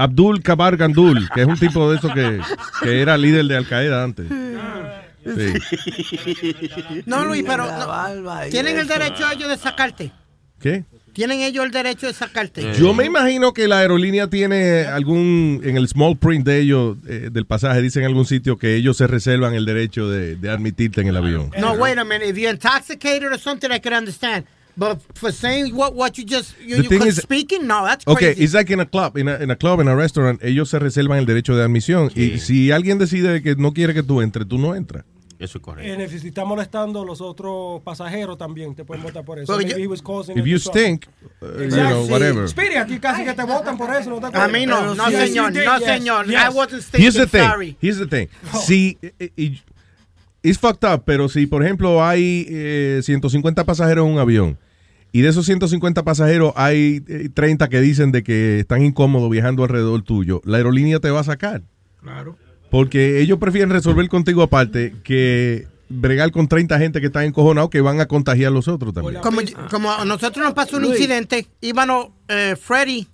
Abdul 0.03 0.41
Kabar 0.43 0.77
Gandul, 0.77 1.27
que 1.33 1.41
es 1.41 1.47
un 1.47 1.57
tipo 1.57 1.89
de 1.91 1.97
eso 1.97 2.14
que, 2.14 2.39
que 2.83 3.01
era 3.01 3.17
líder 3.17 3.45
de 3.45 3.57
Al 3.57 3.67
Qaeda 3.67 4.03
antes. 4.03 4.27
Sí. 5.25 5.53
No, 7.06 7.25
Luis, 7.25 7.43
pero 7.45 7.65
no, 7.65 8.39
tienen 8.49 8.77
el 8.80 8.88
derecho 8.88 9.25
ellos 9.31 9.49
de 9.49 9.57
sacarte. 9.57 10.11
¿Qué? 10.59 10.85
Tienen 11.18 11.42
ellos 11.42 11.66
el 11.66 11.72
derecho 11.72 12.06
de 12.06 12.14
sacarte. 12.14 12.74
Yo 12.78 12.94
me 12.94 13.04
imagino 13.04 13.52
que 13.52 13.68
la 13.68 13.80
aerolínea 13.80 14.30
tiene 14.30 14.82
algún, 14.86 15.62
en 15.64 15.76
el 15.76 15.88
small 15.88 16.16
print 16.16 16.46
de 16.46 16.60
ellos, 16.60 16.96
eh, 17.08 17.30
del 17.32 17.48
pasaje, 17.48 17.82
dice 17.82 17.98
en 17.98 18.06
algún 18.06 18.26
sitio 18.28 18.58
que 18.60 18.76
ellos 18.76 18.98
se 18.98 19.08
reservan 19.08 19.56
el 19.56 19.66
derecho 19.66 20.08
de, 20.08 20.36
de 20.36 20.50
admitirte 20.52 21.02
en 21.02 21.08
el 21.08 21.18
avión. 21.18 21.50
No, 21.60 21.74
wait 21.74 21.98
a 21.98 22.04
minute. 22.06 22.30
If 22.30 22.38
you're 22.38 22.52
intoxicated 22.52 23.32
or 23.32 23.40
something, 23.40 23.72
I 23.72 23.80
could 23.80 23.98
understand. 23.98 24.46
But 24.76 25.00
for 25.16 25.32
saying 25.34 25.74
what 25.76 25.96
what 25.96 26.12
you 26.20 26.24
just 26.24 26.52
you, 26.64 26.84
The 26.84 26.96
you 27.00 27.06
is- 27.06 27.16
speaking, 27.16 27.66
no, 27.66 27.84
that's 27.84 28.06
Okay, 28.06 28.34
crazy. 28.36 28.44
it's 28.44 28.54
like 28.54 28.72
in 28.72 28.80
a 28.80 28.86
club, 28.86 29.18
in 29.18 29.28
a, 29.28 29.38
in 29.42 29.50
a 29.50 29.56
club, 29.56 29.80
in 29.82 29.88
a 29.88 29.96
restaurant, 29.96 30.40
ellos 30.44 30.70
se 30.70 30.78
reservan 30.78 31.18
el 31.18 31.26
derecho 31.26 31.56
de 31.56 31.64
admisión. 31.64 32.12
Y 32.16 32.38
si 32.38 32.70
alguien 32.70 33.00
decide 33.00 33.42
que 33.42 33.56
no 33.56 33.74
quiere 33.74 33.96
que 33.96 34.04
tú 34.04 34.22
entres, 34.22 34.48
tú 34.48 34.60
no 34.60 34.76
entras. 34.76 35.04
Eso 35.40 35.57
es 35.59 35.64
correcto. 35.64 36.01
Eh, 36.01 36.19
si 36.19 36.27
está 36.30 36.45
molestando 36.45 37.01
a 37.01 37.06
los 37.06 37.22
otros 37.22 37.82
pasajeros 37.83 38.38
también, 38.38 38.74
te 38.75 38.83
pueden 38.83 39.03
votar 39.03 39.24
por 39.24 39.38
eso. 39.40 39.56
Maybe 39.56 39.72
yo- 39.72 39.77
he 39.77 39.88
was 39.88 40.01
causing 40.01 40.38
If 40.38 40.45
you 40.45 40.57
stink, 40.57 41.06
uh, 41.41 41.45
you 41.45 41.64
Exactly. 41.66 41.90
know, 41.91 42.06
whatever. 42.07 42.48
Speedy, 42.49 42.75
a 42.75 42.85
ti 42.85 42.99
casi 42.99 43.24
que 43.24 43.33
te 43.33 43.43
votan 43.43 43.77
por 43.77 43.93
eso, 43.95 44.09
¿no 44.09 44.19
te 44.32 44.35
A 44.38 44.48
mí 44.48 44.66
no, 44.66 44.95
no, 44.95 45.09
yes, 45.09 45.30
señor, 45.30 45.51
you 45.53 45.59
did, 45.59 45.66
no, 45.66 45.77
yes, 45.80 45.88
señor. 45.88 46.25
yes. 46.25 46.35
I 46.43 46.49
wasn't 46.56 46.82
thinking, 46.83 47.01
Here's 47.01 47.14
the 47.16 47.27
thing. 47.27 47.48
sorry. 47.49 47.77
Here's 47.82 47.99
the 47.99 48.07
thing. 48.07 48.27
Si, 48.66 48.98
eh, 49.01 49.32
eh, 49.38 49.61
it's 50.41 50.57
fucked 50.57 50.83
up, 50.91 51.03
pero 51.06 51.30
si, 51.30 51.45
por 51.45 51.64
ejemplo, 51.64 52.03
hay 52.03 52.45
eh, 52.49 53.01
150 53.03 53.64
pasajeros 53.64 54.06
en 54.07 54.14
un 54.14 54.19
avión 54.19 54.57
y 55.11 55.22
de 55.22 55.30
esos 55.30 55.45
150 55.45 56.03
pasajeros 56.03 56.51
hay 56.56 57.03
eh, 57.07 57.30
30 57.33 57.69
que 57.69 57.80
dicen 57.80 58.11
de 58.11 58.24
que 58.24 58.59
están 58.59 58.82
incómodos 58.83 59.30
viajando 59.30 59.64
alrededor 59.64 60.01
tuyo, 60.01 60.41
la 60.45 60.57
aerolínea 60.57 60.99
te 60.99 61.09
va 61.11 61.19
a 61.19 61.24
sacar. 61.24 61.61
Claro. 62.01 62.38
Porque 62.70 63.22
ellos 63.22 63.40
prefieren 63.40 63.70
resolver 63.70 64.08
contigo 64.10 64.42
aparte 64.42 64.94
que 65.04 65.68
bregar 65.90 66.32
con 66.32 66.48
30 66.48 66.78
gente 66.80 67.00
que 67.00 67.08
están 67.08 67.24
encojonados 67.24 67.70
que 67.70 67.82
van 67.82 68.02
a 68.02 68.08
contagiar 68.08 68.50
a 68.50 68.52
los 68.52 68.68
otros 68.68 68.94
también. 68.94 69.22
Como, 69.22 69.42
como 69.70 69.92
a 69.92 70.06
nosotros 70.06 70.44
nos 70.44 70.54
pasó 70.54 70.78
un 70.78 70.84
Luis. 70.84 70.96
incidente, 70.96 71.48
íbamos 71.62 72.10
eh, 72.28 72.56
Freddy, 72.60 73.08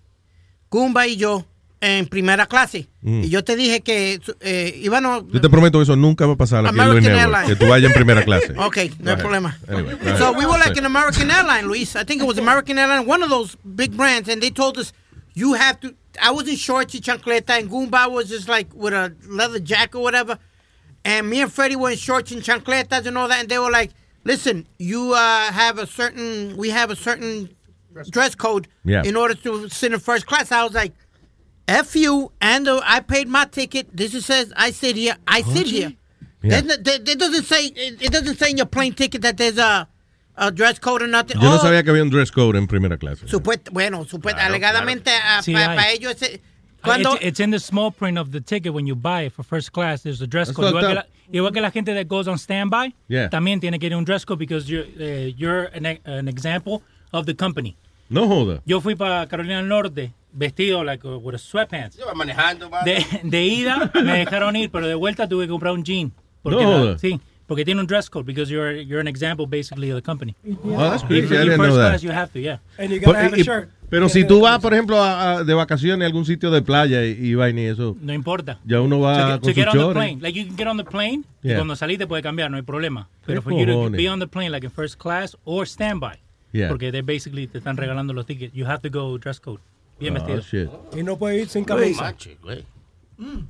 Goomba 0.70 1.08
y 1.08 1.18
yo 1.18 1.46
en 1.82 2.08
primera 2.08 2.46
clase. 2.46 2.88
Mm. 3.02 3.24
Y 3.26 3.30
yo 3.30 3.44
te 3.44 3.56
dije 3.56 3.82
que 3.82 4.20
eh, 4.40 4.80
íbamos... 4.82 5.26
Yo 5.32 5.42
te 5.42 5.50
prometo 5.50 5.80
que 5.80 5.84
eso 5.84 5.96
nunca 5.98 6.26
va 6.26 6.34
a 6.34 6.38
pasar 6.38 6.66
aquí 6.66 6.80
en 6.80 6.90
Luis 6.92 7.04
Network, 7.04 7.46
que 7.46 7.56
tú 7.58 7.68
vayas 7.68 7.92
en 7.92 7.94
primera 7.94 8.24
clase. 8.24 8.54
Ok, 8.58 8.78
no 9.00 9.12
hay 9.12 9.18
problema. 9.18 9.58
Anyway, 9.68 9.98
So 10.18 10.32
we 10.32 10.46
were 10.46 10.58
like 10.58 10.80
an 10.80 10.86
American 10.86 11.30
airline, 11.30 11.68
Luis. 11.68 11.96
I 11.96 12.06
think 12.06 12.22
it 12.22 12.28
was 12.28 12.38
American 12.38 12.80
airline, 12.80 13.06
one 13.08 13.22
of 13.22 13.30
those 13.30 13.58
big 13.64 13.96
brands, 13.96 14.30
and 14.30 14.42
they 14.42 14.50
told 14.50 14.78
us 14.78 14.94
you 15.36 15.54
have 15.54 15.80
to. 15.82 15.94
I 16.22 16.32
was 16.32 16.48
in 16.48 16.56
shorts 16.56 16.94
and 16.94 17.04
chancleta, 17.04 17.50
and 17.52 17.70
Goomba 17.70 18.12
was 18.12 18.30
just 18.30 18.48
like 18.48 18.74
with 18.74 18.94
a 18.94 19.16
leather 19.28 19.60
jacket 19.60 19.96
or 19.98 20.04
whatever. 20.04 20.38
And 21.06 21.30
me 21.30 21.42
and 21.42 21.52
Freddie 21.52 21.76
were 21.76 21.90
in 21.92 21.98
shorts 21.98 22.32
and 22.32 22.42
chancletas 22.42 23.06
and 23.06 23.18
all 23.18 23.28
that, 23.28 23.40
and 23.42 23.50
they 23.50 23.60
were 23.60 23.72
like, 23.72 23.92
"Listen, 24.24 24.68
you 24.78 25.14
uh, 25.14 25.52
have 25.52 25.78
a 25.78 25.86
certain, 25.88 26.56
we 26.58 26.70
have 26.70 26.92
a 26.92 26.96
certain 26.96 27.50
dress 28.10 28.36
code 28.36 28.68
Yeah. 28.86 29.04
in 29.04 29.16
order 29.16 29.34
to 29.36 29.68
sit 29.70 29.92
in 29.94 30.00
first 30.00 30.26
class." 30.28 30.52
I 30.52 30.64
was 30.64 30.74
like, 30.74 30.94
"F 31.68 31.96
you," 31.96 32.32
and 32.42 32.68
uh, 32.68 32.82
I 32.86 33.00
paid 33.02 33.28
my 33.28 33.46
ticket. 33.46 33.88
This 33.96 34.14
is 34.14 34.26
says 34.26 34.54
I 34.56 34.72
sit 34.72 34.96
here. 34.96 35.18
I 35.28 35.42
sit 35.42 35.68
here. 35.68 35.94
Yeah. 36.42 36.62
There's 36.62 36.78
It 37.10 37.20
doesn't 37.20 37.46
say 37.46 37.66
it 37.68 38.02
it 38.02 38.12
doesn't 38.12 38.38
say 38.38 38.52
in 38.52 38.58
your 38.58 38.66
plane 38.66 38.94
ticket 38.94 39.22
that 39.24 39.38
there's 39.38 39.58
a, 39.58 39.88
a 40.36 40.52
dress 40.52 40.80
code 40.80 41.04
or 41.04 41.08
nothing. 41.10 41.40
Yo 41.40 41.50
no 41.50 41.56
Oh, 41.56 41.60
sabía 41.60 41.84
que 41.84 41.90
había 41.92 42.04
un 42.04 42.10
dress 42.10 42.32
code 42.32 42.58
en 42.58 42.68
primera 42.68 42.98
clase. 42.98 43.28
supuest- 43.28 43.70
bueno, 43.72 44.04
supuest- 44.06 44.36
Claro, 44.36 44.50
alegadamente 44.54 45.12
Sí, 45.42 45.54
para 45.54 45.74
hay. 45.82 45.96
ellos 45.98 46.14
ese- 46.22 46.36
Uh, 46.38 46.86
cuando 46.86 47.14
it's, 47.16 47.26
it's 47.26 47.40
in 47.40 47.52
the 47.52 47.60
small 47.60 47.92
print 47.94 48.18
of 48.18 48.32
the 48.32 48.42
ticket 48.42 48.74
when 48.74 48.86
you 48.86 48.94
buy 48.96 49.26
it 49.28 49.32
for 49.34 49.46
first 49.46 49.70
class. 49.72 50.02
There's 50.04 50.22
a 50.22 50.28
dress 50.28 50.52
code. 50.52 50.70
Igual 50.70 50.86
que, 50.88 50.94
la, 50.96 51.06
igual 51.32 51.54
que 51.54 51.62
la 51.62 51.72
gente 51.72 51.94
that 51.94 52.08
goes 52.08 52.28
on 52.28 52.38
standby, 52.38 52.94
Yeah. 53.08 53.30
también 53.30 53.62
tiene 53.62 53.80
que 53.80 53.88
ir 53.88 53.96
un 53.96 54.04
dress 54.04 54.26
code 54.26 54.38
because 54.40 54.68
you're, 54.68 54.88
eh, 55.00 55.34
you're 55.38 55.70
an, 55.74 55.86
e- 55.86 56.02
an 56.06 56.28
example 56.28 56.82
of 57.12 57.26
the 57.26 57.36
company. 57.36 57.78
No 58.10 58.28
joda. 58.28 58.62
Yo 58.66 58.82
fui 58.82 58.96
para 58.96 59.26
Carolina 59.28 59.58
del 59.60 59.70
Norte 59.70 60.12
vestido 60.34 60.84
like 60.84 61.08
uh, 61.08 61.18
with 61.20 61.36
a 61.36 61.38
sweatpants. 61.38 61.96
Yo 61.98 62.06
manejando. 62.16 62.70
De, 62.84 63.06
de 63.24 63.44
ida 63.46 63.90
me 64.04 64.18
dejaron 64.26 64.56
ir, 64.58 64.70
pero 64.70 64.86
de 64.86 64.96
vuelta 64.96 65.28
tuve 65.30 65.46
que 65.46 65.52
comprar 65.52 65.74
un 65.74 65.84
jean. 65.86 66.12
Porque 66.42 66.64
No 66.64 66.70
la- 66.72 66.78
joda. 66.80 66.98
sí, 67.00 67.22
porque 67.48 67.66
tiene 67.66 67.80
un 67.82 67.88
dress 67.88 68.10
code 68.10 68.26
because 68.26 68.50
you're 68.52 68.82
you're 68.82 69.00
an 69.02 69.08
example 69.08 69.46
basically 69.48 69.90
of 69.92 69.96
the 69.98 70.02
company. 70.02 70.36
Oh, 70.64 70.78
that's. 70.78 71.04
I 71.04 71.08
didn't 71.08 71.58
know 71.58 71.76
that. 71.76 71.90
class, 71.90 72.04
you 72.04 72.12
have 72.12 72.32
to, 72.34 72.40
yeah. 72.40 72.60
And 72.78 72.92
you 72.92 73.00
gotta 73.00 73.20
have 73.20 73.34
a 73.34 73.38
y- 73.38 73.44
shirt. 73.44 73.70
pero 73.90 74.10
si 74.10 74.24
tú 74.26 74.42
vas, 74.42 74.60
por 74.60 74.74
ejemplo, 74.74 74.98
a- 75.04 75.38
a- 75.40 75.44
de 75.44 75.54
vacaciones 75.54 76.04
a 76.04 76.08
algún 76.08 76.26
sitio 76.26 76.50
de 76.52 76.62
playa 76.62 77.06
y, 77.06 77.12
y 77.20 77.36
vaina 77.36 77.62
y 77.62 77.66
eso, 77.66 77.96
No 78.02 78.12
importa. 78.14 78.60
ya 78.66 78.82
uno 78.82 79.00
va 79.00 79.16
to, 79.40 79.42
con 79.42 79.54
get- 79.54 79.54
to 79.54 79.54
get 79.54 79.68
on 79.68 79.88
the 79.90 79.94
plane. 79.94 80.20
Like 80.22 80.40
you 80.40 80.48
can 80.48 80.58
get 80.58 80.68
on 80.68 80.78
the 80.78 80.84
plane 80.84 81.24
Yeah. 81.44 81.54
y 81.54 81.56
cuando 81.58 81.76
salís 81.76 81.98
te 82.00 82.08
puede 82.08 82.24
cambiar, 82.24 82.50
no 82.50 82.58
hay 82.58 82.64
problema. 82.64 83.08
Pero 83.26 83.42
¿Qué 83.42 83.50
for 83.50 83.60
you 83.60 83.66
to 83.66 83.90
be 83.92 84.10
on 84.10 84.20
the 84.20 84.28
plane 84.28 84.50
like 84.50 84.66
in 84.66 84.72
first 84.72 84.98
class 85.00 85.38
or 85.44 85.68
standby. 85.68 86.20
Yeah. 86.54 86.70
Porque 86.70 86.92
they 86.92 87.02
basically 87.02 87.48
te 87.48 87.58
están 87.60 87.78
regalando 87.78 88.14
los 88.14 88.26
tickets. 88.26 88.54
You 88.54 88.66
have 88.66 88.82
to 88.82 88.90
go 88.90 89.18
dress 89.18 89.40
code. 89.40 89.60
Bien 90.00 90.16
Oh, 90.18 90.20
vestido. 90.26 90.42
shit. 90.42 90.70
Y 90.98 91.04
no 91.04 91.18
puede 91.18 91.42
ir 91.42 91.48
sin 91.50 91.64
camisa. 91.66 92.02
Machi, 92.04 92.36
güey. 92.42 92.64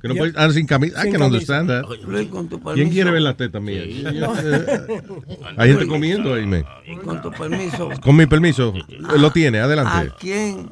Que 0.00 0.08
no 0.08 0.14
puedes- 0.14 0.34
ah, 0.36 0.50
sin 0.50 0.66
camisa. 0.66 0.98
I 0.98 1.02
Sin 1.04 1.12
can 1.12 1.20
camisa. 1.30 1.58
understand 1.58 1.68
that. 1.68 2.74
¿Quién 2.74 2.90
quiere 2.90 3.10
ver 3.10 3.22
la 3.22 3.36
teta 3.36 3.60
mía? 3.60 3.84
Yo- 3.86 4.34
eh, 4.38 5.02
Hay 5.56 5.70
gente 5.70 5.86
comiendo 5.86 6.34
ahí, 6.34 6.46
me. 6.46 6.64
Con 7.04 7.20
tu 7.22 7.30
permiso. 7.30 7.88
Con 8.02 8.16
mi 8.16 8.26
permiso. 8.26 8.72
Lo 9.18 9.30
tiene, 9.32 9.60
¿A 9.60 9.64
adelante. 9.64 10.12
quién 10.20 10.68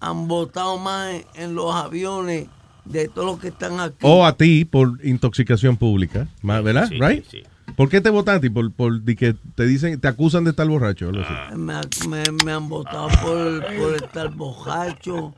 han 0.00 0.26
votado 0.28 0.78
más 0.78 1.14
en- 1.34 1.54
los 1.54 1.74
aviones 1.74 2.46
de 2.84 3.08
todos 3.08 3.26
los 3.32 3.38
que 3.38 3.48
están 3.48 3.78
aquí? 3.80 3.96
O 4.00 4.24
a 4.26 4.36
ti 4.36 4.64
por 4.64 4.98
intoxicación 5.04 5.76
pública, 5.76 6.26
¿verdad? 6.42 6.88
sí, 6.88 6.98
right? 7.00 7.24
sí, 7.30 7.42
¿Por 7.76 7.88
qué 7.88 8.00
te 8.00 8.10
votan 8.10 8.36
a 8.36 8.40
ti? 8.40 8.50
Por, 8.50 8.72
por 8.72 9.02
di 9.04 9.14
que 9.14 9.34
te 9.54 9.64
dicen, 9.66 9.98
te 10.00 10.08
acusan 10.08 10.42
de 10.44 10.50
estar 10.50 10.66
borracho. 10.66 11.10
así. 11.10 11.56
Me, 11.56 11.74
me- 12.08 12.44
me 12.44 12.52
han 12.52 12.68
votado 12.68 13.08
por, 13.22 13.64
por 13.76 13.94
estar 13.94 14.30
borracho, 14.34 15.32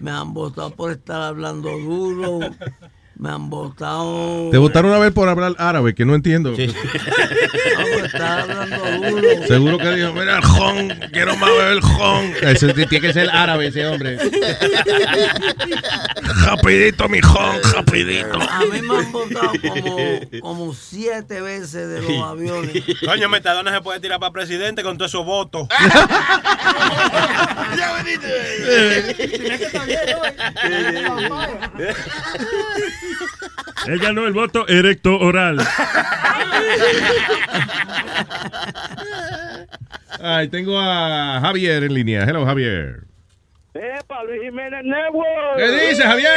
me 0.00 0.10
han 0.10 0.34
votado 0.34 0.74
por 0.74 0.90
estar 0.92 1.22
hablando 1.22 1.78
duro, 1.78 2.40
me 3.18 3.30
han 3.30 3.50
votado... 3.50 4.48
Te 4.50 4.58
votaron 4.58 4.90
una 4.90 5.00
vez 5.00 5.12
por 5.12 5.28
hablar 5.28 5.54
árabe, 5.58 5.94
que 5.94 6.04
no 6.04 6.14
entiendo. 6.14 6.54
No, 7.78 7.84
por 7.94 8.04
estar 8.06 8.40
hablando 8.40 8.76
duro. 9.10 9.46
Seguro 9.46 9.78
que 9.78 9.90
dijo, 9.92 10.12
mira 10.12 10.38
el 10.38 10.44
jon, 10.44 10.88
quiero 11.12 11.36
más 11.36 11.50
beber 11.50 11.78
el. 11.78 12.48
Ese 12.48 12.74
tiene 12.74 13.00
que 13.00 13.12
ser 13.12 13.30
árabe 13.30 13.68
ese 13.68 13.86
hombre. 13.86 14.18
rapidito, 16.44 17.08
mi 17.08 17.20
jon, 17.20 17.56
rapidito. 17.72 18.40
A 18.40 18.60
mí 18.60 18.82
me 18.82 18.96
han 18.96 19.12
votado 19.12 19.52
como, 19.62 19.96
como 20.40 20.74
siete 20.74 21.40
veces 21.40 21.88
de 21.88 22.02
los 22.02 22.22
aviones. 22.22 22.82
Coño, 23.04 23.28
Metadona 23.28 23.72
se 23.72 23.80
puede 23.80 24.00
tirar 24.00 24.18
para 24.18 24.32
presidente 24.32 24.82
con 24.82 24.98
todos 24.98 25.12
esos 25.12 25.24
votos. 25.24 25.68
Él 33.86 33.98
ganó 33.98 34.26
el 34.26 34.32
voto 34.32 34.66
erecto 34.68 35.18
oral. 35.18 35.58
Ay, 40.20 40.48
tengo 40.48 40.78
a 40.78 41.40
Javier 41.40 41.84
en 41.84 41.94
línea. 41.94 42.24
Hello, 42.24 42.44
Javier. 42.44 43.02
¡Epa, 43.74 44.24
Luis 44.24 44.42
Jiménez 44.42 44.82
Network! 44.84 45.56
¿Qué 45.56 45.88
dice, 45.88 46.02
Javier? 46.02 46.30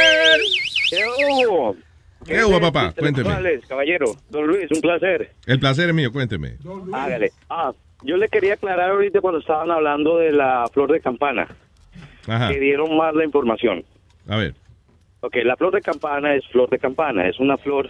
¿Qué 0.90 1.04
hubo? 1.06 1.76
¿Qué 2.24 2.44
hubo, 2.44 2.60
papá? 2.60 2.92
Cuénteme. 2.96 3.30
Caballero, 3.68 4.06
don 4.30 4.46
Luis, 4.46 4.70
un 4.70 4.80
placer. 4.80 5.32
El 5.46 5.58
placer 5.58 5.88
es 5.88 5.94
mío, 5.94 6.12
cuénteme. 6.12 6.56
Hágale. 6.92 7.32
Ah, 7.50 7.72
yo 8.02 8.16
le 8.16 8.28
quería 8.28 8.54
aclarar 8.54 8.90
ahorita 8.90 9.20
cuando 9.20 9.40
estaban 9.40 9.70
hablando 9.70 10.18
de 10.18 10.30
la 10.32 10.64
flor 10.72 10.92
de 10.92 11.00
campana, 11.00 11.48
Ajá. 12.28 12.48
que 12.50 12.60
dieron 12.60 12.96
más 12.96 13.14
la 13.14 13.24
información. 13.24 13.84
A 14.28 14.36
ver. 14.36 14.54
Ok, 15.24 15.36
la 15.44 15.56
flor 15.56 15.72
de 15.72 15.80
campana 15.80 16.34
es 16.34 16.46
flor 16.48 16.68
de 16.68 16.78
campana, 16.78 17.26
es 17.28 17.38
una 17.40 17.56
flor 17.56 17.88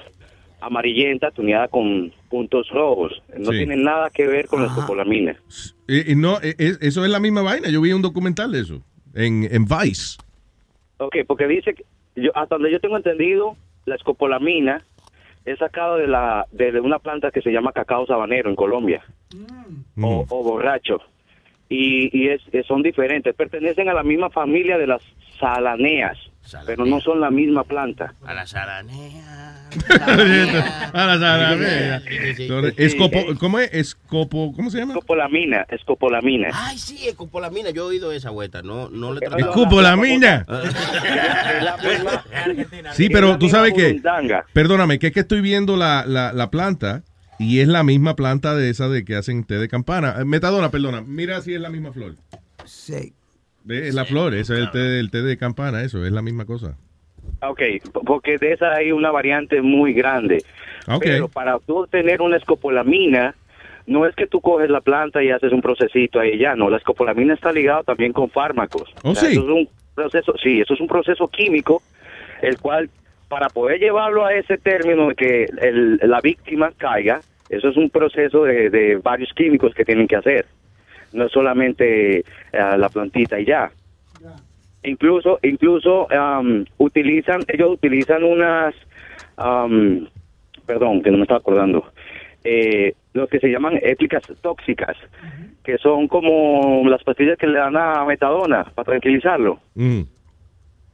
amarillenta 0.60 1.30
tuneada 1.30 1.66
con 1.68 2.12
puntos 2.28 2.68
rojos. 2.68 3.20
No 3.36 3.50
Sí. 3.50 3.58
tiene 3.58 3.76
nada 3.76 4.10
que 4.10 4.26
ver 4.26 4.46
con 4.46 4.62
la 4.62 4.68
escopolamina. 4.68 5.34
Y, 5.88 6.12
y 6.12 6.14
no, 6.14 6.38
e- 6.40 6.54
e- 6.58 6.76
eso 6.80 7.04
es 7.04 7.10
la 7.10 7.18
misma 7.18 7.42
vaina. 7.42 7.68
Yo 7.68 7.80
vi 7.80 7.92
un 7.92 8.02
documental 8.02 8.52
de 8.52 8.60
eso 8.60 8.80
en, 9.14 9.48
en 9.50 9.64
Vice. 9.64 10.18
Ok, 10.98 11.16
porque 11.26 11.48
dice, 11.48 11.74
que 11.74 11.84
yo, 12.14 12.30
hasta 12.36 12.54
donde 12.56 12.70
yo 12.70 12.78
tengo 12.80 12.96
entendido, 12.96 13.56
la 13.86 13.96
escopolamina 13.96 14.84
es 15.44 15.58
sacado 15.58 15.96
de, 15.96 16.06
la, 16.06 16.46
de 16.52 16.78
una 16.80 17.00
planta 17.00 17.32
que 17.32 17.42
se 17.42 17.50
llama 17.50 17.72
cacao 17.72 18.06
sabanero 18.06 18.48
en 18.48 18.54
Colombia, 18.54 19.02
o, 20.00 20.24
o 20.28 20.42
borracho. 20.44 21.00
Y, 21.68 22.16
y 22.16 22.28
es, 22.28 22.42
es- 22.52 22.66
son 22.66 22.82
diferentes, 22.82 23.34
pertenecen 23.34 23.88
a 23.88 23.94
la 23.94 24.04
misma 24.04 24.30
familia 24.30 24.78
de 24.78 24.86
las 24.86 25.02
salaneas, 25.40 26.16
pero 26.66 26.84
no 26.84 27.00
son 27.00 27.20
la 27.20 27.30
misma 27.30 27.64
planta. 27.64 28.14
A 28.24 28.34
la 28.34 28.46
saranea. 28.46 29.68
A 30.92 31.06
la. 31.16 32.02
Entonces, 32.06 32.74
escopo- 32.78 33.38
¿Cómo 33.38 33.58
es? 33.58 33.72
Escopo, 33.72 34.52
¿Cómo 34.54 34.70
se 34.70 34.78
llama? 34.78 34.92
Escopolamina, 34.94 35.64
escopolamina. 35.70 36.48
Ay, 36.52 36.78
sí, 36.78 37.08
escopolamina. 37.08 37.70
Yo 37.70 37.84
he 37.84 37.86
oído 37.86 38.12
esa 38.12 38.30
vuelta. 38.30 38.62
No, 38.62 38.88
no 38.90 39.14
le 39.14 39.20
he 39.24 39.38
Escopolamina. 39.40 40.44
Sí, 42.92 43.08
pero 43.08 43.38
tú 43.38 43.48
sabes 43.48 43.72
que, 43.74 44.00
perdóname, 44.52 44.98
que 44.98 45.08
es 45.08 45.12
que 45.12 45.20
estoy 45.20 45.40
viendo 45.40 45.76
la, 45.76 46.04
la, 46.06 46.32
la 46.32 46.50
planta 46.50 47.02
y 47.38 47.60
es 47.60 47.68
la 47.68 47.82
misma 47.82 48.14
planta 48.16 48.54
de 48.54 48.70
esa 48.70 48.88
de 48.88 49.04
que 49.04 49.16
hacen 49.16 49.44
té 49.44 49.58
de 49.58 49.68
campana. 49.68 50.16
Eh, 50.18 50.24
Metadona, 50.24 50.70
perdona, 50.70 51.00
mira 51.02 51.40
si 51.40 51.54
es 51.54 51.60
la 51.60 51.70
misma 51.70 51.92
flor. 51.92 52.16
Sí. 52.64 53.14
Es 53.68 53.94
la 53.94 54.04
flor, 54.04 54.34
eso 54.34 54.54
es 54.54 54.60
el 54.60 54.70
té, 54.70 54.98
el 54.98 55.10
té 55.10 55.22
de 55.22 55.36
campana, 55.36 55.82
eso, 55.82 56.04
es 56.04 56.12
la 56.12 56.22
misma 56.22 56.44
cosa. 56.44 56.76
Ok, 57.42 57.60
porque 58.04 58.38
de 58.38 58.52
esa 58.52 58.72
hay 58.72 58.92
una 58.92 59.10
variante 59.10 59.62
muy 59.62 59.92
grande. 59.92 60.38
Ok. 60.88 61.02
Pero 61.02 61.28
para 61.28 61.58
tú 61.60 61.86
tener 61.88 62.20
una 62.22 62.36
escopolamina, 62.36 63.34
no 63.86 64.06
es 64.06 64.14
que 64.14 64.26
tú 64.26 64.40
coges 64.40 64.70
la 64.70 64.80
planta 64.80 65.22
y 65.22 65.30
haces 65.30 65.52
un 65.52 65.60
procesito 65.60 66.20
ahí 66.20 66.38
ya, 66.38 66.54
no. 66.54 66.70
La 66.70 66.76
escopolamina 66.78 67.34
está 67.34 67.52
ligada 67.52 67.82
también 67.82 68.12
con 68.12 68.30
fármacos. 68.30 68.88
Oh, 69.02 69.10
O 69.10 69.14
sea, 69.14 69.28
sí. 69.28 69.34
Eso 69.36 69.42
es 69.44 69.48
un 69.50 69.68
proceso, 69.94 70.34
sí, 70.42 70.60
eso 70.60 70.74
es 70.74 70.80
un 70.80 70.86
proceso 70.88 71.28
químico, 71.28 71.82
el 72.42 72.58
cual, 72.58 72.90
para 73.28 73.48
poder 73.48 73.78
llevarlo 73.80 74.24
a 74.24 74.34
ese 74.34 74.58
término 74.58 75.08
de 75.08 75.14
que 75.14 75.44
el- 75.60 75.96
la 76.02 76.20
víctima 76.20 76.70
caiga, 76.76 77.20
eso 77.48 77.68
es 77.68 77.76
un 77.76 77.90
proceso 77.90 78.44
de, 78.44 78.70
de 78.70 78.96
varios 78.96 79.30
químicos 79.34 79.74
que 79.74 79.84
tienen 79.84 80.06
que 80.06 80.16
hacer. 80.16 80.46
No 81.12 81.26
es 81.26 81.32
solamente 81.32 82.18
eh, 82.18 82.24
la 82.52 82.88
plantita 82.88 83.38
y 83.38 83.44
ya. 83.44 83.70
Incluso, 84.84 85.38
incluso 85.42 86.10
am, 86.10 86.64
utilizan, 86.78 87.42
ellos 87.46 87.70
utilizan 87.72 88.24
unas, 88.24 88.74
am, 89.36 90.08
perdón, 90.66 91.02
que 91.02 91.10
no 91.10 91.18
me 91.18 91.22
estaba 91.22 91.38
acordando, 91.38 91.92
eh, 92.42 92.94
lo 93.12 93.28
que 93.28 93.38
se 93.38 93.48
llaman 93.48 93.78
éticas 93.82 94.24
tóxicas, 94.40 94.96
que 95.62 95.78
son 95.78 96.08
como 96.08 96.82
las 96.88 97.04
pastillas 97.04 97.38
que 97.38 97.46
le 97.46 97.58
dan 97.58 97.76
a 97.76 98.04
metadona 98.04 98.64
para 98.64 98.86
tranquilizarlo. 98.86 99.60
Mm. 99.74 100.00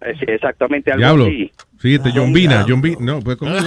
Exactamente 0.01 0.93
algo 0.93 1.01
Diablo. 1.01 1.25
así. 1.25 1.51
Sí, 1.81 1.95
este 1.95 2.11
John 2.15 2.33
Vina, 2.33 2.65
John 2.69 2.81
Vina. 2.81 2.99
No, 3.01 3.21
pues 3.21 3.37
¿cómo? 3.37 3.53
para 3.57 3.65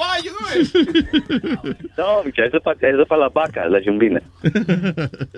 No, 1.98 2.24
muchacho, 2.24 2.44
eso 2.48 2.56
es 2.56 2.62
para, 2.62 2.88
eso 2.88 3.02
es 3.02 3.08
para 3.08 3.22
las 3.24 3.32
vacas, 3.32 3.70
la 3.70 3.82
chumbina. 3.82 4.20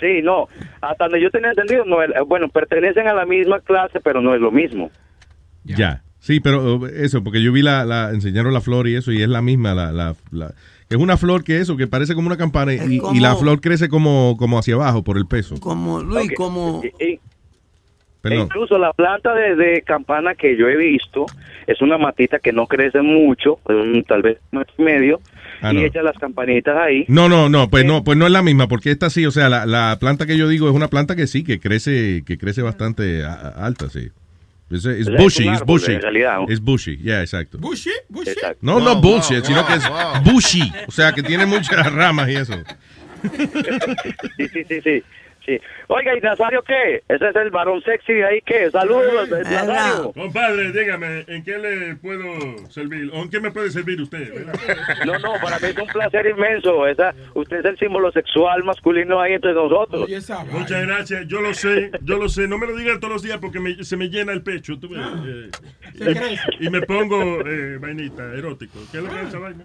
sí, 0.00 0.20
no, 0.22 0.48
hasta 0.80 1.04
donde 1.04 1.20
yo 1.22 1.30
tenía 1.30 1.50
entendido, 1.50 1.84
no, 1.84 1.96
bueno, 2.26 2.48
pertenecen 2.48 3.08
a 3.08 3.14
la 3.14 3.26
misma 3.26 3.60
clase, 3.60 4.00
pero 4.00 4.20
no 4.20 4.34
es 4.34 4.40
lo 4.40 4.50
mismo. 4.50 4.90
Ya. 5.64 6.02
Sí, 6.18 6.40
pero 6.40 6.76
uh, 6.76 6.86
eso, 6.86 7.22
porque 7.22 7.42
yo 7.42 7.52
vi 7.52 7.62
la, 7.62 7.84
la, 7.84 8.10
enseñaron 8.10 8.52
la 8.52 8.60
flor 8.60 8.88
y 8.88 8.96
eso, 8.96 9.12
y 9.12 9.22
es 9.22 9.28
la 9.28 9.42
misma, 9.42 9.74
la, 9.74 9.92
la, 9.92 10.16
la- 10.32 10.52
es 10.88 10.96
una 10.96 11.16
flor 11.16 11.44
que 11.44 11.60
eso, 11.60 11.76
que 11.76 11.86
parece 11.86 12.14
como 12.14 12.26
una 12.28 12.36
campana, 12.36 12.72
y, 12.74 12.98
como- 12.98 13.14
y 13.14 13.20
la 13.20 13.36
flor 13.36 13.60
crece 13.60 13.88
como, 13.88 14.36
como 14.38 14.58
hacia 14.58 14.74
abajo 14.74 15.04
por 15.04 15.18
el 15.18 15.26
peso. 15.26 15.56
Como, 15.60 16.02
Luis, 16.02 16.32
como... 16.36 16.82
Y- 16.98 17.04
y- 17.04 17.20
e 18.34 18.36
incluso 18.36 18.78
la 18.78 18.92
planta 18.92 19.34
de, 19.34 19.56
de 19.56 19.82
campana 19.82 20.34
que 20.34 20.56
yo 20.56 20.68
he 20.68 20.76
visto 20.76 21.26
es 21.66 21.80
una 21.82 21.98
matita 21.98 22.38
que 22.38 22.52
no 22.52 22.66
crece 22.66 23.02
mucho, 23.02 23.58
un- 23.64 24.04
tal 24.04 24.22
vez 24.22 24.38
un 24.52 24.58
metro 24.60 24.74
y 24.78 24.82
medio, 24.82 25.20
Ah, 25.62 25.72
y 25.72 25.76
no. 25.76 25.80
echa 25.82 26.02
las 26.02 26.16
campanitas 26.18 26.76
ahí. 26.76 27.04
No, 27.08 27.28
no, 27.30 27.48
no, 27.48 27.70
pues 27.70 27.84
no, 27.86 28.04
pues 28.04 28.18
no 28.18 28.26
es 28.26 28.32
la 28.32 28.42
misma, 28.42 28.68
porque 28.68 28.90
esta 28.90 29.08
sí, 29.08 29.24
o 29.24 29.30
sea, 29.30 29.48
la, 29.48 29.64
la 29.64 29.96
planta 29.98 30.26
que 30.26 30.36
yo 30.36 30.48
digo 30.48 30.68
es 30.68 30.74
una 30.74 30.88
planta 30.88 31.16
que 31.16 31.26
sí, 31.26 31.44
que 31.44 31.58
crece, 31.60 32.22
que 32.26 32.36
crece 32.36 32.60
bastante 32.62 33.24
a- 33.24 33.32
a- 33.32 33.66
alta, 33.66 33.88
sí. 33.88 34.08
Es, 34.68 34.82
bushy, 35.16 35.48
es 35.48 35.62
bushy. 35.64 35.92
en 35.92 36.02
realidad. 36.02 36.38
Es 36.48 36.60
bushy, 36.60 36.96
yeah, 36.96 37.20
exacto. 37.20 37.56
¿Bushy? 37.58 37.90
¿Bushy? 38.08 38.32
No, 38.60 38.80
no 38.80 39.00
bullshit, 39.00 39.44
sino 39.44 39.64
que 39.64 39.74
es 39.74 39.84
bushy, 40.24 40.72
o 40.88 40.90
sea, 40.90 41.12
que 41.12 41.22
tiene 41.22 41.46
muchas 41.46 41.92
ramas 41.94 42.28
y 42.28 42.34
eso. 42.34 42.52
sí, 44.36 44.48
sí, 44.52 44.64
sí, 44.68 44.80
sí. 44.82 45.02
Sí. 45.46 45.58
Oiga, 45.88 46.16
¿y 46.16 46.20
Nazario 46.20 46.62
qué? 46.62 47.02
Ese 47.08 47.28
es 47.28 47.36
el 47.36 47.50
varón 47.50 47.80
sexy 47.82 48.12
de 48.14 48.24
ahí, 48.24 48.40
¿qué? 48.44 48.70
Saludos, 48.70 49.28
Nazario. 49.30 50.12
Compadre, 50.12 50.72
dígame, 50.72 51.24
¿en 51.28 51.42
qué 51.44 51.56
le 51.58 51.96
puedo 51.96 52.24
servir? 52.70 53.10
¿O 53.14 53.22
en 53.22 53.30
qué 53.30 53.40
me 53.40 53.50
puede 53.50 53.70
servir 53.70 54.00
usted? 54.00 54.34
verdad? 54.34 54.54
No, 55.06 55.18
no, 55.18 55.34
para 55.40 55.58
mí 55.58 55.68
es 55.68 55.78
un 55.78 55.86
placer 55.88 56.26
inmenso. 56.26 56.86
Esa, 56.86 57.14
usted 57.34 57.58
es 57.60 57.64
el 57.64 57.78
símbolo 57.78 58.10
sexual 58.12 58.64
masculino 58.64 59.20
ahí 59.20 59.34
entre 59.34 59.54
nosotros. 59.54 60.08
Muchas 60.50 60.86
gracias, 60.86 61.26
yo 61.28 61.40
lo 61.40 61.54
sé, 61.54 61.90
yo 62.02 62.18
lo 62.18 62.28
sé. 62.28 62.48
No 62.48 62.58
me 62.58 62.66
lo 62.66 62.76
digan 62.76 62.98
todos 63.00 63.14
los 63.14 63.22
días 63.22 63.38
porque 63.38 63.60
me- 63.60 63.82
se 63.84 63.96
me 63.96 64.08
llena 64.08 64.32
el 64.32 64.42
pecho. 64.42 64.78
tú 64.78 64.88
ves, 64.88 65.00
eh, 66.00 66.14
y, 66.60 66.66
y 66.66 66.70
me 66.70 66.82
pongo 66.82 67.40
eh, 67.46 67.78
vainita, 67.78 68.24
erótico. 68.34 68.78
¿Qué 68.90 68.98
es 68.98 69.04
lo 69.04 69.10
que 69.10 69.20
es 69.22 69.28
esa 69.28 69.38
vaina? 69.38 69.64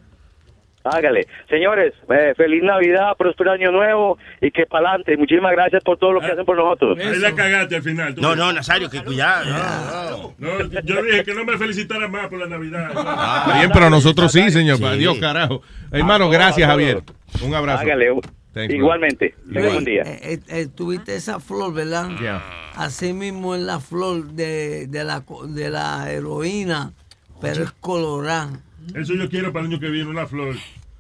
Hágale. 0.83 1.27
Señores, 1.49 1.93
eh, 2.09 2.33
feliz 2.35 2.63
Navidad, 2.63 3.15
próspero 3.17 3.51
año 3.51 3.71
nuevo 3.71 4.17
y 4.41 4.49
que 4.51 4.65
para 4.65 4.89
adelante. 4.89 5.15
Muchísimas 5.17 5.51
gracias 5.51 5.83
por 5.83 5.97
todo 5.97 6.11
lo 6.13 6.19
que 6.21 6.27
hacen 6.27 6.45
por 6.45 6.57
nosotros. 6.57 6.97
Ahí 6.99 7.19
la 7.19 7.33
cagaste 7.35 7.75
al 7.75 7.83
final. 7.83 8.15
tú 8.15 8.21
No, 8.21 8.35
no, 8.35 8.51
Nazario, 8.51 8.89
que 8.89 9.03
cuidado. 9.03 9.45
no, 9.45 10.33
no. 10.39 10.59
No, 10.59 10.81
yo 10.81 11.03
dije 11.03 11.23
que 11.23 11.33
no 11.33 11.45
me 11.45 11.57
felicitara 11.57 12.07
más 12.07 12.27
por 12.27 12.39
la 12.39 12.47
Navidad. 12.47 12.89
Está 12.89 13.53
bien, 13.59 13.69
pero 13.73 13.89
nosotros 13.89 14.31
sí, 14.31 14.49
señor. 14.49 14.77
Sí. 14.77 14.85
Adiós, 14.85 15.17
carajo. 15.19 15.61
Hermano, 15.91 16.25
Ah, 16.25 16.29
gracias, 16.31 16.67
no, 16.67 16.73
Javier. 16.73 17.03
Un 17.43 17.53
abrazo. 17.53 17.81
Hágale. 17.83 18.07
Thank 18.53 18.71
you. 18.71 18.75
Igualmente. 18.77 19.35
Igual. 19.49 19.69
Buen 19.73 19.85
día. 19.85 20.01
Eh, 20.03 20.19
eh, 20.23 20.39
eh, 20.49 20.67
tuviste 20.75 21.15
esa 21.15 21.39
flor, 21.39 21.73
¿verdad? 21.73 22.09
Yeah. 22.19 22.41
Así 22.75 23.13
mismo 23.13 23.55
es 23.55 23.61
la 23.61 23.79
flor 23.79 24.23
de, 24.25 24.87
de, 24.87 25.03
la, 25.03 25.21
co- 25.21 25.45
de 25.47 25.69
la 25.69 26.11
heroína, 26.11 26.91
pero 27.39 27.63
es 27.63 27.71
colorada. 27.71 28.49
Eso 28.95 29.13
yo 29.13 29.29
quiero 29.29 29.53
para 29.53 29.65
el 29.65 29.71
año 29.71 29.79
que 29.79 29.89
viene, 29.89 30.09
una 30.09 30.27
flor. 30.27 30.55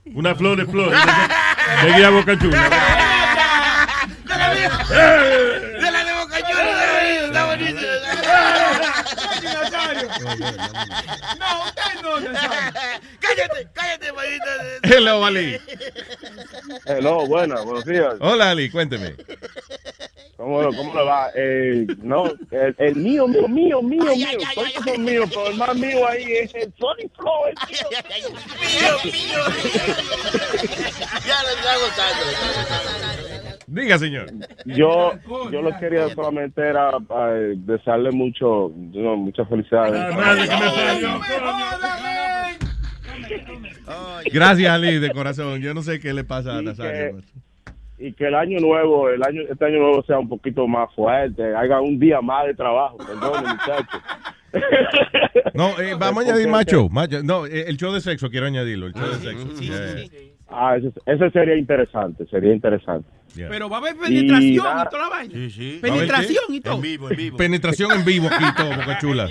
Una 0.05 0.35
flor 0.35 0.57
de 0.57 0.65
flor. 0.65 0.91
De 0.91 1.93
guía 1.93 2.09
boca 2.09 2.37
chula. 2.37 2.69
No, 10.21 11.65
usted 11.65 12.01
no. 12.03 12.11
Cállate, 13.19 13.67
cállate, 13.73 14.11
maldita. 14.13 14.51
Hello, 14.83 15.25
Ali. 15.25 15.57
Hello, 16.85 17.25
buenas, 17.27 17.63
buenos 17.65 17.85
días. 17.85 18.15
Hola, 18.19 18.51
Ali, 18.51 18.69
cuénteme. 18.69 19.15
¿Cómo, 20.37 20.63
cómo 20.75 20.93
le 20.95 21.03
va? 21.03 21.29
Eh, 21.35 21.85
no, 22.01 22.25
el, 22.51 22.75
el 22.79 22.95
mío, 22.95 23.27
mío, 23.27 23.47
mío, 23.47 23.81
mío, 23.81 24.03
mío. 24.03 24.39
Todos 24.55 24.73
son 24.85 25.03
míos, 25.05 25.29
pero 25.29 25.47
el 25.47 25.55
más 25.55 25.75
mío 25.75 26.07
ahí 26.07 26.23
es 26.23 26.55
el 26.55 26.73
Sonic 26.79 27.11
Flow. 27.15 27.45
el 27.47 27.55
Mío, 28.33 29.13
mío. 29.13 29.43
Ya 31.27 31.43
lo 31.43 31.49
está 31.49 31.75
gozando. 31.77 33.30
Diga, 33.71 33.97
señor. 33.97 34.25
Yo, 34.65 35.13
yo 35.49 35.61
lo 35.61 35.71
quería 35.79 36.09
solamente 36.09 36.61
era 36.61 36.89
eh, 37.29 37.53
desearle 37.55 38.11
mucho, 38.11 38.69
no, 38.75 39.15
muchas 39.15 39.47
felicidades. 39.47 40.13
Gracias, 44.31 44.69
Ali, 44.71 44.99
de 44.99 45.09
corazón. 45.11 45.61
Yo 45.61 45.73
no 45.73 45.81
sé 45.81 45.99
qué 45.99 46.13
le 46.13 46.23
pasa 46.23 46.57
a 46.57 46.61
Nazario. 46.61 47.17
que- 47.17 47.41
y 48.07 48.13
que 48.13 48.25
el 48.27 48.33
año 48.33 48.57
nuevo, 48.59 49.09
el 49.09 49.21
año, 49.21 49.41
este 49.47 49.63
año 49.63 49.77
nuevo 49.77 50.03
sea 50.03 50.17
un 50.17 50.27
poquito 50.27 50.67
más 50.67 50.91
fuerte, 50.95 51.53
haga 51.55 51.79
un 51.81 51.99
día 51.99 52.19
más 52.19 52.47
de 52.47 52.55
trabajo, 52.55 52.97
perdón, 52.97 53.43
muchachos. 53.43 54.01
No, 55.53 55.79
eh, 55.79 55.95
vamos 55.97 56.25
a 56.25 56.29
añadir 56.29 56.47
macho. 56.49 56.89
macho. 56.89 57.23
No, 57.23 57.45
eh, 57.45 57.65
el 57.67 57.77
show 57.77 57.93
de 57.93 58.01
sexo, 58.01 58.29
quiero 58.29 58.47
añadirlo. 58.47 58.87
El 58.87 58.93
show 58.93 59.07
de 59.07 59.15
sexo. 59.15 59.61
Yeah. 59.61 60.29
Ah, 60.49 60.75
ese, 60.77 60.91
ese 61.05 61.29
sería 61.31 61.55
interesante, 61.55 62.25
sería 62.27 62.53
interesante. 62.53 63.07
Pero 63.35 63.69
va 63.69 63.77
a 63.77 63.79
haber 63.79 63.95
penetración 63.97 64.43
y, 64.53 64.57
toda 64.57 64.85
la 64.91 65.09
vaina. 65.09 65.33
Sí, 65.33 65.49
sí. 65.49 65.79
Penetración 65.81 66.43
y 66.49 66.61
todo. 66.61 66.75
En 66.75 66.81
vivo, 66.81 67.09
en 67.11 67.17
vivo. 67.17 67.37
Penetración 67.37 67.91
en 67.91 68.03
vivo 68.05 68.27
aquí, 68.31 68.45
todo, 68.57 68.69
boca 68.75 68.97
chula. 69.01 69.27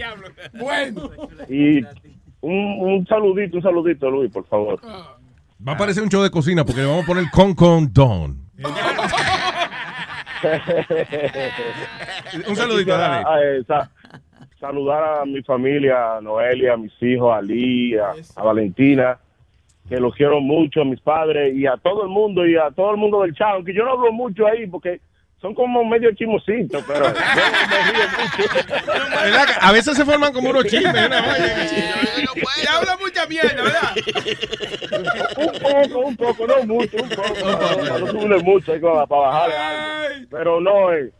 Bueno. 0.55 1.11
Y 1.49 1.83
un, 2.41 2.55
un 2.81 3.07
saludito, 3.07 3.57
un 3.59 3.62
saludito, 3.62 4.11
Luis, 4.11 4.31
por 4.33 4.47
favor. 4.47 4.81
Va 5.67 5.73
a 5.73 5.77
parecer 5.77 6.03
un 6.03 6.09
show 6.09 6.23
de 6.23 6.31
cocina 6.31 6.65
porque 6.65 6.81
le 6.81 6.87
vamos 6.87 7.05
a 7.05 7.07
poner 7.07 7.25
con 7.31 7.55
con 7.55 7.93
don. 7.93 8.41
Un 12.49 12.57
saludito, 12.57 12.97
dale. 12.97 13.59
eh, 13.59 13.62
sa- 13.67 13.91
saludar 14.59 15.20
a 15.23 15.25
mi 15.25 15.43
familia, 15.43 16.17
a 16.17 16.20
Noelia, 16.20 16.75
a 16.75 16.77
mis 16.77 16.93
hijos, 17.03 17.35
a 17.35 17.41
Lee, 17.43 17.97
a, 17.97 18.12
a 18.37 18.43
Valentina, 18.43 19.19
que 19.91 19.97
los 19.97 20.15
quiero 20.15 20.41
mucho, 20.41 20.83
a 20.83 20.85
mis 20.85 21.01
padres 21.01 21.52
y 21.55 21.67
a 21.67 21.77
todo 21.77 22.05
el 22.05 22.09
mundo 22.09 22.47
y 22.47 22.57
a 22.57 22.70
todo 22.70 22.93
el 22.93 22.97
mundo 22.97 23.23
del 23.23 23.35
chat, 23.35 23.49
aunque 23.55 23.75
yo 23.75 23.85
no 23.85 23.91
hablo 23.91 24.12
mucho 24.12 24.47
ahí 24.47 24.69
porque 24.69 25.01
son 25.41 25.52
como 25.52 25.85
medio 25.85 26.12
chismositos, 26.15 26.85
pero 26.86 27.07
yo 27.07 27.12
me 27.12 27.83
río 27.91 28.05
mucho. 28.17 28.44
¿Verdad 29.25 29.47
que 29.47 29.52
A 29.60 29.73
veces 29.73 29.97
se 29.97 30.05
forman 30.05 30.33
como 30.33 30.51
unos 30.51 30.65
chismes. 30.67 30.93
Te 30.93 32.69
habla 32.69 32.97
mucha 33.01 33.27
mierda, 33.27 33.62
¿verdad? 33.62 33.97
un 35.39 35.52
poco, 35.59 35.99
un 36.07 36.17
poco, 36.17 36.47
no 36.47 36.62
mucho, 36.67 36.97
un 37.02 37.09
poco, 37.09 37.35
para 37.35 37.99
no 37.99 38.07
subirle 38.07 38.39
mucho 38.44 38.73
ahí 38.73 38.78
para, 38.78 39.44
algo. 39.44 40.27
Pero 40.31 40.60
no, 40.60 40.93
eh, 40.93 41.10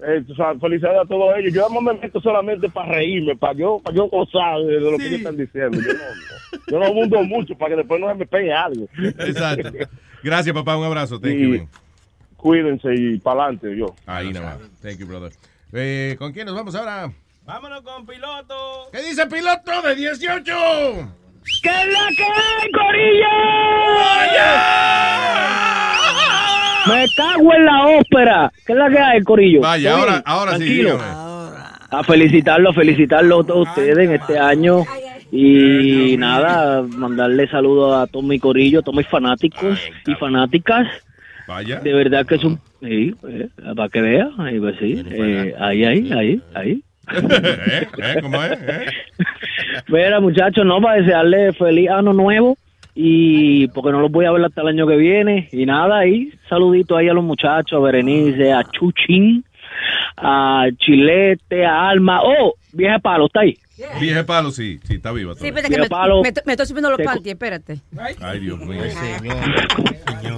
eh, 0.00 0.24
o 0.30 0.34
sea, 0.34 0.54
felicidades 0.60 1.00
a 1.02 1.06
todos 1.06 1.34
ellos. 1.38 1.54
Yo 1.54 1.66
además 1.66 1.94
me 1.94 2.00
meto 2.00 2.20
solamente 2.20 2.68
para 2.68 2.92
reírme, 2.92 3.36
para 3.36 3.54
yo, 3.54 3.80
para 3.82 3.96
yo 3.96 4.08
gozar 4.08 4.58
de 4.60 4.80
lo 4.80 4.96
que 4.98 5.06
ellos 5.06 5.18
están 5.20 5.36
diciendo. 5.36 5.78
Yo 5.78 5.92
no, 5.92 6.70
yo 6.70 6.78
no 6.78 6.86
abundo 6.86 7.22
mucho 7.24 7.56
para 7.56 7.70
que 7.70 7.76
después 7.76 8.00
no 8.00 8.08
se 8.08 8.14
me 8.14 8.26
pegue 8.26 8.52
algo. 8.52 8.86
Exacto. 8.98 9.70
Gracias, 10.22 10.54
papá. 10.54 10.76
Un 10.76 10.84
abrazo. 10.84 11.20
Thank 11.20 11.34
Y 11.34 11.58
you. 11.58 11.68
Cuídense 12.36 12.94
y 12.94 13.18
para 13.18 13.44
adelante, 13.44 13.76
yo. 13.76 13.86
Ahí 14.06 14.32
nada 14.32 14.58
más. 14.58 14.70
Thank 14.82 14.98
you, 14.98 15.06
brother. 15.06 15.32
Eh, 15.72 16.16
¿Con 16.18 16.32
quién 16.32 16.46
nos 16.46 16.54
vamos 16.54 16.74
ahora? 16.74 17.10
Vámonos 17.44 17.80
con 17.82 18.04
piloto. 18.06 18.88
¿Qué 18.92 19.02
dice 19.02 19.26
piloto 19.26 19.82
de 19.82 19.94
18? 19.94 20.44
¿Qué 21.62 21.68
es 21.68 21.86
la 21.92 22.08
que 22.16 22.24
hay, 22.24 22.70
Corillo? 22.72 23.26
Me 26.88 27.06
cago 27.16 27.54
en 27.54 27.64
la 27.64 27.86
ópera. 27.86 28.52
¿Qué 28.66 28.72
es 28.72 28.78
la 28.78 28.88
que 28.90 28.98
hay, 28.98 29.22
Corillo? 29.22 29.60
Vaya, 29.60 29.90
¿Todo 29.90 29.98
ahora, 30.00 30.12
bien? 30.12 30.22
ahora 30.26 30.52
sí, 30.52 30.58
Tranquilo. 30.58 30.92
dígame. 30.92 31.26
A 31.90 32.02
felicitarlo, 32.02 32.72
felicitarlo 32.72 33.40
a 33.40 33.46
todos 33.46 33.68
ustedes 33.68 33.98
en 33.98 34.12
este 34.14 34.38
año. 34.38 34.84
Y 35.32 36.16
nada, 36.18 36.82
mandarle 36.82 37.48
saludos 37.48 37.96
a 37.96 38.06
todos 38.06 38.24
mis 38.24 38.40
corillos, 38.40 38.82
a 38.82 38.84
todos 38.84 38.96
mis 38.98 39.08
fanáticos 39.08 39.78
y 40.06 40.14
fanáticas. 40.14 40.86
Vaya. 41.46 41.80
De 41.80 41.92
verdad 41.92 42.26
que 42.26 42.36
es 42.36 42.44
un... 42.44 42.58
Sí, 42.82 43.14
eh, 43.28 43.48
para 43.74 43.88
que 43.88 44.00
vea, 44.00 44.28
ahí, 44.38 44.58
pues 44.60 44.76
sí, 44.78 45.02
eh, 45.10 45.54
ahí, 45.58 45.84
ahí, 45.84 46.12
ahí, 46.12 46.42
ahí. 46.54 46.82
¿Eh? 47.12 47.86
¿Eh? 47.98 48.18
¿Cómo 48.20 48.42
es? 48.42 48.52
¿Eh? 48.52 48.86
Mira, 49.88 50.20
muchachos, 50.20 50.64
no, 50.66 50.80
para 50.80 51.00
desearle 51.00 51.52
feliz 51.52 51.88
año 51.88 52.12
nuevo 52.12 52.56
y 52.98 53.68
porque 53.68 53.92
no 53.92 54.00
los 54.00 54.10
voy 54.10 54.24
a 54.24 54.32
ver 54.32 54.42
hasta 54.46 54.62
el 54.62 54.68
año 54.68 54.86
que 54.86 54.96
viene. 54.96 55.48
Y 55.52 55.66
nada, 55.66 55.98
ahí, 55.98 56.32
saludito 56.48 56.96
ahí 56.96 57.08
a 57.08 57.12
los 57.12 57.22
muchachos, 57.22 57.74
a 57.74 57.78
Berenice, 57.78 58.54
a 58.54 58.64
Chuchín, 58.64 59.44
a 60.16 60.66
Chilete, 60.78 61.66
a 61.66 61.90
Alma. 61.90 62.22
Oh, 62.24 62.54
vieja 62.72 62.98
palo, 62.98 63.26
está 63.26 63.40
ahí. 63.40 63.58
Vieje 64.00 64.24
palo, 64.24 64.50
sí, 64.50 64.78
sí, 64.84 64.94
está 64.94 65.12
viva. 65.12 65.34
Sí, 65.34 65.48
espérate, 65.48 65.74
que 65.74 65.80
me, 65.80 65.88
palo. 65.88 66.22
me, 66.22 66.32
me 66.44 66.52
estoy 66.52 66.66
subiendo 66.66 66.90
los 66.90 67.00
panties, 67.00 67.34
espérate. 67.34 67.80
Ay, 68.20 68.40
Dios 68.40 68.58
mío. 68.60 68.82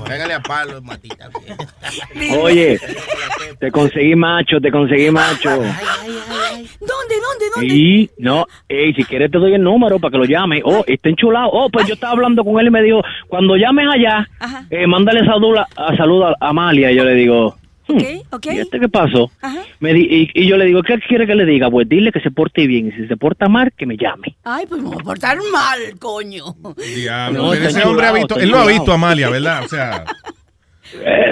Pégale 0.06 0.34
a 0.34 0.40
palo, 0.40 0.80
matita. 0.82 1.28
Oye, 2.40 2.78
te 3.60 3.70
conseguí 3.70 4.14
macho, 4.16 4.60
te 4.60 4.70
conseguí 4.70 5.10
macho. 5.10 5.50
¿Dónde, 5.50 7.14
dónde, 7.20 7.44
dónde? 7.54 7.74
Y 7.74 8.10
no, 8.18 8.46
ey, 8.68 8.92
si 8.94 9.04
quieres 9.04 9.30
te 9.30 9.38
doy 9.38 9.54
el 9.54 9.62
número 9.62 9.98
para 9.98 10.12
que 10.12 10.18
lo 10.18 10.24
llame. 10.24 10.60
Oh, 10.64 10.82
está 10.86 11.08
enchulado. 11.08 11.48
Oh, 11.52 11.68
pues 11.70 11.86
yo 11.86 11.94
estaba 11.94 12.12
hablando 12.14 12.42
con 12.44 12.58
él 12.60 12.66
y 12.66 12.70
me 12.70 12.82
dijo, 12.82 13.00
cuando 13.28 13.56
llames 13.56 13.86
allá, 13.92 14.28
eh, 14.70 14.86
mándale 14.86 15.24
salud 15.24 15.56
a, 15.56 15.66
a- 15.76 15.96
salud 15.96 16.22
a 16.24 16.34
Amalia. 16.40 16.90
Y 16.90 16.96
yo 16.96 17.04
le 17.04 17.14
digo, 17.14 17.56
Ok, 17.88 18.02
ok. 18.30 18.46
¿y 18.52 18.58
este 18.58 18.78
qué 18.80 18.88
pasó? 18.88 19.30
Ajá. 19.40 19.60
Me 19.80 19.92
di- 19.94 20.08
y, 20.34 20.42
y 20.42 20.46
yo 20.46 20.56
le 20.56 20.66
digo, 20.66 20.82
¿qué 20.82 20.98
quiere 21.00 21.26
que 21.26 21.34
le 21.34 21.44
diga? 21.46 21.70
Pues 21.70 21.88
dile 21.88 22.12
que 22.12 22.20
se 22.20 22.30
porte 22.30 22.66
bien. 22.66 22.88
Y 22.88 22.92
si 22.92 23.06
se 23.08 23.16
porta 23.16 23.48
mal, 23.48 23.72
que 23.76 23.86
me 23.86 23.96
llame. 23.96 24.36
Ay, 24.44 24.66
pues 24.68 24.82
me 24.82 24.88
voy 24.88 24.98
a 25.00 25.04
portar 25.04 25.38
mal, 25.52 25.78
coño. 25.98 26.44
Diablo, 26.94 27.38
No, 27.42 27.54
ese 27.54 27.82
hombre 27.84 28.06
ha 28.06 28.12
visto, 28.12 28.38
él 28.38 28.50
no 28.50 28.58
ha 28.58 28.66
visto 28.66 28.92
a 28.92 28.94
Amalia, 28.96 29.30
¿verdad? 29.30 29.64
O 29.64 29.68
sea, 29.68 30.04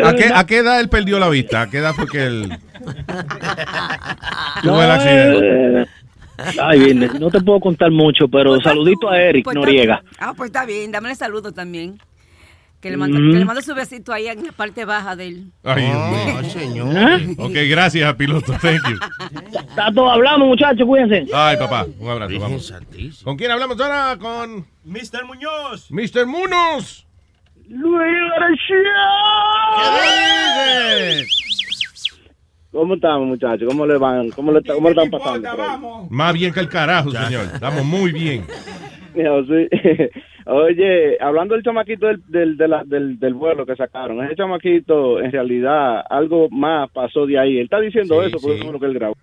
¿a 0.05 0.15
qué, 0.15 0.31
¿a 0.35 0.44
qué 0.47 0.59
edad 0.59 0.81
él 0.81 0.89
perdió 0.89 1.18
la 1.18 1.28
vista? 1.28 1.62
¿A 1.62 1.70
qué 1.70 1.78
edad 1.78 1.94
fue 1.94 2.07
que 2.07 2.25
él 2.26 2.59
tuvo 4.62 4.83
el 4.83 4.91
accidente? 4.91 5.83
eh, 5.83 5.86
Ay, 6.62 6.81
bien, 6.81 7.10
no 7.18 7.31
te 7.31 7.41
puedo 7.41 7.60
contar 7.60 7.91
mucho, 7.91 8.28
pero 8.28 8.60
saludito 8.60 9.09
a 9.09 9.18
Eric 9.20 9.44
Pues 9.44 9.55
Noriega. 9.55 10.02
Ah, 10.18 10.35
pues 10.36 10.49
está 10.49 10.67
bien, 10.67 10.93
dámele 10.93 11.15
saludo 11.15 11.51
también. 11.52 11.99
Que 12.81 12.91
le, 12.91 12.97
mando, 12.99 13.19
Mm. 13.19 13.33
que 13.33 13.39
le 13.39 13.45
mando 13.45 13.63
su 13.63 13.75
besito 13.75 14.13
ahí 14.13 14.29
en 14.29 14.45
la 14.47 14.53
parte 14.53 14.85
baja 14.85 15.17
de 15.17 15.27
él. 15.29 15.45
Ay, 15.65 15.85
Ah, 15.93 16.41
mío. 16.41 16.51
señor. 16.51 17.21
Ok, 17.39 17.53
gracias, 17.69 18.15
piloto. 18.15 18.53
Thank 18.61 18.89
you. 18.89 18.99
Está 19.69 19.91
todo 19.93 20.11
hablamos, 20.11 20.47
muchachos, 20.49 20.87
cuídense. 20.87 21.27
Ay, 21.35 21.57
papá, 21.57 21.87
un 21.99 22.09
abrazo. 22.09 22.39
Vamos. 22.39 22.73
¿Con 23.25 23.37
quién 23.37 23.51
hablamos 23.51 23.81
ahora? 23.81 24.17
Con 24.21 24.67
Mr. 24.85 25.25
Muñoz. 25.27 25.91
Mr. 25.91 26.27
Munos. 26.27 27.07
Luis 27.69 28.13
¿Cómo 32.71 32.95
estamos, 32.95 33.27
muchachos? 33.27 33.67
¿Cómo 33.69 33.87
le 33.87 33.97
van? 33.97 34.31
¿Cómo 34.31 34.53
le, 34.53 34.63
cómo 34.63 34.91
le 34.91 34.95
están 35.03 35.11
pasando? 35.11 36.07
Más 36.11 36.35
bien 36.35 36.53
que 36.53 36.61
el 36.61 36.69
carajo, 36.69 37.11
señor. 37.11 37.47
Estamos 37.55 37.85
muy 37.85 38.13
bien. 38.13 38.45
Sí. 39.47 39.69
Oye, 40.47 41.17
hablando 41.20 41.55
del 41.55 41.65
chamaquito 41.65 42.07
del, 42.07 42.20
del, 42.28 42.57
de 42.57 42.69
la- 42.69 42.85
del, 42.85 43.19
del 43.19 43.35
vuelo 43.35 43.67
que 43.67 43.75
sacaron, 43.75 44.23
ese 44.25 44.36
chamaquito, 44.36 45.20
en 45.20 45.33
realidad, 45.33 46.03
algo 46.09 46.49
más 46.51 46.89
pasó 46.93 47.27
de 47.27 47.39
ahí. 47.39 47.59
Él 47.59 47.65
está 47.65 47.81
diciendo 47.81 48.20
Sí, 48.23 48.28
eso 48.28 48.39
porque 48.41 48.55
sí. 48.55 48.61
eso 48.61 48.67
es 48.67 48.73
lo 48.73 48.78
que 48.81 48.86
él 48.86 48.95
grabó. 48.95 49.15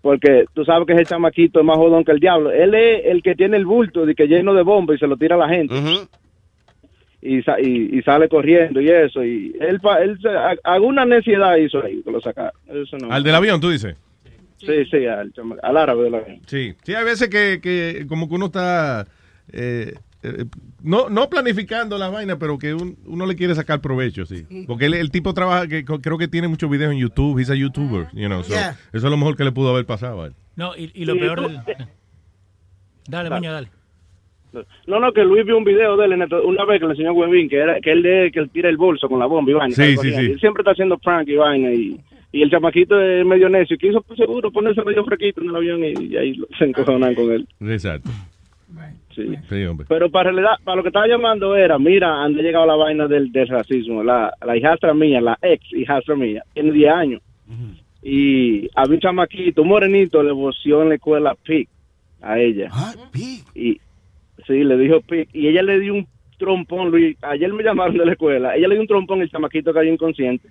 Porque 0.00 0.44
tú 0.54 0.64
sabes 0.64 0.86
que 0.86 0.92
ese 0.94 1.04
chamaquito 1.06 1.60
es 1.60 1.66
más 1.66 1.76
jodón 1.76 2.04
que 2.04 2.12
el 2.12 2.18
diablo. 2.20 2.50
Él 2.52 2.74
es 2.74 3.06
el 3.06 3.22
que 3.22 3.34
tiene 3.34 3.56
el 3.56 3.64
bulto 3.66 4.04
de 4.06 4.14
que 4.14 4.26
lleno 4.26 4.52
de 4.54 4.62
bomba 4.62 4.94
y 4.94 4.98
se 4.98 5.06
lo 5.06 5.16
tira 5.16 5.36
a 5.36 5.38
la 5.38 5.48
gente. 5.48 5.74
y, 7.20 7.38
y, 7.38 7.98
y 7.98 8.02
sale 8.02 8.28
corriendo 8.28 8.80
y 8.80 8.88
eso. 8.90 9.24
Y 9.24 9.54
él, 9.60 9.78
él 10.00 10.18
alguna 10.64 11.04
necesidad 11.04 11.56
hizo 11.56 11.82
ahí 11.84 12.02
que 12.02 12.10
lo 12.10 12.20
sacaron. 12.20 12.52
Eso 12.68 12.96
no. 12.98 13.12
Al 13.12 13.22
del 13.22 13.34
avión, 13.34 13.60
tú 13.60 13.70
dices. 13.70 13.96
Sí, 14.66 14.84
sí, 14.90 15.06
al, 15.06 15.32
árabe 15.76 16.04
del 16.04 16.14
avión. 16.14 16.40
Sí, 16.46 16.74
sí, 16.82 16.94
hay 16.94 17.04
veces 17.04 17.28
que, 17.28 17.60
que 17.62 18.06
como 18.08 18.28
que 18.28 18.34
uno 18.34 18.46
está 18.46 19.06
eh, 19.52 19.94
eh, 20.22 20.44
no, 20.82 21.08
no 21.08 21.28
planificando 21.28 21.98
la 21.98 22.08
vaina, 22.08 22.38
pero 22.38 22.56
que 22.58 22.72
un- 22.74 22.96
uno 23.06 23.26
le 23.26 23.34
quiere 23.34 23.54
sacar 23.56 23.80
provecho, 23.80 24.24
sí. 24.24 24.44
Porque 24.68 24.86
él- 24.86 24.94
el 24.94 25.10
tipo 25.10 25.34
trabaja, 25.34 25.66
que 25.66 25.84
creo 25.84 26.16
que 26.16 26.28
tiene 26.28 26.46
muchos 26.48 26.70
videos 26.70 26.92
en 26.92 26.98
YouTube, 26.98 27.38
he's 27.40 27.50
a 27.50 27.54
YouTuber, 27.56 28.06
you 28.12 28.26
know, 28.28 28.42
so 28.44 28.52
Yeah. 28.54 28.70
eso 28.92 29.06
es 29.06 29.10
lo 29.10 29.16
mejor 29.16 29.36
que 29.36 29.44
le 29.44 29.50
pudo 29.52 29.70
haber 29.70 29.84
pasado 29.84 30.22
a 30.22 30.26
él. 30.28 30.34
No, 30.54 30.76
y, 30.76 30.90
y 30.94 31.04
lo 31.06 31.14
Sí, 31.14 31.18
peor 31.20 31.38
tú- 31.42 31.48
del... 31.48 31.60
Dale, 33.08 33.30
Muñoz, 33.30 33.52
dale. 33.52 33.68
No, 34.86 35.00
no, 35.00 35.12
que 35.12 35.24
Luis 35.24 35.46
vio 35.46 35.56
un 35.56 35.64
video 35.64 35.96
de 35.96 36.04
él 36.04 36.12
en 36.12 36.22
esto- 36.22 36.42
una 36.46 36.64
vez 36.66 36.78
que 36.78 36.84
le 36.86 36.92
enseñó 36.92 37.10
a 37.10 37.12
Webin, 37.14 37.48
que, 37.48 37.56
era, 37.56 37.80
que 37.80 37.90
él 37.90 38.02
de, 38.02 38.30
que 38.32 38.38
él 38.38 38.50
tira 38.50 38.68
el 38.68 38.76
bolso 38.76 39.08
con 39.08 39.18
la 39.18 39.26
bomba 39.26 39.50
y 39.50 39.54
vaina. 39.54 39.74
Sí, 39.74 39.96
sí, 39.96 40.10
sí. 40.12 40.20
Él 40.32 40.38
siempre 40.40 40.60
está 40.60 40.72
haciendo 40.72 40.98
prank 40.98 41.26
y 41.28 41.36
vaina 41.36 41.72
y, 41.72 41.98
y 42.32 42.42
el 42.42 42.50
chamaquito 42.50 43.00
es 43.00 43.24
medio 43.26 43.48
necio. 43.48 43.76
Quiso 43.76 44.00
pues, 44.02 44.18
seguro 44.18 44.50
ponerse 44.50 44.82
medio 44.82 45.04
frequito 45.04 45.42
en 45.42 45.50
el 45.50 45.56
avión 45.56 45.84
y, 45.84 45.92
y 46.06 46.16
ahí 46.16 46.40
se 46.58 46.64
encojonan 46.64 47.14
con 47.14 47.30
él. 47.30 47.46
Exacto. 47.60 48.10
Sí. 49.14 49.34
Sí, 49.48 49.64
hombre. 49.64 49.86
Pero 49.86 50.10
para 50.10 50.30
realidad, 50.30 50.56
para 50.64 50.76
lo 50.76 50.82
que 50.82 50.88
estaba 50.88 51.06
llamando 51.06 51.54
era, 51.54 51.78
mira, 51.78 52.24
han 52.24 52.32
llegado 52.32 52.64
la 52.64 52.76
vaina 52.76 53.06
del, 53.06 53.30
del 53.30 53.46
racismo. 53.46 54.02
La, 54.02 54.32
la 54.44 54.56
hijastra 54.56 54.94
mía, 54.94 55.20
la 55.20 55.38
ex 55.42 55.70
hijastra 55.74 56.16
mía, 56.16 56.42
tiene 56.54 56.72
10 56.72 56.92
años. 56.92 57.22
Y 58.02 58.68
había 58.74 58.94
un 58.94 59.00
chamaquito, 59.00 59.62
un 59.62 59.68
morenito, 59.68 60.22
le 60.22 60.32
voció 60.32 60.82
en 60.82 60.88
la 60.88 60.94
escuela 60.94 61.36
PIC 61.44 61.68
a 62.22 62.38
ella. 62.38 62.70
Y 63.54 63.78
sí, 64.46 64.64
le 64.64 64.78
dijo 64.78 65.02
PIC. 65.02 65.28
Y 65.34 65.48
ella 65.48 65.62
le 65.62 65.78
dio 65.78 65.92
un 65.92 66.06
trompón, 66.42 66.90
Luis. 66.90 67.16
Ayer 67.22 67.52
me 67.52 67.62
llamaron 67.62 67.96
de 67.96 68.04
la 68.04 68.12
escuela. 68.12 68.54
Ella 68.56 68.66
le 68.68 68.74
dio 68.74 68.82
un 68.82 68.88
trompón 68.88 69.20
y 69.20 69.22
el 69.22 69.30
chamaquito 69.30 69.72
cayó 69.72 69.90
inconsciente. 69.92 70.48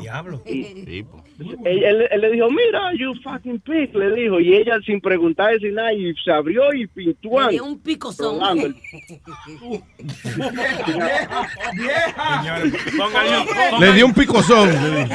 Diablo. 0.00 0.40
Él, 0.46 1.04
él- 1.64 2.08
él 2.10 2.20
le 2.20 2.30
dijo, 2.30 2.48
mira, 2.50 2.92
you 2.98 3.12
fucking 3.22 3.60
pig, 3.60 3.94
le 3.94 4.12
dijo. 4.14 4.38
Y 4.40 4.54
ella, 4.54 4.78
sin 4.84 5.00
preguntar, 5.00 5.58
sin 5.58 5.74
nada, 5.74 5.92
y 5.92 6.14
se 6.24 6.30
abrió 6.30 6.72
y 6.74 6.86
pintó. 6.86 7.40
Le 7.46 7.52
dio 7.52 7.64
un 7.64 7.78
picozón. 7.80 8.38
Rolando 8.38 8.66
el- 8.66 8.76
Le 13.80 13.92
dio 13.92 14.06
un 14.06 14.14
picozón. 14.14 14.68
le 14.68 14.78
dio. 14.78 15.08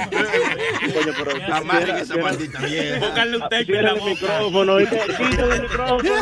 Coño, 0.93 1.13
pero 1.17 1.31
Amarren 1.55 1.95
esa 1.97 2.17
maldita 2.17 2.59
vieja. 2.65 2.99
Pónganle 2.99 3.35
un 3.37 3.43
tape 3.43 3.77
en 3.77 3.83
la 3.85 3.93
boca. 3.93 4.05
micrófono, 4.09 4.79
y 4.79 4.83
el 4.83 4.89
micrófono. 5.61 6.09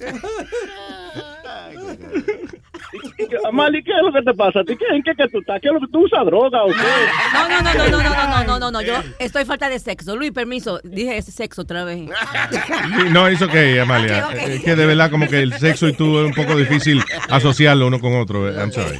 Exactly. 1.70 2.59
que, 3.16 3.36
Amali, 3.46 3.82
¿qué 3.82 3.92
es 3.92 4.02
lo 4.02 4.12
que 4.12 4.22
te 4.22 4.34
pasa? 4.34 4.60
¿A 4.60 4.64
ti 4.64 4.76
qué, 4.76 4.84
¿En 4.94 5.02
qué 5.02 5.12
que 5.14 5.28
tú 5.28 5.38
estás? 5.38 5.60
¿Qué 5.60 5.68
es 5.68 5.74
lo 5.74 5.80
que 5.80 5.86
tú 5.92 6.04
usas 6.04 6.24
droga 6.26 6.64
o 6.64 6.68
qué? 6.68 6.74
No, 7.32 7.48
no, 7.48 7.62
no, 7.62 7.74
no, 7.74 7.88
no, 7.88 8.02
no, 8.02 8.26
no, 8.26 8.44
no, 8.44 8.58
no, 8.58 8.70
no, 8.70 8.82
yo 8.82 8.94
estoy 9.18 9.44
falta 9.44 9.68
de 9.68 9.78
sexo. 9.78 10.16
Luis, 10.16 10.32
permiso, 10.32 10.80
dije 10.84 11.16
ese 11.16 11.30
sexo 11.32 11.62
otra 11.62 11.84
vez. 11.84 12.08
No, 13.10 13.26
es 13.28 13.40
ok, 13.42 13.54
Amalia. 13.82 14.26
Ok, 14.26 14.34
ok. 14.34 14.48
Es 14.48 14.62
que 14.64 14.76
de 14.76 14.86
verdad 14.86 15.10
como 15.10 15.26
que 15.28 15.40
el 15.40 15.52
sexo 15.54 15.88
y 15.88 15.92
tú 15.92 16.18
es 16.20 16.26
un 16.26 16.34
poco 16.34 16.56
difícil 16.56 17.02
asociarlo 17.28 17.86
uno 17.86 18.00
con 18.00 18.14
otro. 18.16 18.48
eh, 18.48 18.54
I'm 18.58 18.72
sorry. 18.72 18.98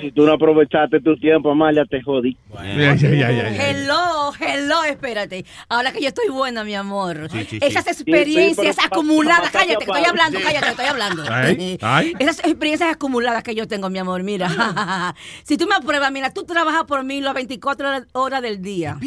Si 0.00 0.10
tú 0.12 0.26
no 0.26 0.34
aprovechaste 0.34 1.00
tu 1.00 1.16
tiempo, 1.16 1.50
Amalia, 1.50 1.84
te 1.86 2.02
jodí. 2.02 2.36
Ya, 2.52 2.94
ya, 2.94 3.08
ya, 3.08 3.30
ya. 3.30 3.70
Hello, 3.70 4.32
hello, 4.38 4.84
espérate. 4.84 5.46
Ahora 5.68 5.92
que 5.92 6.02
yo 6.02 6.08
estoy 6.08 6.28
buena, 6.28 6.62
mi 6.62 6.74
amor. 6.74 7.28
Sí, 7.30 7.46
sí. 7.48 7.58
Esas 7.62 7.86
experiencias 7.86 8.76
sí, 8.76 8.82
acumuladas, 8.84 9.50
cállate, 9.50 9.78
que 9.78 9.84
estoy 9.84 10.04
hablando, 10.04 10.38
cállate, 10.42 10.68
estoy 10.68 10.86
hablando. 10.86 11.22
Ay, 11.30 11.78
ay. 11.80 12.12
Esas 12.18 12.40
experiencias 12.40 12.73
acumuladas 12.82 13.42
que 13.42 13.54
yo 13.54 13.66
tengo, 13.68 13.90
mi 13.90 13.98
amor, 13.98 14.22
mira. 14.22 15.14
si 15.44 15.56
tú 15.56 15.66
me 15.66 15.74
apruebas, 15.74 16.10
mira, 16.12 16.30
tú 16.30 16.44
trabajas 16.44 16.84
por 16.84 17.04
mí 17.04 17.20
las 17.20 17.34
24 17.34 17.88
horas- 18.12 18.42
del 18.42 18.62
día. 18.62 18.98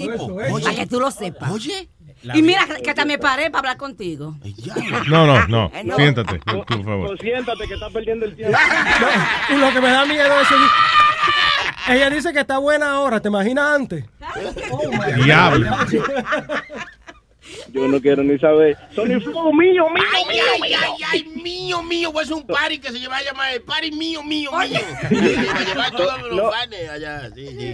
Para 0.63 0.75
que 0.75 0.85
tú 0.87 0.99
lo 0.99 1.11
sepas. 1.11 1.51
Oye. 1.51 1.89
Y 2.33 2.41
mira, 2.41 2.65
que 2.83 2.89
hasta 2.89 3.05
me 3.05 3.19
paré 3.19 3.51
para 3.51 3.59
hablar 3.59 3.77
contigo. 3.77 4.35
No, 5.09 5.25
no, 5.25 5.47
no. 5.47 5.71
No. 5.83 5.95
Siéntate, 5.95 6.39
por 6.39 6.83
favor. 6.83 7.07
Pues 7.09 7.19
siéntate 7.21 7.67
que 7.67 7.73
estás 7.75 7.91
perdiendo 7.93 8.25
el 8.25 8.35
tiempo. 8.35 8.57
Y 9.49 9.53
lo 9.55 9.71
que 9.71 9.81
me 9.81 9.89
da 9.89 10.05
miedo 10.05 10.39
es 10.41 10.47
eso. 10.47 10.55
Ella 11.89 12.09
dice 12.09 12.33
que 12.33 12.39
está 12.41 12.57
buena 12.57 12.91
ahora, 12.91 13.21
¿te 13.21 13.29
imaginas 13.29 13.75
antes? 13.75 14.05
Diablo. 15.23 15.69
Yo 17.71 17.87
no 17.87 18.01
quiero 18.01 18.23
ni 18.23 18.37
saber. 18.39 18.77
Sony 18.93 19.19
Flow, 19.21 19.53
mío, 19.53 19.89
mío, 19.89 20.03
Ay, 20.15 20.23
mío. 20.33 20.43
ay, 20.63 20.73
ay, 20.73 20.91
ay, 21.11 21.23
mío, 21.41 21.83
mío. 21.83 22.11
Voy 22.11 22.21
a 22.21 22.23
hacer 22.23 22.35
un 22.35 22.47
party 22.47 22.79
que 22.79 22.89
se 22.91 23.07
va 23.07 23.17
a 23.17 23.23
llamar 23.23 23.53
el 23.53 23.61
party 23.61 23.91
mío, 23.91 24.23
mío, 24.23 24.51
mío. 24.51 24.53
Va 24.53 24.61
a 24.61 24.65
llevar 25.65 25.91
todos 25.97 26.21
los 26.29 26.35
No. 26.35 26.51
fans 26.51 26.75
allá. 26.91 27.29
Sí, 27.35 27.47
sí. 27.47 27.73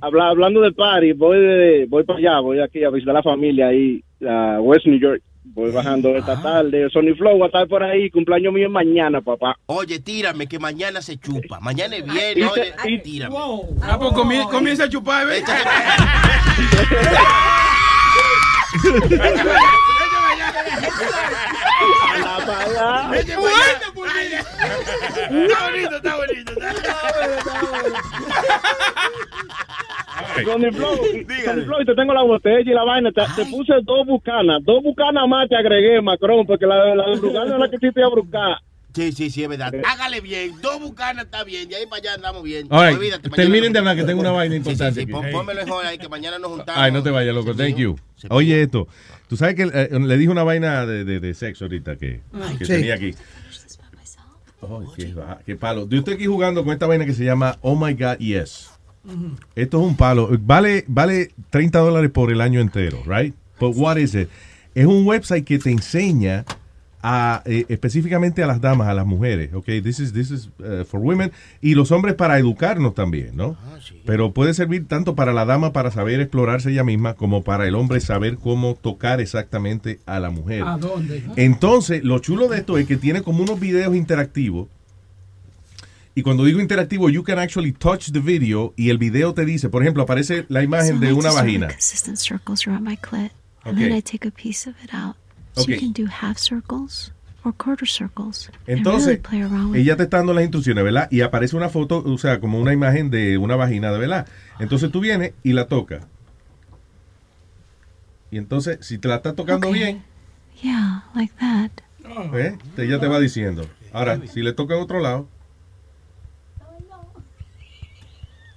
Habla, 0.00 0.28
hablando 0.28 0.60
de 0.60 0.72
party, 0.72 1.12
voy 1.12 1.38
de, 1.40 1.86
voy 1.88 2.04
para 2.04 2.18
allá, 2.18 2.40
voy 2.40 2.60
aquí 2.60 2.84
a 2.84 2.90
visitar 2.90 3.14
a 3.14 3.18
la 3.18 3.22
familia 3.22 3.68
ahí, 3.68 4.02
a 4.26 4.60
West 4.60 4.86
New 4.86 4.98
York. 4.98 5.22
voy 5.44 5.70
bajando 5.70 6.16
esta 6.16 6.40
tarde. 6.42 6.88
Sony 6.90 7.14
Flow 7.16 7.38
va 7.38 7.46
a 7.46 7.48
estar 7.48 7.68
por 7.68 7.82
ahí. 7.82 8.10
Cumpleaños 8.10 8.52
mío 8.52 8.66
es 8.66 8.72
mañana, 8.72 9.20
papá. 9.20 9.56
Oye, 9.66 10.00
tírame, 10.00 10.46
que 10.48 10.58
mañana 10.58 11.00
se 11.02 11.16
chupa. 11.18 11.60
Mañana 11.60 11.96
es 11.96 12.04
viernes, 12.04 12.50
oye, 12.84 12.98
tírame. 12.98 13.36
Ah, 13.82 13.96
pues 13.98 14.12
comie- 14.12 14.48
comienza 14.50 14.84
a 14.84 14.88
chupar, 14.88 15.26
¿ves? 15.26 15.44
Vete 23.10 23.32
Está 25.24 25.64
bonito, 25.64 25.96
está 25.96 26.16
bonito. 26.16 26.52
Sony 30.44 30.72
Flow, 30.72 30.96
Sony 31.44 31.64
Flow, 31.64 31.84
te 31.84 31.94
tengo 31.94 32.12
la 32.12 32.22
botella 32.22 32.60
y 32.60 32.74
la 32.74 32.84
vaina. 32.84 33.12
Te, 33.12 33.22
te 33.36 33.46
puse 33.50 33.74
dos 33.82 34.06
bucanas. 34.06 34.62
Dos 34.64 34.82
bucanas 34.82 35.28
más 35.28 35.48
te 35.48 35.56
agregué, 35.56 36.00
Macron, 36.00 36.46
porque 36.46 36.66
la, 36.66 36.94
la 36.94 37.04
de 37.06 37.14
es 37.14 37.22
la 37.58 37.68
que 37.70 37.78
sí 37.78 37.92
te 37.92 38.00
iba 38.00 38.08
a 38.08 38.10
buscar. 38.10 38.58
Sí, 38.94 39.10
sí, 39.12 39.28
sí, 39.30 39.42
es 39.42 39.48
verdad. 39.48 39.72
Hágale 39.86 40.20
bien. 40.20 40.52
Dos 40.62 40.80
bucanas 40.80 41.24
está 41.24 41.42
bien. 41.42 41.68
De 41.68 41.76
ahí 41.76 41.86
para 41.86 42.00
allá 42.00 42.14
andamos 42.14 42.42
bien. 42.44 42.68
Right, 42.70 42.96
Olvídate, 42.96 43.28
terminen 43.30 43.72
de 43.72 43.78
hablar 43.80 43.96
que 43.96 44.04
tengo 44.04 44.20
una 44.20 44.30
vaina 44.30 44.54
Sí, 44.54 44.62
sí, 44.62 44.70
importante. 44.70 44.94
sí, 44.94 45.02
aquí. 45.02 45.12
pon- 45.12 45.26
Pónmelo 45.32 45.62
hold 45.62 45.86
ahí 45.86 45.98
que 45.98 46.08
mañana 46.08 46.38
nos 46.38 46.50
juntamos. 46.52 46.80
Ay, 46.80 46.92
no 46.92 47.02
te 47.02 47.10
vayas, 47.10 47.34
loco. 47.34 47.54
Thank 47.54 47.76
you. 47.76 47.96
Oye, 48.30 48.62
esto. 48.62 48.86
Tú 49.28 49.36
sabes 49.36 49.54
que 49.56 49.62
eh, 49.64 49.88
le 49.98 50.16
dije 50.16 50.30
una 50.30 50.44
vaina 50.44 50.86
de, 50.86 51.04
de, 51.04 51.18
de 51.18 51.34
sexo 51.34 51.64
ahorita 51.64 51.96
que, 51.96 52.20
Ay, 52.32 52.56
que 52.56 52.64
sí. 52.66 52.72
tenía 52.72 52.94
aquí. 52.94 53.14
Ay, 54.62 54.86
qué, 54.96 55.14
qué 55.44 55.56
palo. 55.56 55.88
Yo 55.88 55.98
estoy 55.98 56.14
aquí 56.14 56.26
jugando 56.26 56.64
con 56.64 56.72
esta 56.72 56.86
vaina 56.86 57.04
que 57.04 57.12
se 57.14 57.24
llama 57.24 57.58
Oh 57.60 57.76
My 57.76 57.92
God 57.94 58.16
Yes. 58.18 58.70
Esto 59.54 59.80
es 59.80 59.86
un 59.86 59.96
palo. 59.96 60.30
Vale, 60.40 60.84
vale 60.86 61.32
30 61.50 61.78
dólares 61.80 62.10
por 62.10 62.30
el 62.32 62.40
año 62.40 62.60
entero, 62.60 63.02
right? 63.06 63.34
But 63.60 63.74
what 63.76 63.96
is 63.98 64.14
it? 64.14 64.28
Es 64.74 64.86
un 64.86 65.06
website 65.06 65.44
que 65.44 65.58
te 65.58 65.70
enseña 65.70 66.44
a, 67.06 67.42
eh, 67.44 67.66
específicamente 67.68 68.42
a 68.42 68.46
las 68.46 68.62
damas, 68.62 68.88
a 68.88 68.94
las 68.94 69.04
mujeres, 69.04 69.52
ok? 69.52 69.66
This 69.82 70.00
is, 70.00 70.14
this 70.14 70.30
is 70.30 70.48
uh, 70.58 70.86
for 70.86 71.00
women. 71.00 71.32
Y 71.60 71.74
los 71.74 71.92
hombres 71.92 72.14
para 72.14 72.38
educarnos 72.38 72.94
también, 72.94 73.36
¿no? 73.36 73.58
Pero 74.06 74.32
puede 74.32 74.54
servir 74.54 74.88
tanto 74.88 75.14
para 75.14 75.34
la 75.34 75.44
dama 75.44 75.74
para 75.74 75.90
saber 75.90 76.20
explorarse 76.20 76.70
ella 76.70 76.82
misma, 76.82 77.12
como 77.12 77.44
para 77.44 77.68
el 77.68 77.74
hombre 77.74 78.00
saber 78.00 78.38
cómo 78.38 78.74
tocar 78.74 79.20
exactamente 79.20 80.00
a 80.06 80.18
la 80.18 80.30
mujer. 80.30 80.62
¿A 80.66 80.78
dónde? 80.78 81.22
Entonces, 81.36 82.02
lo 82.02 82.20
chulo 82.20 82.48
de 82.48 82.56
esto 82.56 82.78
es 82.78 82.86
que 82.86 82.96
tiene 82.96 83.20
como 83.20 83.42
unos 83.42 83.60
videos 83.60 83.94
interactivos. 83.94 84.68
Y 86.14 86.22
cuando 86.22 86.46
digo 86.46 86.58
interactivo, 86.58 87.10
you 87.10 87.22
can 87.22 87.38
actually 87.38 87.72
touch 87.72 88.12
the 88.12 88.20
video 88.20 88.72
y 88.76 88.88
el 88.88 88.96
video 88.96 89.34
te 89.34 89.44
dice, 89.44 89.68
por 89.68 89.82
ejemplo, 89.82 90.04
aparece 90.04 90.46
la 90.48 90.62
imagen 90.62 90.94
So 90.94 91.00
de 91.00 91.12
una 91.12 91.32
vagina. 91.32 91.68
with 94.68 94.90
Okay. 95.56 95.62
a. 95.62 95.64
So 95.64 95.70
you 95.72 95.78
can 95.78 95.92
do 95.92 96.06
half 96.10 96.38
circles 96.38 97.12
or 97.44 97.52
quarter 97.52 97.86
circles. 97.86 98.50
really 98.66 98.80
Entonces, 98.80 99.18
play 99.20 99.42
around 99.42 99.70
with 99.72 99.80
ella 99.80 99.96
te 99.96 100.04
está 100.04 100.18
dando 100.18 100.32
las 100.34 100.42
instrucciones, 100.44 100.82
¿verdad? 100.84 101.08
Y 101.10 101.20
aparece 101.20 101.56
una 101.56 101.68
foto, 101.68 102.02
o 102.04 102.18
sea, 102.18 102.40
como 102.40 102.58
una 102.58 102.72
imagen 102.72 103.10
de 103.10 103.38
una 103.38 103.56
vagina, 103.56 103.92
de 103.92 103.98
verdad. 103.98 104.26
Entonces 104.58 104.90
tú 104.90 105.00
vienes 105.00 105.32
y 105.42 105.52
la 105.52 105.66
tocas. 105.66 106.06
Y 108.30 108.38
entonces, 108.38 108.78
si 108.80 108.98
te 108.98 109.08
la 109.08 109.16
está 109.16 109.34
tocando 109.34 109.68
Okay. 109.68 109.80
bien, 109.80 110.04
Yeah, 110.62 111.04
like 111.14 111.32
that. 111.40 111.70
¿eh? 112.34 112.56
Te- 112.74 112.84
ella 112.84 112.98
te 112.98 113.06
va 113.06 113.20
diciendo. 113.20 113.68
Ahora, 113.92 114.18
si 114.26 114.40
le 114.42 114.52
toca 114.54 114.74
en 114.74 114.80
otro 114.82 115.00
lado, 115.00 115.28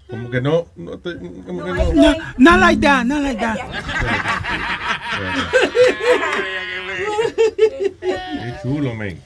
como 0.09 0.30
que 0.30 0.40
no, 0.42 0.67
no 0.77 0.98
te- 1.00 1.17
como 1.17 1.64
que 1.66 1.74
no. 1.74 1.93
No, 1.93 2.16
not 2.38 2.59
like 2.61 2.80
that, 2.82 3.03
not 3.06 3.22
like 3.22 3.40
that. 3.40 3.58
Qué 8.01 8.53
chulo, 8.64 8.93
man. 8.95 9.19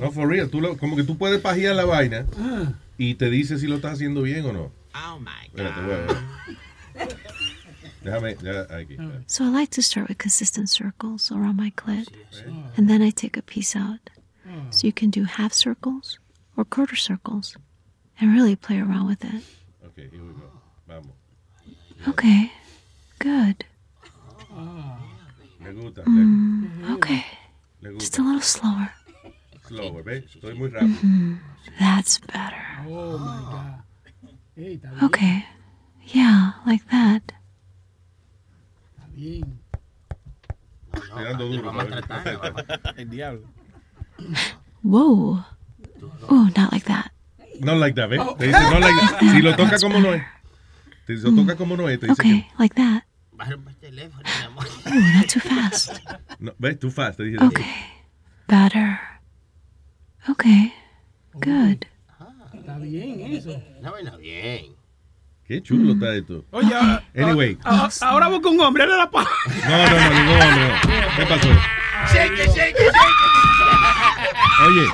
No, 0.00 0.10
for 0.12 0.28
real. 0.28 0.48
Tú 0.48 0.60
lo- 0.60 0.76
como 0.76 0.96
que 0.96 1.04
tú 1.04 1.16
puedes 1.16 1.40
pajear 1.40 1.74
la 1.74 1.84
vaina 1.84 2.26
Ah. 2.38 2.72
y 2.98 3.14
te 3.14 3.30
dice 3.30 3.58
si 3.58 3.66
lo 3.66 3.76
estás 3.76 3.94
haciendo 3.94 4.22
bien 4.22 4.44
o 4.46 4.52
no. 4.52 4.72
Oh 4.94 5.18
my 5.18 5.48
God. 5.52 5.60
Espérate, 5.66 5.80
voy 5.82 5.92
a 5.92 5.96
ver. 5.96 7.16
Déjame, 8.02 8.36
ya, 8.42 8.66
aquí. 8.76 8.96
So 9.26 9.44
I 9.44 9.48
like 9.48 9.70
to 9.74 9.82
start 9.82 10.08
with 10.08 10.18
consistent 10.18 10.68
circles 10.68 11.30
around 11.32 11.56
my 11.56 11.70
clit, 11.72 12.08
and 12.76 12.88
then 12.88 13.02
I 13.02 13.10
take 13.10 13.36
a 13.38 13.42
piece 13.42 13.74
out. 13.76 14.10
So 14.70 14.86
you 14.86 14.92
can 14.92 15.10
do 15.10 15.24
half 15.24 15.52
circles 15.52 16.18
or 16.56 16.64
quarter 16.64 16.96
circles, 16.96 17.56
and 18.20 18.32
really 18.32 18.54
play 18.56 18.78
around 18.78 19.08
with 19.08 19.24
it. 19.24 19.42
Ok, 19.84 19.96
here 20.10 20.22
we 20.22 20.32
go. 20.34 20.50
Vamos. 20.86 21.12
Okay, 22.06 22.52
good. 23.18 23.64
Le 25.66 25.72
gusta. 25.82 26.02
Mm, 26.06 26.94
okay, 26.94 27.24
Le, 27.80 27.90
le 27.92 27.98
just 27.98 28.18
a 28.18 28.22
little 28.22 28.40
slower. 28.40 28.90
Slower, 29.66 30.02
¿ves? 30.04 30.24
Estoy 30.34 30.54
muy 30.54 30.68
rápido. 30.68 30.96
Mhm, 31.02 31.40
That's 31.78 32.20
better. 32.20 32.62
Oh 32.88 33.18
my 33.18 33.40
God. 33.50 33.84
Ey, 34.56 34.74
está 34.74 34.90
bien. 34.90 35.04
Okay, 35.04 35.44
yeah, 36.14 36.54
like 36.66 36.84
that. 36.90 37.22
Está 38.94 39.06
bien. 39.14 39.58
Estoy 40.92 41.24
dando 41.24 41.48
duro. 41.48 41.72
El 42.96 43.10
diablo. 43.10 43.42
Whoa. 44.82 45.44
Oh, 46.28 46.48
not 46.56 46.72
like 46.72 46.84
that. 46.86 47.10
Not 47.60 47.78
like 47.78 47.94
that, 47.96 48.08
¿ves? 48.08 48.20
Oh. 48.22 48.36
Te 48.36 48.46
dice 48.46 48.60
no 48.70 48.78
like 48.78 48.94
that. 49.00 49.20
Si 49.20 49.42
lo 49.42 49.56
toca 49.56 49.78
como 49.80 50.00
no 50.00 50.14
es. 50.14 50.22
Te 51.06 51.14
dice, 51.14 51.28
lo 51.30 51.34
toca 51.42 51.56
como 51.56 51.76
no 51.76 51.88
es. 51.88 51.98
Te 51.98 52.06
dice 52.06 52.20
Okay, 52.22 52.46
like 52.58 52.74
that. 52.76 53.02
Que 53.36 54.90
Ooh, 54.90 55.12
not 55.14 55.28
too 55.28 55.40
fast. 55.40 55.92
no, 56.38 56.52
¿Ves? 56.58 56.78
Too 56.78 56.90
fast. 56.90 57.16
Te 57.18 57.24
dice. 57.24 57.44
Okay, 57.44 57.64
better. 58.48 58.98
Okay, 60.28 60.72
good. 61.34 61.84
Está 62.54 62.78
bien 62.78 63.20
eso. 63.32 63.62
Una 63.80 63.90
vaina 63.90 64.16
bien. 64.16 64.74
Qué 65.46 65.62
chulo 65.62 65.92
está 65.92 66.14
esto. 66.16 66.44
Oye, 66.50 66.74
ahora, 66.74 67.04
Anyway. 67.14 67.56
ahora, 67.62 67.88
ahora 68.00 68.28
busca 68.28 68.48
un 68.48 68.60
hombre, 68.60 68.84
dale 68.86 68.98
la. 68.98 69.06
No, 69.06 69.20
no, 69.22 69.90
no, 69.90 70.10
ningún 70.10 70.42
hombre. 70.42 70.68
no. 70.68 71.16
¿Qué 71.16 71.26
pasó? 71.26 71.48
Shake 72.12 72.32
it, 72.32 72.54
shake 72.54 72.76
it, 72.80 73.45
Oye, 74.66 74.86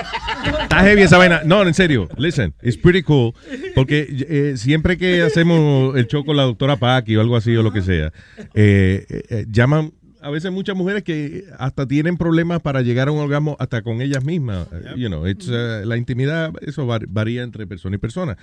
está 0.62 0.80
heavy 0.82 1.02
esa 1.02 1.18
vaina. 1.18 1.42
No, 1.44 1.62
en 1.62 1.74
serio, 1.74 2.08
listen, 2.16 2.54
it's 2.62 2.76
pretty 2.76 3.02
cool. 3.02 3.32
Porque 3.74 4.06
eh, 4.28 4.56
siempre 4.56 4.96
que 4.98 5.22
hacemos 5.22 5.96
el 5.96 6.06
show 6.06 6.24
con 6.24 6.36
la 6.36 6.42
doctora 6.44 6.76
Paki 6.76 7.16
o 7.16 7.20
algo 7.20 7.36
así 7.36 7.54
o 7.56 7.62
lo 7.62 7.72
que 7.72 7.82
sea, 7.82 8.12
eh, 8.54 9.06
eh, 9.08 9.46
llaman 9.48 9.92
a 10.20 10.30
veces 10.30 10.52
muchas 10.52 10.76
mujeres 10.76 11.02
que 11.02 11.44
hasta 11.58 11.86
tienen 11.86 12.16
problemas 12.16 12.60
para 12.60 12.80
llegar 12.82 13.08
a 13.08 13.12
un 13.12 13.18
orgasmo 13.18 13.56
hasta 13.58 13.82
con 13.82 14.00
ellas 14.00 14.24
mismas. 14.24 14.68
You 14.96 15.08
know, 15.08 15.26
it's, 15.26 15.48
uh, 15.48 15.84
la 15.84 15.96
intimidad, 15.96 16.52
eso 16.60 16.86
var- 16.86 17.06
varía 17.08 17.42
entre 17.42 17.66
persona 17.66 17.96
y 17.96 17.98
persona. 17.98 18.36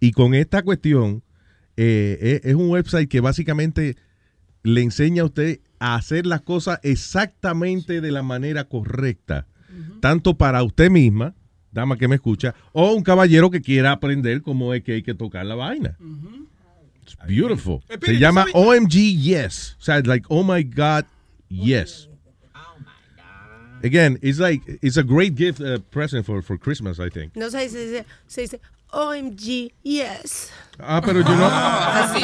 Y 0.00 0.12
con 0.12 0.34
esta 0.34 0.62
cuestión, 0.62 1.22
es 1.76 2.54
un 2.54 2.70
website 2.70 3.08
que 3.10 3.20
básicamente 3.20 3.96
le 4.62 4.80
enseña 4.80 5.22
a 5.22 5.26
usted 5.26 5.60
a 5.78 5.94
hacer 5.96 6.24
las 6.24 6.40
cosas 6.40 6.80
exactamente 6.82 8.00
de 8.00 8.10
la 8.12 8.22
manera 8.22 8.64
correcta, 8.64 9.46
tanto 10.00 10.34
para 10.34 10.62
usted 10.62 10.90
misma, 10.90 11.34
dama 11.72 11.96
que 11.96 12.08
me 12.08 12.16
escucha, 12.16 12.54
o 12.72 12.92
un 12.92 13.02
caballero 13.02 13.50
que 13.50 13.60
quiera 13.60 13.92
aprender 13.92 14.42
cómo 14.42 14.72
es 14.74 14.82
que 14.82 14.94
hay 14.94 15.02
que 15.02 15.14
tocar 15.14 15.44
la 15.46 15.54
vaina. 15.54 15.96
It's 17.02 17.16
beautiful. 17.26 17.82
Se 18.02 18.18
llama 18.18 18.46
OMG 18.52 19.16
Yes. 19.20 19.76
O 19.78 19.84
sea, 19.84 19.98
it's 19.98 20.08
like, 20.08 20.26
oh 20.28 20.42
my 20.42 20.62
God, 20.62 21.04
yes. 21.48 22.08
Again, 23.84 24.18
it's 24.22 24.40
like, 24.40 24.62
it's 24.82 24.96
a 24.96 25.02
great 25.04 25.36
gift 25.36 25.60
uh, 25.60 25.78
present 25.90 26.26
for, 26.26 26.42
for 26.42 26.56
Christmas, 26.58 26.98
I 26.98 27.08
think. 27.10 27.36
No 27.36 27.48
se 27.50 27.68
dice, 27.68 28.04
se 28.26 28.40
dice 28.40 28.60
OMG, 28.96 29.72
yes. 29.82 30.50
Ah, 30.78 31.02
pero 31.04 31.20
yo 31.20 31.34
no. 31.36 31.46
Así. 31.46 32.22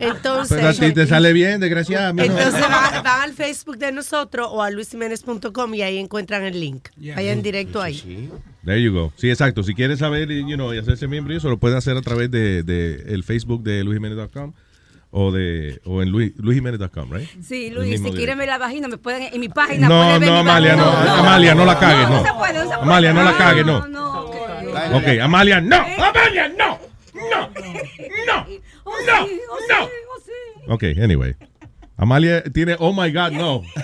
Entonces, 0.00 0.56
Pero 0.56 0.68
a 0.68 0.72
ti 0.72 0.92
te 0.92 1.06
sale 1.06 1.34
bien, 1.34 1.60
desgraciada. 1.60 2.10
entonces 2.10 2.60
van, 2.60 3.02
van 3.02 3.20
al 3.22 3.32
Facebook 3.34 3.76
de 3.76 3.92
nosotros 3.92 4.48
o 4.50 4.62
a 4.62 4.70
luisimenez.com 4.70 5.74
y 5.74 5.82
ahí 5.82 5.98
encuentran 5.98 6.44
el 6.44 6.58
link. 6.58 6.88
Vayan 7.14 7.42
directo 7.42 7.82
ahí. 7.82 8.30
There 8.64 8.82
you 8.82 8.92
go. 8.92 9.12
Sí, 9.16 9.28
exacto. 9.28 9.62
Si 9.62 9.74
quieres 9.74 9.98
saber 9.98 10.30
you 10.30 10.56
know, 10.56 10.72
y 10.72 10.78
hacerse 10.78 11.08
miembro, 11.08 11.34
y 11.34 11.36
eso 11.36 11.50
lo 11.50 11.58
puede 11.58 11.76
hacer 11.76 11.96
a 11.96 12.02
través 12.02 12.30
de, 12.30 12.62
de 12.62 13.12
el 13.14 13.22
Facebook 13.22 13.62
de 13.62 13.84
luisjimenez.com 13.84 14.52
o 15.10 15.30
de 15.30 15.80
o 15.84 16.02
en 16.02 16.10
luis, 16.10 16.32
right? 16.38 17.28
Sí, 17.42 17.70
Luis, 17.70 18.00
si 18.02 18.10
quieren 18.12 18.38
ver 18.38 18.48
la 18.48 18.58
vagina, 18.58 18.88
me 18.88 18.96
pueden 18.96 19.32
en 19.32 19.40
mi 19.40 19.48
página. 19.48 19.88
No, 19.88 20.02
pueden 20.02 20.20
ver 20.20 20.30
no, 20.30 20.38
Amalia, 20.38 20.76
no. 20.76 20.90
Amalia, 20.90 21.54
no 21.54 21.64
la 21.66 21.78
cagues, 21.78 22.08
no. 22.08 22.16
No 22.16 22.24
se 22.26 22.32
puede, 22.32 22.54
no 22.54 22.60
se 22.62 22.66
puede. 22.66 22.82
Amalia, 22.82 23.12
no 23.12 23.22
la 23.22 23.36
cagues, 23.36 23.66
no. 23.66 24.24
No, 24.74 24.96
ok. 24.96 25.02
Ok, 25.04 25.20
Amalia, 25.20 25.60
no. 25.60 25.76
Eh. 25.76 25.96
Amalia, 25.98 26.48
no. 26.48 26.78
No. 27.14 27.48
No. 28.26 28.46
Oh, 28.84 29.04
no. 29.06 29.26
Oh, 29.26 29.38
oh, 29.50 29.66
no. 29.68 30.74
Ok, 30.74 30.82
anyway. 30.96 31.34
Amalia 31.96 32.42
tiene, 32.52 32.76
oh 32.80 32.92
my 32.92 33.10
God, 33.10 33.32
no. 33.32 33.62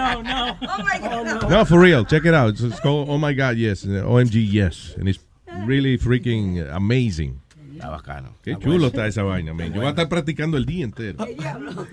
No, 0.00 0.22
no. 0.22 0.56
Oh 0.62 0.82
my 0.82 0.98
God. 0.98 1.50
No, 1.50 1.64
for 1.64 1.78
real. 1.78 2.04
Check 2.04 2.24
it 2.24 2.34
out. 2.34 2.50
It's, 2.50 2.62
it's 2.62 2.80
called 2.80 3.08
Oh 3.08 3.18
My 3.18 3.32
God, 3.32 3.56
yes. 3.56 3.84
OMG, 3.84 4.44
yes. 4.50 4.94
And 4.98 5.08
it's 5.08 5.18
really 5.64 5.98
freaking 5.98 6.66
amazing. 6.74 7.40
Está 7.80 7.88
bacano. 7.88 8.34
Qué 8.42 8.56
chulo 8.58 8.88
está 8.88 9.06
esa 9.06 9.22
vaina, 9.22 9.54
man. 9.54 9.68
Yo 9.72 9.76
voy 9.76 9.86
a 9.86 9.90
estar 9.90 10.06
practicando 10.10 10.58
el 10.58 10.66
día 10.66 10.84
entero. 10.84 11.16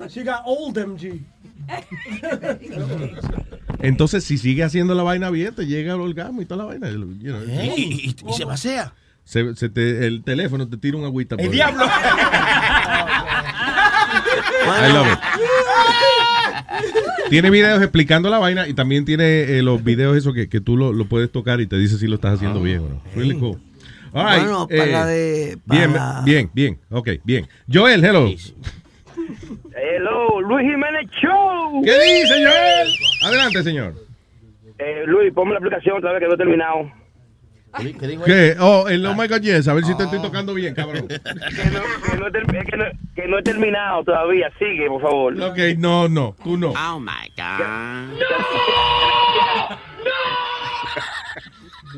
She 0.10 0.24
got 0.26 0.42
old 0.46 0.78
MG. 0.78 1.22
Entonces, 3.80 4.26
si 4.26 4.38
sigue 4.38 4.64
haciendo 4.66 4.96
la 4.96 5.04
vaina 5.04 5.30
bien, 5.30 5.56
te 5.56 5.66
llega 5.66 5.94
el 5.94 6.02
orgasmo 6.02 6.42
y 6.42 6.46
toda 6.46 6.64
la 6.66 6.70
vaina. 6.70 6.90
you 6.90 6.98
know. 7.32 7.42
¿Eh? 7.48 7.74
¿Y, 7.78 7.82
y- 8.10 8.16
y 8.30 8.34
se 8.34 8.44
vacía? 8.44 8.94
Se- 9.24 9.56
se 9.56 9.70
te- 9.70 10.08
el 10.08 10.24
teléfono 10.24 10.68
te 10.68 10.76
tira 10.78 10.98
un 10.98 11.06
agüita. 11.06 11.36
¡El 11.36 11.46
por- 11.46 11.52
diablo! 11.56 11.86
I 14.66 14.92
love 14.94 15.08
it. 15.14 15.20
Tiene 17.30 17.50
videos 17.50 17.82
explicando 17.82 18.30
la 18.30 18.40
vaina 18.40 18.68
y 18.68 18.74
también 18.74 19.04
tiene 19.06 19.42
eh, 19.58 19.62
los 19.62 19.84
videos 19.84 20.16
esos 20.18 20.34
que, 20.34 20.48
que 20.50 20.60
tú 20.62 20.76
lo, 20.78 20.92
lo 20.94 21.06
puedes 21.08 21.30
tocar 21.32 21.60
y 21.62 21.68
te 21.68 21.78
dice 21.78 21.98
si 21.98 22.08
lo 22.08 22.16
estás 22.16 22.36
haciendo 22.36 22.62
bien 22.62 22.80
o 22.80 22.90
no. 22.90 23.02
Really 23.16 23.38
cool. 23.38 23.60
All 24.18 24.26
right, 24.26 24.40
Bueno, 24.42 24.68
eh, 24.72 24.78
para 24.78 25.06
de- 25.06 25.58
Bien, 25.66 25.94
para- 25.94 26.22
bien, 26.22 26.50
bien. 26.54 26.80
Ok, 26.90 27.10
bien. 27.24 27.48
Joel, 27.72 28.04
hello. 28.04 28.28
Hello, 29.76 30.42
Luis 30.42 30.62
Jiménez 30.68 31.08
Show. 31.22 31.84
¿Qué 31.84 31.92
dice, 31.94 32.34
Joel? 32.44 32.88
Adelante, 33.24 33.62
señor. 33.64 33.94
Eh, 34.80 35.04
Luis, 35.06 35.32
ponme 35.34 35.52
la 35.52 35.58
aplicación 35.60 35.98
otra 35.98 36.14
vez 36.14 36.22
que 36.22 36.28
no 36.28 36.34
he 36.34 36.38
terminado. 36.38 36.92
¿Qué 37.78 38.08
dijo 38.08 38.24
¿Qué? 38.24 38.56
Oh, 38.60 38.88
el 38.88 39.06
Oh 39.06 39.14
my 39.14 39.28
God, 39.28 39.42
yes. 39.42 39.68
A 39.68 39.74
ver 39.76 39.84
si 39.84 39.96
te 39.96 40.04
estoy 40.04 40.20
tocando 40.20 40.56
bien, 40.56 40.74
cabrón. 40.74 41.08
Que 41.08 41.16
no, 42.18 42.28
he 42.28 42.32
termi- 42.32 42.66
que, 42.66 42.78
no, 42.78 42.86
que 43.16 43.28
no 43.28 43.38
he 43.38 43.44
terminado 43.44 44.04
todavía. 44.04 44.50
Sigue, 44.58 44.88
por 44.88 45.02
favor. 45.02 45.40
Ok, 45.40 45.58
no, 45.78 46.08
no, 46.10 46.36
tú 46.44 46.58
no. 46.58 46.70
Oh 46.72 47.00
my 47.00 47.30
God. 47.38 48.18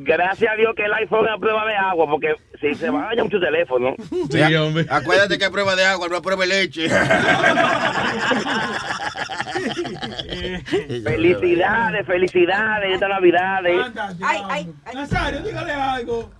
Gracias 0.10 0.52
a 0.52 0.56
Dios 0.56 0.74
que 0.76 0.86
el 0.86 0.94
iPhone 0.94 1.28
es 1.28 1.32
a 1.34 1.38
prueba 1.38 1.64
de 1.68 1.76
agua, 1.76 2.08
porque 2.10 2.34
si 2.60 2.74
se 2.74 2.90
va 2.90 3.04
a 3.04 3.08
dañar 3.10 3.26
mucho 3.26 3.40
teléfono. 3.40 3.94
Sí, 4.32 4.56
hombre. 4.56 4.88
Acuérdate 4.90 5.38
que 5.38 5.44
es 5.46 5.52
prueba 5.52 5.76
de 5.76 5.86
agua, 5.86 6.08
no 6.10 6.16
es 6.16 6.22
prueba 6.22 6.42
de 6.46 6.48
leche. 6.48 6.90
felicidades, 11.04 12.06
felicidades, 12.08 12.94
esta 12.94 13.08
Navidad. 13.08 13.60
Ay, 13.66 13.82
ay, 14.50 14.68
ay. 14.86 14.96
Nazario, 14.96 15.42
dígale 15.42 15.74
algo. 15.74 16.32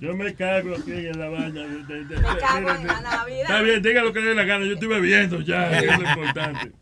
Yo 0.00 0.16
me 0.16 0.34
cago 0.34 0.74
aquí 0.74 0.90
en 0.92 1.16
la 1.18 1.28
baña. 1.28 1.52
de- 1.62 1.84
de- 1.84 2.04
de- 2.04 2.16
Me 2.16 2.36
cago 2.38 2.70
en 2.70 2.86
la 2.88 3.00
Navidad. 3.02 3.42
Está 3.42 3.60
bien, 3.62 3.82
diga 3.82 4.02
lo 4.02 4.12
que 4.12 4.18
le 4.20 4.26
dé 4.30 4.34
la 4.34 4.42
gana. 4.44 4.64
Yo 4.66 4.72
estoy 4.74 4.88
bebiendo 4.88 5.40
ya. 5.42 5.70
Es 5.78 5.86
lo 5.86 5.92
importante. 6.08 6.72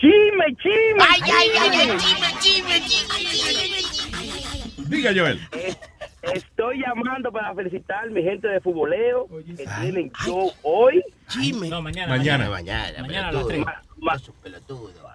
Chisme, 0.00 0.46
chisme. 0.62 1.04
Ay, 1.08 1.20
ay, 1.22 1.48
ay, 1.60 1.70
ay, 1.72 1.96
chisme, 1.98 2.28
chisme, 2.40 2.80
chisme, 2.88 3.18
chisme. 3.82 4.17
Diga, 4.88 5.10
Joel. 5.14 5.40
Estoy 6.34 6.80
llamando 6.80 7.30
para 7.30 7.54
felicitar 7.54 8.04
a 8.04 8.10
mi 8.10 8.22
gente 8.22 8.48
de 8.48 8.60
futboleo 8.60 9.28
que 9.46 9.64
tienen 9.82 10.10
show 10.24 10.50
hoy. 10.62 11.02
Chisme. 11.28 11.68
No, 11.68 11.80
mañana. 11.80 12.16
Mañana. 12.16 12.48
Mañana, 12.50 13.02
Mañana 13.02 13.28
a 13.28 13.32
las 13.32 13.46
tres. 13.46 13.64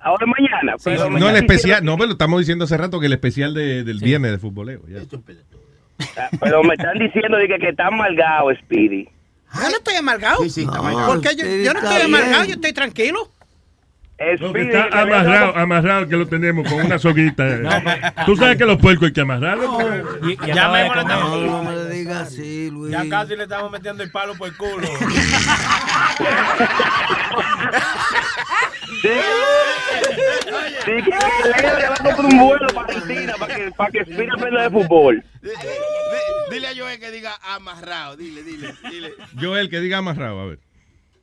Ahora 0.03 0.25
mañana. 0.25 0.75
pero 0.83 0.97
No, 1.01 1.05
el 1.05 1.11
mañana 1.13 1.37
especial, 1.39 1.83
no, 1.83 1.95
pero 1.95 2.07
lo 2.07 2.11
estamos 2.13 2.39
diciendo 2.39 2.65
hace 2.65 2.77
rato 2.77 2.99
que 2.99 3.05
el 3.07 3.13
especial 3.13 3.53
de- 3.53 3.83
del 3.83 3.99
viernes 3.99 4.31
de 4.31 4.37
futboleo. 4.37 4.81
ya. 4.87 4.99
Ah, 6.17 6.29
Pero 6.41 6.63
me 6.63 6.73
están 6.73 6.97
diciendo 6.97 7.37
de 7.37 7.47
que, 7.47 7.57
que 7.59 7.69
está 7.69 7.87
amargado, 7.87 8.53
Speedy. 8.55 9.05
Yo 9.53 9.69
no 9.69 9.77
estoy 9.77 9.95
amargado. 9.95 10.43
Sí, 10.43 10.49
sí, 10.49 10.61
está 10.61 10.73
No, 10.77 10.79
amargado. 10.87 11.13
Porque 11.13 11.29
yo, 11.35 11.45
yo 11.45 11.73
no 11.73 11.79
estoy 11.79 12.01
amargado, 12.01 12.43
yo 12.45 12.53
estoy 12.53 12.73
tranquilo. 12.73 13.29
No, 14.39 14.53
que 14.53 14.61
Speedy, 14.63 14.67
está 14.77 15.01
amarrado, 15.01 15.29
dado- 15.29 15.57
amarrado 15.57 16.07
que 16.07 16.15
lo 16.15 16.27
tenemos 16.27 16.67
con 16.69 16.85
una 16.85 16.97
soguita. 16.99 17.45
Tú 18.25 18.35
sabes 18.35 18.57
que 18.57 18.65
los 18.65 18.77
puercos 18.77 19.07
hay 19.07 19.13
que 19.13 19.21
amarrarlos. 19.21 19.69
pues. 20.21 20.37
Ya 20.47 20.67
No, 20.67 21.63
me 21.63 21.89
digas 21.93 22.27
así, 22.27 22.69
Luis. 22.71 22.95
Casi 23.09 23.35
le 23.35 23.43
estamos 23.43 23.71
metiendo 23.71 24.03
el 24.03 24.11
palo 24.11 24.35
por 24.35 24.47
el 24.49 24.55
culo. 24.57 24.87
Sí, 29.01 29.09
sí, 30.85 30.91
que 31.03 31.61
Leo 31.61 31.77
le 31.79 31.87
va 31.89 31.93
a 31.93 31.97
comprar 32.03 32.25
un 32.25 32.37
vuelo 32.39 32.67
para 32.73 32.87
Argentina 32.93 33.33
para 33.37 33.55
que, 33.55 33.71
para 33.71 33.91
que 33.91 34.03
Speedy 34.05 34.29
aprenda 34.33 34.61
de 34.63 34.69
fútbol. 34.69 35.23
Di- 35.41 35.49
di- 35.49 35.55
Dile 36.55 36.67
a 36.67 36.75
Joel 36.75 36.99
que 36.99 37.11
diga 37.11 37.31
amarrado. 37.53 38.15
Dile, 38.15 38.43
dile, 38.43 38.73
dile. 38.89 39.13
Joel, 39.39 39.69
que 39.69 39.79
diga 39.79 39.97
amarrado, 39.97 40.39
a 40.41 40.45
ver. 40.45 40.59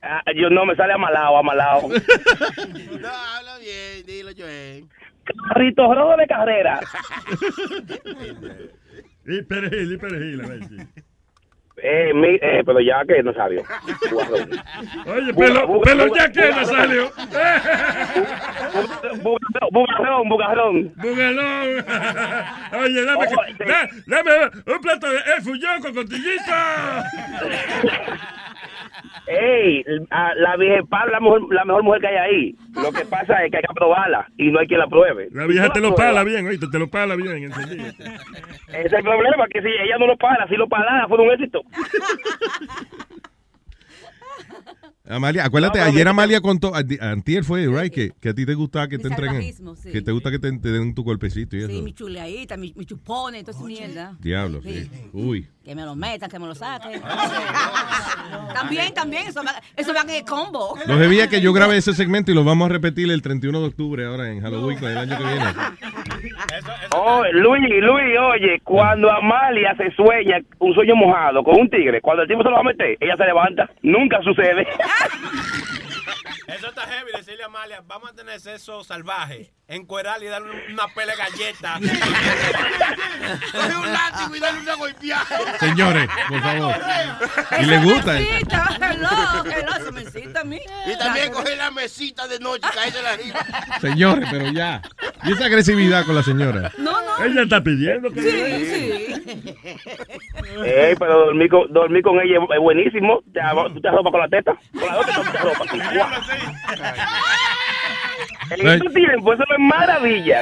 Ah, 0.03 0.21
yo 0.35 0.49
no, 0.49 0.65
me 0.65 0.75
sale 0.75 0.93
amalado, 0.93 1.37
amalado. 1.37 1.87
No, 1.89 3.07
habla 3.07 3.57
bien, 3.59 4.05
dilo, 4.05 4.31
Joel. 4.37 4.85
Carrito 5.49 5.93
rojo 5.93 6.17
de 6.17 6.27
carrera. 6.27 6.79
Y 9.23 9.43
perejil, 9.43 9.93
y 9.93 9.97
perejil. 9.97 10.41
a 10.43 10.47
ver, 10.47 10.63
sí. 10.63 10.77
Eh, 11.83 12.11
mi, 12.13 12.27
eh, 12.41 12.63
pero 12.65 12.79
ya 12.81 13.03
que 13.07 13.21
no 13.23 13.31
salió. 13.33 13.63
Oye, 15.05 15.33
pelo, 15.33 15.81
pelo 15.81 16.15
ya 16.15 16.31
que 16.31 16.49
no 16.51 16.65
salió. 16.65 17.11
Bugarrón, 19.71 20.27
bugarrón. 20.29 20.93
Bugalón. 20.97 21.67
Oye, 22.81 23.05
dame, 23.05 23.27
que- 23.57 23.65
da- 23.65 23.89
dame 24.07 24.31
un 24.65 24.81
plato 24.81 25.09
de 25.09 25.17
el 25.37 25.43
fullón 25.43 25.81
con 25.81 25.93
costillito. 25.93 26.51
Ey, 29.27 29.83
a 30.09 30.33
la 30.35 30.57
vieja 30.57 30.83
Pablo, 30.89 31.11
la 31.11 31.19
mejor, 31.19 31.53
la 31.53 31.65
mejor 31.65 31.83
mujer 31.83 32.01
que 32.01 32.07
hay 32.07 32.15
ahí. 32.17 32.55
Lo 32.73 32.91
que 32.91 33.05
pasa 33.05 33.43
es 33.43 33.51
que 33.51 33.57
hay 33.57 33.63
que 33.63 33.73
probarla 33.73 34.27
y 34.37 34.51
no 34.51 34.59
hay 34.59 34.67
quien 34.67 34.79
la 34.79 34.87
pruebe. 34.87 35.29
La 35.31 35.45
vieja 35.45 35.71
te 35.71 35.79
lo 35.79 35.95
prueba, 35.95 36.11
pala 36.11 36.23
bien, 36.23 36.47
oíste, 36.47 36.67
te 36.71 36.79
lo 36.79 36.89
pala 36.89 37.15
bien. 37.15 37.51
Ese 37.51 38.85
es 38.85 38.93
el 38.93 39.03
problema, 39.03 39.47
que 39.47 39.61
si 39.61 39.67
ella 39.67 39.97
no 39.99 40.07
lo 40.07 40.17
pala, 40.17 40.47
si 40.47 40.55
lo 40.55 40.67
palara, 40.67 41.07
fue 41.07 41.17
un 41.19 41.31
éxito. 41.31 41.61
Amalia, 45.03 45.43
acuérdate, 45.43 45.79
No, 45.79 45.85
ayer 45.85 46.07
Amalia 46.07 46.39
contó, 46.41 46.73
antier 46.73 47.43
fue, 47.43 47.67
right, 47.67 47.91
que, 47.91 48.11
que 48.19 48.29
a 48.29 48.33
ti 48.33 48.45
te 48.45 48.53
gustaba 48.53 48.87
que 48.87 48.97
te 48.97 49.07
entreguen, 49.07 49.41
sí. 49.41 49.91
que 49.91 50.01
te 50.01 50.11
gusta 50.11 50.31
que 50.31 50.39
te, 50.39 50.57
te 50.57 50.71
den 50.71 50.93
tu 50.93 51.03
golpecito 51.03 51.57
y 51.57 51.59
eso. 51.59 51.69
Sí, 51.69 51.81
mi 51.81 51.91
chuleadita, 51.93 52.55
mi, 52.55 52.73
mi 52.77 52.85
chupone, 52.85 53.43
toda 53.43 53.57
esa 53.57 53.65
mierda. 53.65 54.17
Diablo, 54.21 54.61
sí. 54.61 54.89
Uy. 55.11 55.47
Que 55.63 55.75
me 55.75 55.83
lo 55.83 55.95
metan, 55.95 56.27
que 56.27 56.39
me 56.39 56.47
lo 56.47 56.55
saquen. 56.55 56.99
también, 58.53 58.93
también, 58.95 59.27
eso 59.27 59.43
va, 59.43 59.53
eso 59.75 59.93
va 59.93 60.01
en 60.01 60.09
el 60.09 60.25
combo. 60.25 60.75
Lo 60.87 60.99
es 60.99 61.27
que 61.27 61.39
yo 61.39 61.53
grabé 61.53 61.77
ese 61.77 61.93
segmento 61.93 62.31
y 62.31 62.35
lo 62.35 62.43
vamos 62.43 62.67
a 62.67 62.73
repetir 62.73 63.11
el 63.11 63.21
31 63.21 63.59
de 63.59 63.67
octubre 63.67 64.05
ahora 64.05 64.31
en 64.31 64.41
Halloween 64.41 64.83
el 64.83 64.97
año 64.97 65.17
que 65.17 65.23
viene. 65.23 65.45
Oh, 66.95 67.23
Luis, 67.31 67.63
Luis, 67.69 68.17
oye, 68.19 68.59
cuando 68.63 69.11
Amalia 69.11 69.75
se 69.77 69.91
sueña 69.91 70.39
un 70.57 70.73
sueño 70.73 70.95
mojado 70.95 71.43
con 71.43 71.59
un 71.59 71.69
tigre, 71.69 72.01
cuando 72.01 72.23
el 72.23 72.27
tipo 72.27 72.41
se 72.41 72.49
lo 72.49 72.55
va 72.55 72.61
a 72.61 72.63
meter, 72.63 72.97
ella 72.99 73.15
se 73.15 73.25
levanta. 73.25 73.69
Nunca 73.83 74.19
sucede. 74.23 74.67
Eso 76.47 76.67
está 76.67 76.81
heavy, 76.81 77.11
decirle 77.15 77.43
a 77.43 77.45
Amalia, 77.45 77.83
vamos 77.87 78.09
a 78.09 78.13
tener 78.13 78.39
sexo 78.39 78.83
salvaje, 78.83 79.51
encuerarle 79.75 80.25
y 80.25 80.29
darle 80.29 80.51
una 80.73 80.87
pele 80.89 81.13
galleta. 81.15 81.79
Coge 83.51 83.75
un 83.77 83.91
látigo 83.93 84.35
y 84.35 84.39
dale 84.39 84.59
una 84.59 84.75
golpeada. 84.75 85.25
Señores, 85.59 86.09
por 86.29 86.41
favor. 86.41 86.75
Y 87.59 87.65
le 87.65 87.77
gusta. 87.79 88.19
¿eh? 88.19 88.27
Mesita, 88.31 88.77
hello, 88.81 89.09
esa 89.79 89.91
mesita 89.91 90.41
a 90.41 90.43
mí. 90.43 90.59
Y 90.85 90.97
también 90.97 91.31
coge 91.31 91.55
la 91.55 91.71
mesita 91.71 92.27
de 92.27 92.39
noche 92.39 92.67
y 92.71 92.75
cae 92.75 92.91
de 92.91 93.01
la 93.01 93.11
arriba. 93.11 93.39
Señores, 93.79 94.27
pero 94.29 94.51
ya. 94.51 94.81
Y 95.23 95.31
esa 95.33 95.45
agresividad 95.45 96.05
con 96.05 96.15
la 96.15 96.23
señora. 96.23 96.71
No, 96.77 96.91
no. 97.01 97.23
Ella 97.23 97.43
está 97.43 97.61
pidiendo 97.61 98.11
que 98.11 98.21
Sí, 98.21 98.65
sí. 98.65 99.55
Ey, 100.65 100.95
pero 100.97 101.25
dormir 101.27 101.49
con, 101.49 101.71
dormir 101.71 102.01
con 102.03 102.19
ella 102.19 102.39
es 102.53 102.59
buenísimo. 102.59 103.21
Te, 103.33 103.39
arro- 103.39 103.73
tú 103.73 103.79
te 103.81 103.87
arropas 103.87 104.11
con 104.11 104.21
la 104.21 104.27
teta. 104.27 104.53
Con 104.73 104.85
la 104.87 104.97
otra 104.99 105.15
tú 105.15 105.31
te 105.31 105.37
arropas. 105.37 105.67
Así, 108.53 108.61
¡guau! 108.61 108.71
En 108.73 108.81
Ay. 108.81 108.87
este 108.87 108.99
tiempo, 108.99 109.33
eso 109.33 109.43
es 109.43 109.59
maravilla. 109.59 110.41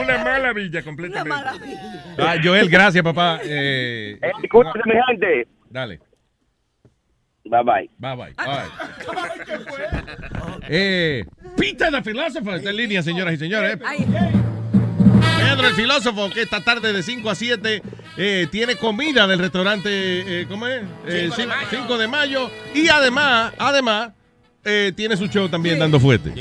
Una 0.00 0.18
maravilla 0.24 0.82
completamente. 0.82 1.44
Ah, 2.18 2.36
Joel, 2.42 2.68
gracias, 2.68 3.02
papá. 3.02 3.40
Eh, 3.44 4.18
Eh, 4.22 4.30
mi 4.40 4.48
gente. 5.08 5.48
dale. 5.70 6.00
Bye 7.46 7.62
bye. 7.62 7.90
Bye 7.98 8.16
bye. 8.16 8.34
Bye. 8.36 8.70
Eh, 10.68 11.24
Peter 11.56 11.90
the 11.90 12.02
Philosopher 12.02 12.54
está 12.54 12.70
en 12.70 12.76
línea, 12.76 13.02
señoras 13.02 13.34
y 13.34 13.36
señores. 13.36 13.78
Pedro 15.38 15.68
el 15.68 15.74
filósofo, 15.74 16.30
que 16.30 16.42
esta 16.42 16.62
tarde 16.64 16.92
de 16.92 17.02
5 17.02 17.28
a 17.30 17.34
7 17.34 17.82
eh, 18.16 18.46
tiene 18.50 18.76
comida 18.76 19.26
del 19.26 19.38
restaurante, 19.38 20.40
eh, 20.42 20.46
¿cómo 20.48 20.66
es? 20.66 20.82
Eh, 21.06 21.28
5 21.34 21.52
Cinco 21.70 21.98
de 21.98 22.08
mayo. 22.08 22.48
de 22.48 22.48
mayo. 22.48 22.50
Y 22.74 22.88
además, 22.88 23.52
además, 23.58 24.12
eh, 24.64 24.92
tiene 24.96 25.16
su 25.16 25.26
show 25.26 25.48
también 25.48 25.78
dando 25.78 26.00
fuerte. 26.00 26.32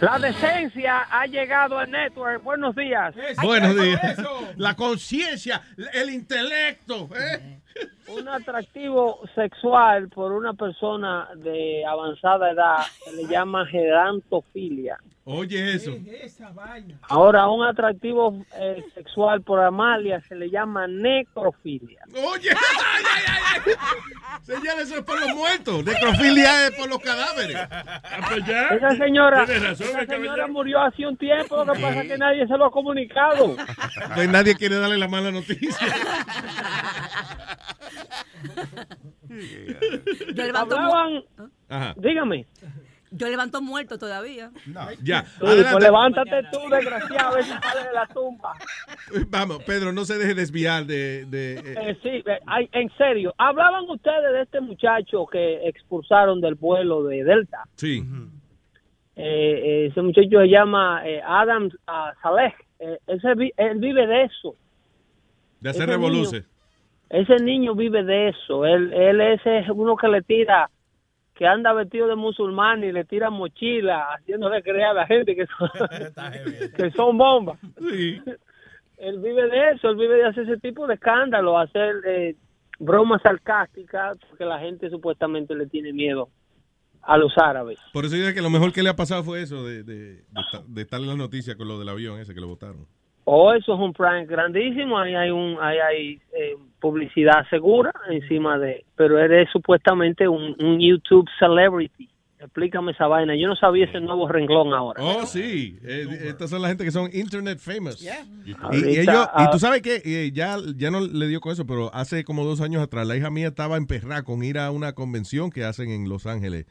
La 0.00 0.18
decencia 0.18 1.06
ha 1.10 1.26
llegado 1.26 1.78
al 1.78 1.90
network. 1.90 2.42
Buenos 2.42 2.76
días. 2.76 3.14
Buenos 3.42 3.80
días. 3.80 4.16
La 4.56 4.74
conciencia, 4.74 5.62
el 5.94 6.10
intelecto. 6.10 7.08
¿eh? 7.16 7.60
Un 8.08 8.28
atractivo 8.28 9.20
sexual 9.34 10.08
por 10.08 10.32
una 10.32 10.54
persona 10.54 11.28
de 11.36 11.84
avanzada 11.84 12.50
edad 12.50 12.78
se 13.04 13.12
le 13.12 13.26
llama 13.26 13.66
gerantofilia. 13.66 14.98
Oye 15.28 15.74
eso. 15.74 15.90
Ahora, 17.08 17.48
un 17.48 17.64
atractivo 17.64 18.44
eh, 18.54 18.84
sexual 18.94 19.42
por 19.42 19.60
Amalia 19.60 20.20
se 20.20 20.36
le 20.36 20.48
llama 20.48 20.86
necrofilia. 20.86 22.04
Oye, 22.14 22.50
Señores, 24.42 24.82
eso 24.88 24.98
es 24.98 25.04
por 25.04 25.18
los 25.20 25.34
muertos. 25.34 25.84
Necrofilia 25.84 26.68
es 26.68 26.76
por 26.76 26.88
los 26.88 27.00
cadáveres. 27.00 27.56
Esa 27.56 28.96
señora, 28.96 29.44
Tiene 29.46 29.60
razón, 29.66 29.88
esa 29.88 29.98
señora 30.06 30.06
caballero. 30.06 30.48
murió 30.48 30.80
hace 30.80 31.04
un 31.04 31.16
tiempo, 31.16 31.64
lo 31.64 31.72
que 31.72 31.80
pasa 31.80 32.02
es 32.02 32.08
que 32.08 32.18
nadie 32.18 32.46
se 32.46 32.56
lo 32.56 32.66
ha 32.66 32.70
comunicado. 32.70 33.56
Pues 34.14 34.28
nadie 34.28 34.54
quiere 34.54 34.76
darle 34.78 34.96
la 34.98 35.08
mala 35.08 35.32
noticia. 35.32 35.76
Yo 40.34 40.44
levanto, 40.44 40.76
Hablaban, 40.76 41.22
Ajá. 41.68 41.94
dígame. 41.96 42.46
yo 43.10 43.28
levanto 43.28 43.60
muerto 43.60 43.98
todavía. 43.98 44.50
Ya. 45.02 45.24
Sí, 45.24 45.38
pues 45.40 45.82
levántate 45.82 46.42
tú, 46.52 46.58
desgraciado, 46.70 47.32
sales 47.42 47.84
de 47.84 47.92
la 47.92 48.06
tumba. 48.08 48.52
Vamos, 49.28 49.62
Pedro, 49.64 49.92
no 49.92 50.04
se 50.04 50.18
deje 50.18 50.34
desviar 50.34 50.84
de... 50.86 51.24
de 51.26 51.54
eh, 51.54 51.74
Eh, 51.90 51.98
sí, 52.02 52.08
eh, 52.26 52.68
en 52.72 52.90
serio, 52.96 53.34
hablaban 53.38 53.84
ustedes 53.88 54.32
de 54.32 54.42
este 54.42 54.60
muchacho 54.60 55.26
que 55.26 55.68
expulsaron 55.68 56.40
del 56.40 56.54
vuelo 56.54 57.04
de 57.04 57.24
Delta. 57.24 57.64
sí. 57.76 58.02
Eh, 59.18 59.22
eh, 59.24 59.86
ese 59.86 60.02
muchacho 60.02 60.28
se 60.28 60.46
llama 60.48 61.00
eh, 61.08 61.22
Adam 61.26 61.70
ah, 61.86 62.12
Saleh. 62.20 62.52
Eh, 62.78 62.98
ese 63.06 63.28
él 63.56 63.78
vive 63.78 64.06
de 64.06 64.24
eso. 64.24 64.54
De 65.58 65.70
hacer 65.70 65.84
Ese 65.84 65.92
revoluces. 65.92 66.44
Ese 67.10 67.36
niño 67.36 67.74
vive 67.74 68.02
de 68.02 68.28
eso. 68.30 68.64
Él, 68.64 68.92
él 68.92 69.20
es 69.20 69.40
eh, 69.44 69.64
uno 69.72 69.96
que 69.96 70.08
le 70.08 70.22
tira, 70.22 70.70
que 71.34 71.46
anda 71.46 71.72
vestido 71.72 72.08
de 72.08 72.16
musulmán 72.16 72.82
y 72.82 72.92
le 72.92 73.04
tira 73.04 73.30
mochila, 73.30 74.08
haciéndole 74.14 74.62
creer 74.62 74.86
a 74.86 74.94
la 74.94 75.06
gente 75.06 75.36
que 75.36 75.46
son, 75.46 75.70
que 76.76 76.90
son 76.92 77.16
bombas. 77.16 77.58
Él 78.98 79.18
vive 79.20 79.48
de 79.48 79.70
eso, 79.72 79.90
él 79.90 79.96
vive 79.96 80.16
de 80.16 80.26
hacer 80.26 80.44
ese 80.44 80.58
tipo 80.58 80.86
de 80.86 80.94
escándalo, 80.94 81.58
hacer 81.58 81.96
eh, 82.06 82.34
bromas 82.78 83.22
sarcásticas, 83.22 84.18
porque 84.28 84.44
la 84.44 84.58
gente 84.58 84.88
supuestamente 84.90 85.54
le 85.54 85.66
tiene 85.66 85.92
miedo 85.92 86.28
a 87.02 87.16
los 87.16 87.36
árabes. 87.38 87.78
Por 87.92 88.04
eso 88.04 88.16
dice 88.16 88.34
que 88.34 88.42
lo 88.42 88.50
mejor 88.50 88.72
que 88.72 88.82
le 88.82 88.88
ha 88.88 88.96
pasado 88.96 89.22
fue 89.22 89.42
eso, 89.42 89.64
de, 89.64 89.84
de, 89.84 90.24
de 90.66 90.82
estar 90.82 91.00
en 91.00 91.06
las 91.06 91.16
noticias 91.16 91.56
con 91.56 91.68
lo 91.68 91.78
del 91.78 91.88
avión 91.88 92.18
ese 92.18 92.34
que 92.34 92.40
lo 92.40 92.48
votaron. 92.48 92.86
O 93.28 93.52
eso 93.52 93.74
es 93.74 93.80
un 93.80 93.92
prank 93.92 94.28
grandísimo, 94.28 94.96
ahí 94.98 95.16
hay 95.16 95.30
un, 95.30 95.56
ahí 95.60 95.78
hay 95.78 96.20
eh, 96.32 96.54
publicidad 96.80 97.44
segura 97.50 97.92
encima 98.08 98.56
de, 98.56 98.84
pero 98.94 99.18
eres 99.18 99.48
supuestamente 99.50 100.28
un, 100.28 100.54
un 100.60 100.78
YouTube 100.78 101.28
celebrity. 101.40 102.08
Explícame 102.38 102.92
esa 102.92 103.08
vaina. 103.08 103.34
Yo 103.34 103.48
no 103.48 103.56
sabía 103.56 103.86
ese 103.86 103.98
nuevo 103.98 104.28
renglón 104.28 104.72
ahora. 104.72 105.02
Oh, 105.02 105.26
sí. 105.26 105.76
Eh, 105.82 106.06
estas 106.26 106.50
son 106.50 106.62
la 106.62 106.68
gente 106.68 106.84
que 106.84 106.92
son 106.92 107.10
internet 107.12 107.58
famous. 107.58 108.00
Y, 108.00 108.08
ellos, 108.50 109.06
y 109.06 109.08
ah, 109.08 109.48
tú 109.50 109.58
sabes 109.58 109.82
que 109.82 110.02
eh, 110.04 110.30
ya, 110.32 110.58
ya 110.76 110.92
no 110.92 111.00
le 111.00 111.26
dio 111.26 111.40
con 111.40 111.50
eso, 111.50 111.66
pero 111.66 111.92
hace 111.94 112.22
como 112.22 112.44
dos 112.44 112.60
años 112.60 112.80
atrás 112.82 113.06
la 113.08 113.16
hija 113.16 113.30
mía 113.30 113.48
estaba 113.48 113.76
emperrada 113.76 114.22
con 114.22 114.44
ir 114.44 114.58
a 114.58 114.70
una 114.70 114.92
convención 114.92 115.50
que 115.50 115.64
hacen 115.64 115.90
en 115.90 116.08
Los 116.08 116.26
Ángeles 116.26 116.66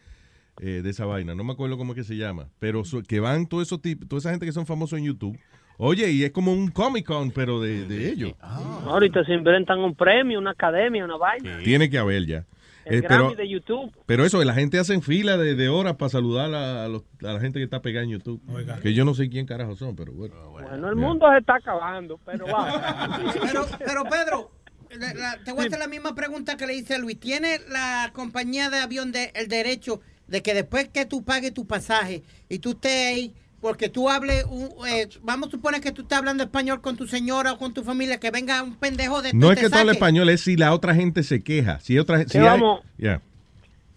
eh, 0.62 0.82
de 0.84 0.90
esa 0.90 1.06
vaina. 1.06 1.36
No 1.36 1.44
me 1.44 1.52
acuerdo 1.52 1.78
cómo 1.78 1.92
es 1.92 1.98
que 1.98 2.04
se 2.06 2.16
llama, 2.16 2.48
pero 2.60 2.86
su- 2.86 3.04
que 3.04 3.20
van 3.20 3.48
todo 3.48 3.62
eso 3.62 3.80
toda 3.80 4.20
esa 4.20 4.30
gente 4.30 4.46
que 4.46 4.54
son 4.54 4.68
famosos 4.68 5.00
en 5.00 5.06
YouTube. 5.06 5.38
Oye, 5.78 6.10
y 6.12 6.24
es 6.24 6.32
como 6.32 6.54
un 6.54 6.70
Comic 6.70 7.06
Con, 7.06 7.32
pero 7.32 7.60
de, 7.62 7.86
de 7.86 8.10
ellos. 8.12 8.34
Ahorita 8.42 9.24
se 9.26 9.34
inventan 9.34 9.80
un 9.80 9.96
premio, 9.96 10.40
una 10.40 10.52
academia, 10.52 11.04
una 11.04 11.18
vaina. 11.18 11.60
Tiene 11.64 11.90
que 11.90 11.98
haber 11.98 12.26
ya. 12.26 12.46
El 12.86 13.00
Eh, 13.00 13.02
Grammy 13.02 13.24
pero, 13.32 13.36
de 13.36 13.50
YouTube. 13.50 13.92
pero 14.06 14.26
eso, 14.26 14.44
la 14.44 14.54
gente 14.54 14.78
hace 14.78 14.94
en 14.94 15.02
fila 15.02 15.38
de, 15.38 15.56
de 15.56 15.70
horas 15.70 15.96
para 15.96 16.10
saludar 16.10 16.54
a, 16.54 16.86
a 16.86 16.88
los- 16.88 17.02
a 17.24 17.34
la 17.34 17.40
gente 17.40 17.58
que 17.60 17.64
está 17.64 17.82
pegada 17.82 18.04
en 18.04 18.12
YouTube. 18.12 18.40
Que 18.84 18.94
yo 18.94 19.04
no 19.06 19.16
sé 19.16 19.28
quién 19.28 19.48
carajo 19.48 19.76
son, 19.76 19.96
pero 19.96 20.14
bueno. 20.14 20.36
Bueno, 20.52 20.90
el 20.90 20.96
mundo 20.96 21.26
se 21.32 21.40
está 21.40 21.56
acabando, 21.56 22.20
pero 22.24 22.46
va. 22.54 23.20
Pero, 23.42 23.66
pero 23.80 24.04
Pedro, 24.04 24.52
la- 25.00 25.14
la- 25.16 25.44
te 25.44 25.52
voy 25.52 25.64
a 25.64 25.68
hacer 25.68 25.80
la 25.80 25.88
misma 25.88 26.14
pregunta 26.14 26.58
que 26.58 26.68
le 26.68 26.76
hice 26.76 26.94
a 26.94 27.00
Luis. 27.00 27.20
¿Tiene 27.20 27.58
la 27.70 28.12
compañía 28.14 28.70
de 28.70 28.78
avión 28.78 29.12
de- 29.12 29.32
el 29.34 29.48
derecho 29.48 30.00
de 30.28 30.44
que 30.44 30.54
después 30.54 30.88
que 30.90 31.06
tú 31.08 31.24
pagues 31.26 31.56
tu 31.56 31.66
pasaje 31.66 32.22
y 32.50 32.60
tú 32.60 32.72
estés 32.72 33.14
ahí, 33.16 33.34
porque 33.66 33.90
tú 33.90 34.12
hables, 34.12 34.44
un- 34.44 34.70
eh, 34.88 35.10
vamos 35.24 35.48
a 35.48 35.52
suponer 35.52 35.82
que 35.82 35.92
tú 35.92 36.04
estás 36.04 36.20
hablando 36.20 36.44
español 36.44 36.82
con 36.82 36.96
tu 36.96 37.08
señora 37.08 37.54
o 37.54 37.58
con 37.58 37.74
tu 37.74 37.84
familia, 37.84 38.20
que 38.20 38.30
venga 38.30 38.62
un 38.62 38.76
pendejo 38.76 39.24
de 39.24 39.34
No 39.34 39.48
y 39.48 39.54
es 39.54 39.60
que 39.60 39.70
todo 39.72 39.82
el 39.82 39.90
español, 39.90 40.30
es 40.30 40.42
si 40.42 40.56
la 40.56 40.72
otra 40.72 40.94
gente 40.94 41.24
se 41.24 41.42
queja. 41.42 41.80
Si 41.80 41.98
otra 41.98 42.20
gente. 42.20 42.34
¿Qué 42.34 42.40
vamos? 42.42 42.82
Ya. 43.00 43.24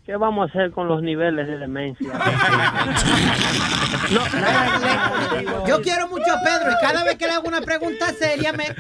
¿Qué 0.09 0.17
vamos 0.17 0.49
a 0.49 0.51
hacer 0.51 0.71
con 0.71 0.89
los 0.89 1.03
niveles 1.03 1.47
de 1.47 1.59
demencia? 1.59 2.09
Yo 5.67 5.83
quiero 5.83 6.09
mucho 6.09 6.33
a 6.33 6.41
Pedro 6.43 6.71
y 6.73 6.81
cada 6.81 7.05
vez 7.05 7.17
que 7.17 7.27
le 7.27 7.33
hago 7.33 7.47
una 7.47 7.61
pregunta 7.61 8.07
seria 8.15 8.55
me... 8.55 8.75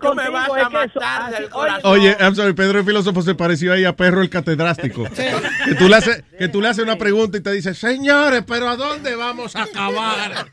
Tú 0.00 0.14
me 0.14 0.30
vas 0.30 0.48
a 0.48 0.70
matar 0.70 1.32
del 1.32 1.50
corazón. 1.50 1.90
Oye, 1.90 2.16
I'm 2.20 2.36
sorry, 2.36 2.52
Pedro 2.52 2.78
el 2.78 2.84
filósofo 2.84 3.20
se 3.22 3.34
pareció 3.34 3.72
ahí 3.72 3.84
a 3.84 3.96
Perro 3.96 4.22
el 4.22 4.30
catedrástico. 4.30 5.08
Que 5.10 5.74
tú 5.76 5.88
le 5.88 5.96
haces, 5.96 6.22
que 6.38 6.46
tú 6.46 6.60
le 6.60 6.68
haces 6.68 6.84
una 6.84 6.94
pregunta 6.94 7.38
y 7.38 7.40
te 7.40 7.50
dice, 7.50 7.74
señores, 7.74 8.44
pero 8.46 8.68
¿a 8.68 8.76
dónde 8.76 9.16
vamos 9.16 9.56
a 9.56 9.64
acabar 9.64 10.46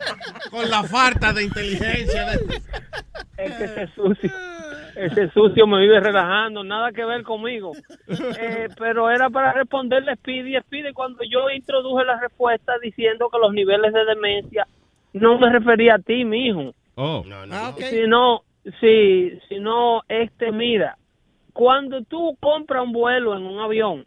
con 0.49 0.67
la 0.67 0.81
falta 0.81 1.31
de 1.31 1.43
inteligencia? 1.43 2.31
de-?" 2.31 2.61
Es 3.37 3.53
que 3.53 3.63
ese 3.65 3.87
sucio, 3.93 4.31
ese 4.97 5.29
sucio 5.31 5.67
me 5.67 5.79
vive 5.79 5.99
relajando, 5.99 6.63
nada 6.63 6.91
que 6.91 7.05
ver 7.05 7.23
conmigo. 7.23 7.73
Eh, 8.07 8.67
pero 8.77 9.09
era 9.09 9.29
para 9.29 9.53
responderle 9.53 10.15
Speedy, 10.15 10.59
Speedy, 10.59 10.93
cuando 10.93 11.23
yo 11.23 11.49
introduje 11.49 12.03
la 12.03 12.19
respuesta 12.19 12.73
diciendo 12.81 13.29
que 13.31 13.39
los 13.39 13.53
niveles 13.53 13.93
de 13.93 14.05
demencia, 14.05 14.67
no 15.13 15.37
me 15.37 15.49
refería 15.51 15.95
a 15.95 15.99
ti, 15.99 16.25
mijo. 16.25 16.73
Oh. 16.95 17.23
Sino, 17.77 18.41
sí, 18.79 19.39
sino, 19.47 20.01
este, 20.07 20.51
mira, 20.51 20.97
cuando 21.53 22.03
tú 22.03 22.35
compras 22.39 22.83
un 22.83 22.91
vuelo 22.91 23.37
en 23.37 23.43
un 23.43 23.59
avión, 23.59 24.05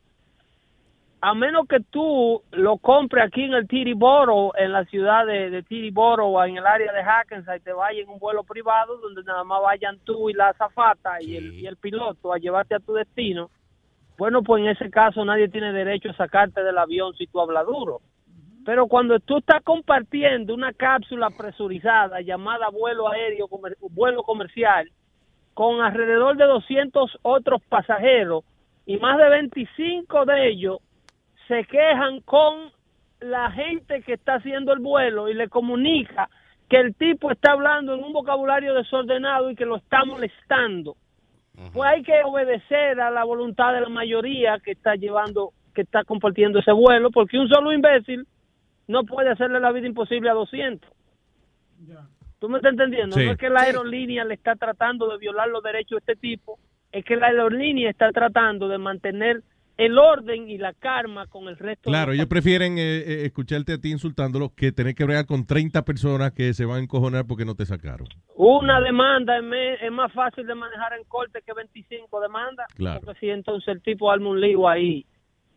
a 1.23 1.34
menos 1.34 1.66
que 1.68 1.81
tú 1.81 2.42
lo 2.52 2.78
compres 2.78 3.24
aquí 3.26 3.42
en 3.44 3.52
el 3.52 3.68
Tiriboro, 3.68 4.52
en 4.57 4.73
la 4.73 4.84
ciudad 4.86 5.26
de, 5.26 5.50
de 5.50 5.62
Tiriboro 5.62 6.26
o 6.28 6.42
en 6.44 6.57
el 6.57 6.66
área 6.66 6.92
de 6.92 7.02
Hackensack, 7.05 7.62
te 7.62 7.73
vayas 7.74 8.05
en 8.05 8.08
un 8.10 8.18
vuelo 8.18 8.42
privado 8.42 8.97
donde 8.99 9.23
nada 9.24 9.44
más 9.44 9.60
vayan 9.62 9.99
tú 10.05 10.31
y 10.31 10.32
la 10.32 10.49
azafata 10.49 11.20
y, 11.20 11.36
el, 11.36 11.55
y 11.55 11.66
el 11.66 11.76
piloto 11.76 12.32
a 12.32 12.39
llevarte 12.39 12.74
a 12.74 12.81
tu 12.81 12.94
destino, 12.94 13.50
bueno, 14.16 14.42
pues 14.42 14.62
en 14.62 14.68
ese 14.70 14.90
caso 14.90 15.24
nadie 15.24 15.49
tiene 15.49 15.73
derecho 15.73 16.10
a 16.10 16.15
sacarte 16.16 16.62
del 16.62 16.78
avión 16.78 17.15
si 17.15 17.26
tú 17.26 17.40
hablas 17.40 17.66
duro. 17.66 18.00
Pero 18.65 18.86
cuando 18.86 19.18
tú 19.20 19.39
estás 19.39 19.62
compartiendo 19.62 20.52
una 20.55 20.73
cápsula 20.74 21.31
presurizada 21.31 22.20
llamada 22.20 22.68
vuelo 22.68 23.08
aéreo, 23.08 23.49
comer- 23.49 23.76
vuelo 23.90 24.23
comercial, 24.23 24.90
con 25.55 25.81
alrededor 25.81 26.36
de 26.36 26.44
200 26.44 27.18
otros 27.23 27.62
pasajeros 27.68 28.44
y 28.86 28.97
más 28.99 29.18
de 29.18 29.28
25 29.31 30.24
de 30.26 30.49
ellos 30.49 30.78
se 31.49 31.65
quejan 31.65 32.20
con 32.20 32.70
la 33.20 33.51
gente 33.51 34.02
que 34.02 34.15
está 34.15 34.35
haciendo 34.35 34.73
el 34.73 34.81
vuelo 34.81 35.28
y 35.28 35.35
le 35.35 35.49
comunica 35.49 36.28
que 36.69 36.78
el 36.78 36.94
tipo 36.94 37.31
está 37.31 37.52
hablando 37.52 37.94
en 37.94 38.05
un 38.05 38.12
vocabulario 38.12 38.75
desordenado 38.75 39.51
y 39.51 39.57
que 39.57 39.67
lo 39.67 39.77
está 39.77 40.05
molestando. 40.05 40.97
Pues 41.73 41.91
hay 41.91 42.02
que 42.02 42.23
obedecer 42.25 43.01
a 43.01 43.10
la 43.10 43.25
voluntad 43.25 43.75
de 43.75 43.83
la 43.83 43.89
mayoría 43.91 44.59
que 44.60 44.70
está 44.70 44.94
llevando, 44.94 45.52
que 45.75 45.83
está 45.83 46.05
compartiendo 46.05 46.60
ese 46.60 46.73
vuelo, 46.73 47.10
porque 47.10 47.39
un 47.39 47.49
solo 47.49 47.73
imbécil 47.73 48.27
no 48.86 49.05
puede 49.05 49.31
hacerle 49.31 49.60
la 49.60 49.70
vida 49.73 49.86
imposible 49.86 50.31
a 50.31 50.35
200. 50.35 50.91
¿Tú 52.39 52.49
me 52.49 52.57
estás 52.57 52.73
entendiendo? 52.73 53.17
Sí. 53.17 53.27
No 53.27 53.33
es 53.33 53.39
que 53.39 53.51
la 53.51 53.62
aerolínea 53.62 54.25
le 54.25 54.35
está 54.35 54.57
tratando 54.57 55.09
de 55.09 55.19
violar 55.19 55.49
los 55.49 55.62
derechos 55.62 56.01
de 56.05 56.12
este 56.12 56.17
tipo, 56.17 56.59
es 56.91 57.05
que 57.05 57.17
la 57.17 57.27
aerolínea 57.27 57.91
está 57.91 58.10
tratando 58.10 58.67
de 58.69 58.78
mantener 58.78 59.43
el 59.81 59.99
orden 59.99 60.49
y 60.49 60.59
la 60.59 60.73
karma 60.75 61.26
con 61.26 61.49
el 61.49 61.57
resto 61.57 61.91
de 61.91 61.92
Claro, 61.94 62.09
los 62.09 62.17
ellos 62.17 62.26
prefieren 62.28 62.78
eh, 62.78 62.99
eh, 62.99 63.23
escucharte 63.25 63.73
a 63.75 63.78
ti 63.78 63.91
insultándolo 63.91 64.52
que 64.55 64.73
tener 64.73 64.94
que 64.94 65.05
bregar 65.05 65.26
con 65.26 65.47
30 65.47 65.84
personas 65.84 66.33
que 66.33 66.52
se 66.55 66.65
van 66.65 66.78
a 66.81 66.83
encojonar 66.83 67.26
porque 67.26 67.44
no 67.44 67.55
te 67.55 67.65
sacaron. 67.67 68.07
Una 68.36 68.81
demanda 68.81 69.36
es, 69.39 69.42
me- 69.42 69.75
es 69.75 69.91
más 69.92 70.12
fácil 70.12 70.47
de 70.47 70.55
manejar 70.55 70.92
en 70.99 71.05
corte 71.05 71.41
que 71.47 71.52
25 71.55 72.20
demandas. 72.20 72.67
Claro. 72.76 73.00
Porque 73.05 73.18
si 73.20 73.31
entonces 73.31 73.68
el 73.68 73.81
tipo 73.83 74.10
arma 74.10 74.28
un 74.31 74.41
lío 74.41 74.68
ahí 74.68 75.07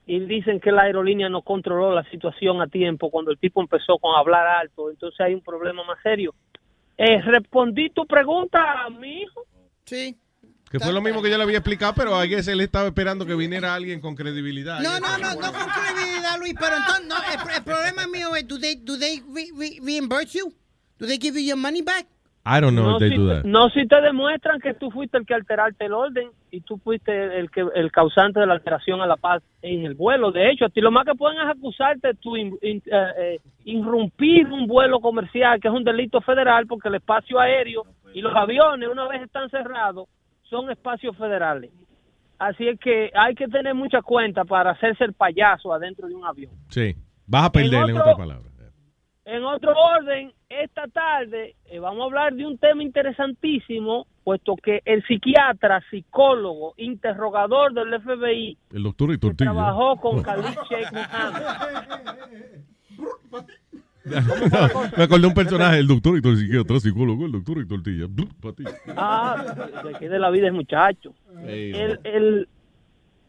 y 0.06 0.20
dicen 0.20 0.60
que 0.60 0.72
la 0.72 0.84
aerolínea 0.84 1.30
no 1.30 1.42
controló 1.42 1.94
la 1.94 2.04
situación 2.10 2.62
a 2.62 2.68
tiempo 2.68 3.10
cuando 3.10 3.32
el 3.32 3.38
tipo 3.38 3.62
empezó 3.62 3.98
con 4.00 4.16
hablar 4.16 4.46
alto, 4.48 4.90
entonces 4.90 5.20
hay 5.22 5.34
un 5.34 5.42
problema 5.42 5.84
más 5.86 5.98
serio. 6.04 6.34
Eh, 6.98 7.22
respondí 7.22 7.90
tu 7.90 8.06
pregunta, 8.06 8.90
mi 9.00 9.22
hijo. 9.22 9.42
Sí. 9.86 10.16
Que 10.74 10.80
fue 10.80 10.92
lo 10.92 11.02
mismo 11.02 11.22
que 11.22 11.30
yo 11.30 11.38
le 11.38 11.44
había 11.44 11.58
explicado, 11.60 11.94
pero 11.96 12.16
a 12.18 12.24
él 12.26 12.60
estaba 12.62 12.88
esperando 12.88 13.28
que 13.28 13.36
viniera 13.36 13.76
alguien 13.76 14.02
con 14.02 14.16
credibilidad. 14.16 14.80
No, 14.80 15.00
no, 15.00 15.18
no, 15.20 15.36
no 15.36 15.54
con 15.54 15.68
credibilidad, 15.70 16.40
Luis, 16.40 16.56
pero 16.60 16.76
entonces, 16.78 17.06
no, 17.08 17.16
el, 17.32 17.56
el 17.58 17.64
problema 17.64 18.08
mío 18.08 18.36
es, 18.36 18.48
do 18.48 18.58
they, 18.60 18.76
do 18.78 18.98
they 18.98 19.22
re- 19.32 19.52
re- 19.56 19.78
reimburse 19.86 20.40
you? 20.40 20.52
Do 20.98 21.06
they 21.06 21.20
give 21.22 21.40
you 21.40 21.46
your 21.48 21.58
money 21.58 21.84
back? 21.84 22.08
I 22.46 22.60
don't 22.60 22.74
know 22.76 22.84
No 22.84 22.96
if 22.98 23.00
they 23.02 23.10
si, 23.12 23.16
do 23.18 23.28
te, 23.30 23.34
that. 23.36 23.44
no 23.46 23.70
si 23.70 23.88
te 23.88 24.02
demuestran 24.02 24.60
que 24.60 24.74
tú 24.74 24.90
fuiste 24.90 25.18
el 25.20 25.26
que 25.28 25.34
alteraste 25.36 25.86
el 25.86 25.94
orden 25.94 26.30
y 26.52 26.60
tú 26.62 26.78
fuiste 26.80 27.40
el 27.40 27.52
que 27.52 27.64
el 27.76 27.92
causante 27.92 28.40
de 28.40 28.48
la 28.48 28.56
alteración 28.56 29.00
a 29.00 29.06
la 29.08 29.16
paz 29.16 29.44
en 29.62 29.86
el 29.86 29.94
vuelo. 29.94 30.32
De 30.32 30.50
hecho, 30.50 30.66
a 30.66 30.70
ti 30.70 30.82
lo 30.82 30.90
más 30.92 31.06
que 31.06 31.14
pueden 31.14 31.40
es 31.40 31.48
acusarte 31.56 32.16
tú 32.16 32.36
in- 32.36 32.58
in- 32.64 32.82
eh, 32.92 33.08
eh, 33.18 33.40
irrumpir 33.64 34.48
un 34.48 34.68
vuelo 34.68 35.00
comercial, 35.00 35.60
que 35.62 35.68
es 35.68 35.74
un 35.74 35.84
delito 35.84 36.20
federal, 36.22 36.66
porque 36.68 36.90
el 36.90 36.96
espacio 36.96 37.40
aéreo 37.40 37.84
y 38.14 38.22
los 38.22 38.36
aviones, 38.36 38.90
una 38.90 39.08
vez 39.08 39.22
están 39.22 39.50
cerrados, 39.50 40.08
son 40.54 40.70
espacios 40.70 41.18
federales. 41.18 41.72
Así 42.38 42.68
es 42.68 42.80
que 42.80 43.10
hay 43.16 43.34
que 43.34 43.48
tener 43.48 43.74
mucha 43.74 44.02
cuenta 44.02 44.46
para 44.46 44.72
hacerse 44.72 45.04
el 45.04 45.14
payaso 45.14 45.74
adentro 45.74 46.08
de 46.08 46.14
un 46.14 46.26
avión. 46.26 46.54
Sí. 46.70 46.96
Vas 47.26 47.46
a 47.46 47.52
perder, 47.52 47.90
en 47.90 47.98
otras 47.98 48.18
palabras. 48.18 48.54
En 49.26 49.44
otro 49.46 49.74
orden, 49.74 50.34
esta 50.50 50.86
tarde 50.90 51.56
eh, 51.66 51.80
vamos 51.80 52.02
a 52.02 52.06
hablar 52.06 52.34
de 52.34 52.46
un 52.46 52.58
tema 52.58 52.84
interesantísimo, 52.84 54.06
puesto 54.24 54.56
que 54.58 54.82
el 54.84 55.02
psiquiatra, 55.08 55.82
psicólogo, 55.90 56.74
interrogador 56.76 57.74
del 57.74 58.02
FBI, 58.02 58.58
El 58.72 58.84
doctor 58.84 59.14
y 59.14 59.18
trabajó 59.18 59.96
con 59.96 60.22
Khalid 60.22 60.58
Sheikh 60.70 60.92
Mohammed. 60.92 61.44
Me 64.98 65.04
acordé 65.04 65.22
de 65.22 65.28
un 65.28 65.34
personaje, 65.34 65.80
el 65.80 65.88
doctor 65.88 66.18
y 66.18 66.22
tortilla, 66.22 66.62
otro 66.62 66.80
psicólogo, 66.80 67.26
el 67.26 67.32
doctor 67.32 67.58
y 67.60 67.68
tortilla. 67.68 68.08
Ah, 68.98 69.56
de 69.84 69.96
aquí 69.96 70.08
de 70.08 70.20
la 70.20 70.30
vida 70.30 70.48
es 70.48 70.54
muchacho. 70.54 71.14
El, 71.46 72.00
el, 72.04 72.48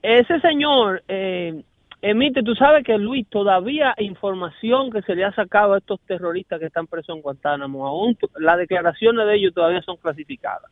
ese 0.03 0.41
señor 0.41 1.03
eh, 1.09 1.63
emite, 2.03 2.43
tú 2.43 2.55
sabes 2.55 2.85
que 2.85 2.99
Luis, 2.99 3.27
todavía 3.29 3.95
información 3.99 4.91
que 4.91 5.03
se 5.03 5.15
le 5.15 5.25
ha 5.25 5.33
sacado 5.33 5.75
a 5.75 5.79
estos 5.79 6.01
terroristas 6.01 6.61
que 6.61 6.67
están 6.67 6.87
presos 6.87 7.17
en 7.17 7.23
Guantánamo, 7.23 7.87
aún 7.87 8.19
las 8.39 8.59
declaraciones 8.59 9.27
de 9.27 9.37
ellos 9.37 9.55
todavía 9.55 9.81
son 9.83 9.97
clasificadas, 9.97 10.71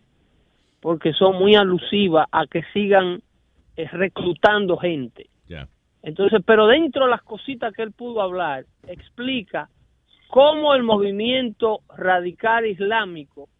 porque 0.80 1.12
son 1.12 1.38
muy 1.38 1.54
alusivas 1.54 2.26
a 2.32 2.46
que 2.46 2.62
sigan 2.72 3.22
eh, 3.76 3.88
reclutando 3.88 4.76
gente. 4.76 5.30
Ya. 5.48 5.68
Entonces, 6.02 6.40
pero 6.44 6.66
dentro 6.66 7.04
de 7.04 7.10
las 7.10 7.22
cositas 7.22 7.72
que 7.72 7.82
él 7.82 7.92
pudo 7.92 8.20
hablar, 8.20 8.66
explica 8.86 9.68
cómo 10.32 10.74
el 10.74 10.82
movimiento 10.82 11.80
radical 11.94 12.64
islámico 12.64 13.50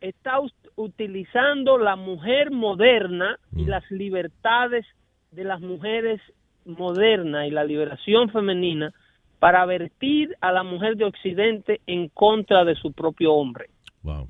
está 0.00 0.40
utilizando 0.74 1.76
la 1.76 1.96
mujer 1.96 2.50
moderna 2.50 3.38
y 3.54 3.66
las 3.66 3.88
libertades 3.90 4.86
de 5.32 5.44
las 5.44 5.60
mujeres 5.60 6.22
modernas 6.64 7.46
y 7.46 7.50
la 7.50 7.62
liberación 7.62 8.30
femenina 8.30 8.90
para 9.38 9.66
vertir 9.66 10.34
a 10.40 10.50
la 10.50 10.62
mujer 10.62 10.96
de 10.96 11.04
Occidente 11.04 11.82
en 11.86 12.08
contra 12.08 12.64
de 12.64 12.74
su 12.76 12.94
propio 12.94 13.34
hombre. 13.34 13.66
Wow. 14.02 14.26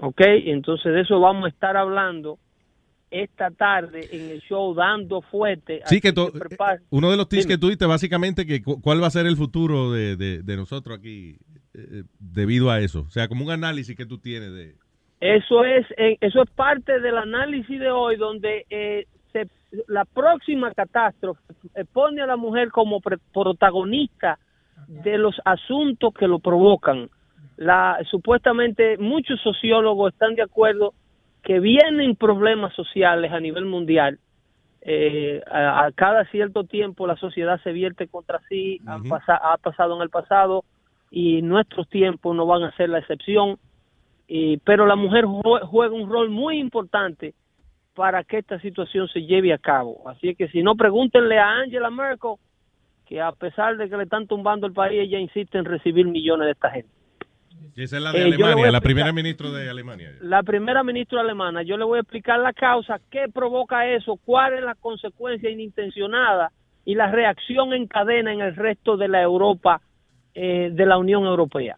¿Ok? 0.00 0.22
Entonces 0.22 0.90
de 0.90 1.02
eso 1.02 1.20
vamos 1.20 1.44
a 1.44 1.48
estar 1.48 1.76
hablando 1.76 2.38
esta 3.22 3.50
tarde 3.50 4.08
en 4.12 4.30
el 4.30 4.40
show 4.42 4.74
Dando 4.74 5.20
Fuerte. 5.22 5.80
Sí, 5.86 6.00
que 6.00 6.12
to- 6.12 6.32
prepare- 6.32 6.80
uno 6.90 7.10
de 7.10 7.16
los 7.16 7.28
tips 7.28 7.44
Dime. 7.46 7.54
que 7.54 7.60
tuviste, 7.60 7.86
básicamente, 7.86 8.44
que 8.46 8.62
cu- 8.62 8.80
cuál 8.80 9.02
va 9.02 9.06
a 9.06 9.10
ser 9.10 9.26
el 9.26 9.36
futuro 9.36 9.92
de, 9.92 10.16
de- 10.16 10.42
de 10.42 10.56
nosotros 10.56 10.98
aquí 10.98 11.36
eh, 11.74 12.02
debido 12.18 12.70
a 12.70 12.80
eso. 12.80 13.02
O 13.06 13.10
sea, 13.10 13.28
como 13.28 13.44
un 13.44 13.50
análisis 13.50 13.96
que 13.96 14.06
tú 14.06 14.18
tienes 14.18 14.52
de... 14.52 14.74
Eso 15.20 15.64
es, 15.64 15.86
eh, 15.96 16.18
eso 16.20 16.42
es 16.42 16.50
parte 16.50 17.00
del 17.00 17.16
análisis 17.16 17.80
de 17.80 17.90
hoy, 17.90 18.16
donde 18.16 18.66
eh, 18.68 19.06
se- 19.32 19.48
la 19.88 20.04
próxima 20.04 20.72
catástrofe 20.72 21.40
eh, 21.74 21.84
pone 21.92 22.20
a 22.22 22.26
la 22.26 22.36
mujer 22.36 22.70
como 22.70 23.00
pre- 23.00 23.18
protagonista 23.32 24.38
de 24.88 25.16
los 25.18 25.34
asuntos 25.44 26.12
que 26.12 26.28
lo 26.28 26.40
provocan. 26.40 27.08
La, 27.56 27.98
supuestamente 28.10 28.98
muchos 28.98 29.40
sociólogos 29.40 30.12
están 30.12 30.34
de 30.34 30.42
acuerdo 30.42 30.92
que 31.44 31.60
vienen 31.60 32.16
problemas 32.16 32.74
sociales 32.74 33.30
a 33.32 33.40
nivel 33.40 33.66
mundial. 33.66 34.18
Eh, 34.86 35.40
a, 35.50 35.86
a 35.86 35.92
cada 35.92 36.24
cierto 36.26 36.64
tiempo 36.64 37.06
la 37.06 37.16
sociedad 37.16 37.58
se 37.62 37.72
vierte 37.72 38.06
contra 38.08 38.40
sí, 38.48 38.80
han 38.86 39.02
ha 39.42 39.56
pasado 39.58 39.96
en 39.96 40.02
el 40.02 40.10
pasado 40.10 40.64
y 41.10 41.40
nuestros 41.42 41.88
tiempos 41.88 42.34
no 42.36 42.44
van 42.46 42.64
a 42.64 42.76
ser 42.76 42.88
la 42.90 42.98
excepción. 42.98 43.58
Y- 44.26 44.56
pero 44.58 44.86
la 44.86 44.96
mujer 44.96 45.24
jue- 45.26 45.62
juega 45.66 45.94
un 45.94 46.10
rol 46.10 46.28
muy 46.30 46.58
importante 46.58 47.34
para 47.94 48.24
que 48.24 48.38
esta 48.38 48.58
situación 48.60 49.06
se 49.08 49.22
lleve 49.22 49.52
a 49.52 49.58
cabo. 49.58 50.02
Así 50.08 50.30
es 50.30 50.36
que 50.36 50.48
si 50.48 50.62
no, 50.62 50.74
pregúntenle 50.74 51.38
a 51.38 51.48
Angela 51.50 51.90
Merkel, 51.90 52.34
que 53.06 53.20
a 53.20 53.32
pesar 53.32 53.76
de 53.76 53.88
que 53.88 53.96
le 53.96 54.04
están 54.04 54.26
tumbando 54.26 54.66
el 54.66 54.72
país, 54.72 55.00
ella 55.00 55.18
insiste 55.18 55.58
en 55.58 55.64
recibir 55.66 56.06
millones 56.06 56.46
de 56.46 56.52
esta 56.52 56.70
gente. 56.70 56.88
Esa 57.76 57.96
es 57.96 58.02
la 58.02 58.12
de 58.12 58.20
Eh, 58.20 58.24
Alemania, 58.24 58.70
la 58.70 58.80
primera 58.80 59.12
ministra 59.12 59.50
de 59.50 59.68
Alemania. 59.68 60.10
La 60.20 60.42
primera 60.42 60.84
ministra 60.84 61.20
alemana, 61.20 61.62
yo 61.62 61.76
le 61.76 61.84
voy 61.84 61.98
a 61.98 62.02
explicar 62.02 62.38
la 62.38 62.52
causa, 62.52 63.00
qué 63.10 63.26
provoca 63.32 63.86
eso, 63.88 64.16
cuál 64.24 64.54
es 64.54 64.62
la 64.62 64.74
consecuencia 64.76 65.50
inintencionada 65.50 66.52
y 66.84 66.94
la 66.94 67.10
reacción 67.10 67.72
en 67.72 67.86
cadena 67.86 68.32
en 68.32 68.40
el 68.40 68.54
resto 68.54 68.96
de 68.96 69.08
la 69.08 69.22
Europa, 69.22 69.80
eh, 70.34 70.70
de 70.72 70.86
la 70.86 70.98
Unión 70.98 71.24
Europea. 71.24 71.76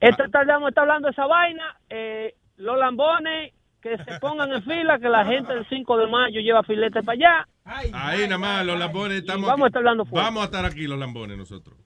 Esta 0.00 0.28
tarde 0.28 0.52
vamos 0.52 0.66
a 0.66 0.68
estar 0.70 0.82
hablando 0.82 1.06
de 1.06 1.12
esa 1.12 1.26
vaina, 1.26 1.76
eh, 1.88 2.34
los 2.56 2.78
lambones 2.78 3.52
que 3.80 3.96
se 3.98 4.18
pongan 4.20 4.52
en 4.52 4.62
fila, 4.62 4.98
que 4.98 5.08
la 5.08 5.24
gente 5.24 5.52
el 5.52 5.66
5 5.68 5.98
de 5.98 6.06
mayo 6.06 6.40
lleva 6.40 6.62
filete 6.62 7.02
para 7.02 7.14
allá. 7.14 7.48
Ahí 7.64 8.22
nada 8.22 8.38
más, 8.38 8.66
los 8.66 8.78
lambones 8.78 9.18
estamos 9.18 9.46
vamos 9.46 9.64
a 9.64 9.66
aquí. 9.66 9.70
estar 9.70 9.78
hablando 9.80 10.04
fuerte. 10.04 10.24
Vamos 10.24 10.42
a 10.42 10.44
estar 10.46 10.64
aquí 10.64 10.86
los 10.86 10.98
lambones 10.98 11.38
nosotros. 11.38 11.76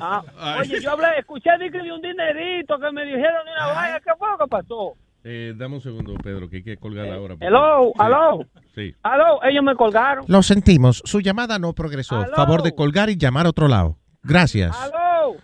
Ah, 0.00 0.22
Ay. 0.38 0.60
oye, 0.60 0.80
yo 0.80 0.92
hablé, 0.92 1.06
escuché 1.18 1.50
de, 1.58 1.92
un 1.92 2.00
dinerito 2.00 2.78
que 2.78 2.92
me 2.92 3.04
dijeron 3.04 3.44
de 3.44 3.52
una 3.52 3.66
vaina, 3.74 4.00
¿qué 4.00 4.10
fue 4.18 4.28
lo 4.30 4.38
que 4.38 4.48
pasó? 4.48 4.92
Eh, 5.24 5.52
dame 5.56 5.74
un 5.74 5.80
segundo, 5.80 6.14
Pedro, 6.22 6.48
que 6.48 6.58
hay 6.58 6.62
que 6.62 6.76
colgar 6.76 7.08
ahora. 7.08 7.34
porque- 7.34 7.46
Hello, 7.46 7.92
Sí, 7.94 8.02
hello, 8.02 8.44
Sí. 8.74 8.94
hello, 9.04 9.42
ellos 9.42 9.64
me 9.64 9.74
colgaron. 9.74 10.24
Lo 10.28 10.42
sentimos, 10.42 11.02
su 11.04 11.20
llamada 11.20 11.58
no 11.58 11.72
progresó. 11.74 12.24
Favor 12.34 12.62
de 12.62 12.74
colgar 12.74 13.10
y 13.10 13.16
llamar 13.16 13.46
a 13.46 13.50
otro 13.50 13.68
lado. 13.68 13.98
Gracias. 14.22 14.74
Hello. 14.80 15.36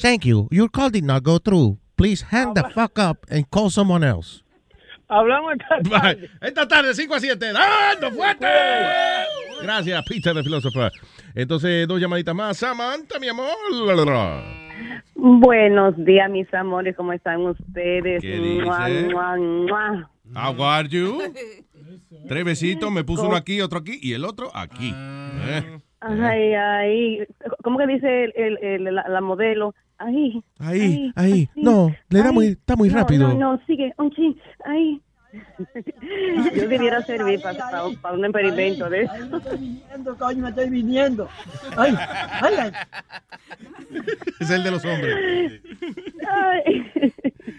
Thank 0.00 0.22
you. 0.24 0.48
Your 0.50 0.70
call 0.70 0.90
did 0.90 1.04
not 1.04 1.22
go 1.22 1.38
through. 1.38 1.78
Please 1.96 2.24
hang 2.30 2.54
the 2.54 2.62
fuck 2.70 2.98
up 2.98 3.18
and 3.30 3.44
call 3.50 3.68
someone 3.70 4.06
else. 4.06 4.42
Hablamos 5.12 5.52
esta 5.52 5.78
tarde. 6.00 6.30
Esta 6.40 6.68
tarde, 6.68 6.94
5 6.94 7.14
a 7.14 7.20
7. 7.20 7.52
¡Dando 7.52 8.10
fuerte! 8.12 8.46
Gracias, 9.62 10.04
Peter, 10.08 10.34
de 10.34 10.42
Philosopher. 10.42 10.90
Entonces, 11.34 11.86
dos 11.86 12.00
llamaditas 12.00 12.34
más. 12.34 12.56
Samantha, 12.56 13.18
mi 13.18 13.28
amor. 13.28 13.54
Buenos 15.14 15.94
días, 16.04 16.30
mis 16.30 16.52
amores, 16.54 16.96
¿cómo 16.96 17.12
están 17.12 17.42
ustedes? 17.42 18.22
¿Qué 18.22 18.38
dice? 18.38 18.64
Mua, 18.64 18.88
mua, 18.88 19.36
mua. 19.36 20.10
How 20.34 20.64
are 20.64 20.88
you? 20.88 21.18
Tres 22.28 22.44
besitos, 22.44 22.90
me 22.90 23.04
puso 23.04 23.26
uno 23.26 23.36
aquí, 23.36 23.60
otro 23.60 23.80
aquí 23.80 23.98
y 24.00 24.14
el 24.14 24.24
otro 24.24 24.50
aquí. 24.54 24.94
Eh. 24.94 25.78
Ay, 26.02 26.54
ay, 26.54 27.26
¿cómo 27.62 27.78
que 27.78 27.86
dice 27.86 28.24
el, 28.24 28.32
el- 28.36 28.58
el- 28.88 28.94
la, 28.94 29.08
la 29.08 29.20
modelo? 29.20 29.74
Ay, 29.98 30.42
Ahí, 30.58 31.12
ahí. 31.14 31.48
No, 31.54 31.94
le 32.08 32.22
da 32.22 32.32
muy, 32.32 32.46
está 32.48 32.74
muy 32.74 32.88
no, 32.88 32.96
rápido. 32.96 33.28
No, 33.28 33.34
no, 33.56 33.60
sigue, 33.66 33.92
un 33.98 34.10
chin, 34.10 34.36
ay. 34.64 35.00
Yo 36.54 36.68
debiera 36.68 37.00
servir 37.02 37.40
para 37.42 38.14
un 38.14 38.24
experimento 38.24 38.88
de 38.90 39.02
eso. 39.02 39.14
me 39.30 39.38
estoy 39.38 39.58
viniendo, 39.58 40.16
coño, 40.18 40.42
me 40.42 40.48
estoy 40.50 40.70
viniendo. 40.70 41.28
Ay, 41.76 41.94
ay, 42.42 42.54
ay. 42.58 42.70
Es 44.40 44.50
el 44.50 44.62
de 44.62 44.70
los 44.70 44.84
hombres. 44.84 45.62
Ay. 46.28 46.84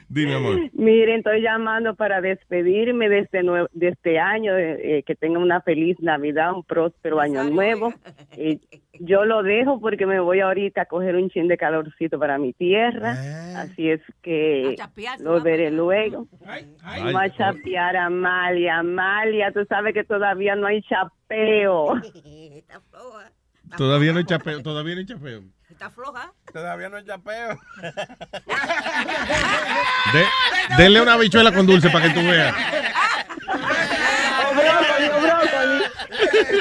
Dime, 0.09 0.35
amor. 0.35 0.59
Miren, 0.73 1.17
estoy 1.17 1.41
llamando 1.41 1.95
para 1.95 2.21
despedirme 2.21 3.09
de 3.09 3.19
este, 3.19 3.41
nue- 3.41 3.67
de 3.73 3.89
este 3.89 4.19
año, 4.19 4.55
eh, 4.57 5.03
que 5.05 5.15
tengan 5.15 5.41
una 5.41 5.61
feliz 5.61 5.97
Navidad, 5.99 6.53
un 6.53 6.63
próspero 6.63 7.19
año 7.19 7.43
nuevo. 7.45 7.93
Eh, 8.37 8.59
yo 8.99 9.25
lo 9.25 9.41
dejo 9.41 9.79
porque 9.79 10.05
me 10.05 10.19
voy 10.19 10.39
ahorita 10.41 10.83
a 10.83 10.85
coger 10.85 11.15
un 11.15 11.29
chin 11.31 11.47
de 11.47 11.57
calorcito 11.57 12.19
para 12.19 12.37
mi 12.37 12.53
tierra, 12.53 13.15
así 13.57 13.89
es 13.89 14.01
que 14.21 14.75
lo 15.19 15.41
veré 15.41 15.71
luego. 15.71 16.27
Vamos 16.83 17.15
a 17.15 17.29
chapear 17.31 17.62
a 17.77 18.05
Amalia, 18.05 18.79
Amalia, 18.79 19.51
tú 19.53 19.65
sabes 19.67 19.93
que 19.93 20.03
todavía 20.03 20.55
no 20.55 20.67
hay 20.67 20.81
chapeo. 20.83 21.93
Todavía 23.77 24.11
no 24.11 24.19
hay 24.19 24.25
chapeo, 24.25 24.61
todavía 24.61 24.93
no 24.93 24.99
hay 24.99 25.05
chapeo. 25.07 25.41
Está 25.67 25.89
floja. 25.89 26.31
Todavía 26.53 26.89
no 26.89 26.97
hay 26.97 27.05
chapeo. 27.05 27.57
De- 30.13 30.27
denle 30.77 31.01
una 31.01 31.17
bichuela 31.17 31.51
con 31.51 31.65
dulce 31.65 31.89
para 31.89 32.07
que 32.07 32.13
tú 32.13 32.19
veas. 32.27 32.53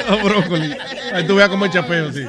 Oh, 0.08 0.24
brócoli. 0.24 0.76
Ahí 1.12 1.26
tú 1.26 1.36
veas 1.36 1.48
como 1.50 1.66
el 1.66 1.70
chapeo, 1.70 2.10
sí. 2.12 2.24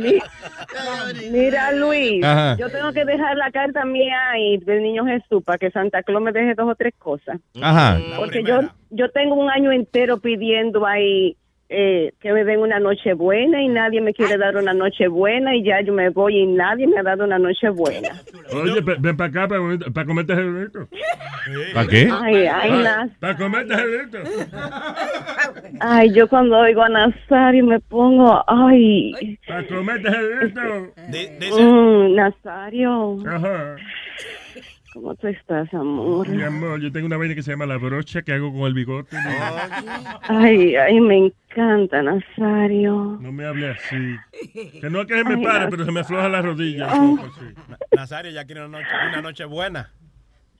Mi- 0.00 1.30
Mira, 1.30 1.72
Luis, 1.72 2.22
Ajá. 2.24 2.56
yo 2.58 2.70
tengo 2.70 2.92
que 2.92 3.04
dejar 3.04 3.36
la 3.36 3.50
carta 3.50 3.84
mía 3.84 4.18
y 4.38 4.58
del 4.58 4.82
niño 4.82 5.04
Jesús 5.04 5.42
para 5.44 5.58
que 5.58 5.70
Santa 5.70 6.02
Claus 6.02 6.22
me 6.22 6.32
deje 6.32 6.54
dos 6.54 6.68
o 6.70 6.74
tres 6.74 6.94
cosas. 6.98 7.38
Ajá. 7.60 7.98
Porque 8.16 8.42
yo, 8.42 8.60
yo 8.90 9.10
tengo 9.10 9.34
un 9.34 9.50
año 9.50 9.72
entero 9.72 10.18
pidiendo 10.18 10.86
ahí 10.86 11.36
eh, 11.74 12.12
que 12.20 12.32
me 12.32 12.44
den 12.44 12.60
una 12.60 12.78
noche 12.78 13.14
buena 13.14 13.62
y 13.62 13.68
nadie 13.68 14.00
me 14.00 14.12
quiere 14.12 14.36
dar 14.38 14.56
una 14.56 14.74
noche 14.74 15.08
buena 15.08 15.54
y 15.56 15.62
ya 15.64 15.80
yo 15.80 15.92
me 15.92 16.10
voy 16.10 16.36
y 16.38 16.46
nadie 16.46 16.86
me 16.86 16.98
ha 16.98 17.02
dado 17.02 17.24
una 17.24 17.38
noche 17.38 17.70
buena. 17.70 18.10
Oye, 18.52 18.80
ve- 18.82 18.96
ven 19.00 19.16
para 19.16 19.30
acá 19.30 19.48
para, 19.48 19.60
para 19.94 20.06
comerte 20.06 20.34
gelito. 20.34 20.86
¿Para 21.74 21.88
qué? 21.88 22.08
Ay, 22.12 22.46
ay, 22.46 22.70
Nas- 22.70 23.10
Para 23.18 23.36
comerte 23.36 23.74
gelito. 23.74 24.18
ay, 25.80 26.12
yo 26.12 26.28
cuando 26.28 26.58
oigo 26.58 26.82
a 26.82 26.88
Nazario 26.88 27.64
me 27.66 27.80
pongo, 27.80 28.44
ay, 28.46 29.38
Para 29.48 29.66
comerte 29.66 30.08
gelito. 30.10 30.92
mm, 31.58 32.14
Nazario, 32.14 33.16
Ajá. 33.26 33.76
¿Cómo 34.92 35.14
tú 35.14 35.26
estás, 35.28 35.72
amor? 35.74 36.28
Mi 36.28 36.42
amor, 36.42 36.80
yo 36.80 36.90
tengo 36.92 37.06
una 37.06 37.16
vaina 37.16 37.34
que 37.34 37.42
se 37.42 37.50
llama 37.50 37.66
la 37.66 37.76
brocha 37.78 38.22
que 38.22 38.32
hago 38.32 38.52
con 38.52 38.62
el 38.62 38.74
bigote. 38.74 39.16
Ay, 40.28 40.76
ay, 40.76 41.00
me 41.00 41.16
encanta, 41.26 42.02
Nazario. 42.02 43.18
No 43.20 43.32
me 43.32 43.44
hable 43.46 43.70
así. 43.70 44.16
Que 44.80 44.90
no 44.90 45.00
es 45.02 45.06
que 45.06 45.14
se 45.18 45.24
me 45.24 45.34
Ay, 45.36 45.44
pare, 45.44 45.68
pero 45.70 45.84
se 45.84 45.92
me 45.92 46.00
afloja 46.00 46.28
la 46.28 46.42
rodilla. 46.42 46.88
Nazario 47.94 48.30
ya 48.32 48.44
quiere 48.44 48.64
una 48.66 48.78
noche, 48.78 48.90
una 49.08 49.22
noche 49.22 49.44
buena. 49.44 49.90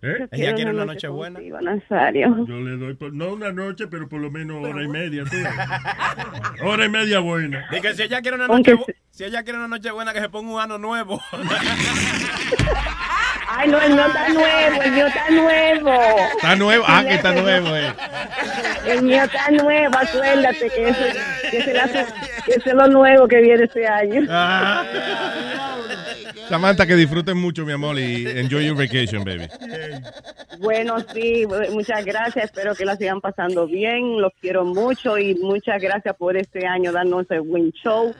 ¿Eh? 0.05 0.27
Ella 0.33 0.55
quiere 0.55 0.73
una 0.73 0.85
noche 0.85 1.07
buena. 1.07 1.39
Nazario. 1.61 2.45
Yo 2.47 2.59
le 2.61 2.77
doy, 2.77 2.95
por- 2.95 3.13
no 3.15 3.35
una 3.35 3.53
noche, 3.53 3.87
pero 3.87 4.09
por 4.09 4.21
lo 4.21 4.33
menos 4.33 4.57
hora 4.65 4.83
y 4.83 4.89
media. 4.89 5.23
tú. 5.25 5.37
Hora 6.67 6.87
y 6.87 6.89
media 6.89 7.21
buena. 7.21 7.67
Y 7.71 7.81
que 7.81 7.95
si 7.95 8.03
ella 8.03 8.21
quiere 8.21 8.37
una 8.37 8.49
noche, 8.49 8.77
si 9.11 9.23
ella 9.23 9.45
quiere 9.45 9.61
una 9.61 9.69
noche 9.69 9.93
buena, 9.93 10.13
que 10.13 10.19
se 10.21 10.29
ponga 10.29 10.53
un 10.55 10.61
ano 10.61 10.77
nuevo. 10.79 11.21
Ay, 13.55 13.69
no, 13.69 13.79
el 13.83 13.93
mío 13.93 14.07
está 14.07 14.29
nuevo, 14.31 14.83
el 14.83 14.93
mío 14.93 15.07
está 15.07 15.31
nuevo. 15.31 15.93
Está 16.37 16.57
nuevo. 16.57 16.85
Ah, 16.89 17.05
que 17.07 17.15
está 17.15 17.33
nuevo, 17.35 17.77
eh. 17.77 17.93
El 18.87 19.03
mío 19.03 19.23
está 19.25 19.51
nuevo, 19.51 19.95
acuérdate 19.95 20.71
que 20.71 20.89
es 20.89 20.97
que 22.45 22.53
es 22.55 22.75
lo 22.75 22.89
nuevo 22.89 23.29
que 23.29 23.41
viene 23.43 23.65
este 23.65 23.87
año. 23.87 24.27
Ah. 24.31 24.85
Samantha, 26.49 26.87
que 26.87 26.97
disfruten 26.97 27.37
mucho, 27.37 27.67
mi 27.67 27.73
amor, 27.73 27.99
y 27.99 28.27
enjoy 28.27 28.67
your 28.67 28.77
vacation, 28.77 29.23
baby. 29.23 29.47
Bueno, 30.59 30.97
sí, 31.13 31.47
muchas 31.71 32.05
gracias. 32.07 32.47
Espero 32.47 32.75
que 32.75 32.87
la 32.87 32.97
sigan 32.97 33.21
pasando 33.21 33.67
bien. 33.67 34.21
Los 34.21 34.33
quiero 34.41 34.65
mucho 34.65 35.19
y 35.19 35.35
muchas 35.35 35.81
gracias 35.81 36.17
por 36.17 36.39
este 36.39 36.67
año 36.67 36.91
darnos 36.91 37.31
el 37.31 37.41
win 37.41 37.71
show, 37.73 38.15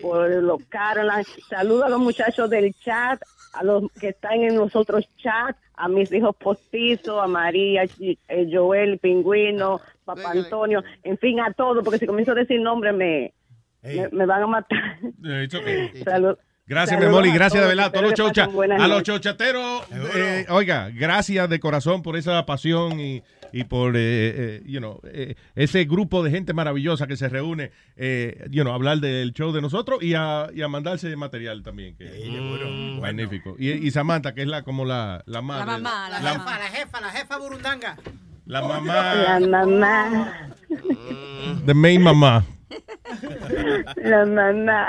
por 0.00 0.30
los 0.30 0.60
Caroline. 0.70 1.24
Saludo 1.48 1.84
a 1.84 1.88
los 1.90 2.00
muchachos 2.00 2.48
del 2.48 2.74
chat, 2.82 3.20
a 3.58 3.64
los 3.64 3.90
que 4.00 4.08
están 4.10 4.42
en 4.42 4.56
los 4.56 4.74
otros 4.76 5.08
chats, 5.16 5.58
a 5.74 5.88
mis 5.88 6.12
hijos 6.12 6.34
postizos, 6.36 7.22
a 7.22 7.26
María, 7.26 7.86
Chi- 7.86 8.18
eh, 8.28 8.48
Joel, 8.52 8.98
Pingüino, 8.98 9.80
Papá 10.04 10.30
Antonio, 10.32 10.82
en 11.02 11.18
fin, 11.18 11.40
a 11.40 11.52
todos, 11.52 11.82
porque 11.84 11.98
si 11.98 12.06
comienzo 12.06 12.32
a 12.32 12.34
decir 12.36 12.60
nombres 12.60 12.94
me, 12.94 13.32
me, 13.82 14.08
me 14.10 14.26
van 14.26 14.42
a 14.42 14.46
matar. 14.46 14.98
It's 15.42 15.54
okay. 15.60 15.90
Salud. 16.04 16.36
Gracias, 16.66 16.98
mi 16.98 17.04
Saludos 17.04 17.20
amor, 17.22 17.26
y 17.26 17.34
gracias 17.38 17.62
de 17.62 17.68
verdad 17.68 17.86
a 17.86 17.92
todos 17.92 18.18
los 18.18 18.52
buenas 18.52 18.78
A 18.82 18.88
los 18.88 18.98
noches. 18.98 19.14
chochateros, 19.14 19.82
eh, 20.14 20.44
oiga, 20.50 20.90
gracias 20.92 21.48
de 21.48 21.60
corazón 21.60 22.02
por 22.02 22.14
esa 22.16 22.44
pasión 22.44 23.00
y, 23.00 23.22
y 23.52 23.64
por, 23.64 23.96
eh, 23.96 24.00
eh, 24.00 24.62
you 24.66 24.78
know, 24.78 25.00
eh, 25.04 25.34
ese 25.54 25.84
grupo 25.84 26.22
de 26.22 26.30
gente 26.30 26.52
maravillosa 26.52 27.06
que 27.06 27.16
se 27.16 27.28
reúne, 27.28 27.70
eh, 27.96 28.46
you 28.50 28.62
know, 28.62 28.72
a 28.72 28.76
hablar 28.76 28.98
del 29.00 29.32
show 29.32 29.52
de 29.52 29.60
nosotros 29.60 30.02
y 30.02 30.14
a, 30.14 30.48
y 30.54 30.62
a 30.62 30.68
mandarse 30.68 31.14
material 31.16 31.62
también. 31.62 31.96
Que, 31.96 32.28
Mm, 32.28 33.00
magnífico. 33.00 33.56
Y, 33.58 33.70
y 33.70 33.90
Samantha, 33.90 34.34
que 34.34 34.42
es 34.42 34.48
la 34.48 34.62
como 34.62 34.84
la, 34.84 35.22
la 35.26 35.40
madre. 35.42 35.66
La 35.66 35.72
mamá, 35.78 36.08
la, 36.10 36.20
la- 36.20 36.30
jefa, 36.32 36.58
la 36.58 36.66
jefa, 36.68 37.00
la 37.00 37.10
jefa 37.10 37.38
burundanga. 37.38 37.96
la 38.46 38.62
mamá. 38.62 39.14
La 39.40 39.40
mamá. 39.66 40.32
The 41.66 41.74
main 41.74 42.02
mamá. 42.02 42.44
La 43.96 44.24
mamá. 44.26 44.88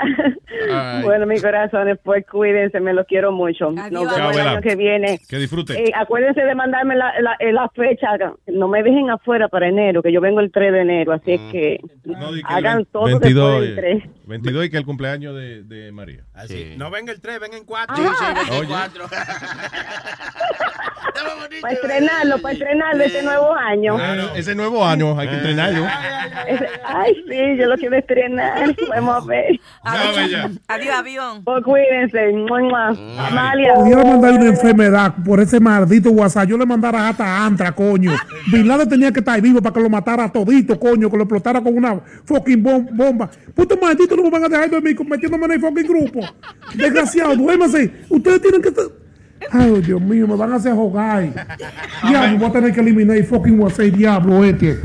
Ay. 0.72 1.02
Bueno, 1.02 1.26
mis 1.26 1.42
corazones, 1.42 1.98
pues 2.02 2.26
cuídense, 2.26 2.80
me 2.80 2.92
los 2.92 3.06
quiero 3.06 3.32
mucho. 3.32 3.70
Nos 3.70 3.90
vemos 3.90 4.16
Chao, 4.16 4.30
el 4.30 4.40
año 4.40 4.60
que 4.60 4.76
viene. 4.76 5.18
Que 5.28 5.38
disfrute. 5.38 5.82
Eh, 5.82 5.92
acuérdense 5.94 6.42
de 6.42 6.54
mandarme 6.54 6.96
la, 6.96 7.12
la, 7.20 7.36
eh, 7.38 7.52
la 7.52 7.68
fecha, 7.70 8.08
no 8.46 8.68
me 8.68 8.82
dejen 8.82 9.10
afuera 9.10 9.48
para 9.48 9.68
enero, 9.68 10.02
que 10.02 10.12
yo 10.12 10.20
vengo 10.20 10.40
el 10.40 10.50
3 10.50 10.72
de 10.72 10.80
enero, 10.80 11.12
así 11.12 11.32
es 11.32 11.40
que 11.52 11.80
No, 12.04 12.30
hagan 12.44 12.84
todo 12.86 13.04
22, 13.04 13.22
después 13.22 13.60
del 13.60 14.00
3. 14.00 14.19
22 14.30 14.64
y 14.66 14.70
que 14.70 14.76
el 14.78 14.84
cumpleaños 14.86 15.34
de, 15.36 15.62
de 15.64 15.92
María. 15.92 16.24
Así. 16.34 16.74
No 16.78 16.90
venga 16.90 17.12
el 17.12 17.20
3, 17.20 17.38
venga 17.40 17.56
en 17.56 17.64
4. 17.64 17.96
Oye. 18.58 18.68
Para 21.60 21.74
estrenarlo, 21.74 22.38
para 22.40 22.52
estrenarlo 22.54 23.04
este 23.04 23.22
nuevo 23.22 23.52
año. 23.54 23.96
Claro, 23.96 24.34
ese 24.34 24.54
nuevo 24.54 24.84
año 24.84 25.18
hay 25.18 25.28
que 25.28 25.34
entrenarlo. 25.34 25.86
Ese- 26.46 26.68
ay, 26.86 27.14
sí, 27.28 27.56
yo 27.58 27.66
lo 27.66 27.76
quiero 27.76 27.96
estrenar. 27.96 28.74
Vamos 28.88 29.24
a 29.24 29.26
ver. 29.26 29.60
Adiós, 29.82 30.94
avión. 30.96 31.44
Pues 31.44 31.62
cuídense. 31.64 32.32
Amalia. 33.18 33.74
Pudiera 33.74 34.04
mandar 34.04 34.32
una 34.34 34.46
enfermedad 34.46 35.14
por 35.24 35.40
ese 35.40 35.60
maldito 35.60 36.10
WhatsApp. 36.10 36.48
Yo 36.48 36.56
le 36.56 36.64
mandara 36.64 37.08
hasta 37.08 37.44
Antra, 37.44 37.72
coño. 37.72 38.12
Bin 38.52 38.66
Laden 38.66 38.88
tenía 38.88 39.12
que 39.12 39.18
estar 39.20 39.40
vivo 39.40 39.60
para 39.60 39.74
que 39.74 39.80
lo 39.80 39.90
matara 39.90 40.30
todito, 40.30 40.78
coño, 40.78 41.10
que 41.10 41.16
lo 41.16 41.24
explotara 41.24 41.60
con 41.60 41.76
una 41.76 42.00
fucking 42.24 42.62
bom- 42.62 42.88
bomba. 42.92 43.28
Puto 43.54 43.76
maldito, 43.76 44.16
no 44.20 44.24
me 44.24 44.30
van 44.30 44.44
a 44.44 44.48
dejar 44.48 44.70
dormir 44.70 44.96
metiéndome 45.04 45.46
en 45.46 45.52
el 45.52 45.60
fucking 45.60 45.86
grupo. 45.86 46.20
Desgraciado, 46.74 47.36
duérmase. 47.36 47.90
Ustedes 48.08 48.42
tienen 48.42 48.62
que 48.62 48.68
estar. 48.68 48.84
Ay, 49.50 49.80
Dios 49.80 50.00
mío, 50.00 50.28
me 50.28 50.36
van 50.36 50.52
a 50.52 50.56
hacer 50.56 50.74
jugar. 50.74 51.48
Diablo, 52.06 52.38
voy 52.38 52.48
a 52.48 52.52
tener 52.52 52.74
que 52.74 52.80
eliminar 52.80 53.16
el 53.16 53.24
fucking 53.24 53.58
WhatsApp, 53.58 53.86
diablo 53.86 54.44
este. 54.44 54.78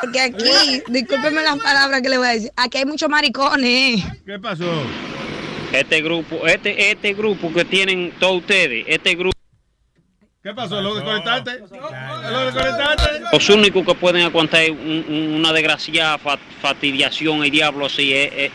Porque 0.00 0.20
aquí, 0.20 0.82
discúlpeme 0.88 1.42
las 1.42 1.58
palabras 1.58 2.00
que 2.02 2.08
le 2.08 2.18
voy 2.18 2.28
a 2.28 2.30
decir, 2.30 2.52
aquí 2.56 2.78
hay 2.78 2.84
muchos 2.84 3.08
maricones. 3.08 4.04
¿Qué 4.24 4.38
pasó? 4.38 4.70
Este 5.72 6.00
grupo, 6.02 6.46
este, 6.46 6.90
este 6.90 7.14
grupo 7.14 7.52
que 7.52 7.64
tienen 7.64 8.12
todos 8.18 8.38
ustedes, 8.38 8.84
este 8.86 9.14
grupo. 9.14 9.37
¿Qué 10.42 10.54
pasó? 10.54 10.80
¿Lo 10.80 10.94
desconectaste? 10.94 11.58
¿Lo 12.30 12.44
desconectaste? 12.46 13.20
Los 13.32 13.48
únicos 13.50 13.84
que 13.84 13.94
pueden 13.94 14.22
aguantar 14.24 14.70
un- 14.70 15.04
un- 15.08 15.34
una 15.34 15.52
desgraciada 15.52 16.16
fa- 16.18 16.38
fatidiación 16.62 17.44
y 17.44 17.50
diablo 17.50 17.86
así 17.86 18.12
es- 18.14 18.32
es- 18.34 18.52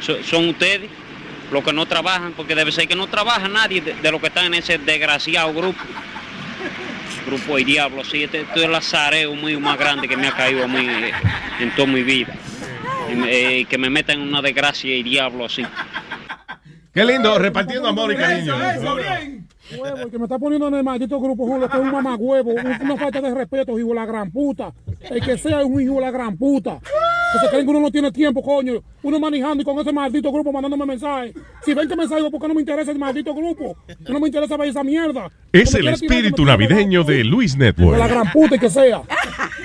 so- 0.00 0.22
son 0.22 0.48
ustedes, 0.48 0.88
los 1.52 1.62
que 1.62 1.72
no 1.74 1.84
trabajan, 1.86 2.32
porque 2.32 2.54
debe 2.54 2.72
ser 2.72 2.88
que 2.88 2.96
no 2.96 3.06
trabaja 3.06 3.48
nadie 3.48 3.80
de, 3.82 3.94
de 3.94 4.10
los 4.10 4.20
que 4.20 4.28
están 4.28 4.46
en 4.46 4.54
ese 4.54 4.78
desgraciado 4.78 5.52
grupo. 5.52 5.78
Grupo 7.26 7.56
de 7.56 7.64
diablo, 7.64 8.02
sí, 8.04 8.22
este, 8.24 8.40
este 8.40 8.60
es 8.60 8.64
el 8.64 8.72
lazareo 8.72 9.34
mío 9.34 9.60
más 9.60 9.78
grande 9.78 10.08
que 10.08 10.16
me 10.16 10.28
ha 10.28 10.32
caído 10.32 10.64
a 10.64 10.68
mí 10.68 10.78
eh, 10.88 11.12
en 11.60 11.70
toda 11.74 11.86
mi 11.88 12.02
vida. 12.02 12.32
Y 13.12 13.28
eh, 13.28 13.66
que 13.68 13.76
me 13.78 13.90
metan 13.90 14.20
en 14.20 14.28
una 14.28 14.40
desgracia 14.40 14.94
y 14.96 15.02
diablo 15.02 15.44
así. 15.44 15.64
Qué 16.94 17.04
lindo, 17.04 17.38
repartiendo 17.38 17.88
amor 17.88 18.12
y 18.12 18.16
cariño. 18.16 18.56
Huevo, 19.78 19.96
el 19.98 20.10
que 20.10 20.18
me 20.18 20.24
está 20.24 20.38
poniendo 20.38 20.68
en 20.68 20.74
el 20.74 20.84
maldito 20.84 21.20
grupo 21.20 21.46
Julio, 21.46 21.68
que 21.68 21.76
es 21.76 21.82
un 21.82 21.90
mamagüevo, 21.92 22.50
un- 22.50 22.82
una 22.82 22.96
falta 22.96 23.20
de 23.20 23.34
respeto, 23.34 23.78
hijo 23.78 23.88
de 23.88 23.94
la 23.94 24.06
gran 24.06 24.30
puta. 24.30 24.72
El 25.10 25.20
que 25.20 25.36
sea 25.38 25.60
es 25.60 25.66
un 25.66 25.80
hijo 25.80 25.94
de 25.96 26.00
la 26.02 26.10
gran 26.10 26.36
puta. 26.36 26.78
Que 27.32 27.40
se 27.40 27.48
creen 27.50 27.64
que 27.66 27.70
uno 27.70 27.80
no 27.80 27.90
tiene 27.90 28.12
tiempo, 28.12 28.40
coño. 28.42 28.74
Uno 29.02 29.18
manejando 29.18 29.60
y 29.62 29.64
con 29.64 29.78
ese 29.80 29.92
maldito 29.92 30.30
grupo 30.32 30.52
mandándome 30.52 30.86
mensajes. 30.86 31.34
Si 31.64 31.74
ven 31.74 31.88
que 31.88 31.96
mensaje, 31.96 32.30
¿por 32.30 32.40
qué 32.40 32.48
no 32.48 32.54
me 32.54 32.60
interesa 32.60 32.92
el 32.92 32.98
maldito 32.98 33.34
grupo? 33.34 33.76
Que 34.06 34.12
no 34.12 34.20
me 34.20 34.28
interesa 34.28 34.56
ver 34.56 34.68
esa 34.68 34.84
mierda. 34.84 35.28
Es 35.52 35.74
el 35.74 35.80
tirar, 35.80 35.94
espíritu 35.94 36.44
navideño 36.44 37.02
de 37.02 37.24
Luis 37.24 37.54
Hijo 37.54 37.58
de 37.64 37.64
la 37.66 37.72
Network. 37.72 38.10
gran 38.10 38.32
puta 38.32 38.54
y 38.54 38.58
que 38.60 38.70
sea. 38.70 39.02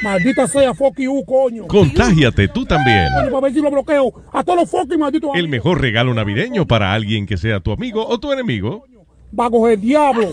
Maldita 0.04 0.48
sea, 0.48 0.74
fuck 0.74 0.98
you, 1.00 1.24
coño. 1.26 1.68
Contágiate 1.68 2.48
tú 2.48 2.66
también. 2.66 3.06
Coño, 3.16 3.30
para 3.32 3.42
ver 3.42 3.54
si 3.54 3.62
lo 3.62 3.70
bloqueo. 3.70 4.12
A 4.34 4.44
todos 4.44 4.60
los 4.62 4.70
fucking 4.70 5.00
malditos 5.00 5.30
El 5.36 5.48
mejor 5.48 5.80
regalo 5.80 6.14
navideño 6.14 6.66
para 6.66 6.94
alguien 6.94 7.28
que 7.28 7.38
sea 7.38 7.60
tu 7.60 7.72
amigo 7.72 8.06
o 8.06 8.20
tu 8.20 8.32
enemigo. 8.32 8.86
Vagos 9.32 9.70
del 9.70 9.82
diablo. 9.82 10.32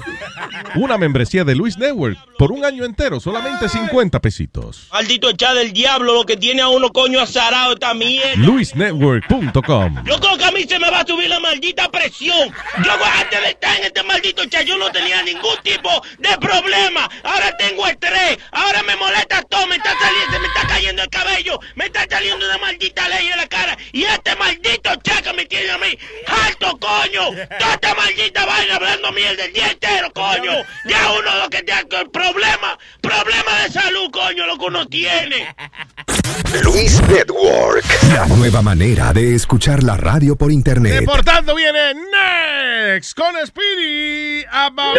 Una 0.77 0.99
membresía 0.99 1.45
de 1.45 1.55
Luis 1.55 1.79
Network 1.79 2.19
por 2.39 2.53
un 2.53 2.65
año 2.65 2.85
entero, 2.85 3.21
solamente 3.21 3.69
50 3.69 4.21
pesitos. 4.21 4.89
Maldito 4.93 5.29
echar 5.29 5.57
del 5.57 5.73
diablo, 5.73 6.15
lo 6.15 6.25
que 6.25 6.37
tiene 6.37 6.63
a 6.63 6.69
uno 6.69 6.91
coño 6.91 7.21
azarado 7.21 7.73
esta 7.75 7.95
mierda. 7.95 8.37
LuisNetwork.com. 8.37 10.05
Yo 10.05 10.21
creo 10.21 10.39
que 10.39 10.45
a 10.45 10.53
mí 10.53 10.63
se 10.63 10.79
me 10.79 10.91
va 10.91 11.01
a 11.01 11.07
subir 11.07 11.29
la 11.29 11.41
maldita 11.41 11.91
presión. 11.91 12.51
Yo 12.85 12.93
antes 12.93 13.41
de 13.41 13.49
estar 13.49 13.77
en 13.79 13.85
este 13.85 14.03
maldito 14.05 14.45
chat, 14.47 14.65
yo 14.65 14.79
no 14.79 14.91
tenía 14.91 15.23
ningún 15.23 15.57
tipo 15.63 15.91
de 16.19 16.39
problema. 16.39 17.09
Ahora 17.25 17.57
tengo 17.57 17.87
estrés, 17.87 18.39
ahora 18.53 18.83
me 18.85 18.95
molesta 18.97 19.43
todo, 19.43 19.67
me 19.67 19.77
está 19.77 19.91
saliendo, 19.99 20.33
se 20.33 20.39
me 20.39 20.47
está 20.47 20.67
cayendo 20.69 21.03
el 21.03 21.09
cabello, 21.09 21.61
me 21.75 21.87
está 21.87 22.07
saliendo 22.09 22.47
una 22.47 22.59
maldita 22.59 23.09
ley 23.09 23.27
en 23.29 23.37
la 23.37 23.47
cara. 23.49 23.77
Y 23.93 24.05
este 24.05 24.37
maldito 24.37 24.91
chat 25.03 25.25
que 25.25 25.33
me 25.33 25.47
tiene 25.47 25.71
a 25.71 25.79
mí, 25.79 25.99
alto 26.47 26.79
coño, 26.79 27.31
toda 27.59 27.75
esta 27.75 27.95
maldita 27.95 28.47
vaina 28.47 28.79
hablando 28.89 29.13
mierda 29.13 29.45
el 29.45 29.53
día 29.53 29.71
entero, 29.71 30.13
coño. 30.13 30.53
Ya 30.85 31.13
uno 31.13 31.43
lo 31.43 31.51
que 31.51 31.63
tiene 31.63 31.85
problema, 32.13 32.79
problema 33.01 33.63
de 33.63 33.73
salud, 33.73 34.11
coño, 34.11 34.47
lo 34.47 34.59
que 34.59 34.65
uno 34.65 34.87
tiene. 34.87 35.55
Luis 36.65 37.01
Network, 37.09 37.85
la 38.15 38.27
nueva 38.27 38.63
manera 38.63 39.13
de 39.13 39.35
escuchar 39.35 39.83
la 39.83 39.97
radio 39.97 40.37
por 40.37 40.51
internet. 40.51 41.01
Reportando 41.01 41.55
viene 41.55 41.95
Next 42.95 43.15
con 43.17 43.35
Speedy. 43.47 44.45
About... 44.51 44.99